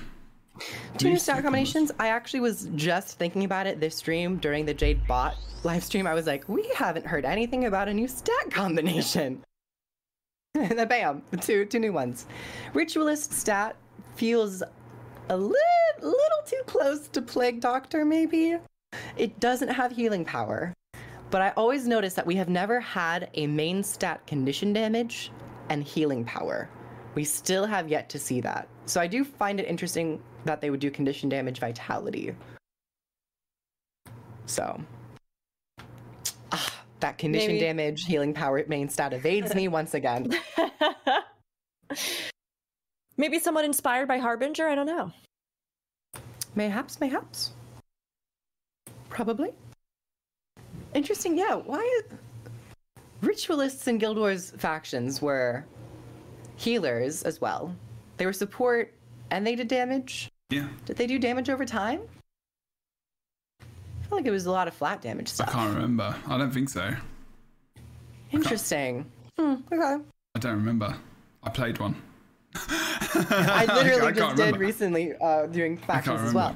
Two 0.98 1.08
new 1.08 1.18
stat 1.18 1.42
combinations. 1.42 1.90
I 1.98 2.08
actually 2.08 2.40
was 2.40 2.68
just 2.74 3.18
thinking 3.18 3.44
about 3.44 3.66
it 3.66 3.80
this 3.80 3.96
stream 3.96 4.36
during 4.36 4.64
the 4.66 4.74
Jade 4.74 5.06
Bot 5.06 5.36
live 5.64 5.82
stream. 5.82 6.06
I 6.06 6.14
was 6.14 6.26
like, 6.26 6.48
we 6.48 6.68
haven't 6.76 7.06
heard 7.06 7.24
anything 7.24 7.64
about 7.64 7.88
a 7.88 7.94
new 7.94 8.08
stat 8.08 8.50
combination. 8.50 9.42
and 10.54 10.70
then 10.78 10.88
bam, 10.88 11.22
two 11.40 11.64
two 11.64 11.78
new 11.78 11.92
ones. 11.92 12.26
Ritualist 12.74 13.32
stat 13.32 13.76
feels 14.14 14.62
a 15.28 15.36
li- 15.36 15.54
little 16.00 16.42
too 16.46 16.60
close 16.66 17.08
to 17.08 17.22
Plague 17.22 17.60
Doctor, 17.60 18.04
maybe. 18.04 18.56
It 19.16 19.40
doesn't 19.40 19.68
have 19.68 19.92
healing 19.92 20.24
power. 20.24 20.74
But 21.30 21.40
I 21.40 21.50
always 21.56 21.88
notice 21.88 22.12
that 22.14 22.26
we 22.26 22.36
have 22.36 22.50
never 22.50 22.78
had 22.78 23.30
a 23.34 23.46
main 23.46 23.82
stat 23.82 24.26
condition 24.26 24.74
damage 24.74 25.32
and 25.70 25.82
healing 25.82 26.26
power. 26.26 26.68
We 27.14 27.24
still 27.24 27.64
have 27.64 27.88
yet 27.88 28.10
to 28.10 28.18
see 28.18 28.42
that. 28.42 28.68
So 28.84 29.00
I 29.00 29.06
do 29.06 29.24
find 29.24 29.58
it 29.58 29.66
interesting 29.66 30.20
that 30.44 30.60
they 30.60 30.70
would 30.70 30.80
do 30.80 30.90
condition 30.90 31.28
damage 31.28 31.58
vitality. 31.58 32.34
So. 34.46 34.80
Ah, 36.50 36.82
that 37.00 37.18
condition 37.18 37.52
Maybe. 37.52 37.60
damage, 37.60 38.04
healing 38.04 38.34
power 38.34 38.62
main 38.68 38.88
stat 38.88 39.12
evades 39.12 39.54
me 39.54 39.68
once 39.68 39.94
again. 39.94 40.32
Maybe 43.16 43.38
someone 43.38 43.64
inspired 43.64 44.08
by 44.08 44.18
Harbinger. 44.18 44.66
I 44.66 44.74
don't 44.74 44.86
know. 44.86 45.12
Mayhaps, 46.54 47.00
mayhaps. 47.00 47.52
Probably. 49.08 49.50
Interesting, 50.94 51.38
yeah. 51.38 51.54
Why? 51.54 52.00
Ritualists 53.22 53.86
and 53.86 54.00
Guild 54.00 54.18
Wars 54.18 54.50
factions 54.56 55.22
were 55.22 55.64
healers 56.56 57.22
as 57.22 57.40
well. 57.40 57.74
They 58.16 58.26
were 58.26 58.32
support 58.32 58.92
and 59.30 59.46
they 59.46 59.54
did 59.54 59.68
damage. 59.68 60.28
Yeah, 60.52 60.68
Did 60.84 60.96
they 60.98 61.06
do 61.06 61.18
damage 61.18 61.48
over 61.48 61.64
time? 61.64 62.00
I 63.62 64.06
feel 64.06 64.18
like 64.18 64.26
it 64.26 64.30
was 64.30 64.44
a 64.44 64.50
lot 64.50 64.68
of 64.68 64.74
flat 64.74 65.00
damage 65.00 65.28
stuff. 65.28 65.48
I 65.48 65.52
can't 65.52 65.74
remember. 65.74 66.14
I 66.28 66.36
don't 66.36 66.52
think 66.52 66.68
so. 66.68 66.94
Interesting. 68.32 69.10
Hmm, 69.38 69.54
okay. 69.72 70.04
I 70.34 70.38
don't 70.38 70.56
remember. 70.56 70.94
I 71.42 71.48
played 71.48 71.78
one. 71.78 71.96
I 72.54 73.64
literally 73.66 74.08
I 74.08 74.12
can't 74.12 74.16
just 74.16 74.36
did 74.36 74.42
remember. 74.44 74.58
recently 74.58 75.14
uh, 75.22 75.46
doing 75.46 75.78
factions 75.78 76.20
as 76.20 76.34
well. 76.34 76.54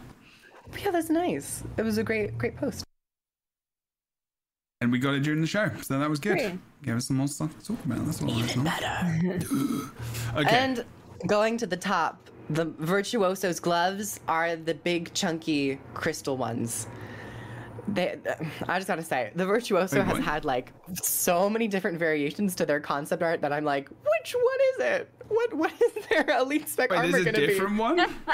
But 0.71 0.85
yeah, 0.85 0.91
that's 0.91 1.09
nice. 1.09 1.65
It 1.79 1.83
was 1.83 1.97
a 1.97 2.05
great, 2.05 2.37
great 2.37 2.55
post. 2.55 2.85
And 4.83 4.93
we 4.93 4.99
got 4.99 5.15
it 5.15 5.21
during 5.23 5.41
the 5.41 5.47
show, 5.47 5.71
so 5.81 5.99
that 5.99 6.11
was 6.11 6.21
good. 6.21 6.37
Great. 6.37 6.59
Gave 6.83 6.97
us 6.97 7.07
some 7.07 7.17
more 7.17 7.29
stuff 7.29 7.59
to 7.59 7.65
talk 7.65 7.83
about. 7.87 8.05
That's 8.05 8.21
all 8.21 8.31
Even 8.31 8.63
better. 8.63 9.41
okay. 10.37 10.51
And 10.51 10.85
going 11.27 11.57
to 11.57 11.67
the 11.67 11.79
top, 11.79 12.29
the 12.51 12.67
Virtuoso's 12.79 13.61
gloves 13.61 14.21
are 14.29 14.57
the 14.57 14.75
big, 14.75 15.13
chunky 15.15 15.79
crystal 15.95 16.37
ones. 16.37 16.87
They, 17.89 18.17
I 18.67 18.79
just 18.79 18.89
gotta 18.89 19.03
say, 19.03 19.31
the 19.35 19.47
Virtuoso 19.47 19.99
Wait, 19.99 20.07
has 20.07 20.15
what? 20.15 20.23
had 20.23 20.45
like 20.45 20.73
so 21.01 21.49
many 21.49 21.69
different 21.69 21.99
variations 21.99 22.55
to 22.57 22.67
their 22.67 22.81
concept 22.81 23.23
art 23.23 23.41
that 23.43 23.53
I'm 23.53 23.65
like, 23.65 23.89
which 23.89 24.35
one 24.35 24.59
is 24.75 24.95
it? 24.99 25.11
What 25.29 25.55
what 25.55 25.73
is 25.81 26.07
their 26.09 26.39
elite 26.39 26.69
spec 26.69 26.91
Wait, 26.91 26.99
armor 26.99 27.13
there's 27.13 27.27
a 27.27 27.33
gonna 27.33 27.47
different 27.47 27.73
be? 27.75 27.79
one? 27.79 27.97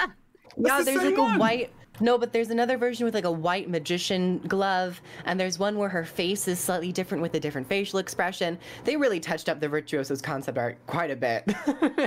yeah, 0.57 0.79
the 0.79 0.85
there's 0.85 1.03
like 1.05 1.19
one. 1.19 1.37
a 1.37 1.39
white. 1.39 1.73
No, 2.01 2.17
but 2.17 2.33
there's 2.33 2.49
another 2.49 2.79
version 2.79 3.05
with 3.05 3.15
like 3.15 3.27
a 3.27 3.31
white 3.31 3.69
magician 3.69 4.39
glove, 4.49 5.01
and 5.27 5.39
there's 5.39 5.59
one 5.59 5.77
where 5.77 5.91
her 5.91 6.05
face 6.05 6.49
is 6.49 6.59
slightly 6.59 6.91
different 6.91 7.21
with 7.21 7.35
a 7.35 7.41
different 7.41 7.69
facial 7.69 7.99
expression. 7.99 8.59
They 8.85 8.97
really 8.97 9.21
touched 9.21 9.51
up 9.51 9.61
the 9.61 9.69
Virtuoso's 9.69 10.23
concept 10.23 10.57
art 10.57 10.79
quite 10.87 11.11
a 11.11 11.17
bit. 11.17 11.45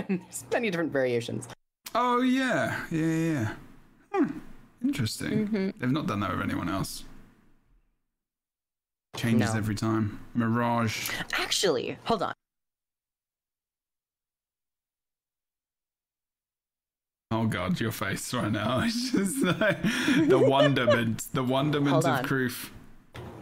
there's 0.10 0.46
many 0.52 0.72
different 0.72 0.92
variations. 0.92 1.48
Oh 1.98 2.22
yeah, 2.22 2.84
yeah, 2.92 3.06
yeah. 3.06 3.54
Hmm. 4.14 4.40
Interesting. 4.84 5.48
Mm-hmm. 5.48 5.70
They've 5.80 5.92
not 5.92 6.08
done 6.08 6.20
that 6.20 6.32
with 6.32 6.42
anyone 6.42 6.68
else. 6.70 7.06
Changes 9.16 9.54
No. 9.54 9.58
every 9.58 9.76
time. 9.76 10.20
Mirage. 10.34 11.10
Actually, 11.34 11.98
hold 12.04 12.22
on. 12.22 12.34
Oh 17.32 17.46
god, 17.48 17.80
your 17.80 17.92
face 17.92 18.34
right 18.34 18.52
now. 18.52 18.80
It's 18.86 19.12
just 19.12 19.42
like 19.42 19.82
the 20.28 20.38
wonderment, 20.38 21.24
the 21.34 21.44
wonderment 21.44 21.92
Hold 21.94 22.06
of 22.06 22.12
on. 22.20 22.26
Kroof. 22.26 22.70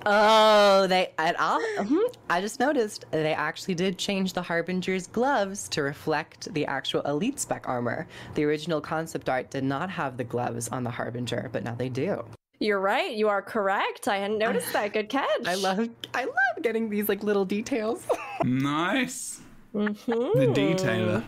Oh, 0.06 0.86
they 0.88 1.12
and 1.18 1.36
I'll, 1.40 1.60
mhm, 1.78 2.14
I 2.30 2.42
just 2.42 2.60
noticed 2.60 3.06
they 3.12 3.34
actually 3.34 3.76
did 3.76 3.98
change 3.98 4.34
the 4.34 4.42
Harbinger's 4.42 5.08
gloves 5.08 5.70
to 5.70 5.82
reflect 5.84 6.54
the 6.54 6.66
actual 6.66 7.02
elite 7.02 7.40
spec 7.40 7.68
armor. 7.68 8.08
The 8.36 8.44
original 8.44 8.82
concept 8.82 9.30
art 9.30 9.50
did 9.50 9.64
not 9.64 9.90
have 9.90 10.18
the 10.18 10.24
gloves 10.24 10.68
on 10.70 10.84
the 10.84 10.90
Harbinger, 10.90 11.50
but 11.54 11.64
now 11.64 11.76
they 11.76 11.90
do. 11.90 12.24
You're 12.60 12.80
right. 12.80 13.12
You 13.14 13.30
are 13.30 13.42
correct. 13.42 14.08
I 14.08 14.18
hadn't 14.18 14.38
noticed 14.40 14.72
that. 14.74 14.94
Good 14.94 15.10
catch. 15.10 15.28
I 15.46 15.56
love 15.56 15.90
I 16.14 16.26
love 16.26 16.64
getting 16.64 16.90
these 16.90 17.08
like 17.10 17.24
little 17.24 17.46
details. 17.46 18.06
Nice. 18.44 19.40
Mhm. 19.74 19.96
The 20.34 20.48
detailer. 20.48 21.24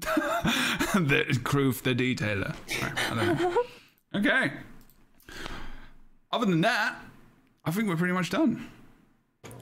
the 0.00 1.24
Kroof, 1.42 1.82
the 1.82 1.94
detailer. 1.94 2.54
Right, 2.82 3.10
I 3.10 3.14
don't 3.14 3.40
know. 3.40 3.62
Okay. 4.14 4.52
Other 6.30 6.46
than 6.46 6.60
that, 6.62 6.96
I 7.64 7.70
think 7.70 7.88
we're 7.88 7.96
pretty 7.96 8.14
much 8.14 8.30
done. 8.30 8.68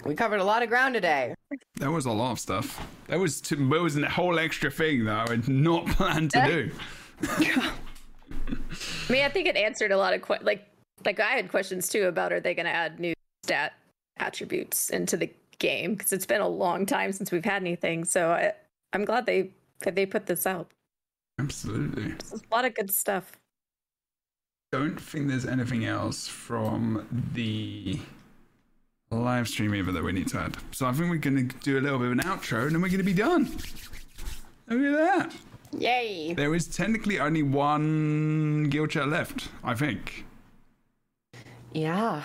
We 0.05 0.15
covered 0.15 0.41
a 0.41 0.45
lot 0.45 0.63
of 0.63 0.69
ground 0.69 0.95
today. 0.95 1.35
There 1.77 1.91
was 1.91 2.07
a 2.07 2.11
lot 2.11 2.33
of 2.33 2.41
stuff. 2.41 2.87
That 3.09 3.19
was 3.19 3.41
there 3.41 3.83
was 3.83 3.97
a 3.97 4.09
whole 4.09 4.39
extra 4.39 4.71
thing 4.71 5.05
that 5.05 5.29
I 5.29 5.33
had 5.33 5.49
not 5.49 5.87
planned 5.97 6.31
to 6.33 6.47
do. 6.47 6.71
I 9.09 9.13
mean, 9.13 9.25
I 9.25 9.29
think 9.29 9.47
it 9.47 9.57
answered 9.57 9.93
a 9.93 9.97
lot 9.97 10.15
of 10.15 10.23
que- 10.23 10.39
like 10.43 10.67
like 11.05 11.21
I 11.21 11.33
had 11.33 11.51
questions 11.51 11.89
too 11.89 12.07
about 12.07 12.33
are 12.33 12.41
they 12.41 12.55
going 12.55 12.67
to 12.67 12.73
add 12.73 13.01
new 13.01 13.15
stat 13.45 13.75
attributes 14.19 14.91
into 14.91 15.17
the 15.17 15.31
game 15.59 15.95
because 15.95 16.13
it's 16.13 16.27
been 16.27 16.41
a 16.41 16.49
long 16.49 16.87
time 16.87 17.13
since 17.13 17.31
we've 17.31 17.45
had 17.45 17.63
anything. 17.63 18.05
So 18.05 18.31
I, 18.31 18.53
I'm 18.93 19.05
glad 19.05 19.27
they 19.27 19.51
that 19.81 19.95
they 19.95 20.07
put 20.07 20.27
this 20.27 20.47
out. 20.47 20.71
Absolutely. 21.39 22.13
It's 22.13 22.33
a 22.33 22.41
lot 22.51 22.65
of 22.65 22.75
good 22.75 22.91
stuff. 22.91 23.33
Don't 24.73 25.01
think 25.01 25.27
there's 25.29 25.47
anything 25.47 25.85
else 25.85 26.29
from 26.29 27.05
the 27.35 27.99
live 29.11 29.49
stream 29.49 29.75
either 29.75 29.91
that 29.91 30.05
we 30.05 30.13
need 30.13 30.29
to 30.29 30.39
add. 30.39 30.57
So 30.71 30.87
I 30.87 30.93
think 30.93 31.11
we're 31.11 31.17
going 31.17 31.49
to 31.49 31.57
do 31.59 31.79
a 31.79 31.81
little 31.81 31.99
bit 31.99 32.07
of 32.07 32.13
an 32.13 32.21
outro 32.21 32.63
and 32.67 32.71
then 32.75 32.81
we're 32.81 32.89
going 32.89 32.99
to 32.99 33.05
be 33.05 33.13
done. 33.13 33.47
Look 34.69 34.81
at 34.81 35.29
that. 35.33 35.35
Yay! 35.77 36.35
There 36.35 36.55
is 36.55 36.69
technically 36.69 37.19
only 37.19 37.43
one 37.43 38.65
guild 38.71 38.91
chat 38.91 39.09
left, 39.09 39.49
I 39.65 39.75
think. 39.75 40.25
Yeah. 41.73 42.23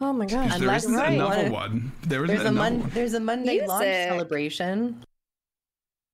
Oh 0.00 0.12
my 0.12 0.26
gosh. 0.26 0.50
There 0.50 0.58
Unless 0.60 0.84
isn't 0.84 0.96
right. 0.96 1.12
another 1.14 1.50
one. 1.50 1.90
There 2.06 2.24
isn't 2.24 2.36
There's 2.36 2.44
a 2.46 2.48
another 2.48 2.70
mon- 2.70 2.80
one. 2.82 2.90
there's 2.90 3.14
a 3.14 3.20
Monday 3.20 3.52
Music. 3.54 3.68
launch 3.68 3.84
celebration, 3.84 5.04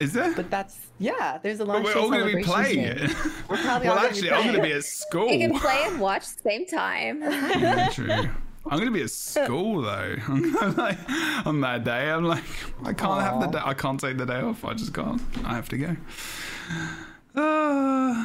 Is 0.05 0.13
there? 0.13 0.33
but 0.35 0.51
that's 0.51 0.77
yeah. 0.99 1.39
There's 1.43 1.61
a 1.61 1.65
But 1.65 1.83
launch 1.83 1.85
we're 1.87 2.01
all 2.01 2.11
going 2.11 2.31
to 2.31 2.37
be 2.37 2.43
playing 2.45 2.97
soon. 2.99 3.11
it. 3.11 3.17
We're 3.49 3.57
probably 3.59 3.89
well, 3.89 3.99
all 3.99 4.05
actually, 4.07 4.29
gonna 4.29 4.41
I'm 4.43 4.47
going 4.49 4.57
to 4.57 4.63
be 4.63 4.73
at 4.73 4.85
school. 4.85 5.29
You 5.31 5.39
can 5.49 5.59
play 5.59 5.83
and 5.87 6.01
watch 6.01 6.23
at 6.23 6.37
the 6.37 6.43
same 6.51 6.67
time. 6.67 7.23
Yeah, 7.61 7.89
true. 7.91 8.29
I'm 8.67 8.79
gonna 8.79 8.91
be 8.91 9.03
at 9.03 9.11
school 9.11 9.83
though. 9.83 10.17
I'm 10.27 10.75
like, 10.77 10.97
on 11.47 11.61
that 11.61 11.85
day, 11.85 12.11
I'm 12.11 12.25
like, 12.25 12.45
I 12.83 12.95
can't 12.95 13.21
have 13.21 13.41
the 13.43 13.47
day. 13.49 13.61
I 13.63 13.75
can't 13.75 14.01
take 14.01 14.17
the 14.17 14.25
day 14.25 14.41
off. 14.41 14.65
I 14.65 14.73
just 14.73 14.95
can't. 14.95 15.21
I 15.45 15.55
have 15.55 15.69
to 15.69 15.77
go. 15.77 15.97
Uh, 17.37 18.25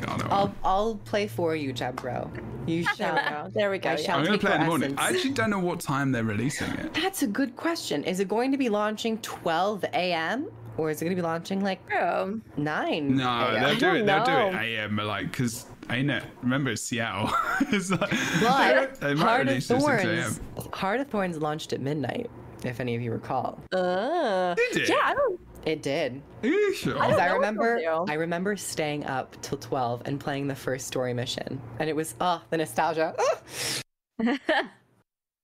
God, 0.00 0.22
I'll 0.28 0.52
I'll 0.64 0.96
play 1.04 1.28
for 1.28 1.54
you, 1.54 1.72
Jebro. 1.72 2.28
You 2.66 2.84
shall. 2.96 3.48
There 3.54 3.70
we 3.70 3.78
go. 3.78 3.90
I 3.90 3.92
Yeah. 3.92 3.96
shall 4.04 4.18
I'm 4.18 4.24
gonna 4.24 4.38
play 4.38 4.52
in 4.54 4.60
the 4.60 4.66
your 4.66 4.78
morning. 4.78 4.98
I 4.98 5.10
actually 5.10 5.34
don't 5.34 5.50
know 5.50 5.60
what 5.60 5.78
time 5.78 6.10
they're 6.10 6.24
releasing 6.24 6.68
it. 6.72 6.92
That's 6.94 7.22
a 7.22 7.28
good 7.28 7.54
question. 7.56 8.02
Is 8.02 8.18
it 8.18 8.26
going 8.26 8.50
to 8.50 8.58
be 8.58 8.68
launching 8.68 9.18
12 9.18 9.84
a.m. 9.94 10.48
or 10.76 10.90
is 10.90 11.00
it 11.00 11.04
going 11.04 11.16
to 11.16 11.20
be 11.22 11.26
launching 11.26 11.62
like 11.62 11.80
Oh, 11.94 12.40
9? 12.56 13.16
No, 13.16 13.28
a.m.? 13.28 13.62
they'll 13.62 13.74
do 13.74 13.74
it. 13.74 13.78
don't 13.78 14.06
They'll 14.06 14.24
do 14.24 14.32
it 14.32 14.52
know. 14.52 14.58
AM, 14.58 14.96
like, 14.96 15.32
cause 15.32 15.66
ain't 15.90 16.10
it? 16.10 16.24
Remember 16.42 16.70
it's 16.70 16.82
Seattle. 16.82 17.30
it's 17.72 17.90
like, 17.90 18.10
But 18.40 18.94
they 19.00 19.14
might 19.14 19.22
Heart 19.24 19.40
of 19.42 19.46
release 19.48 19.64
it 19.70 19.80
6 19.80 19.82
Thorns, 19.84 20.04
a.m. 20.04 20.68
Heart 20.72 21.00
of 21.00 21.08
Thorns 21.08 21.38
launched 21.38 21.72
at 21.72 21.80
midnight. 21.80 22.30
If 22.64 22.78
any 22.78 22.94
of 22.94 23.02
you 23.02 23.10
recall, 23.12 23.58
Uh, 23.72 24.54
Did 24.54 24.76
it? 24.82 24.88
yeah, 24.88 24.96
I 25.02 25.14
don't. 25.14 25.40
it 25.66 25.82
did. 25.82 26.22
Are 26.44 26.46
you 26.48 26.72
sure? 26.74 26.94
Because 26.94 27.18
I 27.18 27.32
remember. 27.32 27.80
I 28.08 28.14
remember 28.14 28.56
staying 28.56 29.04
up 29.06 29.36
till 29.42 29.58
12 29.58 30.02
and 30.04 30.20
playing 30.20 30.46
the 30.46 30.54
first 30.54 30.86
story 30.86 31.12
mission, 31.12 31.60
and 31.80 31.88
it 31.90 31.96
was 31.96 32.14
oh 32.20 32.40
the 32.50 32.58
nostalgia. 32.58 33.14
Ah! 33.18 34.70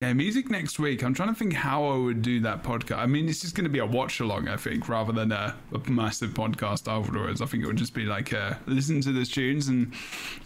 Yeah, 0.00 0.12
music 0.12 0.48
next 0.48 0.78
week. 0.78 1.02
I'm 1.02 1.12
trying 1.12 1.30
to 1.30 1.34
think 1.34 1.54
how 1.54 1.84
I 1.84 1.96
would 1.96 2.22
do 2.22 2.38
that 2.42 2.62
podcast. 2.62 2.98
I 2.98 3.06
mean, 3.06 3.28
it's 3.28 3.40
just 3.40 3.56
going 3.56 3.64
to 3.64 3.70
be 3.70 3.80
a 3.80 3.86
watch 3.86 4.20
along, 4.20 4.46
I 4.46 4.56
think, 4.56 4.88
rather 4.88 5.12
than 5.12 5.32
a, 5.32 5.56
a 5.72 5.90
massive 5.90 6.34
podcast 6.34 6.86
afterwards. 6.86 7.42
I 7.42 7.46
think 7.46 7.64
it 7.64 7.66
would 7.66 7.74
just 7.78 7.94
be 7.94 8.04
like 8.04 8.32
uh, 8.32 8.54
listen 8.66 9.00
to 9.00 9.10
the 9.10 9.24
tunes 9.24 9.66
and 9.66 9.92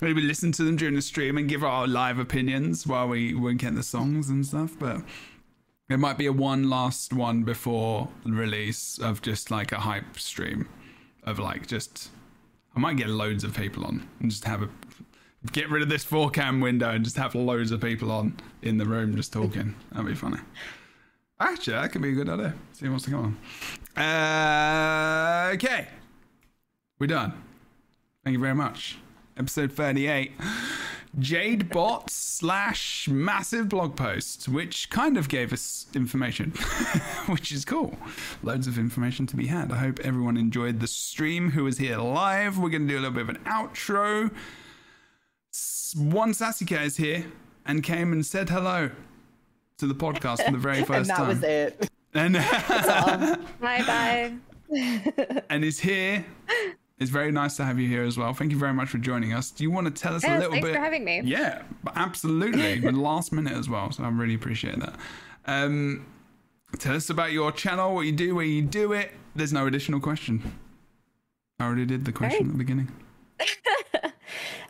maybe 0.00 0.22
listen 0.22 0.52
to 0.52 0.64
them 0.64 0.76
during 0.76 0.94
the 0.94 1.02
stream 1.02 1.36
and 1.36 1.50
give 1.50 1.62
our 1.62 1.86
live 1.86 2.18
opinions 2.18 2.86
while 2.86 3.06
we, 3.08 3.34
we 3.34 3.52
get 3.54 3.74
the 3.74 3.82
songs 3.82 4.30
and 4.30 4.46
stuff. 4.46 4.74
But 4.78 5.02
it 5.90 5.98
might 5.98 6.16
be 6.16 6.24
a 6.24 6.32
one 6.32 6.70
last 6.70 7.12
one 7.12 7.42
before 7.42 8.08
release 8.24 8.96
of 8.96 9.20
just 9.20 9.50
like 9.50 9.70
a 9.70 9.80
hype 9.80 10.18
stream 10.18 10.66
of 11.24 11.38
like 11.38 11.66
just. 11.66 12.08
I 12.74 12.80
might 12.80 12.96
get 12.96 13.10
loads 13.10 13.44
of 13.44 13.54
people 13.54 13.84
on 13.84 14.08
and 14.18 14.30
just 14.30 14.44
have 14.44 14.62
a 14.62 14.70
get 15.50 15.68
rid 15.70 15.82
of 15.82 15.88
this 15.88 16.04
four 16.04 16.30
cam 16.30 16.60
window 16.60 16.90
and 16.90 17.04
just 17.04 17.16
have 17.16 17.34
loads 17.34 17.72
of 17.72 17.80
people 17.80 18.12
on 18.12 18.36
in 18.62 18.78
the 18.78 18.84
room 18.84 19.16
just 19.16 19.32
talking. 19.32 19.74
That'd 19.92 20.06
be 20.06 20.14
funny. 20.14 20.38
Actually, 21.40 21.74
that 21.74 21.90
could 21.90 22.02
be 22.02 22.10
a 22.10 22.14
good 22.14 22.28
idea. 22.28 22.54
See 22.72 22.84
who 22.86 22.92
wants 22.92 23.04
to 23.06 23.10
come 23.10 23.36
on. 23.96 24.02
Uh, 24.04 25.50
okay. 25.54 25.88
We're 27.00 27.08
done. 27.08 27.32
Thank 28.22 28.34
you 28.34 28.40
very 28.40 28.54
much. 28.54 28.98
Episode 29.36 29.72
38. 29.72 30.32
Jade 31.18 31.68
bot 31.68 32.10
slash 32.10 33.08
massive 33.08 33.68
blog 33.68 33.96
post, 33.96 34.48
which 34.48 34.88
kind 34.88 35.18
of 35.18 35.28
gave 35.28 35.52
us 35.52 35.86
information, 35.94 36.50
which 37.26 37.50
is 37.52 37.64
cool. 37.64 37.98
Loads 38.42 38.66
of 38.66 38.78
information 38.78 39.26
to 39.26 39.36
be 39.36 39.48
had. 39.48 39.72
I 39.72 39.76
hope 39.76 40.00
everyone 40.00 40.36
enjoyed 40.36 40.80
the 40.80 40.86
stream 40.86 41.50
who 41.50 41.64
was 41.64 41.78
here 41.78 41.98
live. 41.98 42.56
We're 42.56 42.70
going 42.70 42.86
to 42.86 42.94
do 42.94 42.98
a 42.98 43.02
little 43.02 43.14
bit 43.14 43.22
of 43.22 43.28
an 43.30 43.38
outro 43.44 44.30
one 45.96 46.34
Sassy 46.34 46.64
Cat 46.64 46.82
is 46.82 46.96
here 46.96 47.24
and 47.66 47.82
came 47.82 48.12
and 48.12 48.24
said 48.24 48.48
hello 48.48 48.90
to 49.78 49.86
the 49.86 49.94
podcast 49.94 50.44
for 50.44 50.52
the 50.52 50.58
very 50.58 50.78
and 50.84 50.86
first 50.86 51.08
that 51.08 51.16
time. 51.16 51.26
That 51.28 51.34
was 51.34 51.42
it. 51.44 51.90
And, 52.14 52.34
bye 53.60 53.82
bye. 53.86 54.34
and 55.50 55.64
is 55.64 55.80
here. 55.80 56.24
It's 56.98 57.10
very 57.10 57.32
nice 57.32 57.56
to 57.56 57.64
have 57.64 57.78
you 57.80 57.88
here 57.88 58.04
as 58.04 58.16
well. 58.16 58.32
Thank 58.32 58.52
you 58.52 58.58
very 58.58 58.72
much 58.74 58.88
for 58.88 58.98
joining 58.98 59.32
us. 59.32 59.50
Do 59.50 59.64
you 59.64 59.70
want 59.70 59.86
to 59.86 59.92
tell 60.02 60.14
us 60.14 60.22
a 60.24 60.28
Yes, 60.28 60.36
little 60.40 60.52
thanks 60.52 60.68
bit? 60.68 60.74
for 60.76 60.80
having 60.80 61.04
me. 61.04 61.20
Yeah, 61.24 61.62
absolutely. 61.96 62.78
but 62.84 62.94
last 62.94 63.32
minute 63.32 63.54
as 63.54 63.68
well, 63.68 63.90
so 63.90 64.04
I 64.04 64.08
really 64.08 64.34
appreciate 64.34 64.78
that. 64.78 64.94
Um, 65.46 66.06
tell 66.78 66.94
us 66.94 67.10
about 67.10 67.32
your 67.32 67.50
channel, 67.50 67.94
what 67.94 68.02
you 68.02 68.12
do, 68.12 68.34
where 68.36 68.44
you 68.44 68.62
do 68.62 68.92
it. 68.92 69.10
There's 69.34 69.52
no 69.52 69.66
additional 69.66 69.98
question. 70.00 70.58
I 71.58 71.64
already 71.64 71.86
did 71.86 72.04
the 72.04 72.12
question 72.12 72.46
Right. 72.46 72.46
at 72.46 72.52
the 72.52 72.58
beginning. 72.58 72.88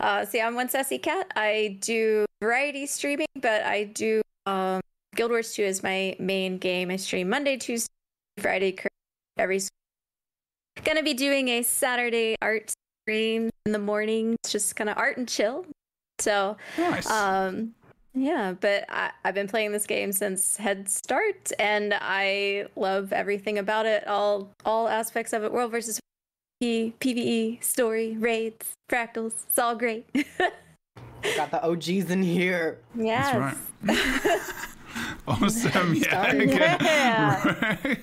Uh, 0.00 0.24
see, 0.24 0.40
I'm 0.40 0.54
one 0.54 0.68
sassy 0.68 0.98
cat. 0.98 1.30
I 1.36 1.78
do 1.80 2.26
variety 2.40 2.86
streaming, 2.86 3.26
but 3.40 3.62
I 3.62 3.84
do 3.84 4.22
um, 4.46 4.80
Guild 5.14 5.30
Wars 5.30 5.54
2 5.54 5.62
is 5.62 5.82
my 5.82 6.16
main 6.18 6.58
game. 6.58 6.90
I 6.90 6.96
stream 6.96 7.28
Monday, 7.28 7.56
Tuesday, 7.56 7.88
Friday, 8.38 8.76
every. 9.38 9.60
Gonna 10.84 11.02
be 11.02 11.14
doing 11.14 11.48
a 11.48 11.62
Saturday 11.62 12.34
art 12.42 12.72
stream 13.04 13.50
in 13.66 13.72
the 13.72 13.78
morning. 13.78 14.36
It's 14.42 14.52
just 14.52 14.74
kind 14.74 14.88
of 14.90 14.96
art 14.96 15.16
and 15.18 15.28
chill. 15.28 15.66
So, 16.18 16.56
Nice. 16.78 17.08
um, 17.10 17.74
yeah, 18.14 18.54
but 18.58 18.84
I, 18.88 19.10
I've 19.24 19.34
been 19.34 19.48
playing 19.48 19.72
this 19.72 19.86
game 19.86 20.12
since 20.12 20.56
Head 20.56 20.88
Start, 20.88 21.50
and 21.58 21.94
I 21.98 22.66
love 22.76 23.12
everything 23.12 23.58
about 23.58 23.86
it. 23.86 24.06
All 24.06 24.50
all 24.64 24.88
aspects 24.88 25.32
of 25.32 25.44
it. 25.44 25.52
World 25.52 25.70
versus 25.70 26.00
P, 26.62 26.94
PVE, 27.00 27.60
story, 27.60 28.16
raids, 28.16 28.74
fractals. 28.88 29.32
It's 29.48 29.58
all 29.58 29.74
great. 29.74 30.06
Got 31.36 31.50
the 31.50 31.60
OGs 31.60 32.08
in 32.12 32.22
here. 32.22 32.78
yes. 32.94 33.56
That's 33.82 33.98
right. 34.22 34.40
awesome. 35.26 35.94
Yeah. 36.02 37.40
Started. 37.40 37.98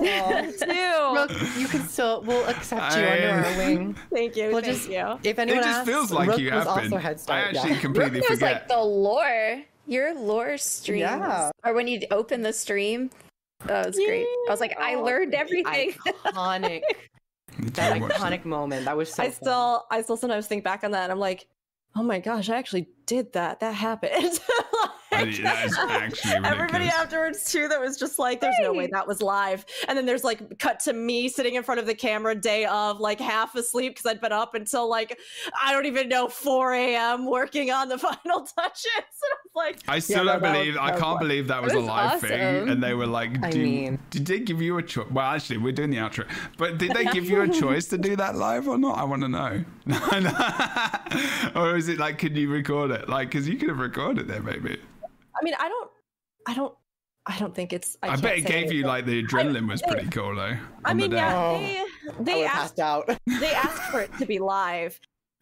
okay. 0.00 0.52
Two. 0.58 1.14
Rook, 1.14 1.30
you 1.56 1.68
can 1.68 1.86
still. 1.86 2.22
We'll 2.22 2.44
accept 2.48 2.96
you 2.96 3.02
I- 3.04 3.12
under 3.30 3.46
our 3.46 3.56
wing. 3.58 3.94
Thank 4.12 4.34
you. 4.36 4.48
We'll 4.48 4.62
thank 4.62 4.78
just. 4.78 4.90
you. 4.90 5.18
If 5.22 5.38
it 5.38 5.42
anyone 5.42 5.62
just 5.62 5.78
asks, 5.78 5.88
feels 5.88 6.10
like 6.10 6.30
Rook 6.30 6.38
you 6.40 6.46
was 6.46 6.54
have 6.54 6.66
also 6.66 6.90
been. 6.90 6.98
Head 7.00 7.14
I 7.14 7.18
Start. 7.18 7.46
actually 7.54 7.70
yeah. 7.74 7.78
completely 7.80 8.18
It 8.18 8.28
was 8.28 8.40
forget. 8.40 8.52
like 8.62 8.68
the 8.68 8.80
lore. 8.82 9.62
Your 9.86 10.12
lore 10.18 10.56
streams. 10.58 11.02
Yeah. 11.02 11.52
Or 11.64 11.72
when 11.72 11.86
you 11.86 12.00
open 12.10 12.42
the 12.42 12.52
stream. 12.52 13.10
Oh, 13.62 13.66
that 13.68 13.86
was 13.86 13.94
great. 13.96 14.26
I 14.26 14.50
was 14.50 14.58
like, 14.58 14.76
I 14.80 14.92
Yeah. 14.96 15.02
learned 15.02 15.34
everything. 15.34 15.92
iconic. 16.26 16.80
Need 17.62 17.74
to 17.74 17.80
that 17.80 18.00
watch 18.00 18.12
iconic 18.12 18.44
moment. 18.44 18.86
That 18.86 18.96
was 18.96 19.12
so. 19.12 19.22
I 19.22 19.26
fun. 19.26 19.34
still, 19.34 19.86
I 19.90 20.02
still 20.02 20.16
sometimes 20.16 20.46
think 20.48 20.64
back 20.64 20.82
on 20.82 20.90
that. 20.90 21.04
and 21.04 21.12
I'm 21.12 21.20
like, 21.20 21.46
oh 21.94 22.02
my 22.02 22.18
gosh, 22.18 22.48
I 22.50 22.56
actually 22.56 22.88
did 23.06 23.32
that. 23.34 23.60
That 23.60 23.74
happened. 23.74 24.40
That 25.12 25.20
Like, 25.20 25.28
is- 25.28 25.38
that 25.42 25.66
is 25.66 25.78
actually 25.78 26.32
Everybody 26.48 26.86
afterwards 26.86 27.50
too 27.52 27.68
that 27.68 27.80
was 27.80 27.96
just 27.98 28.18
like, 28.18 28.40
there's 28.40 28.56
no 28.62 28.72
way 28.72 28.88
that 28.92 29.06
was 29.06 29.20
live. 29.22 29.64
And 29.88 29.96
then 29.96 30.06
there's 30.06 30.24
like 30.24 30.58
cut 30.58 30.80
to 30.80 30.92
me 30.92 31.28
sitting 31.28 31.54
in 31.54 31.62
front 31.62 31.78
of 31.80 31.86
the 31.86 31.94
camera 31.94 32.34
day 32.34 32.64
of 32.64 32.98
like 32.98 33.20
half 33.20 33.54
asleep 33.54 33.94
because 33.94 34.06
I'd 34.10 34.20
been 34.20 34.32
up 34.32 34.54
until 34.54 34.88
like 34.88 35.18
I 35.62 35.72
don't 35.72 35.86
even 35.86 36.08
know 36.08 36.28
4 36.28 36.72
a.m. 36.74 37.26
working 37.26 37.70
on 37.70 37.88
the 37.88 37.98
final 38.06 38.40
touches. 38.40 38.86
And 38.96 39.32
I'm 39.32 39.50
like, 39.54 39.78
I 39.86 39.98
still 39.98 40.24
no, 40.24 40.32
don't 40.32 40.42
that 40.42 40.50
was- 40.56 40.58
believe. 40.64 40.76
I 40.78 40.90
can't 40.90 41.00
fun. 41.00 41.18
believe 41.18 41.48
that 41.48 41.62
was, 41.62 41.72
It 41.72 41.76
a 41.76 41.78
was 41.80 41.88
live 41.88 42.20
thing, 42.20 42.68
and 42.70 42.82
they 42.82 42.94
were 42.94 43.06
like, 43.06 43.30
I 43.44 43.50
do 43.50 43.58
you- 43.60 43.64
mean- 43.64 43.98
"Did 44.10 44.26
they 44.26 44.40
give 44.40 44.60
you 44.62 44.78
a 44.78 44.82
choice?" 44.82 45.06
Well, 45.10 45.26
actually, 45.26 45.58
we're 45.58 45.72
doing 45.72 45.90
the 45.90 45.98
outro, 45.98 46.26
but 46.58 46.78
did 46.78 46.92
they 46.94 47.04
give 47.06 47.24
you 47.28 47.42
a 47.42 47.48
choice 47.62 47.86
to 47.88 47.98
do 47.98 48.16
that 48.16 48.34
live 48.36 48.66
or 48.68 48.78
not? 48.78 48.98
I 48.98 49.04
want 49.04 49.22
to 49.22 49.28
know. 49.28 49.64
or 51.54 51.76
is 51.76 51.88
it 51.88 51.98
like, 51.98 52.18
could 52.18 52.36
you 52.36 52.50
record 52.50 52.90
it? 52.90 53.08
Like, 53.08 53.28
because 53.30 53.48
you 53.48 53.56
could 53.56 53.68
have 53.68 53.78
recorded 53.78 54.30
it, 54.30 54.44
maybe. 54.44 54.78
I 55.40 55.44
mean, 55.44 55.54
I 55.58 55.68
don't, 55.68 55.90
I 56.46 56.54
don't, 56.54 56.74
I 57.26 57.38
don't 57.38 57.54
think 57.54 57.72
it's. 57.72 57.96
I, 58.02 58.08
I, 58.10 58.16
bet 58.16 58.38
it 58.38 58.42
say 58.46 58.48
gave 58.62 58.72
you 58.72 58.84
like 58.84 59.06
the 59.06 59.22
adrenaline 59.22 59.68
was 59.68 59.80
pretty 59.82 60.08
cool 60.08 60.34
though. 60.34 60.56
I 60.84 60.90
on 60.90 60.96
the 60.96 61.02
mean, 61.08 61.12
yeah, 61.12 61.36
Oh. 61.36 61.58
they, 61.58 61.78
I 61.78 61.86
they 62.22 62.44
asked 62.44 62.80
out. 62.80 63.06
they 63.26 63.52
asked 63.52 63.82
for 63.90 64.00
it 64.00 64.10
to 64.18 64.26
be 64.26 64.38
live. 64.38 64.98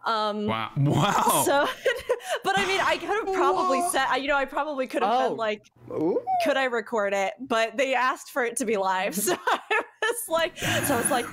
Um, 0.06 0.46
Wow. 0.46 0.70
Wow. 0.78 1.42
So, 1.44 1.68
but 2.44 2.58
I 2.58 2.66
mean, 2.66 2.80
I 2.82 2.96
could 2.96 3.08
have 3.26 3.34
probably 3.34 3.82
said, 3.90 4.14
you 4.16 4.28
know, 4.28 4.36
I 4.36 4.44
probably 4.46 4.86
could 4.86 5.02
have 5.02 5.12
Oh. 5.14 5.28
been 5.28 5.36
like, 5.36 5.70
Ooh. 5.90 6.20
could 6.44 6.56
I 6.56 6.64
record 6.64 7.12
it? 7.12 7.34
But 7.40 7.76
they 7.76 7.94
asked 7.94 8.30
for 8.30 8.44
it 8.44 8.56
to 8.56 8.64
be 8.64 8.76
live, 8.76 9.14
so 9.26 9.34
I 9.46 9.60
was 10.02 10.16
like, 10.28 10.56
so 10.58 10.94
I 10.94 11.00
was 11.00 11.10
like, 11.10 11.26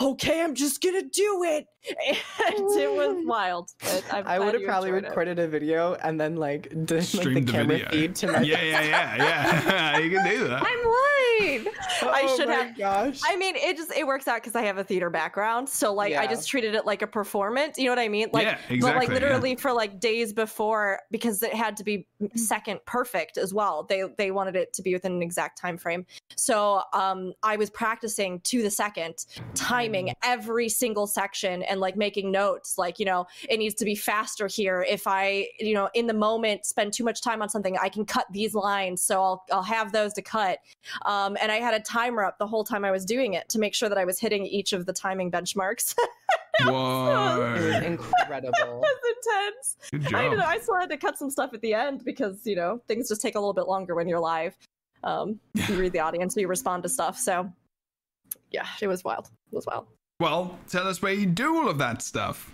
okay, 0.00 0.42
I'm 0.42 0.54
just 0.54 0.82
gonna 0.82 1.02
do 1.02 1.42
it, 1.44 1.66
and 2.08 2.16
it 2.78 2.90
was 2.92 3.16
wild. 3.26 3.70
But 3.80 4.04
I'm 4.12 4.26
I 4.26 4.38
would 4.38 4.54
have 4.54 4.64
probably 4.64 4.90
enjoyed 4.90 5.04
it. 5.04 5.08
recorded 5.08 5.38
a 5.38 5.48
video 5.48 5.94
and 5.94 6.20
then 6.20 6.36
like 6.36 6.68
did 6.70 6.78
like 6.78 6.86
the 6.86 7.02
Streamed 7.02 7.48
the 7.48 7.52
camera 7.52 7.76
video. 7.78 7.90
feed 7.90 8.14
to 8.16 8.26
my. 8.32 8.40
yeah, 8.42 8.62
yeah, 8.62 8.80
yeah, 8.82 9.16
yeah. 9.96 9.98
you 9.98 10.10
can 10.10 10.28
do 10.28 10.48
that. 10.48 10.62
I'm 10.64 11.64
live. 11.64 11.74
I 12.02 12.22
Oh 12.24 12.36
should 12.36 12.48
my 12.48 12.54
have- 12.54 12.76
Gosh. 12.78 13.20
I 13.24 13.36
mean, 13.36 13.56
it 13.56 13.76
just 13.76 13.92
it 13.96 14.06
works 14.06 14.28
out 14.28 14.36
because 14.36 14.54
I 14.54 14.62
have 14.62 14.78
a 14.78 14.84
theater 14.84 15.10
background, 15.10 15.68
so 15.68 15.92
like 15.92 16.14
I 16.14 16.26
just 16.26 16.48
treated 16.48 16.74
it 16.74 16.86
like 16.86 17.02
a 17.02 17.06
performance. 17.06 17.78
You 17.78 17.84
know 17.86 17.92
what 17.92 17.98
I 17.98 18.08
mean? 18.08 18.28
Like, 18.32 18.44
Yeah, 18.44 18.58
but 18.68 18.74
exactly, 18.74 18.98
like 19.00 19.08
yeah. 19.08 19.14
literally 19.14 19.56
for 19.56 19.72
like 19.72 20.00
days 20.00 20.32
before, 20.32 21.00
because 21.10 21.42
it 21.42 21.52
had 21.54 21.76
to 21.78 21.84
be 21.84 22.06
second 22.36 22.80
perfect 22.86 23.38
as 23.38 23.52
well. 23.54 23.84
They 23.88 24.02
they 24.18 24.30
wanted 24.30 24.56
it 24.56 24.72
to 24.74 24.82
be 24.82 24.92
within 24.94 25.12
an 25.12 25.22
exact 25.22 25.58
time 25.58 25.76
frame. 25.78 26.06
So 26.36 26.82
um, 26.92 27.32
I 27.42 27.56
was 27.56 27.70
practicing 27.70 28.40
to 28.40 28.62
the 28.62 28.70
second, 28.70 29.24
timing 29.90 30.14
every 30.22 30.68
single 30.68 31.06
section 31.06 31.62
and 31.64 31.80
like 31.80 31.96
making 31.96 32.30
notes. 32.30 32.78
Like 32.78 32.98
you 32.98 33.04
know, 33.04 33.26
it 33.48 33.58
needs 33.58 33.74
to 33.76 33.84
be 33.84 33.94
faster 33.94 34.46
here. 34.46 34.84
If 34.88 35.06
I 35.06 35.48
you 35.58 35.74
know 35.74 35.88
in 35.94 36.06
the 36.06 36.14
moment 36.14 36.66
spend 36.66 36.92
too 36.92 37.04
much 37.04 37.22
time 37.22 37.42
on 37.42 37.48
something, 37.48 37.76
I 37.80 37.88
can 37.88 38.04
cut 38.04 38.26
these 38.30 38.54
lines. 38.54 39.02
So 39.02 39.22
I'll 39.22 39.44
I'll 39.52 39.62
have 39.62 39.92
those 39.92 40.12
to 40.14 40.22
cut. 40.22 40.58
Um, 41.06 41.36
and 41.40 41.50
I 41.50 41.56
had 41.56 41.74
a 41.74 41.80
timer 41.80 42.24
up 42.24 42.38
the 42.38 42.46
whole 42.46 42.64
time 42.64 42.84
I 42.84 42.90
was 42.90 43.04
doing 43.04 43.34
it 43.34 43.48
to 43.50 43.58
make 43.58 43.74
sure 43.74 43.88
that 43.88 43.98
I 43.98 44.04
was 44.04 44.18
hitting 44.18 44.46
each 44.46 44.72
of 44.72 44.86
the 44.86 44.92
timing 44.92 45.30
benchmarks. 45.30 45.94
it 46.60 46.66
was 46.66 46.72
Whoa. 46.72 47.80
incredible. 47.84 48.84
It's 49.02 49.26
intense. 49.26 50.04
Good 50.06 50.14
I 50.14 50.22
don't 50.22 50.32
know. 50.32 50.42
job. 50.42 50.48
I 50.48 50.58
still 50.58 50.78
had 50.78 50.90
to 50.90 50.96
cut 50.96 51.18
some 51.18 51.30
stuff 51.30 51.52
at 51.52 51.60
the 51.60 51.74
end 51.74 52.04
because 52.04 52.46
you 52.46 52.56
know 52.56 52.80
things 52.88 53.08
just 53.08 53.20
take 53.20 53.34
a 53.34 53.38
little 53.38 53.52
bit 53.52 53.66
longer 53.66 53.94
when 53.94 54.08
you're 54.08 54.20
live. 54.20 54.56
Um, 55.02 55.40
you 55.54 55.76
read 55.76 55.92
the 55.92 56.00
audience, 56.00 56.36
you 56.36 56.46
respond 56.46 56.82
to 56.82 56.88
stuff. 56.88 57.18
So 57.18 57.50
yeah, 58.50 58.66
it 58.80 58.86
was 58.86 59.04
wild. 59.04 59.30
Was 59.50 59.66
wild. 59.66 59.86
Well, 60.20 60.58
tell 60.68 60.86
us 60.86 61.00
where 61.02 61.12
you 61.12 61.26
do 61.26 61.56
all 61.56 61.68
of 61.68 61.78
that 61.78 62.02
stuff. 62.02 62.52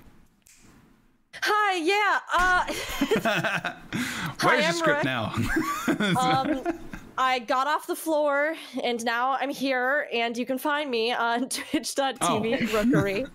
Hi, 1.42 1.76
yeah. 1.76 2.20
Uh, 2.38 3.72
Where's 4.42 4.60
your 4.60 4.68
I'm 4.68 4.74
script 4.74 4.98
Rick. 4.98 5.04
now? 5.04 5.34
um, 6.20 6.62
I 7.18 7.40
got 7.40 7.66
off 7.66 7.86
the 7.86 7.96
floor 7.96 8.54
and 8.82 9.04
now 9.04 9.36
I'm 9.40 9.50
here, 9.50 10.08
and 10.12 10.36
you 10.36 10.46
can 10.46 10.58
find 10.58 10.90
me 10.90 11.12
on 11.12 11.48
twitch.tv 11.48 12.68
Rookuri. 12.68 13.28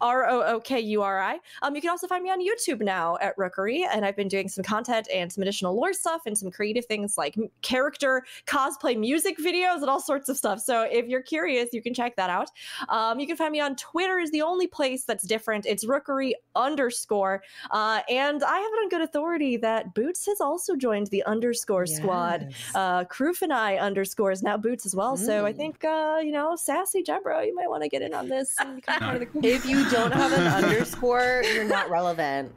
R 0.00 0.28
O 0.28 0.42
O 0.42 0.60
K 0.60 0.80
U 0.80 1.02
R 1.02 1.20
I. 1.20 1.38
Um, 1.62 1.74
you 1.74 1.80
can 1.80 1.90
also 1.90 2.06
find 2.06 2.22
me 2.22 2.30
on 2.30 2.40
YouTube 2.40 2.80
now 2.82 3.16
at 3.20 3.36
Rookuri, 3.36 3.84
and 3.90 4.04
I've 4.04 4.16
been 4.16 4.28
doing 4.28 4.48
some 4.48 4.64
content 4.64 5.08
and 5.12 5.32
some 5.32 5.42
additional 5.42 5.74
lore 5.74 5.92
stuff 5.92 6.22
and 6.26 6.36
some 6.36 6.50
creative 6.50 6.84
things 6.86 7.16
like 7.18 7.36
character 7.62 8.24
cosplay 8.46 8.96
music 8.98 9.38
videos 9.38 9.76
and 9.76 9.88
all 9.90 10.00
sorts 10.00 10.28
of 10.28 10.36
stuff. 10.36 10.60
So 10.60 10.82
if 10.82 11.06
you're 11.06 11.22
curious, 11.22 11.70
you 11.72 11.82
can 11.82 11.94
check 11.94 12.16
that 12.16 12.30
out. 12.30 12.50
Um, 12.88 13.18
you 13.20 13.26
can 13.26 13.36
find 13.36 13.52
me 13.52 13.60
on 13.60 13.76
Twitter 13.76 14.18
is 14.18 14.30
the 14.30 14.42
only 14.42 14.66
place 14.66 15.04
that's 15.04 15.26
different. 15.26 15.66
It's 15.66 15.84
Rookuri 15.84 16.32
underscore, 16.54 17.42
uh, 17.70 18.00
and 18.08 18.42
I 18.42 18.58
have 18.58 18.72
it 18.72 18.76
on 18.82 18.88
good 18.88 19.02
authority 19.02 19.56
that 19.58 19.94
Boots 19.94 20.26
has 20.26 20.40
also 20.40 20.76
joined 20.76 21.08
the 21.08 21.22
underscore 21.24 21.86
squad 21.86 22.46
uh 22.74 23.04
Kroof 23.04 23.42
and 23.42 23.52
I 23.52 23.76
underscores 23.76 24.42
now 24.42 24.56
boots 24.56 24.86
as 24.86 24.94
well. 24.94 25.16
So 25.16 25.44
I 25.46 25.52
Mm. 25.52 25.56
think 25.56 25.84
uh, 25.84 26.18
you 26.22 26.32
know, 26.32 26.56
sassy 26.56 27.02
Jebro, 27.02 27.44
you 27.46 27.54
might 27.54 27.68
want 27.68 27.82
to 27.82 27.88
get 27.88 28.02
in 28.02 28.14
on 28.14 28.28
this 28.28 28.60
and 28.60 28.76
become 28.76 28.96
part 29.02 29.16
of 29.16 29.20
the 29.20 29.26
group. 29.26 29.44
If 29.44 29.64
you 29.64 29.71
don't 29.90 30.12
have 30.12 30.32
an 30.32 30.46
underscore, 30.46 31.42
you're 31.54 31.64
not 31.64 31.90
relevant. 31.90 32.52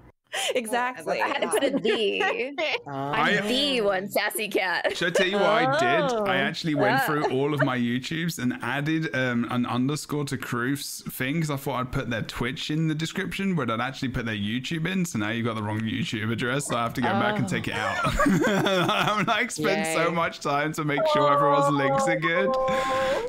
Exactly. 0.56 1.22
I 1.22 1.28
had 1.28 1.42
to 1.42 1.48
put 1.50 1.64
a 1.64 1.72
D. 1.80 2.22
Um, 2.22 2.56
I- 2.88 3.38
I'm 3.38 3.48
the 3.48 3.82
one 3.82 4.10
sassy 4.10 4.48
cat. 4.48 4.96
Should 4.96 5.10
I 5.10 5.12
tell 5.12 5.28
you 5.28 5.38
what 5.38 5.46
I 5.46 5.80
did? 5.80 6.12
Oh. 6.16 6.26
I 6.26 6.38
actually 6.38 6.76
went 6.86 7.02
through 7.04 7.32
all 7.32 7.54
of 7.54 7.64
my 7.64 7.78
YouTubes 7.78 8.40
and 8.40 8.58
added 8.62 9.14
um, 9.16 9.48
an 9.52 9.66
underscore 9.66 10.26
to 10.26 10.38
Kroof's 10.38 11.02
thing 11.12 11.36
because 11.36 11.50
I 11.52 11.58
thought 11.58 11.80
I'd 11.80 11.92
put 11.92 12.10
their 12.10 12.22
Twitch 12.24 12.70
in 12.72 12.88
the 12.88 12.96
description, 12.96 13.56
but 13.56 13.70
I'd 13.70 13.82
actually 13.82 14.10
put 14.10 14.26
their 14.26 14.36
YouTube 14.36 14.88
in. 14.90 15.06
So 15.06 15.20
now 15.20 15.30
you've 15.30 15.46
got 15.46 15.56
the 15.56 15.64
wrong 15.64 15.80
YouTube 15.82 16.32
address, 16.32 16.68
so 16.68 16.76
I 16.78 16.84
have 16.84 16.94
to 16.96 17.02
go 17.02 17.08
back 17.10 17.40
and 17.40 17.48
take 17.48 17.68
it 17.68 17.74
out. 17.76 17.98
I'm 18.48 19.26
like 19.26 19.52
spend 19.52 19.86
so 19.96 20.12
much 20.12 20.40
time 20.40 20.72
to 20.74 20.84
make 20.84 21.02
sure 21.14 21.32
everyone's 21.32 21.74
links 21.74 22.08
are 22.08 22.20
good. 22.20 22.54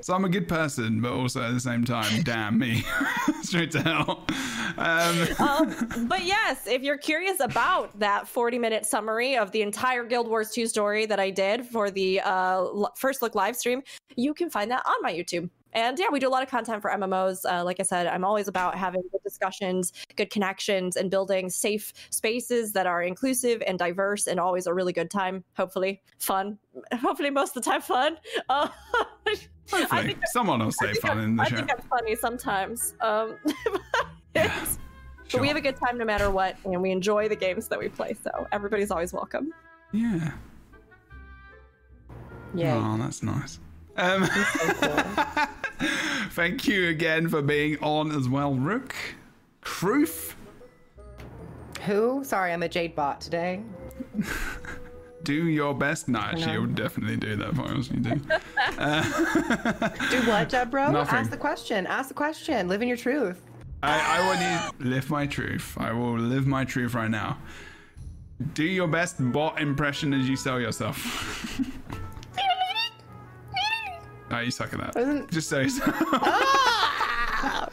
So 0.04 0.14
I'm 0.14 0.24
a 0.24 0.28
good 0.28 0.48
person, 0.48 1.00
but 1.00 1.12
also 1.12 1.42
at 1.42 1.52
the 1.52 1.60
same 1.60 1.84
time, 1.84 2.22
damn 2.22 2.58
me, 2.58 2.84
straight 3.42 3.70
to 3.72 3.82
hell. 3.82 4.24
Um, 4.78 5.26
um, 5.38 6.06
but 6.08 6.24
yes, 6.24 6.66
if 6.66 6.82
you're 6.82 6.95
curious 6.97 7.41
about 7.41 7.99
that 7.99 8.26
40 8.28 8.58
minute 8.58 8.86
summary 8.86 9.36
of 9.36 9.50
the 9.52 9.62
entire 9.62 10.05
Guild 10.05 10.28
Wars 10.28 10.50
2 10.50 10.66
story 10.66 11.07
that 11.07 11.18
I 11.20 11.31
did 11.31 11.66
for 11.66 11.91
the 11.91 12.20
uh, 12.20 12.31
l- 12.60 12.92
first 12.97 13.23
look 13.23 13.34
live 13.34 13.57
stream, 13.57 13.83
you 14.16 14.34
can 14.34 14.50
find 14.50 14.70
that 14.70 14.83
on 14.86 14.94
my 15.02 15.12
YouTube. 15.12 15.49
And 15.73 15.99
yeah, 15.99 16.07
we 16.10 16.18
do 16.20 16.28
a 16.28 16.31
lot 16.31 16.42
of 16.42 16.49
content 16.49 16.81
for 16.81 16.91
MMOs. 16.91 17.44
Uh, 17.44 17.62
like 17.62 17.81
I 17.81 17.83
said, 17.83 18.07
I'm 18.07 18.25
always 18.25 18.49
about 18.49 18.76
having 18.78 19.02
good 19.12 19.20
discussions, 19.23 19.92
good 20.16 20.31
connections, 20.31 20.97
and 20.97 21.10
building 21.10 21.50
safe 21.50 21.92
spaces 22.08 22.73
that 22.73 22.86
are 22.86 23.02
inclusive 23.02 23.62
and 23.66 23.78
diverse 23.78 24.26
and 24.26 24.41
always 24.41 24.66
a 24.66 24.73
really 24.73 24.94
good 24.94 25.10
time. 25.10 25.44
Hopefully, 25.55 26.00
fun. 26.18 26.57
Hopefully, 26.94 27.28
most 27.28 27.55
of 27.57 27.62
the 27.62 27.70
time, 27.70 27.83
fun. 27.83 28.16
Uh, 28.49 28.68
I 29.26 29.36
hopefully, 29.70 30.02
think 30.07 30.20
someone 30.33 30.60
will 30.60 30.73
say 30.73 30.86
I 30.89 30.92
think 30.92 31.02
fun 31.07 31.18
I'm- 31.18 31.25
in 31.25 31.36
the 31.36 31.42
I 31.42 31.49
show. 31.49 31.57
think 31.57 31.70
I'm 31.70 31.83
funny 31.91 32.16
sometimes. 32.16 32.94
Um, 33.02 33.36
it's- 35.26 35.28
But 35.32 35.32
Sure. 35.32 35.40
we 35.40 35.48
have 35.48 35.56
a 35.56 35.60
good 35.60 35.76
time 35.76 35.98
no 35.98 36.05
matter 36.05 36.30
what, 36.30 36.56
and 36.64 36.80
we 36.80 36.90
enjoy 36.90 37.28
the 37.28 37.36
games 37.36 37.68
that 37.68 37.78
we 37.78 37.88
play. 37.88 38.16
So 38.22 38.46
everybody's 38.52 38.90
always 38.90 39.12
welcome. 39.12 39.52
Yeah. 39.92 40.32
yeah. 42.55 42.76
Oh, 42.76 42.96
that's 42.98 43.22
nice. 43.22 43.58
Um, 43.96 44.26
thank 46.30 46.66
you 46.68 46.88
again 46.88 47.28
for 47.28 47.42
being 47.42 47.78
on 47.82 48.12
as 48.12 48.28
well, 48.28 48.55
Rook. 48.55 48.94
Kroof, 49.62 50.34
Who? 51.86 52.22
Sorry, 52.24 52.52
I'm 52.52 52.62
a 52.62 52.68
Jade 52.68 52.94
bot 52.94 53.20
today. 53.20 53.62
do 55.24 55.48
your 55.48 55.74
best. 55.74 56.08
No, 56.08 56.20
actually, 56.20 56.52
you'll 56.52 56.66
definitely 56.66 57.16
do 57.16 57.34
that 57.36 57.55
for 57.56 57.62
us. 57.62 57.90
You 57.90 58.00
do. 58.00 58.10
Do 60.10 60.30
what? 60.30 60.52
Nothing. 60.52 61.18
Ask 61.18 61.30
the 61.30 61.36
question. 61.36 61.86
Ask 61.86 62.08
the 62.08 62.14
question. 62.14 62.68
Live 62.68 62.82
in 62.82 62.88
your 62.88 62.96
truth. 62.96 63.40
I, 63.86 64.18
I 64.18 64.26
want 64.26 64.40
you 64.40 64.84
to 64.84 64.90
live 64.94 65.10
my 65.10 65.26
truth. 65.26 65.74
I 65.78 65.92
will 65.92 66.18
live 66.18 66.47
my 66.47 66.65
truth 66.65 66.94
right 66.94 67.10
now. 67.10 67.39
Do 68.55 68.65
your 68.65 68.89
best 68.89 69.16
bot 69.32 69.60
impression 69.60 70.12
as 70.12 70.28
you 70.28 70.36
sell 70.36 70.60
yourself. 70.60 71.60
oh, 74.31 74.39
you 74.40 74.50
suck 74.50 74.73
at 74.74 74.81
that. 74.81 74.94
Wasn't- 74.94 75.31
Just 75.31 75.48
say 75.48 75.68
so. 75.68 75.82
Ah! 75.86 77.68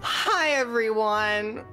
Hi, 0.00 0.50
everyone. 0.50 1.64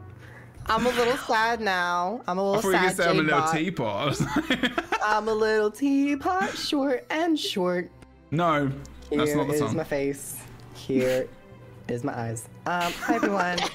I'm 0.67 0.85
a 0.85 0.89
little 0.89 1.17
sad 1.17 1.59
now. 1.59 2.21
I'm 2.25 2.37
a 2.37 2.43
little 2.43 2.61
thought 2.61 2.69
you 2.79 2.83
were 2.85 2.89
sad. 2.89 2.97
gonna 2.97 3.03
say 3.03 3.09
I'm 3.09 3.19
a 3.19 3.23
little 3.23 3.51
teapot. 3.51 4.01
I 4.01 4.05
was 4.05 4.21
like, 4.21 4.71
I'm 5.03 5.27
a 5.27 5.33
little 5.33 5.69
teapot, 5.69 6.57
short 6.57 7.05
and 7.09 7.37
short. 7.37 7.91
no, 8.31 8.71
that's 9.11 9.29
Here 9.31 9.35
not 9.37 9.47
the 9.47 9.53
is 9.53 9.59
song. 9.59 9.75
my 9.75 9.83
face. 9.83 10.37
Here 10.73 11.27
is 11.87 12.03
my 12.03 12.17
eyes. 12.17 12.47
Um, 12.65 12.91
hi 12.93 13.15
everyone. 13.15 13.59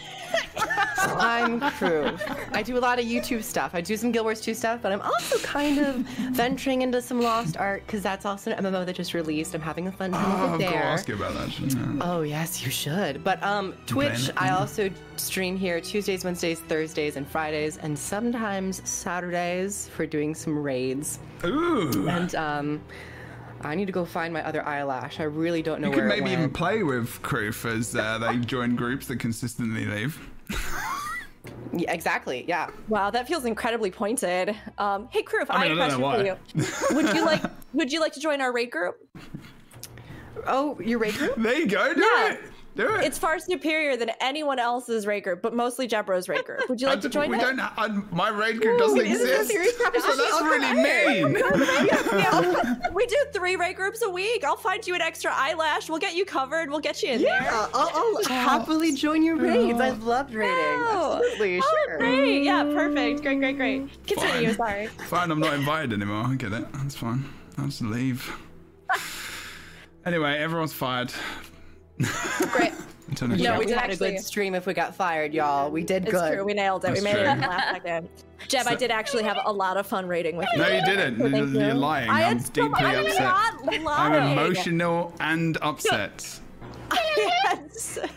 I'm 1.20 1.60
Kroof. 1.60 2.20
I 2.52 2.62
do 2.62 2.76
a 2.76 2.80
lot 2.80 2.98
of 2.98 3.04
YouTube 3.04 3.42
stuff. 3.42 3.70
I 3.74 3.80
do 3.80 3.96
some 3.96 4.10
Guild 4.12 4.24
Wars 4.24 4.40
2 4.40 4.52
stuff, 4.54 4.80
but 4.82 4.92
I'm 4.92 5.00
also 5.00 5.38
kind 5.38 5.78
of 5.78 5.96
venturing 6.32 6.82
into 6.82 7.00
some 7.00 7.20
Lost 7.20 7.56
Ark 7.56 7.82
because 7.86 8.02
that's 8.02 8.26
also 8.26 8.50
an 8.50 8.64
MMO 8.64 8.84
that 8.84 8.96
just 8.96 9.14
released. 9.14 9.54
I'm 9.54 9.60
having 9.60 9.86
a 9.86 9.92
fun 9.92 10.10
time 10.12 10.40
Oh, 10.40 10.52
with 10.52 10.54
I've 10.54 10.60
it 10.60 10.64
got 10.64 10.70
to 10.72 10.84
ask 10.84 11.08
you 11.08 11.14
about 11.14 11.34
that. 11.34 11.50
shouldn't 11.52 12.02
Oh 12.02 12.22
yes, 12.22 12.64
you 12.64 12.70
should. 12.70 13.22
But 13.22 13.42
um, 13.42 13.74
Twitch, 13.86 14.12
playing 14.12 14.38
I 14.38 14.50
also 14.50 14.90
stream 15.16 15.56
here 15.56 15.80
Tuesdays, 15.80 16.24
Wednesdays, 16.24 16.60
Thursdays, 16.60 17.16
and 17.16 17.26
Fridays, 17.26 17.76
and 17.78 17.96
sometimes 17.98 18.86
Saturdays 18.88 19.88
for 19.88 20.04
doing 20.06 20.34
some 20.34 20.58
raids. 20.58 21.20
Ooh. 21.44 22.08
And 22.08 22.34
um, 22.34 22.80
I 23.62 23.74
need 23.74 23.86
to 23.86 23.92
go 23.92 24.04
find 24.04 24.32
my 24.32 24.44
other 24.46 24.64
eyelash. 24.64 25.20
I 25.20 25.24
really 25.24 25.62
don't 25.62 25.80
know 25.80 25.88
You 25.88 25.94
could 25.94 26.04
maybe 26.04 26.30
even 26.30 26.50
play 26.50 26.82
with 26.82 27.20
Kroof 27.22 27.64
as 27.64 27.94
uh, 27.94 28.18
they 28.18 28.36
join 28.38 28.76
groups 28.76 29.06
that 29.08 29.18
consistently 29.18 29.84
leave. 29.86 30.18
Yeah, 31.72 31.92
exactly. 31.92 32.44
Yeah. 32.48 32.70
Wow, 32.88 33.10
that 33.10 33.28
feels 33.28 33.44
incredibly 33.44 33.90
pointed. 33.90 34.56
Um, 34.78 35.08
hey, 35.10 35.22
Kroof, 35.22 35.46
I 35.50 35.64
I, 35.64 35.68
mean, 35.68 35.78
have 35.78 35.92
a 35.92 35.96
question 35.98 36.36
for 36.54 36.60
you. 36.60 36.96
Would 36.96 37.14
you 37.14 37.24
like 37.24 37.42
Would 37.74 37.92
you 37.92 38.00
like 38.00 38.12
to 38.14 38.20
join 38.20 38.40
our 38.40 38.52
raid 38.52 38.70
group? 38.70 38.96
Oh, 40.46 40.78
your 40.80 40.98
raid 40.98 41.14
group? 41.14 41.36
There 41.36 41.54
you 41.58 41.66
go. 41.66 41.92
Do 41.92 42.00
Yeah. 42.00 42.32
it. 42.32 42.40
Do 42.78 42.94
it. 42.94 43.04
It's 43.06 43.18
far 43.18 43.40
superior 43.40 43.96
than 43.96 44.12
anyone 44.20 44.60
else's 44.60 45.04
raid 45.04 45.24
group, 45.24 45.42
but 45.42 45.52
mostly 45.52 45.88
Jebro's 45.88 46.28
raid 46.28 46.44
group. 46.44 46.60
Would 46.68 46.80
you 46.80 46.86
like 46.86 47.00
to 47.00 47.08
d- 47.08 47.12
join 47.12 47.28
we 47.28 47.36
it? 47.36 47.40
don't. 47.40 47.58
I, 47.58 47.88
my 48.12 48.28
raid 48.28 48.60
group 48.60 48.78
doesn't 48.78 48.96
this 48.96 49.18
is 49.18 49.28
a 49.28 49.32
exist. 49.40 49.50
serious 49.50 49.76
So 49.76 49.90
that's 49.90 50.32
I'll 50.34 50.44
really 50.44 50.60
come 50.60 50.78
in. 50.78 51.32
mean. 51.32 52.94
we 52.94 53.06
do 53.06 53.16
three 53.32 53.56
raid 53.56 53.74
groups 53.74 54.00
a 54.02 54.08
week. 54.08 54.44
I'll 54.44 54.56
find 54.56 54.86
you 54.86 54.94
an 54.94 55.00
extra 55.00 55.32
eyelash. 55.34 55.88
We'll 55.90 55.98
get 55.98 56.14
you 56.14 56.24
covered. 56.24 56.70
We'll 56.70 56.78
get 56.78 57.02
you 57.02 57.14
in 57.14 57.22
there. 57.22 57.42
Yeah, 57.42 57.68
I'll, 57.74 57.88
I'll 57.88 57.92
oh. 58.18 58.22
happily 58.28 58.92
join 58.94 59.24
your 59.24 59.34
oh. 59.34 59.40
raids. 59.40 59.80
I've 59.80 60.04
loved 60.04 60.32
raiding. 60.32 60.54
Oh. 60.54 61.14
Absolutely, 61.16 61.58
Oh, 61.58 61.84
sure. 61.88 61.98
great. 61.98 62.44
Yeah, 62.44 62.62
perfect. 62.62 63.22
Great, 63.22 63.40
great, 63.40 63.56
great. 63.56 64.06
Continue. 64.06 64.52
Fine. 64.52 64.54
Sorry. 64.54 64.86
Fine, 65.08 65.32
I'm 65.32 65.40
not 65.40 65.54
invited 65.54 65.92
anymore. 65.94 66.26
I 66.28 66.36
get 66.36 66.52
it. 66.52 66.64
That's 66.74 66.94
fine. 66.94 67.24
I'll 67.56 67.66
just 67.66 67.82
leave. 67.82 68.32
Anyway, 70.06 70.38
everyone's 70.38 70.72
fired. 70.72 71.12
Great. 72.52 72.72
Until 73.08 73.28
next 73.28 73.42
No, 73.42 73.52
week. 73.52 73.58
we 73.60 73.64
we 73.66 73.66
did 73.72 73.78
had 73.78 73.88
a 73.90 73.92
actually- 73.94 74.10
good 74.12 74.20
stream 74.24 74.54
if 74.54 74.66
we 74.66 74.74
got 74.74 74.94
fired, 74.94 75.32
y'all. 75.32 75.70
We 75.70 75.82
did 75.82 76.02
It's 76.04 76.12
good. 76.12 76.34
true. 76.34 76.44
We 76.44 76.52
nailed 76.54 76.84
it. 76.84 76.88
That's 76.88 77.00
we 77.00 77.04
made 77.04 77.12
true. 77.14 77.22
it 77.22 77.26
in 77.32 77.40
the 77.40 77.46
last 77.46 77.72
second. 77.72 78.08
Jeb, 78.48 78.66
I 78.66 78.74
did 78.74 78.90
actually 78.90 79.24
have 79.24 79.38
a 79.44 79.52
lot 79.52 79.76
of 79.76 79.86
fun 79.86 80.06
rating 80.06 80.36
with 80.36 80.46
you. 80.52 80.58
No, 80.60 80.68
you 80.68 80.84
didn't. 80.84 81.18
You're, 81.18 81.30
Thank 81.30 81.54
you're 81.54 81.68
you. 81.68 81.74
lying. 81.74 82.08
I 82.10 82.22
I'm 82.24 82.38
had 82.38 82.46
so- 82.46 82.52
deeply 82.52 82.84
upset. 82.84 83.34
I'm 83.88 84.38
emotional 84.38 85.12
and 85.20 85.56
upset. 85.62 86.40
Yes. 86.94 87.98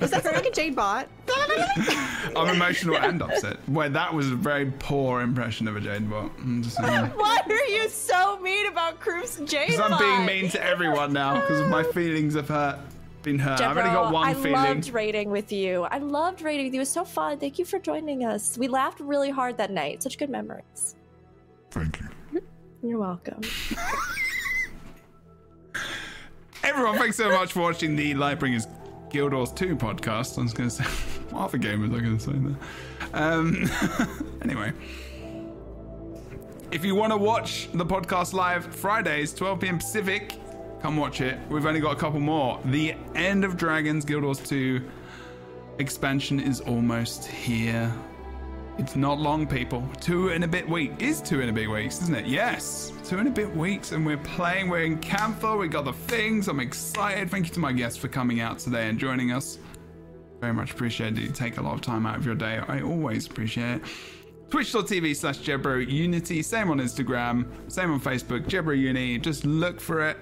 Does 0.00 0.10
that 0.10 0.22
sound 0.22 0.36
like 0.36 0.46
a 0.46 0.50
Jade 0.50 0.76
bot? 0.76 1.08
I'm 2.36 2.54
emotional 2.54 2.96
and 2.96 3.20
upset. 3.22 3.56
Well, 3.68 3.90
that 3.90 4.14
was 4.14 4.30
a 4.30 4.34
very 4.34 4.72
poor 4.78 5.20
impression 5.20 5.66
of 5.68 5.76
a 5.76 5.80
Jade 5.80 6.08
bot. 6.08 6.30
I'm 6.38 6.62
just 6.62 6.76
saying. 6.82 7.06
Why 7.06 7.40
are 7.48 7.64
you 7.66 7.88
so 7.88 8.38
mean 8.40 8.66
about 8.66 9.00
Kroof's 9.00 9.38
Jade? 9.50 9.76
Bot? 9.76 9.88
Because 9.88 9.90
I'm 9.92 9.98
being 9.98 10.42
mean 10.42 10.50
to 10.52 10.62
everyone 10.62 11.12
now 11.12 11.40
because 11.40 11.68
my 11.70 11.82
feelings 11.82 12.34
have 12.34 12.48
hurt, 12.48 12.78
been 13.22 13.38
hurt. 13.38 13.60
I've 13.60 13.76
only 13.76 13.90
got 13.90 14.12
one 14.12 14.28
I 14.28 14.34
feeling. 14.34 14.54
I 14.54 14.68
loved 14.68 14.90
raiding 14.90 15.30
with 15.30 15.52
you. 15.52 15.82
I 15.84 15.98
loved 15.98 16.42
raiding 16.42 16.66
with 16.66 16.74
you. 16.74 16.80
It 16.80 16.82
was 16.82 16.90
so 16.90 17.04
fun. 17.04 17.38
Thank 17.38 17.58
you 17.58 17.64
for 17.64 17.78
joining 17.78 18.24
us. 18.24 18.56
We 18.58 18.68
laughed 18.68 19.00
really 19.00 19.30
hard 19.30 19.56
that 19.58 19.70
night. 19.70 20.02
Such 20.02 20.18
good 20.18 20.30
memories. 20.30 20.96
Thank 21.70 22.00
you. 22.00 22.42
You're 22.82 22.98
welcome. 22.98 23.40
Everyone, 26.64 26.98
thanks 26.98 27.16
so 27.16 27.30
much 27.30 27.52
for 27.52 27.60
watching 27.60 27.94
the 27.96 28.14
Lightbringers 28.14 28.66
Guild 29.10 29.32
Wars 29.32 29.52
2 29.52 29.76
podcast. 29.76 30.38
I 30.38 30.42
was 30.42 30.52
going 30.52 30.68
to 30.68 30.74
say, 30.74 30.84
half 31.32 31.54
a 31.54 31.58
game 31.58 31.82
was 31.82 31.90
I 31.90 32.02
going 32.02 32.18
to 32.18 32.24
say 32.24 32.32
there. 32.32 32.56
Um, 33.14 33.70
anyway, 34.42 34.72
if 36.70 36.84
you 36.84 36.94
want 36.94 37.12
to 37.12 37.16
watch 37.16 37.68
the 37.72 37.86
podcast 37.86 38.32
live 38.32 38.66
Fridays, 38.74 39.32
12 39.34 39.60
p.m. 39.60 39.78
Pacific, 39.78 40.34
come 40.82 40.96
watch 40.96 41.20
it. 41.20 41.38
We've 41.48 41.64
only 41.64 41.80
got 41.80 41.92
a 41.92 41.98
couple 42.00 42.20
more. 42.20 42.60
The 42.66 42.94
End 43.14 43.44
of 43.44 43.56
Dragons 43.56 44.04
Guild 44.04 44.24
Wars 44.24 44.40
2 44.40 44.80
expansion 45.78 46.40
is 46.40 46.60
almost 46.60 47.24
here. 47.26 47.92
It's 48.78 48.94
not 48.94 49.18
long, 49.18 49.44
people. 49.44 49.82
Two 50.00 50.28
and 50.28 50.44
a 50.44 50.48
bit 50.48 50.68
weeks. 50.68 50.94
Is 51.00 51.20
two 51.20 51.40
and 51.40 51.50
a 51.50 51.52
bit 51.52 51.68
weeks, 51.68 52.00
isn't 52.00 52.14
it? 52.14 52.26
Yes. 52.26 52.92
Two 53.04 53.18
and 53.18 53.26
a 53.26 53.30
bit 53.30 53.54
weeks, 53.54 53.90
and 53.90 54.06
we're 54.06 54.18
playing. 54.18 54.68
We're 54.68 54.84
in 54.84 54.98
Cantha. 54.98 55.58
We 55.58 55.66
got 55.66 55.84
the 55.84 55.92
things. 55.92 56.46
I'm 56.46 56.60
excited. 56.60 57.28
Thank 57.28 57.48
you 57.48 57.54
to 57.54 57.60
my 57.60 57.72
guests 57.72 57.98
for 57.98 58.06
coming 58.06 58.40
out 58.40 58.60
today 58.60 58.88
and 58.88 58.96
joining 58.96 59.32
us. 59.32 59.58
Very 60.40 60.52
much 60.52 60.70
appreciate 60.70 61.18
it. 61.18 61.22
You 61.22 61.30
take 61.30 61.56
a 61.56 61.60
lot 61.60 61.74
of 61.74 61.80
time 61.80 62.06
out 62.06 62.18
of 62.18 62.24
your 62.24 62.36
day. 62.36 62.60
I 62.68 62.80
always 62.80 63.26
appreciate 63.26 63.78
it. 63.78 63.82
Twitch.tv 64.48 65.16
slash 65.16 65.38
Jebro 65.38 65.84
Unity. 65.90 66.40
Same 66.40 66.70
on 66.70 66.78
Instagram. 66.78 67.48
Same 67.66 67.90
on 67.90 68.00
Facebook. 68.00 68.46
Jebro 68.46 68.78
Uni. 68.78 69.18
Just 69.18 69.44
look 69.44 69.80
for 69.80 70.08
it. 70.08 70.16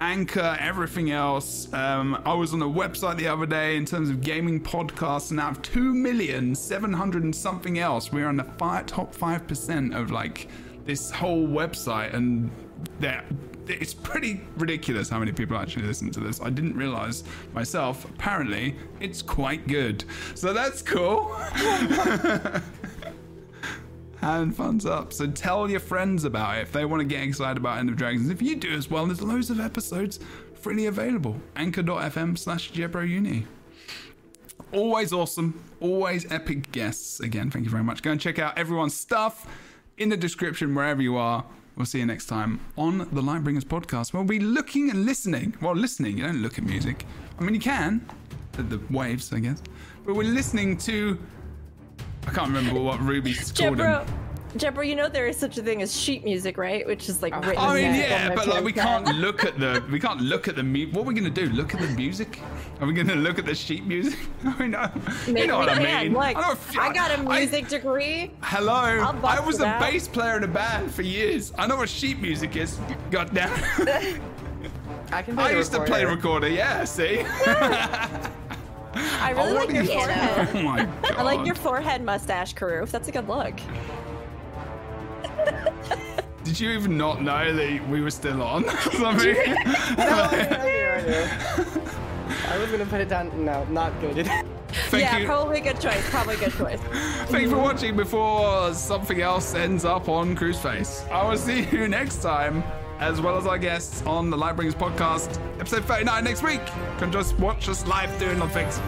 Anchor, 0.00 0.56
everything 0.60 1.10
else. 1.10 1.72
Um, 1.72 2.20
I 2.24 2.32
was 2.34 2.52
on 2.54 2.62
a 2.62 2.68
website 2.68 3.16
the 3.16 3.26
other 3.28 3.46
day 3.46 3.76
in 3.76 3.84
terms 3.84 4.10
of 4.10 4.20
gaming 4.20 4.60
podcasts, 4.62 5.30
and 5.30 5.40
out 5.40 5.56
of 5.56 5.62
2 5.62 5.94
million, 5.94 6.54
700 6.54 7.24
and 7.24 7.34
something 7.34 7.78
else, 7.78 8.12
we're 8.12 8.28
on 8.28 8.36
the 8.36 8.44
fi- 8.44 8.82
top 8.86 9.14
5% 9.14 9.96
of 9.98 10.10
like 10.10 10.48
this 10.84 11.10
whole 11.10 11.46
website. 11.46 12.14
And 12.14 12.50
that 13.00 13.24
it's 13.66 13.92
pretty 13.92 14.40
ridiculous 14.56 15.08
how 15.08 15.18
many 15.18 15.32
people 15.32 15.56
actually 15.56 15.86
listen 15.86 16.10
to 16.12 16.20
this. 16.20 16.40
I 16.40 16.50
didn't 16.50 16.76
realize 16.76 17.24
myself. 17.52 18.04
Apparently, 18.04 18.76
it's 19.00 19.20
quite 19.20 19.66
good. 19.66 20.04
So 20.34 20.52
that's 20.52 20.80
cool. 20.80 21.36
and 24.20 24.54
fun's 24.54 24.86
up. 24.86 25.12
So 25.12 25.26
tell 25.26 25.70
your 25.70 25.80
friends 25.80 26.24
about 26.24 26.58
it 26.58 26.62
if 26.62 26.72
they 26.72 26.84
want 26.84 27.00
to 27.00 27.06
get 27.06 27.22
excited 27.22 27.56
about 27.56 27.78
End 27.78 27.88
of 27.88 27.96
Dragons. 27.96 28.30
If 28.30 28.42
you 28.42 28.56
do 28.56 28.72
as 28.72 28.90
well, 28.90 29.06
there's 29.06 29.22
loads 29.22 29.50
of 29.50 29.60
episodes 29.60 30.18
freely 30.54 30.86
available. 30.86 31.40
Anchor.fm 31.56 32.36
slash 32.36 32.74
Uni. 32.74 33.46
Always 34.72 35.12
awesome, 35.12 35.62
always 35.80 36.30
epic 36.30 36.72
guests. 36.72 37.20
Again, 37.20 37.50
thank 37.50 37.64
you 37.64 37.70
very 37.70 37.84
much. 37.84 38.02
Go 38.02 38.10
and 38.10 38.20
check 38.20 38.38
out 38.38 38.58
everyone's 38.58 38.94
stuff 38.94 39.46
in 39.96 40.08
the 40.08 40.16
description 40.16 40.74
wherever 40.74 41.00
you 41.00 41.16
are. 41.16 41.44
We'll 41.76 41.86
see 41.86 42.00
you 42.00 42.06
next 42.06 42.26
time 42.26 42.60
on 42.76 42.98
the 42.98 43.22
Lightbringers 43.22 43.64
podcast. 43.64 44.12
We'll 44.12 44.24
be 44.24 44.40
looking 44.40 44.90
and 44.90 45.06
listening. 45.06 45.56
Well, 45.62 45.76
listening, 45.76 46.18
you 46.18 46.24
don't 46.24 46.42
look 46.42 46.58
at 46.58 46.64
music. 46.64 47.06
I 47.38 47.44
mean, 47.44 47.54
you 47.54 47.60
can, 47.60 48.04
the 48.52 48.80
waves, 48.90 49.32
I 49.32 49.38
guess. 49.38 49.62
But 50.04 50.16
we're 50.16 50.24
listening 50.24 50.76
to. 50.78 51.18
I 52.28 52.30
can't 52.30 52.48
remember 52.48 52.78
what 52.80 53.00
Ruby's 53.00 53.50
called 53.56 53.80
him. 53.80 54.06
Jebro, 54.56 54.86
you 54.86 54.96
know 54.96 55.08
there 55.08 55.26
is 55.26 55.36
such 55.36 55.56
a 55.58 55.62
thing 55.62 55.82
as 55.82 55.94
sheet 55.94 56.24
music, 56.24 56.56
right? 56.58 56.86
Which 56.86 57.08
is 57.08 57.22
like 57.22 57.34
written. 57.44 57.62
I 57.62 57.74
mean, 57.74 57.94
yeah, 57.94 58.34
but 58.34 58.46
like 58.46 58.64
we 58.64 58.72
can't 58.72 59.06
look 59.16 59.44
at 59.44 59.58
the 59.58 59.82
we 59.90 60.00
can't 60.00 60.20
look 60.20 60.48
at 60.48 60.56
the 60.56 60.62
mu- 60.62 60.88
What 60.90 61.02
are 61.02 61.04
we 61.04 61.14
gonna 61.14 61.30
do? 61.30 61.46
Look 61.50 61.74
at 61.74 61.80
the 61.80 61.88
music? 61.88 62.40
Are 62.80 62.86
we 62.86 62.92
gonna 62.92 63.14
look 63.14 63.38
at 63.38 63.46
the 63.46 63.54
sheet 63.54 63.86
music? 63.86 64.18
I 64.44 64.66
know. 64.66 64.90
Maybe 65.26 65.40
you 65.40 65.46
know 65.46 65.58
what 65.58 65.68
I 65.68 66.02
mean. 66.04 66.14
Look, 66.14 66.36
I, 66.78 66.88
I 66.88 66.92
got 66.92 67.18
a 67.18 67.22
music 67.22 67.68
degree. 67.68 68.32
hello. 68.42 68.72
I 69.24 69.40
was 69.40 69.60
a 69.60 69.66
out. 69.66 69.80
bass 69.80 70.08
player 70.08 70.36
in 70.38 70.44
a 70.44 70.48
band 70.48 70.94
for 70.94 71.02
years. 71.02 71.52
I 71.58 71.66
know 71.66 71.76
what 71.76 71.88
sheet 71.88 72.20
music 72.20 72.56
is. 72.56 72.78
God 73.10 73.32
damn. 73.34 73.52
I 75.12 75.22
can 75.22 75.34
play 75.36 75.44
I 75.44 75.50
used 75.52 75.72
to 75.72 75.84
play 75.84 76.04
recorder. 76.04 76.46
recorder. 76.46 76.48
Yeah. 76.48 76.84
See. 76.84 77.24
I 79.20 79.30
really 79.30 79.52
like 79.52 79.70
your 79.70 79.84
forehead. 79.84 80.48
Oh 80.54 80.62
my 80.62 80.84
god. 80.84 81.14
I 81.16 81.22
like 81.22 81.46
your 81.46 81.54
forehead 81.54 82.02
mustache, 82.02 82.54
Kroof. 82.54 82.90
That's 82.90 83.08
a 83.08 83.12
good 83.12 83.28
look. 83.28 83.54
Did 86.44 86.58
you 86.58 86.70
even 86.70 86.96
not 86.96 87.22
know 87.22 87.52
that 87.52 87.88
we 87.88 88.00
were 88.00 88.10
still 88.10 88.42
on? 88.42 88.64
Something? 88.68 89.34
No, 89.34 90.28
I 90.32 90.46
do, 90.62 91.12
I. 91.14 91.98
I 92.48 92.58
was 92.58 92.70
gonna 92.70 92.86
put 92.86 93.00
it 93.00 93.08
down. 93.08 93.44
No, 93.44 93.64
not 93.66 93.98
good. 94.00 94.26
Thank 94.90 95.04
yeah, 95.04 95.18
you. 95.18 95.26
probably 95.26 95.60
good 95.60 95.80
choice. 95.80 96.08
Probably 96.10 96.36
good 96.36 96.52
choice. 96.52 96.80
Thank 97.28 97.44
you 97.44 97.50
for 97.50 97.58
watching 97.58 97.96
before 97.96 98.72
something 98.74 99.20
else 99.20 99.54
ends 99.54 99.84
up 99.84 100.08
on 100.08 100.34
Kroof's 100.36 100.60
Face. 100.60 101.04
I 101.10 101.28
will 101.28 101.36
see 101.36 101.66
you 101.70 101.88
next 101.88 102.22
time, 102.22 102.62
as 103.00 103.20
well 103.20 103.36
as 103.36 103.46
our 103.46 103.58
guests 103.58 104.02
on 104.06 104.30
the 104.30 104.36
Lightbringers 104.36 104.74
podcast, 104.74 105.38
episode 105.60 105.84
39 105.84 106.24
next 106.24 106.42
week. 106.42 106.64
Can 106.98 107.12
just 107.12 107.38
watch 107.38 107.68
us 107.68 107.86
live 107.86 108.16
doing 108.18 108.38
the 108.38 108.48
things. 108.48 108.80